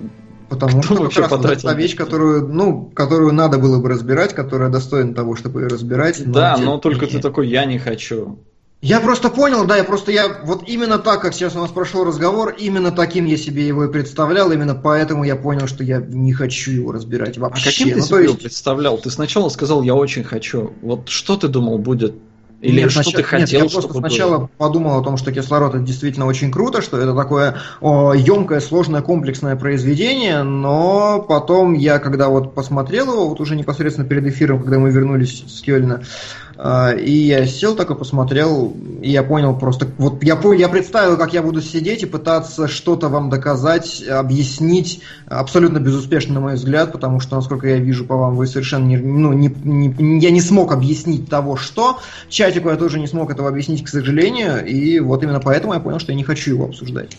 Потому 0.53 0.83
Кто 0.83 0.95
что 0.95 1.03
вообще 1.05 1.29
потратил 1.29 1.71
та 1.71 1.75
вещь, 1.75 1.97
которую, 1.97 2.47
ну, 2.47 2.91
которую 2.95 3.33
надо 3.33 3.57
было 3.57 3.81
бы 3.81 3.89
разбирать, 3.89 4.35
которая 4.35 4.69
достойна 4.69 5.15
того, 5.15 5.35
чтобы 5.35 5.63
ее 5.63 5.69
разбирать. 5.69 6.31
Да, 6.31 6.59
но, 6.59 6.65
но 6.65 6.79
только 6.79 7.07
ты 7.07 7.21
такой, 7.21 7.49
я 7.49 7.65
не 7.65 7.79
хочу. 7.79 8.39
Я 8.83 8.99
просто 8.99 9.31
понял, 9.31 9.65
да, 9.65 9.77
я 9.77 9.85
просто 9.85 10.11
я 10.11 10.41
вот 10.43 10.65
именно 10.69 10.99
так, 10.99 11.23
как 11.23 11.35
сейчас 11.35 11.55
у 11.55 11.61
нас 11.61 11.71
прошел 11.71 12.05
разговор, 12.05 12.53
именно 12.59 12.91
таким 12.91 13.27
я 13.27 13.37
себе 13.37 13.65
его 13.65 13.85
и 13.85 13.93
представлял, 13.93 14.51
именно 14.51 14.75
поэтому 14.75 15.23
я 15.23 15.37
понял, 15.37 15.69
что 15.69 15.85
я 15.85 15.99
не 16.01 16.33
хочу 16.33 16.73
его 16.73 16.91
разбирать 16.91 17.39
вообще. 17.39 17.69
А 17.69 17.73
каким 17.73 17.91
ты 17.91 18.01
ну, 18.01 18.03
себе 18.03 18.19
есть... 18.19 18.29
его 18.31 18.41
представлял? 18.41 18.99
Ты 18.99 19.11
сначала 19.11 19.51
сказал, 19.51 19.85
я 19.85 19.95
очень 19.95 20.25
хочу. 20.25 20.73
Вот 20.83 21.09
что 21.09 21.37
ты 21.37 21.47
думал 21.47 21.79
будет 21.79 22.17
или 22.63 22.81
нет, 22.81 22.93
что 22.93 23.03
снач... 23.03 23.15
ты 23.15 23.23
хотел, 23.25 23.61
нет, 23.61 23.73
я 23.73 23.81
просто 23.81 23.93
сначала 23.93 24.39
было? 24.39 24.51
подумал 24.57 25.01
о 25.01 25.05
том, 25.05 25.17
что 25.17 25.33
кислород 25.33 25.75
это 25.75 25.85
действительно 25.85 26.27
очень 26.27 26.53
круто, 26.53 26.81
что 26.81 26.97
это 26.97 27.15
такое 27.15 27.57
о, 27.81 28.15
емкое, 28.15 28.61
сложное, 28.61 29.03
комплексное 29.03 29.57
произведение, 29.57 30.45
но 30.45 31.25
потом 31.29 31.75
я, 31.75 31.99
когда 31.99 32.29
вот 32.29 32.55
посмотрел 32.55 33.13
его, 33.13 33.29
вот 33.29 33.41
уже 33.41 33.57
непосредственно 33.57 34.09
перед 34.09 34.27
эфиром, 34.27 34.61
когда 34.61 34.79
мы 34.79 34.91
вернулись 34.91 35.45
с 35.47 35.61
Кёльна, 35.61 36.03
а, 36.52 36.52
и 36.99 37.13
я 37.13 37.47
сел 37.47 37.75
так 37.75 37.91
и 37.91 37.95
посмотрел, 37.95 38.77
и 39.01 39.11
я 39.11 39.23
понял 39.23 39.57
просто, 39.57 39.89
вот 39.99 40.23
я, 40.23 40.39
я 40.55 40.69
представил, 40.69 41.17
как 41.17 41.33
я 41.33 41.43
буду 41.43 41.61
сидеть 41.61 42.03
и 42.03 42.07
пытаться 42.07 42.69
что-то 42.69 43.09
вам 43.09 43.31
доказать, 43.31 44.03
объяснить, 44.03 45.01
абсолютно 45.27 45.79
безуспешно, 45.79 46.35
на 46.35 46.41
мой 46.41 46.55
взгляд, 46.55 46.93
потому 46.93 47.21
что, 47.21 47.37
насколько 47.37 47.67
я 47.69 47.77
вижу 47.77 48.05
по 48.05 48.17
вам, 48.17 48.37
вы 48.37 48.47
совершенно 48.47 48.87
не, 48.87 48.97
ну, 48.97 49.33
не, 49.33 49.49
не, 49.65 50.19
я 50.21 50.31
не 50.31 50.41
смог 50.41 50.73
объяснить 50.73 51.29
того, 51.29 51.57
что. 51.57 51.99
Чатику 52.29 52.71
я 52.71 52.77
тоже 52.77 53.01
не 53.01 53.07
смог 53.07 53.31
этого 53.31 53.49
объяснить, 53.49 53.85
к 53.85 53.89
сожалению, 53.89 54.65
и 54.65 55.01
вот 55.01 55.23
именно 55.23 55.41
поэтому 55.41 55.75
я 55.75 55.81
понял, 55.81 55.99
что 55.99 56.13
я 56.13 56.17
не 56.17 56.25
хочу 56.25 56.53
его 56.53 56.67
обсуждать. 56.67 57.17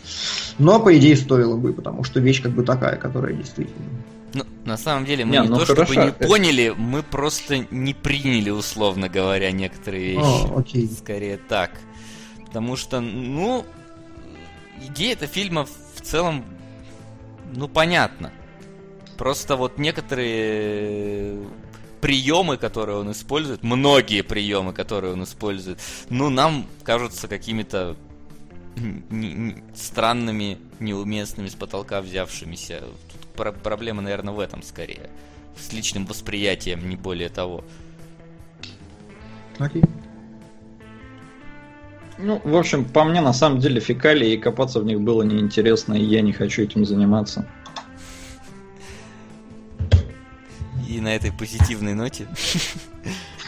Но, 0.59 0.79
по 0.79 0.95
идее, 0.97 1.15
стоило 1.15 1.55
бы, 1.55 1.73
потому 1.73 2.03
что 2.03 2.19
вещь 2.19 2.41
как 2.41 2.51
бы 2.51 2.63
такая, 2.63 2.95
которая 2.95 3.33
действительно... 3.33 3.85
Ну, 4.33 4.45
на 4.65 4.77
самом 4.77 5.05
деле, 5.05 5.25
мы 5.25 5.37
не, 5.37 5.41
не 5.43 5.47
ну 5.47 5.59
то 5.59 5.65
хорошо, 5.65 5.93
чтобы 5.93 6.05
не 6.05 6.27
поняли, 6.27 6.73
мы 6.75 7.03
просто 7.03 7.65
не 7.69 7.93
приняли, 7.93 8.49
условно 8.49 9.07
говоря, 9.07 9.51
некоторые 9.51 10.13
вещи. 10.13 10.47
О, 10.47 10.59
окей. 10.59 10.89
Скорее 10.89 11.37
так. 11.37 11.71
Потому 12.45 12.75
что, 12.75 12.99
ну, 12.99 13.65
идея 14.81 15.13
этого 15.13 15.31
фильма 15.31 15.65
в 15.65 16.01
целом, 16.01 16.45
ну, 17.53 17.67
понятна. 17.67 18.31
Просто 19.17 19.55
вот 19.55 19.77
некоторые 19.77 21.47
приемы, 22.01 22.57
которые 22.57 22.97
он 22.97 23.11
использует, 23.11 23.63
многие 23.63 24.23
приемы, 24.23 24.73
которые 24.73 25.13
он 25.13 25.23
использует, 25.23 25.79
ну, 26.09 26.29
нам 26.29 26.65
кажутся 26.83 27.27
какими-то 27.27 27.95
странными, 29.75 30.57
неуместными, 30.79 31.47
с 31.47 31.55
потолка 31.55 32.01
взявшимися 32.01 32.83
про 33.35 33.51
проблема, 33.51 34.01
наверное, 34.01 34.33
в 34.33 34.39
этом 34.39 34.63
скорее. 34.63 35.09
С 35.57 35.71
личным 35.71 36.05
восприятием, 36.05 36.89
не 36.89 36.95
более 36.95 37.29
того. 37.29 37.63
Окей. 39.59 39.83
Ну, 42.17 42.41
в 42.43 42.55
общем, 42.55 42.85
по 42.85 43.03
мне, 43.03 43.21
на 43.21 43.33
самом 43.33 43.59
деле, 43.59 43.79
фекалии 43.79 44.33
и 44.33 44.37
копаться 44.37 44.79
в 44.79 44.85
них 44.85 45.01
было 45.01 45.23
неинтересно, 45.23 45.93
и 45.93 46.03
я 46.03 46.21
не 46.21 46.31
хочу 46.31 46.61
этим 46.61 46.85
заниматься. 46.85 47.47
И 50.87 51.01
на 51.01 51.15
этой 51.15 51.31
позитивной 51.31 51.95
ноте 51.95 52.27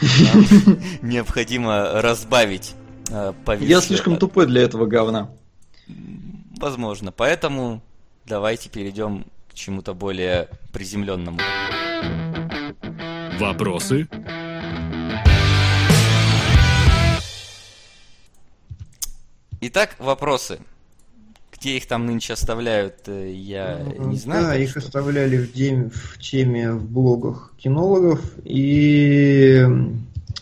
необходимо 1.00 2.02
разбавить 2.02 2.74
э, 3.08 3.32
Я 3.60 3.80
слишком 3.80 4.16
тупой 4.16 4.46
для 4.46 4.62
этого 4.62 4.86
говна. 4.86 5.30
Возможно. 6.58 7.12
Поэтому 7.12 7.82
давайте 8.24 8.68
перейдем 8.68 9.26
чему-то 9.56 9.94
более 9.94 10.48
приземленному. 10.72 11.40
Вопросы? 13.40 14.06
Итак, 19.60 19.96
вопросы. 19.98 20.60
Где 21.52 21.78
их 21.78 21.86
там 21.86 22.04
нынче 22.04 22.34
оставляют, 22.34 23.08
э, 23.08 23.32
я 23.32 23.80
ну, 23.98 24.10
не 24.10 24.18
знаю. 24.18 24.44
Да, 24.44 24.56
их 24.56 24.70
что... 24.70 24.80
оставляли 24.80 25.38
в, 25.38 25.52
теме, 25.52 25.90
в 25.90 26.18
теме 26.20 26.72
в 26.72 26.84
блогах 26.84 27.52
кинологов. 27.56 28.20
И 28.44 29.66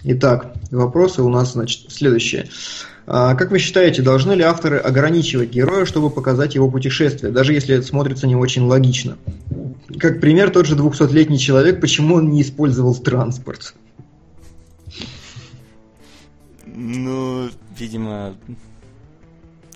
Итак, 0.06 0.52
вопросы 0.70 1.22
у 1.22 1.30
нас, 1.30 1.54
значит, 1.54 1.90
следующие. 1.90 2.50
А, 3.06 3.34
как 3.34 3.50
вы 3.50 3.58
считаете, 3.58 4.02
должны 4.02 4.32
ли 4.32 4.42
авторы 4.42 4.78
ограничивать 4.78 5.50
героя, 5.50 5.84
чтобы 5.84 6.10
показать 6.10 6.54
его 6.54 6.70
путешествие, 6.70 7.32
даже 7.32 7.52
если 7.52 7.76
это 7.76 7.86
смотрится 7.86 8.26
не 8.26 8.36
очень 8.36 8.62
логично? 8.62 9.18
Как 9.98 10.20
пример, 10.20 10.50
тот 10.50 10.66
же 10.66 10.76
200-летний 10.76 11.38
человек, 11.38 11.80
почему 11.80 12.16
он 12.16 12.30
не 12.30 12.42
использовал 12.42 12.94
транспорт? 12.94 13.74
Ну, 16.66 17.50
видимо... 17.78 18.36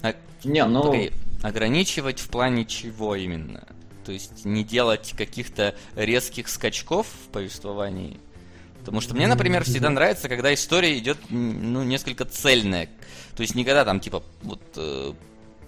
А... 0.03 0.15
Не, 0.45 0.65
ну... 0.65 0.85
Погоди, 0.85 1.13
ограничивать 1.43 2.21
в 2.21 2.29
плане 2.29 2.65
чего 2.65 3.15
именно? 3.15 3.65
То 4.05 4.13
есть 4.13 4.47
не 4.47 4.65
делать 4.65 5.15
каких-то 5.17 5.75
резких 5.95 6.49
скачков 6.49 7.07
в 7.07 7.29
повествовании? 7.29 8.19
Потому 8.89 9.03
что 9.03 9.15
мне, 9.15 9.27
например, 9.27 9.65
всегда 9.65 9.91
нравится, 9.91 10.31
когда 10.31 10.55
история 10.55 10.97
идет, 10.97 11.19
ну, 11.29 11.83
несколько 11.83 12.25
цельная. 12.25 12.89
То 13.37 13.43
есть 13.43 13.55
никогда 13.55 13.85
там, 13.85 14.01
типа, 14.01 14.23
вот 14.41 14.63
э, 14.77 15.13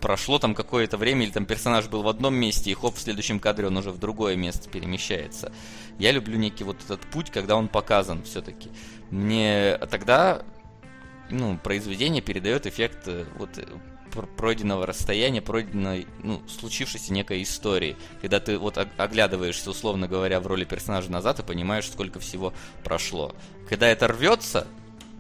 прошло 0.00 0.38
там 0.38 0.54
какое-то 0.54 0.96
время, 0.96 1.24
или 1.24 1.30
там 1.30 1.44
персонаж 1.44 1.86
был 1.88 2.02
в 2.02 2.08
одном 2.08 2.34
месте, 2.34 2.70
и 2.70 2.74
хоп, 2.74 2.96
в 2.96 2.98
следующем 2.98 3.38
кадре 3.38 3.66
он 3.66 3.76
уже 3.76 3.90
в 3.90 3.98
другое 3.98 4.36
место 4.36 4.70
перемещается. 4.70 5.52
Я 5.98 6.12
люблю 6.12 6.38
некий 6.38 6.64
вот 6.64 6.78
этот 6.82 7.02
путь, 7.02 7.30
когда 7.30 7.56
он 7.56 7.68
показан 7.68 8.22
все-таки. 8.22 8.70
Мне 9.10 9.76
тогда, 9.90 10.40
ну, 11.28 11.58
произведение 11.58 12.22
передает 12.22 12.66
эффект 12.66 13.02
э, 13.04 13.26
вот 13.36 13.50
пройденного 14.36 14.86
расстояния, 14.86 15.40
пройденной, 15.40 16.06
ну, 16.22 16.40
случившейся 16.48 17.12
некой 17.12 17.42
истории. 17.42 17.96
Когда 18.20 18.40
ты 18.40 18.58
вот 18.58 18.78
оглядываешься, 18.96 19.70
условно 19.70 20.08
говоря, 20.08 20.40
в 20.40 20.46
роли 20.46 20.64
персонажа 20.64 21.10
назад 21.10 21.40
и 21.40 21.42
понимаешь, 21.42 21.86
сколько 21.86 22.20
всего 22.20 22.52
прошло. 22.84 23.34
Когда 23.68 23.88
это 23.88 24.08
рвется 24.08 24.66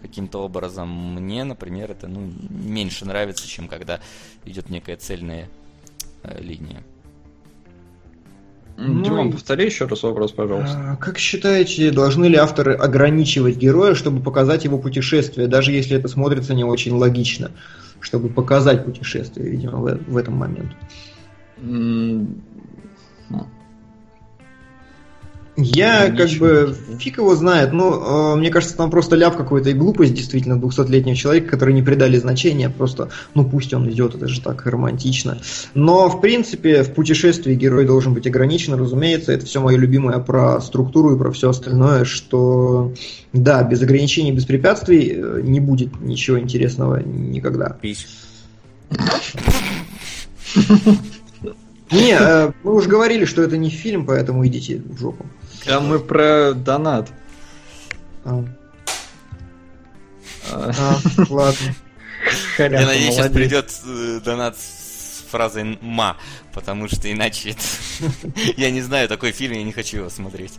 каким-то 0.02 0.38
образом, 0.38 0.88
мне, 1.14 1.44
например, 1.44 1.90
это, 1.90 2.08
ну, 2.08 2.32
меньше 2.48 3.04
нравится, 3.04 3.46
чем 3.46 3.68
когда 3.68 4.00
идет 4.44 4.70
некая 4.70 4.96
цельная 4.96 5.48
э, 6.22 6.40
линия. 6.40 6.82
Ну, 8.82 9.02
Димон, 9.02 9.32
повтори 9.32 9.66
еще 9.66 9.84
раз 9.84 10.02
вопрос, 10.02 10.32
пожалуйста. 10.32 10.92
А, 10.92 10.96
как 10.96 11.18
считаете, 11.18 11.90
должны 11.90 12.24
ли 12.26 12.36
авторы 12.36 12.74
ограничивать 12.74 13.56
героя, 13.56 13.94
чтобы 13.94 14.22
показать 14.22 14.64
его 14.64 14.78
путешествие, 14.78 15.48
даже 15.48 15.72
если 15.72 15.98
это 15.98 16.08
смотрится 16.08 16.54
не 16.54 16.64
очень 16.64 16.92
логично? 16.92 17.50
Чтобы 18.00 18.28
показать 18.28 18.84
путешествие, 18.84 19.50
видимо, 19.50 19.78
в, 19.78 19.94
в 20.08 20.16
этом 20.16 20.34
момент. 20.34 20.72
Я 25.62 26.04
Логично. 26.04 26.16
как 26.16 26.38
бы 26.38 26.76
фиг 26.98 27.18
его 27.18 27.34
знает, 27.34 27.72
но 27.72 28.34
э, 28.34 28.38
мне 28.38 28.50
кажется, 28.50 28.76
там 28.76 28.90
просто 28.90 29.16
ляп 29.16 29.36
какой-то 29.36 29.70
и 29.70 29.74
глупость 29.74 30.14
действительно 30.14 30.54
200-летнего 30.54 31.14
человека, 31.14 31.50
который 31.50 31.74
не 31.74 31.82
придали 31.82 32.16
значения, 32.18 32.70
просто, 32.70 33.10
ну 33.34 33.44
пусть 33.44 33.72
он 33.74 33.88
идет, 33.90 34.14
это 34.14 34.28
же 34.28 34.40
так 34.40 34.64
романтично. 34.66 35.38
Но 35.74 36.08
в 36.08 36.20
принципе 36.20 36.82
в 36.82 36.94
путешествии 36.94 37.54
герой 37.54 37.86
должен 37.86 38.14
быть 38.14 38.26
ограничен, 38.26 38.74
разумеется, 38.74 39.32
это 39.32 39.46
все 39.46 39.60
мое 39.60 39.76
любимое 39.76 40.18
про 40.18 40.60
структуру 40.60 41.14
и 41.14 41.18
про 41.18 41.30
все 41.30 41.50
остальное, 41.50 42.04
что 42.04 42.92
да, 43.32 43.62
без 43.62 43.82
ограничений, 43.82 44.32
без 44.32 44.44
препятствий 44.44 45.12
э, 45.14 45.40
не 45.42 45.60
будет 45.60 46.00
ничего 46.00 46.38
интересного 46.38 47.02
никогда. 47.02 47.76
Пись. 47.80 48.06
Не, 51.90 52.16
э, 52.18 52.52
мы 52.62 52.74
уже 52.74 52.88
говорили, 52.88 53.24
что 53.24 53.42
это 53.42 53.56
не 53.56 53.68
фильм, 53.68 54.06
поэтому 54.06 54.46
идите 54.46 54.80
в 54.84 54.98
жопу. 54.98 55.26
А 55.66 55.80
мы 55.80 55.98
про 55.98 56.52
донат. 56.54 57.10
А, 58.24 58.44
а 60.50 60.98
ладно. 61.28 61.74
Я 62.58 62.68
надеюсь, 62.86 63.14
сейчас 63.14 63.32
придет 63.32 63.72
э, 63.84 64.20
донат 64.24 64.56
с 64.58 65.24
фразой 65.30 65.78
«ма», 65.80 66.16
потому 66.52 66.88
что 66.88 67.10
иначе 67.10 67.56
Я 68.56 68.70
не 68.70 68.80
знаю, 68.80 69.08
такой 69.08 69.32
фильм, 69.32 69.54
я 69.54 69.62
не 69.62 69.72
хочу 69.72 69.98
его 69.98 70.10
смотреть. 70.10 70.58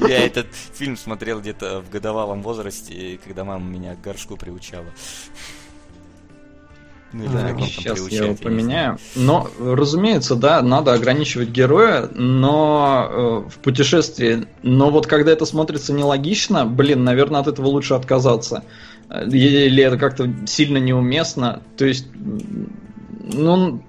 Я 0.00 0.24
этот 0.24 0.48
фильм 0.74 0.96
смотрел 0.96 1.40
где-то 1.40 1.80
в 1.80 1.90
годовалом 1.90 2.42
возрасте, 2.42 3.18
когда 3.24 3.44
мама 3.44 3.64
меня 3.64 3.94
к 3.94 4.00
горшку 4.00 4.36
приучала. 4.36 4.86
Ну, 7.12 7.24
да, 7.32 7.54
сейчас 7.66 8.06
я 8.10 8.24
его 8.24 8.34
поменяю. 8.34 8.98
Но, 9.16 9.48
разумеется, 9.58 10.34
да, 10.34 10.60
надо 10.60 10.92
ограничивать 10.92 11.48
героя, 11.48 12.08
но 12.14 13.08
э, 13.10 13.50
в 13.50 13.58
путешествии. 13.60 14.46
Но 14.62 14.90
вот 14.90 15.06
когда 15.06 15.32
это 15.32 15.46
смотрится 15.46 15.94
нелогично, 15.94 16.66
блин, 16.66 17.04
наверное, 17.04 17.40
от 17.40 17.46
этого 17.46 17.68
лучше 17.68 17.94
отказаться. 17.94 18.64
Или 19.10 19.82
это 19.82 19.96
как-то 19.96 20.30
сильно 20.46 20.76
неуместно. 20.76 21.62
То 21.78 21.86
есть, 21.86 22.08
ну, 22.14 23.82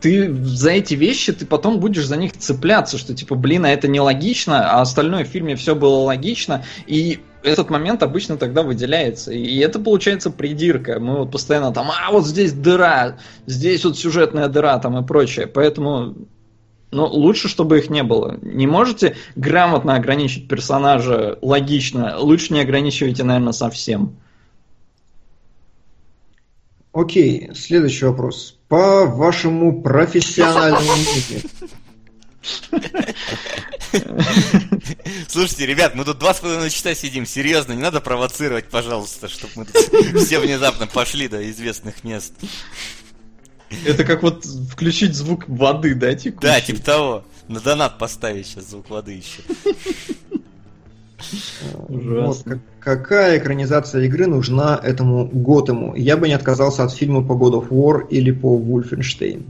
ты 0.00 0.34
за 0.44 0.70
эти 0.70 0.94
вещи, 0.94 1.32
ты 1.32 1.46
потом 1.46 1.78
будешь 1.78 2.06
за 2.06 2.16
них 2.16 2.32
цепляться, 2.32 2.98
что 2.98 3.14
типа, 3.14 3.36
блин, 3.36 3.64
а 3.64 3.70
это 3.70 3.86
нелогично, 3.86 4.72
а 4.72 4.80
остальное 4.80 5.24
в 5.24 5.28
фильме 5.28 5.56
все 5.56 5.74
было 5.74 5.96
логично, 5.96 6.64
и 6.86 7.20
этот 7.42 7.70
момент 7.70 8.02
обычно 8.02 8.36
тогда 8.36 8.62
выделяется. 8.62 9.32
И 9.32 9.58
это 9.58 9.78
получается 9.78 10.30
придирка. 10.30 11.00
Мы 11.00 11.18
вот 11.18 11.32
постоянно 11.32 11.72
там, 11.72 11.90
а 11.90 12.10
вот 12.10 12.26
здесь 12.26 12.52
дыра, 12.52 13.18
здесь 13.46 13.84
вот 13.84 13.98
сюжетная 13.98 14.48
дыра 14.48 14.78
там 14.78 14.98
и 14.98 15.06
прочее. 15.06 15.46
Поэтому 15.46 16.16
ну, 16.90 17.06
лучше, 17.06 17.48
чтобы 17.48 17.78
их 17.78 17.90
не 17.90 18.02
было. 18.02 18.38
Не 18.42 18.66
можете 18.66 19.16
грамотно 19.36 19.94
ограничить 19.94 20.48
персонажа 20.48 21.38
логично, 21.40 22.18
лучше 22.18 22.52
не 22.52 22.60
ограничивайте, 22.60 23.22
наверное, 23.22 23.52
совсем. 23.52 24.16
Окей, 26.92 27.50
следующий 27.54 28.06
вопрос. 28.06 28.58
По 28.68 29.06
вашему 29.06 29.80
профессиональному 29.80 30.92
мнению, 30.92 31.42
Слушайте, 35.28 35.66
ребят, 35.66 35.94
мы 35.94 36.04
тут 36.04 36.18
два 36.18 36.34
с 36.34 36.40
половиной 36.40 36.70
часа 36.70 36.94
сидим, 36.94 37.26
серьезно, 37.26 37.72
не 37.72 37.82
надо 37.82 38.00
провоцировать, 38.00 38.68
пожалуйста, 38.68 39.28
чтобы 39.28 39.52
мы 39.56 39.66
все 40.20 40.38
внезапно 40.38 40.86
пошли 40.86 41.28
до 41.28 41.48
известных 41.50 42.04
мест. 42.04 42.32
Это 43.84 44.04
как 44.04 44.22
вот 44.22 44.44
включить 44.44 45.14
звук 45.14 45.48
воды, 45.48 45.94
да, 45.94 46.14
текущий? 46.14 46.46
Да, 46.46 46.60
типа 46.60 46.82
того. 46.82 47.24
На 47.48 47.60
донат 47.60 47.98
поставить 47.98 48.46
сейчас 48.46 48.70
звук 48.70 48.90
воды 48.90 49.12
еще. 49.12 49.42
Вот, 51.88 52.44
какая 52.80 53.38
экранизация 53.38 54.04
игры 54.04 54.26
нужна 54.26 54.80
этому 54.82 55.26
Готэму? 55.26 55.94
Я 55.94 56.16
бы 56.16 56.28
не 56.28 56.34
отказался 56.34 56.84
от 56.84 56.92
фильма 56.92 57.22
по 57.24 57.32
God 57.32 57.60
of 57.60 57.68
War 57.68 58.08
или 58.08 58.30
по 58.30 58.56
Wolfenstein. 58.58 59.44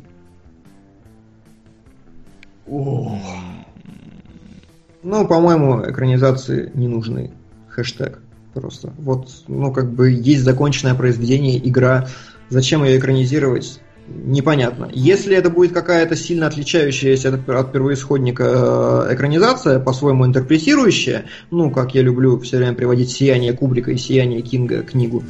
Ну, 5.02 5.26
по-моему, 5.26 5.82
экранизации 5.88 6.70
не 6.74 6.88
нужны. 6.88 7.32
Хэштег 7.68 8.20
просто. 8.54 8.92
Вот, 8.98 9.28
ну, 9.48 9.72
как 9.72 9.90
бы 9.90 10.10
есть 10.10 10.42
законченное 10.42 10.94
произведение, 10.94 11.58
игра. 11.66 12.08
Зачем 12.48 12.84
ее 12.84 12.98
экранизировать? 12.98 13.80
Непонятно. 14.10 14.90
Если 14.92 15.36
это 15.36 15.50
будет 15.50 15.72
какая-то 15.72 16.16
сильно 16.16 16.46
отличающаяся 16.46 17.28
от, 17.28 17.72
первоисходника 17.72 19.08
э, 19.10 19.14
экранизация, 19.14 19.78
по-своему 19.78 20.26
интерпретирующая, 20.26 21.26
ну, 21.50 21.70
как 21.70 21.94
я 21.94 22.02
люблю 22.02 22.38
все 22.40 22.58
время 22.58 22.74
приводить 22.74 23.10
«Сияние 23.10 23.52
Кубрика» 23.52 23.90
и 23.92 23.96
«Сияние 23.96 24.42
Кинга» 24.42 24.82
книгу, 24.82 25.22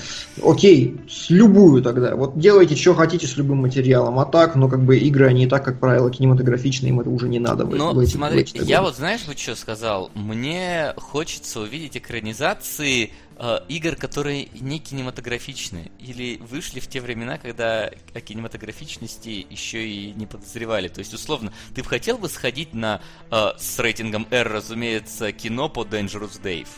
окей, 0.42 0.98
с 1.08 1.30
любую 1.30 1.82
тогда. 1.82 2.16
Вот 2.16 2.38
делайте, 2.38 2.76
что 2.76 2.94
хотите 2.94 3.26
с 3.26 3.36
любым 3.36 3.58
материалом, 3.58 4.18
а 4.18 4.24
так, 4.24 4.56
ну, 4.56 4.68
как 4.68 4.82
бы 4.82 4.98
игры, 4.98 5.26
они 5.26 5.44
и 5.44 5.46
так, 5.46 5.64
как 5.64 5.78
правило, 5.78 6.10
кинематографичные, 6.10 6.90
им 6.90 7.00
это 7.00 7.10
уже 7.10 7.28
не 7.28 7.38
надо. 7.38 7.64
Ну, 7.64 8.04
смотри, 8.06 8.46
я 8.54 8.82
вот 8.82 8.96
знаешь, 8.96 9.20
вот 9.26 9.38
что 9.38 9.54
сказал? 9.54 10.10
Мне 10.14 10.94
хочется 10.96 11.60
увидеть 11.60 11.96
экранизации 11.96 13.10
э, 13.40 13.60
игр, 13.68 13.96
которые 13.96 14.48
не 14.60 14.78
кинематографичны 14.78 15.90
или 15.98 16.36
вышли 16.36 16.78
в 16.78 16.86
те 16.86 17.00
времена, 17.00 17.38
когда 17.38 17.90
о 18.14 18.20
кинематографичности 18.20 19.46
еще 19.50 19.88
и 19.88 20.12
не 20.12 20.26
подозревали. 20.26 20.88
То 20.88 21.00
есть, 21.00 21.14
условно, 21.14 21.52
ты 21.74 21.82
бы 21.82 21.88
хотел 21.88 22.18
бы 22.18 22.28
сходить 22.28 22.74
на 22.74 23.00
э, 23.30 23.46
с 23.58 23.78
рейтингом 23.78 24.26
R, 24.30 24.48
разумеется, 24.48 25.32
кино 25.32 25.68
по 25.68 25.82
Dangerous 25.82 26.40
Dave? 26.42 26.68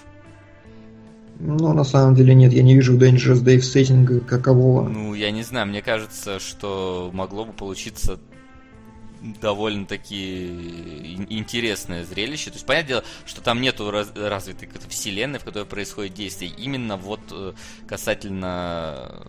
Ну, 1.40 1.72
на 1.72 1.82
самом 1.82 2.14
деле 2.14 2.34
нет, 2.34 2.52
я 2.52 2.62
не 2.62 2.74
вижу 2.74 2.96
Dangerous 2.96 3.42
Dave 3.42 3.62
сеттинга 3.62 4.20
какового. 4.20 4.88
Ну, 4.88 5.14
я 5.14 5.32
не 5.32 5.42
знаю, 5.42 5.66
мне 5.66 5.82
кажется, 5.82 6.38
что 6.38 7.10
могло 7.12 7.44
бы 7.44 7.52
получиться 7.52 8.20
довольно-таки 9.40 11.26
интересное 11.28 12.04
зрелище. 12.04 12.50
То 12.50 12.56
есть, 12.56 12.66
понятное 12.66 12.88
дело, 12.88 13.04
что 13.24 13.40
там 13.40 13.60
нету 13.60 13.90
раз, 13.90 14.12
развитой 14.14 14.68
вселенной, 14.88 15.38
в 15.38 15.44
которой 15.44 15.64
происходит 15.64 16.14
действие. 16.14 16.52
Именно 16.56 16.96
вот 16.96 17.20
э, 17.30 17.52
касательно 17.86 19.26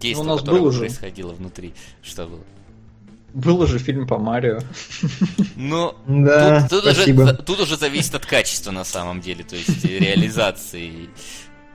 действия, 0.00 0.24
ну, 0.24 0.38
которое 0.38 0.70
происходило 0.70 1.32
внутри. 1.32 1.74
Что 2.02 2.26
было? 2.26 2.44
Был 3.34 3.60
уже 3.60 3.78
фильм 3.78 4.06
по 4.06 4.18
Марио. 4.18 4.60
Ну, 5.56 5.94
да, 6.06 6.68
тут, 6.68 6.84
тут, 6.84 6.92
уже, 6.92 7.36
тут 7.36 7.60
уже 7.60 7.76
зависит 7.76 8.14
от 8.14 8.26
качества 8.26 8.72
на 8.72 8.84
самом 8.84 9.20
деле, 9.22 9.42
то 9.42 9.56
есть 9.56 9.84
реализации. 9.84 11.08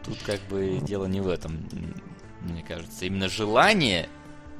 Тут 0.05 0.19
как 0.23 0.39
бы 0.49 0.79
дело 0.83 1.07
не 1.07 1.19
в 1.19 1.27
этом, 1.27 1.67
мне 2.41 2.63
кажется. 2.63 3.05
Именно 3.05 3.27
желание 3.27 4.07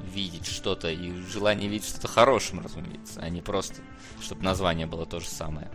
видеть 0.00 0.46
что-то 0.46 0.90
и 0.90 1.12
желание 1.22 1.68
видеть 1.68 1.88
что-то 1.88 2.08
хорошим, 2.08 2.60
разумеется, 2.60 3.20
а 3.20 3.28
не 3.28 3.42
просто, 3.42 3.82
чтобы 4.20 4.42
название 4.42 4.86
было 4.86 5.06
то 5.06 5.20
же 5.20 5.26
самое. 5.26 5.70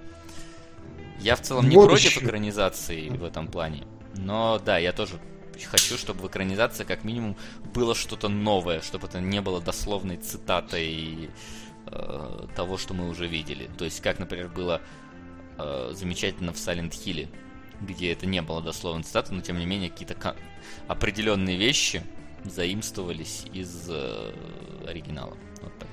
Я 1.19 1.35
в 1.35 1.41
целом 1.41 1.69
не 1.69 1.75
вот 1.75 1.89
против 1.89 2.15
еще. 2.17 2.25
экранизации 2.25 3.09
в 3.09 3.23
этом 3.23 3.47
плане, 3.47 3.85
но 4.15 4.59
да, 4.63 4.77
я 4.77 4.91
тоже 4.91 5.19
хочу, 5.65 5.97
чтобы 5.97 6.21
в 6.21 6.27
экранизации 6.27 6.83
как 6.83 7.03
минимум 7.03 7.37
было 7.73 7.95
что-то 7.95 8.29
новое, 8.29 8.81
чтобы 8.81 9.07
это 9.07 9.19
не 9.19 9.41
было 9.41 9.61
дословной 9.61 10.17
цитатой 10.17 11.29
э, 11.87 12.47
того, 12.55 12.77
что 12.77 12.93
мы 12.93 13.09
уже 13.09 13.27
видели. 13.27 13.69
То 13.77 13.85
есть, 13.85 14.01
как, 14.01 14.19
например, 14.19 14.49
было 14.49 14.81
э, 15.57 15.91
замечательно 15.93 16.53
в 16.53 16.57
Silent 16.57 16.91
Hill, 16.91 17.29
где 17.81 18.11
это 18.11 18.25
не 18.25 18.41
было 18.41 18.61
дословной 18.61 19.03
цитатой, 19.03 19.37
но 19.37 19.41
тем 19.41 19.59
не 19.59 19.65
менее 19.65 19.89
какие-то 19.89 20.35
определенные 20.87 21.57
вещи 21.57 22.03
заимствовались 22.45 23.45
из 23.53 23.89
э, 23.89 24.31
оригинала. 24.87 25.33
Вот 25.61 25.71
так. 25.79 25.87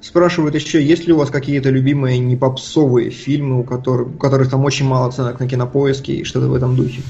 Спрашивают 0.00 0.54
еще, 0.54 0.84
есть 0.84 1.06
ли 1.06 1.12
у 1.12 1.16
вас 1.16 1.30
какие-то 1.30 1.70
любимые 1.70 2.18
непопсовые 2.18 3.10
фильмы, 3.10 3.60
у 3.60 3.64
которых, 3.64 4.08
у 4.08 4.18
которых 4.18 4.50
там 4.50 4.64
очень 4.64 4.86
мало 4.86 5.06
оценок 5.06 5.40
на 5.40 5.48
кинопоиске 5.48 6.16
и 6.16 6.24
что-то 6.24 6.48
в 6.48 6.54
этом 6.54 6.76
духе? 6.76 7.02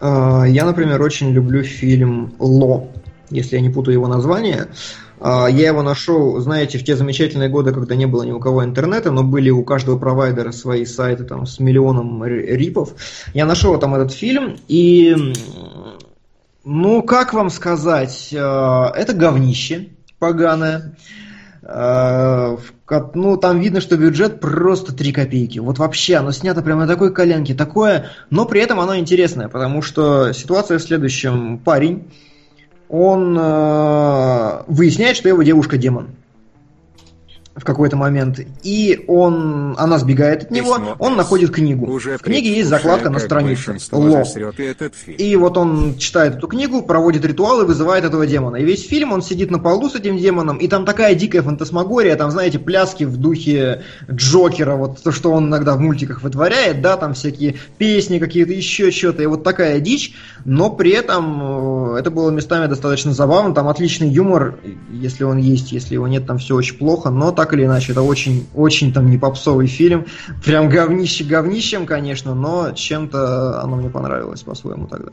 А, 0.00 0.44
я, 0.44 0.64
например, 0.64 1.00
очень 1.02 1.30
люблю 1.30 1.62
фильм 1.62 2.34
«Ло», 2.38 2.88
если 3.30 3.56
я 3.56 3.62
не 3.62 3.70
путаю 3.70 3.94
его 3.94 4.06
название. 4.06 4.68
А, 5.20 5.48
я 5.48 5.68
его 5.68 5.82
нашел, 5.82 6.38
знаете, 6.40 6.78
в 6.78 6.84
те 6.84 6.96
замечательные 6.96 7.48
годы, 7.48 7.72
когда 7.72 7.94
не 7.94 8.06
было 8.06 8.22
ни 8.22 8.32
у 8.32 8.40
кого 8.40 8.64
интернета, 8.64 9.10
но 9.10 9.22
были 9.24 9.50
у 9.50 9.64
каждого 9.64 9.98
провайдера 9.98 10.52
свои 10.52 10.84
сайты 10.84 11.24
там 11.24 11.46
с 11.46 11.58
миллионом 11.58 12.24
рипов. 12.24 12.94
Я 13.34 13.46
нашел 13.46 13.78
там 13.78 13.94
этот 13.94 14.12
фильм, 14.12 14.56
и, 14.68 15.16
ну, 16.64 17.02
как 17.02 17.32
вам 17.32 17.50
сказать, 17.50 18.34
а, 18.36 18.92
это 18.94 19.12
говнище 19.12 19.88
поганое. 20.18 20.96
Э, 21.62 22.56
ну, 23.14 23.36
там 23.36 23.60
видно, 23.60 23.80
что 23.80 23.96
бюджет 23.96 24.40
просто 24.40 24.94
3 24.94 25.12
копейки. 25.12 25.58
Вот 25.58 25.78
вообще, 25.78 26.16
оно 26.16 26.32
снято 26.32 26.62
прямо 26.62 26.82
на 26.82 26.86
такой 26.86 27.12
коленке, 27.12 27.54
такое, 27.54 28.10
но 28.30 28.46
при 28.46 28.60
этом 28.60 28.80
оно 28.80 28.96
интересное, 28.96 29.48
потому 29.48 29.82
что 29.82 30.32
ситуация 30.32 30.78
в 30.78 30.82
следующем. 30.82 31.58
Парень, 31.58 32.10
он 32.88 33.36
э, 33.38 34.62
выясняет, 34.66 35.16
что 35.16 35.28
его 35.28 35.42
девушка 35.42 35.76
демон 35.76 36.08
в 37.58 37.64
какой-то 37.64 37.96
момент, 37.96 38.40
и 38.62 39.04
он, 39.08 39.74
она 39.78 39.98
сбегает 39.98 40.44
от 40.44 40.50
него, 40.50 40.76
Письмо 40.76 40.96
он 40.98 41.16
находит 41.16 41.50
книгу. 41.50 41.86
Уже 41.90 42.16
в 42.16 42.22
книге 42.22 42.54
есть 42.54 42.68
закладка 42.68 43.10
на 43.10 43.18
странице. 43.18 43.76
Ло. 43.92 44.24
И 45.06 45.36
вот 45.36 45.58
он 45.58 45.96
читает 45.98 46.36
эту 46.36 46.46
книгу, 46.46 46.82
проводит 46.82 47.24
ритуал 47.24 47.62
и 47.62 47.64
вызывает 47.64 48.04
этого 48.04 48.26
демона. 48.26 48.56
И 48.56 48.64
весь 48.64 48.86
фильм 48.86 49.12
он 49.12 49.22
сидит 49.22 49.50
на 49.50 49.58
полу 49.58 49.88
с 49.88 49.94
этим 49.94 50.16
демоном, 50.18 50.58
и 50.58 50.68
там 50.68 50.84
такая 50.84 51.14
дикая 51.14 51.42
фантасмагория, 51.42 52.16
там, 52.16 52.30
знаете, 52.30 52.58
пляски 52.58 53.04
в 53.04 53.16
духе 53.16 53.82
Джокера, 54.10 54.76
вот 54.76 55.02
то, 55.02 55.12
что 55.12 55.32
он 55.32 55.48
иногда 55.48 55.74
в 55.74 55.80
мультиках 55.80 56.22
вытворяет, 56.22 56.80
да, 56.80 56.96
там 56.96 57.14
всякие 57.14 57.56
песни 57.76 58.18
какие-то, 58.18 58.52
еще 58.52 58.90
что-то, 58.90 59.22
и 59.22 59.26
вот 59.26 59.42
такая 59.42 59.80
дичь, 59.80 60.14
но 60.44 60.70
при 60.70 60.92
этом 60.92 61.94
э, 61.94 61.98
это 61.98 62.10
было 62.10 62.30
местами 62.30 62.66
достаточно 62.66 63.12
забавно, 63.12 63.54
там 63.54 63.68
отличный 63.68 64.08
юмор, 64.08 64.58
если 64.92 65.24
он 65.24 65.38
есть, 65.38 65.72
если 65.72 65.94
его 65.94 66.06
нет, 66.06 66.26
там 66.26 66.38
все 66.38 66.54
очень 66.54 66.76
плохо, 66.76 67.10
но 67.10 67.32
так 67.32 67.47
так 67.48 67.58
или 67.58 67.64
иначе, 67.64 67.92
это 67.92 68.02
очень, 68.02 68.46
очень 68.54 68.92
там 68.92 69.10
не 69.10 69.16
попсовый 69.16 69.66
фильм. 69.66 70.06
Прям 70.44 70.68
говнище 70.68 71.24
говнищем, 71.24 71.86
конечно, 71.86 72.34
но 72.34 72.72
чем-то 72.72 73.62
оно 73.62 73.76
мне 73.76 73.88
понравилось 73.88 74.42
по-своему 74.42 74.86
тогда. 74.86 75.12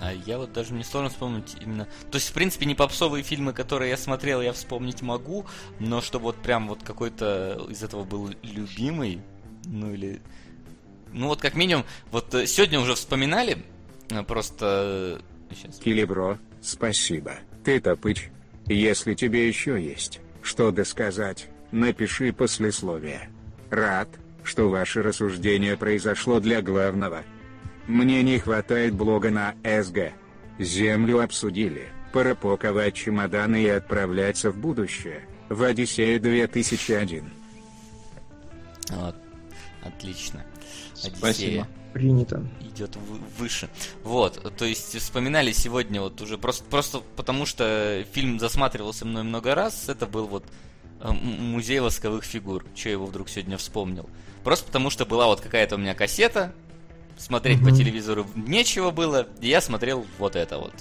А 0.00 0.12
я 0.26 0.38
вот 0.38 0.52
даже 0.54 0.72
не 0.72 0.82
сложно 0.82 1.10
вспомнить 1.10 1.56
именно... 1.60 1.86
То 2.10 2.16
есть, 2.16 2.30
в 2.30 2.32
принципе, 2.32 2.64
не 2.64 2.74
попсовые 2.74 3.22
фильмы, 3.22 3.52
которые 3.52 3.90
я 3.90 3.98
смотрел, 3.98 4.40
я 4.40 4.54
вспомнить 4.54 5.02
могу, 5.02 5.44
но 5.78 6.00
чтобы 6.00 6.24
вот 6.24 6.36
прям 6.36 6.68
вот 6.68 6.82
какой-то 6.82 7.66
из 7.68 7.82
этого 7.82 8.04
был 8.04 8.30
любимый, 8.42 9.20
ну 9.66 9.92
или... 9.92 10.20
Ну 11.12 11.28
вот 11.28 11.42
как 11.42 11.54
минимум, 11.54 11.84
вот 12.10 12.34
э, 12.34 12.46
сегодня 12.46 12.80
уже 12.80 12.94
вспоминали, 12.94 13.58
э, 14.08 14.22
просто... 14.22 15.20
Сейчас. 15.50 15.78
Килибро, 15.78 16.38
спасибо. 16.62 17.34
Ты 17.62 17.78
топыч. 17.78 18.30
Если 18.66 19.12
тебе 19.12 19.46
еще 19.46 19.80
есть 19.80 20.22
что 20.42 20.70
досказать, 20.70 21.48
напиши 21.70 22.32
послесловие. 22.32 23.30
Рад, 23.70 24.08
что 24.44 24.68
ваше 24.68 25.02
рассуждение 25.02 25.76
произошло 25.76 26.40
для 26.40 26.62
главного. 26.62 27.22
Мне 27.86 28.22
не 28.22 28.38
хватает 28.38 28.94
блога 28.94 29.30
на 29.30 29.54
СГ. 29.64 30.12
Землю 30.58 31.20
обсудили, 31.20 31.88
пора 32.12 32.34
паковать 32.34 32.94
чемоданы 32.94 33.62
и 33.62 33.68
отправляться 33.68 34.50
в 34.50 34.58
будущее, 34.58 35.26
в 35.48 35.62
Одиссею 35.62 36.20
2001. 36.20 37.30
Вот. 38.90 39.16
Отлично. 39.82 40.44
Одиссея. 40.94 41.16
Спасибо. 41.16 41.68
Принято. 41.92 42.42
Идет 42.60 42.96
выше. 43.38 43.68
Вот, 44.02 44.54
то 44.56 44.64
есть 44.64 44.96
вспоминали 44.98 45.52
сегодня 45.52 46.00
вот 46.00 46.20
уже 46.20 46.38
просто, 46.38 46.64
просто 46.64 47.02
потому 47.16 47.46
что 47.46 48.04
фильм 48.12 48.38
засматривался 48.38 49.04
мной 49.04 49.22
много 49.22 49.54
раз, 49.54 49.88
это 49.88 50.06
был 50.06 50.26
вот 50.26 50.44
э, 51.00 51.10
музей 51.12 51.80
восковых 51.80 52.24
фигур. 52.24 52.64
Че 52.74 52.90
я 52.90 52.92
его 52.94 53.06
вдруг 53.06 53.28
сегодня 53.28 53.58
вспомнил? 53.58 54.08
Просто 54.42 54.66
потому 54.66 54.90
что 54.90 55.04
была 55.04 55.26
вот 55.26 55.40
какая-то 55.40 55.76
у 55.76 55.78
меня 55.78 55.94
кассета, 55.94 56.52
смотреть 57.18 57.60
угу. 57.60 57.70
по 57.70 57.76
телевизору 57.76 58.26
нечего 58.34 58.90
было, 58.90 59.28
и 59.40 59.48
я 59.48 59.60
смотрел 59.60 60.06
вот 60.18 60.36
это 60.36 60.58
вот. 60.58 60.74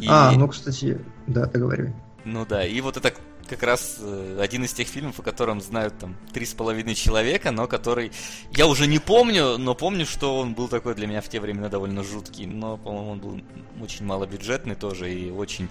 И... 0.00 0.06
А, 0.08 0.32
ну, 0.32 0.48
кстати, 0.48 1.00
да, 1.26 1.46
договаривай. 1.46 1.92
Ну 2.24 2.46
да, 2.46 2.64
и 2.66 2.80
вот 2.80 2.96
это 2.96 3.12
как 3.48 3.62
раз 3.62 3.98
э, 4.00 4.38
один 4.40 4.64
из 4.64 4.72
тех 4.72 4.88
фильмов, 4.88 5.18
о 5.18 5.22
котором 5.22 5.60
знают 5.60 5.98
там 5.98 6.16
три 6.32 6.46
с 6.46 6.54
половиной 6.54 6.94
человека, 6.94 7.50
но 7.50 7.66
который 7.66 8.12
я 8.52 8.66
уже 8.66 8.86
не 8.86 8.98
помню, 8.98 9.58
но 9.58 9.74
помню, 9.74 10.06
что 10.06 10.38
он 10.38 10.54
был 10.54 10.68
такой 10.68 10.94
для 10.94 11.06
меня 11.06 11.20
в 11.20 11.28
те 11.28 11.40
времена 11.40 11.68
довольно 11.68 12.02
жуткий, 12.02 12.46
но, 12.46 12.76
по-моему, 12.76 13.10
он 13.10 13.18
был 13.18 13.40
очень 13.82 14.06
малобюджетный 14.06 14.74
тоже 14.74 15.12
и 15.12 15.30
очень 15.30 15.68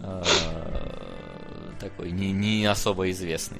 э, 0.00 0.22
такой 1.80 2.10
не, 2.10 2.32
не 2.32 2.66
особо 2.66 3.10
известный. 3.10 3.58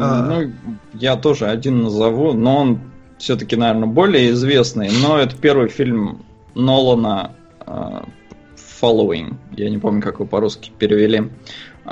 А... 0.00 0.22
Ну, 0.22 0.52
я 0.94 1.16
тоже 1.16 1.46
один 1.46 1.82
назову, 1.82 2.32
но 2.32 2.56
он 2.56 2.80
все-таки, 3.18 3.56
наверное, 3.56 3.88
более 3.88 4.30
известный, 4.30 4.90
но 5.02 5.18
это 5.18 5.36
первый 5.36 5.68
фильм 5.68 6.24
Нолана 6.54 7.34
э, 7.66 8.02
Following. 8.80 9.36
Я 9.56 9.70
не 9.70 9.78
помню, 9.78 10.02
как 10.02 10.14
его 10.14 10.26
по-русски 10.26 10.72
перевели. 10.78 11.30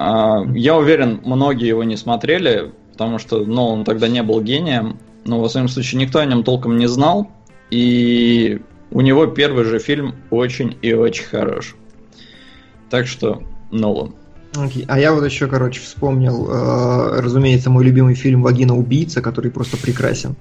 А, 0.00 0.44
я 0.54 0.76
уверен, 0.76 1.20
многие 1.24 1.66
его 1.66 1.82
не 1.82 1.96
смотрели, 1.96 2.70
потому 2.92 3.18
что 3.18 3.44
Нолан 3.44 3.84
тогда 3.84 4.06
не 4.06 4.22
был 4.22 4.40
гением, 4.40 5.00
но, 5.24 5.40
во 5.40 5.48
всяком 5.48 5.68
случае, 5.68 6.00
никто 6.00 6.20
о 6.20 6.24
нем 6.24 6.44
толком 6.44 6.76
не 6.76 6.86
знал, 6.86 7.28
и 7.70 8.60
у 8.92 9.00
него 9.00 9.26
первый 9.26 9.64
же 9.64 9.80
фильм 9.80 10.14
очень 10.30 10.76
и 10.82 10.92
очень 10.92 11.24
хорош. 11.24 11.74
Так 12.90 13.08
что, 13.08 13.42
Нолан. 13.72 14.14
Okay. 14.52 14.84
А 14.86 15.00
я 15.00 15.12
вот 15.12 15.24
еще, 15.24 15.48
короче, 15.48 15.80
вспомнил, 15.80 16.48
э, 16.48 17.20
разумеется, 17.20 17.68
мой 17.68 17.84
любимый 17.84 18.14
фильм 18.14 18.42
«Вагина 18.42 18.76
убийца», 18.76 19.20
который 19.20 19.50
просто 19.50 19.76
прекрасен. 19.76 20.36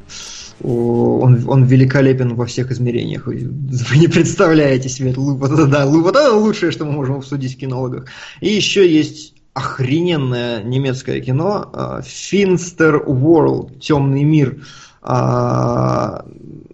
Он, 0.64 1.44
он 1.48 1.64
великолепен 1.66 2.36
во 2.36 2.46
всех 2.46 2.72
измерениях. 2.72 3.26
Вы 3.26 3.98
не 3.98 4.08
представляете 4.08 4.88
себе. 4.88 5.12
Это, 5.12 5.66
да, 5.66 5.86
это 5.86 6.34
лучшее, 6.34 6.72
что 6.72 6.86
мы 6.86 6.92
можем 6.92 7.18
обсудить 7.18 7.56
в 7.56 7.60
кинологах. 7.60 8.06
И 8.40 8.50
еще 8.50 8.90
есть 8.90 9.37
охрененное 9.58 10.62
немецкое 10.62 11.20
кино 11.20 12.02
Finster 12.04 13.04
World, 13.04 13.80
Темный 13.80 14.24
мир. 14.24 14.64
А, 15.02 16.26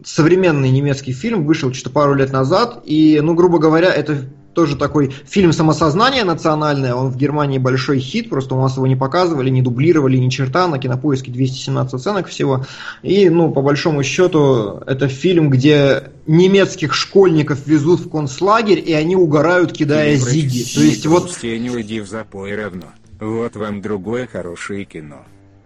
современный 0.04 0.70
немецкий 0.70 1.14
фильм 1.14 1.46
вышел 1.46 1.74
что-то 1.74 1.92
пару 1.92 2.14
лет 2.16 2.34
назад, 2.34 2.82
и, 2.84 3.20
ну, 3.24 3.36
грубо 3.36 3.60
говоря, 3.60 3.94
это 3.94 4.18
тоже 4.54 4.76
такой 4.76 5.14
фильм 5.26 5.54
самосознания 5.54 6.24
национальное, 6.24 6.94
он 6.96 7.10
в 7.10 7.18
Германии 7.18 7.58
большой 7.58 8.00
хит, 8.00 8.30
просто 8.30 8.56
у 8.56 8.62
нас 8.62 8.76
его 8.76 8.88
не 8.88 8.96
показывали, 8.96 9.50
не 9.50 9.62
дублировали 9.62 10.18
ни 10.18 10.30
черта, 10.30 10.68
на 10.68 10.80
кинопоиске 10.80 11.32
217 11.32 11.94
оценок 11.94 12.28
всего. 12.28 12.66
И, 13.02 13.30
ну, 13.30 13.52
по 13.52 13.62
большому 13.62 14.04
счету, 14.04 14.82
это 14.86 15.08
фильм, 15.08 15.50
где 15.50 16.12
немецких 16.28 16.94
школьников 16.94 17.66
везут 17.66 18.02
в 18.02 18.10
концлагерь, 18.10 18.84
и 18.86 18.94
они 18.94 19.16
угорают, 19.16 19.74
кидая 19.74 20.16
зиги. 20.16 20.64
То 20.64 20.82
есть 20.82 21.06
вот... 21.06 21.44
не 21.44 21.70
уйди 21.70 22.00
в 22.00 22.08
запой 22.08 22.56
равно. 22.56 22.88
Вот 23.20 23.56
вам 23.56 23.82
другое 23.82 24.28
хорошее 24.28 24.86
кино. 24.86 25.24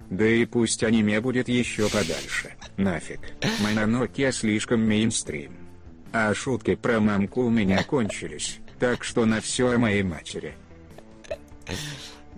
Да 0.10 0.26
и 0.26 0.46
пусть 0.46 0.84
аниме 0.84 1.20
будет 1.20 1.50
еще 1.50 1.90
подальше. 1.90 2.54
Нафиг. 2.78 3.20
Моя 3.62 3.86
Nokia 3.86 4.32
слишком 4.32 4.82
мейнстрим. 4.88 5.52
А 6.14 6.34
шутки 6.34 6.76
про 6.76 7.00
мамку 7.00 7.44
у 7.44 7.50
меня 7.50 7.84
кончились, 7.84 8.60
так 8.80 9.04
что 9.04 9.26
на 9.26 9.42
все 9.42 9.72
о 9.72 9.78
моей 9.78 10.04
матери. 10.04 10.56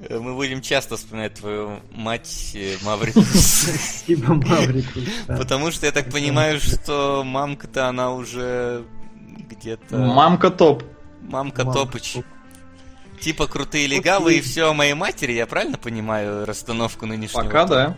Мы 0.09 0.34
будем 0.34 0.61
часто 0.61 0.95
вспоминать 0.95 1.34
твою 1.34 1.82
мать 1.92 2.51
э, 2.56 2.77
Маврикус. 2.84 3.26
Спасибо, 3.26 4.34
Маврикус. 4.34 5.03
Потому 5.27 5.72
что 5.72 5.85
я 5.88 5.92
так 5.92 6.09
понимаю, 6.09 6.59
что 6.61 7.24
мамка-то 7.26 7.90
она 7.90 8.14
уже 8.14 8.85
где-то... 9.50 9.98
Мамка 9.98 10.51
топ. 10.51 10.84
Мамка 11.22 11.66
топыч. 11.66 12.18
Типа 13.19 13.48
крутые 13.48 13.88
легавы 13.88 14.35
и 14.35 14.42
все 14.42 14.69
о 14.69 14.74
моей 14.74 14.93
матери, 14.93 15.34
я 15.34 15.45
правильно 15.45 15.77
понимаю 15.77 16.45
расстановку 16.45 17.06
нынешнего? 17.06 17.43
Пока 17.43 17.66
да. 17.66 17.98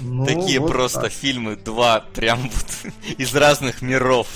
Ну, 0.00 0.24
Такие 0.24 0.60
просто 0.66 1.10
фильмы, 1.10 1.56
два 1.56 2.00
прям 2.00 2.48
вот 2.48 2.94
из 3.18 3.34
разных 3.34 3.82
миров. 3.82 4.28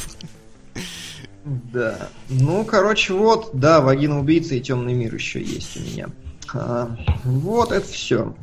Да. 1.47 2.09
Ну, 2.29 2.65
короче, 2.65 3.15
вот, 3.15 3.51
да, 3.53 3.81
вагина 3.81 4.19
убийца 4.19 4.57
и 4.57 4.61
темный 4.61 4.95
мир 4.95 5.15
еще 5.15 5.41
есть 5.41 5.77
у 5.77 5.81
меня. 5.81 6.09
А, 6.53 6.97
вот 7.25 7.71
это 7.71 7.87
все. 7.87 8.35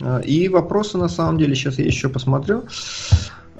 А, 0.00 0.18
и 0.18 0.48
вопросы 0.48 0.98
на 0.98 1.08
самом 1.08 1.38
деле 1.38 1.54
сейчас 1.54 1.78
я 1.78 1.84
еще 1.84 2.08
посмотрю. 2.08 2.64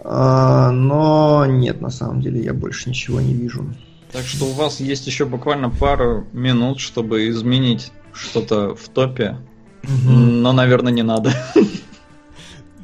А, 0.02 0.72
но 0.72 1.46
нет, 1.46 1.80
на 1.80 1.90
самом 1.90 2.20
деле 2.20 2.42
я 2.42 2.52
больше 2.52 2.88
ничего 2.88 3.20
не 3.20 3.34
вижу. 3.34 3.72
Так 4.10 4.24
что 4.24 4.46
у 4.46 4.52
вас 4.52 4.80
есть 4.80 5.06
еще 5.06 5.26
буквально 5.26 5.70
пару 5.70 6.26
минут, 6.32 6.80
чтобы 6.80 7.28
изменить 7.28 7.92
что-то 8.12 8.74
в 8.74 8.88
топе. 8.88 9.36
Угу. 9.84 10.10
Но, 10.10 10.52
наверное, 10.52 10.92
не 10.92 11.02
надо. 11.02 11.32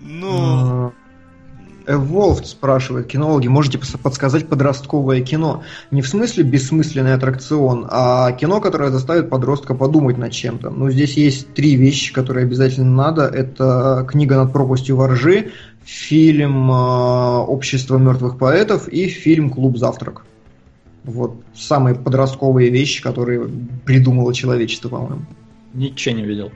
Ну... 0.00 0.92
Evolved 1.86 2.44
спрашивает, 2.46 3.06
кинологи, 3.06 3.48
можете 3.48 3.78
подсказать 3.78 4.48
подростковое 4.48 5.20
кино? 5.20 5.62
Не 5.90 6.02
в 6.02 6.08
смысле 6.08 6.44
бессмысленный 6.44 7.14
аттракцион, 7.14 7.86
а 7.90 8.32
кино, 8.32 8.60
которое 8.60 8.90
заставит 8.90 9.28
подростка 9.28 9.74
подумать 9.74 10.16
над 10.16 10.32
чем-то. 10.32 10.70
Ну, 10.70 10.90
здесь 10.90 11.14
есть 11.14 11.52
три 11.54 11.76
вещи, 11.76 12.12
которые 12.12 12.44
обязательно 12.44 12.90
надо. 12.90 13.26
Это 13.26 14.06
книга 14.08 14.36
над 14.36 14.52
пропастью 14.52 14.96
воржи, 14.96 15.52
фильм 15.84 16.70
э, 16.70 16.74
«Общество 16.74 17.98
мертвых 17.98 18.38
поэтов» 18.38 18.88
и 18.88 19.06
фильм 19.08 19.50
«Клуб 19.50 19.76
завтрак». 19.76 20.24
Вот 21.04 21.36
самые 21.54 21.94
подростковые 21.94 22.70
вещи, 22.70 23.02
которые 23.02 23.46
придумало 23.84 24.32
человечество, 24.32 24.88
по-моему. 24.88 25.26
Ничего 25.74 26.16
не 26.16 26.24
видел. 26.24 26.50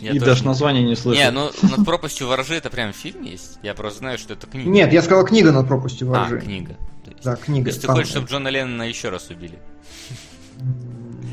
Я 0.00 0.12
и 0.12 0.18
тоже... 0.18 0.30
даже 0.30 0.44
название 0.44 0.82
не 0.82 0.96
слышал. 0.96 1.22
Не, 1.22 1.30
ну 1.30 1.50
над 1.62 1.84
пропастью 1.84 2.26
воржи 2.26 2.54
это 2.54 2.70
прям 2.70 2.92
фильм 2.92 3.22
есть? 3.22 3.58
Я 3.62 3.74
просто 3.74 3.98
знаю, 3.98 4.18
что 4.18 4.32
это 4.32 4.46
книга. 4.46 4.68
Нет, 4.68 4.92
я 4.92 5.02
сказал 5.02 5.24
книга 5.24 5.52
над 5.52 5.68
пропастью 5.68 6.08
воржи. 6.08 6.38
А, 6.38 6.40
книга. 6.40 6.76
Есть... 7.06 7.22
Да, 7.24 7.36
книга. 7.36 7.64
То 7.64 7.70
есть 7.70 7.82
ты 7.82 7.88
хочешь, 7.88 8.08
чтобы 8.08 8.28
Джона 8.28 8.48
Леннона 8.48 8.84
еще 8.84 9.10
раз 9.10 9.28
убили? 9.30 9.58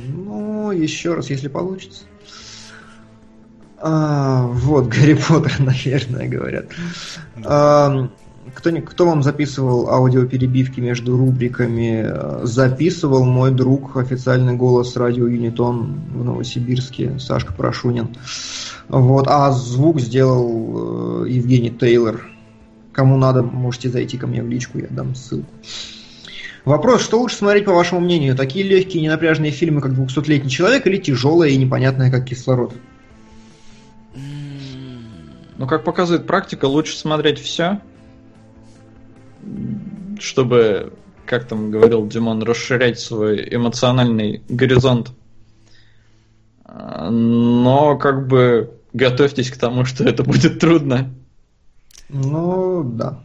Ну, 0.08 0.72
еще 0.72 1.14
раз, 1.14 1.30
если 1.30 1.48
получится. 1.48 2.04
А, 3.80 4.42
вот, 4.48 4.88
Гарри 4.88 5.14
Поттер, 5.14 5.56
наверное, 5.60 6.28
говорят. 6.28 6.66
А, 7.46 8.10
кто, 8.58 8.72
кто 8.82 9.06
вам 9.06 9.22
записывал 9.22 9.88
аудиоперебивки 9.88 10.80
между 10.80 11.16
рубриками? 11.16 12.11
Записывал 12.44 13.24
мой 13.24 13.52
друг, 13.52 13.95
официальный 13.98 14.56
голос 14.56 14.95
радио 14.95 15.27
Юнитон 15.27 16.02
в 16.11 16.24
Новосибирске, 16.24 17.19
Сашка 17.19 17.53
Прошунин. 17.53 18.18
Вот, 18.88 19.27
а 19.27 19.52
звук 19.52 20.00
сделал 20.00 21.26
э, 21.26 21.30
Евгений 21.30 21.69
Тейлор. 21.69 22.27
Кому 22.94 23.18
надо, 23.18 23.44
можете 23.44 23.90
зайти 23.90 24.18
ко 24.18 24.26
мне 24.26 24.42
в 24.42 24.50
личку, 24.50 24.80
я 24.80 24.88
дам 24.90 25.14
ссылку. 25.14 25.53
Вопрос, 26.66 27.03
что 27.03 27.19
лучше 27.19 27.36
смотреть, 27.36 27.66
по 27.66 27.74
вашему 27.74 28.02
мнению? 28.02 28.36
Такие 28.36 28.66
легкие, 28.68 29.03
ненапряжные 29.03 29.52
фильмы, 29.52 29.82
как 29.82 29.92
«200-летний 29.92 30.50
человек» 30.50 30.88
или 30.88 30.98
тяжелые 30.98 31.53
и 31.53 31.58
непонятные, 31.58 32.10
как 32.10 32.26
«Кислород»? 32.26 32.74
Ну, 35.58 35.68
как 35.68 35.84
показывает 35.84 36.26
практика, 36.26 36.66
лучше 36.66 36.98
смотреть 36.98 37.40
все, 37.40 37.82
чтобы, 40.19 40.93
как 41.26 41.48
там 41.48 41.72
говорил 41.72 42.08
Димон, 42.08 42.43
расширять 42.43 43.00
свой 43.00 43.48
эмоциональный 43.53 44.43
горизонт. 44.50 45.11
Но 46.67 47.98
как 47.98 48.27
бы 48.27 48.74
готовьтесь 48.93 49.51
к 49.51 49.58
тому, 49.58 49.85
что 49.85 50.03
это 50.03 50.24
будет 50.24 50.59
трудно. 50.59 51.14
Ну, 52.09 52.84
да. 52.84 53.22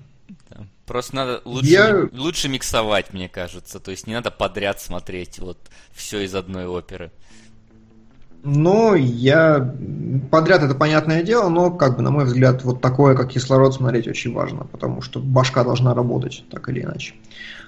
Просто 0.87 1.15
надо 1.17 1.43
лучше, 1.45 1.71
Я... 1.71 2.09
лучше 2.13 2.49
миксовать, 2.49 3.13
мне 3.13 3.29
кажется. 3.29 3.79
То 3.81 3.91
есть 3.91 4.07
не 4.07 4.15
надо 4.15 4.31
подряд 4.31 4.81
смотреть 4.81 5.39
вот 5.39 5.59
все 5.93 6.21
из 6.21 6.35
одной 6.35 6.67
оперы. 6.67 7.13
Но 8.45 8.97
я 8.97 9.75
подряд 10.31 10.63
это 10.63 10.75
понятное 10.75 11.23
дело, 11.23 11.49
но 11.49 11.71
как 11.71 11.97
бы 11.97 12.03
на 12.03 12.11
мой 12.11 12.25
взгляд 12.25 12.65
вот 12.65 12.81
такое, 12.81 13.15
как 13.15 13.31
кислород, 13.31 13.75
смотреть 13.75 14.09
очень 14.09 14.33
важно, 14.33 14.65
потому 14.65 15.01
что 15.01 15.21
башка 15.21 15.63
должна 15.63 15.95
работать 15.95 16.45
так 16.51 16.69
или 16.69 16.83
иначе. 16.83 17.15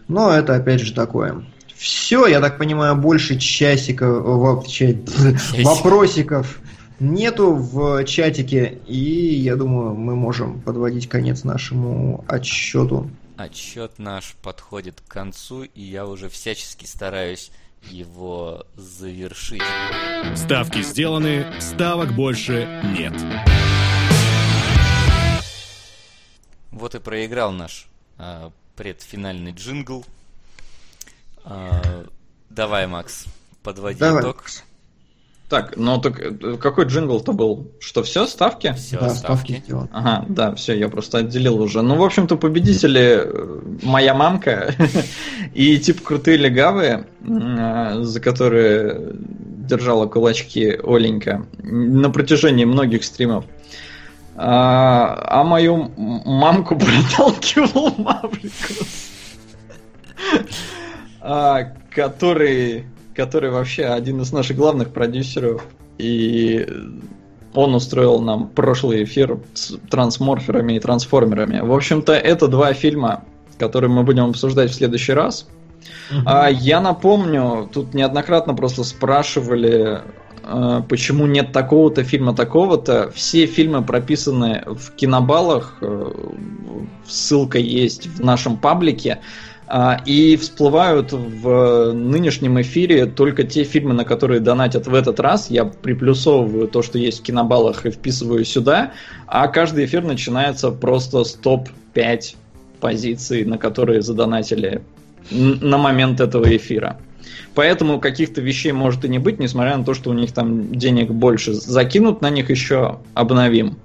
Но 0.09 0.33
это 0.33 0.57
опять 0.57 0.81
же 0.81 0.93
такое. 0.93 1.45
Все, 1.75 2.27
я 2.27 2.41
так 2.41 2.59
понимаю, 2.59 2.97
больше 2.97 3.39
часиков, 3.39 4.25
вообще, 4.25 4.99
вопросиков 5.63 6.61
нету 6.99 7.55
в 7.55 8.05
чатике, 8.05 8.79
и 8.87 9.35
я 9.35 9.57
думаю, 9.57 9.95
мы 9.95 10.15
можем 10.17 10.61
подводить 10.61 11.09
конец 11.09 11.45
нашему 11.45 12.25
отчету. 12.29 13.11
Отчет 13.37 13.99
наш 13.99 14.35
подходит 14.43 15.01
к 15.01 15.13
концу, 15.13 15.65
и 15.65 15.83
я 15.83 16.07
уже 16.07 16.29
всячески 16.29 16.87
стараюсь 16.87 17.51
его 17.89 18.67
завершить. 18.77 19.63
Ставки 20.37 20.83
сделаны, 20.83 21.61
ставок 21.61 22.13
больше 22.13 22.83
нет. 22.97 23.15
Вот 26.71 26.95
и 26.95 26.99
проиграл 26.99 27.53
наш 27.53 27.87
а, 28.19 28.51
предфинальный 28.77 29.53
джингл. 29.53 30.05
А, 31.45 32.05
давай, 32.51 32.87
Макс, 32.87 33.27
подводи 33.63 34.01
давай. 34.01 34.23
итог. 34.23 34.45
Так, 35.55 35.77
ну 35.77 36.01
так 36.01 36.19
э, 36.19 36.57
какой 36.57 36.87
джингл-то 36.87 37.33
был? 37.33 37.71
Что 37.79 38.03
все, 38.03 38.27
ставки? 38.27 38.75
Все, 38.77 38.99
да, 38.99 39.11
ставки. 39.11 39.63
ставки 39.63 39.89
ага, 39.93 40.25
да, 40.29 40.53
все, 40.57 40.77
я 40.77 40.89
просто 40.89 41.19
отделил 41.19 41.63
уже. 41.63 41.81
Ну, 41.81 41.95
в 41.95 42.03
общем-то, 42.03 42.37
победители 42.37 43.23
э, 43.23 43.61
моя 43.85 44.15
мамка 44.15 44.75
и 45.55 45.79
типа 45.79 46.03
крутые 46.03 46.39
легавые, 46.39 47.07
э, 47.21 48.03
за 48.03 48.19
которые 48.19 49.13
держала 49.15 50.07
кулачки 50.07 50.77
Оленька 50.83 51.47
на 51.63 52.11
протяжении 52.11 52.65
многих 52.65 53.05
стримов. 53.05 53.45
А, 54.35 55.41
а 55.41 55.45
мою 55.45 55.93
мамку 55.97 56.77
проталкивал 56.81 57.95
Маврикус. 57.97 59.13
А, 61.27 61.73
который 61.91 62.85
который 63.15 63.51
вообще 63.51 63.87
один 63.87 64.21
из 64.21 64.33
наших 64.33 64.57
главных 64.57 64.91
продюсеров. 64.91 65.65
И 65.99 66.67
он 67.55 67.75
устроил 67.75 68.21
нам 68.21 68.49
прошлый 68.49 69.05
эфир 69.05 69.39
с 69.55 69.77
трансморферами 69.91 70.75
и 70.75 70.81
трансформерами. 70.81 71.61
В 71.61 71.73
общем-то, 71.73 72.13
это 72.13 72.49
два 72.49 72.73
фильма, 72.73 73.25
которые 73.59 73.91
мы 73.91 74.03
будем 74.03 74.25
обсуждать 74.25 74.71
в 74.71 74.75
следующий 74.75 75.13
раз. 75.13 75.47
Uh-huh. 76.11 76.23
А, 76.27 76.49
я 76.49 76.81
напомню, 76.81 77.69
тут 77.73 77.95
неоднократно 77.95 78.55
просто 78.55 78.83
спрашивали, 78.83 80.03
а, 80.43 80.83
почему 80.83 81.27
нет 81.27 81.53
такого-то 81.53 82.03
фильма, 82.03 82.35
такого-то. 82.35 83.13
Все 83.15 83.47
фильмы 83.47 83.83
прописаны 83.83 84.65
в 84.67 84.91
кинобалах, 84.93 85.79
э, 85.81 86.13
ссылка 87.07 87.59
есть 87.59 88.07
в 88.07 88.25
нашем 88.25 88.57
паблике. 88.57 89.21
А, 89.67 90.03
и 90.05 90.37
всплывают 90.37 91.13
в 91.13 91.93
нынешнем 91.93 92.61
эфире 92.61 93.07
только 93.07 93.45
те 93.45 93.65
фильмы, 93.65 93.95
на 93.95 94.05
которые 94.05 94.41
донатят 94.41 94.87
в 94.87 94.95
этот 94.95 95.21
раз. 95.21 95.51
Я 95.51 95.65
приплюсовываю 95.65 96.69
то, 96.69 96.83
что 96.83 96.99
есть 96.99 97.21
в 97.21 97.23
кинобалах, 97.23 97.87
и 97.87 97.91
вписываю 97.91 98.45
сюда. 98.45 98.93
А 99.27 99.49
каждый 99.49 99.87
эфир 99.87 100.05
начинается 100.05 100.71
просто 100.71 101.25
с 101.25 101.33
топ-5 101.33 102.37
позиций, 102.81 103.45
на 103.45 103.57
которые 103.57 104.03
задонатили 104.03 104.83
на 105.31 105.79
момент 105.79 106.21
этого 106.21 106.55
эфира. 106.55 106.99
Поэтому 107.55 108.01
каких-то 108.01 108.43
вещей 108.43 108.73
может 108.73 109.05
и 109.07 109.09
не 109.09 109.19
быть, 109.19 109.39
несмотря 109.39 109.77
на 109.79 109.85
то, 109.85 109.95
что 109.95 110.11
у 110.11 110.13
них 110.13 110.33
там 110.33 110.75
денег 110.75 111.11
больше. 111.11 111.55
Закинут 111.55 112.21
на 112.21 112.29
них 112.29 112.51
еще, 112.51 112.99
обновим. 113.15 113.79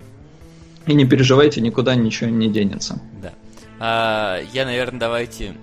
И 0.88 0.94
не 0.94 1.06
переживайте, 1.06 1.62
никуда 1.62 1.96
ничего 1.96 2.30
не 2.30 2.50
денется. 2.50 3.00
Да. 3.22 3.32
А, 3.80 4.40
я, 4.54 4.66
наверное, 4.66 5.00
давайте 5.00 5.54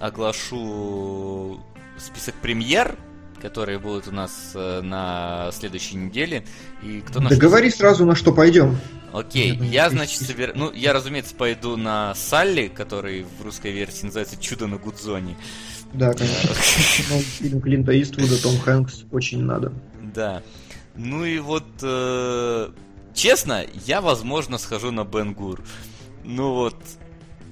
оглашу 0.00 1.60
список 1.98 2.34
премьер, 2.36 2.96
которые 3.40 3.78
будут 3.78 4.08
у 4.08 4.12
нас 4.12 4.52
э, 4.54 4.80
на 4.82 5.50
следующей 5.52 5.96
неделе. 5.96 6.44
И 6.82 7.00
кто 7.00 7.20
на 7.20 7.30
Договори 7.30 7.70
что... 7.70 7.78
сразу, 7.78 8.04
на 8.04 8.14
что 8.14 8.32
пойдем. 8.32 8.78
Окей, 9.12 9.56
я, 9.56 9.88
значит, 9.90 10.20
собер... 10.22 10.52
Ну, 10.54 10.70
я, 10.72 10.92
разумеется, 10.92 11.34
пойду 11.34 11.76
на 11.76 12.14
Салли, 12.14 12.68
который 12.68 13.24
в 13.38 13.42
русской 13.42 13.72
версии 13.72 14.04
называется 14.04 14.36
«Чудо 14.36 14.66
на 14.66 14.76
Гудзоне». 14.76 15.36
Да, 15.94 16.12
конечно. 16.12 16.50
Ну, 17.10 17.20
фильм 17.20 17.60
Клинта 17.60 18.02
Иствуда, 18.02 18.40
Том 18.42 18.58
Хэнкс 18.58 19.04
очень 19.10 19.42
надо. 19.42 19.72
Да. 20.14 20.42
Ну 20.94 21.24
и 21.24 21.38
вот, 21.38 21.64
э, 21.82 22.68
честно, 23.14 23.64
я, 23.86 24.00
возможно, 24.00 24.58
схожу 24.58 24.90
на 24.90 25.04
Бенгур. 25.04 25.62
Ну 26.24 26.52
вот, 26.54 26.76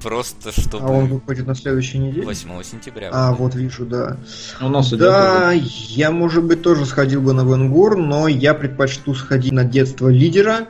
просто 0.03 0.53
чтобы... 0.53 0.85
А 0.85 0.91
он 0.91 1.07
выходит 1.07 1.47
на 1.47 1.55
следующей 1.55 1.99
неделе? 1.99 2.27
8 2.27 2.63
сентября. 2.63 3.11
А, 3.13 3.33
вот 3.33 3.55
вижу, 3.55 3.87
да. 3.87 4.17
У 4.61 4.69
нас 4.69 4.91
да, 4.91 5.53
я, 5.53 6.11
может 6.11 6.45
быть, 6.45 6.63
тоже 6.63 6.87
сходил 6.87 7.21
бы 7.21 7.33
на 7.33 7.45
Бенгур, 7.45 7.97
но 7.97 8.29
я 8.29 8.55
предпочту 8.55 9.15
сходить 9.15 9.53
на 9.53 9.65
детство 9.65 10.09
лидера, 10.09 10.69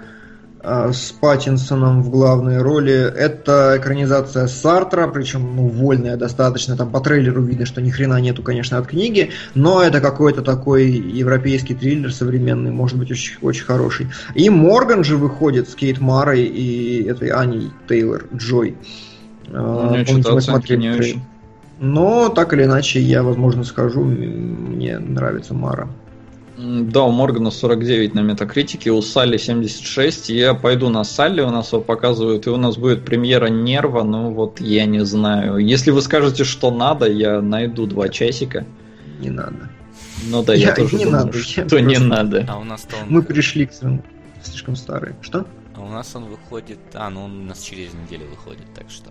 а, 0.69 0.93
с 0.93 1.13
Паттинсоном 1.13 2.03
в 2.03 2.11
главной 2.11 2.61
роли. 2.61 2.93
Это 2.93 3.77
экранизация 3.79 4.49
Сартра, 4.49 5.07
причем 5.07 5.55
ну, 5.55 5.69
вольная 5.69 6.17
достаточно. 6.17 6.77
Там 6.77 6.91
по 6.91 6.99
трейлеру 6.99 7.41
видно, 7.41 7.67
что 7.67 7.81
ни 7.81 7.91
хрена 7.91 8.21
нету, 8.21 8.43
конечно, 8.43 8.77
от 8.79 8.89
книги, 8.89 9.31
но 9.55 9.81
это 9.81 10.01
какой-то 10.01 10.43
такой 10.43 10.91
европейский 10.91 11.77
триллер 11.77 12.13
современный, 12.13 12.73
может 12.73 12.99
быть, 12.99 13.13
очень, 13.13 13.37
очень 13.43 13.65
хороший. 13.65 14.09
И 14.35 14.51
Морган 14.51 15.05
же 15.05 15.17
выходит 15.17 15.71
с 15.71 15.77
Кейт 15.77 16.01
Марой 16.01 16.43
и 16.43 17.05
этой 17.05 17.29
Аней 17.29 17.71
Тейлор 17.89 18.25
Джой. 18.35 18.75
А, 18.75 19.16
ну, 19.49 19.89
Помните, 20.05 20.33
мы 20.33 20.41
смотрели 20.41 20.81
не 20.81 20.91
очень. 20.91 21.23
Но 21.79 22.29
так 22.31 22.53
или 22.55 22.65
иначе, 22.65 23.01
я, 23.01 23.23
возможно, 23.23 23.65
скажу, 23.65 24.03
мне 24.03 24.99
нравится 24.99 25.55
Мара. 25.55 25.89
Да, 26.57 27.03
у 27.03 27.11
Моргана 27.11 27.51
49 27.51 28.15
на 28.15 28.21
метакритике, 28.21 28.91
у 28.91 29.03
Салли 29.03 29.37
76. 29.37 30.31
Я 30.31 30.55
пойду 30.55 30.89
на 30.89 31.05
Салли, 31.05 31.43
у 31.43 31.51
нас 31.51 31.73
его 31.73 31.83
показывают, 31.83 32.47
и 32.47 32.51
у 32.51 32.57
нас 32.57 32.79
будет 32.79 33.05
премьера 33.05 33.49
Нерва, 33.49 34.05
ну 34.05 34.31
вот 34.31 34.59
я 34.59 34.87
не 34.87 35.05
знаю. 35.05 35.59
Если 35.59 35.91
вы 35.91 36.01
скажете, 36.01 36.45
что 36.45 36.71
надо, 36.71 37.11
я 37.11 37.43
найду 37.43 37.87
два 37.87 38.09
часика. 38.09 38.65
Не 39.21 39.29
надо. 39.29 39.69
Ну 40.31 40.43
да, 40.43 40.55
я, 40.55 40.69
я 40.69 40.75
тоже 40.75 40.97
не 40.97 41.05
думаю, 41.05 41.27
надо, 41.27 41.39
что 41.39 41.61
просто... 41.61 41.81
не 41.83 41.99
надо. 41.99 42.47
А 42.49 42.59
у 42.59 42.65
нас 42.65 42.87
он... 43.03 43.13
Мы 43.13 43.23
пришли 43.23 43.67
к 43.67 43.73
слишком 44.43 44.77
старые. 44.77 45.15
Что? 45.21 45.45
У 45.87 45.91
нас 45.91 46.15
он 46.15 46.25
выходит... 46.25 46.79
А, 46.95 47.09
ну 47.11 47.25
он 47.25 47.41
у 47.41 47.45
нас 47.45 47.61
через 47.63 47.95
неделю 47.95 48.27
выходит, 48.29 48.67
так 48.75 48.91
что... 48.91 49.11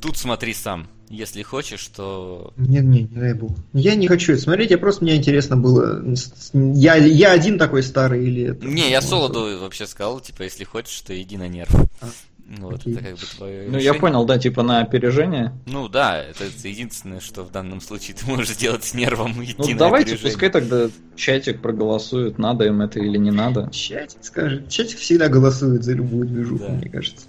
Тут 0.00 0.16
смотри 0.16 0.54
сам. 0.54 0.88
Если 1.10 1.42
хочешь, 1.42 1.86
то... 1.88 2.52
Не, 2.56 2.78
не, 2.80 3.02
не 3.02 3.20
дай 3.20 3.34
бог. 3.34 3.52
Я 3.72 3.94
не 3.94 4.06
хочу 4.06 4.34
это 4.34 4.42
смотреть, 4.42 4.70
я 4.70 4.78
просто 4.78 5.02
мне 5.02 5.16
интересно 5.16 5.56
было, 5.56 6.04
я, 6.52 6.96
я 6.96 7.32
один 7.32 7.58
такой 7.58 7.82
старый 7.82 8.24
или 8.24 8.50
это... 8.50 8.66
Не, 8.66 8.90
я 8.90 9.00
Солоду 9.00 9.58
вообще 9.58 9.86
сказал, 9.86 10.20
типа, 10.20 10.42
если 10.42 10.64
хочешь, 10.64 11.00
то 11.00 11.20
иди 11.20 11.36
на 11.36 11.48
нерв. 11.48 11.74
А, 12.00 12.08
вот, 12.48 12.86
это 12.86 13.02
как 13.02 13.12
бы 13.14 13.26
твое 13.36 13.62
Ну, 13.62 13.76
решение. 13.76 13.84
я 13.84 13.94
понял, 13.94 14.24
да, 14.24 14.38
типа 14.38 14.62
на 14.62 14.80
опережение. 14.80 15.52
Ну, 15.66 15.88
да, 15.88 16.22
это 16.22 16.44
единственное, 16.66 17.20
что 17.20 17.44
в 17.44 17.50
данном 17.50 17.80
случае 17.80 18.16
ты 18.16 18.26
можешь 18.26 18.48
сделать 18.50 18.84
с 18.84 18.94
нервом, 18.94 19.32
идти 19.44 19.54
ну, 19.58 19.68
на 19.70 19.76
давайте, 19.76 20.12
опережение. 20.12 20.32
пускай 20.32 20.50
тогда 20.50 20.88
чатик 21.14 21.60
проголосует, 21.60 22.38
надо 22.38 22.64
им 22.64 22.80
это 22.80 23.00
или 23.00 23.18
не 23.18 23.30
надо. 23.30 23.68
Чатик 23.70 24.24
скажет. 24.24 24.68
Чатик 24.68 24.98
всегда 24.98 25.28
голосует 25.28 25.84
за 25.84 25.92
любую 25.92 26.26
движуху, 26.26 26.64
да. 26.68 26.72
мне 26.72 26.88
кажется. 26.88 27.26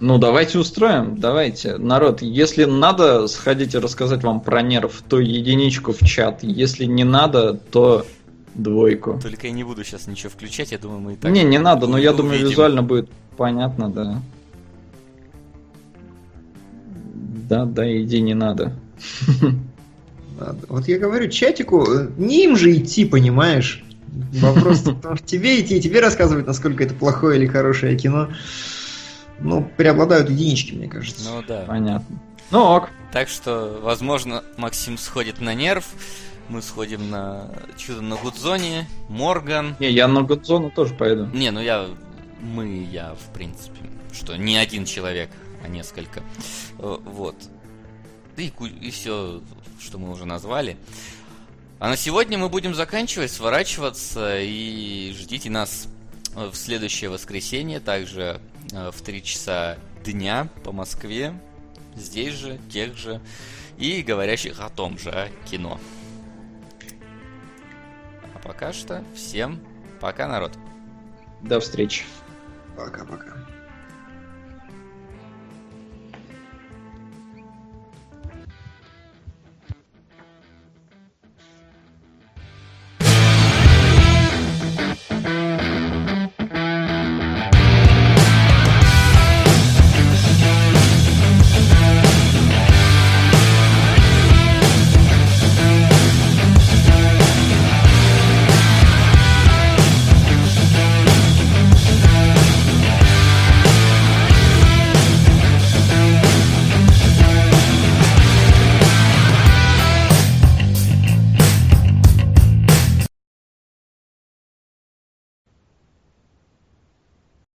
Ну, 0.00 0.18
давайте 0.18 0.58
устроим, 0.58 1.18
давайте. 1.18 1.76
Народ, 1.76 2.22
если 2.22 2.64
надо 2.64 3.26
сходить 3.26 3.74
и 3.74 3.78
рассказать 3.78 4.22
вам 4.22 4.40
про 4.40 4.62
нерв, 4.62 5.02
то 5.08 5.18
единичку 5.18 5.92
в 5.92 5.98
чат. 6.06 6.42
Если 6.42 6.84
не 6.84 7.02
надо, 7.02 7.54
то 7.54 8.06
двойку. 8.58 9.18
Только 9.22 9.46
я 9.46 9.52
не 9.52 9.64
буду 9.64 9.84
сейчас 9.84 10.06
ничего 10.06 10.30
включать, 10.30 10.72
я 10.72 10.78
думаю, 10.78 11.00
мы 11.00 11.12
и 11.14 11.16
так... 11.16 11.30
Не, 11.30 11.44
не 11.44 11.58
надо, 11.58 11.86
но 11.86 11.96
я 11.96 12.10
увидим. 12.10 12.26
думаю, 12.26 12.48
визуально 12.48 12.82
будет 12.82 13.08
понятно, 13.36 13.88
да. 13.88 14.20
Да, 17.48 17.64
да, 17.64 18.02
иди, 18.02 18.20
не 18.20 18.34
надо. 18.34 18.74
надо. 20.38 20.58
Вот 20.68 20.86
я 20.88 20.98
говорю, 20.98 21.30
чатику, 21.30 21.86
не 22.18 22.44
им 22.44 22.56
же 22.56 22.76
идти, 22.76 23.06
понимаешь? 23.06 23.82
Вопрос 24.32 24.80
в 24.80 25.00
том, 25.00 25.16
что 25.16 25.26
тебе 25.26 25.60
идти 25.60 25.78
и 25.78 25.80
тебе 25.80 26.00
рассказывать, 26.00 26.46
насколько 26.46 26.84
это 26.84 26.92
плохое 26.92 27.38
или 27.38 27.46
хорошее 27.46 27.96
кино 27.96 28.28
ну, 29.40 29.68
преобладают 29.76 30.30
единички, 30.30 30.74
мне 30.74 30.88
кажется. 30.88 31.28
Ну 31.28 31.42
да. 31.46 31.64
Понятно. 31.66 32.18
Ну 32.50 32.60
ок. 32.60 32.90
Так 33.12 33.28
что, 33.28 33.80
возможно, 33.82 34.42
Максим 34.56 34.98
сходит 34.98 35.40
на 35.40 35.54
нерв, 35.54 35.86
мы 36.48 36.62
сходим 36.62 37.10
на 37.10 37.50
чудо 37.76 38.00
на 38.00 38.16
Гудзоне, 38.16 38.88
Морган. 39.08 39.76
Не, 39.78 39.90
я 39.90 40.08
на 40.08 40.22
Гудзону 40.22 40.70
тоже 40.70 40.94
поеду. 40.94 41.26
Не, 41.26 41.50
ну 41.50 41.60
я, 41.60 41.88
мы, 42.40 42.84
я, 42.90 43.14
в 43.14 43.32
принципе, 43.32 43.80
что 44.12 44.36
не 44.36 44.56
один 44.56 44.84
человек, 44.84 45.30
а 45.64 45.68
несколько. 45.68 46.22
Э, 46.78 46.98
вот. 47.04 47.36
И, 48.36 48.52
и 48.80 48.90
все, 48.90 49.40
что 49.80 49.98
мы 49.98 50.10
уже 50.10 50.24
назвали. 50.26 50.76
А 51.78 51.88
на 51.88 51.96
сегодня 51.96 52.38
мы 52.38 52.48
будем 52.48 52.74
заканчивать, 52.74 53.30
сворачиваться 53.30 54.40
и 54.40 55.14
ждите 55.16 55.50
нас 55.50 55.88
в 56.34 56.54
следующее 56.54 57.10
воскресенье, 57.10 57.80
также 57.80 58.40
Э, 58.72 58.90
в 58.90 59.00
3 59.00 59.22
часа 59.22 59.78
дня 60.04 60.48
по 60.64 60.72
Москве, 60.72 61.34
здесь 61.96 62.34
же, 62.34 62.58
тех 62.70 62.96
же, 62.96 63.20
и 63.78 64.02
говорящих 64.02 64.60
о 64.60 64.68
том 64.68 64.98
же 64.98 65.30
кино. 65.50 65.80
А 68.38 68.46
пока 68.46 68.72
что 68.72 69.02
всем 69.14 69.58
пока, 70.00 70.28
народ. 70.28 70.52
До 71.42 71.60
встречи. 71.60 72.04
Пока-пока. 72.76 73.34
thank 85.10 85.26
you 85.26 85.47